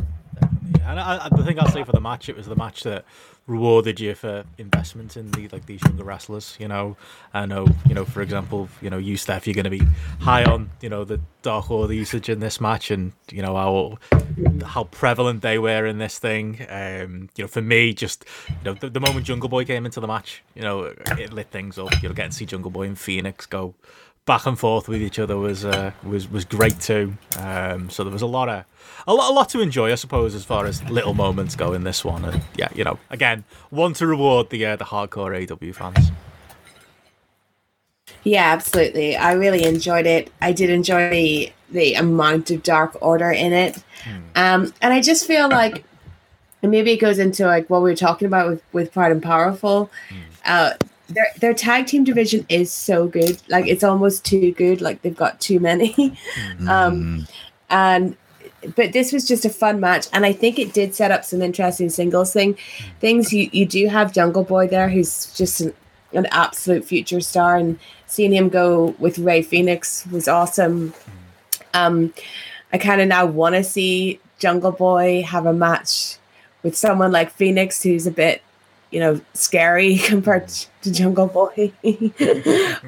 Yeah, 0.78 0.90
and 0.90 1.00
I, 1.00 1.26
I, 1.26 1.28
the 1.28 1.44
thing 1.44 1.58
I'll 1.60 1.68
say 1.68 1.84
for 1.84 1.92
the 1.92 2.00
match, 2.00 2.28
it 2.28 2.36
was 2.36 2.46
the 2.46 2.56
match 2.56 2.82
that 2.82 3.04
rewarded 3.46 4.00
you 4.00 4.14
for 4.14 4.44
investment 4.58 5.16
in 5.16 5.30
the 5.30 5.48
like 5.48 5.66
these 5.66 5.82
younger 5.84 6.04
wrestlers. 6.04 6.56
You 6.58 6.68
know, 6.68 6.96
I 7.32 7.46
know, 7.46 7.66
you 7.88 7.94
know, 7.94 8.04
for 8.04 8.22
example, 8.22 8.68
you 8.82 8.90
know, 8.90 8.98
you 8.98 9.16
Steph, 9.16 9.46
you're 9.46 9.54
going 9.54 9.64
to 9.64 9.70
be 9.70 9.82
high 10.20 10.44
on, 10.44 10.70
you 10.80 10.88
know, 10.88 11.04
the 11.04 11.20
Dark 11.42 11.70
Order 11.70 11.92
usage 11.92 12.28
in 12.28 12.40
this 12.40 12.60
match, 12.60 12.90
and 12.90 13.12
you 13.30 13.42
know 13.42 13.54
how 13.54 13.98
how 14.64 14.84
prevalent 14.84 15.42
they 15.42 15.58
were 15.58 15.86
in 15.86 15.98
this 15.98 16.18
thing. 16.18 16.66
Um, 16.68 17.28
you 17.36 17.44
know, 17.44 17.48
for 17.48 17.62
me, 17.62 17.92
just 17.94 18.24
you 18.48 18.56
know, 18.64 18.74
the, 18.74 18.90
the 18.90 19.00
moment 19.00 19.26
Jungle 19.26 19.48
Boy 19.48 19.64
came 19.64 19.86
into 19.86 20.00
the 20.00 20.08
match, 20.08 20.42
you 20.54 20.62
know, 20.62 20.94
it 21.18 21.32
lit 21.32 21.50
things 21.50 21.78
up. 21.78 22.02
You 22.02 22.08
know, 22.08 22.14
get 22.14 22.30
to 22.30 22.36
see 22.36 22.46
Jungle 22.46 22.70
Boy 22.70 22.86
and 22.86 22.98
Fenix 22.98 23.46
go 23.46 23.74
back 24.26 24.44
and 24.44 24.58
forth 24.58 24.88
with 24.88 25.00
each 25.00 25.18
other 25.18 25.38
was 25.38 25.64
uh, 25.64 25.92
was 26.04 26.30
was 26.30 26.44
great 26.44 26.78
too. 26.80 27.16
Um, 27.38 27.88
so 27.88 28.04
there 28.04 28.12
was 28.12 28.22
a 28.22 28.26
lot 28.26 28.48
of 28.48 28.64
a 29.06 29.14
lot, 29.14 29.30
a 29.30 29.32
lot 29.32 29.48
to 29.50 29.60
enjoy, 29.60 29.92
I 29.92 29.94
suppose, 29.94 30.34
as 30.34 30.44
far 30.44 30.66
as 30.66 30.82
little 30.90 31.14
moments 31.14 31.56
go 31.56 31.72
in 31.72 31.84
this 31.84 32.04
one. 32.04 32.24
And 32.24 32.42
yeah, 32.56 32.68
you 32.74 32.84
know, 32.84 32.98
again, 33.08 33.44
one 33.70 33.94
to 33.94 34.06
reward 34.06 34.50
the 34.50 34.66
uh, 34.66 34.76
the 34.76 34.84
hardcore 34.84 35.50
AW 35.50 35.72
fans. 35.72 36.10
Yeah, 38.24 38.52
absolutely. 38.52 39.16
I 39.16 39.32
really 39.32 39.64
enjoyed 39.64 40.06
it. 40.06 40.32
I 40.40 40.52
did 40.52 40.68
enjoy 40.68 41.08
the 41.10 41.52
the 41.70 41.94
amount 41.94 42.50
of 42.50 42.62
Dark 42.62 42.96
Order 43.00 43.30
in 43.30 43.52
it, 43.52 43.82
um, 44.34 44.74
and 44.82 44.92
I 44.92 45.00
just 45.00 45.26
feel 45.26 45.48
like 45.48 45.84
and 46.62 46.70
maybe 46.72 46.92
it 46.92 46.98
goes 46.98 47.20
into 47.20 47.46
like 47.46 47.70
what 47.70 47.82
we 47.82 47.90
were 47.90 47.96
talking 47.96 48.26
about 48.26 48.48
with 48.48 48.62
with 48.72 48.92
Proud 48.92 49.12
and 49.12 49.22
Powerful. 49.22 49.90
Uh, 50.44 50.74
their 51.08 51.28
their 51.40 51.54
tag 51.54 51.86
team 51.86 52.04
division 52.04 52.46
is 52.48 52.72
so 52.72 53.06
good. 53.06 53.40
Like 53.48 53.66
it's 53.66 53.84
almost 53.84 54.24
too 54.24 54.52
good. 54.52 54.80
Like 54.80 55.02
they've 55.02 55.16
got 55.16 55.40
too 55.40 55.60
many. 55.60 56.18
um, 56.68 57.26
and 57.70 58.16
but 58.74 58.92
this 58.92 59.12
was 59.12 59.26
just 59.26 59.44
a 59.44 59.50
fun 59.50 59.80
match, 59.80 60.06
and 60.12 60.24
I 60.26 60.32
think 60.32 60.58
it 60.58 60.72
did 60.72 60.94
set 60.94 61.10
up 61.10 61.24
some 61.24 61.42
interesting 61.42 61.90
singles 61.90 62.32
thing 62.32 62.56
things. 63.00 63.32
You 63.32 63.48
you 63.52 63.66
do 63.66 63.88
have 63.88 64.12
Jungle 64.12 64.44
Boy 64.44 64.66
there, 64.66 64.88
who's 64.88 65.32
just 65.34 65.60
an, 65.60 65.74
an 66.12 66.26
absolute 66.30 66.84
future 66.84 67.20
star, 67.20 67.56
and 67.56 67.78
seeing 68.06 68.32
him 68.32 68.48
go 68.48 68.94
with 68.98 69.18
Rey 69.18 69.42
Fenix 69.42 70.06
was 70.06 70.28
awesome. 70.28 70.94
Um, 71.74 72.12
I 72.72 72.78
kind 72.78 73.00
of 73.00 73.08
now 73.08 73.26
want 73.26 73.54
to 73.54 73.62
see 73.62 74.20
Jungle 74.38 74.72
Boy 74.72 75.22
have 75.22 75.46
a 75.46 75.52
match 75.52 76.16
with 76.62 76.76
someone 76.76 77.12
like 77.12 77.30
Fenix, 77.30 77.82
who's 77.82 78.06
a 78.06 78.10
bit, 78.10 78.42
you 78.90 79.00
know, 79.00 79.20
scary 79.34 79.98
compared 80.04 80.48
to 80.82 80.92
Jungle 80.92 81.26
Boy. 81.26 81.72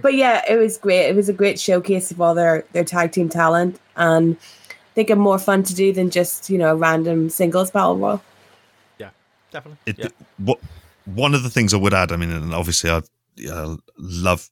but 0.02 0.14
yeah, 0.14 0.42
it 0.48 0.56
was 0.58 0.78
great. 0.78 1.08
It 1.08 1.16
was 1.16 1.28
a 1.28 1.32
great 1.32 1.58
showcase 1.58 2.10
of 2.10 2.20
all 2.20 2.34
their 2.34 2.64
their 2.72 2.84
tag 2.84 3.12
team 3.12 3.28
talent, 3.28 3.78
and 3.96 4.36
I 4.70 4.74
think 4.94 5.10
I'm 5.10 5.18
more 5.18 5.38
fun 5.38 5.62
to 5.64 5.74
do 5.74 5.92
than 5.92 6.10
just 6.10 6.50
you 6.50 6.58
know 6.58 6.72
a 6.72 6.76
random 6.76 7.30
singles 7.30 7.70
battle 7.70 7.96
royal. 7.96 8.22
Yeah, 8.98 9.10
definitely. 9.50 9.78
It, 9.86 9.98
yeah. 9.98 10.08
What 10.38 10.60
one 11.14 11.34
of 11.34 11.42
the 11.42 11.50
things 11.50 11.72
I 11.72 11.78
would 11.78 11.94
add, 11.94 12.12
I 12.12 12.16
mean, 12.16 12.30
and 12.30 12.54
obviously 12.54 12.90
I 12.90 13.02
uh, 13.50 13.76
love 13.96 14.50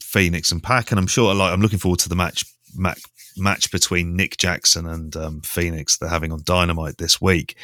Fenix 0.00 0.52
and 0.52 0.62
Pac, 0.62 0.90
and 0.90 0.98
I'm 0.98 1.06
sure 1.06 1.34
like 1.34 1.52
I'm 1.52 1.60
looking 1.60 1.78
forward 1.78 2.00
to 2.00 2.08
the 2.08 2.16
match 2.16 2.44
match, 2.74 3.02
match 3.36 3.70
between 3.70 4.16
Nick 4.16 4.36
Jackson 4.36 4.86
and 4.86 5.16
um, 5.16 5.40
Fenix 5.42 5.96
they're 5.96 6.08
having 6.08 6.32
on 6.32 6.42
Dynamite 6.44 6.98
this 6.98 7.20
week. 7.20 7.56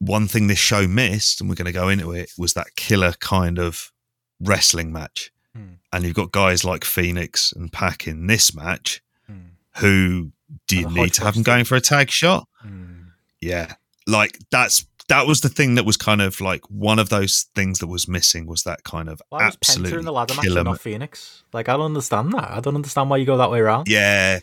One 0.00 0.26
thing 0.28 0.46
this 0.48 0.58
show 0.58 0.86
missed, 0.88 1.40
and 1.40 1.48
we're 1.48 1.54
going 1.56 1.66
to 1.66 1.72
go 1.72 1.88
into 1.88 2.12
it, 2.12 2.30
was 2.36 2.54
that 2.54 2.74
killer 2.76 3.12
kind 3.20 3.58
of 3.58 3.92
wrestling 4.40 4.92
match. 4.92 5.30
Hmm. 5.54 5.74
And 5.92 6.04
you've 6.04 6.14
got 6.14 6.32
guys 6.32 6.64
like 6.64 6.84
Fenix 6.84 7.52
and 7.52 7.72
Pac 7.72 8.06
in 8.08 8.26
this 8.26 8.54
match, 8.54 9.02
Hmm. 9.26 9.54
who 9.78 10.32
do 10.66 10.76
you 10.78 10.88
need 10.90 11.14
to 11.14 11.24
have 11.24 11.34
them 11.34 11.42
going 11.42 11.64
for 11.64 11.76
a 11.76 11.80
tag 11.80 12.10
shot? 12.10 12.46
Mm. 12.64 13.06
Yeah, 13.40 13.74
like 14.06 14.38
that's 14.50 14.84
that 15.08 15.26
was 15.26 15.40
the 15.42 15.48
thing 15.48 15.74
that 15.74 15.84
was 15.84 15.96
kind 15.96 16.22
of 16.22 16.40
like 16.40 16.62
one 16.70 16.98
of 16.98 17.08
those 17.10 17.46
things 17.54 17.78
that 17.80 17.86
was 17.88 18.08
missing 18.08 18.46
was 18.46 18.62
that 18.62 18.84
kind 18.84 19.08
of 19.08 19.20
Why 19.28 19.42
absolute 19.44 19.92
in 19.92 20.04
the 20.04 20.12
ladder 20.12 20.34
match 20.34 20.46
not 20.64 20.80
Fenix? 20.80 21.42
Like, 21.52 21.68
I 21.68 21.72
don't 21.74 21.86
understand 21.86 22.32
that. 22.32 22.50
I 22.50 22.60
don't 22.60 22.74
understand 22.74 23.10
why 23.10 23.18
you 23.18 23.26
go 23.26 23.36
that 23.36 23.50
way 23.50 23.60
around. 23.60 23.86
Yeah, 23.88 24.40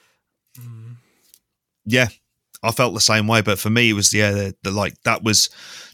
Mm. 0.59 0.95
yeah, 1.85 2.09
I 2.63 2.71
felt 2.71 2.93
the 2.93 3.01
same 3.01 3.27
way. 3.27 3.41
But 3.41 3.59
for 3.59 3.69
me, 3.69 3.89
it 3.89 3.93
was 3.93 4.13
yeah, 4.13 4.31
the, 4.31 4.55
the 4.63 4.71
like 4.71 5.01
that 5.03 5.23
was 5.23 5.49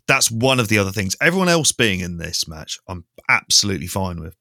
that's 0.07 0.31
one 0.31 0.59
of 0.59 0.67
the 0.67 0.77
other 0.77 0.91
things. 0.91 1.15
Everyone 1.21 1.49
else 1.49 1.71
being 1.71 1.99
in 1.99 2.17
this 2.17 2.47
match, 2.47 2.79
I'm 2.87 3.05
absolutely 3.29 3.87
fine 3.87 4.19
with. 4.19 4.35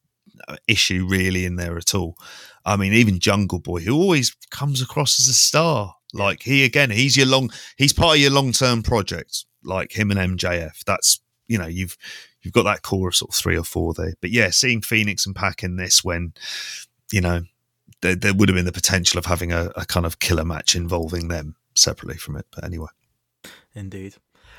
No 0.49 0.57
issue 0.69 1.07
really 1.09 1.47
in 1.47 1.57
there 1.57 1.79
at 1.79 1.95
all. 1.95 2.19
I 2.63 2.77
mean, 2.77 2.93
even 2.93 3.21
Jungle 3.21 3.59
Boy, 3.59 3.81
who 3.81 3.95
always 3.95 4.37
comes 4.51 4.83
across 4.83 5.19
as 5.19 5.29
a 5.29 5.35
star. 5.35 5.95
Like 6.13 6.43
he 6.43 6.63
again, 6.65 6.91
he's 6.91 7.17
your 7.17 7.27
long, 7.27 7.51
he's 7.79 7.95
part 7.95 8.17
of 8.17 8.21
your 8.21 8.31
long 8.31 8.53
term 8.53 8.83
project. 8.83 9.47
Like 9.65 9.99
him 9.99 10.11
and 10.11 10.39
MJF. 10.39 10.85
That's 10.85 11.21
you 11.47 11.57
know 11.57 11.67
you've 11.67 11.97
you've 12.43 12.53
got 12.53 12.65
that 12.65 12.83
core 12.83 13.09
of 13.09 13.17
sort 13.17 13.31
of 13.31 13.35
three 13.35 13.57
or 13.57 13.65
four 13.65 13.95
there. 13.95 14.15
But 14.21 14.31
yeah, 14.31 14.51
seeing 14.51 14.83
Fenix 14.83 15.25
and 15.25 15.35
Pac 15.35 15.63
in 15.63 15.77
this 15.77 16.05
when 16.05 16.35
you 17.11 17.23
know 17.23 17.43
there, 18.03 18.15
there 18.15 18.35
would 18.35 18.49
have 18.49 18.57
been 18.57 18.67
the 18.67 18.73
potential 18.73 19.19
of 19.19 19.27
having 19.27 19.53
a, 19.53 19.71
a 19.75 19.87
kind 19.87 20.05
of 20.05 20.19
killer 20.19 20.45
match 20.45 20.75
involving 20.75 21.29
them 21.29 21.57
separately 21.77 22.17
from 22.19 22.37
it. 22.37 22.47
But 22.55 22.65
anyway, 22.65 22.89
Indeed. 23.75 24.17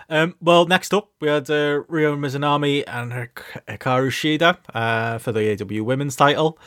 Um, 0.09 0.35
well, 0.41 0.65
next 0.65 0.93
up, 0.93 1.11
we 1.19 1.27
had 1.27 1.49
uh, 1.49 1.81
Ryo 1.87 2.15
Mizunami 2.15 2.83
and 2.87 3.11
Hik- 3.11 3.63
Hikaru 3.67 4.09
Shida 4.09 4.57
uh, 4.73 5.17
for 5.17 5.31
the 5.31 5.51
AW 5.61 5.83
Women's 5.83 6.15
title. 6.15 6.57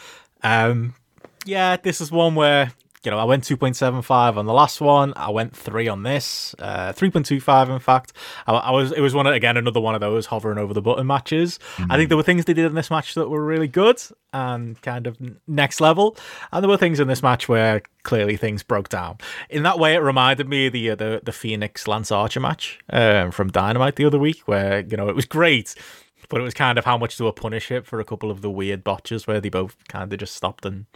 Um, 0.42 0.94
yeah, 1.44 1.76
this 1.76 2.00
is 2.00 2.10
one 2.10 2.34
where 2.34 2.72
you 3.04 3.10
know 3.10 3.18
I 3.18 3.24
went 3.24 3.44
2.75 3.44 4.36
on 4.36 4.46
the 4.46 4.52
last 4.52 4.80
one. 4.80 5.12
I 5.16 5.30
went 5.30 5.56
three 5.56 5.88
on 5.88 6.02
this, 6.02 6.54
uh, 6.58 6.92
3.25 6.92 7.70
in 7.70 7.78
fact. 7.78 8.12
I, 8.46 8.52
I 8.52 8.70
was 8.70 8.92
it 8.92 9.00
was 9.00 9.14
one 9.14 9.26
of- 9.26 9.34
again 9.34 9.56
another 9.56 9.80
one 9.80 9.94
of 9.94 10.00
those 10.00 10.26
hovering 10.26 10.58
over 10.58 10.74
the 10.74 10.82
button 10.82 11.06
matches. 11.06 11.58
I 11.88 11.96
think 11.96 12.08
there 12.08 12.16
were 12.16 12.22
things 12.22 12.44
they 12.44 12.54
did 12.54 12.66
in 12.66 12.74
this 12.74 12.90
match 12.90 13.14
that 13.14 13.28
were 13.28 13.44
really 13.44 13.68
good 13.68 14.00
and 14.32 14.80
kind 14.82 15.06
of 15.06 15.16
next 15.48 15.80
level, 15.80 16.16
and 16.52 16.62
there 16.62 16.68
were 16.68 16.76
things 16.76 17.00
in 17.00 17.08
this 17.08 17.22
match 17.22 17.48
where 17.48 17.82
clearly 18.02 18.36
things 18.36 18.62
broke 18.62 18.88
down. 18.88 19.18
In 19.48 19.62
that 19.64 19.78
way, 19.78 19.94
it 19.94 19.98
reminded 19.98 20.48
me 20.48 20.66
of 20.66 20.72
the 20.72 20.90
uh, 20.90 20.94
the, 20.94 21.20
the 21.24 21.32
Fenix 21.32 21.88
Lance 21.88 22.12
Archer 22.12 22.40
match 22.40 22.78
um, 22.90 23.30
from 23.30 23.48
Dynamite 23.50 23.96
the 23.96 24.04
other 24.04 24.18
week, 24.18 24.42
where 24.46 24.80
you 24.80 24.96
know 24.96 25.08
it 25.08 25.16
was 25.16 25.24
great. 25.24 25.74
But 26.30 26.40
it 26.40 26.44
was 26.44 26.54
kind 26.54 26.78
of 26.78 26.86
how 26.86 26.96
much 26.96 27.16
do 27.18 27.28
I 27.28 27.32
punish 27.32 27.70
it 27.70 27.84
for 27.84 28.00
a 28.00 28.04
couple 28.04 28.30
of 28.30 28.40
the 28.40 28.50
weird 28.50 28.82
botches 28.82 29.26
where 29.26 29.40
they 29.40 29.50
both 29.50 29.76
kind 29.88 30.10
of 30.10 30.18
just 30.18 30.34
stopped 30.34 30.64
and, 30.64 30.86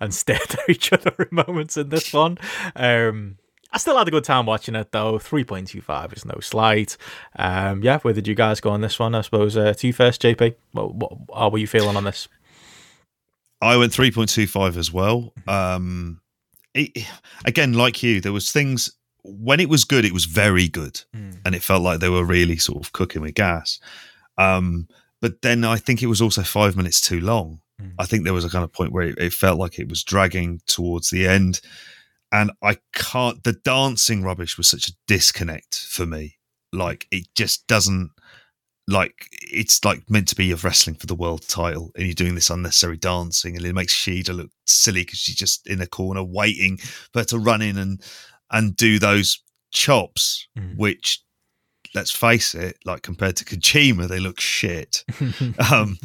and 0.00 0.14
stared 0.22 0.40
at 0.54 0.68
each 0.70 0.92
other 0.92 1.12
in 1.18 1.28
moments 1.30 1.76
in 1.76 1.90
this 1.90 2.12
one. 2.12 2.38
Um, 2.74 3.36
I 3.72 3.78
still 3.78 3.98
had 3.98 4.06
a 4.06 4.12
good 4.12 4.22
time 4.24 4.46
watching 4.46 4.76
it 4.76 4.92
though. 4.92 5.18
3.25 5.18 6.16
is 6.16 6.24
no 6.24 6.38
slight. 6.40 6.96
Um, 7.36 7.82
yeah, 7.82 7.98
where 7.98 8.14
did 8.14 8.28
you 8.28 8.34
guys 8.36 8.60
go 8.60 8.70
on 8.70 8.80
this 8.80 8.98
one? 9.00 9.14
I 9.16 9.20
suppose 9.22 9.56
uh, 9.56 9.74
to 9.74 9.86
you 9.88 9.92
first, 9.92 10.22
JP. 10.22 10.54
What, 10.72 10.94
what, 10.94 11.12
how 11.36 11.48
were 11.50 11.58
you 11.58 11.66
feeling 11.66 11.96
on 11.96 12.04
this? 12.04 12.28
I 13.60 13.76
went 13.76 13.92
three 13.92 14.10
point 14.10 14.28
two 14.30 14.46
five 14.46 14.76
as 14.76 14.92
well. 14.92 15.32
Um, 15.48 16.20
it, 16.74 17.06
again, 17.44 17.72
like 17.72 18.02
you, 18.02 18.20
there 18.20 18.32
was 18.32 18.52
things 18.52 18.92
when 19.22 19.58
it 19.58 19.68
was 19.70 19.84
good, 19.84 20.04
it 20.04 20.12
was 20.12 20.26
very 20.26 20.68
good, 20.68 21.00
Mm. 21.16 21.38
and 21.46 21.54
it 21.54 21.62
felt 21.62 21.82
like 21.82 22.00
they 22.00 22.10
were 22.10 22.24
really 22.24 22.58
sort 22.58 22.84
of 22.84 22.92
cooking 22.92 23.22
with 23.22 23.34
gas. 23.34 23.80
Um, 24.38 24.88
but 25.20 25.42
then 25.42 25.64
I 25.64 25.76
think 25.76 26.02
it 26.02 26.06
was 26.08 26.20
also 26.20 26.42
five 26.42 26.76
minutes 26.76 27.00
too 27.00 27.20
long. 27.20 27.60
Mm. 27.80 27.92
I 27.98 28.04
think 28.06 28.24
there 28.24 28.34
was 28.34 28.44
a 28.44 28.50
kind 28.50 28.64
of 28.64 28.72
point 28.72 28.92
where 28.92 29.06
it, 29.08 29.18
it 29.18 29.32
felt 29.32 29.58
like 29.58 29.78
it 29.78 29.88
was 29.88 30.04
dragging 30.04 30.60
towards 30.66 31.10
the 31.10 31.26
end, 31.26 31.60
and 32.30 32.50
I 32.62 32.78
can't. 32.92 33.42
The 33.42 33.54
dancing 33.64 34.22
rubbish 34.22 34.56
was 34.58 34.68
such 34.68 34.88
a 34.88 34.92
disconnect 35.06 35.78
for 35.88 36.06
me. 36.06 36.36
Like 36.72 37.06
it 37.10 37.26
just 37.34 37.66
doesn't. 37.66 38.10
Like 38.86 39.14
it's 39.50 39.82
like 39.82 40.10
meant 40.10 40.28
to 40.28 40.36
be 40.36 40.50
of 40.50 40.62
wrestling 40.62 40.96
for 40.96 41.06
the 41.06 41.14
world 41.14 41.48
title, 41.48 41.90
and 41.96 42.04
you're 42.04 42.14
doing 42.14 42.34
this 42.34 42.50
unnecessary 42.50 42.98
dancing, 42.98 43.56
and 43.56 43.64
it 43.64 43.72
makes 43.74 43.94
Shida 43.94 44.36
look 44.36 44.50
silly 44.66 45.02
because 45.02 45.20
she's 45.20 45.36
just 45.36 45.66
in 45.66 45.80
a 45.80 45.86
corner 45.86 46.22
waiting 46.22 46.76
for 46.76 47.20
her 47.20 47.24
to 47.26 47.38
run 47.38 47.62
in 47.62 47.78
and 47.78 48.02
and 48.50 48.76
do 48.76 48.98
those 48.98 49.42
chops, 49.72 50.46
Mm. 50.58 50.76
which 50.76 51.23
let's 51.94 52.10
face 52.10 52.54
it, 52.54 52.78
like 52.84 53.02
compared 53.02 53.36
to 53.36 53.44
Kojima, 53.44 54.08
they 54.08 54.20
look 54.20 54.40
shit. 54.40 55.04
um, 55.72 55.98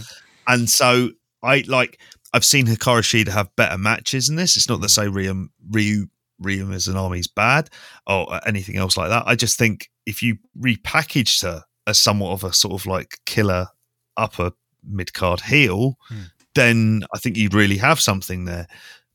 and 0.47 0.69
so 0.69 1.09
I 1.43 1.63
like 1.67 1.99
I've 2.33 2.45
seen 2.45 2.67
Hikaru 2.67 3.01
Shida 3.01 3.29
have 3.29 3.55
better 3.55 3.77
matches 3.77 4.29
in 4.29 4.35
this. 4.35 4.55
It's 4.55 4.69
not 4.69 4.81
to 4.81 4.89
say 4.89 5.07
Ryu 5.07 5.49
Ryu 5.69 6.07
Ryu 6.39 6.71
as 6.71 6.87
an 6.87 6.95
army's 6.95 7.27
bad 7.27 7.69
or 8.07 8.39
anything 8.47 8.77
else 8.77 8.95
like 8.97 9.09
that. 9.09 9.23
I 9.25 9.35
just 9.35 9.57
think 9.57 9.89
if 10.05 10.21
you 10.23 10.37
repackaged 10.59 11.41
her 11.43 11.63
as 11.87 11.99
somewhat 11.99 12.31
of 12.31 12.43
a 12.43 12.53
sort 12.53 12.79
of 12.79 12.85
like 12.85 13.17
killer 13.25 13.67
upper 14.15 14.51
mid 14.83 15.13
card 15.13 15.41
heel, 15.41 15.97
Hmm. 16.07 16.21
then 16.55 17.03
I 17.13 17.17
think 17.19 17.35
you'd 17.37 17.53
really 17.53 17.77
have 17.77 17.99
something 17.99 18.45
there. 18.45 18.67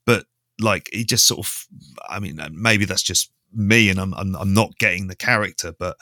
But 0.07 0.27
like 0.61 0.89
he 0.93 1.05
just 1.05 1.27
sort 1.27 1.47
of, 1.47 1.67
I 2.09 2.21
mean, 2.21 2.39
maybe 2.53 2.85
that's 2.85 3.03
just 3.03 3.31
me, 3.53 3.89
and 3.91 3.99
I'm 4.01 4.13
I'm, 4.15 4.35
I'm 4.37 4.53
not 4.55 4.77
getting 4.79 5.07
the 5.07 5.17
character, 5.17 5.73
but 5.79 5.97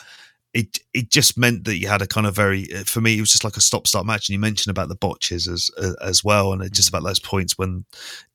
it 0.55 0.79
it 0.93 1.11
just 1.11 1.39
meant 1.39 1.65
that 1.65 1.79
you 1.79 1.89
had 1.89 2.03
a 2.03 2.07
kind 2.07 2.27
of 2.27 2.35
very 2.37 2.65
for 2.85 3.01
me 3.01 3.17
it 3.17 3.21
was 3.21 3.33
just 3.33 3.45
like 3.45 3.57
a 3.57 3.61
stop 3.61 3.87
start 3.87 4.05
match 4.05 4.29
and 4.29 4.35
you 4.35 4.39
mentioned 4.39 4.71
about 4.71 4.89
the 4.89 4.95
botches 4.95 5.49
as 5.49 5.71
uh, 5.79 5.95
as 6.03 6.23
well 6.23 6.53
and 6.53 6.63
it 6.63 6.73
just 6.73 6.89
about 6.89 7.03
those 7.03 7.21
points 7.21 7.57
when 7.57 7.85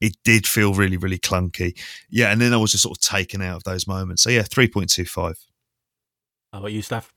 it 0.01 0.15
did 0.23 0.47
feel 0.47 0.73
really 0.73 0.97
really 0.97 1.19
clunky 1.19 1.77
yeah 2.09 2.31
and 2.31 2.41
then 2.41 2.53
I 2.53 2.57
was 2.57 2.71
just 2.71 2.83
sort 2.83 2.97
of 2.97 3.01
taken 3.01 3.41
out 3.41 3.57
of 3.57 3.63
those 3.63 3.87
moments 3.87 4.23
so 4.23 4.29
yeah 4.29 4.41
3.25 4.41 5.37
How 6.53 6.59
about 6.59 6.71
you, 6.71 6.81
Steph? 6.81 7.13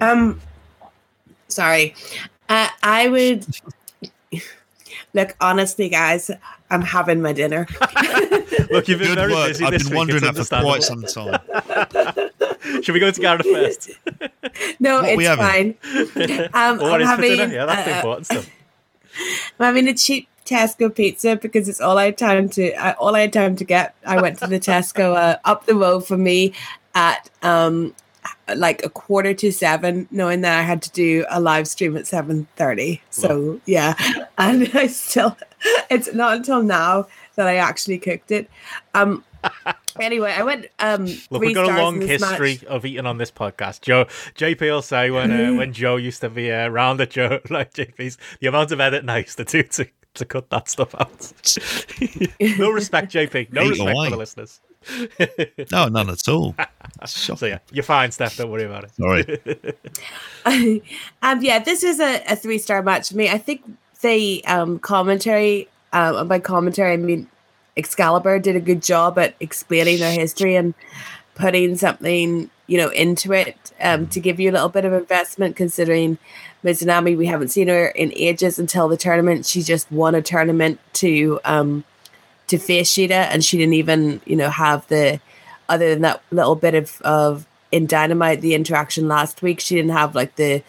Um, 0.00 0.40
sorry. 1.48 1.94
Uh, 2.48 2.68
I 2.82 3.08
would 3.08 3.46
look 5.14 5.36
honestly, 5.40 5.88
guys. 5.88 6.30
I'm 6.70 6.82
having 6.82 7.22
my 7.22 7.32
dinner. 7.32 7.66
Look, 8.70 8.88
you've 8.88 8.98
been 8.98 9.08
good 9.08 9.14
very 9.18 9.32
work 9.32 9.48
busy 9.48 9.64
I've 9.64 9.70
this 9.72 9.84
been 9.84 9.90
week, 9.92 9.98
wondering 9.98 10.24
it's 10.24 10.48
that 10.48 10.62
for 10.62 10.62
quite 10.64 10.82
some 10.82 11.02
time 11.02 12.82
Should 12.82 12.92
we 12.92 12.98
go 12.98 13.10
to 13.12 13.20
Gareth 13.20 13.46
first? 13.46 13.90
no, 14.80 15.02
What 15.02 15.08
it's 15.08 15.36
fine. 15.36 15.74
Um, 16.52 16.78
What 16.78 17.00
I'm 17.00 17.02
is 17.02 17.10
for 17.14 17.22
dinner? 17.22 17.36
having, 17.42 17.52
Yeah, 17.54 17.66
that's 17.66 17.88
uh, 17.88 17.92
important 17.92 18.26
stuff. 18.26 18.50
I'm 19.60 19.66
having 19.66 19.86
a 19.88 19.94
cheap 19.94 20.28
Tesco 20.44 20.92
pizza 20.94 21.36
because 21.36 21.68
it's 21.68 21.80
all 21.80 21.98
I 21.98 22.06
had 22.06 22.18
time 22.18 22.48
to 22.50 22.72
uh, 22.74 22.94
all 22.98 23.14
I 23.14 23.20
had 23.22 23.32
time 23.32 23.54
to 23.56 23.64
get. 23.64 23.94
I 24.04 24.20
went 24.20 24.38
to 24.40 24.46
the 24.48 24.58
Tesco 24.58 25.14
uh, 25.16 25.38
up 25.44 25.66
the 25.66 25.74
road 25.76 26.00
for 26.06 26.16
me 26.16 26.52
at 26.94 27.30
um 27.42 27.94
like 28.54 28.84
a 28.84 28.88
quarter 28.88 29.34
to 29.34 29.52
seven, 29.52 30.08
knowing 30.10 30.40
that 30.42 30.58
I 30.58 30.62
had 30.62 30.82
to 30.82 30.90
do 30.92 31.24
a 31.30 31.40
live 31.40 31.68
stream 31.68 31.96
at 31.96 32.06
seven 32.06 32.46
thirty. 32.56 33.02
So 33.10 33.60
yeah, 33.66 33.94
and 34.38 34.70
I 34.74 34.86
still 34.86 35.36
it's 35.90 36.12
not 36.14 36.36
until 36.36 36.62
now 36.62 37.06
that 37.36 37.46
I 37.46 37.56
actually 37.56 37.98
cooked 37.98 38.30
it. 38.30 38.50
Um. 38.94 39.24
Anyway, 39.98 40.30
I 40.30 40.42
went. 40.42 40.66
Um, 40.78 41.06
Look, 41.30 41.40
we've 41.40 41.54
got 41.54 41.70
a 41.70 41.82
long 41.82 42.00
this 42.00 42.20
match. 42.20 42.38
history 42.38 42.68
of 42.68 42.84
eating 42.84 43.06
on 43.06 43.16
this 43.16 43.30
podcast. 43.30 43.80
Joe, 43.80 44.04
JP 44.34 44.60
will 44.60 44.82
say 44.82 45.10
when 45.10 45.30
uh, 45.32 45.54
when 45.54 45.72
Joe 45.80 45.96
used 45.96 46.20
to 46.20 46.28
be 46.28 46.52
uh, 46.52 46.68
around 46.68 47.00
at 47.00 47.10
Joe, 47.10 47.40
like 47.48 47.72
JP's, 47.72 48.18
the 48.40 48.48
amount 48.48 48.72
of 48.72 48.80
edit 48.80 49.06
nice 49.06 49.34
to 49.36 49.44
do 49.44 49.62
to, 49.62 49.86
to 50.14 50.24
cut 50.24 50.50
that 50.50 50.68
stuff 50.68 50.94
out. 50.94 51.32
no 52.58 52.70
respect, 52.70 53.12
JP. 53.12 53.52
No 53.52 53.62
Eat 53.62 53.70
respect 53.70 53.96
for 53.96 54.10
the 54.10 54.16
listeners. 54.16 54.60
no 55.72 55.88
none 55.88 56.10
at 56.10 56.28
all 56.28 56.54
So 57.06 57.46
yeah, 57.46 57.58
you're 57.72 57.82
fine, 57.82 58.10
Steph. 58.10 58.36
Don't 58.36 58.50
worry 58.50 58.64
about 58.64 58.84
it. 58.84 58.92
sorry 58.94 59.40
um, 61.22 61.42
yeah, 61.42 61.58
this 61.58 61.82
is 61.82 62.00
a, 62.00 62.22
a 62.28 62.36
three 62.36 62.58
star 62.58 62.82
match 62.82 63.10
for 63.10 63.16
me. 63.16 63.28
I 63.28 63.38
think 63.38 63.62
the 64.00 64.44
um, 64.46 64.78
commentary, 64.78 65.68
um, 65.92 66.16
and 66.16 66.28
by 66.28 66.38
commentary, 66.38 66.92
I 66.92 66.96
mean 66.96 67.28
Excalibur 67.76 68.38
did 68.38 68.56
a 68.56 68.60
good 68.60 68.82
job 68.82 69.18
at 69.18 69.34
explaining 69.40 69.98
their 69.98 70.12
history 70.12 70.56
and 70.56 70.74
putting 71.34 71.76
something, 71.76 72.50
you 72.66 72.78
know, 72.78 72.88
into 72.88 73.32
it 73.32 73.72
um, 73.80 74.06
to 74.08 74.20
give 74.20 74.40
you 74.40 74.50
a 74.50 74.52
little 74.52 74.68
bit 74.70 74.84
of 74.84 74.92
investment. 74.92 75.56
Considering 75.56 76.18
Mizunami, 76.64 77.16
we 77.16 77.26
haven't 77.26 77.48
seen 77.48 77.68
her 77.68 77.88
in 77.88 78.12
ages 78.16 78.58
until 78.58 78.88
the 78.88 78.96
tournament. 78.96 79.44
She 79.44 79.62
just 79.62 79.90
won 79.92 80.14
a 80.14 80.22
tournament 80.22 80.80
to 80.94 81.40
um, 81.44 81.84
to 82.48 82.58
face 82.58 82.92
Shida, 82.92 83.10
and 83.10 83.44
she 83.44 83.58
didn't 83.58 83.74
even, 83.74 84.20
you 84.24 84.36
know, 84.36 84.50
have 84.50 84.86
the 84.88 85.20
other 85.68 85.90
than 85.90 86.02
that 86.02 86.22
little 86.30 86.54
bit 86.54 86.74
of 86.74 87.00
of 87.02 87.46
in 87.72 87.86
Dynamite, 87.86 88.40
the 88.40 88.54
interaction 88.54 89.08
last 89.08 89.42
week, 89.42 89.60
she 89.60 89.74
didn't 89.74 89.90
have 89.90 90.14
like 90.14 90.36
the 90.36 90.62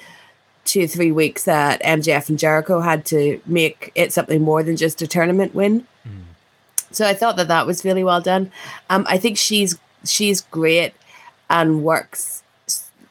two 0.66 0.84
or 0.84 0.88
three 0.88 1.12
weeks 1.12 1.46
that 1.46 1.82
MJF 1.82 2.30
and 2.30 2.38
Jericho 2.38 2.82
had 2.82 3.06
to 3.06 3.40
make 3.46 3.92
it 3.96 4.12
something 4.12 4.42
more 4.42 4.64
than 4.64 4.76
just 4.76 5.02
a 5.02 5.08
tournament 5.08 5.56
win. 5.56 5.88
Mm. 6.06 6.24
So 6.92 7.08
I 7.08 7.14
thought 7.14 7.38
that 7.38 7.48
that 7.48 7.66
was 7.66 7.86
really 7.86 8.04
well 8.04 8.22
done. 8.22 8.52
Um, 8.90 9.06
I 9.08 9.18
think 9.18 9.38
she's 9.38 9.78
she's 10.04 10.42
great 10.42 10.94
and 11.50 11.84
works 11.84 12.44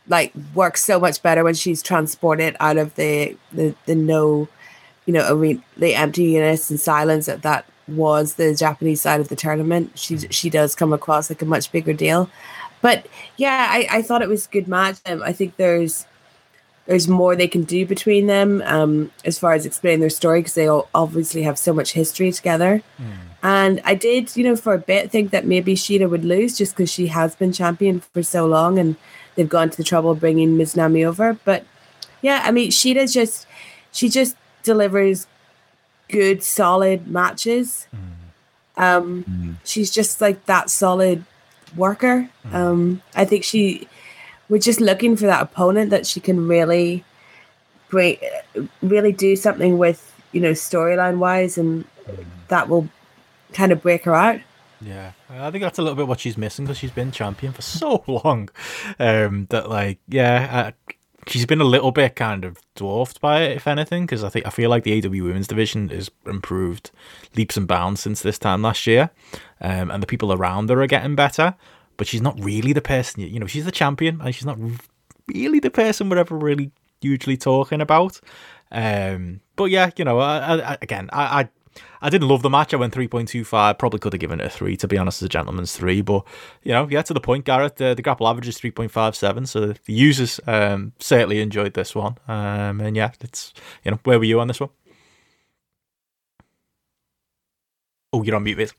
like 0.09 0.33
works 0.55 0.85
so 0.85 1.01
much 1.01 1.23
better 1.23 1.43
when 1.43 1.55
she's 1.55 1.83
transported 1.83 2.57
out 2.61 2.77
of 2.77 2.95
the 2.97 3.37
the, 3.53 3.75
the 3.87 3.95
no, 3.95 4.49
you 5.07 5.13
know, 5.13 5.27
arena, 5.33 5.63
the 5.77 5.95
emptiness 5.95 6.71
and 6.71 6.79
silence 6.79 7.27
that 7.27 7.43
that 7.43 7.65
was 7.89 8.35
the 8.35 8.55
Japanese 8.55 9.01
side 9.01 9.21
of 9.21 9.29
the 9.29 9.37
tournament. 9.37 9.99
She 9.99 10.19
she 10.19 10.51
does 10.51 10.75
come 10.75 10.93
across 10.93 11.31
like 11.31 11.43
a 11.43 11.47
much 11.47 11.71
bigger 11.73 11.93
deal. 11.93 12.31
But 12.83 13.07
yeah, 13.37 13.69
I, 13.71 13.87
I 13.91 14.03
thought 14.03 14.23
it 14.23 14.29
was 14.29 14.47
a 14.47 14.51
good 14.51 14.69
match. 14.69 14.99
Um, 15.07 15.23
I 15.23 15.33
think 15.33 15.57
there's 15.57 16.07
there's 16.87 17.09
more 17.09 17.35
they 17.35 17.49
can 17.49 17.65
do 17.65 17.85
between 17.85 18.27
them 18.27 18.63
um, 18.65 19.11
as 19.25 19.39
far 19.39 19.53
as 19.55 19.67
explaining 19.67 20.01
their 20.01 20.11
story 20.11 20.41
because 20.41 20.55
they 20.55 20.69
all 20.69 20.89
obviously 20.95 21.43
have 21.43 21.59
so 21.59 21.73
much 21.73 21.93
history 21.93 22.31
together. 22.31 22.83
Mm. 23.01 23.13
And 23.43 23.81
I 23.85 23.95
did, 23.95 24.37
you 24.37 24.45
know, 24.45 24.57
for 24.57 24.75
a 24.75 24.79
bit 24.79 25.11
think 25.11 25.31
that 25.33 25.47
maybe 25.47 25.75
Shida 25.75 26.09
would 26.09 26.25
lose 26.25 26.57
just 26.57 26.77
because 26.77 26.91
she 26.91 27.09
has 27.09 27.35
been 27.35 27.53
champion 27.53 28.01
for 28.01 28.23
so 28.23 28.47
long 28.47 28.79
and 28.79 28.97
they've 29.35 29.49
gone 29.49 29.71
to 29.71 29.77
the 29.77 29.85
trouble 29.85 30.13
of 30.13 30.21
bringing 30.21 30.57
Nami 30.77 31.05
over. 31.05 31.35
But 31.45 31.65
yeah, 32.23 32.43
I 32.45 32.51
mean, 32.51 32.71
Shida 32.71 33.13
just 33.13 33.47
she 33.93 34.09
just 34.09 34.37
delivers 34.63 35.27
good, 36.09 36.43
solid 36.43 37.07
matches. 37.07 37.87
Mm. 37.95 38.83
Um, 38.83 39.25
mm. 39.25 39.55
She's 39.65 39.91
just 39.91 40.21
like 40.21 40.47
that 40.47 40.71
solid 40.71 41.25
worker. 41.77 42.29
Mm. 42.47 42.55
Um, 42.55 43.03
I 43.15 43.25
think 43.25 43.45
she 43.45 43.89
we're 44.49 44.59
just 44.59 44.81
looking 44.81 45.17
for 45.17 45.27
that 45.27 45.43
opponent 45.43 45.91
that 45.91 46.07
she 46.07 46.21
can 46.21 46.47
really 46.47 47.05
bring, 47.89 48.17
really 48.83 49.13
do 49.13 49.37
something 49.37 49.79
with, 49.79 50.13
you 50.33 50.41
know, 50.41 50.53
storyline 50.53 51.19
wise, 51.19 51.59
and 51.59 51.85
mm. 52.05 52.25
that 52.49 52.69
will 52.69 52.89
kind 53.53 53.73
of 53.73 53.83
break 53.83 54.05
her 54.05 54.15
out. 54.15 54.41
Yeah, 54.81 55.13
I 55.31 55.51
think 55.51 55.63
that's 55.63 55.79
a 55.79 55.83
little 55.83 55.97
bit 55.97 56.07
what 56.07 56.21
she's 56.21 56.37
missing 56.37 56.67
because 56.67 56.79
she's 56.79 56.91
been 56.91 57.11
champion 57.11 57.53
for 57.53 57.63
so 57.63 58.05
long. 58.25 58.51
Um, 58.99 59.47
that 59.51 59.69
like, 59.71 59.99
yeah, 60.09 60.73
she's 61.27 61.47
been 61.47 61.61
a 61.61 61.65
little 61.65 61.93
bit 61.93 62.17
kind 62.17 62.45
of 62.45 62.59
dwarfed 62.75 63.21
by 63.21 63.43
it, 63.43 63.57
if 63.57 63.67
anything, 63.67 64.05
because 64.07 64.23
I 64.25 64.29
think 64.29 64.47
I 64.47 64.51
feel 64.51 64.71
like 64.71 64.85
the 64.85 65.05
AW 65.05 65.11
Women's 65.11 65.49
division 65.49 65.89
has 65.89 66.11
improved 66.27 66.91
leaps 67.37 67.57
and 67.57 67.67
bounds 67.67 68.01
since 68.01 68.23
this 68.23 68.39
time 68.39 68.63
last 68.63 68.87
year, 68.87 69.11
um, 69.61 69.91
and 69.91 70.03
the 70.03 70.07
people 70.07 70.33
around 70.33 70.71
her 70.71 70.81
are 70.83 70.87
getting 70.87 71.15
better 71.15 71.55
but 71.97 72.07
she's 72.07 72.23
not 72.23 72.43
really 72.43 72.73
the 72.73 72.81
person. 72.81 73.23
You 73.23 73.41
know, 73.41 73.47
she's 73.47 73.65
the 73.65 73.73
champion, 73.73 74.21
and 74.21 74.35
she's 74.35 74.47
not 74.47 74.59
really 75.27 75.61
the 75.61 75.71
person 75.71 76.09
we're 76.09 76.19
ever 76.19 76.37
really 76.37 76.71
hugely 77.01 77.37
talking 77.37 77.81
about. 77.81 78.21
Um, 78.71 79.41
but 79.57 79.67
yeah, 79.67 79.91
you 79.97 80.05
know, 80.05 80.19
I, 80.19 80.73
I, 80.73 80.79
again, 80.83 81.09
I, 81.13 81.41
I 81.41 81.49
I 82.01 82.11
didn't 82.11 82.29
love 82.29 82.43
the 82.43 82.51
match. 82.51 82.75
I 82.75 82.77
went 82.77 82.95
3.25. 82.95 83.79
Probably 83.79 83.99
could 83.99 84.13
have 84.13 84.21
given 84.21 84.41
it 84.41 84.47
a 84.47 84.51
3, 84.51 84.77
to 84.77 84.89
be 84.89 84.99
honest, 84.99 85.23
as 85.23 85.27
a 85.27 85.29
gentleman's 85.29 85.77
3. 85.77 86.03
But, 86.03 86.25
you 86.63 86.73
know, 86.73 86.89
yeah, 86.91 87.03
to 87.03 87.15
the 87.15 87.21
point, 87.21 87.45
Gareth. 87.45 87.81
Uh, 87.81 87.95
the 87.95 88.03
grapple 88.03 88.29
average 88.29 88.49
is 88.49 88.59
3.57. 88.59 89.49
So 89.49 89.67
the 89.67 89.79
users 89.87 90.41
um, 90.47 90.93
certainly 90.99 91.41
enjoyed 91.41 91.75
this 91.75 91.95
one. 91.95 92.17
Um, 92.29 92.81
and 92.81 92.97
yeah, 92.97 93.13
it's, 93.21 93.53
you 93.85 93.91
know, 93.91 94.01
where 94.05 94.19
were 94.19 94.25
you 94.25 94.41
on 94.41 94.49
this 94.49 94.61
one? 94.61 94.71
Oh, 98.13 98.23
you're 98.23 98.37
on 98.37 98.45
mute, 98.45 98.59
mate. 98.59 98.73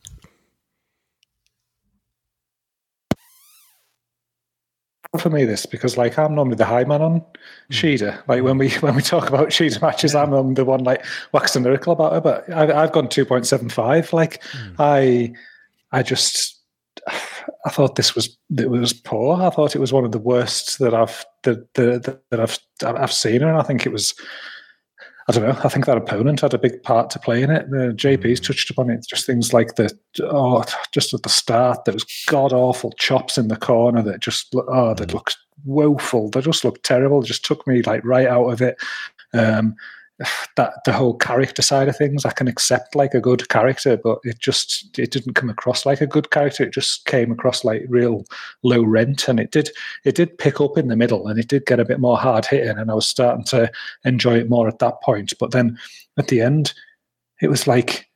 For 5.17 5.29
me 5.29 5.45
this 5.45 5.65
because 5.65 5.97
like 5.97 6.17
I'm 6.19 6.35
normally 6.35 6.57
the 6.57 6.65
high 6.65 6.83
man 6.83 7.01
on 7.01 7.19
hmm. 7.19 7.73
Shida. 7.73 8.27
Like 8.27 8.43
when 8.43 8.57
we 8.57 8.69
when 8.79 8.95
we 8.95 9.01
talk 9.01 9.29
about 9.29 9.49
Shida 9.49 9.81
matches, 9.81 10.15
I'm 10.15 10.53
the 10.53 10.65
one 10.65 10.83
like 10.83 11.05
waxing 11.31 11.63
lyrical 11.63 11.93
about 11.93 12.13
her. 12.13 12.21
But 12.21 12.51
I, 12.51 12.81
have 12.81 12.91
gone 12.91 13.09
two 13.09 13.25
point 13.25 13.45
seven 13.47 13.69
five. 13.69 14.11
Like 14.13 14.43
mm. 14.43 14.75
I 14.79 15.33
I 15.91 16.03
just 16.03 16.59
I 17.65 17.69
thought 17.69 17.95
this 17.95 18.15
was 18.15 18.37
it 18.57 18.69
was 18.69 18.93
poor. 18.93 19.41
I 19.41 19.49
thought 19.49 19.75
it 19.75 19.79
was 19.79 19.93
one 19.93 20.05
of 20.05 20.11
the 20.11 20.19
worst 20.19 20.79
that 20.79 20.93
I've 20.93 21.25
that 21.43 21.73
that, 21.75 22.21
that 22.29 22.39
I've 22.39 22.59
I've 22.83 23.13
seen 23.13 23.41
her, 23.41 23.49
and 23.49 23.57
I 23.57 23.63
think 23.63 23.85
it 23.85 23.91
was 23.91 24.13
I 25.29 25.33
don't 25.33 25.43
know. 25.43 25.59
I 25.61 25.67
think 25.67 25.85
that 25.85 25.97
opponent 25.97 26.39
had 26.39 26.53
a 26.53 26.59
big 26.59 26.81
part 26.83 27.09
to 27.09 27.19
play 27.19 27.43
in 27.43 27.49
it. 27.49 27.69
The 27.69 27.93
JP's 27.93 28.39
mm. 28.39 28.47
touched 28.47 28.69
upon 28.69 28.89
it. 28.89 29.05
Just 29.09 29.25
things 29.25 29.53
like 29.53 29.75
the 29.75 29.97
oh, 30.23 30.63
just 30.93 31.13
at 31.13 31.23
the 31.23 31.29
start, 31.29 31.83
there 31.83 31.93
was 31.93 32.05
god 32.29 32.53
awful 32.53 32.93
chops 32.93 33.37
in 33.37 33.49
the 33.49 33.57
corner 33.57 34.01
that 34.03 34.21
just 34.21 34.55
oh, 34.55 34.93
that 34.93 35.09
mm. 35.09 35.13
looked 35.13 35.37
woeful. 35.65 36.29
They 36.29 36.39
just 36.39 36.63
looked 36.63 36.85
terrible. 36.85 37.21
It 37.21 37.27
just 37.27 37.43
took 37.43 37.67
me 37.67 37.81
like 37.81 38.05
right 38.05 38.27
out 38.27 38.47
of 38.47 38.61
it. 38.61 38.77
Um, 39.33 39.75
that 40.55 40.73
the 40.85 40.93
whole 40.93 41.13
character 41.15 41.61
side 41.61 41.87
of 41.87 41.95
things 41.95 42.25
i 42.25 42.31
can 42.31 42.47
accept 42.47 42.95
like 42.95 43.13
a 43.13 43.21
good 43.21 43.47
character 43.49 43.95
but 43.97 44.17
it 44.23 44.39
just 44.39 44.97
it 44.97 45.11
didn't 45.11 45.33
come 45.33 45.49
across 45.49 45.85
like 45.85 46.01
a 46.01 46.07
good 46.07 46.31
character. 46.31 46.63
It 46.63 46.73
just 46.73 47.05
came 47.05 47.31
across 47.31 47.63
like 47.63 47.83
real 47.87 48.25
low 48.63 48.83
rent 48.83 49.27
and 49.27 49.39
it 49.39 49.51
did 49.51 49.69
it 50.03 50.15
did 50.15 50.37
pick 50.37 50.59
up 50.59 50.77
in 50.77 50.87
the 50.87 50.95
middle 50.95 51.27
and 51.27 51.39
it 51.39 51.47
did 51.47 51.65
get 51.65 51.79
a 51.79 51.85
bit 51.85 51.99
more 51.99 52.17
hard 52.17 52.45
hitting 52.45 52.77
and 52.77 52.91
i 52.91 52.93
was 52.93 53.07
starting 53.07 53.43
to 53.45 53.71
enjoy 54.05 54.37
it 54.37 54.49
more 54.49 54.67
at 54.67 54.79
that 54.79 55.01
point. 55.01 55.33
But 55.39 55.51
then 55.51 55.77
at 56.17 56.27
the 56.27 56.41
end 56.41 56.73
it 57.41 57.49
was 57.49 57.67
like 57.67 58.09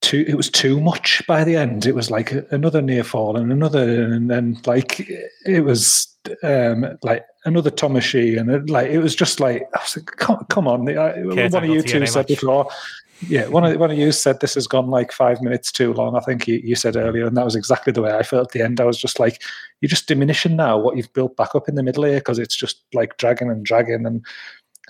too 0.00 0.24
it 0.28 0.34
was 0.34 0.50
too 0.50 0.80
much 0.80 1.22
by 1.26 1.44
the 1.44 1.56
end. 1.56 1.86
It 1.86 1.94
was 1.94 2.10
like 2.10 2.32
another 2.50 2.82
near 2.82 3.04
fall 3.04 3.36
and 3.36 3.52
another 3.52 4.12
and 4.12 4.30
then 4.30 4.58
like 4.66 5.00
it 5.46 5.64
was 5.64 6.06
um 6.42 6.98
like 7.02 7.24
another 7.44 7.70
Tomashi, 7.70 8.38
and 8.38 8.50
it, 8.50 8.70
like 8.70 8.90
it 8.90 8.98
was 8.98 9.14
just 9.14 9.40
like, 9.40 9.70
was 9.72 9.96
like 9.96 10.06
come, 10.06 10.44
come, 10.48 10.68
on 10.68 10.88
I, 10.88 11.22
one 11.22 11.64
of 11.64 11.70
you 11.70 11.82
two 11.82 12.06
said 12.06 12.20
much. 12.20 12.28
before 12.28 12.68
yeah 13.26 13.48
one 13.48 13.64
of, 13.64 13.76
one 13.78 13.90
of 13.90 13.98
you 13.98 14.12
said 14.12 14.40
this 14.40 14.54
has 14.54 14.66
gone 14.66 14.88
like 14.88 15.10
five 15.10 15.42
minutes 15.42 15.72
too 15.72 15.92
long 15.92 16.16
i 16.16 16.20
think 16.20 16.46
you, 16.46 16.60
you 16.62 16.76
said 16.76 16.96
earlier 16.96 17.26
and 17.26 17.36
that 17.36 17.44
was 17.44 17.56
exactly 17.56 17.92
the 17.92 18.02
way 18.02 18.12
i 18.12 18.22
felt 18.22 18.46
at 18.46 18.52
the 18.52 18.62
end 18.62 18.80
i 18.80 18.84
was 18.84 18.96
just 18.96 19.18
like 19.18 19.42
you're 19.80 19.88
just 19.88 20.06
diminishing 20.06 20.54
now 20.54 20.78
what 20.78 20.96
you've 20.96 21.12
built 21.14 21.36
back 21.36 21.54
up 21.54 21.68
in 21.68 21.74
the 21.74 21.82
middle 21.82 22.04
here 22.04 22.18
because 22.18 22.38
it's 22.38 22.56
just 22.56 22.84
like 22.94 23.16
dragging 23.16 23.50
and 23.50 23.64
dragging 23.64 24.06
and 24.06 24.24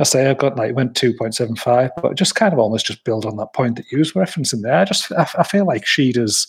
I 0.01 0.05
say 0.05 0.31
I 0.31 0.35
got 0.35 0.57
like 0.57 0.77
went 0.77 0.95
two 0.95 1.13
point 1.13 1.35
seven 1.35 1.57
five, 1.57 1.91
but 2.01 2.15
just 2.15 2.37
kind 2.37 2.53
of 2.53 2.61
almost 2.61 2.87
just 2.87 3.03
build 3.03 3.27
on 3.27 3.37
that 3.39 3.53
point 3.53 3.75
that 3.77 3.87
you 3.91 3.99
was 3.99 4.13
referencing 4.13 4.63
there. 4.63 4.79
I 4.79 4.85
just 4.85 5.11
I, 5.11 5.29
I 5.39 5.43
feel 5.43 5.67
like 5.67 5.85
she 5.85 6.13
does 6.13 6.47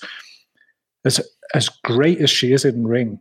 as 1.04 1.20
as 1.56 1.68
great 1.84 2.20
as 2.20 2.30
she 2.30 2.54
is 2.54 2.64
in 2.64 2.86
ring, 2.86 3.20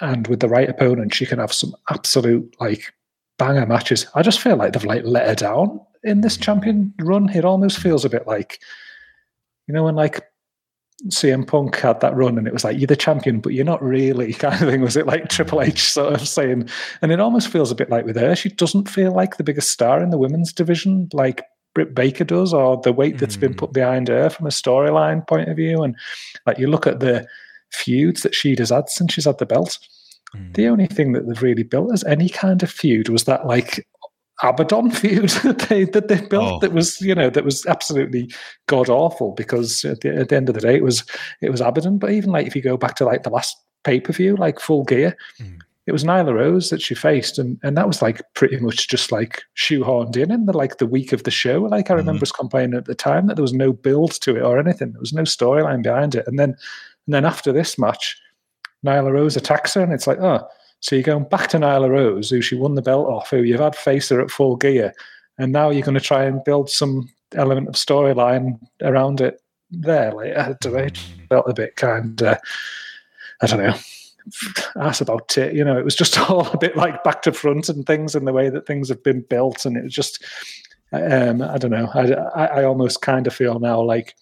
and 0.00 0.26
with 0.26 0.40
the 0.40 0.48
right 0.48 0.68
opponent, 0.68 1.14
she 1.14 1.26
can 1.26 1.38
have 1.38 1.52
some 1.52 1.74
absolute 1.90 2.54
like 2.60 2.92
banger 3.38 3.66
matches. 3.66 4.06
I 4.14 4.22
just 4.22 4.40
feel 4.40 4.56
like 4.56 4.72
they've 4.72 4.84
like 4.84 5.04
let 5.04 5.28
her 5.28 5.34
down 5.34 5.80
in 6.04 6.20
this 6.20 6.36
champion 6.36 6.94
run. 7.00 7.28
It 7.30 7.44
almost 7.44 7.78
feels 7.78 8.04
a 8.04 8.10
bit 8.10 8.26
like 8.26 8.60
you 9.66 9.74
know 9.74 9.84
when 9.84 9.96
like 9.96 10.24
CM 11.06 11.46
Punk 11.46 11.76
had 11.76 12.00
that 12.00 12.16
run 12.16 12.38
and 12.38 12.46
it 12.46 12.52
was 12.52 12.64
like, 12.64 12.76
you're 12.76 12.86
the 12.88 12.96
champion, 12.96 13.40
but 13.40 13.52
you're 13.52 13.64
not 13.64 13.82
really 13.82 14.32
kind 14.34 14.60
of 14.60 14.68
thing. 14.68 14.80
Was 14.80 14.96
it 14.96 15.06
like 15.06 15.28
Triple 15.28 15.62
H 15.62 15.92
sort 15.92 16.14
of 16.14 16.28
saying? 16.28 16.68
And 17.02 17.12
it 17.12 17.20
almost 17.20 17.48
feels 17.48 17.70
a 17.70 17.76
bit 17.76 17.90
like 17.90 18.04
with 18.04 18.16
her, 18.16 18.34
she 18.34 18.48
doesn't 18.48 18.88
feel 18.88 19.12
like 19.12 19.36
the 19.36 19.44
biggest 19.44 19.70
star 19.70 20.02
in 20.02 20.10
the 20.10 20.18
women's 20.18 20.52
division, 20.52 21.08
like 21.12 21.44
Britt 21.74 21.94
Baker 21.94 22.24
does, 22.24 22.52
or 22.52 22.80
the 22.80 22.92
weight 22.92 23.18
that's 23.18 23.36
mm. 23.36 23.40
been 23.40 23.54
put 23.54 23.72
behind 23.72 24.08
her 24.08 24.28
from 24.28 24.46
a 24.46 24.50
storyline 24.50 25.26
point 25.26 25.48
of 25.48 25.56
view. 25.56 25.82
And 25.82 25.94
like 26.46 26.58
you 26.58 26.66
look 26.66 26.86
at 26.86 27.00
the 27.00 27.26
feuds 27.72 28.22
that 28.22 28.34
she 28.34 28.54
has 28.58 28.70
had 28.70 28.88
since 28.88 29.12
she's 29.12 29.24
had 29.24 29.38
the 29.38 29.46
belt. 29.46 29.78
Mm. 30.34 30.54
The 30.54 30.68
only 30.68 30.86
thing 30.86 31.12
that 31.12 31.26
they've 31.26 31.42
really 31.42 31.62
built 31.62 31.92
as 31.92 32.04
any 32.04 32.28
kind 32.28 32.62
of 32.62 32.70
feud 32.70 33.08
was 33.08 33.24
that 33.24 33.46
like 33.46 33.86
Abaddon 34.42 34.90
feud 34.92 35.30
that 35.30 35.66
they 35.68 35.84
that 35.84 36.08
they 36.08 36.20
built 36.20 36.52
oh. 36.54 36.58
that 36.60 36.72
was 36.72 37.00
you 37.00 37.14
know 37.14 37.30
that 37.30 37.44
was 37.44 37.66
absolutely 37.66 38.30
god 38.66 38.88
awful 38.88 39.32
because 39.32 39.84
at 39.84 40.00
the, 40.00 40.14
at 40.14 40.28
the, 40.28 40.36
end 40.36 40.48
of 40.48 40.54
the 40.54 40.60
day 40.60 40.76
it 40.76 40.84
was 40.84 41.04
it 41.40 41.50
was 41.50 41.60
Abaddon. 41.60 41.98
But 41.98 42.12
even 42.12 42.30
like 42.30 42.46
if 42.46 42.54
you 42.54 42.62
go 42.62 42.76
back 42.76 42.96
to 42.96 43.04
like 43.04 43.22
the 43.22 43.30
last 43.30 43.56
pay 43.84 44.00
per 44.00 44.12
view, 44.12 44.36
like 44.36 44.60
Full 44.60 44.84
Gear, 44.84 45.16
mm. 45.40 45.58
it 45.86 45.92
was 45.92 46.04
Nyla 46.04 46.34
Rose 46.34 46.70
that 46.70 46.82
she 46.82 46.94
faced, 46.94 47.38
and 47.38 47.58
and 47.62 47.76
that 47.76 47.86
was 47.86 48.02
like 48.02 48.22
pretty 48.34 48.58
much 48.58 48.88
just 48.88 49.10
like 49.10 49.42
shoehorned 49.56 50.16
in 50.16 50.30
in 50.30 50.46
the 50.46 50.56
like 50.56 50.78
the 50.78 50.86
week 50.86 51.12
of 51.12 51.24
the 51.24 51.30
show. 51.30 51.62
Like 51.62 51.90
I 51.90 51.94
hmm. 51.94 51.98
remember 51.98 52.20
mm. 52.20 52.24
us 52.24 52.32
complaining 52.32 52.76
at 52.76 52.84
the 52.84 52.94
time 52.94 53.26
that 53.26 53.36
there 53.36 53.42
was 53.42 53.54
no 53.54 53.72
build 53.72 54.12
to 54.20 54.36
it 54.36 54.42
or 54.42 54.58
anything. 54.58 54.92
There 54.92 55.00
was 55.00 55.12
no 55.12 55.22
storyline 55.22 55.82
behind 55.82 56.14
it, 56.14 56.26
and 56.28 56.38
then 56.38 56.54
and 57.08 57.14
then 57.14 57.24
after 57.24 57.52
this 57.52 57.78
match, 57.78 58.20
Nyla 58.86 59.10
Rose 59.10 59.36
attacks 59.36 59.74
her, 59.74 59.80
and 59.82 59.92
it's 59.92 60.06
like 60.06 60.20
oh 60.20 60.46
so 60.80 60.94
you're 60.94 61.02
going 61.02 61.24
back 61.24 61.48
to 61.48 61.58
Nyla 61.58 61.90
Rose, 61.90 62.30
who 62.30 62.40
she 62.40 62.54
won 62.54 62.74
the 62.74 62.82
belt 62.82 63.08
off, 63.08 63.30
who 63.30 63.42
you've 63.42 63.60
had 63.60 63.74
face 63.74 64.08
her 64.10 64.20
at 64.20 64.30
full 64.30 64.56
gear, 64.56 64.92
and 65.38 65.52
now 65.52 65.70
you're 65.70 65.82
going 65.82 65.94
to 65.94 66.00
try 66.00 66.24
and 66.24 66.44
build 66.44 66.70
some 66.70 67.10
element 67.34 67.68
of 67.68 67.74
storyline 67.74 68.58
around 68.82 69.20
it 69.20 69.40
there. 69.70 70.16
I 70.18 70.54
don't 70.60 70.72
know, 70.72 70.84
mm. 70.84 71.28
felt 71.28 71.48
a 71.48 71.54
bit 71.54 71.76
kind 71.76 72.20
of, 72.22 72.38
I 73.42 73.46
don't 73.46 73.62
know, 73.62 73.74
ask 74.76 75.00
about 75.00 75.36
it. 75.36 75.54
You 75.54 75.64
know, 75.64 75.78
it 75.78 75.84
was 75.84 75.96
just 75.96 76.18
all 76.30 76.46
a 76.48 76.58
bit 76.58 76.76
like 76.76 77.02
back 77.02 77.22
to 77.22 77.32
front 77.32 77.68
and 77.68 77.84
things 77.84 78.14
and 78.14 78.26
the 78.26 78.32
way 78.32 78.48
that 78.48 78.66
things 78.66 78.88
have 78.88 79.02
been 79.02 79.22
built. 79.22 79.66
And 79.66 79.76
it 79.76 79.84
was 79.84 79.94
just, 79.94 80.24
um, 80.92 81.42
I 81.42 81.58
don't 81.58 81.72
know, 81.72 81.90
I, 81.92 82.12
I, 82.12 82.46
I 82.60 82.64
almost 82.64 83.02
kind 83.02 83.26
of 83.26 83.34
feel 83.34 83.58
now 83.58 83.82
like 83.82 84.14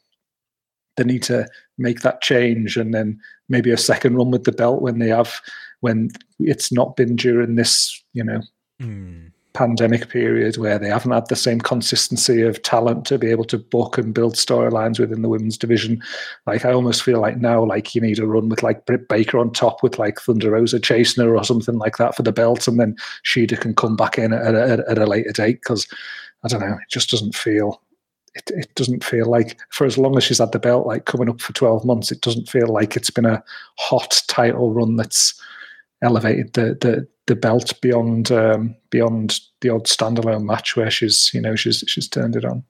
they 0.97 1.05
need 1.05 1.23
to 1.25 1.47
make 1.79 2.01
that 2.03 2.23
change, 2.23 2.77
and 2.77 2.93
then 2.95 3.21
maybe 3.49 3.71
a 3.71 3.77
second 3.77 4.17
run 4.17 4.31
with 4.31 4.45
the 4.45 4.53
belt 4.53 4.83
when 4.83 4.99
they 4.99 5.09
have 5.09 5.41
when 5.81 6.09
it's 6.39 6.73
not 6.73 6.97
been 6.97 7.17
during 7.17 7.55
this, 7.55 8.03
you 8.13 8.25
know, 8.25 8.41
Mm. 8.83 9.33
pandemic 9.55 10.11
period 10.11 10.59
where 10.59 10.79
they 10.79 10.89
haven't 10.91 11.13
had 11.13 11.27
the 11.29 11.35
same 11.37 11.59
consistency 11.59 12.43
of 12.43 12.63
talent 12.63 13.07
to 13.07 13.17
be 13.17 13.31
able 13.31 13.45
to 13.45 13.57
book 13.57 13.97
and 13.97 14.13
build 14.13 14.35
storylines 14.35 15.01
within 15.01 15.23
the 15.23 15.31
women's 15.31 15.57
division. 15.57 16.03
Like 16.47 16.67
I 16.67 16.73
almost 16.75 17.03
feel 17.03 17.21
like 17.23 17.39
now, 17.39 17.65
like 17.65 17.95
you 17.95 18.03
need 18.03 18.19
a 18.19 18.27
run 18.27 18.51
with 18.51 18.63
like 18.63 18.85
Britt 18.85 19.09
Baker 19.09 19.39
on 19.39 19.51
top 19.51 19.83
with 19.83 19.99
like 19.99 20.21
Thunder 20.21 20.51
Rosa 20.51 20.79
chasing 20.79 21.25
her 21.25 21.35
or 21.35 21.43
something 21.43 21.79
like 21.79 21.97
that 21.97 22.15
for 22.15 22.23
the 22.23 22.33
belt, 22.33 22.69
and 22.69 22.79
then 22.79 22.97
Shida 23.25 23.59
can 23.59 23.75
come 23.75 23.97
back 23.97 24.19
in 24.19 24.35
at 24.35 24.55
a, 24.55 24.85
at 24.91 24.99
a 24.99 25.07
later 25.07 25.33
date 25.33 25.63
because 25.63 25.89
I 26.45 26.49
don't 26.49 26.61
know, 26.61 26.75
it 26.75 26.91
just 26.91 27.11
doesn't 27.11 27.35
feel. 27.35 27.81
It, 28.37 28.51
it 28.55 28.75
doesn't 28.75 29.03
feel 29.03 29.27
like 29.27 29.59
for 29.71 29.87
as 29.87 29.99
long 29.99 30.17
as 30.17 30.25
she's 30.25 30.39
had 30.39 30.53
the 30.53 30.59
belt, 30.59 30.87
like 30.87 31.07
coming 31.07 31.29
up 31.29 31.41
for 31.41 31.53
twelve 31.53 31.85
months, 31.85 32.13
it 32.13 32.21
doesn't 32.21 32.49
feel 32.49 32.69
like 32.69 32.97
it's 32.97 33.11
been 33.11 33.27
a 33.27 33.43
hot 33.79 34.23
title 34.29 34.73
run 34.73 34.97
that's 34.97 35.41
elevated 36.03 36.53
the 36.53 36.77
the 36.81 37.09
the 37.27 37.35
belt 37.37 37.73
beyond 37.81 38.31
um, 38.31 38.75
beyond 38.91 39.41
the 39.61 39.71
odd 39.71 39.87
standalone 39.87 40.45
match 40.45 40.77
where 40.77 40.91
she's 40.91 41.31
you 41.35 41.41
know 41.41 41.57
she's 41.57 41.83
she's 41.87 42.09
turned 42.09 42.37
it 42.37 42.45
on. 42.45 42.63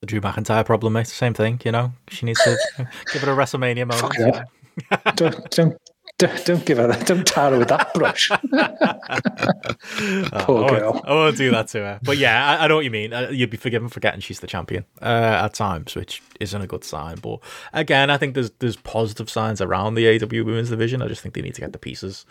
The 0.00 0.06
Drew 0.06 0.20
McIntyre 0.20 0.66
problem, 0.66 0.94
mate. 0.94 1.06
Same 1.06 1.34
thing, 1.34 1.60
you 1.64 1.70
know. 1.70 1.92
She 2.08 2.26
needs 2.26 2.42
to 2.42 2.56
give 3.12 3.22
it 3.22 3.28
a 3.28 3.32
WrestleMania 3.32 3.86
moment. 3.86 4.00
Fuck 4.00 4.18
you 4.18 4.26
it 4.26 4.34
know. 4.34 4.42
up. 4.90 5.16
don't 5.16 5.50
don't 5.50 5.76
don't 6.22 6.44
don't 6.44 6.64
give 6.64 6.78
her 6.78 6.86
that. 6.86 7.06
Don't 7.06 7.26
tar 7.26 7.50
her 7.50 7.58
with 7.58 7.68
that 7.68 7.92
brush. 7.94 8.30
Oh, 8.30 8.38
Poor 10.32 10.58
I 10.58 10.60
won't- 10.60 10.70
girl. 10.70 11.00
I 11.04 11.12
won't 11.12 11.36
do 11.36 11.50
that 11.50 11.68
to 11.68 11.78
her. 11.78 12.00
But 12.02 12.18
yeah, 12.18 12.46
I, 12.58 12.64
I 12.64 12.68
know 12.68 12.76
what 12.76 12.84
you 12.84 12.90
mean. 12.90 13.12
Uh, 13.12 13.28
you'd 13.30 13.50
be 13.50 13.56
forgiven 13.56 13.88
for 13.88 14.00
getting 14.00 14.20
she's 14.20 14.40
the 14.40 14.46
champion 14.46 14.84
uh, 15.00 15.40
at 15.44 15.54
times, 15.54 15.94
which 15.94 16.22
isn't 16.40 16.60
a 16.60 16.66
good 16.66 16.84
sign. 16.84 17.16
But 17.16 17.40
again, 17.72 18.10
I 18.10 18.16
think 18.16 18.34
there's 18.34 18.50
there's 18.58 18.76
positive 18.76 19.28
signs 19.30 19.60
around 19.60 19.94
the 19.94 20.04
AEW 20.04 20.44
Women's 20.44 20.70
Division. 20.70 21.02
I 21.02 21.08
just 21.08 21.22
think 21.22 21.34
they 21.34 21.42
need 21.42 21.54
to 21.54 21.60
get 21.60 21.72
the 21.72 21.78
pieces 21.78 22.24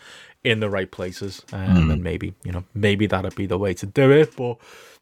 in 0.43 0.59
the 0.59 0.69
right 0.69 0.89
places, 0.89 1.43
um, 1.53 1.91
and 1.91 2.03
maybe 2.03 2.33
you 2.43 2.51
know 2.51 2.63
maybe 2.73 3.05
that'd 3.07 3.35
be 3.35 3.45
the 3.45 3.57
way 3.57 3.73
to 3.75 3.85
do 3.85 4.11
it. 4.11 4.35
But 4.35 4.57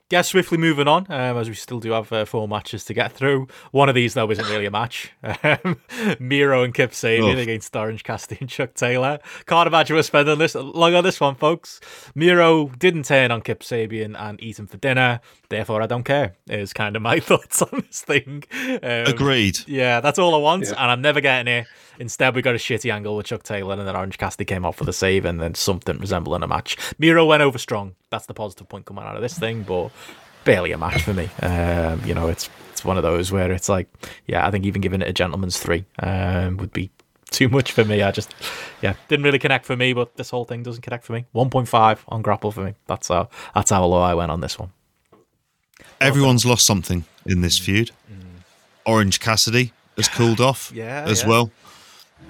yeah, 0.09 0.21
swiftly 0.23 0.57
moving 0.57 0.87
on, 0.87 1.05
um, 1.09 1.37
as 1.37 1.47
we 1.49 1.55
still 1.55 1.79
do 1.79 1.91
have 1.91 2.11
uh, 2.11 2.25
four 2.25 2.47
matches 2.47 2.83
to 2.85 2.93
get 2.93 3.11
through. 3.11 3.47
One 3.71 3.89
of 3.89 3.95
these, 3.95 4.13
though, 4.15 4.29
isn't 4.31 4.47
really 4.49 4.65
a 4.65 4.71
match. 4.71 5.11
Um, 5.43 5.79
Miro 6.19 6.63
and 6.63 6.73
Kip 6.73 6.91
Sabian 6.91 7.33
Oof. 7.33 7.39
against 7.39 7.75
Orange 7.75 8.03
Cassidy 8.03 8.37
and 8.41 8.49
Chuck 8.49 8.73
Taylor. 8.73 9.19
Can't 9.45 9.67
imagine 9.67 9.95
we're 9.95 10.01
spending 10.03 10.37
this 10.37 10.53
long 10.55 10.93
on 10.95 11.03
this 11.03 11.19
one, 11.19 11.35
folks. 11.35 11.79
Miro 12.15 12.69
didn't 12.77 13.03
turn 13.03 13.31
on 13.31 13.41
Kip 13.41 13.61
Sabian 13.61 14.15
and 14.19 14.41
eat 14.43 14.59
him 14.59 14.67
for 14.67 14.77
dinner, 14.77 15.21
therefore 15.49 15.81
I 15.81 15.87
don't 15.87 16.03
care, 16.03 16.35
is 16.49 16.73
kind 16.73 16.95
of 16.95 17.01
my 17.01 17.19
thoughts 17.19 17.61
on 17.61 17.83
this 17.87 18.01
thing. 18.01 18.43
Um, 18.53 18.79
Agreed. 18.83 19.59
yeah, 19.67 20.01
that's 20.01 20.19
all 20.19 20.35
I 20.35 20.39
want, 20.39 20.63
Yeah. 20.65 20.71
and 20.77 20.91
I'm 20.91 21.01
never 21.01 21.21
getting 21.21 21.51
it. 21.53 21.67
Instead, 21.99 22.35
we 22.35 22.41
got 22.41 22.55
a 22.55 22.59
shitty 22.59 22.91
angle 22.93 23.15
with 23.15 23.27
Chuck 23.27 23.43
Taylor, 23.43 23.75
and 23.77 23.87
then 23.87 23.95
Orange 23.95 24.17
Cassidy 24.17 24.45
came 24.45 24.65
off 24.65 24.77
for 24.77 24.85
the 24.85 24.93
save, 24.93 25.25
and 25.25 25.39
then 25.39 25.53
something 25.55 25.97
resembling 25.99 26.43
a 26.43 26.47
match. 26.47 26.77
Miro 26.97 27.25
went 27.25 27.41
over 27.43 27.57
strong. 27.57 27.95
That's 28.09 28.25
the 28.25 28.33
positive 28.33 28.67
point 28.69 28.85
coming 28.85 29.03
out 29.03 29.15
of 29.15 29.21
this 29.21 29.37
thing, 29.37 29.63
but 29.63 29.89
barely 30.43 30.71
a 30.71 30.77
match 30.77 31.03
for 31.03 31.13
me. 31.13 31.29
Um, 31.41 32.01
you 32.05 32.13
know, 32.13 32.27
it's 32.27 32.49
it's 32.71 32.85
one 32.85 32.97
of 32.97 33.03
those 33.03 33.31
where 33.31 33.51
it's 33.51 33.69
like, 33.69 33.87
yeah, 34.25 34.47
I 34.47 34.51
think 34.51 34.65
even 34.65 34.81
giving 34.81 35.01
it 35.01 35.07
a 35.07 35.13
gentleman's 35.13 35.59
three 35.59 35.85
um, 35.99 36.57
would 36.57 36.71
be 36.73 36.89
too 37.29 37.49
much 37.49 37.71
for 37.71 37.83
me. 37.85 38.01
I 38.01 38.11
just, 38.11 38.33
yeah, 38.81 38.93
didn't 39.07 39.23
really 39.25 39.37
connect 39.37 39.65
for 39.65 39.75
me, 39.75 39.93
but 39.93 40.15
this 40.15 40.29
whole 40.29 40.45
thing 40.45 40.63
doesn't 40.63 40.81
connect 40.81 41.03
for 41.05 41.13
me. 41.13 41.25
1.5 41.35 41.99
on 42.07 42.21
grapple 42.21 42.51
for 42.51 42.63
me. 42.63 42.73
That's 42.87 43.09
how 43.09 43.29
that's 43.53 43.69
how 43.71 43.85
low 43.85 44.01
I 44.01 44.13
went 44.13 44.31
on 44.31 44.41
this 44.41 44.57
one. 44.57 44.71
Everyone's 46.01 46.45
lost 46.45 46.65
something 46.65 47.05
in 47.25 47.41
this 47.41 47.57
feud. 47.57 47.91
Orange 48.85 49.19
Cassidy 49.19 49.73
has 49.97 50.07
cooled 50.07 50.41
off 50.41 50.71
Yeah, 50.73 51.03
as 51.05 51.21
yeah. 51.21 51.27
well. 51.27 51.51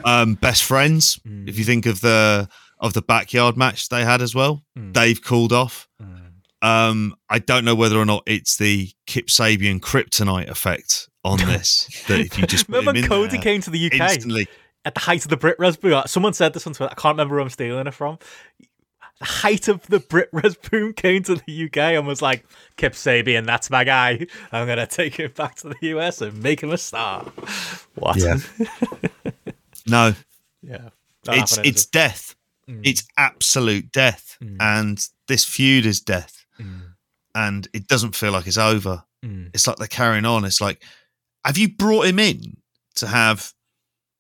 Um, 0.04 0.36
best 0.36 0.64
friends, 0.64 1.20
if 1.46 1.58
you 1.58 1.64
think 1.64 1.86
of 1.86 2.02
the 2.02 2.50
of 2.80 2.94
the 2.94 3.02
backyard 3.02 3.58
match 3.58 3.90
they 3.90 4.04
had 4.04 4.22
as 4.22 4.34
well, 4.34 4.64
hmm. 4.76 4.92
they've 4.92 5.22
cooled 5.22 5.54
off. 5.54 5.88
Hmm. 6.02 6.16
Um, 6.62 7.16
I 7.30 7.40
don't 7.40 7.64
know 7.64 7.76
whether 7.76 7.98
or 7.98 8.06
not 8.06 8.24
it's 8.26 8.58
the 8.58 8.90
Kip 9.06 9.28
Sabian 9.28 9.80
kryptonite 9.80 10.50
effect 10.50 11.10
on 11.24 11.38
this. 11.46 12.04
that 12.08 12.20
if 12.20 12.38
you 12.38 12.46
just 12.48 12.68
Remember 12.68 13.02
Cody 13.08 13.32
there 13.32 13.42
came 13.42 13.62
to 13.62 13.70
the 13.70 13.86
UK 13.86 14.00
instantly, 14.00 14.48
at 14.86 14.94
the 14.94 15.02
height 15.02 15.24
of 15.24 15.30
the 15.30 15.38
BritWres 15.38 15.80
boom. 15.80 15.94
Uh, 15.94 16.06
someone 16.06 16.34
said 16.34 16.54
this 16.54 16.66
on 16.68 16.74
Twitter. 16.74 16.92
I 16.92 17.00
can't 17.00 17.14
remember 17.14 17.36
where 17.36 17.42
I'm 17.42 17.50
stealing 17.50 17.88
it 17.88 17.94
from. 17.94 18.18
The 19.20 19.26
height 19.26 19.68
of 19.68 19.86
the 19.88 20.00
BritWres 20.00 20.70
boom 20.70 20.94
came 20.94 21.24
to 21.24 21.36
the 21.36 21.66
UK 21.66 21.78
and 21.78 22.08
was 22.08 22.22
like, 22.22 22.46
Kip 22.78 22.94
Sabian, 22.94 23.46
that's 23.46 23.70
my 23.70 23.84
guy. 23.84 24.26
I'm 24.52 24.66
gonna 24.66 24.88
take 24.88 25.16
him 25.16 25.32
back 25.36 25.56
to 25.56 25.70
the 25.70 25.88
US 25.90 26.22
and 26.22 26.42
make 26.42 26.62
him 26.64 26.72
a 26.72 26.78
star. 26.78 27.24
What? 27.96 28.18
Yeah. 28.18 28.38
no, 29.88 30.14
yeah. 30.62 30.90
It's 31.28 31.56
happening, 31.56 31.70
it's 31.70 31.86
death. 31.86 32.36
Mm. 32.70 32.82
It's 32.84 33.04
absolute 33.18 33.92
death, 33.92 34.38
and 34.60 35.04
this 35.28 35.44
feud 35.46 35.86
is 35.86 36.00
death, 36.02 36.46
Mm. 36.60 36.94
and 37.36 37.68
it 37.74 37.88
doesn't 37.88 38.16
feel 38.16 38.32
like 38.32 38.46
it's 38.48 38.58
over. 38.58 39.04
Mm. 39.26 39.50
It's 39.54 39.66
like 39.68 39.78
they're 39.78 39.88
carrying 39.88 40.26
on. 40.26 40.46
It's 40.46 40.62
like, 40.62 40.84
have 41.46 41.58
you 41.58 41.70
brought 41.76 42.06
him 42.06 42.20
in 42.20 42.58
to 42.96 43.08
have 43.08 43.54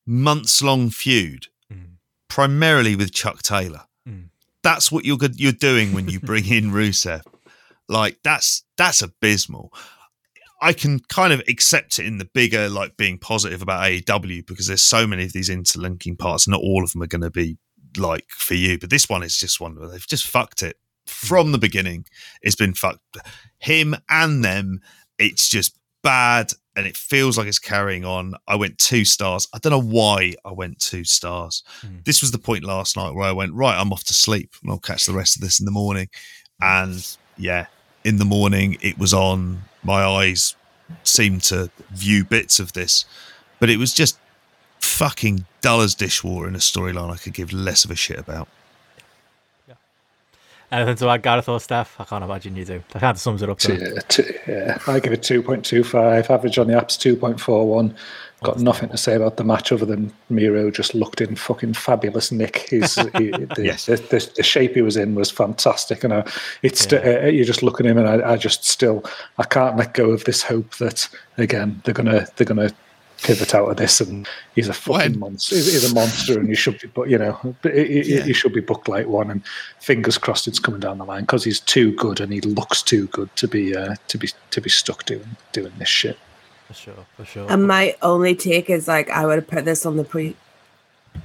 months 0.06 0.62
long 0.62 0.90
feud, 0.90 1.48
Mm. 1.72 1.98
primarily 2.28 2.96
with 2.96 3.12
Chuck 3.14 3.42
Taylor? 3.44 3.84
Mm. 4.08 4.30
That's 4.64 4.92
what 4.92 5.06
you're 5.06 5.18
good, 5.18 5.40
you're 5.40 5.52
doing 5.52 5.94
when 5.94 6.10
you 6.10 6.20
bring 6.32 6.46
in 6.46 6.72
Rusev. 6.72 7.22
Like 7.88 8.20
that's 8.24 8.64
that's 8.78 9.02
abysmal. 9.02 9.74
I 10.62 10.74
can 10.74 11.00
kind 11.00 11.32
of 11.32 11.42
accept 11.48 12.00
it 12.00 12.06
in 12.06 12.18
the 12.18 12.26
bigger, 12.34 12.68
like 12.70 12.98
being 12.98 13.18
positive 13.18 13.62
about 13.62 13.84
AEW 13.84 14.46
because 14.46 14.68
there's 14.68 14.82
so 14.84 15.08
many 15.08 15.24
of 15.24 15.32
these 15.34 15.50
interlinking 15.50 16.18
parts. 16.18 16.48
Not 16.48 16.60
all 16.62 16.84
of 16.84 16.92
them 16.92 17.02
are 17.02 17.08
going 17.08 17.22
to 17.22 17.30
be 17.32 17.58
like 17.98 18.30
for 18.30 18.54
you, 18.54 18.78
but 18.78 18.90
this 18.90 19.10
one 19.10 19.24
is 19.24 19.38
just 19.38 19.60
one 19.60 19.80
where 19.80 19.90
they've 19.90 20.08
just 20.08 20.26
fucked 20.26 20.64
it 20.64 20.78
from 21.06 21.52
the 21.52 21.58
beginning. 21.58 22.06
It's 22.42 22.56
been 22.56 22.74
fucked. 22.74 23.18
Him 23.60 23.96
and 24.10 24.44
them, 24.44 24.82
it's 25.18 25.50
just 25.50 25.78
bad 26.02 26.54
and 26.76 26.88
it 26.88 26.96
feels 26.96 27.38
like 27.38 27.48
it's 27.48 27.60
carrying 27.60 28.06
on. 28.06 28.36
I 28.48 28.56
went 28.56 28.78
two 28.78 29.04
stars. 29.04 29.48
I 29.54 29.58
don't 29.58 29.72
know 29.72 29.82
why 29.82 30.36
I 30.46 30.52
went 30.54 30.80
two 30.80 31.04
stars. 31.04 31.64
Mm. 31.82 32.06
This 32.06 32.22
was 32.22 32.32
the 32.32 32.38
point 32.38 32.64
last 32.64 32.96
night 32.96 33.14
where 33.14 33.28
I 33.28 33.34
went, 33.34 33.54
right, 33.54 33.78
I'm 33.78 33.92
off 33.92 34.06
to 34.06 34.14
sleep 34.14 34.54
and 34.62 34.72
I'll 34.72 34.80
catch 34.80 35.06
the 35.06 35.14
rest 35.14 35.36
of 35.36 35.42
this 35.42 35.60
in 35.60 35.66
the 35.66 35.72
morning. 35.72 36.08
And 36.62 37.06
yeah, 37.38 37.66
in 38.04 38.18
the 38.18 38.26
morning 38.26 38.78
it 38.82 38.98
was 38.98 39.14
on. 39.14 39.64
My 39.84 40.04
eyes 40.04 40.56
seemed 41.04 41.44
to 41.44 41.70
view 41.92 42.24
bits 42.24 42.60
of 42.60 42.74
this, 42.74 43.06
but 43.60 43.70
it 43.70 43.78
was 43.78 43.94
just 43.94 44.18
fucking 44.90 45.46
dull 45.62 45.82
as 45.82 45.96
dishwater 45.96 46.48
in 46.48 46.56
a 46.56 46.60
storyline 46.60 47.12
I 47.12 47.18
could 47.18 47.34
give 47.34 47.54
less 47.54 47.86
of 47.86 47.92
a 47.92 47.96
shit 47.96 48.20
about. 48.20 48.48
Yeah. 49.68 49.76
Anything 50.72 50.96
to 50.98 51.10
add, 51.10 51.24
Gareth 51.24 51.50
or 51.50 51.60
Steph? 51.60 51.96
I 52.00 52.04
can't 52.06 52.24
imagine 52.24 52.56
you 52.56 52.66
do. 52.66 52.84
That 52.92 53.00
kind 53.00 53.16
of 53.16 53.20
sums 53.22 53.42
it 53.42 53.50
up. 53.50 53.60
Two- 53.60 53.98
two- 54.08 54.34
yeah, 54.48 54.78
I 54.88 55.00
give 55.00 55.14
it 55.14 55.24
two 55.24 55.42
point 55.42 55.66
two 55.66 55.84
five. 55.84 56.30
Average 56.30 56.58
on 56.60 56.68
the 56.68 56.78
app's 56.78 56.98
two 56.98 57.16
point 57.16 57.40
four 57.40 57.68
one. 57.68 57.96
Got 58.42 58.60
nothing 58.60 58.88
to 58.88 58.96
say 58.98 59.16
about 59.16 59.36
the 59.36 59.44
match 59.44 59.70
other 59.74 59.86
than 59.86 60.14
Miro 60.30 60.72
just 60.72 60.96
looked 60.96 61.20
in 61.20 61.36
fucking 61.36 61.74
fabulous 61.74 62.32
nick. 62.32 62.70
His 62.70 62.96
he, 63.18 63.32
the, 63.32 63.56
Yes. 63.62 63.88
the, 63.88 63.98
the, 63.98 64.32
the 64.38 64.44
shape 64.44 64.76
he 64.76 64.82
was 64.82 64.96
in 64.96 65.14
was 65.14 65.30
fantastic, 65.30 66.06
and 66.06 66.14
uh, 66.14 66.24
it's 66.62 66.80
st- 66.84 67.04
uh, 67.06 67.28
you 67.28 67.44
just 67.44 67.64
look 67.64 67.82
at 67.82 67.86
him, 67.86 67.98
and 67.98 68.08
I, 68.08 68.32
I 68.34 68.38
just 68.38 68.64
still 68.64 69.04
I 69.40 69.44
can't 69.44 69.76
let 69.76 69.94
go 69.94 70.12
of 70.12 70.24
this 70.24 70.42
hope 70.42 70.78
that 70.78 71.10
again 71.38 71.82
they're 71.84 71.94
gonna 71.94 72.28
they're 72.38 72.46
gonna 72.48 72.72
pivot 73.24 73.54
out 73.56 73.70
of 73.70 73.78
this, 73.78 74.02
and 74.02 74.28
he's 74.56 74.68
a 74.70 74.74
fucking 74.74 75.12
When? 75.12 75.20
monster. 75.20 75.56
He's, 75.56 75.72
he's 75.72 75.92
a 75.92 75.94
monster, 75.94 76.40
and 76.40 76.48
he 76.50 76.56
should 76.56 76.80
be, 76.80 76.88
but 76.88 77.10
you 77.10 77.18
know, 77.18 77.56
but 77.62 77.74
he, 77.76 78.02
he- 78.04 78.16
Yeah. 78.16 78.24
he 78.24 78.34
should 78.34 78.54
be 78.54 78.62
booked 78.62 78.88
like 78.88 79.08
one. 79.08 79.30
And 79.32 79.42
fingers 79.80 80.18
crossed, 80.18 80.48
it's 80.48 80.60
coming 80.60 80.80
down 80.80 80.98
the 80.98 81.06
line 81.06 81.22
because 81.24 81.44
he's 81.44 81.60
too 81.60 81.94
good, 81.96 82.20
and 82.20 82.32
he 82.34 82.42
looks 82.42 82.82
too 82.82 83.08
good 83.08 83.34
to 83.38 83.48
be 83.48 83.76
uh, 83.76 83.96
to 84.08 84.18
be 84.18 84.30
to 84.52 84.62
be 84.62 84.70
stuck 84.70 85.06
doing 85.06 85.28
doing 85.52 85.72
this 85.78 85.90
shit. 85.90 86.18
For 86.68 86.74
sure, 86.74 87.06
for 87.18 87.26
sure. 87.26 87.48
And 87.52 87.68
my 87.68 87.96
only 88.02 88.36
take 88.36 88.70
is 88.70 88.88
like 88.88 89.10
I 89.10 89.26
would 89.26 89.36
have 89.36 89.48
put 89.48 89.66
this 89.66 89.86
on 89.86 89.98
the 89.98 90.04
pre 90.04 90.36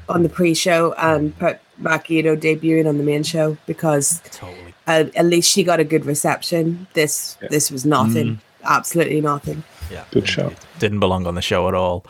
on 0.09 0.23
the 0.23 0.29
pre-show 0.31 0.95
and 0.95 1.39
put 1.39 1.59
Maki 1.81 2.23
Itoh 2.23 2.41
debuting 2.41 2.89
on 2.89 2.97
the 2.99 3.05
main 3.05 3.23
show 3.23 3.57
because 3.67 4.21
totally. 4.31 4.75
uh, 4.87 5.05
at 5.15 5.27
least 5.27 5.51
she 5.51 5.63
got 5.63 5.79
a 5.81 5.85
good 5.85 6.07
reception. 6.07 6.87
This 6.95 7.37
Yeah. 7.43 7.49
this 7.51 7.71
was 7.71 7.85
nothing, 7.85 8.41
absolutely 8.65 9.21
nothing. 9.21 9.63
Yeah, 9.91 10.05
Good 10.11 10.29
show. 10.29 10.53
Didn't 10.79 11.01
belong 11.01 11.27
on 11.27 11.35
the 11.35 11.43
show 11.43 11.69
at 11.69 11.75
all. 11.75 12.07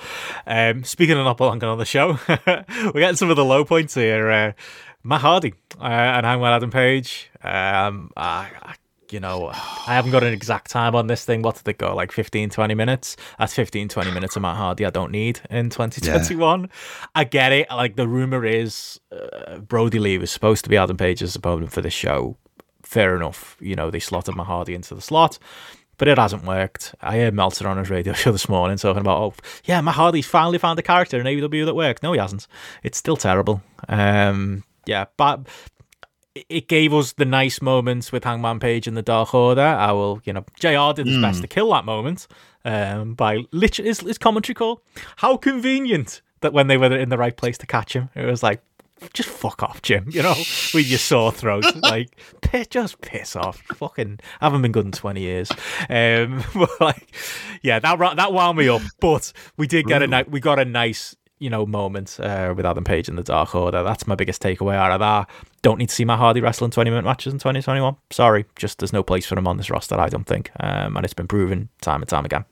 Um, 0.47 0.85
speaking 0.85 1.17
of 1.19 1.25
not 1.25 1.37
belonging 1.37 1.65
on 1.65 1.79
the 1.79 1.85
show, 1.85 2.19
we're 2.29 2.93
getting 2.93 3.17
some 3.17 3.31
of 3.31 3.37
the 3.37 3.45
low 3.45 3.65
points 3.65 3.95
here. 3.95 4.31
Uh, 4.31 4.53
Matt 5.03 5.21
Hardy 5.21 5.55
uh, 5.81 5.85
and 5.85 6.25
Hangman 6.25 6.53
Adam 6.53 6.71
Page. 6.71 7.31
Um, 7.43 8.11
I, 8.17 8.51
I, 8.63 8.75
you 9.11 9.21
know, 9.21 9.49
I 9.49 9.95
haven't 9.95 10.13
got 10.13 10.23
an 10.23 10.33
exact 10.33 10.71
time 10.71 10.95
on 10.95 11.09
this 11.09 11.25
thing. 11.25 11.43
What 11.43 11.57
did 11.57 11.69
it 11.69 11.79
go? 11.79 11.95
Like 11.95 12.11
15, 12.11 12.51
20 12.51 12.75
minutes? 12.75 13.17
That's 13.39 13.55
15, 13.55 13.89
20 13.89 14.11
minutes 14.13 14.37
of 14.37 14.43
Matt 14.43 14.57
Hardy 14.57 14.87
I 14.87 14.91
don't 14.91 15.13
need 15.13 15.41
in 15.51 15.69
2021. 15.69 16.71
I 17.15 17.25
get 17.25 17.53
it. 17.53 17.69
Like, 17.71 17.97
the 17.97 18.09
rumor 18.09 18.45
is 18.45 18.99
uh, 19.13 19.59
Brodie 19.59 19.99
Lee 19.99 20.19
was 20.19 20.31
supposed 20.31 20.65
to 20.65 20.71
be 20.71 20.77
Adam 20.77 20.97
Page's 20.97 21.37
opponent 21.37 21.73
for 21.73 21.83
this 21.83 21.93
show. 21.93 22.37
Fair 22.83 23.17
enough. 23.17 23.57
You 23.61 23.77
know, 23.77 23.91
they 23.91 24.01
slotted 24.01 24.37
Matt 24.37 24.47
Hardy 24.47 24.75
into 24.75 24.95
the 24.95 25.01
slot 25.03 25.39
but 25.99 26.09
it 26.09 26.19
hasn't 26.19 26.45
worked. 26.45 26.95
I 27.01 27.19
heard 27.19 27.35
Meltzer 27.35 27.69
on 27.69 27.79
his 27.79 27.91
radio 27.91 28.12
show 28.15 28.33
this 28.33 28.49
morning 28.49 28.77
talking 28.77 29.01
about, 29.01 29.19
oh, 29.21 29.35
yeah, 29.65 29.81
Matt 29.81 29.95
Hardy's 29.95 30.27
finally 30.27 30.59
found 30.59 30.79
a 30.79 30.83
character 30.83 31.19
in 31.19 31.27
AEW 31.27 31.66
that 31.66 31.75
works. 31.75 32.03
No, 32.03 32.12
he 32.12 32.19
hasn't. 32.19 32.47
It's 32.83 32.99
still 32.99 33.16
terrible. 33.16 33.62
Um, 33.89 34.65
yeah, 34.87 35.07
but 35.16 35.47
it 36.35 36.69
gave 36.69 36.93
us 36.93 37.12
the 37.12 37.25
nice 37.25 37.62
moments 37.62 38.11
with 38.11 38.25
Hangman 38.25 38.59
Page 38.59 38.87
and 38.87 38.97
the 38.97 39.03
Dark 39.03 39.35
Order. 39.35 39.62
I 39.62 39.93
will, 39.93 40.21
you 40.25 40.33
know, 40.33 40.45
JR 40.59 40.95
did 40.95 41.07
his 41.07 41.16
mm. 41.16 41.23
best 41.23 41.43
to 41.43 41.49
kill 41.49 41.71
that 41.71 41.85
moment 41.85 42.27
um, 42.65 43.15
by 43.15 43.45
literally, 43.53 43.89
his, 43.89 44.03
is 44.03 44.19
commentary 44.19 44.55
call? 44.55 44.83
How 45.16 45.37
convenient 45.37 46.23
that 46.41 46.53
when 46.53 46.66
they 46.66 46.77
were 46.77 46.97
in 46.97 47.09
the 47.09 47.19
right 47.19 47.37
place 47.37 47.57
to 47.59 47.66
catch 47.66 47.95
him, 47.95 48.11
it 48.15 48.27
was 48.27 48.43
like, 48.43 48.62
just 49.12 49.29
fuck 49.29 49.62
off, 49.62 49.83
Jim. 49.83 50.07
You 50.09 50.23
know, 50.23 50.35
with 50.73 50.87
your 50.87 50.99
sore 50.99 51.33
throat, 51.33 51.65
like 51.83 52.16
piss, 52.41 52.69
just 52.69 53.01
piss 53.01 53.37
off. 53.37 53.62
Fucking 53.75 54.21
haven't 54.41 54.62
been 54.62 54.73
good 54.73 54.87
in 54.87 54.93
twenty 54.93 55.23
years. 55.23 55.51
Um, 55.89 56.45
but 56.55 56.81
like, 56.81 57.15
yeah, 57.62 57.79
that 57.79 57.99
that 58.16 58.33
wound 58.33 58.59
me 58.59 58.69
up. 58.69 58.83
But 59.01 59.33
we 59.57 59.66
did 59.66 59.87
get 59.87 60.03
a 60.03 60.25
we 60.29 60.41
got 60.41 60.59
a 60.59 60.65
nice 60.65 61.16
you 61.39 61.51
know 61.51 61.66
moment 61.66 62.19
uh, 62.21 62.55
with 62.57 62.65
Adam 62.65 62.85
Page 62.85 63.09
in 63.09 63.16
the 63.16 63.23
Dark 63.23 63.55
Order. 63.55 63.83
That's 63.83 64.07
my 64.07 64.15
biggest 64.15 64.43
takeaway 64.43 64.75
out 64.77 64.93
of 64.93 65.01
that. 65.01 65.29
Don't 65.62 65.79
need 65.79 65.89
to 65.89 65.95
see 65.95 66.05
my 66.05 66.16
Hardy 66.16 66.41
wrestling 66.41 66.71
twenty 66.71 66.91
minute 66.91 67.05
matches 67.05 67.33
in 67.33 67.39
twenty 67.39 67.61
twenty 67.62 67.81
one. 67.81 67.97
Sorry, 68.11 68.47
just 68.57 68.79
there's 68.79 68.93
no 68.93 69.03
place 69.03 69.27
for 69.27 69.39
him 69.39 69.47
on 69.47 69.57
this 69.57 69.71
roster. 69.71 69.99
I 69.99 70.09
don't 70.09 70.27
think, 70.27 70.51
um, 70.61 70.97
and 70.97 71.05
it's 71.05 71.15
been 71.15 71.29
proven 71.29 71.69
time 71.81 72.03
and 72.03 72.09
time 72.09 72.25
again. 72.25 72.45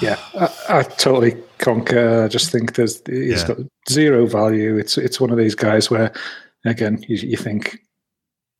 Yeah, 0.00 0.18
I, 0.34 0.48
I, 0.68 0.82
totally 0.82 1.36
concur. 1.58 2.24
I 2.24 2.28
just 2.28 2.50
think 2.50 2.74
there's 2.74 3.02
yeah. 3.08 3.46
got 3.46 3.58
zero 3.88 4.26
value. 4.26 4.76
It's 4.76 4.96
it's 4.96 5.20
one 5.20 5.30
of 5.30 5.38
these 5.38 5.54
guys 5.54 5.90
where, 5.90 6.12
again, 6.64 7.04
you, 7.08 7.16
you 7.16 7.36
think, 7.36 7.78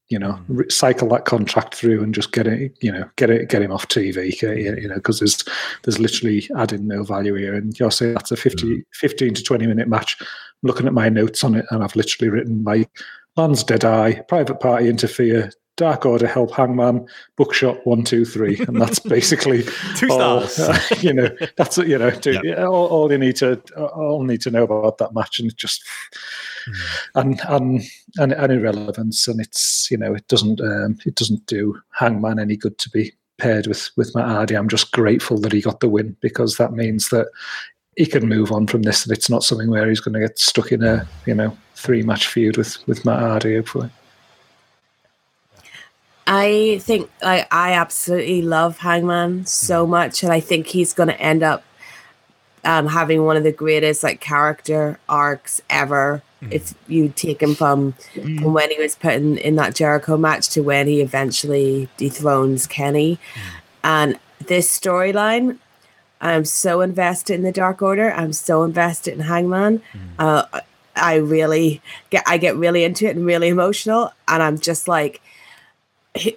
you 0.08 0.18
know, 0.18 0.38
mm. 0.48 0.70
cycle 0.70 1.08
that 1.08 1.24
contract 1.24 1.74
through 1.74 2.02
and 2.02 2.14
just 2.14 2.32
get 2.32 2.46
it, 2.46 2.76
you 2.80 2.92
know, 2.92 3.08
get 3.16 3.30
it, 3.30 3.48
get 3.48 3.62
him 3.62 3.72
off 3.72 3.88
TV, 3.88 4.40
you 4.42 4.88
know, 4.88 4.96
because 4.96 5.20
there's 5.20 5.44
there's 5.84 5.98
literally 5.98 6.48
adding 6.56 6.86
no 6.86 7.02
value 7.02 7.34
here. 7.34 7.54
And 7.54 7.78
you're 7.78 7.90
saying 7.90 8.14
that's 8.14 8.32
a 8.32 8.36
50, 8.36 8.64
mm. 8.64 8.82
15 8.94 9.34
to 9.34 9.42
twenty 9.42 9.66
minute 9.66 9.88
match. 9.88 10.16
I'm 10.20 10.26
looking 10.62 10.86
at 10.86 10.94
my 10.94 11.08
notes 11.08 11.42
on 11.42 11.54
it, 11.54 11.66
and 11.70 11.82
I've 11.82 11.96
literally 11.96 12.30
written 12.30 12.62
my 12.62 12.86
Lands 13.36 13.64
Dead 13.64 13.84
Eye, 13.84 14.22
Private 14.28 14.60
Party 14.60 14.88
Interfere, 14.88 15.50
Dark 15.76 16.04
Order 16.04 16.26
help 16.26 16.52
Hangman 16.52 17.06
Buckshot 17.36 17.86
one 17.86 18.04
two 18.04 18.24
three, 18.24 18.58
and 18.68 18.80
that's 18.80 18.98
basically 19.16 19.64
two 19.96 20.08
all, 20.10 20.42
stars. 20.46 20.60
Uh, 20.92 20.96
you 21.00 21.12
know, 21.12 21.30
that's 21.56 21.78
you 21.78 21.98
know, 21.98 22.10
to, 22.10 22.40
yep. 22.44 22.58
all, 22.58 22.86
all, 22.86 23.10
you 23.10 23.18
need 23.18 23.36
to 23.36 23.56
all 23.76 24.22
need 24.22 24.42
to 24.42 24.50
know 24.50 24.64
about 24.64 24.98
that 24.98 25.14
match, 25.14 25.38
and 25.38 25.56
just 25.56 25.82
mm. 26.68 26.74
and, 27.14 27.40
and 27.48 27.82
and 28.18 28.32
and 28.32 28.52
irrelevance, 28.52 29.26
and 29.28 29.40
it's 29.40 29.90
you 29.90 29.96
know, 29.96 30.14
it 30.14 30.28
doesn't 30.28 30.60
um, 30.60 30.98
it 31.06 31.14
doesn't 31.14 31.46
do 31.46 31.80
Hangman 31.98 32.38
any 32.38 32.56
good 32.56 32.76
to 32.78 32.90
be 32.90 33.12
paired 33.38 33.66
with 33.66 33.90
with 33.96 34.14
Matt 34.14 34.28
Hardy. 34.28 34.56
I'm 34.56 34.68
just 34.68 34.92
grateful 34.92 35.38
that 35.38 35.52
he 35.52 35.62
got 35.62 35.80
the 35.80 35.88
win 35.88 36.16
because 36.20 36.56
that 36.56 36.72
means 36.72 37.08
that 37.08 37.28
he 37.96 38.06
can 38.06 38.28
move 38.28 38.52
on 38.52 38.66
from 38.66 38.82
this, 38.82 39.04
and 39.04 39.16
it's 39.16 39.30
not 39.30 39.42
something 39.42 39.70
where 39.70 39.88
he's 39.88 40.00
going 40.00 40.14
to 40.14 40.20
get 40.20 40.38
stuck 40.38 40.70
in 40.70 40.82
a 40.84 41.08
you 41.24 41.34
know 41.34 41.56
three 41.76 42.02
match 42.02 42.26
feud 42.26 42.58
with 42.58 42.76
with 42.86 43.06
Matt 43.06 43.20
Hardy. 43.20 43.56
Hopefully. 43.56 43.90
I 46.34 46.78
think 46.80 47.10
like 47.22 47.46
I 47.52 47.72
absolutely 47.74 48.40
love 48.40 48.78
Hangman 48.78 49.44
so 49.44 49.86
much, 49.86 50.22
and 50.22 50.32
I 50.32 50.40
think 50.40 50.66
he's 50.66 50.94
going 50.94 51.10
to 51.10 51.20
end 51.20 51.42
up 51.42 51.62
um, 52.64 52.86
having 52.86 53.24
one 53.24 53.36
of 53.36 53.44
the 53.44 53.52
greatest 53.52 54.02
like 54.02 54.20
character 54.20 54.98
arcs 55.10 55.60
ever. 55.68 56.22
Mm. 56.40 56.52
If 56.52 56.74
you 56.88 57.10
take 57.10 57.42
him 57.42 57.54
from, 57.54 57.92
mm. 58.14 58.40
from 58.40 58.54
when 58.54 58.70
he 58.70 58.78
was 58.80 58.94
put 58.96 59.12
in, 59.12 59.36
in 59.36 59.56
that 59.56 59.74
Jericho 59.74 60.16
match 60.16 60.48
to 60.50 60.62
when 60.62 60.86
he 60.86 61.02
eventually 61.02 61.90
dethrones 61.98 62.66
Kenny, 62.66 63.16
mm. 63.16 63.42
and 63.84 64.18
this 64.46 64.66
storyline, 64.80 65.58
I'm 66.22 66.46
so 66.46 66.80
invested 66.80 67.34
in 67.34 67.42
the 67.42 67.52
Dark 67.52 67.82
Order. 67.82 68.10
I'm 68.10 68.32
so 68.32 68.62
invested 68.62 69.12
in 69.12 69.20
Hangman. 69.20 69.82
Mm. 69.92 70.08
Uh, 70.18 70.60
I 70.96 71.16
really 71.16 71.82
get 72.08 72.22
I 72.26 72.38
get 72.38 72.56
really 72.56 72.84
into 72.84 73.06
it 73.06 73.16
and 73.16 73.26
really 73.26 73.48
emotional, 73.48 74.12
and 74.28 74.42
I'm 74.42 74.58
just 74.58 74.88
like 74.88 75.20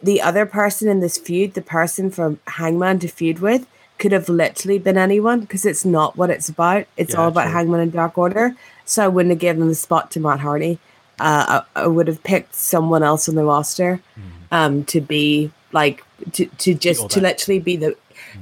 the 0.02 0.22
other 0.22 0.45
person 0.45 0.88
in 0.88 0.99
this 0.99 1.18
feud, 1.18 1.53
the 1.53 1.61
person 1.61 2.10
from 2.10 2.39
Hangman 2.47 2.99
to 2.99 3.07
feud 3.07 3.39
with, 3.39 3.68
could 3.97 4.11
have 4.11 4.30
literally 4.30 4.77
been 4.77 4.97
anyone 4.97 5.41
because 5.41 5.65
it's 5.65 5.85
not 5.85 6.18
what 6.18 6.30
it's 6.30 6.49
about. 6.49 6.85
It's 6.97 7.14
yeah, 7.14 7.22
all 7.22 7.27
about 7.30 7.45
true. 7.45 7.53
Hangman 7.53 7.80
and 7.80 7.91
Dark 7.91 8.18
Order. 8.18 8.56
So 8.85 9.03
I 9.03 9.07
wouldn't 9.07 9.31
have 9.31 9.39
given 9.39 9.68
the 9.68 9.76
spot 9.76 10.11
to 10.11 10.19
Matt 10.19 10.39
Hardy. 10.39 10.80
Uh, 11.19 11.64
I, 11.76 11.84
I, 11.84 11.88
would 11.88 12.10
have 12.10 12.22
picked 12.23 12.56
someone 12.56 13.02
else 13.02 13.30
on 13.30 13.35
the 13.35 13.45
roster 13.45 14.02
mm. 14.19 14.23
um, 14.52 14.84
to 14.85 14.99
be 14.99 15.49
like 15.72 16.03
to, 16.34 16.45
to 16.45 16.73
just 16.73 17.10
to 17.11 17.22
literally 17.22 17.60
be 17.60 17.77
the 17.77 17.95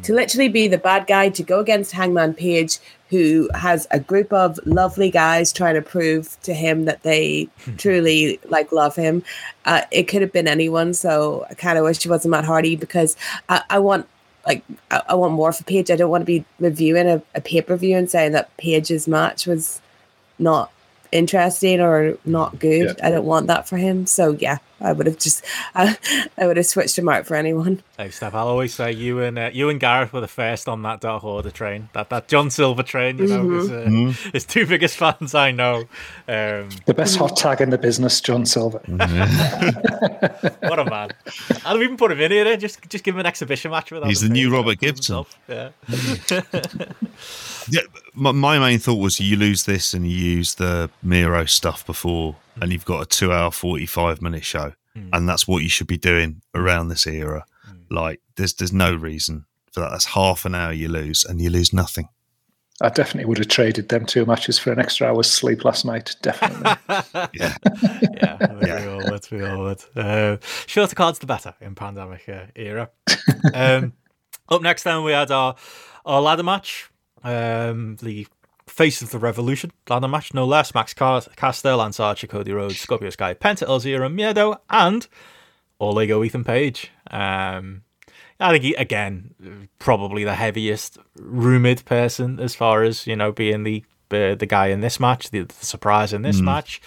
to 0.04 0.14
literally 0.14 0.50
be 0.50 0.68
the 0.68 0.78
bad 0.78 1.08
guy 1.08 1.30
to 1.30 1.44
go 1.44 1.60
against 1.60 1.92
Hangman 1.92 2.34
Page, 2.34 2.80
who 3.10 3.50
has 3.54 3.88
a 3.92 4.00
group 4.00 4.32
of 4.34 4.60
lovely 4.66 5.10
guys 5.10 5.52
trying 5.52 5.76
to 5.76 5.82
prove 5.82 6.38
to 6.44 6.54
him 6.54 6.86
that 6.86 7.04
they 7.04 7.50
truly 7.78 8.40
like 8.46 8.72
love 8.72 8.96
him. 8.96 9.24
Uh, 9.66 9.82
it 9.92 10.04
could 10.04 10.22
have 10.22 10.34
been 10.34 10.48
anyone, 10.48 10.94
so 10.94 11.46
I 11.50 11.54
kind 11.54 11.78
of 11.78 11.84
wish 11.84 12.06
it 12.06 12.10
wasn't 12.10 12.32
Matt 12.32 12.46
Hardy 12.46 12.76
because 12.76 13.16
I, 13.50 13.62
I 13.70 13.80
want 13.80 14.08
like 14.46 14.64
I, 14.92 15.02
I, 15.10 15.16
want 15.16 15.34
more 15.34 15.54
for 15.54 15.64
Page. 15.64 15.90
I 15.90 15.96
don't 15.96 16.10
want 16.10 16.22
to 16.22 16.26
be 16.26 16.44
reviewing 16.60 17.08
a, 17.08 17.22
a 17.34 17.42
pay 17.42 17.62
per 17.62 17.78
view 17.78 17.98
and 17.98 18.10
saying 18.10 18.34
that 18.34 18.56
Page's 18.58 19.08
match 19.08 19.48
was 19.48 19.82
not 20.38 20.72
interesting 21.14 21.80
or 21.80 22.18
not 22.26 22.60
good. 22.60 22.96
Yeah. 22.98 23.08
I 23.08 23.12
don't 23.12 23.26
want 23.26 23.48
that 23.48 23.68
for 23.68 23.78
him. 23.78 24.06
So 24.08 24.32
yeah, 24.32 24.58
I 24.82 24.92
would 24.92 25.08
have 25.08 25.18
just 25.18 25.46
I, 25.76 25.98
I 26.38 26.48
would 26.48 26.58
have 26.58 26.66
switched 26.66 26.98
him 26.98 27.08
out 27.08 27.26
for 27.26 27.36
anyone. 27.36 27.82
Hey 27.98 28.10
Steph, 28.10 28.34
I'll 28.34 28.48
always 28.48 28.74
say 28.74 28.92
you 28.92 29.22
and 29.22 29.38
uh, 29.38 29.50
you 29.54 29.70
and 29.70 29.80
Gareth 29.80 30.12
were 30.12 30.22
the 30.22 30.28
first 30.28 30.68
on 30.68 30.82
that 30.82 31.00
Dark 31.02 31.24
Order 31.24 31.52
train. 31.52 31.90
That 31.94 32.10
that 32.10 32.28
John 32.28 32.50
Silver 32.50 32.84
train, 32.84 33.18
you 33.18 33.28
know, 33.28 33.44
mm-hmm. 33.44 33.60
is, 33.60 33.72
uh, 33.72 33.86
mm-hmm. 33.88 34.36
is 34.36 34.46
two 34.46 34.66
biggest 34.66 34.98
fans 35.04 35.34
I 35.36 35.52
know. 35.52 35.82
Um, 36.28 36.70
the 36.86 36.94
best 36.96 37.18
hot 37.18 37.38
tag 37.38 37.62
in 37.62 37.70
the 37.70 37.78
business, 37.78 38.20
John 38.20 38.46
Silver. 38.46 38.80
Mm-hmm. 38.80 40.68
what 40.68 40.80
a 40.80 40.86
man! 40.86 41.12
I'll 41.66 41.82
even 41.82 41.98
put 41.98 42.12
him 42.12 42.20
in 42.20 42.32
here. 42.32 42.58
Just 42.58 42.90
just 42.90 43.04
give 43.04 43.16
him 43.16 43.20
an 43.20 43.26
exhibition 43.26 43.72
match 43.72 43.92
with. 43.92 44.04
Us. 44.04 44.10
He's 44.10 44.22
the 44.22 44.30
new 44.30 44.52
Robert 44.52 44.80
Gibson. 44.80 45.26
Yeah. 45.48 45.70
Yeah. 47.70 47.82
My, 48.14 48.32
my 48.32 48.60
main 48.60 48.80
thought 48.80 48.96
was 49.00 49.20
you 49.20 49.38
lose 49.38 49.64
this 49.64 49.94
and 49.94 50.10
you 50.10 50.18
use 50.18 50.56
the 50.56 50.90
Miro 51.02 51.46
stuff 51.46 51.86
before, 51.86 52.36
and 52.62 52.72
you've 52.72 52.86
got 52.86 53.02
a 53.02 53.06
two-hour, 53.06 53.52
forty-five 53.52 54.22
minute 54.22 54.46
show 54.46 54.74
mm. 54.96 55.10
and 55.14 55.28
that's 55.28 55.48
what 55.48 55.64
you 55.64 55.70
should 55.70 55.88
be 55.88 55.98
doing 55.98 56.42
around 56.54 56.88
this 56.88 57.08
era. 57.08 57.46
Mm. 57.70 57.86
Like, 57.90 58.22
there's 58.36 58.54
there's 58.54 58.74
no 58.74 58.96
reason 58.96 59.46
for 59.72 59.82
that. 59.82 59.92
That's 59.92 60.06
half 60.06 60.46
an 60.46 60.56
hour 60.56 60.72
you 60.72 60.88
lose, 60.88 61.26
and 61.26 61.42
you 61.42 61.50
lose 61.50 61.74
nothing. 61.74 62.10
I 62.82 62.90
definitely 62.90 63.26
would 63.26 63.38
have 63.38 63.48
traded 63.48 63.90
them 63.90 64.06
two 64.06 64.26
matches 64.26 64.58
for 64.58 64.72
an 64.72 64.80
extra 64.80 65.08
hour's 65.08 65.30
sleep 65.30 65.64
last 65.64 65.86
night. 65.86 66.16
Definitely. 66.22 66.76
yeah. 67.34 67.56
yeah. 67.62 68.38
yeah. 68.62 68.82
We 68.82 68.88
all 68.88 69.12
would. 69.12 69.32
We 69.32 69.46
all 69.46 69.64
would. 69.64 69.84
Uh, 69.96 70.38
shorter 70.66 70.96
cards, 70.96 71.20
the 71.20 71.28
better 71.28 71.54
in 71.62 71.76
pandemic 71.76 72.28
uh, 72.28 72.46
era. 72.56 72.90
Um, 73.54 73.94
up 74.48 74.62
next, 74.62 74.84
then, 74.84 75.04
we 75.04 75.12
had 75.12 75.30
our, 75.30 75.56
our 76.06 76.22
ladder 76.22 76.44
match. 76.44 76.90
Um, 77.24 77.98
the 78.02 78.28
face 78.68 79.02
of 79.02 79.12
the 79.12 79.20
revolution 79.20 79.72
ladder 79.90 80.08
match, 80.08 80.34
no 80.34 80.46
less. 80.46 80.74
Max 80.74 80.94
Caster, 80.94 81.76
Lance 81.76 82.00
Archer, 82.00 82.28
Cody 82.28 82.52
Rhodes, 82.52 82.80
Scorpio 82.80 83.10
Sky, 83.10 83.34
Penta 83.34 83.68
El 83.68 83.80
Zero, 83.80 84.10
Miedo, 84.10 84.58
and 84.70 85.08
All 85.80 86.02
Ego 86.02 86.24
Ethan 86.24 86.44
Page. 86.44 86.92
Um, 87.10 87.84
I 88.40 88.52
think 88.52 88.64
he, 88.64 88.74
again, 88.74 89.68
probably 89.80 90.24
the 90.24 90.36
heaviest 90.36 90.98
rumored 91.16 91.86
person 91.86 92.40
as 92.40 92.56
far 92.56 92.84
as 92.84 93.08
you 93.08 93.16
know 93.16 93.32
being 93.32 93.64
the 93.64 93.84
uh, 94.12 94.36
the 94.36 94.46
guy 94.46 94.68
in 94.68 94.82
this 94.82 95.00
match, 95.00 95.32
the, 95.32 95.42
the 95.42 95.66
surprise 95.66 96.14
in 96.14 96.22
this 96.22 96.40
mm. 96.40 96.46
match. 96.46 96.82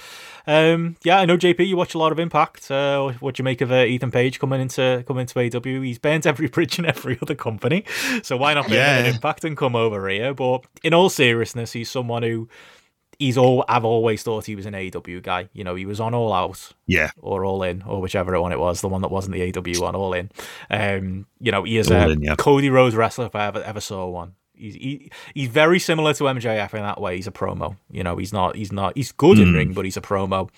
Um, 0.46 0.96
yeah, 1.02 1.18
I 1.18 1.24
know 1.24 1.36
JP. 1.36 1.66
You 1.66 1.76
watch 1.76 1.94
a 1.94 1.98
lot 1.98 2.12
of 2.12 2.18
Impact. 2.18 2.70
Uh, 2.70 3.12
what 3.20 3.34
do 3.34 3.40
you 3.40 3.44
make 3.44 3.60
of 3.60 3.72
uh, 3.72 3.84
Ethan 3.84 4.10
Page 4.10 4.38
coming 4.38 4.60
into 4.60 5.04
coming 5.06 5.22
into 5.22 5.34
AEW? 5.34 5.84
He's 5.84 5.98
burnt 5.98 6.26
every 6.26 6.48
bridge 6.48 6.78
in 6.78 6.86
every 6.86 7.18
other 7.20 7.34
company, 7.34 7.84
so 8.22 8.36
why 8.36 8.54
not 8.54 8.68
yeah. 8.68 8.98
an 8.98 9.06
Impact 9.06 9.44
and 9.44 9.56
come 9.56 9.74
over 9.74 10.08
here? 10.08 10.34
But 10.34 10.64
in 10.82 10.94
all 10.94 11.08
seriousness, 11.08 11.72
he's 11.72 11.90
someone 11.90 12.22
who 12.22 12.48
he's 13.18 13.38
all 13.38 13.64
I've 13.68 13.84
always 13.84 14.22
thought 14.22 14.46
he 14.46 14.56
was 14.56 14.66
an 14.66 14.74
AEW 14.74 15.22
guy. 15.22 15.48
You 15.52 15.64
know, 15.64 15.74
he 15.74 15.86
was 15.86 16.00
on 16.00 16.14
All 16.14 16.32
Out, 16.32 16.72
yeah, 16.86 17.10
or 17.20 17.44
All 17.44 17.62
In, 17.62 17.82
or 17.82 18.00
whichever 18.00 18.38
one 18.40 18.52
it 18.52 18.60
was, 18.60 18.80
the 18.80 18.88
one 18.88 19.02
that 19.02 19.10
wasn't 19.10 19.34
the 19.34 19.52
AEW 19.52 19.80
one, 19.80 19.94
All 19.94 20.12
In. 20.12 20.30
Um, 20.70 21.26
you 21.40 21.52
know, 21.52 21.64
he 21.64 21.78
is 21.78 21.90
all 21.90 21.96
a 21.96 22.10
in, 22.10 22.22
yeah. 22.22 22.36
Cody 22.36 22.70
Rhodes 22.70 22.94
wrestler 22.94 23.26
if 23.26 23.34
I 23.34 23.46
ever 23.46 23.62
ever 23.62 23.80
saw 23.80 24.06
one. 24.06 24.34
He's 24.56 24.74
he, 24.74 25.10
he's 25.34 25.48
very 25.48 25.78
similar 25.78 26.14
to 26.14 26.24
MJF 26.24 26.74
in 26.74 26.82
that 26.82 27.00
way. 27.00 27.16
He's 27.16 27.26
a 27.26 27.32
promo. 27.32 27.76
You 27.90 28.02
know, 28.02 28.16
he's 28.16 28.32
not 28.32 28.56
he's 28.56 28.72
not 28.72 28.96
he's 28.96 29.12
good 29.12 29.38
mm. 29.38 29.42
in 29.42 29.48
hmm. 29.50 29.56
ring, 29.56 29.72
but 29.72 29.84
he's 29.84 29.96
a 29.96 30.02
promo. 30.02 30.50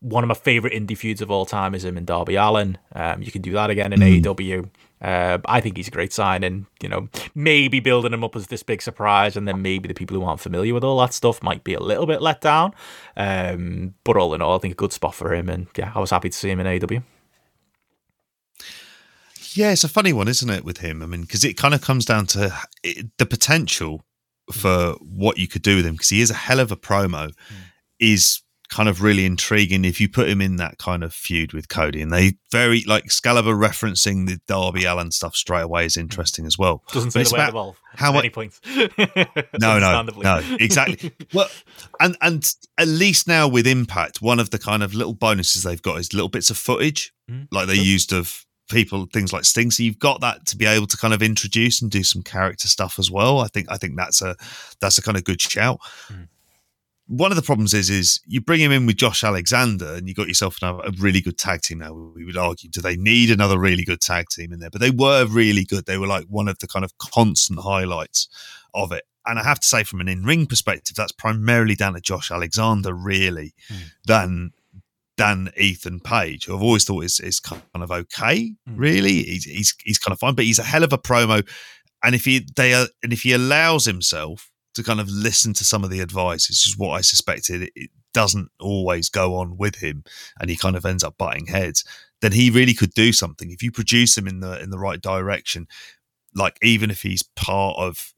One 0.00 0.22
of 0.22 0.28
my 0.28 0.34
favorite 0.34 0.74
indie 0.74 0.98
feuds 0.98 1.22
of 1.22 1.30
all 1.30 1.46
time 1.46 1.74
is 1.74 1.84
him 1.84 1.96
and 1.96 2.06
Darby 2.06 2.36
Allin. 2.36 2.76
Um, 2.94 3.22
you 3.22 3.32
can 3.32 3.40
do 3.40 3.52
that 3.52 3.70
again 3.70 3.92
in 3.92 4.00
mm. 4.00 4.22
AEW. 4.22 4.68
Uh, 5.00 5.38
I 5.46 5.60
think 5.60 5.76
he's 5.76 5.88
a 5.88 5.90
great 5.90 6.12
signing. 6.12 6.66
You 6.82 6.88
know, 6.88 7.08
maybe 7.34 7.80
building 7.80 8.12
him 8.12 8.22
up 8.22 8.36
as 8.36 8.48
this 8.48 8.62
big 8.62 8.82
surprise, 8.82 9.36
and 9.36 9.48
then 9.48 9.62
maybe 9.62 9.88
the 9.88 9.94
people 9.94 10.16
who 10.16 10.24
aren't 10.24 10.40
familiar 10.40 10.74
with 10.74 10.84
all 10.84 10.98
that 11.00 11.14
stuff 11.14 11.42
might 11.42 11.64
be 11.64 11.74
a 11.74 11.80
little 11.80 12.06
bit 12.06 12.22
let 12.22 12.40
down. 12.40 12.74
Um, 13.16 13.94
but 14.04 14.16
all 14.16 14.34
in 14.34 14.42
all, 14.42 14.56
I 14.56 14.58
think 14.58 14.72
a 14.72 14.76
good 14.76 14.92
spot 14.92 15.14
for 15.14 15.34
him, 15.34 15.48
and 15.48 15.66
yeah, 15.76 15.92
I 15.94 16.00
was 16.00 16.10
happy 16.10 16.28
to 16.28 16.36
see 16.36 16.50
him 16.50 16.60
in 16.60 16.66
AEW. 16.66 17.02
Yeah, 19.54 19.70
it's 19.70 19.84
a 19.84 19.88
funny 19.88 20.12
one, 20.12 20.28
isn't 20.28 20.50
it, 20.50 20.64
with 20.64 20.78
him? 20.78 21.02
I 21.02 21.06
mean, 21.06 21.22
because 21.22 21.44
it 21.44 21.56
kind 21.56 21.74
of 21.74 21.80
comes 21.80 22.04
down 22.04 22.26
to 22.28 22.52
it, 22.82 23.06
the 23.18 23.26
potential 23.26 24.04
mm. 24.50 24.54
for 24.54 24.94
what 25.00 25.38
you 25.38 25.48
could 25.48 25.62
do 25.62 25.76
with 25.76 25.86
him, 25.86 25.94
because 25.94 26.08
he 26.08 26.20
is 26.20 26.30
a 26.30 26.34
hell 26.34 26.60
of 26.60 26.72
a 26.72 26.76
promo, 26.76 27.28
mm. 27.28 27.34
is 28.00 28.42
kind 28.70 28.88
of 28.88 29.02
really 29.02 29.24
intriguing 29.24 29.84
if 29.84 30.00
you 30.00 30.08
put 30.08 30.28
him 30.28 30.40
in 30.40 30.56
that 30.56 30.78
kind 30.78 31.04
of 31.04 31.12
feud 31.12 31.52
with 31.52 31.68
Cody. 31.68 32.02
And 32.02 32.12
they 32.12 32.32
very, 32.50 32.82
like, 32.84 33.04
Excalibur 33.04 33.54
referencing 33.54 34.26
the 34.26 34.40
Darby 34.48 34.84
Allin 34.84 35.12
stuff 35.12 35.36
straight 35.36 35.62
away 35.62 35.86
is 35.86 35.96
mm. 35.96 36.00
interesting 36.00 36.46
as 36.46 36.58
well. 36.58 36.82
Doesn't 36.92 37.14
But 37.14 37.26
say 37.26 37.36
the 37.36 37.54
way 37.54 37.72
how 37.94 38.12
many 38.12 38.30
points? 38.30 38.60
no, 39.60 39.78
no, 39.78 40.02
no, 40.02 40.56
exactly. 40.58 41.12
well, 41.32 41.48
and 42.00 42.16
and 42.20 42.52
at 42.76 42.88
least 42.88 43.28
now 43.28 43.46
with 43.46 43.68
Impact, 43.68 44.20
one 44.20 44.40
of 44.40 44.50
the 44.50 44.58
kind 44.58 44.82
of 44.82 44.94
little 44.94 45.14
bonuses 45.14 45.62
they've 45.62 45.80
got 45.80 46.00
is 46.00 46.12
little 46.12 46.28
bits 46.28 46.50
of 46.50 46.58
footage, 46.58 47.12
Mm, 47.30 47.48
like 47.50 47.66
they 47.66 47.74
used 47.74 48.12
of 48.12 48.43
people, 48.68 49.06
things 49.12 49.32
like 49.32 49.44
Sting. 49.44 49.70
So 49.70 49.82
you've 49.82 49.98
got 49.98 50.20
that 50.20 50.46
to 50.46 50.56
be 50.56 50.66
able 50.66 50.86
to 50.86 50.96
kind 50.96 51.14
of 51.14 51.22
introduce 51.22 51.82
and 51.82 51.90
do 51.90 52.02
some 52.02 52.22
character 52.22 52.68
stuff 52.68 52.98
as 52.98 53.10
well. 53.10 53.40
I 53.40 53.48
think 53.48 53.70
I 53.70 53.76
think 53.76 53.96
that's 53.96 54.22
a 54.22 54.36
that's 54.80 54.98
a 54.98 55.02
kind 55.02 55.16
of 55.16 55.24
good 55.24 55.40
shout. 55.40 55.80
Mm. 56.08 56.28
One 57.06 57.30
of 57.30 57.36
the 57.36 57.42
problems 57.42 57.74
is 57.74 57.90
is 57.90 58.20
you 58.26 58.40
bring 58.40 58.60
him 58.60 58.72
in 58.72 58.86
with 58.86 58.96
Josh 58.96 59.22
Alexander 59.22 59.94
and 59.94 60.08
you 60.08 60.14
got 60.14 60.28
yourself 60.28 60.62
a 60.62 60.66
a 60.66 60.90
really 60.98 61.20
good 61.20 61.36
tag 61.36 61.60
team 61.60 61.78
now. 61.78 61.92
We 61.92 62.24
would 62.24 62.38
argue, 62.38 62.70
do 62.70 62.80
they 62.80 62.96
need 62.96 63.30
another 63.30 63.58
really 63.58 63.84
good 63.84 64.00
tag 64.00 64.28
team 64.30 64.52
in 64.52 64.60
there? 64.60 64.70
But 64.70 64.80
they 64.80 64.90
were 64.90 65.26
really 65.26 65.64
good. 65.64 65.84
They 65.84 65.98
were 65.98 66.06
like 66.06 66.24
one 66.28 66.48
of 66.48 66.58
the 66.60 66.66
kind 66.66 66.84
of 66.84 66.96
constant 66.98 67.60
highlights 67.60 68.28
of 68.72 68.90
it. 68.92 69.04
And 69.26 69.38
I 69.38 69.42
have 69.44 69.60
to 69.60 69.66
say, 69.66 69.84
from 69.84 70.00
an 70.00 70.08
in-ring 70.08 70.46
perspective, 70.46 70.96
that's 70.96 71.12
primarily 71.12 71.74
down 71.74 71.94
to 71.94 72.00
Josh 72.00 72.30
Alexander, 72.30 72.92
really, 72.92 73.54
Mm. 73.70 73.76
than 74.06 74.52
than 75.16 75.50
Ethan 75.56 76.00
Page, 76.00 76.46
who 76.46 76.56
I've 76.56 76.62
always 76.62 76.84
thought 76.84 77.04
is 77.04 77.20
is 77.20 77.40
kind 77.40 77.62
of 77.74 77.90
okay. 77.90 78.54
Mm. 78.68 78.78
Really, 78.78 79.22
he's 79.22 79.44
he's 79.44 79.74
he's 79.84 79.98
kind 79.98 80.12
of 80.12 80.18
fine, 80.18 80.34
but 80.34 80.44
he's 80.44 80.58
a 80.58 80.64
hell 80.64 80.84
of 80.84 80.92
a 80.92 80.98
promo. 80.98 81.46
And 82.02 82.14
if 82.14 82.24
he 82.24 82.46
they 82.56 82.74
are, 82.74 82.86
and 83.02 83.12
if 83.12 83.22
he 83.22 83.32
allows 83.32 83.84
himself 83.84 84.50
to 84.74 84.82
kind 84.82 85.00
of 85.00 85.08
listen 85.08 85.54
to 85.54 85.64
some 85.64 85.84
of 85.84 85.90
the 85.90 86.00
advice, 86.00 86.48
which 86.48 86.66
is 86.66 86.76
what 86.76 86.90
I 86.90 87.00
suspected, 87.00 87.62
it, 87.62 87.72
it 87.76 87.90
doesn't 88.12 88.48
always 88.60 89.08
go 89.08 89.36
on 89.36 89.56
with 89.56 89.76
him, 89.76 90.04
and 90.40 90.50
he 90.50 90.56
kind 90.56 90.76
of 90.76 90.84
ends 90.84 91.04
up 91.04 91.16
butting 91.16 91.46
heads. 91.46 91.84
Then 92.20 92.32
he 92.32 92.50
really 92.50 92.74
could 92.74 92.94
do 92.94 93.12
something 93.12 93.50
if 93.50 93.62
you 93.62 93.70
produce 93.70 94.16
him 94.16 94.26
in 94.26 94.40
the 94.40 94.60
in 94.60 94.70
the 94.70 94.78
right 94.78 95.00
direction. 95.00 95.68
Like 96.34 96.58
even 96.62 96.90
if 96.90 97.02
he's 97.02 97.22
part 97.22 97.78
of 97.78 98.12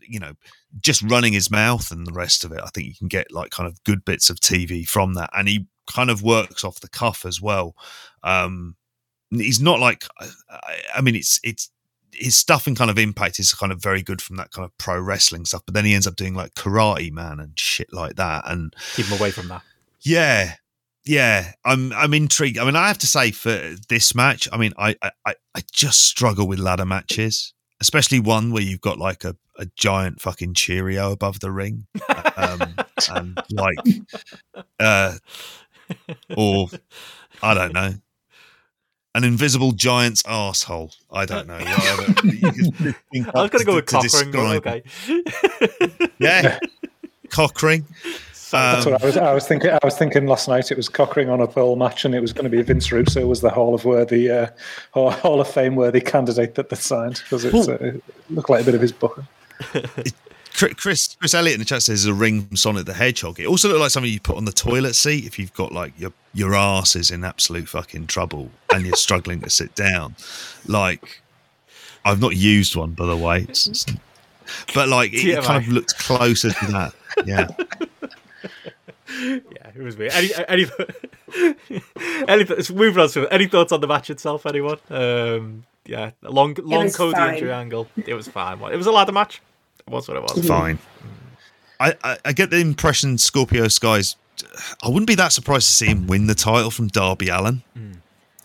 you 0.00 0.18
know 0.18 0.32
just 0.80 1.02
running 1.02 1.32
his 1.32 1.50
mouth 1.50 1.90
and 1.90 2.06
the 2.06 2.12
rest 2.12 2.44
of 2.44 2.52
it, 2.52 2.60
I 2.62 2.68
think 2.68 2.88
you 2.88 2.94
can 2.94 3.08
get 3.08 3.30
like 3.30 3.50
kind 3.50 3.68
of 3.68 3.82
good 3.84 4.04
bits 4.04 4.30
of 4.30 4.40
TV 4.40 4.86
from 4.88 5.14
that, 5.14 5.30
and 5.34 5.48
he 5.48 5.66
kind 5.86 6.10
of 6.10 6.22
works 6.22 6.64
off 6.64 6.80
the 6.80 6.88
cuff 6.88 7.24
as 7.24 7.40
well. 7.40 7.74
Um, 8.22 8.76
he's 9.30 9.60
not 9.60 9.80
like 9.80 10.04
I, 10.20 10.28
I 10.96 11.00
mean, 11.00 11.14
it's 11.14 11.40
it's 11.42 11.70
his 12.12 12.36
stuff 12.36 12.66
and 12.66 12.76
kind 12.76 12.90
of 12.90 12.98
impact 12.98 13.38
is 13.38 13.54
kind 13.54 13.72
of 13.72 13.82
very 13.82 14.02
good 14.02 14.20
from 14.20 14.36
that 14.36 14.50
kind 14.50 14.64
of 14.64 14.76
pro 14.78 15.00
wrestling 15.00 15.44
stuff, 15.46 15.62
but 15.64 15.74
then 15.74 15.84
he 15.84 15.94
ends 15.94 16.06
up 16.06 16.16
doing 16.16 16.34
like 16.34 16.54
Karate 16.54 17.10
Man 17.10 17.40
and 17.40 17.58
shit 17.58 17.92
like 17.92 18.16
that, 18.16 18.44
and 18.46 18.74
Keep 18.94 19.06
him 19.06 19.18
away 19.18 19.30
from 19.30 19.48
that. 19.48 19.62
yeah. 20.00 20.54
Yeah, 21.04 21.50
I'm 21.64 21.92
I'm 21.94 22.14
intrigued. 22.14 22.58
I 22.58 22.64
mean, 22.64 22.76
I 22.76 22.86
have 22.86 22.98
to 22.98 23.08
say 23.08 23.32
for 23.32 23.74
this 23.88 24.14
match, 24.14 24.48
I 24.52 24.56
mean, 24.56 24.72
I 24.78 24.94
I, 25.02 25.34
I 25.52 25.62
just 25.72 26.02
struggle 26.02 26.46
with 26.46 26.60
ladder 26.60 26.86
matches, 26.86 27.54
especially 27.80 28.20
one 28.20 28.52
where 28.52 28.62
you've 28.62 28.80
got 28.82 28.98
like 28.98 29.24
a, 29.24 29.34
a 29.58 29.66
giant 29.76 30.20
fucking 30.20 30.54
Cheerio 30.54 31.10
above 31.10 31.40
the 31.40 31.50
ring, 31.50 31.88
um, 32.36 32.76
and 33.10 33.36
like, 33.50 34.64
uh, 34.78 35.14
or 36.36 36.68
I 37.42 37.54
don't 37.54 37.72
know, 37.72 37.94
an 39.14 39.24
invisible 39.24 39.72
giant's 39.72 40.22
asshole. 40.26 40.92
I 41.10 41.26
don't 41.26 41.46
know. 41.46 41.58
whatever 41.58 42.26
you 42.26 42.72
can 42.72 42.94
think 43.12 43.28
I 43.34 43.42
was 43.42 43.50
going 43.50 43.58
to 43.58 43.64
go 43.64 43.74
with 43.76 43.86
to 43.86 43.96
Cochrane, 43.96 44.30
but 44.30 44.84
describe 44.84 44.84
it. 45.08 45.90
okay. 45.90 46.10
Yeah, 46.18 46.58
cockring. 47.28 47.86
That's 48.52 48.84
what 48.84 49.02
I 49.02 49.06
was. 49.06 49.16
I 49.16 49.32
was 49.32 49.48
thinking. 49.48 49.70
I 49.70 49.78
was 49.82 49.96
thinking 49.96 50.26
last 50.26 50.46
night. 50.48 50.70
It 50.70 50.76
was 50.76 50.88
Cockring 50.88 51.30
on 51.30 51.40
a 51.40 51.46
pole 51.46 51.76
match, 51.76 52.04
and 52.04 52.14
it 52.14 52.20
was 52.20 52.32
going 52.32 52.44
to 52.44 52.50
be 52.50 52.60
Vince 52.62 52.92
Russo 52.92 53.26
was 53.26 53.40
the 53.40 53.50
Hall 53.50 53.74
of 53.74 53.84
Worthy, 53.84 54.30
uh, 54.30 54.48
Hall 54.92 55.10
Hall 55.10 55.40
of 55.40 55.48
Fame 55.48 55.74
worthy 55.74 56.00
candidate 56.00 56.54
that 56.56 56.68
they 56.68 56.76
signed 56.76 57.22
because 57.24 57.44
it, 57.44 57.54
uh, 57.54 57.72
it 57.72 58.04
looked 58.30 58.50
like 58.50 58.62
a 58.62 58.64
bit 58.64 58.74
of 58.74 58.80
his 58.80 58.92
book. 58.92 59.22
Chris 60.54 60.74
Chris 60.74 61.16
Chris 61.18 61.34
Elliott 61.34 61.54
in 61.54 61.58
the 61.60 61.64
chat 61.64 61.82
says 61.82 62.04
a 62.06 62.12
ring 62.14 62.42
from 62.46 62.56
Sonic 62.56 62.86
the 62.86 62.94
Hedgehog. 62.94 63.40
It 63.40 63.46
also 63.46 63.68
looked 63.68 63.80
like 63.80 63.90
something 63.90 64.12
you 64.12 64.20
put 64.20 64.36
on 64.36 64.44
the 64.44 64.52
toilet 64.52 64.94
seat 64.94 65.24
if 65.26 65.38
you've 65.38 65.54
got 65.54 65.72
like 65.72 65.92
your 65.98 66.12
your 66.34 66.54
ass 66.54 66.94
is 66.96 67.10
in 67.10 67.24
absolute 67.24 67.68
fucking 67.68 68.06
trouble 68.06 68.50
and 68.72 68.84
you're 68.86 68.96
struggling 68.96 69.40
to 69.40 69.50
sit 69.50 69.74
down. 69.74 70.14
Like 70.66 71.22
I've 72.04 72.20
not 72.20 72.36
used 72.36 72.76
one 72.76 72.92
by 72.92 73.06
the 73.06 73.16
way, 73.16 73.38
It's- 73.42 73.66
it's- 73.68 73.86
but 74.74 74.88
like 74.88 75.12
it, 75.14 75.18
TMI. 75.38 75.42
kind 75.44 75.64
of 75.64 75.72
looked 75.72 75.96
closer 75.98 76.50
to 76.50 76.66
that. 76.72 76.92
Yeah, 77.26 77.46
Yeah, 79.20 79.70
it 79.74 79.82
was 79.82 79.96
weird. 79.96 80.12
Any, 80.12 80.30
any, 80.48 80.66
any, 82.28 82.42
it's 82.44 82.70
moving 82.70 83.02
on 83.02 83.08
to 83.10 83.28
any 83.32 83.46
thoughts 83.46 83.70
on 83.72 83.80
the 83.80 83.86
match 83.86 84.10
itself? 84.10 84.46
Anyone? 84.46 84.78
Um, 84.90 85.64
yeah, 85.86 86.12
long, 86.22 86.54
long 86.62 86.84
was 86.84 86.96
Cody 86.96 87.14
fine. 87.16 87.34
injury 87.34 87.52
angle. 87.52 87.88
It 88.06 88.14
was 88.14 88.28
fine. 88.28 88.60
It 88.72 88.76
was 88.76 88.86
a 88.86 88.92
ladder 88.92 89.12
match. 89.12 89.40
It 89.86 89.90
was 89.90 90.08
what 90.08 90.16
it 90.16 90.22
was. 90.22 90.32
Mm-hmm. 90.32 90.48
fine. 90.48 90.78
I, 91.80 91.94
I 92.04 92.18
I 92.26 92.32
get 92.32 92.50
the 92.50 92.58
impression 92.58 93.18
Scorpio 93.18 93.68
Skies. 93.68 94.16
I 94.82 94.88
wouldn't 94.88 95.06
be 95.06 95.14
that 95.16 95.32
surprised 95.32 95.68
to 95.68 95.74
see 95.74 95.86
him 95.86 96.06
win 96.06 96.26
the 96.26 96.34
title 96.34 96.70
from 96.70 96.88
Darby 96.88 97.28
Allin. 97.28 97.62
Hmm. 97.74 97.92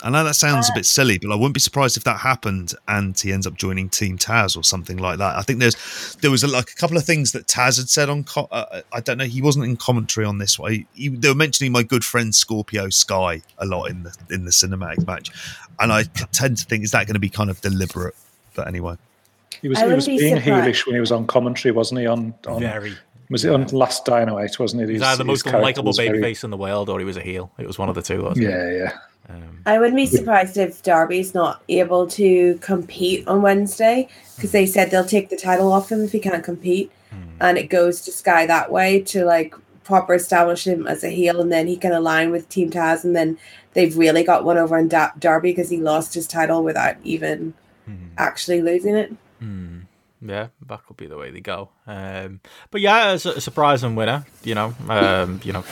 I 0.04 0.12
know 0.12 0.24
that 0.24 0.36
sounds 0.36 0.70
a 0.70 0.74
bit 0.74 0.82
ah. 0.82 0.84
silly, 0.84 1.18
but 1.18 1.32
I 1.32 1.36
wouldn't 1.36 1.56
be 1.56 1.60
surprised 1.60 1.98
if 1.98 2.04
that 2.04 2.18
happened 2.18 2.74
and 2.88 3.20
he 3.20 3.34
ends 3.34 3.48
up 3.48 3.56
joining 3.56 3.90
Team 3.90 4.18
Taz 4.18 4.56
or 4.56 4.64
something 4.64 4.98
like 4.98 5.18
that. 5.18 5.36
I 5.38 5.42
think 5.42 5.60
there's 5.60 6.16
there 6.22 6.30
was 6.30 6.44
a, 6.44 6.48
like 6.48 6.70
a 6.70 6.76
couple 6.76 6.98
of 6.98 7.04
things 7.04 7.32
that 7.32 7.48
Taz 7.48 7.78
had 7.80 7.90
said 7.90 8.10
on. 8.10 8.24
Co- 8.24 8.48
uh, 8.52 8.66
uh 8.72 8.82
I 8.94 9.00
don't 9.02 9.18
know. 9.18 9.26
He 9.26 9.42
wasn't 9.42 9.66
in 9.66 9.76
commentary 9.76 10.26
on 10.26 10.38
this 10.38 10.60
one. 10.60 10.86
He, 10.94 11.10
they 11.10 11.30
were 11.30 11.36
mentioning 11.36 11.72
my 11.72 11.84
good 11.84 12.06
friend 12.06 12.34
Scorpio 12.34 12.90
Sky 12.90 13.42
a 13.58 13.66
lot 13.66 13.86
in 13.86 14.04
the 14.04 14.16
in 14.30 14.46
the 14.46 14.52
cinematic 14.52 15.06
match, 15.08 15.32
and 15.80 15.92
I 15.92 16.04
tend 16.04 16.58
to 16.58 16.66
think 16.66 16.84
is 16.84 16.92
that 16.92 17.08
going 17.08 17.16
to 17.16 17.20
be 17.20 17.30
kind 17.30 17.50
of 17.50 17.60
deliberate. 17.62 18.16
But 18.54 18.68
anyway, 18.68 18.98
He 19.62 19.70
was. 19.70 19.78
I 19.80 19.88
He 19.88 19.94
was 19.94 20.06
be 20.08 20.18
being 20.20 20.36
surprised. 20.38 20.66
heelish 20.68 20.86
when 20.86 20.96
he 20.96 21.00
was 21.00 21.12
on 21.12 21.28
commentary, 21.28 21.72
wasn't 21.72 22.02
he? 22.02 22.08
On, 22.08 22.34
on 22.48 22.62
Very. 22.62 22.94
was 23.30 23.44
it 23.46 23.52
on 23.54 23.66
Last 23.68 24.06
Dynamite? 24.06 24.58
Wasn't 24.60 24.82
it? 24.82 24.88
He 24.88 24.94
was 24.94 25.02
either 25.04 25.18
the 25.20 25.26
most 25.26 25.44
character 25.44 25.82
unlikable 25.82 25.86
was 25.86 25.98
very- 25.98 26.20
babyface 26.22 26.44
in 26.44 26.50
the 26.50 26.58
world, 26.58 26.90
or 26.90 27.00
he 27.00 27.06
was 27.06 27.18
a 27.18 27.22
heel. 27.22 27.52
It 27.58 27.68
was 27.68 27.78
one 27.80 27.90
of 27.90 27.96
the 27.96 28.02
two. 28.02 28.24
Wasn't 28.24 28.46
it? 28.46 28.50
Yeah, 28.50 28.72
yeah. 28.72 28.98
Um, 29.30 29.62
I 29.66 29.78
wouldn't 29.78 29.98
be 29.98 30.06
surprised 30.06 30.56
if 30.58 30.82
Darby's 30.84 31.34
not 31.34 31.62
able 31.68 32.08
to 32.08 32.58
compete 32.62 33.28
on 33.28 33.42
Wednesday 33.42 34.08
because 34.38 34.52
they 34.54 34.66
said 34.66 34.90
they'll 34.90 35.04
take 35.04 35.30
the 35.30 35.36
title 35.36 35.72
off 35.74 35.92
him 35.92 36.02
if 36.02 36.14
he 36.14 36.20
can't 36.20 36.44
compete, 36.44 36.92
and 37.42 37.58
it 37.58 37.70
goes 37.70 38.02
to 38.02 38.12
Sky 38.12 38.46
that 38.46 38.72
way 38.72 39.02
to 39.02 39.26
like 39.26 39.54
proper 39.84 40.14
establish 40.14 40.66
him 40.66 40.88
as 40.88 41.04
a 41.04 41.10
heel, 41.10 41.42
and 41.42 41.52
then 41.52 41.68
he 41.68 41.76
can 41.76 41.92
align 41.92 42.32
with 42.32 42.48
Team 42.48 42.70
Taz, 42.70 43.04
and 43.04 43.16
then 43.16 43.38
they've 43.74 43.98
really 43.98 44.24
got 44.24 44.46
one 44.46 44.58
over 44.58 44.78
on 44.78 44.88
da- 44.88 45.12
Darby 45.20 45.52
because 45.52 45.70
he 45.70 45.78
lost 45.78 46.14
his 46.14 46.26
title 46.28 46.64
without 46.64 46.96
even 47.04 47.54
actually 48.18 48.62
losing 48.62 48.96
it. 48.96 49.14
Hmm. 49.40 49.80
Yeah, 50.22 50.48
that 50.68 50.86
could 50.86 50.98
be 50.98 51.06
the 51.06 51.18
way 51.18 51.30
they 51.30 51.42
go. 51.42 51.70
Um, 51.86 52.42
but 52.72 52.82
yeah, 52.82 53.14
it's 53.14 53.26
a, 53.26 53.34
a 53.34 53.42
surprising 53.42 53.96
winner. 53.96 54.26
You 54.44 54.56
know, 54.56 54.74
um, 54.90 55.42
you 55.44 55.54
know, 55.54 55.64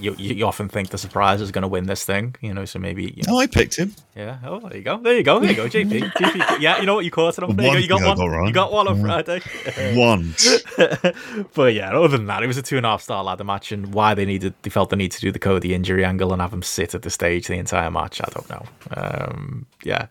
you, 0.00 0.14
you 0.18 0.46
often 0.46 0.68
think 0.68 0.90
the 0.90 0.98
surprise 0.98 1.40
is 1.40 1.50
going 1.50 1.62
to 1.62 1.68
win 1.68 1.86
this 1.86 2.04
thing. 2.04 2.34
You 2.40 2.54
know, 2.54 2.64
so 2.64 2.78
maybe 2.78 3.04
you 3.16 3.22
know, 3.26 3.34
no, 3.34 3.38
I 3.40 3.46
picked 3.46 3.76
him. 3.76 3.94
yeah. 4.16 4.38
Oh, 4.44 4.60
there 4.60 4.76
you 4.76 4.82
go. 4.82 4.98
There 4.98 5.16
you 5.16 5.22
go. 5.22 5.38
There 5.40 5.50
you 5.50 5.56
go. 5.56 5.66
JP. 5.68 6.12
JP. 6.12 6.58
Yeah, 6.60 6.80
you 6.80 6.86
know 6.86 6.94
what? 6.96 7.04
You 7.04 7.10
caught 7.10 7.38
it 7.38 7.44
on. 7.44 7.56
There 7.56 7.78
you 7.78 7.88
go. 7.88 7.96
One 7.96 8.02
You 8.02 8.14
got 8.14 8.18
one. 8.18 8.30
right. 8.30 8.46
You 8.48 8.52
got 8.54 8.72
one 8.72 8.88
on 8.88 9.00
Friday. 9.00 9.40
Once. 9.96 10.62
but 11.54 11.74
yeah, 11.74 11.92
other 11.96 12.08
than 12.16 12.26
that, 12.26 12.42
it 12.42 12.46
was 12.46 12.56
a 12.56 12.62
two 12.62 12.76
and 12.76 12.86
a 12.86 12.90
half 12.90 13.02
star 13.02 13.22
ladder 13.22 13.44
match, 13.44 13.70
and 13.72 13.92
why 13.94 14.14
they 14.14 14.24
needed, 14.24 14.54
they 14.62 14.70
felt 14.70 14.90
the 14.90 14.96
need 14.96 15.12
to 15.12 15.20
do 15.20 15.30
the 15.30 15.38
Cody 15.38 15.74
injury 15.74 16.04
angle 16.04 16.32
and 16.32 16.42
have 16.42 16.52
him 16.52 16.62
sit 16.62 16.94
at 16.94 17.02
the 17.02 17.10
stage 17.10 17.46
the 17.46 17.54
entire 17.54 17.90
match, 17.90 18.20
I 18.20 18.28
don't 18.32 18.48
know. 18.50 18.64
Um, 18.96 19.66
yeah, 19.84 20.06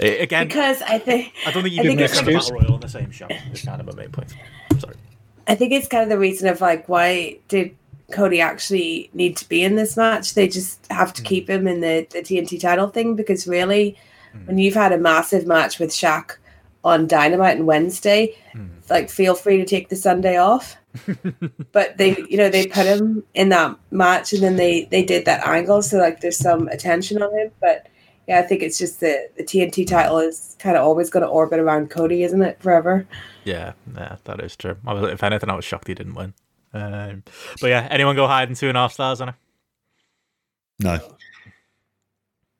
A- 0.00 0.18
again, 0.20 0.48
Because 0.48 0.82
I 0.82 0.98
think 0.98 1.32
I 1.46 1.52
don't 1.52 1.62
think 1.62 1.74
you 1.74 1.80
I 1.80 1.84
can 1.84 1.90
think 1.96 2.00
mix 2.00 2.12
it's- 2.12 2.20
on 2.20 2.24
the 2.26 2.32
battle 2.38 2.54
royal 2.60 2.74
on 2.74 2.80
the 2.80 2.88
same 2.88 3.10
show. 3.10 3.26
It's 3.30 3.64
kind 3.64 3.80
of 3.80 3.86
my 3.86 3.94
main 4.02 4.10
point. 4.10 4.34
Sorry. 4.78 4.96
I 5.46 5.54
think 5.54 5.72
it's 5.72 5.88
kind 5.88 6.02
of 6.02 6.10
the 6.10 6.18
reason 6.18 6.48
of 6.48 6.60
like 6.60 6.88
why 6.88 7.38
did 7.48 7.74
Cody 8.10 8.40
actually 8.40 9.10
need 9.12 9.36
to 9.36 9.48
be 9.48 9.62
in 9.62 9.76
this 9.76 9.96
match? 9.96 10.34
They 10.34 10.48
just 10.48 10.86
have 10.90 11.12
to 11.14 11.22
hmm. 11.22 11.26
keep 11.26 11.50
him 11.50 11.66
in 11.66 11.80
the, 11.80 12.06
the 12.10 12.20
TNT 12.20 12.60
title 12.60 12.88
thing 12.88 13.14
because 13.14 13.46
really, 13.46 13.96
hmm. 14.32 14.46
when 14.46 14.58
you've 14.58 14.74
had 14.74 14.92
a 14.92 14.98
massive 14.98 15.46
match 15.46 15.78
with 15.78 15.90
Shaq 15.90 16.36
on 16.84 17.06
Dynamite 17.06 17.56
and 17.56 17.66
Wednesday, 17.66 18.34
hmm. 18.52 18.66
like 18.88 19.10
feel 19.10 19.34
free 19.34 19.58
to 19.58 19.66
take 19.66 19.88
the 19.88 19.96
Sunday 19.96 20.36
off. 20.38 20.76
but 21.72 21.96
they, 21.98 22.16
you 22.28 22.36
know, 22.36 22.48
they 22.48 22.66
put 22.66 22.86
him 22.86 23.22
in 23.34 23.50
that 23.50 23.76
match 23.90 24.32
and 24.32 24.42
then 24.42 24.56
they 24.56 24.84
they 24.86 25.04
did 25.04 25.26
that 25.26 25.46
angle, 25.46 25.82
so 25.82 25.98
like 25.98 26.20
there's 26.20 26.38
some 26.38 26.66
attention 26.68 27.22
on 27.22 27.32
him. 27.38 27.50
But 27.60 27.88
yeah, 28.26 28.40
I 28.40 28.42
think 28.42 28.62
it's 28.62 28.78
just 28.78 29.00
the 29.00 29.28
the 29.36 29.44
TNT 29.44 29.86
title 29.86 30.18
is 30.18 30.56
kind 30.58 30.76
of 30.76 30.82
always 30.82 31.10
going 31.10 31.24
to 31.24 31.28
orbit 31.28 31.60
around 31.60 31.90
Cody, 31.90 32.22
isn't 32.24 32.42
it? 32.42 32.60
Forever. 32.60 33.06
Yeah, 33.44 33.74
yeah, 33.94 34.16
that 34.24 34.40
is 34.40 34.56
true. 34.56 34.76
I 34.86 34.94
was, 34.94 35.12
if 35.12 35.22
anything, 35.22 35.50
I 35.50 35.54
was 35.54 35.64
shocked 35.64 35.88
he 35.88 35.94
didn't 35.94 36.14
win. 36.14 36.34
Um, 36.72 37.22
but 37.60 37.68
yeah, 37.68 37.86
anyone 37.90 38.16
go 38.16 38.26
higher 38.26 38.46
than 38.46 38.54
two 38.54 38.68
and 38.68 38.76
a 38.76 38.80
half 38.80 38.92
stars 38.92 39.20
on 39.20 39.30
it? 39.30 39.34
No. 40.80 40.98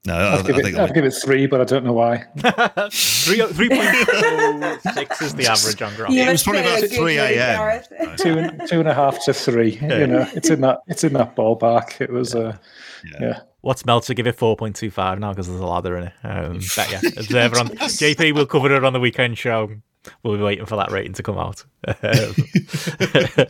No, 0.07 0.15
I, 0.15 0.39
I'd 0.39 0.47
give, 0.47 0.57
I 0.57 0.59
it, 0.61 0.79
I'd 0.79 0.95
give 0.95 1.05
it 1.05 1.11
three, 1.11 1.47
but 1.47 1.61
I 1.61 1.65
don't 1.65 1.85
know 1.85 1.93
why. 1.93 2.25
Three 2.91 3.43
three 3.49 3.69
point 3.69 3.83
oh 3.83 4.79
six 4.95 5.21
is 5.21 5.35
the 5.35 5.47
average 5.47 5.83
on 5.83 5.95
Grapple. 5.97 6.15
You 6.15 6.23
It 6.23 6.33
was 6.33 6.33
must 6.33 6.45
probably 6.45 6.63
say 6.63 6.79
about 6.79 6.91
3 6.97 7.19
a.m. 7.19 8.17
Two 8.17 8.39
and 8.39 8.69
two 8.69 8.81
and 8.81 8.89
a 8.89 8.95
half 8.95 9.23
to 9.27 9.35
three. 9.35 9.73
You 9.73 10.07
know, 10.07 10.27
it's 10.35 10.49
in 10.49 10.63
that 10.63 10.79
it's 10.87 11.05
in 11.05 11.13
that 11.15 11.37
ballpark. 11.37 12.01
It 12.01 12.11
was 12.11 12.35
uh, 12.35 12.57
Yeah. 13.05 13.19
yeah. 13.21 13.41
What's 13.61 13.85
Meltzer? 13.85 14.15
Give 14.15 14.27
it 14.27 14.37
four 14.37 14.57
point 14.57 14.77
two 14.77 14.91
five 14.91 15.19
now 15.19 15.33
because 15.33 15.49
there's 15.49 15.61
a 15.61 15.67
ladder 15.67 15.99
in 15.99 16.05
it. 16.05 16.13
Um, 16.23 16.61
but 16.75 16.91
yeah, 16.91 17.01
observer 17.19 17.59
on 17.59 17.69
JP. 17.69 18.35
We'll 18.35 18.47
cover 18.47 18.75
it 18.75 18.85
on 18.85 18.95
the 18.95 19.01
weekend 19.01 19.37
show. 19.37 19.69
We'll 20.23 20.37
be 20.37 20.43
waiting 20.43 20.67
for 20.67 20.77
that 20.77 20.91
rating 20.91 21.15
to 21.15 21.23
come 21.23 21.39
out. 21.39 21.65
Um, 22.01 23.47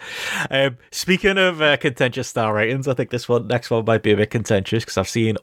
um, 0.51 0.79
speaking 0.91 1.39
of 1.39 1.61
uh, 1.61 1.77
contentious 1.77 2.29
star 2.29 2.55
ratings, 2.55 2.87
I 2.87 2.95
think 2.95 3.11
this 3.11 3.29
one 3.29 3.47
next 3.47 3.71
one 3.71 3.85
might 3.85 4.03
be 4.03 4.13
a 4.13 4.17
bit 4.17 4.31
contentious 4.31 4.85
because 4.85 4.97
I've 4.97 5.09
seen 5.09 5.37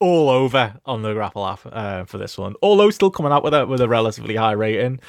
all 0.00 0.28
over 0.28 0.74
on 0.84 1.02
the 1.02 1.12
Grapple 1.12 1.46
app 1.46 1.60
uh, 1.70 2.04
for 2.04 2.18
this 2.18 2.36
one. 2.36 2.54
Although 2.62 2.90
still 2.90 3.10
coming 3.10 3.32
out 3.32 3.44
with 3.44 3.54
a 3.54 3.66
with 3.66 3.80
a 3.80 3.88
relatively 3.88 4.36
high 4.36 4.52
rating. 4.52 5.00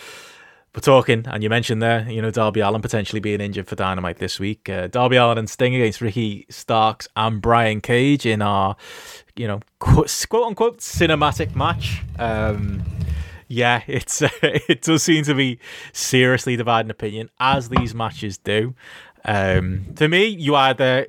We're 0.76 0.82
talking, 0.82 1.26
and 1.28 1.44
you 1.44 1.52
mentioned 1.52 1.84
there, 1.84 2.10
you 2.10 2.20
know, 2.20 2.32
Darby 2.32 2.60
Allin 2.62 2.82
potentially 2.82 3.20
being 3.20 3.42
injured 3.42 3.68
for 3.68 3.76
Dynamite 3.76 4.18
this 4.18 4.40
week. 4.40 4.68
Uh, 4.68 4.88
Darby 4.88 5.18
Allin 5.18 5.38
and 5.38 5.48
Sting 5.48 5.76
against 5.76 6.02
Ricky 6.02 6.48
Starks 6.50 7.08
and 7.16 7.40
Brian 7.44 7.80
Cage 7.80 8.26
in 8.26 8.42
our, 8.42 8.76
you 9.36 9.48
know, 9.48 9.60
quote, 9.78 10.26
quote 10.30 10.48
unquote 10.48 10.80
cinematic 10.80 11.56
match. 11.56 12.02
Um, 12.18 12.82
yeah, 13.48 13.84
it's 13.88 14.22
it 14.42 14.82
does 14.82 15.04
seem 15.04 15.24
to 15.26 15.36
be 15.36 15.60
seriously 15.92 16.56
dividing 16.56 16.92
opinion 16.92 17.30
as 17.40 17.70
these 17.70 17.94
matches 17.94 18.38
do. 18.38 18.76
Um, 19.26 19.86
to 19.96 20.08
me, 20.08 20.26
you 20.26 20.56
either 20.56 21.08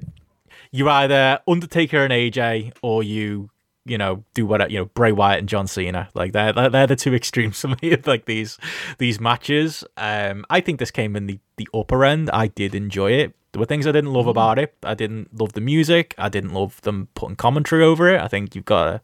you 0.71 0.89
either 0.89 1.41
Undertaker 1.47 2.05
and 2.05 2.13
AJ 2.13 2.73
or 2.83 3.03
you 3.03 3.51
you 3.85 3.99
know 3.99 4.25
do 4.35 4.47
what 4.47 4.71
you 4.71 4.79
know 4.79 4.87
Bray 4.87 5.13
Wyatt 5.13 5.41
and 5.41 5.49
John 5.49 5.67
Cena 5.67 6.09
like 6.15 6.33
they're 6.33 6.53
they're, 6.53 6.87
the 6.87 6.97
two 6.97 7.15
extremes 7.15 7.61
for 7.61 7.69
me 7.81 7.97
like 8.07 8.27
these 8.27 8.59
these 8.99 9.21
matches. 9.21 9.85
Um, 9.97 10.45
I 10.51 10.61
think 10.61 10.79
this 10.79 10.91
came 10.91 11.17
in 11.17 11.27
the 11.27 11.39
the 11.57 11.69
upper 11.75 12.05
end. 12.05 12.31
I 12.31 12.49
did 12.49 12.75
enjoy 12.75 13.13
it. 13.13 13.35
There 13.55 13.61
were 13.61 13.67
things 13.67 13.87
I 13.87 13.93
didn't 13.93 14.13
love 14.13 14.27
about 14.27 14.59
it. 14.59 14.75
I 14.83 14.95
didn't 14.95 15.39
love 15.39 15.53
the 15.53 15.61
music. 15.61 16.13
I 16.19 16.29
didn't 16.29 16.53
love 16.53 16.81
them 16.83 17.07
putting 17.15 17.37
commentary 17.37 17.85
over 17.85 18.09
it. 18.09 18.21
I 18.21 18.27
think 18.27 18.57
you've 18.57 18.65
got 18.65 18.85
to. 18.85 19.01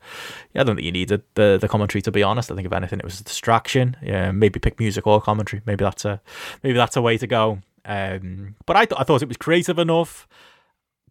Yeah, 0.53 0.63
I 0.63 0.65
don't 0.65 0.75
think 0.75 0.87
you 0.87 0.91
needed 0.91 1.23
the 1.35 1.57
the 1.61 1.69
commentary 1.69 2.03
to 2.03 2.11
be 2.11 2.25
honest. 2.25 2.51
I 2.51 2.57
think 2.57 2.67
if 2.67 2.73
anything, 2.73 2.99
it 2.99 3.05
was 3.05 3.21
a 3.21 3.25
distraction. 3.25 3.97
Yeah, 4.03 4.33
maybe 4.33 4.59
pick 4.59 4.81
music 4.81 5.07
or 5.07 5.21
commentary. 5.21 5.63
Maybe 5.67 5.85
that's 5.85 6.05
a 6.05 6.21
maybe 6.65 6.77
that's 6.77 6.97
a 6.97 7.03
way 7.03 7.17
to 7.17 7.29
go. 7.29 7.61
Um, 7.85 8.57
but 8.67 8.75
I 8.75 8.87
th- 8.87 9.01
I 9.01 9.05
thought 9.05 9.23
it 9.23 9.29
was 9.29 9.37
creative 9.37 9.79
enough. 9.79 10.27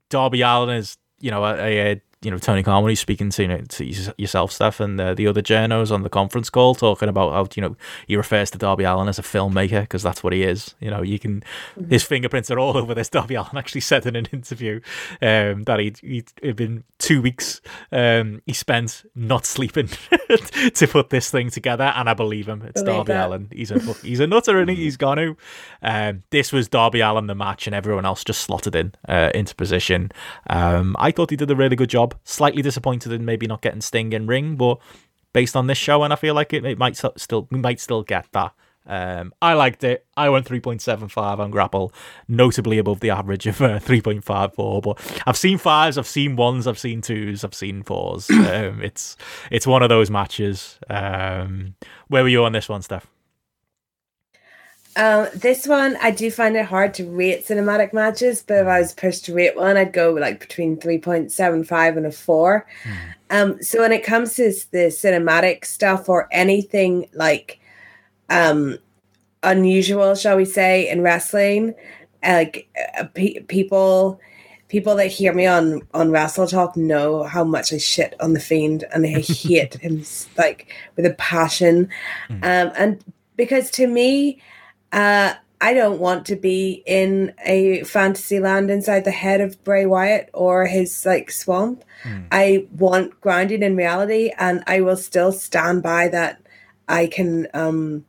Darby 0.10 0.42
Allin 0.42 0.76
is 0.76 0.98
you 1.22 1.32
know 1.32 1.46
a, 1.46 1.56
a 1.56 2.02
you 2.22 2.32
know 2.32 2.38
Tony 2.38 2.64
Khan 2.64 2.84
when 2.84 2.90
he's 2.90 3.00
speaking 3.00 3.30
to, 3.30 3.42
you 3.42 3.48
know, 3.48 3.62
to 3.62 4.14
yourself, 4.18 4.52
Steph, 4.52 4.80
and 4.80 5.00
uh, 5.00 5.14
the 5.14 5.28
other 5.28 5.42
journos 5.42 5.92
on 5.92 6.04
the 6.04 6.10
conference 6.10 6.50
call, 6.50 6.76
talking 6.76 7.08
about 7.08 7.32
how 7.32 7.48
you 7.56 7.62
know 7.62 7.76
he 8.08 8.16
refers 8.18 8.52
to 8.52 8.58
Darby 8.58 8.84
Allin 8.84 9.08
as 9.08 9.20
a 9.20 9.22
filmmaker 9.22 9.82
because 9.82 10.04
that's 10.04 10.24
what 10.24 10.34
he 10.34 10.44
is. 10.44 10.76
You 10.80 10.92
know, 10.92 11.02
you 11.02 11.18
can 11.20 11.44
his 11.90 12.04
fingerprints 12.04 12.52
are 12.52 12.60
all 12.60 12.78
over 12.78 12.94
this. 12.94 13.10
Darby 13.10 13.36
Allin 13.36 13.58
actually 13.58 13.82
said 13.82 14.06
in 14.06 14.16
an 14.16 14.28
interview 14.34 14.82
um, 15.22 15.64
that 15.64 15.80
he'd, 15.80 16.00
he'd, 16.00 16.32
it'd 16.42 16.56
been 16.56 16.84
two 16.98 17.22
weeks 17.22 17.62
um, 17.92 18.42
he 18.46 18.54
spent 18.54 19.04
not 19.16 19.46
sleeping 19.46 19.88
to 20.74 20.88
put 20.88 21.10
this 21.10 21.32
thing 21.32 21.50
together, 21.50 21.94
and 21.96 22.10
I 22.10 22.14
believe 22.14 22.48
him. 22.48 22.62
It's 22.64 22.82
Believe 22.82 22.98
Darby 22.98 23.14
that. 23.14 23.24
Allen. 23.24 23.48
He's 23.52 23.72
a 23.72 23.80
he's 24.04 24.20
a 24.20 24.28
nutter, 24.28 24.60
and 24.60 24.70
he's 24.70 24.98
gone 24.98 25.18
to. 25.18 25.38
Um, 25.82 26.24
this 26.30 26.52
was 26.52 26.68
Darby 26.68 27.00
Allin 27.00 27.28
the 27.28 27.36
match, 27.36 27.68
and 27.68 27.76
everyone 27.76 28.06
else 28.06 28.24
just 28.24 28.42
slotted 28.42 28.76
in 28.76 28.94
uh, 29.08 29.32
into 29.34 29.56
position. 29.56 30.12
Um, 30.50 30.96
I 31.00 31.12
thought 31.12 31.30
he 31.30 31.36
did 31.36 31.50
a 31.50 31.56
really 31.56 31.76
good 31.76 31.90
job. 31.90 32.09
Slightly 32.24 32.62
disappointed 32.62 33.12
in 33.12 33.26
maybe 33.26 33.48
not 33.48 33.62
getting 33.62 33.82
Sting 33.82 34.14
in 34.14 34.28
ring, 34.28 34.56
but 34.56 34.80
based 35.34 35.56
on 35.56 35.68
this 35.68 35.78
show, 35.78 36.04
and 36.04 36.14
I 36.14 36.16
feel 36.16 36.34
like 36.34 36.54
it, 36.54 36.66
it 36.66 36.78
might 36.78 36.98
still 36.98 37.48
we 37.52 37.60
might 37.60 37.80
still 37.80 38.04
get 38.04 38.28
that. 38.34 38.54
Um, 38.90 39.34
I 39.40 39.54
liked 39.54 39.84
it. 39.84 40.08
I 40.18 40.30
went 40.30 40.48
3.75 40.48 41.38
on 41.38 41.52
Grapple, 41.52 41.94
notably 42.28 42.80
above 42.80 43.02
the 43.02 43.12
average 43.12 43.46
of 43.46 43.62
uh, 43.62 43.78
3.54. 43.80 44.82
But 44.82 45.24
I've 45.28 45.38
seen 45.38 45.60
fives, 45.60 45.98
I've 45.98 46.08
seen 46.08 46.36
ones, 46.36 46.66
I've 46.66 46.80
seen 46.80 47.02
twos, 47.02 47.44
I've 47.44 47.54
seen 47.54 47.84
fours. 47.84 48.30
um, 48.32 48.82
it's 48.82 49.16
it's 49.52 49.68
one 49.68 49.84
of 49.84 49.90
those 49.90 50.10
matches. 50.10 50.80
Um, 50.90 51.76
where 52.08 52.24
were 52.24 52.30
you 52.30 52.44
on 52.44 52.52
this 52.52 52.68
one, 52.68 52.82
Steph? 52.82 53.08
Um, 54.96 55.28
this 55.36 55.68
one, 55.68 55.98
I 56.02 56.12
do 56.12 56.32
find 56.32 56.56
it 56.58 56.66
hard 56.66 56.94
to 56.96 57.10
rate 57.10 57.46
cinematic 57.46 57.94
matches, 57.94 58.44
but 58.46 58.58
if 58.58 58.68
I 58.68 58.80
was 58.80 58.94
pushed 58.94 59.26
to 59.26 59.34
rate 59.34 59.56
one, 59.56 59.78
I'd 59.78 59.94
go 59.94 60.12
like 60.14 60.40
between 60.40 60.78
3.75 60.78 61.98
and 61.98 62.06
a 62.06 62.12
4. 62.12 62.68
Um, 63.30 63.62
so 63.62 63.82
when 63.82 63.92
it 63.92 64.04
comes 64.04 64.36
to 64.36 64.52
the 64.72 64.88
cinematic 64.88 65.66
stuff 65.66 66.10
or 66.10 66.28
anything 66.32 67.08
like 67.14 67.60
um, 68.30 68.80
unusual, 69.44 70.16
shall 70.16 70.38
we 70.38 70.46
say, 70.46 70.90
in 70.90 71.02
wrestling, 71.02 71.76
like 72.24 72.68
uh, 72.98 73.06
pe- 73.06 73.40
people 73.42 74.20
people 74.68 74.96
that 74.96 75.08
hear 75.08 75.34
me 75.34 75.46
on 75.46 75.82
on 75.94 76.12
Wrestle 76.12 76.48
Talk 76.48 76.78
know 76.78 77.24
how 77.24 77.44
much 77.44 77.74
I 77.74 77.78
shit 77.78 78.16
on 78.20 78.34
the 78.34 78.40
Fiend 78.40 78.84
and 78.94 79.06
I 79.06 79.22
hate 79.22 79.74
him 79.82 80.04
like 80.38 80.74
with 80.96 81.06
a 81.06 81.14
passion, 81.14 81.90
um, 82.30 82.72
and 82.76 83.04
because 83.36 83.72
to 83.72 83.88
me, 83.88 84.42
uh, 84.92 85.34
I 85.62 85.74
don't 85.74 86.00
want 86.00 86.26
to 86.28 86.36
be 86.36 86.84
in 86.86 87.34
a 87.46 87.84
fantasy 87.84 88.40
land 88.40 88.72
inside 88.72 89.04
the 89.04 89.12
head 89.12 89.42
of 89.42 89.62
Bray 89.64 89.86
Wyatt 89.86 90.30
or 90.34 90.66
his 90.66 91.06
like 91.06 91.32
swamp. 91.32 91.84
I 92.32 92.68
want 92.72 93.20
grounded 93.20 93.62
in 93.62 93.76
reality, 93.76 94.32
and 94.38 94.64
I 94.68 94.82
will 94.82 94.96
still 94.96 95.34
stand 95.34 95.84
by 95.84 96.08
that. 96.08 96.42
I 96.88 97.08
can 97.08 97.48
um, 97.54 98.06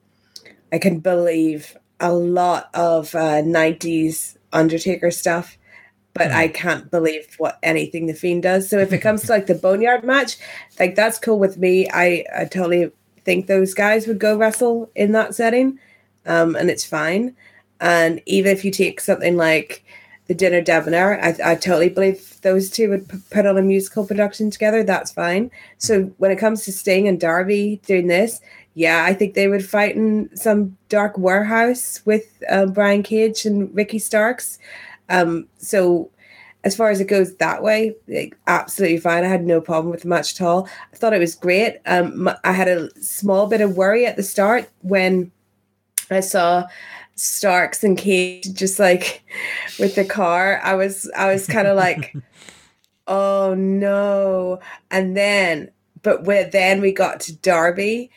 I 0.72 0.78
can 0.78 1.00
believe 1.00 1.76
a 1.98 2.12
lot 2.12 2.70
of 2.72 3.14
uh, 3.14 3.42
'90s 3.42 4.36
Undertaker 4.52 5.10
stuff, 5.10 5.58
but 6.14 6.30
I 6.30 6.48
can't 6.48 6.90
believe 6.90 7.34
what 7.38 7.58
anything 7.62 8.06
the 8.06 8.14
Fiend 8.14 8.42
does. 8.42 8.68
So 8.68 8.78
if 8.78 8.92
it 8.92 8.98
comes 8.98 9.22
to 9.22 9.32
like 9.32 9.46
the 9.46 9.54
Boneyard 9.54 10.04
match, 10.04 10.38
like 10.78 10.94
that's 10.94 11.18
cool 11.18 11.38
with 11.38 11.58
me. 11.58 11.88
I, 11.92 12.24
I 12.36 12.44
totally 12.44 12.92
think 13.24 13.46
those 13.46 13.74
guys 13.74 14.06
would 14.06 14.18
go 14.18 14.36
wrestle 14.36 14.90
in 14.94 15.12
that 15.12 15.34
setting, 15.34 15.78
um, 16.26 16.56
and 16.56 16.70
it's 16.70 16.84
fine. 16.84 17.36
And 17.80 18.20
even 18.26 18.52
if 18.52 18.64
you 18.64 18.70
take 18.70 19.00
something 19.00 19.36
like 19.36 19.84
the 20.26 20.34
Dinner 20.34 20.60
Debonair, 20.60 21.22
I, 21.24 21.52
I 21.52 21.54
totally 21.54 21.88
believe 21.88 22.40
those 22.42 22.70
two 22.70 22.90
would 22.90 23.08
p- 23.08 23.18
put 23.30 23.46
on 23.46 23.58
a 23.58 23.62
musical 23.62 24.06
production 24.06 24.50
together. 24.50 24.84
That's 24.84 25.10
fine. 25.10 25.50
So 25.78 26.04
when 26.18 26.30
it 26.30 26.38
comes 26.38 26.64
to 26.64 26.72
Sting 26.72 27.08
and 27.08 27.18
Darby 27.18 27.80
doing 27.86 28.06
this, 28.06 28.40
yeah, 28.74 29.04
I 29.04 29.14
think 29.14 29.34
they 29.34 29.48
would 29.48 29.64
fight 29.64 29.96
in 29.96 30.30
some 30.36 30.76
dark 30.88 31.18
warehouse 31.18 32.00
with 32.04 32.42
um, 32.48 32.72
Brian 32.72 33.02
Cage 33.02 33.44
and 33.44 33.74
Ricky 33.74 33.98
Starks. 33.98 34.58
Um, 35.08 35.48
so 35.58 36.10
as 36.62 36.76
far 36.76 36.90
as 36.90 37.00
it 37.00 37.06
goes 37.06 37.34
that 37.36 37.62
way, 37.62 37.96
like, 38.06 38.36
absolutely 38.46 38.98
fine. 38.98 39.24
I 39.24 39.28
had 39.28 39.44
no 39.44 39.60
problem 39.60 39.90
with 39.90 40.02
the 40.02 40.08
match 40.08 40.40
at 40.40 40.46
all. 40.46 40.68
I 40.92 40.96
thought 40.96 41.14
it 41.14 41.18
was 41.18 41.34
great. 41.34 41.78
Um, 41.86 42.30
I 42.44 42.52
had 42.52 42.68
a 42.68 42.90
small 43.02 43.48
bit 43.48 43.62
of 43.62 43.76
worry 43.76 44.06
at 44.06 44.16
the 44.16 44.22
start 44.22 44.68
when 44.82 45.32
I 46.10 46.20
saw 46.20 46.66
Starks 47.14 47.84
and 47.84 47.98
Cage 47.98 48.52
just 48.54 48.78
like 48.78 49.22
with 49.78 49.94
the 49.94 50.04
car. 50.04 50.60
I 50.62 50.74
was 50.74 51.10
I 51.16 51.32
was 51.32 51.46
kind 51.48 51.68
of 51.68 51.76
like, 51.76 52.14
oh 53.06 53.54
no. 53.54 54.60
And 54.90 55.16
then, 55.16 55.70
but 56.02 56.24
when 56.24 56.50
then 56.50 56.80
we 56.80 56.92
got 56.92 57.20
to 57.20 57.36
Darby, 57.36 58.10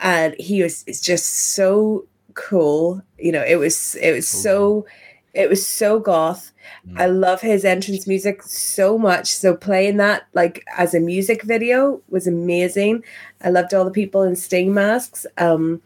and 0.00 0.34
he 0.38 0.62
was 0.62 0.84
it's 0.86 1.00
just 1.00 1.54
so 1.54 2.06
cool. 2.34 3.02
You 3.18 3.32
know, 3.32 3.44
it 3.44 3.56
was 3.56 3.94
it 3.96 4.12
was 4.12 4.28
so 4.28 4.86
it 5.34 5.48
was 5.48 5.64
so 5.66 6.00
goth. 6.00 6.52
I 6.96 7.06
love 7.06 7.40
his 7.40 7.64
entrance 7.64 8.06
music 8.06 8.42
so 8.42 8.98
much. 8.98 9.28
So 9.28 9.54
playing 9.54 9.98
that 9.98 10.26
like 10.34 10.64
as 10.76 10.94
a 10.94 11.00
music 11.00 11.42
video 11.42 12.00
was 12.08 12.26
amazing. 12.26 13.04
I 13.42 13.50
loved 13.50 13.72
all 13.72 13.84
the 13.84 13.90
people 13.90 14.22
in 14.22 14.34
Sting 14.36 14.74
masks. 14.74 15.26
Um, 15.36 15.80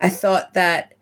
I 0.00 0.08
thought 0.08 0.54
that 0.54 0.93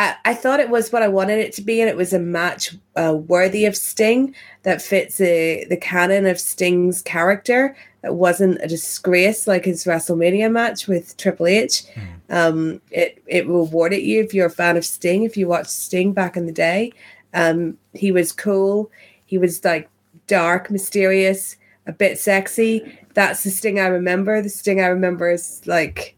I, 0.00 0.16
I 0.24 0.34
thought 0.34 0.60
it 0.60 0.70
was 0.70 0.92
what 0.92 1.02
I 1.02 1.08
wanted 1.08 1.40
it 1.40 1.52
to 1.54 1.62
be, 1.62 1.82
and 1.82 1.90
it 1.90 1.96
was 1.96 2.14
a 2.14 2.18
match 2.18 2.74
uh, 2.96 3.14
worthy 3.14 3.66
of 3.66 3.76
Sting 3.76 4.34
that 4.62 4.80
fits 4.80 5.18
the 5.18 5.66
the 5.68 5.76
canon 5.76 6.24
of 6.24 6.40
Sting's 6.40 7.02
character. 7.02 7.76
That 8.00 8.14
wasn't 8.14 8.62
a 8.62 8.66
disgrace 8.66 9.46
like 9.46 9.66
his 9.66 9.84
WrestleMania 9.84 10.50
match 10.50 10.88
with 10.88 11.18
Triple 11.18 11.48
H. 11.48 11.84
Um, 12.30 12.80
it 12.90 13.22
it 13.26 13.46
rewarded 13.46 14.02
you 14.02 14.22
if 14.22 14.32
you're 14.32 14.46
a 14.46 14.50
fan 14.50 14.78
of 14.78 14.86
Sting. 14.86 15.24
If 15.24 15.36
you 15.36 15.46
watched 15.46 15.68
Sting 15.68 16.14
back 16.14 16.34
in 16.34 16.46
the 16.46 16.52
day, 16.52 16.94
um, 17.34 17.76
he 17.92 18.10
was 18.10 18.32
cool. 18.32 18.90
He 19.26 19.36
was 19.36 19.62
like 19.66 19.90
dark, 20.26 20.70
mysterious, 20.70 21.58
a 21.86 21.92
bit 21.92 22.18
sexy. 22.18 22.98
That's 23.12 23.44
the 23.44 23.50
Sting 23.50 23.78
I 23.78 23.88
remember. 23.88 24.40
The 24.40 24.48
Sting 24.48 24.80
I 24.80 24.86
remember 24.86 25.30
is 25.30 25.60
like 25.66 26.16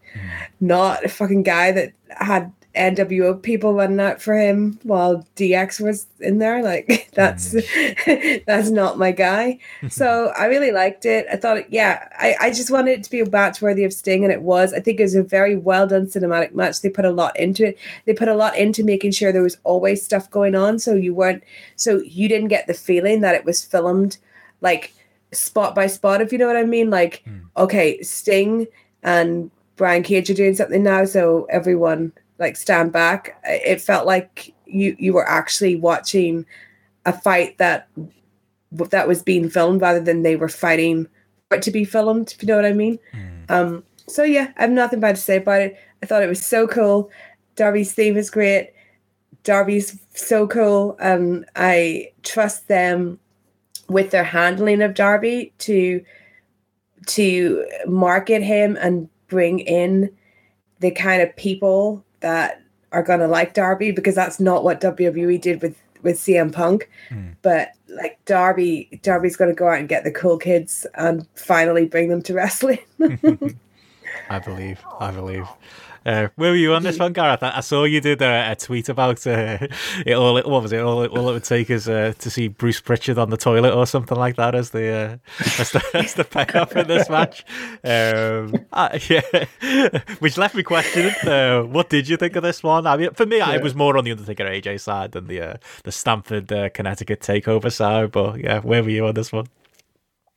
not 0.61 1.03
a 1.03 1.09
fucking 1.09 1.43
guy 1.43 1.73
that 1.73 1.91
had 2.11 2.49
NWO 2.75 3.39
people 3.39 3.75
running 3.75 3.99
out 3.99 4.19
for 4.19 4.35
him 4.35 4.79
while 4.81 5.27
DX 5.35 5.79
was 5.79 6.07
in 6.19 6.39
there. 6.39 6.63
Like 6.63 7.09
that's 7.13 7.53
mm. 7.53 8.43
that's 8.47 8.69
not 8.69 8.97
my 8.97 9.11
guy. 9.11 9.59
so 9.89 10.33
I 10.37 10.45
really 10.45 10.71
liked 10.71 11.05
it. 11.05 11.27
I 11.31 11.35
thought, 11.35 11.71
yeah, 11.71 12.07
I, 12.17 12.35
I 12.39 12.49
just 12.49 12.71
wanted 12.71 12.99
it 12.99 13.03
to 13.03 13.11
be 13.11 13.19
a 13.19 13.29
match 13.29 13.61
worthy 13.61 13.83
of 13.83 13.93
Sting, 13.93 14.23
and 14.23 14.33
it 14.33 14.41
was. 14.41 14.73
I 14.73 14.79
think 14.79 14.99
it 14.99 15.03
was 15.03 15.15
a 15.15 15.23
very 15.23 15.55
well 15.55 15.87
done 15.87 16.07
cinematic 16.07 16.53
match. 16.53 16.81
They 16.81 16.89
put 16.89 17.05
a 17.05 17.11
lot 17.11 17.37
into 17.39 17.67
it. 17.67 17.77
They 18.05 18.13
put 18.13 18.27
a 18.27 18.35
lot 18.35 18.57
into 18.57 18.83
making 18.83 19.11
sure 19.11 19.31
there 19.31 19.43
was 19.43 19.57
always 19.63 20.03
stuff 20.03 20.29
going 20.31 20.55
on, 20.55 20.79
so 20.79 20.95
you 20.95 21.13
weren't, 21.13 21.43
so 21.75 22.01
you 22.01 22.27
didn't 22.27 22.47
get 22.47 22.67
the 22.67 22.73
feeling 22.73 23.21
that 23.21 23.35
it 23.35 23.45
was 23.45 23.63
filmed 23.63 24.17
like 24.61 24.93
spot 25.31 25.75
by 25.75 25.87
spot, 25.87 26.21
if 26.21 26.31
you 26.31 26.39
know 26.39 26.47
what 26.47 26.57
I 26.57 26.63
mean. 26.63 26.89
Like, 26.89 27.23
mm. 27.27 27.41
okay, 27.55 28.01
Sting 28.01 28.67
and 29.03 29.51
Brian 29.75 30.01
Cage 30.01 30.29
are 30.31 30.35
doing 30.35 30.55
something 30.55 30.81
now, 30.81 31.05
so 31.05 31.45
everyone 31.49 32.13
like 32.39 32.55
stand 32.55 32.91
back. 32.91 33.39
It 33.43 33.81
felt 33.81 34.05
like 34.05 34.53
you 34.65 34.95
you 34.99 35.13
were 35.13 35.27
actually 35.27 35.75
watching 35.75 36.45
a 37.05 37.13
fight 37.13 37.57
that 37.57 37.87
that 38.71 39.07
was 39.07 39.21
being 39.21 39.49
filmed 39.49 39.81
rather 39.81 39.99
than 39.99 40.23
they 40.23 40.35
were 40.35 40.49
fighting 40.49 41.07
for 41.49 41.57
it 41.57 41.63
to 41.63 41.71
be 41.71 41.85
filmed. 41.85 42.31
If 42.31 42.41
you 42.41 42.47
know 42.47 42.55
what 42.55 42.65
I 42.65 42.73
mean. 42.73 42.99
Mm. 43.13 43.51
Um. 43.51 43.83
So 44.07 44.23
yeah, 44.23 44.51
I 44.57 44.61
have 44.61 44.71
nothing 44.71 44.99
bad 44.99 45.15
to 45.15 45.21
say 45.21 45.37
about 45.37 45.61
it. 45.61 45.77
I 46.01 46.05
thought 46.05 46.23
it 46.23 46.27
was 46.27 46.45
so 46.45 46.67
cool. 46.67 47.09
Darby's 47.55 47.93
theme 47.93 48.17
is 48.17 48.29
great. 48.29 48.73
Darby's 49.43 49.99
so 50.13 50.47
cool. 50.47 50.97
Um, 50.99 51.45
I 51.55 52.11
trust 52.23 52.67
them 52.67 53.19
with 53.89 54.11
their 54.11 54.23
handling 54.23 54.81
of 54.81 54.93
Darby 54.93 55.53
to 55.59 56.03
to 57.05 57.65
market 57.85 58.41
him 58.41 58.77
and 58.79 59.09
bring 59.27 59.59
in 59.59 60.09
the 60.79 60.91
kind 60.91 61.21
of 61.21 61.35
people 61.35 62.03
that 62.23 62.63
are 62.91 63.03
gonna 63.03 63.27
like 63.27 63.53
Darby 63.53 63.91
because 63.91 64.15
that's 64.15 64.39
not 64.39 64.63
what 64.63 64.81
WWE 64.81 65.39
did 65.39 65.61
with 65.61 65.77
with 66.01 66.17
CM 66.17 66.51
Punk. 66.51 66.89
Mm. 67.09 67.35
But 67.43 67.69
like 67.87 68.19
Darby, 68.25 68.99
Darby's 69.03 69.35
gonna 69.35 69.53
go 69.53 69.67
out 69.67 69.79
and 69.79 69.87
get 69.87 70.03
the 70.03 70.11
cool 70.11 70.37
kids 70.37 70.87
and 70.95 71.27
finally 71.35 71.85
bring 71.85 72.09
them 72.09 72.23
to 72.23 72.33
wrestling. 72.33 72.79
I 74.29 74.39
believe. 74.39 74.83
I 74.99 75.11
believe. 75.11 75.47
Uh, 76.05 76.27
where 76.35 76.51
were 76.51 76.57
you 76.57 76.73
on 76.73 76.83
this 76.83 76.99
one, 76.99 77.13
Gareth? 77.13 77.43
I, 77.43 77.57
I 77.57 77.59
saw 77.61 77.85
you 77.85 78.01
did 78.01 78.21
a, 78.21 78.51
a 78.51 78.55
tweet 78.55 78.89
about 78.89 79.25
uh, 79.25 79.57
it. 80.05 80.13
All 80.13 80.33
what 80.33 80.47
was 80.47 80.71
it? 80.71 80.79
All, 80.79 81.05
all 81.05 81.29
it 81.29 81.33
would 81.33 81.43
take 81.43 81.69
is 81.69 81.87
uh, 81.87 82.13
to 82.19 82.29
see 82.29 82.47
Bruce 82.47 82.81
Pritchard 82.81 83.17
on 83.17 83.29
the 83.29 83.37
toilet 83.37 83.73
or 83.73 83.85
something 83.85 84.17
like 84.17 84.35
that 84.35 84.55
as 84.55 84.71
the 84.71 84.89
uh, 84.89 85.17
as 85.59 85.71
the, 85.71 85.83
as 85.93 86.13
the 86.13 86.23
payoff 86.23 86.75
in 86.75 86.87
this 86.87 87.09
match. 87.09 87.45
Um, 87.83 88.65
uh, 88.73 88.97
yeah, 89.09 89.99
which 90.19 90.37
left 90.37 90.55
me 90.55 90.63
questioning. 90.63 91.13
Uh, 91.23 91.63
what 91.63 91.89
did 91.89 92.07
you 92.07 92.17
think 92.17 92.35
of 92.35 92.43
this 92.43 92.63
one? 92.63 92.85
I 92.85 92.97
mean, 92.97 93.11
for 93.11 93.25
me, 93.25 93.37
yeah. 93.37 93.49
I 93.49 93.57
was 93.57 93.75
more 93.75 93.97
on 93.97 94.03
the 94.03 94.11
Undertaker 94.11 94.45
AJ 94.45 94.81
side 94.81 95.13
than 95.13 95.27
the 95.27 95.41
uh, 95.41 95.57
the 95.83 95.91
Stamford 95.91 96.47
Connecticut 96.73 97.21
takeover 97.21 97.71
side. 97.71 98.11
But 98.11 98.39
yeah, 98.39 98.59
where 98.59 98.83
were 98.83 98.89
you 98.89 99.05
on 99.07 99.13
this 99.13 99.31
one? 99.31 99.47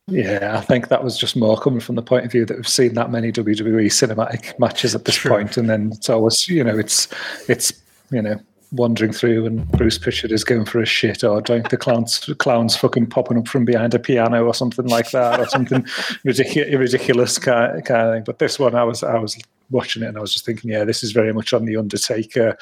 Yeah, 0.08 0.56
I 0.56 0.60
think 0.60 0.88
that 0.88 1.02
was 1.02 1.18
just 1.18 1.34
more 1.34 1.58
coming 1.58 1.80
from 1.80 1.96
the 1.96 2.02
point 2.02 2.24
of 2.24 2.30
view 2.30 2.46
that 2.46 2.56
we've 2.56 2.68
seen 2.68 2.94
that 2.94 3.10
many 3.10 3.32
WWE 3.32 3.86
cinematic 3.86 4.56
matches 4.58 4.94
at 4.94 5.04
this 5.04 5.18
point, 5.18 5.56
and 5.56 5.68
then 5.68 5.90
it's 5.92 6.08
always 6.08 6.48
you 6.48 6.62
know 6.62 6.78
it's 6.78 7.08
it's 7.48 7.72
you 8.12 8.22
know 8.22 8.38
wandering 8.72 9.12
through 9.12 9.46
and 9.46 9.68
Bruce 9.72 9.98
Pritchard 9.98 10.30
is 10.30 10.44
going 10.44 10.64
for 10.64 10.80
a 10.80 10.86
shit 10.86 11.24
or 11.24 11.40
don't 11.40 11.68
the 11.70 11.76
clowns 11.76 12.18
clowns 12.38 12.76
fucking 12.76 13.06
popping 13.06 13.38
up 13.38 13.48
from 13.48 13.64
behind 13.64 13.94
a 13.94 13.98
piano 13.98 14.44
or 14.44 14.54
something 14.54 14.86
like 14.86 15.10
that 15.10 15.40
or 15.40 15.46
something 15.46 15.86
ridiculous 16.24 16.74
ridiculous 16.74 17.38
kind 17.38 17.78
of 17.78 17.84
thing. 17.84 18.22
But 18.24 18.38
this 18.38 18.60
one 18.60 18.76
I 18.76 18.84
was 18.84 19.02
I 19.02 19.18
was 19.18 19.36
watching 19.70 20.02
it 20.02 20.06
and 20.06 20.16
I 20.16 20.20
was 20.20 20.32
just 20.32 20.46
thinking, 20.46 20.70
yeah, 20.70 20.84
this 20.84 21.02
is 21.02 21.12
very 21.12 21.32
much 21.32 21.52
on 21.52 21.64
the 21.64 21.76
Undertaker 21.76 22.56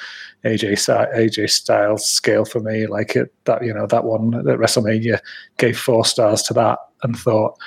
AJ 0.45 0.73
AJ 1.15 1.51
Styles 1.51 2.07
scale 2.07 2.45
for 2.45 2.61
me. 2.61 2.87
Like 2.87 3.17
it 3.17 3.33
that 3.45 3.65
you 3.65 3.73
know 3.73 3.87
that 3.87 4.05
one 4.05 4.35
at 4.35 4.45
WrestleMania 4.45 5.21
gave 5.59 5.79
four 5.79 6.05
stars 6.05 6.43
to 6.45 6.55
that 6.55 6.79
and 7.03 7.17
thought, 7.19 7.59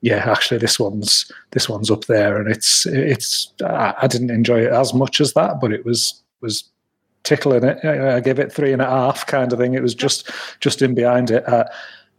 yeah, 0.00 0.30
actually 0.30 0.58
this 0.58 0.78
one's 0.78 1.30
this 1.52 1.68
one's 1.68 1.90
up 1.90 2.04
there, 2.04 2.38
and 2.38 2.50
it's 2.50 2.86
it's 2.86 3.52
I, 3.64 4.06
didn't 4.06 4.30
enjoy 4.30 4.60
it 4.60 4.72
as 4.72 4.92
much 4.92 5.20
as 5.20 5.32
that, 5.32 5.60
but 5.60 5.72
it 5.72 5.84
was 5.84 6.22
was 6.40 6.64
tickling 7.22 7.64
it. 7.64 7.82
I 7.84 8.20
gave 8.20 8.38
it 8.38 8.52
three 8.52 8.72
and 8.72 8.82
a 8.82 8.86
half 8.86 9.26
kind 9.26 9.52
of 9.52 9.58
thing. 9.58 9.74
It 9.74 9.82
was 9.82 9.94
just 9.94 10.30
just 10.60 10.82
in 10.82 10.94
behind 10.94 11.30
it. 11.30 11.48
Uh, 11.48 11.64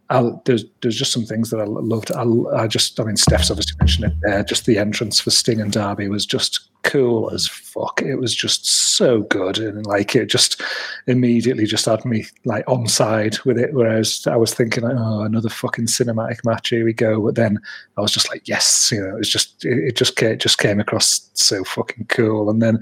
I'll, 0.08 0.40
there's 0.44 0.64
there's 0.82 0.96
just 0.96 1.12
some 1.12 1.24
things 1.24 1.50
that 1.50 1.60
I 1.60 1.64
loved. 1.64 2.12
I, 2.12 2.24
I 2.56 2.66
just 2.68 3.00
I 3.00 3.04
mean 3.04 3.16
Steph's 3.16 3.50
obviously 3.50 3.76
mentioned 3.78 4.06
it 4.06 4.16
there. 4.22 4.44
Just 4.44 4.66
the 4.66 4.78
entrance 4.78 5.18
for 5.18 5.30
Sting 5.30 5.60
and 5.60 5.72
Darby 5.72 6.08
was 6.08 6.24
just 6.24 6.68
cool 6.84 7.28
as 7.32 7.48
fuck. 7.48 8.00
It 8.00 8.14
was 8.14 8.32
just 8.32 8.64
so 8.96 9.22
good 9.22 9.58
and 9.58 9.84
like 9.84 10.14
it 10.14 10.26
just 10.26 10.62
immediately 11.08 11.66
just 11.66 11.86
had 11.86 12.04
me 12.04 12.26
like 12.44 12.62
on 12.68 12.86
side 12.86 13.38
with 13.44 13.58
it. 13.58 13.74
Whereas 13.74 14.24
I 14.28 14.36
was 14.36 14.54
thinking 14.54 14.84
like, 14.84 14.94
oh 14.96 15.22
another 15.22 15.48
fucking 15.48 15.86
cinematic 15.86 16.44
match 16.44 16.68
here 16.68 16.84
we 16.84 16.92
go. 16.92 17.20
But 17.20 17.34
then 17.34 17.58
I 17.96 18.00
was 18.00 18.12
just 18.12 18.30
like 18.30 18.46
yes, 18.46 18.92
you 18.92 19.00
know 19.00 19.08
it 19.08 19.18
was 19.18 19.28
just 19.30 19.64
it, 19.64 19.88
it 19.88 19.96
just 19.96 20.14
came, 20.14 20.30
it 20.30 20.40
just 20.40 20.58
came 20.58 20.78
across 20.78 21.30
so 21.34 21.64
fucking 21.64 22.06
cool. 22.06 22.48
And 22.48 22.62
then 22.62 22.80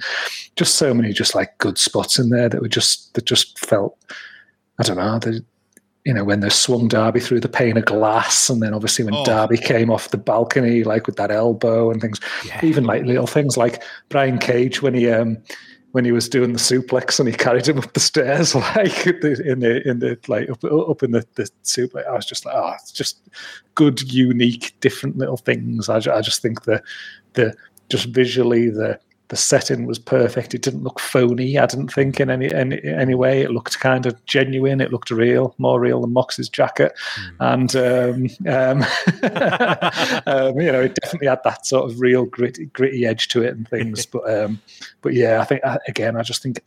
just 0.56 0.74
so 0.74 0.92
many 0.92 1.14
just 1.14 1.34
like 1.34 1.56
good 1.56 1.78
spots 1.78 2.18
in 2.18 2.28
there 2.28 2.50
that 2.50 2.60
were 2.60 2.68
just 2.68 3.14
that 3.14 3.24
just 3.24 3.58
felt 3.58 3.98
I 4.78 4.82
don't 4.82 4.96
know. 4.96 5.18
They, 5.18 5.40
you 6.04 6.12
know, 6.12 6.24
when 6.24 6.40
they 6.40 6.50
swung 6.50 6.86
Darby 6.86 7.20
through 7.20 7.40
the 7.40 7.48
pane 7.48 7.78
of 7.78 7.86
glass, 7.86 8.50
and 8.50 8.62
then 8.62 8.74
obviously 8.74 9.04
when 9.04 9.14
oh. 9.14 9.24
Darby 9.24 9.56
came 9.56 9.90
off 9.90 10.10
the 10.10 10.18
balcony, 10.18 10.84
like 10.84 11.06
with 11.06 11.16
that 11.16 11.30
elbow 11.30 11.90
and 11.90 12.00
things, 12.00 12.20
yeah. 12.44 12.60
even 12.62 12.84
like 12.84 13.04
little 13.04 13.26
things 13.26 13.56
like 13.56 13.82
Brian 14.10 14.38
Cage 14.38 14.82
when 14.82 14.94
he 14.94 15.10
um 15.10 15.38
when 15.92 16.04
he 16.04 16.10
was 16.10 16.28
doing 16.28 16.52
the 16.52 16.58
suplex 16.58 17.20
and 17.20 17.28
he 17.28 17.34
carried 17.34 17.68
him 17.68 17.78
up 17.78 17.92
the 17.92 18.00
stairs, 18.00 18.54
like 18.54 19.06
in 19.06 19.60
the 19.60 19.88
in 19.88 20.00
the 20.00 20.18
like 20.28 20.50
up, 20.50 20.62
up 20.64 21.02
in 21.02 21.12
the, 21.12 21.24
the 21.36 21.48
suplex. 21.62 22.06
I 22.06 22.12
was 22.12 22.26
just 22.26 22.44
like, 22.44 22.54
oh, 22.54 22.74
it's 22.74 22.92
just 22.92 23.20
good, 23.74 24.12
unique, 24.12 24.74
different 24.80 25.16
little 25.16 25.38
things. 25.38 25.88
I, 25.88 25.96
I 25.96 26.20
just 26.20 26.42
think 26.42 26.64
the 26.64 26.82
the 27.32 27.54
just 27.88 28.06
visually 28.06 28.68
the 28.68 28.98
the 29.34 29.38
setting 29.38 29.84
was 29.84 29.98
perfect. 29.98 30.54
It 30.54 30.62
didn't 30.62 30.84
look 30.84 31.00
phony. 31.00 31.58
I 31.58 31.66
didn't 31.66 31.92
think 31.92 32.20
in 32.20 32.30
any 32.30 32.54
any, 32.54 32.80
any 32.84 33.16
way. 33.16 33.42
It 33.42 33.50
looked 33.50 33.80
kind 33.80 34.06
of 34.06 34.24
genuine. 34.26 34.80
It 34.80 34.92
looked 34.92 35.10
real, 35.10 35.56
more 35.58 35.80
real 35.80 36.00
than 36.00 36.12
Mox's 36.12 36.48
jacket, 36.48 36.92
mm. 37.40 37.52
and 37.52 37.74
um, 37.74 38.30
um, 38.48 38.82
um, 40.26 40.60
you 40.60 40.70
know, 40.70 40.82
it 40.82 40.94
definitely 41.02 41.26
had 41.26 41.42
that 41.42 41.66
sort 41.66 41.90
of 41.90 41.98
real 41.98 42.26
gritty, 42.26 42.66
gritty 42.66 43.04
edge 43.06 43.26
to 43.28 43.42
it 43.42 43.56
and 43.56 43.68
things. 43.68 44.06
but 44.12 44.22
um, 44.30 44.62
but 45.02 45.14
yeah, 45.14 45.40
I 45.40 45.44
think 45.44 45.62
again, 45.88 46.16
I 46.16 46.22
just 46.22 46.40
think 46.40 46.60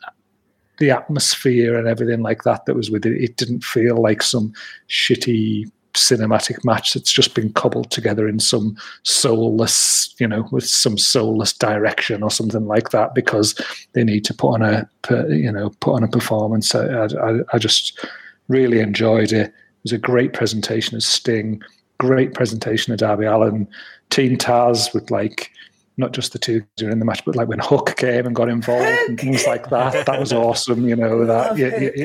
the 0.80 0.92
atmosphere 0.92 1.78
and 1.78 1.88
everything 1.88 2.22
like 2.22 2.44
that 2.44 2.66
that 2.66 2.76
was 2.76 2.92
with 2.92 3.06
it, 3.06 3.24
it 3.24 3.38
didn't 3.38 3.64
feel 3.64 3.96
like 3.96 4.22
some 4.22 4.52
shitty 4.90 5.72
cinematic 5.94 6.64
match 6.64 6.94
that's 6.94 7.12
just 7.12 7.34
been 7.34 7.52
cobbled 7.54 7.92
together 7.92 8.28
in 8.28 8.40
some 8.40 8.78
soulless, 9.04 10.14
you 10.20 10.28
know, 10.28 10.48
with 10.52 10.66
some 10.66 10.98
soulless 10.98 11.54
direction 11.54 12.24
or 12.24 12.32
something 12.32 12.66
like 12.66 12.92
that 12.92 13.16
because 13.16 13.60
they 13.94 14.04
need 14.04 14.24
to 14.26 14.34
put 14.34 14.54
on 14.54 14.62
a, 14.62 14.90
you 15.30 15.52
know, 15.52 15.72
put 15.80 15.96
on 15.96 16.04
a 16.04 16.08
performance. 16.08 16.74
I, 16.76 17.06
I, 17.06 17.40
I 17.54 17.58
just 17.58 18.06
really 18.48 18.80
enjoyed 18.80 19.32
it. 19.32 19.48
It 19.48 19.54
was 19.84 19.92
a 19.94 19.98
great 19.98 20.34
presentation 20.34 20.96
of 20.96 21.04
Sting, 21.04 21.62
great 22.00 22.34
presentation 22.34 22.94
of 22.94 23.00
Darby 23.00 23.26
Allin, 23.26 23.68
Team 24.10 24.38
Taz 24.38 24.94
with 24.94 25.12
like 25.12 25.52
not 26.00 26.12
just 26.12 26.32
the 26.32 26.40
two 26.40 26.64
who 26.80 26.88
are 26.88 26.92
in 26.92 27.00
the 27.00 27.06
match, 27.06 27.26
but 27.26 27.36
like 27.36 27.48
when 27.48 27.58
Hook 27.58 27.96
came 27.98 28.28
and 28.28 28.36
got 28.36 28.50
involved 28.50 28.86
Hook. 28.86 29.10
and 29.10 29.20
things 29.20 29.48
like 29.48 29.72
that. 29.72 30.06
That 30.06 30.20
was 30.20 30.32
awesome, 30.34 30.88
you 30.88 30.96
know. 30.96 31.26
That 31.26 31.60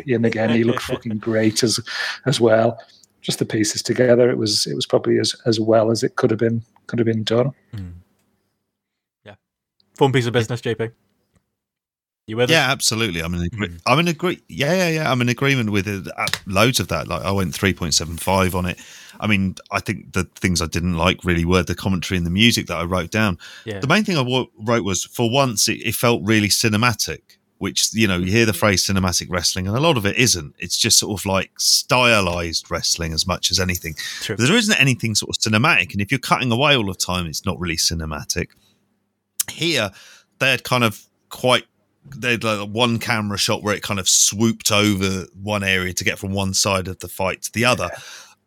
and 0.09 0.27
again, 0.27 0.51
he 0.51 0.65
looked 0.65 0.83
fucking 0.83 1.19
great 1.19 1.63
as 1.63 1.79
as 2.25 2.41
well 2.41 2.79
just 3.23 3.39
the 3.39 3.47
pieces 3.47 3.83
together, 3.83 4.29
it 4.31 4.37
was 4.37 4.67
it 4.67 4.75
was 4.75 4.85
probably 4.85 5.19
as 5.19 5.35
as 5.47 5.59
well 5.59 5.91
as 5.91 6.03
it 6.03 6.17
could 6.17 6.31
have 6.31 6.39
been 6.41 6.63
could 6.87 6.99
have 6.99 7.07
been 7.07 7.25
done. 7.25 7.53
Mm. 7.75 7.93
Yeah, 9.25 9.35
fun 9.97 10.13
piece 10.13 10.27
of 10.27 10.33
business, 10.35 10.61
JP. 10.61 10.93
You 12.29 12.37
with 12.37 12.51
Yeah, 12.51 12.71
absolutely. 12.71 13.21
I'm 13.21 13.35
in. 13.35 13.43
Agree- 13.43 13.69
mm. 13.69 13.81
I'm 13.87 13.99
in 13.99 14.07
agree. 14.09 14.41
Yeah, 14.49 14.73
yeah, 14.75 14.89
yeah. 14.89 15.11
I'm 15.11 15.21
in 15.21 15.29
agreement 15.29 15.71
with 15.71 15.89
it. 15.89 16.07
Uh, 16.17 16.27
loads 16.47 16.79
of 16.79 16.87
that. 16.89 17.09
Like 17.09 17.23
I 17.25 17.33
went 17.33 17.53
3.75 17.53 18.55
on 18.55 18.67
it. 18.67 18.79
I 19.19 19.27
mean, 19.27 19.57
I 19.73 19.81
think 19.81 20.13
the 20.13 20.25
things 20.37 20.63
I 20.63 20.67
didn't 20.67 20.97
like 20.97 21.25
really 21.25 21.45
were 21.45 21.65
the 21.65 21.75
commentary 21.75 22.17
and 22.19 22.25
the 22.27 22.31
music 22.31 22.69
that 22.69 22.77
I 22.77 22.85
wrote 22.85 23.11
down. 23.11 23.39
Yeah. 23.65 23.81
The 23.81 23.89
main 23.89 24.05
thing 24.05 24.17
I 24.17 24.23
w- 24.23 24.47
wrote 24.61 24.85
was 24.85 25.05
for 25.05 25.29
once 25.31 25.69
it, 25.69 25.85
it 25.85 25.97
felt 25.97 26.23
really 26.23 26.49
cinematic 26.49 27.39
which 27.63 27.95
you 27.95 28.09
know 28.09 28.19
you 28.19 28.27
hear 28.27 28.45
the 28.45 28.51
mm-hmm. 28.51 28.59
phrase 28.59 28.85
cinematic 28.85 29.31
wrestling 29.31 29.69
and 29.69 29.77
a 29.77 29.81
lot 29.81 29.97
of 29.97 30.05
it 30.05 30.17
isn't. 30.17 30.53
It's 30.59 30.77
just 30.77 30.99
sort 30.99 31.21
of 31.21 31.25
like 31.25 31.53
stylized 31.61 32.69
wrestling 32.73 33.13
as 33.13 33.25
much 33.25 33.53
as 33.53 33.61
anything. 33.61 33.95
There 34.27 34.57
isn't 34.57 34.81
anything 34.81 35.15
sort 35.15 35.31
of 35.31 35.41
cinematic 35.41 35.93
and 35.93 36.01
if 36.01 36.11
you're 36.11 36.19
cutting 36.19 36.51
away 36.51 36.77
all 36.77 36.87
the 36.87 36.95
time 36.95 37.27
it's 37.27 37.47
not 37.47 37.61
really 37.61 37.77
cinematic. 37.77 38.49
Here 39.49 39.93
they 40.41 40.51
had 40.51 40.65
kind 40.65 40.83
of 40.83 41.05
quite 41.29 41.65
they 42.17 42.33
had 42.33 42.43
like 42.43 42.69
one 42.69 42.99
camera 42.99 43.39
shot 43.39 43.63
where 43.63 43.77
it 43.77 43.83
kind 43.85 44.01
of 44.01 44.09
swooped 44.09 44.73
over 44.73 45.27
one 45.41 45.63
area 45.63 45.93
to 45.93 46.03
get 46.03 46.19
from 46.19 46.33
one 46.33 46.55
side 46.55 46.89
of 46.89 46.99
the 46.99 47.07
fight 47.07 47.43
to 47.43 47.53
the 47.53 47.65
other. 47.65 47.91
Yeah. 47.93 47.99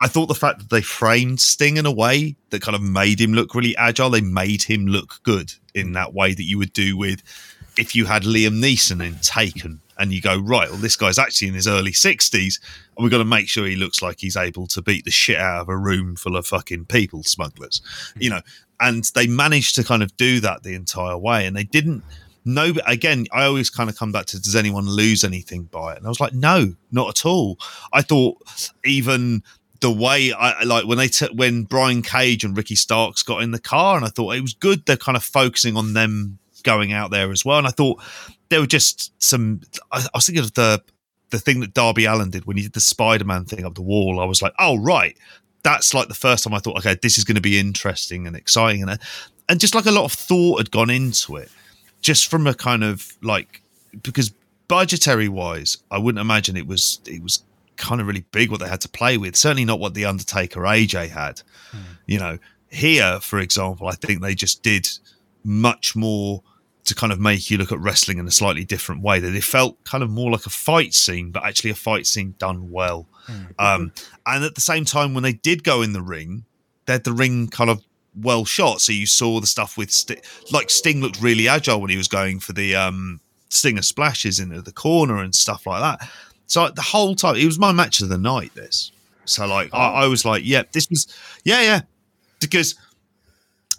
I 0.01 0.09
thought 0.09 0.25
the 0.25 0.35
fact 0.35 0.59
that 0.59 0.69
they 0.69 0.81
framed 0.81 1.39
Sting 1.39 1.77
in 1.77 1.85
a 1.85 1.91
way 1.91 2.35
that 2.49 2.61
kind 2.61 2.75
of 2.75 2.81
made 2.81 3.21
him 3.21 3.31
look 3.31 3.55
really 3.55 3.77
agile, 3.77 4.09
they 4.09 4.19
made 4.19 4.61
him 4.61 4.87
look 4.87 5.21
good 5.23 5.53
in 5.73 5.91
mm. 5.91 5.93
that 5.93 6.13
way 6.13 6.33
that 6.33 6.43
you 6.43 6.57
would 6.57 6.73
do 6.73 6.97
with 6.97 7.23
if 7.77 7.95
you 7.95 8.05
had 8.05 8.23
Liam 8.23 8.59
Neeson 8.59 9.05
in 9.05 9.15
Taken 9.19 9.81
and 9.97 10.11
you 10.11 10.21
go, 10.21 10.37
right, 10.37 10.69
well, 10.69 10.79
this 10.79 10.95
guy's 10.95 11.17
actually 11.17 11.47
in 11.47 11.53
his 11.53 11.67
early 11.67 11.91
60s, 11.91 12.59
and 12.95 13.03
we've 13.03 13.11
got 13.11 13.19
to 13.19 13.25
make 13.25 13.47
sure 13.47 13.65
he 13.65 13.75
looks 13.75 14.01
like 14.01 14.19
he's 14.19 14.37
able 14.37 14.67
to 14.67 14.81
beat 14.81 15.05
the 15.05 15.11
shit 15.11 15.37
out 15.37 15.61
of 15.61 15.69
a 15.69 15.77
room 15.77 16.15
full 16.15 16.35
of 16.35 16.45
fucking 16.45 16.85
people 16.85 17.23
smugglers, 17.23 17.81
you 18.17 18.29
know. 18.29 18.41
And 18.79 19.09
they 19.15 19.27
managed 19.27 19.75
to 19.75 19.83
kind 19.83 20.03
of 20.03 20.15
do 20.17 20.41
that 20.41 20.63
the 20.63 20.75
entire 20.75 21.17
way, 21.17 21.45
and 21.45 21.55
they 21.55 21.63
didn't. 21.63 22.03
No, 22.43 22.73
again, 22.85 23.25
I 23.31 23.45
always 23.45 23.69
kind 23.69 23.89
of 23.89 23.97
come 23.97 24.11
back 24.11 24.27
to 24.27 24.41
does 24.41 24.55
anyone 24.55 24.85
lose 24.85 25.23
anything 25.23 25.63
by 25.63 25.93
it? 25.93 25.97
And 25.97 26.05
I 26.05 26.09
was 26.09 26.19
like, 26.19 26.33
no, 26.33 26.75
not 26.91 27.09
at 27.09 27.25
all. 27.25 27.57
I 27.91 28.01
thought 28.01 28.69
even 28.83 29.43
the 29.79 29.91
way 29.91 30.31
I 30.31 30.63
like 30.63 30.85
when 30.85 30.97
they 30.97 31.07
took 31.07 31.31
when 31.31 31.63
Brian 31.63 32.01
Cage 32.01 32.43
and 32.43 32.55
Ricky 32.55 32.75
Starks 32.75 33.23
got 33.23 33.41
in 33.41 33.51
the 33.51 33.59
car, 33.59 33.95
and 33.95 34.05
I 34.05 34.09
thought 34.09 34.35
it 34.35 34.41
was 34.41 34.53
good. 34.53 34.85
They're 34.85 34.97
kind 34.97 35.15
of 35.15 35.23
focusing 35.23 35.77
on 35.77 35.93
them 35.93 36.37
going 36.65 36.91
out 36.91 37.11
there 37.11 37.31
as 37.31 37.45
well, 37.45 37.57
and 37.57 37.67
I 37.67 37.71
thought 37.71 38.01
there 38.49 38.59
were 38.59 38.67
just 38.67 39.13
some. 39.23 39.61
I, 39.91 39.99
I 39.99 40.09
was 40.13 40.25
thinking 40.25 40.43
of 40.43 40.53
the 40.55 40.83
the 41.29 41.39
thing 41.39 41.61
that 41.61 41.73
Darby 41.73 42.05
Allin 42.05 42.29
did 42.29 42.45
when 42.45 42.57
he 42.57 42.63
did 42.63 42.73
the 42.73 42.81
Spider 42.81 43.23
Man 43.23 43.45
thing 43.45 43.63
up 43.63 43.75
the 43.75 43.81
wall. 43.81 44.19
I 44.19 44.25
was 44.25 44.41
like, 44.41 44.53
oh 44.59 44.77
right, 44.77 45.17
that's 45.63 45.93
like 45.93 46.09
the 46.09 46.13
first 46.13 46.43
time 46.43 46.53
I 46.53 46.59
thought, 46.59 46.77
okay, 46.79 46.97
this 47.01 47.17
is 47.17 47.23
going 47.23 47.35
to 47.35 47.41
be 47.41 47.57
interesting 47.57 48.27
and 48.27 48.35
exciting, 48.35 48.83
and 48.83 48.99
and 49.47 49.59
just 49.59 49.75
like 49.75 49.85
a 49.85 49.91
lot 49.91 50.03
of 50.03 50.11
thought 50.11 50.57
had 50.57 50.71
gone 50.71 50.89
into 50.89 51.37
it 51.37 51.49
just 52.01 52.27
from 52.27 52.45
a 52.45 52.53
kind 52.53 52.83
of 52.83 53.17
like 53.21 53.61
because 54.03 54.31
budgetary 54.67 55.27
wise, 55.27 55.77
I 55.89 55.97
wouldn't 55.97 56.21
imagine 56.21 56.57
it 56.57 56.67
was 56.67 56.99
it 57.07 57.23
was 57.23 57.43
kind 57.77 57.99
of 57.99 58.07
really 58.07 58.25
big 58.31 58.51
what 58.51 58.59
they 58.59 58.69
had 58.69 58.81
to 58.81 58.89
play 58.89 59.17
with. 59.17 59.35
Certainly 59.35 59.65
not 59.65 59.79
what 59.79 59.93
the 59.93 60.05
Undertaker 60.05 60.61
AJ 60.61 61.09
had. 61.09 61.41
Mm. 61.71 61.79
You 62.05 62.19
know, 62.19 62.39
here, 62.69 63.19
for 63.21 63.39
example, 63.39 63.87
I 63.87 63.95
think 63.95 64.21
they 64.21 64.35
just 64.35 64.63
did 64.63 64.87
much 65.43 65.95
more 65.95 66.43
to 66.85 66.95
kind 66.95 67.11
of 67.11 67.19
make 67.19 67.49
you 67.49 67.57
look 67.57 67.71
at 67.71 67.79
wrestling 67.79 68.19
in 68.19 68.27
a 68.27 68.31
slightly 68.31 68.63
different 68.63 69.01
way. 69.01 69.19
That 69.19 69.35
it 69.35 69.43
felt 69.43 69.83
kind 69.83 70.03
of 70.03 70.09
more 70.09 70.31
like 70.31 70.45
a 70.45 70.51
fight 70.51 70.93
scene, 70.93 71.31
but 71.31 71.43
actually 71.43 71.71
a 71.71 71.75
fight 71.75 72.07
scene 72.07 72.35
done 72.37 72.71
well. 72.71 73.07
Mm. 73.27 73.47
Um, 73.59 73.91
and 74.25 74.43
at 74.43 74.55
the 74.55 74.61
same 74.61 74.85
time, 74.85 75.13
when 75.13 75.23
they 75.23 75.33
did 75.33 75.63
go 75.63 75.81
in 75.81 75.93
the 75.93 76.01
ring, 76.01 76.45
they 76.85 76.93
had 76.93 77.03
the 77.03 77.13
ring 77.13 77.47
kind 77.47 77.69
of 77.69 77.83
well 78.15 78.45
shot. 78.45 78.81
So 78.81 78.91
you 78.91 79.07
saw 79.07 79.39
the 79.39 79.47
stuff 79.47 79.77
with 79.77 79.91
St- 79.91 80.21
like 80.51 80.69
Sting 80.69 81.01
looked 81.01 81.21
really 81.21 81.47
agile 81.47 81.81
when 81.81 81.89
he 81.89 81.97
was 81.97 82.07
going 82.07 82.39
for 82.39 82.53
the 82.53 82.75
um, 82.75 83.19
Stinger 83.49 83.81
splashes 83.81 84.39
into 84.39 84.61
the 84.61 84.71
corner 84.71 85.17
and 85.17 85.33
stuff 85.33 85.65
like 85.65 85.81
that. 85.81 86.07
So 86.47 86.63
like, 86.63 86.75
the 86.75 86.81
whole 86.81 87.15
time, 87.15 87.35
it 87.35 87.45
was 87.45 87.57
my 87.57 87.71
match 87.71 88.01
of 88.01 88.09
the 88.09 88.17
night. 88.17 88.53
This, 88.53 88.91
so 89.25 89.47
like 89.47 89.69
oh. 89.73 89.77
I, 89.77 90.03
I, 90.03 90.07
was 90.07 90.23
like, 90.23 90.43
yeah, 90.45 90.63
this 90.71 90.87
was, 90.89 91.07
yeah, 91.43 91.61
yeah, 91.61 91.81
because, 92.39 92.75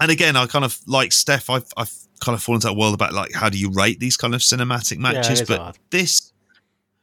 and 0.00 0.10
again, 0.10 0.34
I 0.34 0.46
kind 0.46 0.64
of 0.64 0.76
like 0.86 1.12
Steph. 1.12 1.48
I've, 1.48 1.68
I've 1.76 1.94
kind 2.20 2.34
of 2.34 2.42
fallen 2.42 2.58
into 2.58 2.68
that 2.68 2.74
world 2.74 2.94
about 2.94 3.12
like 3.12 3.32
how 3.32 3.48
do 3.48 3.58
you 3.58 3.70
rate 3.70 4.00
these 4.00 4.16
kind 4.16 4.34
of 4.34 4.40
cinematic 4.40 4.98
matches, 4.98 5.40
yeah, 5.40 5.46
but 5.48 5.58
hard. 5.60 5.78
this. 5.90 6.32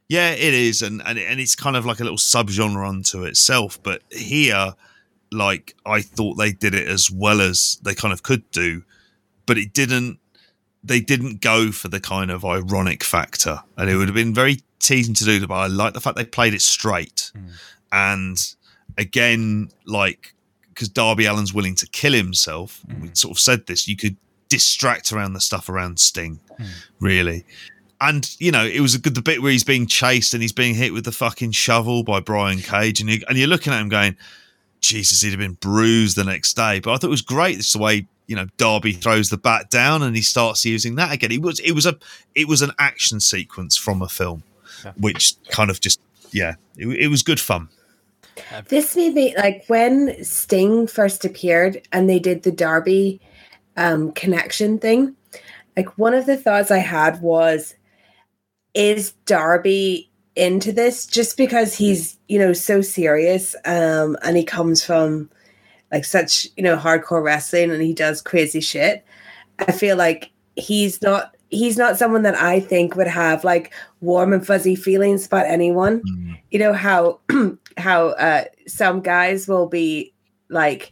Yeah, 0.10 0.32
it 0.32 0.54
is, 0.54 0.82
and, 0.82 1.02
and 1.06 1.18
and 1.18 1.40
it's 1.40 1.56
kind 1.56 1.76
of 1.76 1.86
like 1.86 2.00
a 2.00 2.04
little 2.04 2.18
subgenre 2.18 2.88
unto 2.88 3.24
itself. 3.24 3.82
But 3.82 4.02
here, 4.12 4.76
like 5.32 5.76
I 5.86 6.02
thought 6.02 6.36
they 6.36 6.52
did 6.52 6.76
it 6.76 6.88
as 6.88 7.10
well 7.10 7.42
as 7.42 7.80
they 7.82 7.96
kind 7.96 8.14
of 8.14 8.22
could 8.22 8.50
do, 8.52 8.84
but 9.46 9.58
it 9.58 9.74
didn't. 9.74 10.20
They 10.84 11.00
didn't 11.00 11.40
go 11.40 11.72
for 11.72 11.88
the 11.88 12.02
kind 12.02 12.30
of 12.30 12.44
ironic 12.44 13.04
factor, 13.04 13.62
and 13.78 13.90
it 13.90 13.96
would 13.96 14.10
have 14.10 14.16
been 14.16 14.34
very 14.34 14.60
teasing 14.80 15.14
to 15.16 15.24
do. 15.24 15.48
But 15.48 15.56
I 15.56 15.68
like 15.68 15.94
the 15.94 16.02
fact 16.02 16.18
they 16.18 16.26
played 16.26 16.54
it 16.54 16.62
straight, 16.62 17.32
mm. 17.36 17.52
and 17.92 18.38
again, 18.98 19.70
like 19.86 20.34
because 20.70 20.90
Darby 20.90 21.28
Allin's 21.28 21.54
willing 21.54 21.76
to 21.76 21.88
kill 21.88 22.14
himself. 22.14 22.82
Mm. 22.88 23.02
We 23.02 23.10
sort 23.14 23.32
of 23.32 23.40
said 23.40 23.68
this. 23.68 23.88
You 23.88 23.96
could 23.96 24.18
distract 24.54 25.12
around 25.12 25.34
the 25.34 25.42
stuff 25.42 25.68
around 25.68 26.00
Sting, 26.00 26.40
mm. 26.60 26.68
really. 27.00 27.44
And 28.00 28.30
you 28.40 28.52
know, 28.52 28.64
it 28.64 28.82
was 28.82 28.94
a 28.94 29.00
good 29.00 29.16
the 29.16 29.22
bit 29.22 29.42
where 29.42 29.52
he's 29.52 29.64
being 29.64 29.88
chased 29.88 30.36
and 30.36 30.44
he's 30.44 30.52
being 30.52 30.76
hit 30.76 30.94
with 30.94 31.06
the 31.06 31.12
fucking 31.12 31.52
shovel 31.52 32.04
by 32.04 32.20
Brian 32.20 32.60
Cage, 32.60 33.02
and 33.02 33.10
you, 33.10 33.24
and 33.28 33.36
you're 33.36 33.48
looking 33.48 33.74
at 33.74 33.82
him 33.82 33.90
going, 33.90 34.16
Jesus, 34.80 35.22
he'd 35.22 35.32
have 35.32 35.40
been 35.40 35.54
bruised 35.54 36.16
the 36.16 36.24
next 36.24 36.54
day. 36.54 36.80
But 36.80 36.92
I 36.92 36.98
thought 36.98 37.08
it 37.08 37.10
was 37.10 37.24
great. 37.24 37.58
This 37.58 37.74
the 37.74 37.80
way 37.80 38.06
you 38.28 38.36
know 38.36 38.46
Darby 38.58 38.92
throws 38.92 39.30
the 39.30 39.38
bat 39.38 39.72
down 39.72 40.04
and 40.04 40.16
he 40.16 40.22
starts 40.22 40.64
using 40.66 40.96
that 40.96 41.12
again. 41.12 41.32
It 41.32 41.42
was 41.42 41.60
it 41.62 41.72
was 41.72 41.88
a 41.88 41.98
it 42.36 42.48
was 42.48 42.62
an 42.62 42.72
action 42.78 43.20
sequence 43.20 43.76
from 43.76 44.04
a 44.04 44.08
film, 44.08 44.44
yeah. 44.86 44.92
which 44.98 45.34
kind 45.50 45.72
of 45.72 45.80
just 45.80 46.00
yeah, 46.32 46.56
it, 46.78 46.88
it 46.88 47.08
was 47.08 47.24
good 47.24 47.40
fun. 47.40 47.70
This 48.68 48.96
made 48.96 49.16
me 49.16 49.36
like 49.36 49.64
when 49.68 50.24
Sting 50.24 50.86
first 50.86 51.26
appeared 51.26 51.82
and 51.92 52.08
they 52.08 52.20
did 52.20 52.44
the 52.44 52.52
Darby 52.52 53.20
um, 53.78 54.12
connection 54.12 54.80
thing. 54.80 55.16
Like 55.76 55.98
one 55.98 56.14
of 56.14 56.26
the 56.26 56.38
thoughts 56.38 56.72
I 56.72 56.78
had 56.78 57.22
was, 57.22 57.76
is 58.74 59.14
Darby 59.26 60.10
into 60.36 60.72
this 60.72 61.06
just 61.06 61.38
because 61.38 61.76
he's 61.76 62.18
you 62.28 62.40
know 62.40 62.54
so 62.54 62.82
serious 62.82 63.56
um 63.66 64.18
and 64.24 64.36
he 64.36 64.44
comes 64.44 64.84
from 64.84 65.30
like 65.92 66.04
such 66.04 66.48
you 66.58 66.64
know 66.64 66.76
hardcore 66.76 67.24
wrestling 67.24 67.72
and 67.72 67.84
he 67.84 67.94
does 67.94 68.22
crazy 68.22 68.60
shit 68.60 69.06
i 69.60 69.72
feel 69.72 69.96
like 69.96 70.32
he's 70.56 71.02
not 71.04 71.36
he's 71.52 71.78
not 71.78 71.98
someone 71.98 72.24
that 72.24 72.36
i 72.36 72.60
think 72.60 72.96
would 72.96 73.08
have 73.08 73.44
like 73.44 73.72
warm 74.02 74.34
and 74.34 74.46
fuzzy 74.46 74.76
feelings 74.76 75.28
about 75.28 75.46
anyone 75.46 76.02
mm. 76.02 76.40
you 76.50 76.58
know 76.58 76.74
how 76.74 77.20
how 77.78 78.08
uh 78.10 78.44
some 78.66 79.02
guys 79.02 79.48
will 79.48 79.68
be 79.68 80.12
like 80.50 80.92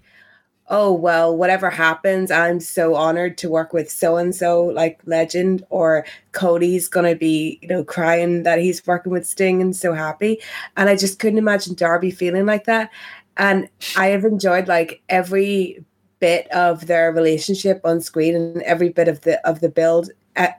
oh 0.72 0.91
well 0.91 1.35
whatever 1.35 1.69
happens 1.69 2.32
i'm 2.32 2.59
so 2.59 2.95
honored 2.95 3.38
to 3.38 3.50
work 3.50 3.74
with 3.74 3.91
so 3.91 4.16
and 4.16 4.33
so 4.33 4.64
like 4.64 5.00
legend 5.06 5.64
or 5.69 6.06
cody's 6.32 6.88
gonna 6.88 7.14
be 7.14 7.59
you 7.61 7.67
know 7.67 7.83
crying 7.83 8.43
that 8.43 8.58
he's 8.58 8.85
working 8.88 9.11
with 9.11 9.27
sting 9.27 9.61
and 9.61 9.75
so 9.75 9.93
happy. 9.93 10.40
And 10.77 10.90
i 10.90 10.95
just 10.95 11.19
couldn't 11.19 11.38
imagine 11.38 11.75
darby 11.75 12.09
feeling 12.09 12.45
like 12.45 12.64
that. 12.66 12.90
And 13.38 13.69
i 13.98 14.08
have 14.08 14.24
enjoyed 14.24 14.67
like 14.67 15.01
every 15.09 15.83
bit 16.19 16.50
of 16.51 16.88
their 16.88 17.11
relationship 17.11 17.82
on 17.83 18.00
screen 18.00 18.35
and 18.35 18.61
every 18.61 18.90
bit 18.90 19.09
of 19.09 19.22
the 19.22 19.45
of 19.48 19.59
the 19.59 19.69
build 19.69 20.09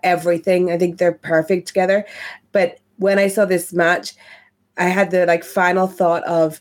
everything. 0.03 0.71
I 0.71 0.77
think 0.77 0.99
they're 0.99 1.13
perfect 1.13 1.67
together. 1.67 2.05
But 2.53 2.79
when 2.99 3.19
i 3.19 3.27
saw 3.27 3.47
this 3.47 3.73
match 3.73 4.15
i 4.77 4.85
had 4.85 5.11
the 5.11 5.25
like 5.27 5.43
final 5.43 5.87
thought 5.87 6.23
of 6.25 6.61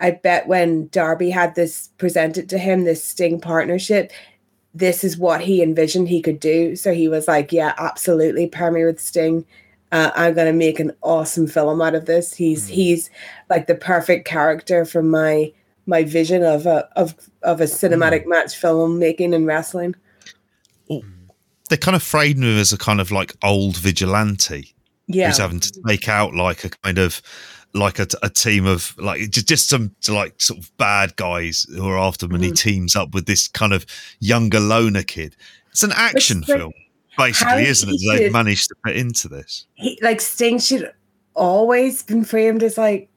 I 0.00 0.10
bet 0.12 0.48
when 0.48 0.88
Darby 0.88 1.30
had 1.30 1.54
this 1.54 1.90
presented 1.98 2.48
to 2.48 2.58
him, 2.58 2.84
this 2.84 3.04
Sting 3.04 3.40
partnership, 3.40 4.10
this 4.74 5.04
is 5.04 5.18
what 5.18 5.40
he 5.40 5.62
envisioned 5.62 6.08
he 6.08 6.22
could 6.22 6.40
do. 6.40 6.76
So 6.76 6.92
he 6.92 7.08
was 7.08 7.28
like, 7.28 7.52
"Yeah, 7.52 7.74
absolutely, 7.78 8.46
pair 8.46 8.70
me 8.70 8.84
with 8.84 9.00
Sting. 9.00 9.44
Uh, 9.90 10.10
I'm 10.14 10.34
gonna 10.34 10.52
make 10.52 10.80
an 10.80 10.92
awesome 11.02 11.46
film 11.46 11.82
out 11.82 11.94
of 11.94 12.06
this. 12.06 12.34
He's 12.34 12.64
mm-hmm. 12.64 12.74
he's 12.74 13.10
like 13.50 13.66
the 13.66 13.74
perfect 13.74 14.26
character 14.26 14.84
from 14.84 15.10
my 15.10 15.52
my 15.86 16.04
vision 16.04 16.42
of 16.42 16.66
a 16.66 16.88
of 16.96 17.14
of 17.42 17.60
a 17.60 17.64
cinematic 17.64 18.20
mm-hmm. 18.20 18.30
match 18.30 18.56
film 18.56 18.98
making 18.98 19.34
and 19.34 19.46
wrestling." 19.46 19.94
Well, 20.88 21.02
they 21.68 21.76
kind 21.76 21.94
of 21.94 22.02
framed 22.02 22.42
him 22.42 22.58
as 22.58 22.72
a 22.72 22.78
kind 22.78 23.00
of 23.00 23.10
like 23.10 23.34
old 23.42 23.76
vigilante. 23.76 24.74
Yeah, 25.06 25.28
who's 25.28 25.38
having 25.38 25.60
to 25.60 25.82
take 25.86 26.08
out 26.08 26.34
like 26.34 26.64
a 26.64 26.70
kind 26.70 26.98
of 26.98 27.20
like 27.74 27.98
a, 27.98 28.06
a 28.22 28.28
team 28.28 28.66
of 28.66 28.96
like 28.98 29.30
just, 29.30 29.48
just 29.48 29.68
some 29.68 29.94
like 30.08 30.40
sort 30.40 30.60
of 30.60 30.76
bad 30.76 31.16
guys 31.16 31.66
who 31.74 31.86
are 31.88 31.98
after 31.98 32.26
him, 32.26 32.34
and 32.34 32.44
he 32.44 32.50
mm. 32.50 32.58
teams 32.58 32.96
up 32.96 33.14
with 33.14 33.26
this 33.26 33.48
kind 33.48 33.72
of 33.72 33.86
younger 34.20 34.60
loner 34.60 35.02
kid. 35.02 35.36
It's 35.70 35.82
an 35.82 35.92
action 35.94 36.38
it's 36.38 36.46
film, 36.46 36.72
basically, 37.16 37.64
isn't 37.64 37.88
it? 37.88 38.18
They've 38.18 38.32
managed 38.32 38.68
to 38.68 38.74
put 38.84 38.96
into 38.96 39.28
this. 39.28 39.66
He, 39.74 39.98
like 40.02 40.20
Sting 40.20 40.58
should 40.58 40.92
always 41.34 42.02
been 42.02 42.24
framed 42.24 42.62
as 42.62 42.76
like 42.76 43.08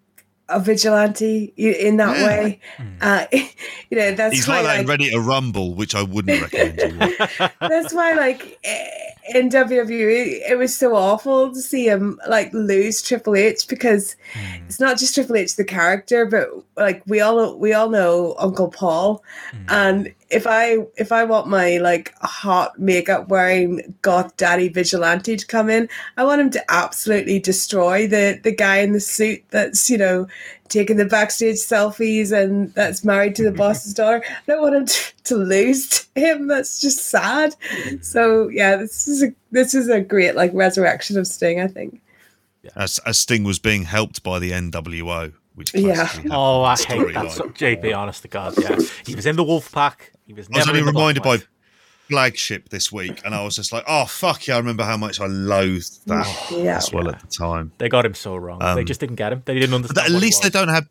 a 0.50 0.60
vigilante 0.60 1.54
in 1.58 1.98
that 1.98 2.18
yeah. 2.18 2.26
way. 2.26 2.60
Hmm. 2.78 2.84
Uh, 3.02 3.26
you 3.90 3.98
know, 3.98 4.12
that's 4.14 4.36
he's 4.36 4.48
why, 4.48 4.62
like, 4.62 4.80
like 4.80 4.88
ready 4.88 5.10
to 5.10 5.20
rumble, 5.20 5.74
which 5.74 5.96
I 5.96 6.04
wouldn't 6.04 6.42
recommend. 6.42 7.16
that's 7.62 7.94
why, 7.94 8.14
like 8.14 8.60
in 9.34 9.50
WWE, 9.50 10.50
it 10.50 10.58
was 10.58 10.76
so 10.76 10.96
awful 10.96 11.52
to 11.52 11.62
see 11.62 11.88
him 11.88 12.20
like 12.28 12.54
lose 12.54 13.02
Triple 13.02 13.36
H 13.36 13.68
because 13.68 14.16
mm. 14.34 14.66
it's 14.66 14.80
not 14.80 14.98
just 14.98 15.16
Triple 15.16 15.36
H 15.36 15.56
the 15.56 15.66
character, 15.66 16.26
but 16.26 16.50
like 16.78 17.02
we 17.08 17.22
all 17.22 17.58
we 17.58 17.74
all 17.74 17.90
know 17.90 18.36
Uncle 18.38 18.70
Paul, 18.70 19.24
mm. 19.52 19.66
and 19.70 20.14
if 20.30 20.48
I 20.48 20.78
if 20.98 21.12
I 21.12 21.24
want 21.24 21.48
my 21.48 21.78
like 21.78 22.14
hot 22.20 22.80
makeup 22.80 23.30
wearing 23.30 23.96
goth 24.02 24.36
daddy 24.38 24.70
vigilante 24.70 25.38
to 25.38 25.46
come 25.46 25.70
in, 25.70 25.88
I 26.18 26.24
want 26.24 26.42
him 26.42 26.50
to 26.52 26.72
absolutely 26.72 27.40
destroy 27.40 28.08
the 28.08 28.40
the 28.44 28.52
guy 28.52 28.78
in 28.78 28.94
the 28.94 29.00
suit 29.00 29.44
that's 29.50 29.90
you 29.90 29.98
know 29.98 30.28
taking 30.68 30.98
the 30.98 31.06
backstage 31.06 31.58
selfies 31.58 32.32
and 32.32 32.74
that's 32.74 33.04
married 33.04 33.36
to 33.36 33.44
the 33.44 33.52
boss's 33.58 33.94
daughter. 33.94 34.24
I 34.26 34.52
don't 34.52 34.62
want 34.62 34.76
him 34.76 34.86
to, 34.88 35.14
to 35.26 35.36
lose 35.36 35.88
to 35.90 36.20
him. 36.20 36.48
That's 36.48 36.80
just 36.80 37.10
sad. 37.10 37.56
So 38.02 38.50
yeah, 38.50 38.78
this 38.78 39.08
is 39.08 39.24
a 39.24 39.34
this 39.52 39.76
is 39.76 39.90
a 39.90 40.02
great 40.02 40.36
like 40.36 40.52
resurrection 40.54 41.18
of 41.20 41.28
Sting. 41.28 41.62
I 41.62 41.68
think. 41.68 42.02
As, 42.76 42.98
as 43.06 43.20
Sting 43.20 43.44
was 43.44 43.60
being 43.60 43.84
helped 43.84 44.24
by 44.24 44.40
the 44.40 44.50
NWO, 44.50 45.34
which 45.54 45.74
yeah. 45.76 46.10
Oh, 46.32 46.64
I 46.64 46.76
hate 46.76 47.14
that. 47.14 47.32
So, 47.32 47.50
JP, 47.50 47.96
honest 47.96 48.24
to 48.24 48.28
God, 48.28 48.56
yeah, 48.60 48.80
he 49.06 49.14
was 49.14 49.28
in 49.28 49.36
the 49.36 49.44
Wolfpac. 49.44 49.96
He 50.28 50.34
was. 50.34 50.48
I 50.54 50.58
was 50.60 50.68
only 50.70 50.82
reminded 50.84 51.24
by. 51.24 51.40
flagship 52.08 52.70
this 52.70 52.92
week, 52.92 53.22
and 53.26 53.34
I 53.34 53.44
was 53.44 53.56
just 53.56 53.74
like, 53.74 53.84
oh 53.88 54.06
fuck 54.06 54.46
yeah! 54.48 54.56
I 54.56 54.58
remember 54.60 54.84
how 54.84 54.96
much 54.98 55.20
I 55.20 55.26
loathed 55.26 56.06
that 56.08 56.28
Yeah. 56.52 56.78
as 56.78 56.92
well 56.94 57.10
at 57.10 57.20
the 57.20 57.28
time. 57.28 57.72
They 57.80 57.90
got 57.90 58.06
him 58.06 58.14
so 58.14 58.36
wrong. 58.36 58.60
they 58.60 58.66
Um, 58.66 58.86
just 58.86 59.00
didn't 59.00 59.16
get 59.16 59.32
him. 59.34 59.42
They 59.46 59.56
didn't 59.56 59.74
understand. 59.74 60.08
at 60.08 60.14
what 60.14 60.22
least 60.22 60.44
they 60.44 60.50
don't 60.52 60.68
have 60.68 60.88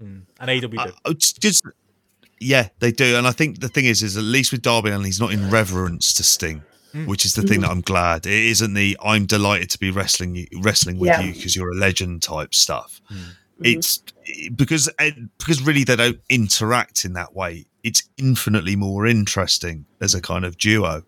an 0.00 0.26
AEW. 0.40 0.92
Uh, 1.04 1.12
just 1.14 1.62
yeah, 2.40 2.68
they 2.80 2.90
do, 2.92 3.16
and 3.16 3.26
I 3.26 3.32
think 3.32 3.60
the 3.60 3.68
thing 3.68 3.84
is, 3.86 4.02
is 4.02 4.16
at 4.16 4.24
least 4.24 4.50
with 4.52 4.62
Darby 4.62 4.90
Allin, 4.90 5.04
he's 5.04 5.20
not 5.20 5.32
in 5.32 5.50
reverence 5.50 6.12
to 6.14 6.22
Sting, 6.22 6.62
Mm. 6.94 7.06
which 7.06 7.26
is 7.26 7.34
the 7.34 7.42
thing 7.42 7.60
that 7.60 7.70
I'm 7.70 7.82
glad. 7.82 8.24
It 8.24 8.32
isn't 8.32 8.72
the 8.72 8.96
I'm 9.04 9.26
delighted 9.26 9.68
to 9.70 9.78
be 9.78 9.90
wrestling 9.90 10.46
wrestling 10.62 10.98
with 10.98 11.08
Yeah. 11.08 11.20
you 11.20 11.34
because 11.34 11.54
you're 11.54 11.70
a 11.72 11.74
legend 11.74 12.22
type 12.22 12.54
stuff. 12.54 13.02
Mm. 13.12 13.18
It's 13.62 14.02
because 14.54 14.88
eh, 14.98 15.10
because 15.38 15.60
really 15.62 15.84
they 15.84 15.96
don't 15.96 16.20
interact 16.30 17.04
in 17.04 17.12
that 17.14 17.34
way. 17.34 17.66
It's 17.86 18.02
infinitely 18.18 18.74
more 18.74 19.06
interesting 19.06 19.86
as 20.00 20.12
a 20.12 20.20
kind 20.20 20.44
of 20.44 20.58
duo. 20.58 21.04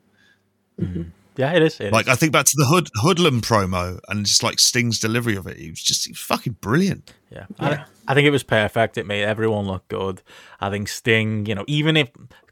yeah, 1.36 1.52
it 1.52 1.62
is. 1.62 1.80
it 1.80 1.92
Like 1.92 2.06
is. 2.06 2.12
I 2.12 2.14
think 2.14 2.32
back 2.32 2.44
to 2.46 2.54
the 2.56 2.66
Hood 2.66 2.88
Hoodlum 3.02 3.40
promo 3.40 3.98
and 4.08 4.24
just 4.24 4.44
like 4.44 4.60
Sting's 4.60 5.00
delivery 5.00 5.36
of 5.36 5.48
it. 5.48 5.58
It 5.58 5.70
was 5.70 5.82
just 5.82 6.16
fucking 6.16 6.54
brilliant. 6.60 7.12
Yeah. 7.30 7.46
I, 7.58 7.84
I 8.06 8.14
think 8.14 8.26
it 8.26 8.30
was 8.30 8.44
perfect. 8.44 8.96
It 8.96 9.06
made 9.06 9.24
everyone 9.24 9.66
look 9.66 9.88
good. 9.88 10.22
I 10.60 10.70
think 10.70 10.88
Sting, 10.88 11.46
you 11.46 11.54
know, 11.56 11.64
even 11.66 11.96
if 11.96 12.10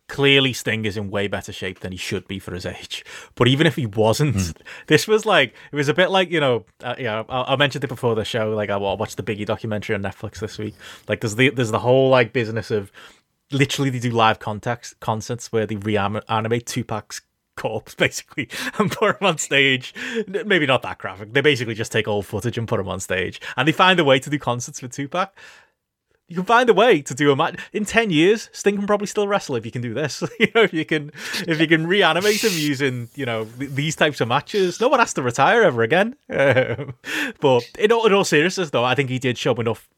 clearly 0.08 0.52
Sting 0.52 0.84
is 0.84 0.96
in 0.96 1.10
way 1.10 1.26
better 1.26 1.52
shape 1.52 1.80
than 1.80 1.90
he 1.90 1.98
should 1.98 2.28
be 2.28 2.38
for 2.38 2.54
his 2.54 2.64
age, 2.66 3.04
but 3.34 3.48
even 3.48 3.66
if 3.66 3.74
he 3.74 3.86
wasn't, 3.86 4.56
this 4.86 5.08
was 5.08 5.24
like, 5.26 5.54
it 5.72 5.76
was 5.76 5.88
a 5.88 5.94
bit 5.94 6.10
like, 6.10 6.30
you 6.30 6.38
know, 6.40 6.64
uh, 6.82 6.94
yeah, 6.98 7.24
I, 7.28 7.54
I 7.54 7.56
mentioned 7.56 7.82
it 7.84 7.88
before 7.88 8.14
the 8.14 8.24
show. 8.24 8.50
Like, 8.50 8.70
I, 8.70 8.74
I 8.74 8.94
watched 8.94 9.16
the 9.16 9.22
Biggie 9.22 9.46
documentary 9.46 9.94
on 9.96 10.02
Netflix 10.02 10.38
this 10.40 10.58
week. 10.58 10.74
Like, 11.08 11.22
there's 11.22 11.34
the, 11.36 11.50
there's 11.50 11.70
the 11.72 11.80
whole 11.80 12.08
like 12.10 12.32
business 12.32 12.70
of 12.70 12.92
literally 13.50 13.90
they 13.90 13.98
do 13.98 14.10
live 14.10 14.38
context 14.38 14.98
concerts 15.00 15.52
where 15.52 15.66
they 15.66 15.76
reanimate 15.76 16.66
Tupac's 16.66 17.20
corpse 17.56 17.94
basically 17.96 18.48
and 18.78 18.90
put 18.90 19.20
him 19.20 19.26
on 19.26 19.38
stage. 19.38 19.94
Maybe 20.26 20.66
not 20.66 20.82
that 20.82 20.98
graphic. 20.98 21.32
They 21.32 21.40
basically 21.40 21.74
just 21.74 21.92
take 21.92 22.06
old 22.06 22.26
footage 22.26 22.58
and 22.58 22.68
put 22.68 22.80
him 22.80 22.88
on 22.88 23.00
stage, 23.00 23.40
and 23.56 23.66
they 23.66 23.72
find 23.72 23.98
a 23.98 24.04
way 24.04 24.18
to 24.20 24.30
do 24.30 24.38
concerts 24.38 24.82
with 24.82 24.92
Tupac. 24.92 25.34
You 26.28 26.34
can 26.34 26.44
find 26.44 26.68
a 26.68 26.74
way 26.74 27.02
to 27.02 27.14
do 27.14 27.30
a 27.30 27.36
match 27.36 27.56
in 27.72 27.84
ten 27.84 28.10
years. 28.10 28.50
Sting 28.52 28.76
can 28.76 28.86
probably 28.86 29.06
still 29.06 29.28
wrestle 29.28 29.54
if 29.54 29.64
you 29.64 29.70
can 29.70 29.80
do 29.80 29.94
this. 29.94 30.24
you 30.40 30.48
know, 30.56 30.62
if 30.62 30.72
you 30.72 30.84
can, 30.84 31.12
if 31.46 31.60
you 31.60 31.68
can 31.68 31.86
reanimate 31.86 32.42
him 32.42 32.52
using, 32.52 33.08
you 33.14 33.24
know, 33.24 33.44
th- 33.44 33.70
these 33.70 33.94
types 33.94 34.20
of 34.20 34.26
matches. 34.26 34.80
No 34.80 34.88
one 34.88 34.98
has 34.98 35.14
to 35.14 35.22
retire 35.22 35.62
ever 35.62 35.82
again. 35.82 36.16
But 37.40 37.64
in 37.78 37.92
all, 37.92 38.06
in 38.06 38.12
all 38.12 38.24
seriousness, 38.24 38.70
though, 38.70 38.84
I 38.84 38.96
think 38.96 39.08
he 39.08 39.20
did 39.20 39.38
show 39.38 39.54
enough 39.54 39.88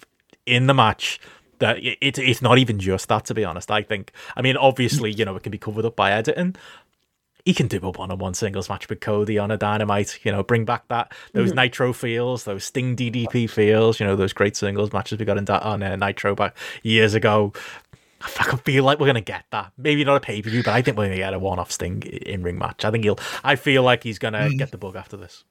in 0.45 0.67
the 0.67 0.75
match 0.75 1.19
that 1.59 1.79
it, 1.79 1.99
it, 2.01 2.19
it's 2.19 2.43
not 2.43 2.59
even 2.59 2.79
just 2.79 3.09
that. 3.09 3.25
To 3.27 3.35
be 3.35 3.45
honest, 3.45 3.71
I 3.71 3.83
think. 3.83 4.13
I 4.37 4.43
mean, 4.43 4.57
obviously, 4.57 5.13
you 5.13 5.25
know, 5.25 5.37
it 5.37 5.43
can 5.43 5.51
be 5.51 5.59
covered 5.59 5.85
up 5.85 5.97
by 5.97 6.13
editing. 6.13 6.57
He 7.45 7.55
can 7.55 7.67
do 7.67 7.79
a 7.83 7.91
one-on-one 7.91 8.35
singles 8.35 8.69
match 8.69 8.89
with 8.91 9.01
Cody 9.01 9.39
on 9.39 9.51
a 9.51 9.57
Dynamite. 9.57 10.19
You 10.23 10.33
know, 10.33 10.43
bring 10.43 10.65
back 10.65 10.87
that 10.89 11.13
those 11.33 11.55
Nitro 11.55 11.95
feels, 11.95 12.45
those 12.45 12.65
Sting 12.65 12.95
DDP 12.95 13.49
feels. 13.49 14.01
You 14.01 14.07
know, 14.07 14.17
those 14.17 14.35
great 14.35 14.55
singles 14.57 14.93
matches 14.93 15.19
we 15.19 15.25
got 15.25 15.39
in 15.39 15.47
that 15.47 15.63
on 15.63 15.83
uh, 15.83 15.97
Nitro 15.97 16.35
back 16.35 16.57
years 16.83 17.15
ago. 17.15 17.53
I 18.21 18.29
fucking 18.29 18.59
feel 18.61 18.85
like 18.85 18.99
we're 18.99 19.07
gonna 19.07 19.21
get 19.21 19.45
that. 19.51 19.73
Maybe 19.79 20.05
not 20.05 20.17
a 20.17 20.21
pay 20.21 20.43
per 20.43 20.51
view, 20.51 20.63
but 20.63 20.75
I 20.75 20.83
think 20.83 20.97
we're 20.97 21.05
gonna 21.05 21.17
get 21.17 21.33
a 21.33 21.39
one-off 21.39 21.71
Sting 21.71 22.03
in 22.03 22.43
ring 22.43 22.59
match. 22.59 22.85
I 22.85 22.91
think 22.91 23.05
he'll. 23.05 23.19
I 23.45 23.57
feel 23.57 23.83
like 23.83 24.03
he's 24.03 24.19
gonna 24.19 24.51
get 24.51 24.71
the 24.73 24.79
bug 24.79 24.97
after 24.97 25.17
this. 25.17 25.45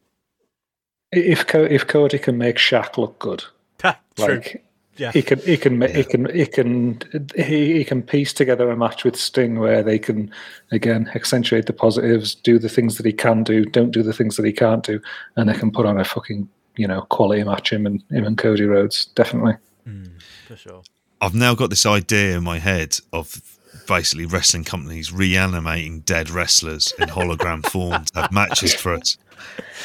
If 1.11 1.47
Co- 1.47 1.63
if 1.63 1.87
Cody 1.87 2.19
can 2.19 2.37
make 2.37 2.57
Shaq 2.57 2.97
look 2.97 3.17
good, 3.19 3.45
like 4.17 4.63
Yeah. 4.97 5.11
he 5.11 5.21
can 5.21 5.39
he 5.39 5.57
can 5.57 5.79
ma- 5.79 5.87
he 5.87 6.03
can 6.03 6.33
he 6.33 6.45
can 6.45 6.99
he, 7.35 7.77
he 7.77 7.83
can 7.83 8.01
piece 8.01 8.33
together 8.33 8.69
a 8.69 8.77
match 8.77 9.03
with 9.03 9.15
Sting 9.15 9.59
where 9.59 9.83
they 9.83 9.99
can 9.99 10.31
again 10.71 11.09
accentuate 11.15 11.65
the 11.65 11.73
positives, 11.73 12.35
do 12.35 12.59
the 12.59 12.69
things 12.69 12.97
that 12.97 13.05
he 13.05 13.13
can 13.13 13.43
do, 13.43 13.65
don't 13.65 13.91
do 13.91 14.03
the 14.03 14.13
things 14.13 14.37
that 14.37 14.45
he 14.45 14.53
can't 14.53 14.83
do, 14.83 14.99
and 15.35 15.49
they 15.49 15.53
can 15.53 15.71
put 15.71 15.85
on 15.85 15.99
a 15.99 16.03
fucking 16.05 16.49
you 16.75 16.87
know 16.87 17.01
quality 17.09 17.43
match 17.43 17.71
him 17.71 17.85
and 17.85 18.03
him 18.09 18.25
and 18.25 18.37
Cody 18.37 18.65
Rhodes 18.65 19.05
definitely. 19.07 19.53
Mm, 19.87 20.21
for 20.47 20.55
sure. 20.55 20.81
I've 21.21 21.35
now 21.35 21.55
got 21.55 21.69
this 21.69 21.85
idea 21.85 22.37
in 22.37 22.43
my 22.43 22.59
head 22.59 22.99
of 23.11 23.56
basically 23.87 24.25
wrestling 24.25 24.63
companies 24.63 25.11
reanimating 25.11 26.01
dead 26.01 26.29
wrestlers 26.29 26.93
in 26.99 27.09
hologram 27.09 27.65
form 27.71 28.05
to 28.05 28.21
have 28.21 28.31
matches 28.31 28.73
for 28.73 28.93
us. 28.93 29.17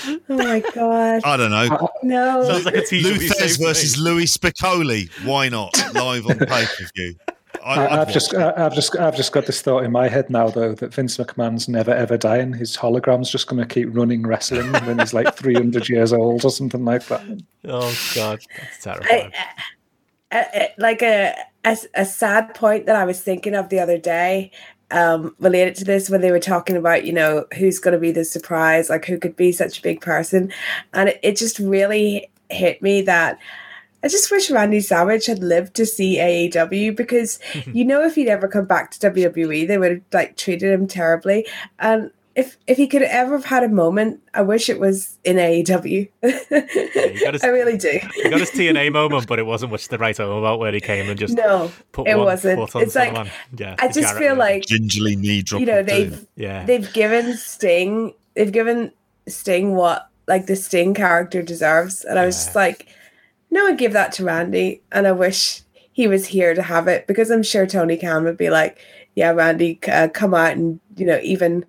Oh 0.07 0.19
my 0.29 0.61
god. 0.75 1.23
I 1.25 1.37
don't 1.37 1.51
know. 1.51 1.69
Uh, 1.77 1.87
no. 2.03 2.45
Sounds 2.45 2.65
like 2.65 2.75
a 2.75 2.85
teaser. 2.85 3.09
we 3.13 3.15
Lou 3.19 3.21
Thesz 3.29 3.35
saved 3.35 3.55
to 3.57 3.61
me. 3.61 3.67
versus 3.67 3.99
Louie 3.99 4.25
Spicolli. 4.25 5.11
Why 5.25 5.49
not? 5.49 5.77
Live 5.95 6.27
on 6.27 6.39
pay 6.47 6.65
per 6.67 6.85
view. 6.97 7.15
I, 7.65 8.01
I've 8.01 8.13
just 8.13 8.35
I- 8.35 8.53
I've 8.57 8.75
just 8.75 8.97
I've 8.99 9.15
just 9.15 9.31
got 9.33 9.47
this 9.47 9.63
thought 9.63 9.85
in 9.85 9.93
my 9.93 10.09
head 10.09 10.29
now 10.31 10.49
though 10.49 10.75
that 10.75 10.93
Vince 10.95 11.17
McMahon's 11.19 11.69
never 11.69 11.93
ever 11.93 12.17
dying. 12.17 12.53
His 12.53 12.77
hologram's 12.77 13.31
just 13.31 13.47
going 13.47 13.63
to 13.63 13.73
keep 13.73 13.95
running 13.95 14.27
wrestling 14.27 14.73
when 14.73 14.99
he's 14.99 15.15
like 15.15 15.37
300 15.37 15.89
years 15.89 16.13
old 16.13 16.45
or 16.45 16.51
something 16.51 16.85
like 16.85 17.07
that. 17.07 17.23
Oh 17.67 17.95
god, 18.17 18.41
that's 18.59 18.83
terrifying. 18.83 19.33
I, 20.33 20.39
I, 20.41 20.69
like 20.79 21.03
a, 21.03 21.35
a 21.65 21.77
a 21.95 22.05
sad 22.05 22.55
point 22.55 22.87
that 22.87 22.97
I 22.97 23.05
was 23.05 23.21
thinking 23.21 23.55
of 23.55 23.69
the 23.69 23.79
other 23.79 23.99
day, 23.99 24.51
um, 24.91 25.35
related 25.39 25.75
to 25.77 25.85
this 25.85 26.11
when 26.11 26.21
they 26.21 26.31
were 26.31 26.41
talking 26.41 26.77
about 26.77 27.05
you 27.05 27.13
know 27.13 27.47
who's 27.57 27.79
going 27.79 27.93
to 27.93 28.01
be 28.01 28.13
the 28.13 28.25
surprise, 28.25 28.91
like 28.91 29.05
who 29.05 29.19
could 29.19 29.37
be 29.37 29.53
such 29.53 29.79
a 29.79 29.83
big 29.83 30.01
person, 30.01 30.53
and 30.93 31.11
it, 31.11 31.21
it 31.23 31.37
just 31.37 31.59
really 31.59 32.31
hit 32.51 32.83
me 32.83 33.03
that. 33.03 33.39
I 34.05 34.09
just 34.09 34.33
wish 34.33 34.51
Randy 34.51 34.81
Savage 34.81 35.27
had 35.27 35.45
lived 35.45 35.75
to 35.75 35.87
see 35.87 36.19
AEW 36.19 36.97
because 36.97 37.39
you 37.73 37.85
know 37.85 38.03
if 38.05 38.17
he'd 38.17 38.29
ever 38.29 38.49
come 38.49 38.65
back 38.65 38.91
to 38.91 39.11
WWE, 39.11 39.67
they 39.67 39.79
would 39.79 39.91
have 39.93 40.03
like 40.13 40.37
treated 40.37 40.73
him 40.73 40.87
terribly. 40.87 41.47
And 41.79 42.11
if 42.35 42.57
if 42.67 42.77
he 42.77 42.87
could 42.87 43.03
ever 43.03 43.33
have 43.37 43.45
had 43.47 43.63
a 43.65 43.69
moment, 43.69 44.21
I 44.35 44.43
wish 44.43 44.69
it 44.71 44.81
was 44.81 45.19
in 45.25 45.37
AEW. 45.37 46.09
got 46.23 47.35
his- 47.35 47.45
I 47.45 47.49
really 47.49 47.77
do. 47.77 47.99
He 48.15 48.31
got 48.31 48.41
his 48.41 48.51
TNA 48.51 48.91
moment, 48.93 49.27
but 49.27 49.39
it 49.39 49.47
wasn't 49.47 49.73
much 49.73 49.89
to 49.89 49.99
write 49.99 50.17
home 50.19 50.39
about 50.39 50.59
where 50.59 50.73
he 50.73 50.81
came 50.81 51.09
and 51.11 51.19
just 51.19 51.35
No, 51.37 51.71
put 51.93 52.09
it 52.09 52.17
one 52.17 52.27
wasn't. 52.27 52.59
foot 52.59 52.77
on 52.77 52.83
It's 52.83 52.95
like 52.95 53.09
someone. 53.09 53.31
yeah, 53.57 53.77
I 53.79 53.89
just 53.89 54.15
feel 54.17 54.31
move. 54.31 54.39
like 54.39 54.65
Gingerly 54.67 55.17
knee 55.17 55.43
drop. 55.43 55.61
you 55.61 55.67
know 55.67 55.83
they've 55.83 56.27
yeah, 56.37 56.65
they've 56.65 56.91
given 56.93 57.37
Sting 57.37 58.15
they've 58.35 58.53
given 58.53 58.93
Sting 59.29 59.75
what 59.75 60.09
like 60.27 60.47
the 60.47 60.57
Sting 60.57 60.95
character 60.95 61.43
deserves, 61.43 62.05
and 62.05 62.19
I 62.19 62.25
was 62.27 62.37
just 62.37 62.55
like, 62.55 62.87
no, 63.51 63.67
I 63.67 63.75
give 63.75 63.93
that 63.93 64.13
to 64.13 64.25
Randy, 64.25 64.81
and 64.93 65.07
I 65.07 65.13
wish 65.13 65.63
he 65.93 66.07
was 66.09 66.27
here 66.29 66.55
to 66.55 66.63
have 66.63 66.89
it 66.89 67.07
because 67.07 67.31
I'm 67.31 67.43
sure 67.43 67.67
Tony 67.67 67.99
Khan 67.99 68.25
would 68.25 68.39
be 68.39 68.49
like, 68.49 68.79
yeah, 69.15 69.31
Randy, 69.33 69.79
uh, 69.89 70.09
come 70.09 70.33
out 70.33 70.53
and 70.53 70.81
you 70.97 71.05
know 71.05 71.19
even 71.23 71.65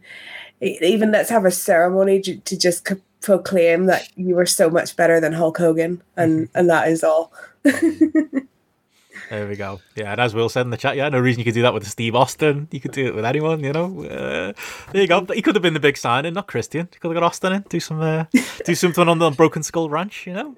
even 0.64 1.11
let's 1.11 1.30
have 1.30 1.45
a 1.45 1.51
ceremony 1.51 2.22
to, 2.22 2.38
to 2.38 2.58
just 2.58 2.88
c- 2.88 2.95
proclaim 3.22 3.85
that 3.85 4.09
you 4.16 4.35
were 4.35 4.45
so 4.45 4.69
much 4.69 4.95
better 4.95 5.19
than 5.19 5.33
Hulk 5.33 5.58
Hogan, 5.58 6.01
and 6.16 6.50
and 6.56 6.69
that 6.69 6.88
is 6.88 7.03
all. 7.03 7.32
there 7.64 9.48
we 9.48 9.56
go. 9.56 9.80
Yeah, 9.95 10.11
and 10.11 10.22
as 10.22 10.33
Will 10.33 10.50
said 10.50 10.66
in 10.66 10.69
the 10.69 10.77
chat, 10.77 10.95
yeah, 10.95 11.09
no 11.09 11.19
reason 11.19 11.40
you 11.40 11.45
could 11.45 11.53
do 11.53 11.61
that 11.64 11.74
with 11.74 11.88
Steve 11.88 12.16
Austin. 12.16 12.67
You 12.72 12.80
could 12.80 12.92
do 12.92 13.08
it 13.08 13.16
with 13.16 13.25
anyone, 13.25 13.64
you 13.64 13.74
know. 13.74 14.03
Uh, 14.03 14.53
there 14.92 15.01
you 15.01 15.08
go. 15.08 15.25
He 15.33 15.42
could 15.42 15.56
have 15.56 15.61
been 15.61 15.74
the 15.74 15.80
big 15.80 15.98
signing, 15.98 16.33
not 16.33 16.48
Christian. 16.48 16.90
He 16.92 17.00
could 17.00 17.09
have 17.09 17.22
got 17.22 17.24
Austin 17.24 17.53
in, 17.53 17.61
do 17.69 17.80
some, 17.80 18.01
uh, 18.01 18.25
do 18.66 18.75
something 18.75 19.08
on 19.08 19.19
the 19.19 19.32
Broken 19.32 19.64
Skull 19.64 19.90
Ranch, 19.90 20.27
you 20.27 20.33
know. 20.33 20.58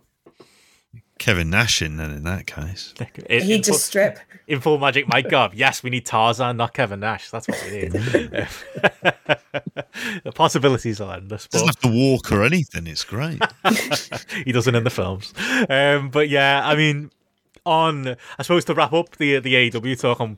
Kevin 1.25 1.49
Nash 1.49 1.81
in 1.81 1.97
then 1.97 2.11
in 2.11 2.23
that 2.25 2.45
case. 2.45 2.93
In, 3.27 3.41
He 3.41 3.55
in 3.55 3.63
just 3.63 3.69
full, 3.69 3.77
strip. 3.79 4.19
in 4.45 4.61
full 4.61 4.77
Magic 4.77 5.07
Mike 5.07 5.27
Gob. 5.27 5.55
Yes, 5.55 5.81
we 5.81 5.89
need 5.89 6.05
Tarzan, 6.05 6.55
not 6.55 6.75
Kevin 6.75 6.99
Nash. 6.99 7.31
That's 7.31 7.47
what 7.47 7.59
we 7.65 7.71
need. 7.71 7.91
the 10.23 10.31
possibilities 10.35 11.01
are 11.01 11.15
endless. 11.15 11.47
Doesn't 11.47 11.67
have 11.67 11.79
to 11.79 11.87
walk 11.87 12.31
or 12.31 12.43
anything. 12.43 12.85
It's 12.85 13.03
great. 13.03 13.41
he 14.45 14.51
doesn't 14.51 14.75
in 14.75 14.83
the 14.83 14.91
films. 14.91 15.33
Um, 15.67 16.11
but 16.11 16.29
yeah, 16.29 16.61
I 16.63 16.75
mean, 16.75 17.09
on 17.65 18.09
I 18.37 18.43
suppose 18.43 18.63
to 18.65 18.75
wrap 18.75 18.93
up 18.93 19.17
the 19.17 19.39
the 19.39 19.55
AEW 19.55 19.99
talk, 19.99 20.19
I'm 20.19 20.37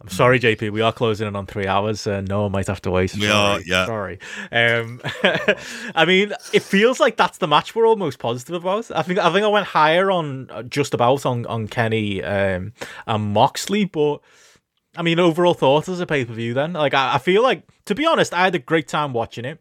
I'm 0.00 0.08
sorry, 0.08 0.38
JP, 0.38 0.72
we 0.72 0.82
are 0.82 0.92
closing 0.92 1.26
in 1.26 1.34
on 1.36 1.46
three 1.46 1.66
hours. 1.66 2.06
Uh, 2.06 2.20
Noah 2.20 2.50
might 2.50 2.66
have 2.66 2.82
to 2.82 2.90
wait. 2.90 3.14
We 3.14 3.22
Sorry, 3.22 3.32
are, 3.32 3.60
yeah. 3.62 3.86
Sorry. 3.86 4.18
Um, 4.52 5.00
I 5.94 6.04
mean, 6.04 6.34
it 6.52 6.62
feels 6.62 7.00
like 7.00 7.16
that's 7.16 7.38
the 7.38 7.48
match 7.48 7.74
we're 7.74 7.86
almost 7.86 8.18
positive 8.18 8.56
about. 8.56 8.90
I 8.90 9.02
think 9.02 9.18
I 9.18 9.32
think 9.32 9.44
I 9.44 9.48
went 9.48 9.66
higher 9.66 10.10
on 10.10 10.50
uh, 10.50 10.62
just 10.64 10.92
about 10.92 11.24
on 11.24 11.46
on 11.46 11.66
Kenny 11.68 12.22
um, 12.22 12.72
and 13.06 13.32
Moxley, 13.32 13.84
but. 13.84 14.18
I 14.98 15.02
mean, 15.02 15.18
overall 15.18 15.52
thoughts 15.52 15.90
as 15.90 16.00
a 16.00 16.06
pay 16.06 16.24
per 16.24 16.32
view. 16.32 16.54
Then, 16.54 16.72
like, 16.72 16.94
I, 16.94 17.16
I 17.16 17.18
feel 17.18 17.42
like, 17.42 17.64
to 17.84 17.94
be 17.94 18.06
honest, 18.06 18.32
I 18.32 18.44
had 18.44 18.54
a 18.54 18.58
great 18.58 18.88
time 18.88 19.12
watching 19.12 19.44
it 19.44 19.60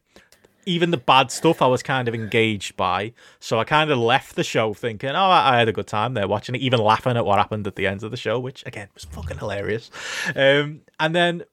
even 0.65 0.91
the 0.91 0.97
bad 0.97 1.31
stuff 1.31 1.61
I 1.61 1.67
was 1.67 1.83
kind 1.83 2.07
of 2.07 2.15
engaged 2.15 2.75
by. 2.75 3.13
So 3.39 3.59
I 3.59 3.63
kind 3.63 3.91
of 3.91 3.97
left 3.97 4.35
the 4.35 4.43
show 4.43 4.73
thinking, 4.73 5.11
oh, 5.11 5.29
I 5.29 5.57
had 5.59 5.67
a 5.67 5.73
good 5.73 5.87
time 5.87 6.13
there 6.13 6.27
watching 6.27 6.55
it, 6.55 6.61
even 6.61 6.79
laughing 6.79 7.17
at 7.17 7.25
what 7.25 7.37
happened 7.37 7.67
at 7.67 7.75
the 7.75 7.87
end 7.87 8.03
of 8.03 8.11
the 8.11 8.17
show, 8.17 8.39
which 8.39 8.63
again 8.65 8.89
was 8.93 9.05
fucking 9.05 9.37
hilarious. 9.37 9.91
Um, 10.35 10.81
and 10.99 11.15
then 11.15 11.43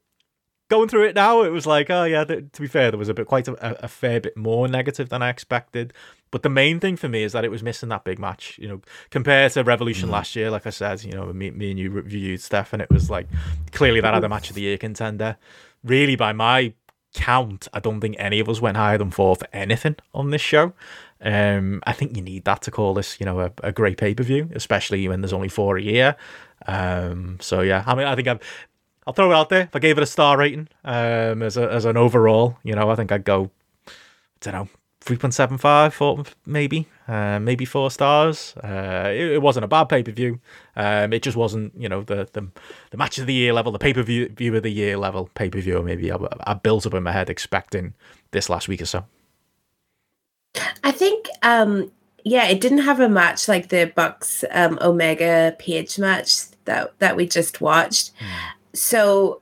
going 0.69 0.89
through 0.89 1.05
it 1.05 1.15
now, 1.15 1.43
it 1.43 1.49
was 1.49 1.65
like, 1.65 1.89
oh 1.89 2.03
yeah. 2.03 2.23
th- 2.23 2.45
to 2.51 2.61
be 2.61 2.67
fair, 2.67 2.91
there 2.91 2.97
was 2.97 3.09
a 3.09 3.13
bit 3.13 3.27
quite 3.27 3.47
a, 3.47 3.83
a 3.85 3.87
fair 3.87 4.19
bit 4.19 4.35
more 4.35 4.67
negative 4.67 5.09
than 5.09 5.21
I 5.21 5.29
expected. 5.29 5.93
But 6.31 6.41
the 6.41 6.49
main 6.49 6.79
thing 6.79 6.97
for 6.97 7.07
me 7.07 7.21
is 7.21 7.33
that 7.33 7.45
it 7.45 7.51
was 7.51 7.61
missing 7.61 7.89
that 7.89 8.03
big 8.03 8.17
match. 8.17 8.57
You 8.57 8.67
know, 8.67 8.81
compared 9.11 9.51
to 9.51 9.63
Revolution 9.63 10.09
last 10.09 10.35
year, 10.35 10.49
like 10.49 10.65
I 10.65 10.71
said, 10.71 11.03
you 11.03 11.11
know, 11.11 11.31
me, 11.31 11.51
me 11.51 11.69
and 11.69 11.79
you 11.79 11.91
reviewed 11.91 12.41
stuff, 12.41 12.73
and 12.73 12.81
it 12.81 12.89
was 12.89 13.07
like 13.07 13.27
clearly 13.71 14.01
that 14.01 14.15
had 14.15 14.23
a 14.23 14.29
match 14.29 14.49
of 14.49 14.55
the 14.55 14.63
year 14.63 14.79
contender. 14.79 15.37
Really, 15.83 16.15
by 16.15 16.33
my 16.33 16.73
count, 17.13 17.67
I 17.73 17.79
don't 17.79 18.01
think 18.01 18.15
any 18.19 18.39
of 18.39 18.49
us 18.49 18.61
went 18.61 18.77
higher 18.77 18.97
than 18.97 19.11
four 19.11 19.35
for 19.35 19.47
anything 19.53 19.95
on 20.13 20.31
this 20.31 20.41
show. 20.41 20.73
Um, 21.21 21.81
I 21.85 21.93
think 21.93 22.17
you 22.17 22.23
need 22.23 22.43
that 22.45 22.61
to 22.63 22.71
call 22.71 22.93
this, 22.93 23.19
you 23.19 23.25
know, 23.25 23.39
a, 23.39 23.51
a 23.63 23.71
great 23.71 23.97
pay 23.97 24.13
per 24.13 24.23
view, 24.23 24.49
especially 24.53 25.07
when 25.07 25.21
there's 25.21 25.33
only 25.33 25.49
four 25.49 25.77
a 25.77 25.81
year. 25.81 26.15
Um, 26.67 27.37
so 27.39 27.61
yeah, 27.61 27.83
I 27.85 27.95
mean, 27.95 28.07
I 28.07 28.15
think 28.15 28.27
I've, 28.27 28.39
I'll 29.07 29.13
throw 29.13 29.31
it 29.31 29.35
out 29.35 29.49
there. 29.49 29.63
If 29.63 29.75
I 29.75 29.79
gave 29.79 29.97
it 29.97 30.03
a 30.03 30.07
star 30.07 30.37
rating, 30.37 30.67
um, 30.83 31.41
as 31.41 31.57
a, 31.57 31.71
as 31.71 31.85
an 31.85 31.97
overall, 31.97 32.57
you 32.63 32.73
know, 32.75 32.89
I 32.89 32.95
think 32.95 33.11
I'd 33.11 33.25
go, 33.25 33.51
I 33.87 33.91
don't 34.41 34.53
know, 34.53 34.69
3.75 35.05 35.93
4 35.93 36.23
maybe 36.45 36.87
uh, 37.07 37.37
maybe 37.39 37.65
four 37.65 37.91
stars. 37.91 38.55
Uh, 38.63 39.07
it, 39.07 39.33
it, 39.33 39.41
wasn't 39.41 39.65
a 39.65 39.67
bad 39.67 39.85
pay-per-view. 39.85 40.39
Um, 40.75 41.11
it 41.11 41.21
just 41.21 41.35
wasn't 41.35 41.73
you 41.77 41.89
know 41.89 42.01
the, 42.01 42.29
the 42.31 42.47
the 42.91 42.97
match 42.97 43.17
of 43.17 43.27
the 43.27 43.33
year 43.33 43.51
level 43.51 43.71
the 43.71 43.79
pay-per-view 43.79 44.29
view 44.29 44.55
of 44.55 44.63
the 44.63 44.69
year 44.69 44.97
level 44.97 45.29
pay-per-view 45.35 45.81
maybe 45.83 46.11
I, 46.11 46.17
I 46.45 46.53
built 46.53 46.85
up 46.85 46.93
in 46.93 47.03
my 47.03 47.11
head 47.11 47.29
expecting 47.29 47.93
this 48.31 48.49
last 48.49 48.67
week 48.67 48.81
or 48.81 48.85
so. 48.85 49.05
I 50.83 50.91
think 50.91 51.27
um 51.41 51.91
yeah 52.23 52.47
it 52.47 52.61
didn't 52.61 52.79
have 52.79 53.01
a 53.01 53.09
match 53.09 53.47
like 53.49 53.67
the 53.67 53.91
bucks 53.93 54.45
um, 54.51 54.79
omega 54.81 55.55
page 55.59 55.99
match 55.99 56.51
that 56.65 56.97
that 56.99 57.17
we 57.17 57.27
just 57.27 57.59
watched. 57.59 58.11
Mm. 58.19 58.53
so 58.73 59.41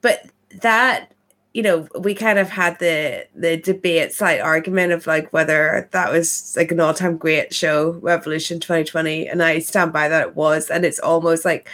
but 0.00 0.26
that 0.60 1.09
you 1.52 1.62
know, 1.62 1.88
we 1.98 2.14
kind 2.14 2.38
of 2.38 2.48
had 2.48 2.78
the 2.78 3.26
the 3.34 3.56
debate, 3.56 4.12
slight 4.12 4.40
argument 4.40 4.92
of 4.92 5.06
like 5.06 5.32
whether 5.32 5.88
that 5.90 6.12
was 6.12 6.54
like 6.56 6.70
an 6.70 6.80
all 6.80 6.94
time 6.94 7.16
great 7.16 7.52
show, 7.52 7.92
Revolution 8.02 8.60
2020, 8.60 9.28
and 9.28 9.42
I 9.42 9.58
stand 9.58 9.92
by 9.92 10.08
that 10.08 10.28
it 10.28 10.36
was, 10.36 10.70
and 10.70 10.84
it's 10.84 11.00
almost 11.00 11.44
like 11.44 11.68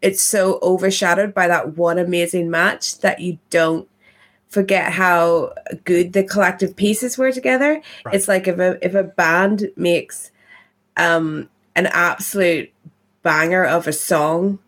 it's 0.00 0.22
so 0.22 0.58
overshadowed 0.62 1.34
by 1.34 1.48
that 1.48 1.76
one 1.76 1.98
amazing 1.98 2.50
match 2.50 2.98
that 3.00 3.20
you 3.20 3.38
don't 3.50 3.88
forget 4.48 4.92
how 4.92 5.52
good 5.84 6.14
the 6.14 6.24
collective 6.24 6.74
pieces 6.74 7.18
were 7.18 7.32
together. 7.32 7.82
Right. 8.04 8.14
It's 8.14 8.28
like 8.28 8.48
if 8.48 8.58
a 8.58 8.78
if 8.84 8.94
a 8.94 9.04
band 9.04 9.70
makes 9.76 10.30
um 10.96 11.50
an 11.76 11.86
absolute 11.86 12.72
banger 13.22 13.64
of 13.64 13.86
a 13.86 13.92
song 13.92 14.58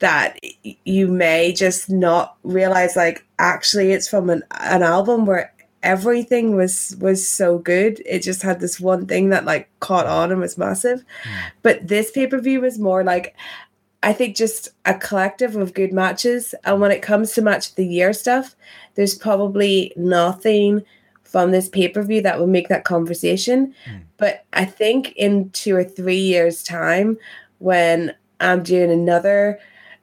that 0.00 0.38
you 0.84 1.06
may 1.06 1.52
just 1.52 1.88
not 1.88 2.36
realize 2.42 2.96
like 2.96 3.24
actually 3.38 3.92
it's 3.92 4.08
from 4.08 4.28
an, 4.28 4.42
an 4.60 4.82
album 4.82 5.24
where 5.26 5.52
everything 5.82 6.56
was 6.56 6.96
was 7.00 7.26
so 7.26 7.58
good 7.58 8.02
it 8.04 8.20
just 8.20 8.42
had 8.42 8.60
this 8.60 8.80
one 8.80 9.06
thing 9.06 9.30
that 9.30 9.44
like 9.44 9.70
caught 9.80 10.06
on 10.06 10.30
and 10.30 10.40
was 10.40 10.58
massive 10.58 11.00
mm. 11.00 11.50
but 11.62 11.86
this 11.86 12.10
pay-per-view 12.10 12.60
was 12.60 12.78
more 12.78 13.02
like 13.02 13.34
i 14.02 14.12
think 14.12 14.36
just 14.36 14.68
a 14.84 14.94
collective 14.94 15.56
of 15.56 15.72
good 15.72 15.92
matches 15.92 16.54
and 16.64 16.80
when 16.80 16.90
it 16.90 17.00
comes 17.00 17.32
to 17.32 17.40
match 17.40 17.70
of 17.70 17.74
the 17.76 17.86
year 17.86 18.12
stuff 18.12 18.54
there's 18.94 19.14
probably 19.14 19.92
nothing 19.96 20.82
from 21.22 21.50
this 21.50 21.68
pay-per-view 21.68 22.20
that 22.20 22.38
will 22.38 22.46
make 22.46 22.68
that 22.68 22.84
conversation 22.84 23.74
mm. 23.86 24.00
but 24.18 24.44
i 24.52 24.64
think 24.64 25.12
in 25.16 25.48
two 25.50 25.74
or 25.74 25.84
three 25.84 26.20
years 26.20 26.62
time 26.62 27.16
when 27.58 28.14
i'm 28.40 28.62
doing 28.62 28.90
another 28.90 29.58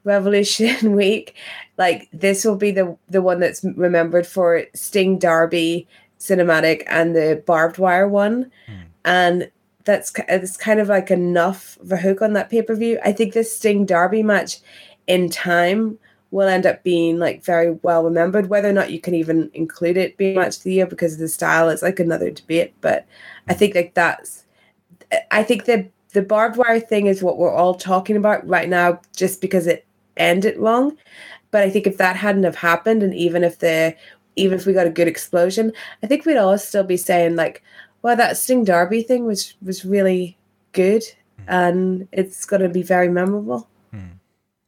Revolution 0.07 0.91
Week, 0.95 1.35
like 1.77 2.09
this 2.11 2.43
will 2.43 2.55
be 2.55 2.71
the 2.71 2.97
the 3.09 3.21
one 3.21 3.39
that's 3.39 3.63
remembered 3.63 4.25
for 4.25 4.63
Sting 4.73 5.19
Darby 5.19 5.87
cinematic 6.19 6.83
and 6.87 7.15
the 7.15 7.43
barbed 7.45 7.77
wire 7.77 8.07
one, 8.07 8.51
mm. 8.67 8.83
and 9.05 9.51
that's 9.83 10.11
it's 10.27 10.57
kind 10.57 10.79
of 10.79 10.87
like 10.89 11.11
enough 11.11 11.77
of 11.79 11.91
a 11.91 11.97
hook 11.97 12.21
on 12.21 12.33
that 12.33 12.49
pay 12.49 12.61
per 12.61 12.75
view. 12.75 12.99
I 13.03 13.11
think 13.11 13.33
this 13.33 13.55
Sting 13.55 13.85
Darby 13.85 14.23
match 14.23 14.59
in 15.07 15.29
time 15.29 15.99
will 16.31 16.47
end 16.47 16.65
up 16.65 16.83
being 16.83 17.19
like 17.19 17.43
very 17.43 17.71
well 17.83 18.03
remembered. 18.03 18.49
Whether 18.49 18.69
or 18.69 18.73
not 18.73 18.91
you 18.91 18.99
can 18.99 19.13
even 19.13 19.49
include 19.53 19.97
it 19.97 20.17
being 20.17 20.35
match 20.35 20.57
of 20.57 20.63
the 20.63 20.73
year 20.73 20.85
because 20.85 21.13
of 21.13 21.19
the 21.19 21.27
style 21.27 21.69
is 21.69 21.81
like 21.81 21.99
another 21.99 22.29
debate. 22.29 22.73
But 22.81 23.05
I 23.47 23.53
think 23.53 23.75
like 23.75 23.93
that's 23.93 24.45
I 25.31 25.43
think 25.43 25.65
the 25.65 25.89
the 26.13 26.21
barbed 26.21 26.57
wire 26.57 26.79
thing 26.79 27.07
is 27.07 27.23
what 27.23 27.37
we're 27.37 27.53
all 27.53 27.75
talking 27.75 28.17
about 28.17 28.47
right 28.47 28.69
now, 28.69 28.99
just 29.15 29.39
because 29.39 29.67
it 29.67 29.86
end 30.17 30.45
it 30.45 30.59
wrong. 30.59 30.97
But 31.51 31.63
I 31.63 31.69
think 31.69 31.87
if 31.87 31.97
that 31.97 32.15
hadn't 32.15 32.43
have 32.43 32.55
happened, 32.55 33.03
and 33.03 33.13
even 33.13 33.43
if 33.43 33.59
the 33.59 33.95
even 34.35 34.57
if 34.59 34.65
we 34.65 34.73
got 34.73 34.87
a 34.87 34.91
good 34.91 35.07
explosion, 35.07 35.73
I 36.03 36.07
think 36.07 36.25
we'd 36.25 36.37
all 36.37 36.57
still 36.57 36.83
be 36.83 36.97
saying 36.97 37.35
like, 37.35 37.63
"Well, 38.01 38.15
that 38.15 38.37
Sting 38.37 38.63
Darby 38.63 39.01
thing 39.01 39.25
was 39.25 39.53
was 39.61 39.85
really 39.85 40.37
good, 40.73 41.01
mm. 41.01 41.45
and 41.47 42.07
it's 42.11 42.45
going 42.45 42.61
to 42.61 42.69
be 42.69 42.83
very 42.83 43.09
memorable." 43.09 43.67
Mm. 43.93 44.19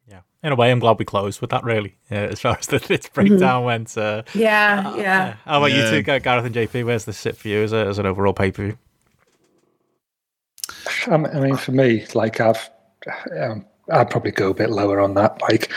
Yeah, 0.08 0.22
in 0.42 0.54
a 0.54 0.56
way, 0.56 0.72
I'm 0.72 0.80
glad 0.80 0.98
we 1.00 1.06
closed 1.06 1.42
with 1.42 1.50
that. 1.50 1.64
Really, 1.64 1.96
yeah, 2.10 2.24
as 2.24 2.40
far 2.40 2.58
as 2.58 2.68
the 2.68 2.82
its 2.92 3.10
breakdown 3.14 3.40
mm-hmm. 3.40 3.66
went. 3.66 3.98
Uh, 3.98 4.24
yeah, 4.34 4.84
uh, 4.86 4.96
yeah. 4.96 5.36
How 5.46 5.58
about 5.58 5.72
yeah. 5.72 5.92
you 5.92 6.02
two, 6.02 6.20
Gareth 6.20 6.46
and 6.46 6.56
JP? 6.56 6.86
Where's 6.86 7.06
the 7.06 7.14
sit 7.14 7.36
for 7.36 7.50
you 7.50 7.62
as, 7.62 7.74
a, 7.74 7.88
as 7.88 8.00
an 8.00 8.06
overall 8.06 8.34
pay 8.34 8.52
per 8.52 8.64
view? 8.64 8.78
I 11.08 11.18
mean, 11.18 11.58
for 11.58 11.72
me, 11.72 12.06
like 12.14 12.40
I've 12.40 12.70
um, 13.40 13.66
I'd 13.92 14.10
probably 14.10 14.32
go 14.32 14.50
a 14.50 14.54
bit 14.54 14.70
lower 14.70 15.00
on 15.00 15.14
that. 15.16 15.42
Like, 15.42 15.72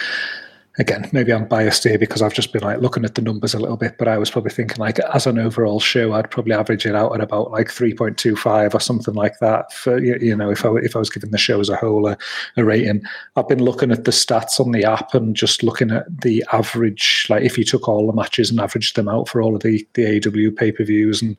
again, 0.78 1.09
maybe 1.12 1.33
I'm 1.33 1.47
biased 1.47 1.84
here 1.84 1.99
because 1.99 2.23
I've 2.23 2.33
just 2.33 2.52
been 2.52 2.62
like 2.62 2.81
looking 2.81 3.05
at 3.05 3.15
the 3.15 3.23
numbers 3.23 3.52
a 3.52 3.59
little 3.59 3.76
bit, 3.76 3.99
but 3.99 4.09
I 4.09 4.17
was 4.17 4.31
probably 4.31 4.51
thinking 4.51 4.78
like 4.78 4.99
as 5.01 5.26
an 5.26 5.39
overall 5.39 5.81
show, 5.81 6.12
I'd 6.12 6.31
probably 6.31 6.55
average 6.55 6.86
it 6.86 6.94
out 6.94 7.15
at 7.15 7.20
about 7.20 7.51
like 7.51 7.68
3.25 7.68 8.75
or 8.75 8.81
something 8.81 9.15
like 9.15 9.39
that. 9.41 9.73
For 9.73 9.99
you 9.99 10.34
know, 10.34 10.51
if 10.51 10.65
I 10.65 10.70
if 10.76 10.97
I 10.97 10.99
was 10.99 11.10
giving 11.10 11.31
the 11.31 11.39
show 11.39 11.60
as 11.60 11.68
a 11.68 11.76
whole 11.76 12.09
a, 12.09 12.17
a 12.57 12.65
rating, 12.65 13.02
I've 13.36 13.49
been 13.49 13.62
looking 13.62 13.92
at 13.92 14.05
the 14.05 14.10
stats 14.10 14.59
on 14.60 14.73
the 14.73 14.84
app 14.84 15.15
and 15.15 15.36
just 15.36 15.62
looking 15.62 15.91
at 15.91 16.23
the 16.23 16.44
average. 16.52 17.26
Like 17.28 17.42
if 17.42 17.59
you 17.59 17.65
took 17.65 17.89
all 17.89 18.07
the 18.07 18.12
matches 18.12 18.51
and 18.51 18.60
averaged 18.60 18.97
them 18.97 19.09
out 19.09 19.28
for 19.28 19.42
all 19.42 19.55
of 19.55 19.62
the 19.62 19.86
the 19.94 20.20
AEW 20.20 20.57
pay 20.57 20.73
per 20.73 20.84
views, 20.84 21.20
and 21.20 21.36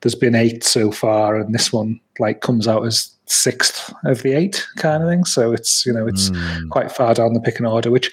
there's 0.00 0.14
been 0.14 0.34
eight 0.34 0.62
so 0.62 0.92
far, 0.92 1.36
and 1.36 1.54
this 1.54 1.72
one 1.72 2.00
like 2.18 2.40
comes 2.40 2.68
out 2.68 2.86
as 2.86 3.12
sixth 3.26 3.92
of 4.04 4.22
the 4.22 4.32
eight 4.32 4.64
kind 4.76 5.02
of 5.02 5.08
thing. 5.08 5.24
So 5.24 5.52
it's 5.52 5.84
you 5.84 5.92
know 5.92 6.06
it's 6.06 6.30
mm. 6.30 6.68
quite 6.70 6.92
far 6.92 7.14
down 7.14 7.32
the 7.32 7.40
picking 7.40 7.66
order. 7.66 7.90
Which, 7.90 8.12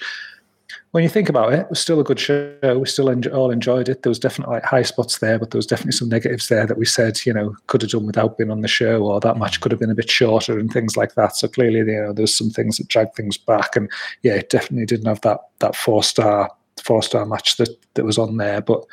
when 0.94 1.02
you 1.02 1.08
think 1.08 1.28
about 1.28 1.52
it, 1.52 1.58
it 1.58 1.70
was 1.70 1.80
still 1.80 1.98
a 1.98 2.04
good 2.04 2.20
show. 2.20 2.56
We 2.62 2.86
still 2.86 3.08
enjoy, 3.08 3.32
all 3.32 3.50
enjoyed 3.50 3.88
it. 3.88 4.04
There 4.04 4.10
was 4.10 4.20
definitely 4.20 4.54
like 4.54 4.64
high 4.64 4.84
spots 4.84 5.18
there, 5.18 5.40
but 5.40 5.50
there 5.50 5.58
was 5.58 5.66
definitely 5.66 5.90
some 5.90 6.08
negatives 6.08 6.46
there 6.46 6.68
that 6.68 6.78
we 6.78 6.86
said 6.86 7.18
you 7.26 7.32
know 7.32 7.56
could 7.66 7.82
have 7.82 7.90
done 7.90 8.06
without 8.06 8.38
being 8.38 8.52
on 8.52 8.60
the 8.60 8.68
show, 8.68 9.02
or 9.02 9.18
that 9.18 9.36
match 9.36 9.60
could 9.60 9.72
have 9.72 9.80
been 9.80 9.90
a 9.90 9.96
bit 9.96 10.08
shorter 10.08 10.56
and 10.56 10.72
things 10.72 10.96
like 10.96 11.16
that. 11.16 11.34
So 11.34 11.48
clearly, 11.48 11.78
you 11.78 12.00
know, 12.00 12.12
there's 12.12 12.32
some 12.32 12.48
things 12.48 12.76
that 12.76 12.86
dragged 12.86 13.16
things 13.16 13.36
back, 13.36 13.74
and 13.74 13.90
yeah, 14.22 14.34
it 14.34 14.50
definitely 14.50 14.86
didn't 14.86 15.06
have 15.06 15.20
that 15.22 15.40
that 15.58 15.74
four 15.74 16.04
star 16.04 16.48
four 16.80 17.02
star 17.02 17.26
match 17.26 17.56
that 17.56 17.70
that 17.94 18.04
was 18.04 18.16
on 18.16 18.36
there, 18.36 18.60
but. 18.60 18.84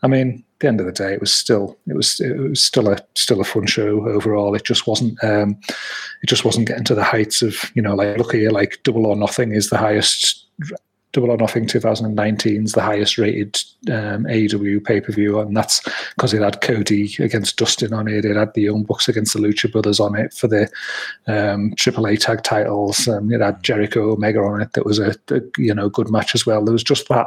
I 0.00 0.06
mean, 0.06 0.44
the 0.60 0.68
end 0.68 0.78
of 0.78 0.86
the 0.86 0.92
day, 0.92 1.12
it 1.12 1.20
was 1.20 1.34
still 1.34 1.76
it 1.88 1.96
was 1.96 2.20
it 2.20 2.36
was 2.36 2.62
still 2.62 2.88
a 2.88 2.98
still 3.16 3.40
a 3.40 3.44
fun 3.44 3.66
show 3.66 4.06
overall. 4.08 4.54
It 4.54 4.64
just 4.64 4.86
wasn't 4.86 5.18
um, 5.24 5.58
it 6.22 6.28
just 6.28 6.44
wasn't 6.44 6.68
getting 6.68 6.84
to 6.84 6.94
the 6.94 7.02
heights 7.02 7.42
of 7.42 7.72
you 7.74 7.82
know 7.82 7.96
like 7.96 8.16
look 8.16 8.32
here 8.32 8.52
like 8.52 8.78
Double 8.84 9.06
or 9.06 9.16
Nothing 9.16 9.50
is 9.50 9.70
the 9.70 9.76
highest. 9.76 10.46
Double 11.18 11.32
or 11.32 11.36
Nothing 11.36 11.66
2019 11.66 12.64
is 12.64 12.72
the 12.72 12.80
highest 12.80 13.18
rated 13.18 13.56
um, 13.88 14.22
AEW 14.24 14.84
pay 14.84 15.00
per 15.00 15.12
view, 15.12 15.40
and 15.40 15.56
that's 15.56 15.82
because 16.14 16.32
it 16.32 16.42
had 16.42 16.60
Cody 16.60 17.12
against 17.18 17.56
Dustin 17.56 17.92
on 17.92 18.06
it. 18.06 18.24
It 18.24 18.36
had 18.36 18.54
the 18.54 18.62
Young 18.62 18.84
Bucks 18.84 19.08
against 19.08 19.34
the 19.34 19.40
Lucha 19.40 19.70
Brothers 19.72 19.98
on 19.98 20.16
it 20.16 20.32
for 20.32 20.46
the 20.46 20.70
um, 21.26 21.72
AAA 21.72 22.20
tag 22.20 22.44
titles. 22.44 23.08
Um, 23.08 23.32
it 23.32 23.40
had 23.40 23.64
Jericho 23.64 24.12
Omega 24.12 24.38
on 24.38 24.60
it. 24.60 24.74
That 24.74 24.86
was 24.86 25.00
a, 25.00 25.16
a 25.30 25.40
you 25.56 25.74
know 25.74 25.88
good 25.88 26.08
match 26.08 26.36
as 26.36 26.46
well. 26.46 26.64
There 26.64 26.72
was 26.72 26.84
just 26.84 27.08
that 27.08 27.26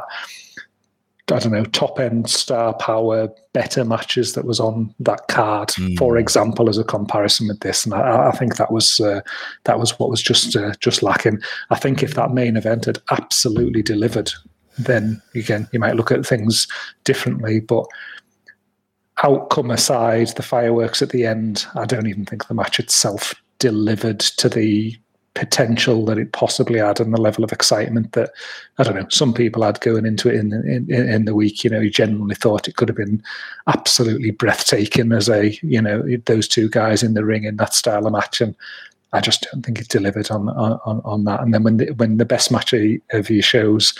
I 1.30 1.38
don't 1.38 1.52
know, 1.52 1.64
top 1.66 2.00
end 2.00 2.28
star 2.28 2.74
power, 2.74 3.28
better 3.52 3.84
matches 3.84 4.32
that 4.32 4.44
was 4.44 4.58
on 4.58 4.92
that 5.00 5.28
card, 5.28 5.68
mm. 5.70 5.96
for 5.96 6.16
example, 6.16 6.68
as 6.68 6.78
a 6.78 6.84
comparison 6.84 7.48
with 7.48 7.60
this. 7.60 7.84
And 7.84 7.94
I, 7.94 8.28
I 8.28 8.32
think 8.32 8.56
that 8.56 8.72
was 8.72 8.98
uh, 9.00 9.20
that 9.64 9.78
was 9.78 9.98
what 9.98 10.10
was 10.10 10.20
just 10.20 10.56
uh, 10.56 10.72
just 10.80 11.02
lacking. 11.02 11.38
I 11.70 11.76
think 11.76 12.02
if 12.02 12.14
that 12.14 12.32
main 12.32 12.56
event 12.56 12.86
had 12.86 12.98
absolutely 13.10 13.82
delivered, 13.82 14.32
then 14.78 15.22
again 15.34 15.68
you 15.72 15.78
might 15.78 15.96
look 15.96 16.10
at 16.10 16.26
things 16.26 16.66
differently. 17.04 17.60
But 17.60 17.86
outcome 19.22 19.70
aside, 19.70 20.28
the 20.28 20.42
fireworks 20.42 21.02
at 21.02 21.10
the 21.10 21.24
end, 21.24 21.66
I 21.76 21.86
don't 21.86 22.08
even 22.08 22.24
think 22.24 22.48
the 22.48 22.54
match 22.54 22.80
itself 22.80 23.34
delivered 23.58 24.20
to 24.20 24.48
the 24.48 24.96
potential 25.34 26.04
that 26.04 26.18
it 26.18 26.32
possibly 26.32 26.78
had 26.78 27.00
and 27.00 27.14
the 27.14 27.20
level 27.20 27.42
of 27.42 27.52
excitement 27.52 28.12
that 28.12 28.32
I 28.78 28.82
don't 28.82 28.96
know 28.96 29.06
some 29.08 29.32
people 29.32 29.62
had 29.62 29.80
going 29.80 30.04
into 30.04 30.28
it 30.28 30.34
in 30.34 30.52
in, 30.52 30.90
in 30.90 31.24
the 31.24 31.34
week. 31.34 31.64
You 31.64 31.70
know, 31.70 31.80
you 31.80 31.90
genuinely 31.90 32.34
thought 32.34 32.68
it 32.68 32.76
could 32.76 32.88
have 32.88 32.96
been 32.96 33.22
absolutely 33.66 34.30
breathtaking 34.30 35.12
as 35.12 35.28
a 35.28 35.58
you 35.62 35.80
know 35.80 36.02
those 36.26 36.48
two 36.48 36.68
guys 36.68 37.02
in 37.02 37.14
the 37.14 37.24
ring 37.24 37.44
in 37.44 37.56
that 37.56 37.74
style 37.74 38.06
of 38.06 38.12
match, 38.12 38.40
and 38.40 38.54
I 39.12 39.20
just 39.20 39.46
don't 39.50 39.64
think 39.64 39.80
it 39.80 39.88
delivered 39.88 40.30
on 40.30 40.50
on, 40.50 41.00
on 41.04 41.24
that. 41.24 41.40
And 41.40 41.54
then 41.54 41.62
when 41.62 41.78
the, 41.78 41.90
when 41.92 42.18
the 42.18 42.26
best 42.26 42.50
match 42.50 42.74
of 42.74 43.30
your 43.30 43.42
shows, 43.42 43.94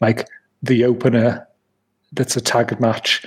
like 0.00 0.28
the 0.62 0.84
opener, 0.84 1.46
that's 2.12 2.36
a 2.36 2.40
tag 2.40 2.80
match 2.80 3.24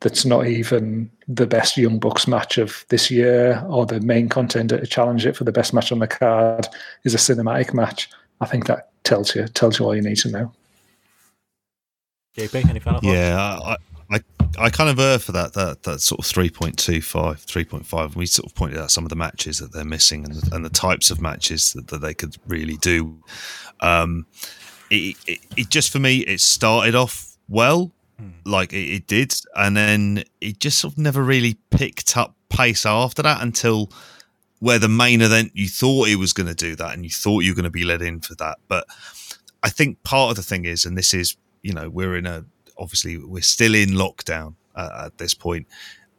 that's 0.00 0.24
not 0.24 0.46
even 0.46 1.10
the 1.28 1.46
best 1.46 1.76
Young 1.76 1.98
Bucks 1.98 2.26
match 2.26 2.58
of 2.58 2.84
this 2.88 3.10
year 3.10 3.62
or 3.68 3.84
the 3.84 4.00
main 4.00 4.28
contender 4.28 4.78
to 4.78 4.86
challenge 4.86 5.26
it 5.26 5.36
for 5.36 5.44
the 5.44 5.52
best 5.52 5.74
match 5.74 5.92
on 5.92 5.98
the 5.98 6.06
card 6.06 6.66
is 7.04 7.14
a 7.14 7.18
cinematic 7.18 7.74
match. 7.74 8.08
I 8.40 8.46
think 8.46 8.66
that 8.66 8.90
tells 9.04 9.34
you 9.34 9.46
tells 9.48 9.78
you 9.78 9.84
all 9.84 9.94
you 9.94 10.02
need 10.02 10.16
to 10.18 10.30
know. 10.30 10.52
JP, 12.36 12.70
any 12.70 12.80
final 12.80 13.00
thoughts? 13.00 13.12
Yeah, 13.12 13.58
I, 13.62 13.76
I, 14.10 14.20
I 14.58 14.70
kind 14.70 14.88
of 14.88 14.98
err 14.98 15.18
for 15.18 15.32
that 15.32 15.52
that 15.52 15.82
that 15.82 16.00
sort 16.00 16.20
of 16.20 16.24
3.25, 16.24 17.02
3.5. 17.04 18.14
We 18.16 18.24
sort 18.26 18.46
of 18.46 18.54
pointed 18.54 18.78
out 18.78 18.90
some 18.90 19.04
of 19.04 19.10
the 19.10 19.16
matches 19.16 19.58
that 19.58 19.72
they're 19.72 19.84
missing 19.84 20.24
and 20.24 20.34
the, 20.34 20.54
and 20.54 20.64
the 20.64 20.70
types 20.70 21.10
of 21.10 21.20
matches 21.20 21.74
that, 21.74 21.88
that 21.88 21.98
they 21.98 22.14
could 22.14 22.36
really 22.46 22.76
do. 22.78 23.22
Um, 23.80 24.26
it, 24.90 25.16
it, 25.26 25.40
it 25.56 25.68
just 25.68 25.92
for 25.92 25.98
me, 25.98 26.18
it 26.18 26.40
started 26.40 26.94
off 26.94 27.36
well, 27.48 27.92
like 28.44 28.72
it, 28.72 28.88
it 28.88 29.06
did, 29.06 29.34
and 29.56 29.76
then 29.76 30.24
it 30.40 30.58
just 30.58 30.78
sort 30.78 30.94
of 30.94 30.98
never 30.98 31.22
really 31.22 31.58
picked 31.70 32.16
up 32.16 32.34
pace 32.48 32.84
after 32.84 33.22
that 33.22 33.42
until 33.42 33.90
where 34.58 34.78
the 34.78 34.88
main 34.88 35.22
event 35.22 35.52
you 35.54 35.68
thought 35.68 36.08
it 36.08 36.16
was 36.16 36.32
going 36.32 36.46
to 36.46 36.54
do 36.54 36.76
that 36.76 36.92
and 36.92 37.04
you 37.04 37.10
thought 37.10 37.40
you 37.40 37.52
were 37.52 37.56
going 37.56 37.64
to 37.64 37.70
be 37.70 37.84
led 37.84 38.02
in 38.02 38.20
for 38.20 38.34
that. 38.36 38.58
But 38.68 38.86
I 39.62 39.70
think 39.70 40.02
part 40.02 40.30
of 40.30 40.36
the 40.36 40.42
thing 40.42 40.64
is, 40.66 40.84
and 40.84 40.96
this 40.96 41.14
is, 41.14 41.36
you 41.62 41.72
know, 41.72 41.88
we're 41.88 42.16
in 42.16 42.26
a 42.26 42.44
obviously 42.78 43.18
we're 43.18 43.42
still 43.42 43.74
in 43.74 43.90
lockdown 43.90 44.54
uh, 44.74 45.04
at 45.06 45.18
this 45.18 45.34
point, 45.34 45.66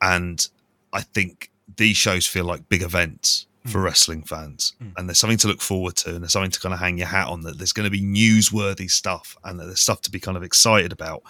and 0.01 0.47
I 0.93 1.01
think 1.01 1.51
these 1.77 1.97
shows 1.97 2.27
feel 2.27 2.45
like 2.45 2.67
big 2.69 2.81
events 2.81 3.47
for 3.67 3.79
Mm. 3.79 3.83
wrestling 3.83 4.23
fans, 4.23 4.73
Mm. 4.81 4.93
and 4.97 5.07
there's 5.09 5.19
something 5.19 5.37
to 5.37 5.47
look 5.47 5.61
forward 5.61 5.95
to, 5.97 6.09
and 6.15 6.23
there's 6.23 6.33
something 6.33 6.51
to 6.51 6.59
kind 6.59 6.73
of 6.73 6.79
hang 6.79 6.97
your 6.97 7.07
hat 7.07 7.27
on. 7.27 7.41
That 7.41 7.57
there's 7.59 7.73
going 7.73 7.83
to 7.85 7.91
be 7.91 8.01
newsworthy 8.01 8.89
stuff, 8.89 9.37
and 9.43 9.59
that 9.59 9.65
there's 9.65 9.81
stuff 9.81 10.01
to 10.01 10.11
be 10.11 10.19
kind 10.19 10.35
of 10.35 10.43
excited 10.43 10.91
about. 10.91 11.21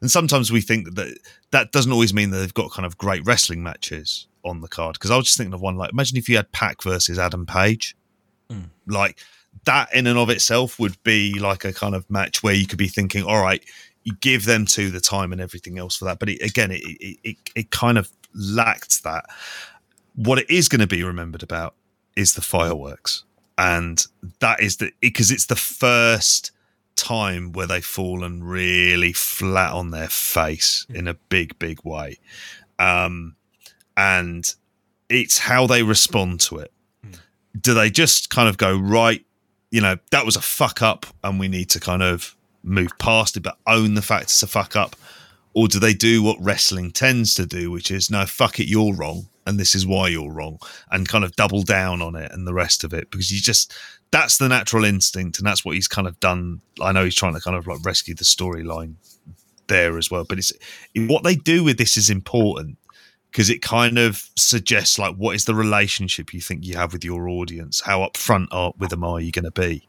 And 0.00 0.10
sometimes 0.10 0.52
we 0.52 0.60
think 0.60 0.94
that 0.94 1.18
that 1.50 1.72
doesn't 1.72 1.90
always 1.92 2.14
mean 2.14 2.30
that 2.30 2.38
they've 2.38 2.54
got 2.54 2.70
kind 2.72 2.86
of 2.86 2.96
great 2.98 3.24
wrestling 3.26 3.62
matches 3.62 4.26
on 4.44 4.60
the 4.60 4.68
card. 4.68 4.94
Because 4.94 5.10
I 5.10 5.16
was 5.16 5.26
just 5.26 5.36
thinking 5.36 5.54
of 5.54 5.60
one 5.60 5.76
like, 5.76 5.92
imagine 5.92 6.16
if 6.18 6.28
you 6.28 6.36
had 6.36 6.50
Pac 6.52 6.82
versus 6.82 7.18
Adam 7.18 7.46
Page, 7.46 7.96
Mm. 8.50 8.70
like 8.86 9.18
that 9.64 9.92
in 9.94 10.06
and 10.06 10.18
of 10.18 10.30
itself 10.30 10.78
would 10.78 11.00
be 11.04 11.38
like 11.38 11.64
a 11.64 11.72
kind 11.72 11.94
of 11.94 12.08
match 12.10 12.42
where 12.42 12.54
you 12.54 12.66
could 12.66 12.78
be 12.78 12.88
thinking, 12.88 13.22
all 13.24 13.40
right, 13.42 13.62
you 14.04 14.12
give 14.20 14.44
them 14.46 14.66
to 14.66 14.90
the 14.90 15.00
time 15.00 15.30
and 15.32 15.40
everything 15.40 15.78
else 15.78 15.96
for 15.96 16.04
that. 16.06 16.18
But 16.18 16.28
it, 16.28 16.42
again, 16.42 16.70
it, 16.70 16.80
it 16.84 17.18
it 17.22 17.36
it 17.54 17.70
kind 17.70 17.98
of 17.98 18.10
lacked 18.34 19.02
that. 19.04 19.26
What 20.14 20.38
it 20.38 20.50
is 20.50 20.68
going 20.68 20.80
to 20.80 20.86
be 20.86 21.02
remembered 21.02 21.42
about 21.42 21.74
is 22.16 22.34
the 22.34 22.42
fireworks, 22.42 23.24
and 23.56 24.04
that 24.40 24.60
is 24.60 24.76
the 24.76 24.92
because 25.00 25.30
it's 25.30 25.46
the 25.46 25.56
first 25.56 26.50
time 26.96 27.52
where 27.52 27.66
they've 27.66 27.84
fallen 27.84 28.44
really 28.44 29.12
flat 29.12 29.72
on 29.72 29.90
their 29.90 30.08
face 30.08 30.86
in 30.88 31.08
a 31.08 31.14
big, 31.14 31.58
big 31.58 31.82
way. 31.84 32.18
Um, 32.78 33.36
and 33.96 34.54
it's 35.08 35.38
how 35.38 35.66
they 35.66 35.82
respond 35.82 36.40
to 36.40 36.58
it. 36.58 36.72
Do 37.60 37.74
they 37.74 37.90
just 37.90 38.30
kind 38.30 38.48
of 38.48 38.56
go, 38.56 38.76
right, 38.76 39.24
you 39.70 39.80
know, 39.80 39.96
that 40.10 40.24
was 40.24 40.36
a 40.36 40.40
fuck 40.40 40.82
up 40.82 41.06
and 41.22 41.38
we 41.38 41.48
need 41.48 41.70
to 41.70 41.80
kind 41.80 42.02
of 42.02 42.34
move 42.62 42.92
past 42.98 43.36
it, 43.36 43.40
but 43.40 43.58
own 43.66 43.94
the 43.94 44.02
fact 44.02 44.24
it's 44.24 44.42
a 44.42 44.46
fuck 44.46 44.76
up? 44.76 44.96
Or 45.54 45.68
do 45.68 45.78
they 45.78 45.94
do 45.94 46.22
what 46.22 46.38
wrestling 46.40 46.92
tends 46.92 47.34
to 47.34 47.46
do, 47.46 47.70
which 47.70 47.90
is, 47.90 48.10
no, 48.10 48.24
fuck 48.24 48.58
it, 48.58 48.68
you're 48.68 48.94
wrong. 48.94 49.26
And 49.44 49.58
this 49.58 49.74
is 49.74 49.84
why 49.84 50.08
you're 50.08 50.32
wrong, 50.32 50.60
and 50.92 51.08
kind 51.08 51.24
of 51.24 51.34
double 51.34 51.62
down 51.62 52.00
on 52.00 52.14
it 52.14 52.30
and 52.30 52.46
the 52.46 52.54
rest 52.54 52.84
of 52.84 52.94
it 52.94 53.10
because 53.10 53.32
you 53.32 53.40
just 53.40 53.74
that's 54.12 54.38
the 54.38 54.48
natural 54.48 54.84
instinct, 54.84 55.38
and 55.38 55.46
that's 55.46 55.64
what 55.64 55.74
he's 55.74 55.88
kind 55.88 56.06
of 56.06 56.20
done. 56.20 56.60
I 56.80 56.92
know 56.92 57.02
he's 57.02 57.16
trying 57.16 57.34
to 57.34 57.40
kind 57.40 57.56
of 57.56 57.66
like 57.66 57.84
rescue 57.84 58.14
the 58.14 58.22
storyline 58.22 58.94
there 59.66 59.98
as 59.98 60.12
well, 60.12 60.24
but 60.28 60.38
it's 60.38 60.52
what 60.94 61.24
they 61.24 61.34
do 61.34 61.64
with 61.64 61.76
this 61.76 61.96
is 61.96 62.08
important 62.08 62.78
because 63.32 63.48
it 63.48 63.62
kind 63.62 63.98
of 63.98 64.30
suggests 64.36 64.98
like 64.98 65.16
what 65.16 65.34
is 65.34 65.46
the 65.46 65.54
relationship 65.54 66.34
you 66.34 66.40
think 66.40 66.64
you 66.64 66.76
have 66.76 66.92
with 66.92 67.04
your 67.04 67.28
audience, 67.28 67.80
how 67.80 68.00
upfront 68.00 68.46
are 68.52 68.74
with 68.78 68.90
them 68.90 69.02
are 69.02 69.20
you 69.20 69.32
going 69.32 69.46
to 69.46 69.50
be, 69.50 69.88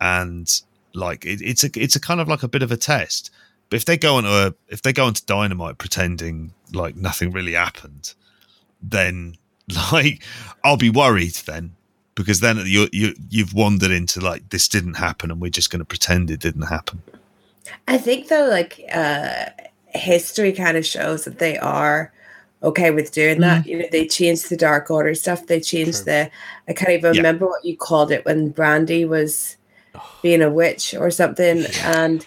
and 0.00 0.60
like 0.94 1.24
it, 1.24 1.40
it's 1.42 1.64
a 1.64 1.70
it's 1.74 1.96
a 1.96 2.00
kind 2.00 2.20
of 2.20 2.28
like 2.28 2.42
a 2.42 2.48
bit 2.48 2.62
of 2.62 2.70
a 2.70 2.76
test. 2.76 3.30
But 3.74 3.78
if 3.78 3.86
they 3.86 3.96
go 3.96 4.14
on 4.14 4.24
a 4.24 4.54
if 4.68 4.82
they 4.82 4.92
go 4.92 5.08
into 5.08 5.26
Dynamite 5.26 5.78
pretending 5.78 6.52
like 6.72 6.94
nothing 6.94 7.32
really 7.32 7.54
happened, 7.54 8.14
then 8.80 9.34
like 9.92 10.22
I'll 10.62 10.76
be 10.76 10.90
worried 10.90 11.34
then 11.44 11.74
because 12.14 12.38
then 12.38 12.62
you 12.66 12.88
you 12.92 13.16
you've 13.30 13.52
wandered 13.52 13.90
into 13.90 14.20
like 14.20 14.50
this 14.50 14.68
didn't 14.68 14.94
happen 14.94 15.32
and 15.32 15.40
we're 15.40 15.50
just 15.50 15.70
going 15.70 15.80
to 15.80 15.84
pretend 15.84 16.30
it 16.30 16.38
didn't 16.38 16.68
happen. 16.68 17.02
I 17.88 17.98
think 17.98 18.28
though, 18.28 18.46
like 18.46 18.80
uh, 18.92 19.46
history 19.88 20.52
kind 20.52 20.76
of 20.76 20.86
shows 20.86 21.24
that 21.24 21.40
they 21.40 21.58
are 21.58 22.12
okay 22.62 22.92
with 22.92 23.10
doing 23.10 23.40
that. 23.40 23.66
You 23.66 23.80
know, 23.80 23.86
they 23.90 24.06
changed 24.06 24.50
the 24.50 24.56
Dark 24.56 24.88
Order 24.88 25.16
stuff. 25.16 25.48
They 25.48 25.58
changed 25.58 26.04
True. 26.04 26.12
the. 26.12 26.30
I 26.68 26.74
can't 26.74 26.92
even 26.92 27.14
Yeah. 27.14 27.18
remember 27.18 27.46
what 27.46 27.64
you 27.64 27.76
called 27.76 28.12
it 28.12 28.24
when 28.24 28.52
Brandi 28.52 29.04
was 29.04 29.56
being 30.22 30.42
a 30.42 30.50
witch 30.50 30.94
or 30.94 31.10
something, 31.10 31.66
and 31.82 32.24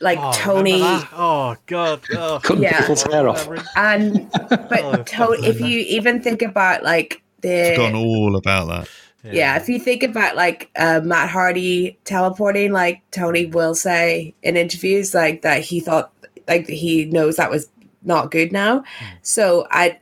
like 0.00 0.18
Oh, 0.20 0.32
Tony. 0.34 0.80
Oh 0.82 1.56
god. 1.66 2.00
Oh. 2.16 2.40
Cutting 2.42 2.62
Yeah. 2.64 2.80
people's 2.80 3.02
hair 3.04 3.28
off. 3.28 3.48
And 3.76 4.30
Oh, 4.34 4.46
but 4.48 5.06
to- 5.06 5.36
if 5.42 5.60
you 5.60 5.80
even 5.80 6.22
think 6.22 6.42
about 6.42 6.82
like 6.82 7.22
the 7.40 7.72
Forgotten 7.76 7.96
all 7.96 8.36
about 8.36 8.66
that. 8.68 8.88
yeah. 9.34 9.56
if 9.56 9.68
you 9.68 9.78
think 9.78 10.02
about 10.02 10.34
like 10.36 10.70
uh, 10.76 11.00
Matt 11.04 11.28
Hardy 11.30 11.98
teleporting, 12.04 12.72
like 12.72 13.02
Tony 13.10 13.46
will 13.46 13.74
say 13.74 14.34
in 14.42 14.56
interviews, 14.56 15.14
like 15.14 15.42
that 15.42 15.62
he 15.62 15.80
thought, 15.80 16.10
like 16.48 16.66
he 16.66 17.04
knows 17.06 17.36
that 17.36 17.50
was 17.50 17.68
not 18.02 18.30
good 18.30 18.52
now. 18.52 18.82
So 19.22 19.66
I, 19.70 19.98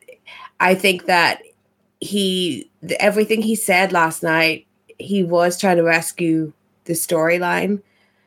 I 0.61 0.75
think 0.75 1.07
that 1.07 1.43
he 2.01 2.69
th- 2.87 2.97
everything 3.01 3.43
he 3.43 3.55
said 3.57 3.93
last 3.93 4.23
night, 4.23 4.67
he 4.99 5.23
was 5.25 5.59
trying 5.59 5.77
to 5.77 5.83
rescue 5.85 6.53
the 6.85 6.93
storyline. 6.95 7.81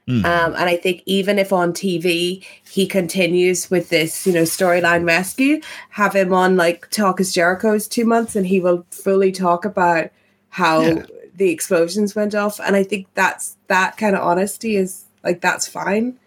Mm. 0.08 0.24
Um, 0.24 0.54
and 0.54 0.70
I 0.70 0.78
think 0.78 1.02
even 1.08 1.40
if 1.40 1.52
on 1.52 1.74
TV 1.74 2.44
he 2.64 2.86
continues 2.86 3.72
with 3.72 3.90
this, 3.90 4.28
you 4.28 4.34
know, 4.34 4.44
storyline 4.44 5.06
rescue, 5.06 5.62
have 5.90 6.16
him 6.16 6.32
on 6.32 6.56
like 6.58 6.90
Talk 6.92 7.20
Is 7.20 7.34
Jericho's 7.34 7.88
two 7.88 8.06
months, 8.06 8.36
and 8.36 8.46
he 8.46 8.60
will 8.60 8.86
fully 8.92 9.32
talk 9.32 9.66
about 9.66 10.12
how 10.50 10.82
Yeah. 10.82 11.06
the 11.36 11.50
explosions 11.50 12.16
went 12.16 12.36
off. 12.36 12.60
And 12.60 12.76
I 12.76 12.84
think 12.84 13.08
that's 13.16 13.58
that 13.68 13.98
kind 13.98 14.16
of 14.16 14.22
honesty 14.22 14.76
is 14.76 15.06
like 15.24 15.42
that's 15.42 15.68
fine, 15.68 16.20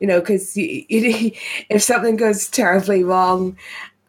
you 0.00 0.06
know, 0.08 0.18
because 0.18 0.52
if 0.56 1.82
something 1.82 2.16
goes 2.16 2.48
terribly 2.48 3.04
wrong, 3.04 3.56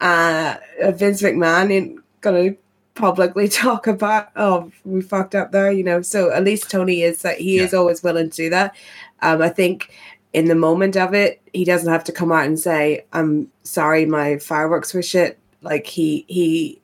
uh, 0.02 0.56
Vince 0.90 1.22
McMahon 1.22 1.72
ain't 1.72 2.00
gonna 2.22 2.56
publicly 2.98 3.48
talk 3.64 3.88
about 3.88 4.30
oh 4.36 4.72
we 4.86 5.02
fucked 5.02 5.36
up 5.36 5.52
there 5.52 5.72
you 5.72 5.84
know. 5.84 6.02
So 6.02 6.32
at 6.32 6.44
least 6.44 6.70
tony 6.70 7.02
is 7.02 7.22
that 7.22 7.40
he 7.40 7.60
is 7.60 7.74
always 7.74 8.04
willing 8.04 8.30
to 8.30 8.36
do 8.36 8.50
that. 8.50 8.76
Um 9.22 9.42
i 9.42 9.50
think 9.50 9.92
in 10.34 10.46
the 10.46 10.56
moment 10.56 10.98
of 10.98 11.14
it 11.14 11.42
he 11.54 11.64
doesn't 11.64 11.92
have 11.92 12.04
to 12.04 12.12
come 12.12 12.32
out 12.32 12.46
and 12.46 12.60
say 12.60 13.06
i'm 13.14 13.50
sorry 13.64 14.06
my 14.06 14.38
fireworks 14.38 14.94
were 14.94 15.02
shit. 15.04 15.40
Like 15.62 15.88
he 15.88 16.26
he 16.28 16.82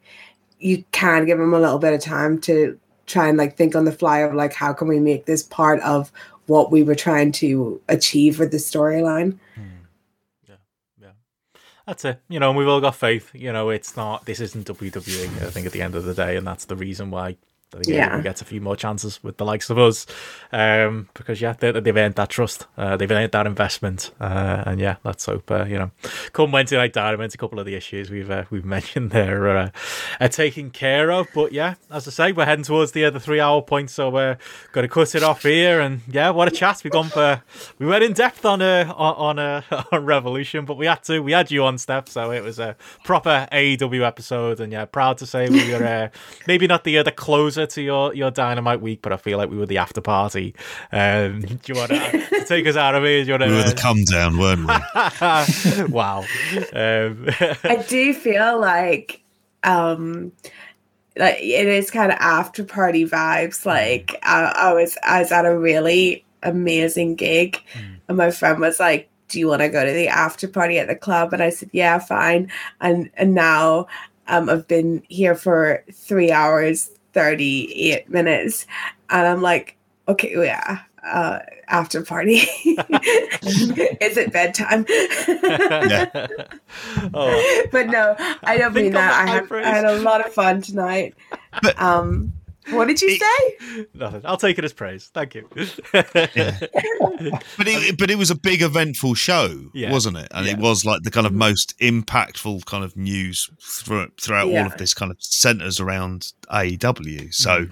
you 0.59 0.83
can 0.91 1.25
give 1.25 1.39
him 1.39 1.53
a 1.53 1.59
little 1.59 1.79
bit 1.79 1.93
of 1.93 1.99
time 2.01 2.39
to 2.41 2.79
try 3.05 3.27
and 3.27 3.37
like 3.37 3.57
think 3.57 3.75
on 3.75 3.85
the 3.85 3.91
fly 3.91 4.19
of 4.19 4.33
like 4.33 4.53
how 4.53 4.71
can 4.73 4.87
we 4.87 4.99
make 4.99 5.25
this 5.25 5.43
part 5.43 5.79
of 5.81 6.11
what 6.47 6.71
we 6.71 6.83
were 6.83 6.95
trying 6.95 7.31
to 7.31 7.81
achieve 7.89 8.39
with 8.39 8.51
the 8.51 8.57
storyline 8.57 9.37
That's 11.85 12.05
it. 12.05 12.21
You 12.29 12.39
know, 12.39 12.49
and 12.49 12.57
we've 12.57 12.67
all 12.67 12.81
got 12.81 12.95
faith. 12.95 13.31
You 13.33 13.51
know, 13.51 13.69
it's 13.69 13.97
not. 13.97 14.25
This 14.25 14.39
isn't 14.39 14.67
WWE. 14.67 15.25
I 15.41 15.49
think 15.49 15.65
at 15.65 15.73
the 15.73 15.81
end 15.81 15.95
of 15.95 16.05
the 16.05 16.13
day, 16.13 16.37
and 16.37 16.47
that's 16.47 16.65
the 16.65 16.75
reason 16.75 17.11
why. 17.11 17.37
I 17.75 17.79
think 17.79 17.87
Yeah. 17.97 18.21
gets 18.21 18.41
a 18.41 18.45
few 18.45 18.61
more 18.61 18.75
chances 18.75 19.23
with 19.23 19.37
the 19.37 19.45
likes 19.45 19.69
of 19.69 19.77
us, 19.79 20.05
um, 20.51 21.09
because 21.13 21.41
yeah, 21.41 21.53
they, 21.57 21.71
they've 21.71 21.95
earned 21.97 22.15
that 22.15 22.29
trust, 22.29 22.67
uh, 22.77 22.97
they've 22.97 23.11
earned 23.11 23.31
that 23.31 23.47
investment, 23.47 24.11
uh, 24.19 24.63
and 24.65 24.79
yeah, 24.79 24.95
let's 25.03 25.25
hope 25.25 25.49
uh, 25.51 25.65
you 25.65 25.77
know, 25.77 25.91
come 26.33 26.51
Wednesday 26.51 26.77
night 26.77 26.93
Dynamite, 26.93 27.33
a 27.33 27.37
couple 27.37 27.59
of 27.59 27.65
the 27.65 27.75
issues 27.75 28.09
we've 28.09 28.29
uh, 28.29 28.43
we've 28.49 28.65
mentioned 28.77 29.11
there 29.11 29.47
are, 29.47 29.57
uh, 29.57 29.69
are 30.19 30.29
taken 30.29 30.69
care 30.71 31.11
of. 31.11 31.27
But 31.33 31.51
yeah, 31.51 31.75
as 31.91 32.07
I 32.07 32.11
say, 32.11 32.31
we're 32.31 32.45
heading 32.45 32.65
towards 32.65 32.91
the 32.91 33.05
other 33.05 33.19
three 33.19 33.39
hour 33.39 33.61
point, 33.61 33.89
so 33.89 34.09
we're 34.09 34.37
going 34.71 34.83
to 34.87 34.93
cut 34.93 35.15
it 35.15 35.23
off 35.23 35.43
here. 35.43 35.79
And 35.79 36.01
yeah, 36.07 36.29
what 36.31 36.47
a 36.47 36.51
chat! 36.51 36.81
We've 36.83 36.91
gone 36.93 37.09
for 37.09 37.41
we 37.79 37.85
went 37.85 38.03
in 38.03 38.13
depth 38.13 38.45
on 38.45 38.61
uh, 38.61 38.93
on 38.95 39.39
on, 39.39 39.63
Revolution, 40.05 40.65
but 40.65 40.77
we 40.77 40.85
had 40.85 41.03
to 41.03 41.19
we 41.21 41.31
had 41.31 41.51
you 41.51 41.63
on 41.63 41.77
step, 41.77 42.09
so 42.09 42.31
it 42.31 42.43
was 42.43 42.59
a 42.59 42.75
proper 43.03 43.47
AEW 43.51 44.05
episode. 44.05 44.59
And 44.59 44.71
yeah, 44.71 44.85
proud 44.85 45.17
to 45.19 45.25
say 45.25 45.49
we 45.49 45.71
were 45.73 45.83
uh, 45.83 46.09
maybe 46.47 46.67
not 46.67 46.83
the 46.83 46.97
uh, 46.97 47.03
the 47.03 47.11
closer 47.11 47.62
to 47.67 47.81
your 47.81 48.13
your 48.13 48.31
Dynamite 48.31 48.81
week, 48.81 49.01
but 49.01 49.13
I 49.13 49.17
feel 49.17 49.37
like 49.37 49.49
we 49.49 49.57
were 49.57 49.65
the 49.65 49.77
after 49.77 50.01
party. 50.01 50.55
Um, 50.91 51.41
do 51.41 51.57
you 51.65 51.75
want 51.75 51.89
to 51.91 52.45
take 52.47 52.67
us 52.67 52.75
out 52.75 52.95
of 52.95 53.03
here? 53.03 53.21
Do 53.23 53.27
you 53.27 53.33
want 53.37 53.49
We 53.49 53.55
were 53.57 53.63
the 53.63 53.71
to? 53.71 53.81
come 53.81 54.03
down, 54.05 54.37
weren't 54.37 54.61
we? 54.67 55.83
wow. 55.93 56.23
Um, 56.73 57.27
I 57.63 57.85
do 57.87 58.13
feel 58.13 58.59
like 58.59 59.21
um 59.63 60.31
like 61.17 61.35
it 61.39 61.67
is 61.67 61.91
kind 61.91 62.11
of 62.11 62.17
after 62.19 62.63
party 62.63 63.05
vibes. 63.05 63.65
Like 63.65 64.17
I, 64.23 64.53
I 64.57 64.73
was 64.73 64.97
I 65.03 65.19
was 65.19 65.31
at 65.31 65.45
a 65.45 65.57
really 65.57 66.25
amazing 66.41 67.15
gig 67.15 67.61
and 68.07 68.17
my 68.17 68.31
friend 68.31 68.59
was 68.59 68.79
like, 68.79 69.09
Do 69.29 69.39
you 69.39 69.47
want 69.47 69.61
to 69.61 69.69
go 69.69 69.85
to 69.85 69.91
the 69.91 70.07
after 70.07 70.47
party 70.47 70.79
at 70.79 70.87
the 70.87 70.95
club? 70.95 71.31
And 71.33 71.41
I 71.43 71.49
said, 71.51 71.69
Yeah, 71.71 71.99
fine. 71.99 72.51
And 72.81 73.09
and 73.15 73.33
now 73.33 73.87
um 74.27 74.49
I've 74.49 74.67
been 74.67 75.03
here 75.07 75.35
for 75.35 75.83
three 75.93 76.31
hours, 76.31 76.89
thirty 77.13 77.91
eight 77.91 78.09
minutes, 78.09 78.65
and 79.09 79.27
I'm 79.27 79.41
like, 79.41 79.77
Okay, 80.07 80.33
yeah. 80.35 80.79
uh, 81.03 81.39
after 81.67 82.03
party. 82.03 82.33
Is 84.01 84.17
it 84.17 84.33
bedtime? 84.33 84.85
Oh, 87.13 87.63
but 87.71 87.87
no, 87.87 88.15
I 88.43 88.57
don't 88.57 88.73
Think 88.73 88.85
mean 88.85 88.93
that. 88.93 89.13
I, 89.13 89.31
have. 89.31 89.51
I 89.51 89.63
had 89.63 89.85
a 89.85 89.99
lot 89.99 90.25
of 90.25 90.33
fun 90.33 90.61
tonight. 90.61 91.15
Um, 91.77 92.33
what 92.71 92.87
did 92.87 93.01
you 93.01 93.09
It- 93.09 93.21
say? 93.21 93.85
nothing. 93.93 94.21
I'll 94.25 94.37
take 94.37 94.57
it 94.57 94.65
as 94.65 94.73
praise. 94.73 95.09
Thank 95.13 95.35
you. 95.35 95.47
But 97.57 97.67
it, 97.67 97.97
but 97.97 98.09
it 98.11 98.17
was 98.17 98.31
a 98.31 98.35
big 98.35 98.61
eventful 98.61 99.13
show, 99.15 99.69
Yeah. 99.73 99.91
wasn't 99.91 100.17
it? 100.17 100.27
And 100.31 100.47
it 100.47 100.57
was 100.57 100.85
like 100.85 101.03
the 101.03 101.11
kind 101.11 101.25
of 101.27 101.33
most 101.33 101.77
impactful 101.79 102.65
kind 102.65 102.83
of 102.83 102.95
news 102.97 103.49
thro- 103.61 104.09
throughout 104.19 104.47
all 104.47 104.65
of 104.65 104.77
this 104.77 104.93
kind 104.93 105.11
of 105.11 105.17
centers 105.21 105.79
around 105.79 106.33
AEW. 106.51 107.33
So, 107.33 107.65
Mm. 107.65 107.71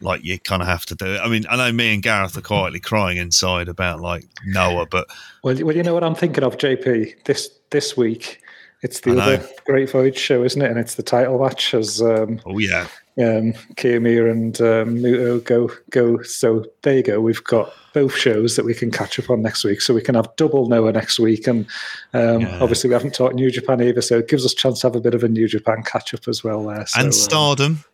like, 0.00 0.24
you 0.24 0.38
kind 0.38 0.62
of 0.62 0.68
have 0.68 0.86
to 0.86 0.94
do 0.94 1.14
it. 1.14 1.18
I 1.20 1.28
mean, 1.28 1.44
I 1.48 1.56
know 1.56 1.72
me 1.72 1.94
and 1.94 2.02
Gareth 2.02 2.36
are 2.36 2.40
quietly 2.42 2.80
crying 2.80 3.18
inside 3.18 3.68
about 3.68 4.00
like 4.00 4.24
Noah, 4.46 4.86
but 4.86 5.06
Well, 5.44 5.56
well, 5.64 5.76
you 5.76 5.82
know 5.82 5.94
what 5.94 6.04
I'm 6.04 6.14
thinking 6.14 6.44
of, 6.44 6.56
JP. 6.58 7.24
This 7.24 7.50
this 7.70 7.96
week, 7.96 8.40
it's 8.82 9.00
the 9.00 9.18
other 9.20 9.46
Great 9.66 9.90
Voyage 9.90 10.18
show, 10.18 10.42
isn't 10.42 10.60
it? 10.60 10.70
And 10.70 10.78
it's 10.78 10.96
the 10.96 11.02
title 11.02 11.38
match 11.42 11.72
as 11.74 12.02
um, 12.02 12.40
oh 12.46 12.58
yeah, 12.58 12.86
um, 13.22 13.52
Kiyomiya 13.76 14.30
and 14.30 14.60
um, 14.60 14.96
Muto 14.98 15.44
go 15.44 15.70
go. 15.90 16.22
So 16.22 16.64
there 16.82 16.96
you 16.96 17.02
go. 17.02 17.20
We've 17.20 17.42
got 17.44 17.72
both 17.92 18.14
shows 18.16 18.56
that 18.56 18.64
we 18.64 18.74
can 18.74 18.90
catch 18.90 19.18
up 19.18 19.30
on 19.30 19.42
next 19.42 19.64
week. 19.64 19.80
So 19.80 19.92
we 19.94 20.00
can 20.02 20.14
have 20.14 20.28
double 20.36 20.68
Noah 20.68 20.92
next 20.92 21.18
week, 21.18 21.46
and 21.46 21.66
um, 22.14 22.40
Yeah. 22.42 22.58
obviously 22.60 22.88
we 22.88 22.94
haven't 22.94 23.14
talked 23.14 23.34
New 23.34 23.50
Japan 23.50 23.80
either, 23.82 24.00
so 24.00 24.18
it 24.18 24.28
gives 24.28 24.44
us 24.44 24.52
a 24.52 24.56
chance 24.56 24.80
to 24.80 24.86
have 24.86 24.96
a 24.96 25.00
bit 25.00 25.14
of 25.14 25.24
a 25.24 25.28
New 25.28 25.48
Japan 25.48 25.82
catch 25.82 26.14
up 26.14 26.26
as 26.28 26.42
well 26.44 26.64
there. 26.66 26.86
So, 26.86 26.98
and 27.00 27.06
um, 27.08 27.12
Stardom. 27.12 27.84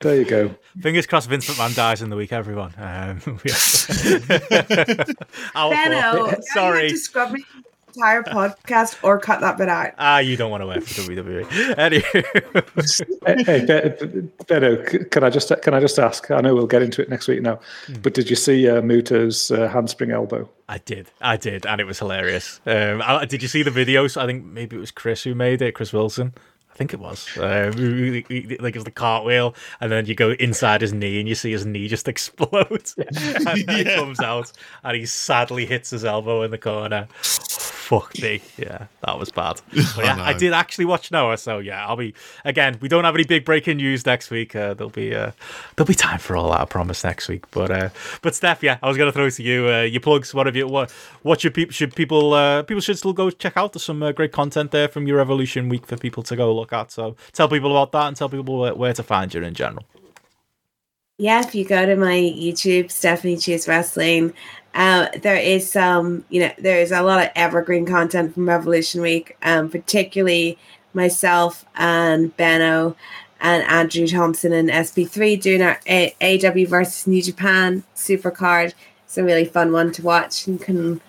there 0.00 0.16
you 0.16 0.24
go. 0.24 0.54
Fingers 0.80 1.06
crossed 1.06 1.28
Vince 1.28 1.46
McMahon 1.48 1.74
dies 1.76 2.00
in 2.02 2.10
the 2.10 2.16
week, 2.16 2.32
everyone. 2.32 2.72
Um, 2.78 3.20
Our 5.54 5.70
Benno, 5.70 6.00
fault. 6.00 6.30
now 6.54 6.72
you 6.80 6.96
Sorry. 6.96 7.34
Have 8.02 8.24
to 8.24 8.30
scrub 8.30 8.42
me 8.42 8.48
the 8.48 8.50
entire 8.50 8.56
podcast 8.56 8.96
or 9.04 9.18
cut 9.18 9.40
that 9.40 9.58
bit 9.58 9.68
out. 9.68 9.92
Ah, 9.98 10.18
you 10.18 10.36
don't 10.36 10.50
want 10.50 10.62
to 10.62 10.66
work 10.66 10.82
for 10.82 11.00
WWE. 11.02 11.46
Anyway, 11.78 12.02
hey, 13.26 13.42
hey 13.44 13.94
Be- 14.98 15.04
can 15.10 15.24
I 15.24 15.30
just 15.30 15.52
can 15.62 15.74
I 15.74 15.80
just 15.80 15.98
ask? 15.98 16.30
I 16.30 16.40
know 16.40 16.54
we'll 16.54 16.66
get 16.66 16.82
into 16.82 17.02
it 17.02 17.08
next 17.08 17.28
week 17.28 17.42
now, 17.42 17.60
but 18.02 18.14
did 18.14 18.30
you 18.30 18.36
see 18.36 18.68
uh, 18.68 18.80
Muto's 18.82 19.50
uh, 19.50 19.68
handspring 19.68 20.10
elbow? 20.10 20.48
I 20.68 20.78
did, 20.78 21.10
I 21.20 21.36
did, 21.36 21.64
and 21.66 21.80
it 21.80 21.84
was 21.84 21.98
hilarious. 21.98 22.60
Um, 22.66 23.02
I, 23.04 23.24
did 23.24 23.42
you 23.42 23.48
see 23.48 23.62
the 23.62 23.70
videos? 23.70 24.16
I 24.16 24.26
think 24.26 24.44
maybe 24.44 24.76
it 24.76 24.80
was 24.80 24.90
Chris 24.90 25.22
who 25.22 25.34
made 25.34 25.62
it, 25.62 25.72
Chris 25.74 25.92
Wilson. 25.92 26.34
I 26.72 26.74
think 26.76 26.92
it 26.92 27.00
was. 27.00 27.26
Um, 27.38 27.72
he- 27.76 28.24
he- 28.28 28.40
he- 28.42 28.58
like 28.58 28.74
it's 28.76 28.84
the 28.84 28.90
cartwheel, 28.90 29.54
and 29.80 29.90
then 29.92 30.06
you 30.06 30.14
go 30.14 30.32
inside 30.32 30.80
his 30.82 30.92
knee, 30.92 31.18
and 31.20 31.28
you 31.28 31.34
see 31.34 31.52
his 31.52 31.64
knee 31.64 31.88
just 31.88 32.08
explode, 32.14 32.90
and 32.98 33.16
then 33.46 33.58
it 33.68 33.86
Yeah. 33.86 33.96
comes 33.96 34.20
out, 34.20 34.52
and 34.84 34.96
he 34.96 35.06
sadly 35.06 35.66
hits 35.66 35.90
his 35.90 36.04
elbow 36.04 36.42
in 36.42 36.50
the 36.50 36.58
corner. 36.58 37.06
Fuck 37.86 38.20
me, 38.20 38.40
yeah, 38.58 38.86
that 39.02 39.16
was 39.16 39.30
bad. 39.30 39.60
But 39.70 40.04
yeah, 40.04 40.20
I, 40.20 40.32
know. 40.32 40.38
did 40.38 40.52
actually 40.52 40.86
watch 40.86 41.12
Noah, 41.12 41.36
so 41.36 41.60
yeah, 41.60 41.86
I'll 41.86 41.94
be 41.94 42.14
again. 42.44 42.78
We 42.80 42.88
don't 42.88 43.04
have 43.04 43.14
any 43.14 43.22
big 43.22 43.44
breaking 43.44 43.76
news 43.76 44.04
next 44.04 44.28
week. 44.28 44.56
Uh, 44.56 44.74
there'll 44.74 44.90
be 44.90 45.14
uh, 45.14 45.30
there'll 45.76 45.86
be 45.86 45.94
time 45.94 46.18
for 46.18 46.36
all 46.36 46.50
that, 46.50 46.62
I 46.62 46.64
promise, 46.64 47.04
next 47.04 47.28
week. 47.28 47.48
But 47.52 47.70
uh, 47.70 47.90
but 48.22 48.34
Steph, 48.34 48.64
yeah, 48.64 48.78
I 48.82 48.88
was 48.88 48.96
gonna 48.96 49.12
throw 49.12 49.26
it 49.26 49.34
to 49.34 49.42
you. 49.44 49.68
Uh, 49.68 49.82
your 49.82 50.00
plugs. 50.00 50.34
What 50.34 50.46
have 50.46 50.56
you? 50.56 50.66
What 50.66 50.90
what 51.22 51.40
should 51.40 51.54
people 51.54 51.72
should 51.72 51.94
people 51.94 52.34
uh, 52.34 52.64
people 52.64 52.80
should 52.80 52.98
still 52.98 53.12
go 53.12 53.30
check 53.30 53.56
out? 53.56 53.72
There's 53.72 53.84
some 53.84 54.02
uh, 54.02 54.10
great 54.10 54.32
content 54.32 54.72
there 54.72 54.88
from 54.88 55.06
your 55.06 55.18
Revolution 55.18 55.68
week 55.68 55.86
for 55.86 55.96
people 55.96 56.24
to 56.24 56.34
go 56.34 56.52
look 56.52 56.72
at. 56.72 56.90
So 56.90 57.14
tell 57.34 57.48
people 57.48 57.70
about 57.70 57.92
that 57.92 58.08
and 58.08 58.16
tell 58.16 58.28
people 58.28 58.58
where, 58.58 58.74
where 58.74 58.94
to 58.94 59.04
find 59.04 59.32
you 59.32 59.44
in 59.44 59.54
general. 59.54 59.84
Yeah, 61.18 61.40
if 61.40 61.54
you 61.54 61.64
go 61.64 61.86
to 61.86 61.96
my 61.96 62.18
YouTube, 62.18 62.90
Stephanie 62.90 63.38
Chase 63.38 63.66
Wrestling, 63.66 64.34
uh, 64.76 65.08
there 65.22 65.36
is 65.36 65.70
some, 65.70 66.24
you 66.28 66.38
know, 66.38 66.52
there 66.58 66.80
is 66.80 66.92
a 66.92 67.02
lot 67.02 67.24
of 67.24 67.30
evergreen 67.34 67.86
content 67.86 68.34
from 68.34 68.46
Revolution 68.46 69.00
Week, 69.00 69.34
um, 69.42 69.70
particularly 69.70 70.58
myself 70.92 71.64
and 71.76 72.36
Benno 72.36 72.94
and 73.40 73.62
Andrew 73.64 74.06
Thompson 74.06 74.52
and 74.52 74.68
SP3 74.68 75.40
doing 75.40 75.62
our 75.62 75.80
A- 75.88 76.14
AEW 76.20 76.68
versus 76.68 77.06
New 77.06 77.22
Japan 77.22 77.84
super 77.94 78.30
card. 78.30 78.74
It's 79.06 79.16
a 79.16 79.24
really 79.24 79.46
fun 79.46 79.72
one 79.72 79.92
to 79.92 80.02
watch 80.02 80.46
and 80.46 80.60
can, 80.60 81.00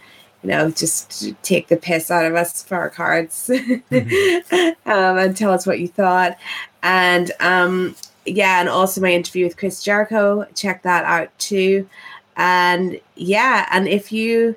you 0.44 0.50
know, 0.50 0.72
just 0.72 1.34
take 1.44 1.68
the 1.68 1.76
piss 1.76 2.10
out 2.10 2.26
of 2.26 2.36
us 2.36 2.64
for 2.64 2.76
our 2.76 2.90
cards 2.90 3.50
um, 3.92 4.72
and 4.86 5.36
tell 5.36 5.52
us 5.52 5.68
what 5.68 5.82
you 5.82 5.90
thought. 5.90 6.38
And 6.84 7.34
um, 7.42 7.96
yeah, 8.26 8.62
and 8.62 8.70
also 8.70 9.02
my 9.02 9.12
interview 9.12 9.46
with 9.46 9.58
Chris 9.58 9.84
Jericho. 9.84 10.48
Check 10.56 10.84
that 10.84 11.04
out 11.04 11.38
too. 11.38 11.90
And 12.38 13.02
yeah, 13.16 13.68
and 13.72 13.88
if 13.88 14.12
you 14.12 14.56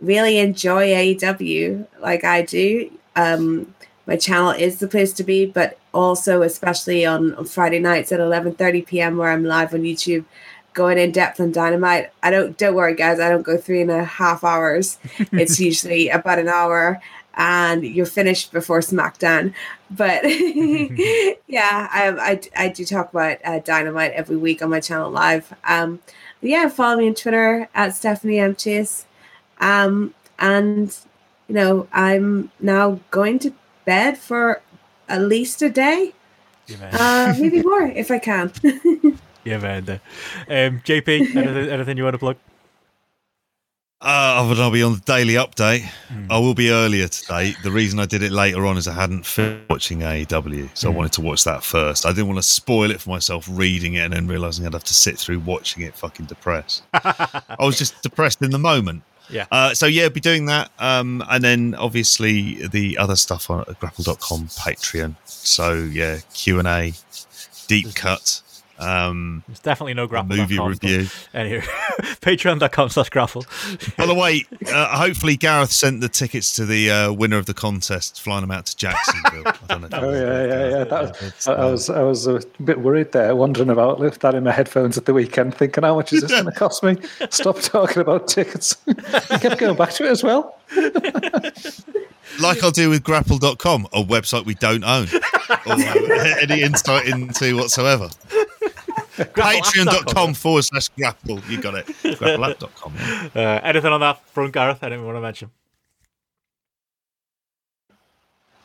really 0.00 0.38
enjoy 0.38 0.88
AEW 0.88 1.86
like 2.00 2.24
I 2.24 2.42
do, 2.42 2.90
um, 3.14 3.74
my 4.06 4.16
channel 4.16 4.50
is 4.50 4.80
the 4.80 4.88
place 4.88 5.12
to 5.14 5.22
be. 5.22 5.46
But 5.46 5.78
also, 5.92 6.42
especially 6.42 7.04
on, 7.04 7.34
on 7.34 7.44
Friday 7.44 7.78
nights 7.78 8.10
at 8.10 8.18
eleven 8.18 8.54
thirty 8.54 8.82
p.m., 8.82 9.18
where 9.18 9.30
I'm 9.30 9.44
live 9.44 9.74
on 9.74 9.82
YouTube, 9.82 10.24
going 10.72 10.98
in 10.98 11.12
depth 11.12 11.38
on 11.38 11.52
Dynamite. 11.52 12.10
I 12.22 12.30
don't 12.30 12.56
don't 12.56 12.74
worry, 12.74 12.94
guys. 12.94 13.20
I 13.20 13.28
don't 13.28 13.42
go 13.42 13.58
three 13.58 13.82
and 13.82 13.90
a 13.90 14.04
half 14.04 14.42
hours. 14.42 14.98
it's 15.32 15.60
usually 15.60 16.08
about 16.08 16.38
an 16.38 16.48
hour, 16.48 16.98
and 17.34 17.84
you're 17.84 18.06
finished 18.06 18.52
before 18.52 18.80
SmackDown. 18.80 19.52
But 19.90 20.22
yeah, 21.46 21.88
I, 21.92 22.08
I, 22.18 22.40
I 22.56 22.68
do 22.68 22.86
talk 22.86 23.10
about 23.10 23.36
uh, 23.44 23.58
Dynamite 23.58 24.12
every 24.12 24.38
week 24.38 24.62
on 24.62 24.70
my 24.70 24.80
channel 24.80 25.10
live. 25.10 25.52
Um, 25.64 26.00
yeah, 26.42 26.68
follow 26.68 26.96
me 26.96 27.08
on 27.08 27.14
Twitter 27.14 27.68
at 27.74 27.94
Stephanie 27.94 28.38
M 28.38 28.54
Chase. 28.56 29.06
Um, 29.60 30.14
and 30.38 30.96
you 31.48 31.54
know, 31.54 31.88
I'm 31.92 32.50
now 32.60 33.00
going 33.10 33.38
to 33.40 33.52
bed 33.84 34.18
for 34.18 34.60
at 35.08 35.20
least 35.22 35.62
a 35.62 35.70
day, 35.70 36.12
Yeah, 36.66 36.90
uh, 36.92 37.34
maybe 37.38 37.62
more 37.64 37.82
if 37.82 38.10
I 38.10 38.18
can. 38.18 38.52
yeah, 39.44 39.58
man. 39.58 39.88
Um, 39.88 40.80
JP, 40.80 41.36
anything, 41.36 41.68
anything 41.68 41.96
you 41.96 42.04
want 42.04 42.14
to 42.14 42.18
plug? 42.18 42.36
Uh, 44.04 44.50
I'll 44.58 44.70
be 44.72 44.82
on 44.82 44.94
the 44.94 45.02
daily 45.04 45.34
update. 45.34 45.88
I 46.28 46.36
will 46.36 46.54
be 46.54 46.70
earlier 46.70 47.06
today. 47.06 47.54
The 47.62 47.70
reason 47.70 48.00
I 48.00 48.06
did 48.06 48.24
it 48.24 48.32
later 48.32 48.66
on 48.66 48.76
is 48.76 48.88
I 48.88 48.94
hadn't 48.94 49.24
finished 49.24 49.70
watching 49.70 50.00
AEW, 50.00 50.70
so 50.74 50.90
I 50.90 50.92
wanted 50.92 51.12
to 51.12 51.20
watch 51.20 51.44
that 51.44 51.62
first. 51.62 52.04
I 52.04 52.08
didn't 52.08 52.26
want 52.26 52.38
to 52.38 52.42
spoil 52.42 52.90
it 52.90 53.00
for 53.00 53.10
myself 53.10 53.46
reading 53.48 53.94
it 53.94 54.00
and 54.00 54.12
then 54.12 54.26
realizing 54.26 54.66
I'd 54.66 54.72
have 54.72 54.82
to 54.84 54.94
sit 54.94 55.20
through 55.20 55.38
watching 55.38 55.84
it 55.84 55.94
fucking 55.94 56.26
depressed. 56.26 56.82
I 56.94 57.56
was 57.60 57.78
just 57.78 58.02
depressed 58.02 58.42
in 58.42 58.50
the 58.50 58.58
moment. 58.58 59.04
Yeah. 59.30 59.46
Uh, 59.52 59.72
so 59.72 59.86
yeah, 59.86 60.08
be 60.08 60.18
doing 60.18 60.46
that, 60.46 60.72
um, 60.80 61.22
and 61.30 61.44
then 61.44 61.76
obviously 61.76 62.66
the 62.66 62.98
other 62.98 63.14
stuff 63.14 63.50
on 63.50 63.64
grapple.com, 63.78 64.48
Patreon. 64.48 65.14
So 65.26 65.74
yeah, 65.74 66.18
Q 66.34 66.58
and 66.58 66.66
A, 66.66 66.92
deep 67.68 67.94
cut, 67.94 68.42
um, 68.82 69.42
There's 69.46 69.60
definitely 69.60 69.94
no 69.94 70.06
grapple. 70.06 70.36
movie 70.36 70.58
review. 70.58 71.06
Anyway, 71.34 71.60
patreon.com 72.20 72.88
slash 72.90 73.08
grapple. 73.10 73.44
By 73.96 74.06
the 74.06 74.14
way, 74.14 74.44
uh, 74.68 74.96
hopefully 74.98 75.36
Gareth 75.36 75.72
sent 75.72 76.00
the 76.00 76.08
tickets 76.08 76.54
to 76.56 76.64
the 76.66 76.90
uh, 76.90 77.12
winner 77.12 77.38
of 77.38 77.46
the 77.46 77.54
contest, 77.54 78.20
flying 78.20 78.42
them 78.42 78.50
out 78.50 78.66
to 78.66 78.76
Jacksonville. 78.76 79.42
I 79.46 79.54
don't 79.68 79.82
know. 79.82 79.88
Oh 80.02 80.10
you- 80.10 80.16
yeah, 80.16 80.46
yeah, 80.46 80.68
yeah. 80.78 80.84
That 80.84 81.02
was, 81.02 81.22
It's, 81.22 81.48
I, 81.48 81.52
I 81.54 81.64
was 81.70 81.90
I 81.90 82.02
was 82.02 82.26
a 82.26 82.40
bit 82.64 82.80
worried 82.80 83.12
there, 83.12 83.34
wondering 83.36 83.70
about 83.70 84.00
with 84.00 84.18
that 84.20 84.34
in 84.34 84.44
my 84.44 84.52
headphones 84.52 84.98
at 84.98 85.04
the 85.06 85.14
weekend, 85.14 85.54
thinking 85.54 85.84
how 85.84 85.94
much 85.96 86.12
is 86.12 86.22
this 86.22 86.30
going 86.30 86.44
to 86.46 86.52
cost 86.52 86.82
me? 86.82 86.96
Stop 87.30 87.60
talking 87.60 88.00
about 88.02 88.26
tickets. 88.28 88.76
I 89.30 89.38
kept 89.38 89.58
going 89.58 89.76
back 89.76 89.90
to 89.94 90.04
it 90.06 90.10
as 90.10 90.22
well. 90.22 90.56
like 92.40 92.62
I'll 92.62 92.70
do 92.70 92.90
with 92.90 93.02
grapple.com, 93.04 93.86
a 93.92 94.02
website 94.02 94.44
we 94.46 94.54
don't 94.54 94.84
own, 94.84 95.06
or 95.66 96.12
any 96.40 96.62
insight 96.62 97.06
into 97.06 97.56
whatsoever. 97.56 98.08
Patreon.com 99.16 100.34
forward 100.34 100.62
slash 100.64 100.88
grapple. 100.90 101.40
You 101.48 101.60
got 101.60 101.74
it. 101.74 101.86
Grappleapp.com. 102.02 102.94
Uh, 103.34 103.38
anything 103.62 103.92
on 103.92 104.00
that 104.00 104.26
front, 104.28 104.52
Gareth? 104.52 104.82
Anything 104.82 105.00
you 105.00 105.06
want 105.06 105.16
to 105.16 105.20
mention? 105.22 105.50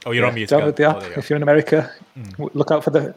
Oh, 0.05 0.11
you're 0.11 0.25
on 0.25 0.35
mute. 0.35 0.49
Download 0.49 0.75
the 0.75 0.85
app 0.85 0.95
Oh, 0.97 0.99
there 1.01 1.09
you 1.09 1.15
if 1.17 1.29
you're 1.29 1.37
in 1.37 1.43
America. 1.43 1.91
W- 2.31 2.49
Look 2.53 2.71
out 2.71 2.83
for 2.83 2.91
the 2.91 3.13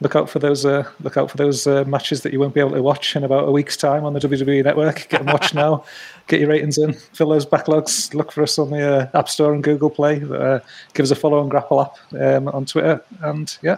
look 0.00 0.16
out 0.16 0.28
for 0.28 0.38
those 0.38 0.64
uh, 0.66 0.84
look 1.00 1.16
out 1.16 1.30
for 1.30 1.36
those 1.36 1.66
uh, 1.66 1.84
matches 1.86 2.22
that 2.22 2.32
you 2.32 2.40
won't 2.40 2.52
be 2.54 2.60
able 2.60 2.72
to 2.72 2.82
watch 2.82 3.14
in 3.14 3.24
about 3.24 3.46
a 3.48 3.50
week's 3.50 3.76
time 3.76 4.04
on 4.04 4.12
the 4.14 4.20
WWE 4.20 4.64
Network. 4.64 5.08
Get 5.08 5.22
them 5.24 5.26
watched 5.26 5.54
now. 5.64 5.84
Get 6.28 6.40
your 6.40 6.48
ratings 6.48 6.78
in. 6.78 6.94
Fill 6.94 7.28
those 7.28 7.44
backlogs. 7.46 8.14
Look 8.14 8.32
for 8.32 8.42
us 8.42 8.58
on 8.58 8.70
the 8.70 9.10
uh, 9.14 9.18
App 9.18 9.28
Store 9.28 9.52
and 9.52 9.62
Google 9.62 9.90
Play. 9.90 10.22
Uh, 10.22 10.60
give 10.94 11.04
us 11.04 11.10
a 11.10 11.14
follow 11.16 11.40
on 11.40 11.48
Grapple 11.50 11.82
app 11.82 11.96
um, 12.18 12.48
on 12.48 12.64
Twitter. 12.64 13.02
And 13.20 13.56
yeah, 13.62 13.76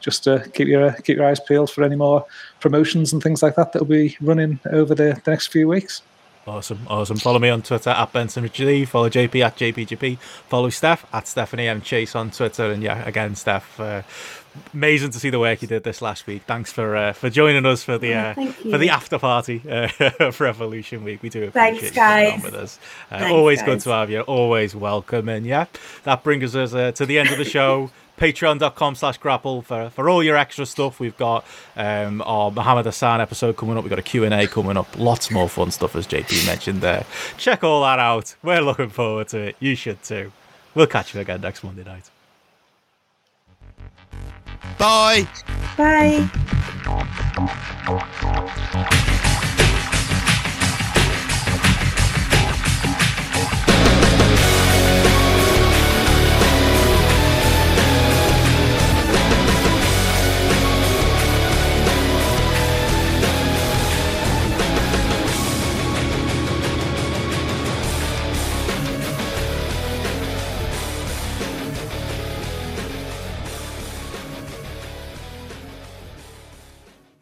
just 0.00 0.26
uh, 0.26 0.40
keep 0.48 0.68
your 0.68 0.86
uh, 0.86 0.94
keep 1.04 1.16
your 1.16 1.26
eyes 1.26 1.40
peeled 1.40 1.70
for 1.70 1.84
any 1.84 1.96
more 1.96 2.24
promotions 2.60 3.12
and 3.12 3.22
things 3.22 3.42
like 3.42 3.54
that 3.56 3.72
that 3.72 3.80
will 3.80 3.86
be 3.86 4.16
running 4.20 4.58
over 4.72 4.94
the, 4.94 5.20
the 5.24 5.30
next 5.30 5.48
few 5.48 5.68
weeks. 5.68 6.02
Awesome, 6.46 6.80
awesome. 6.88 7.18
Follow 7.18 7.38
me 7.38 7.50
on 7.50 7.62
Twitter 7.62 7.90
at 7.90 8.12
Benson 8.12 8.42
Richard 8.42 8.66
Lee. 8.66 8.84
Follow 8.84 9.10
JP 9.10 9.44
at 9.44 9.56
JPGP. 9.56 10.18
Follow 10.18 10.70
Steph 10.70 11.06
at 11.12 11.28
Stephanie 11.28 11.68
and 11.68 11.84
Chase 11.84 12.16
on 12.16 12.30
Twitter. 12.30 12.72
And 12.72 12.82
yeah, 12.82 13.06
again, 13.06 13.36
Steph, 13.36 13.78
uh, 13.78 14.02
amazing 14.72 15.10
to 15.10 15.20
see 15.20 15.30
the 15.30 15.38
work 15.38 15.60
you 15.60 15.68
did 15.68 15.84
this 15.84 16.00
last 16.00 16.26
week. 16.26 16.42
Thanks 16.46 16.72
for 16.72 16.96
uh, 16.96 17.12
for 17.12 17.28
joining 17.28 17.66
us 17.66 17.82
for 17.82 17.98
the 17.98 18.14
Oh, 18.14 18.18
uh, 18.18 18.34
thank 18.34 18.56
for 18.56 18.78
the 18.78 18.88
after 18.88 19.18
party 19.18 19.62
uh, 19.68 19.88
for 20.32 20.44
Revolution 20.44 21.04
Week. 21.04 21.22
We 21.22 21.28
do 21.28 21.44
appreciate 21.44 21.52
Thanks, 21.52 21.82
you 21.82 21.90
coming 21.92 22.32
on 22.32 22.42
with 22.42 22.54
us. 22.54 22.78
Uh, 23.10 23.18
Thanks, 23.18 23.32
always 23.32 23.62
good 23.62 23.80
to 23.80 23.90
have 23.90 24.10
you. 24.10 24.22
Always 24.22 24.74
welcome. 24.74 25.28
And 25.28 25.44
yeah, 25.44 25.66
that 26.04 26.24
brings 26.24 26.56
us 26.56 26.72
uh, 26.72 26.92
to 26.92 27.04
the 27.06 27.18
end 27.18 27.28
of 27.30 27.38
the 27.38 27.44
show. 27.44 27.90
Patreon.com 28.20 28.94
slash 28.94 29.16
grapple 29.16 29.62
for, 29.62 29.88
for 29.90 30.10
all 30.10 30.22
your 30.22 30.36
extra 30.36 30.66
stuff. 30.66 31.00
We've 31.00 31.16
got 31.16 31.46
um, 31.74 32.22
our 32.26 32.50
Muhammad 32.50 32.84
Hassan 32.84 33.20
episode 33.20 33.56
coming 33.56 33.78
up. 33.78 33.82
We've 33.82 33.90
got 33.90 33.98
a 33.98 34.02
Q&A 34.02 34.46
coming 34.46 34.76
up. 34.76 34.98
Lots 34.98 35.30
more 35.30 35.48
fun 35.48 35.70
stuff, 35.70 35.96
as 35.96 36.06
JP 36.06 36.46
mentioned 36.46 36.82
there. 36.82 37.06
Check 37.38 37.64
all 37.64 37.82
that 37.82 37.98
out. 37.98 38.36
We're 38.42 38.60
looking 38.60 38.90
forward 38.90 39.28
to 39.28 39.38
it. 39.38 39.56
You 39.58 39.74
should 39.74 40.02
too. 40.02 40.32
We'll 40.74 40.86
catch 40.86 41.14
you 41.14 41.20
again 41.20 41.40
next 41.40 41.64
Monday 41.64 41.82
night. 41.82 42.10
Bye. 44.78 45.26
Bye. 45.76 46.28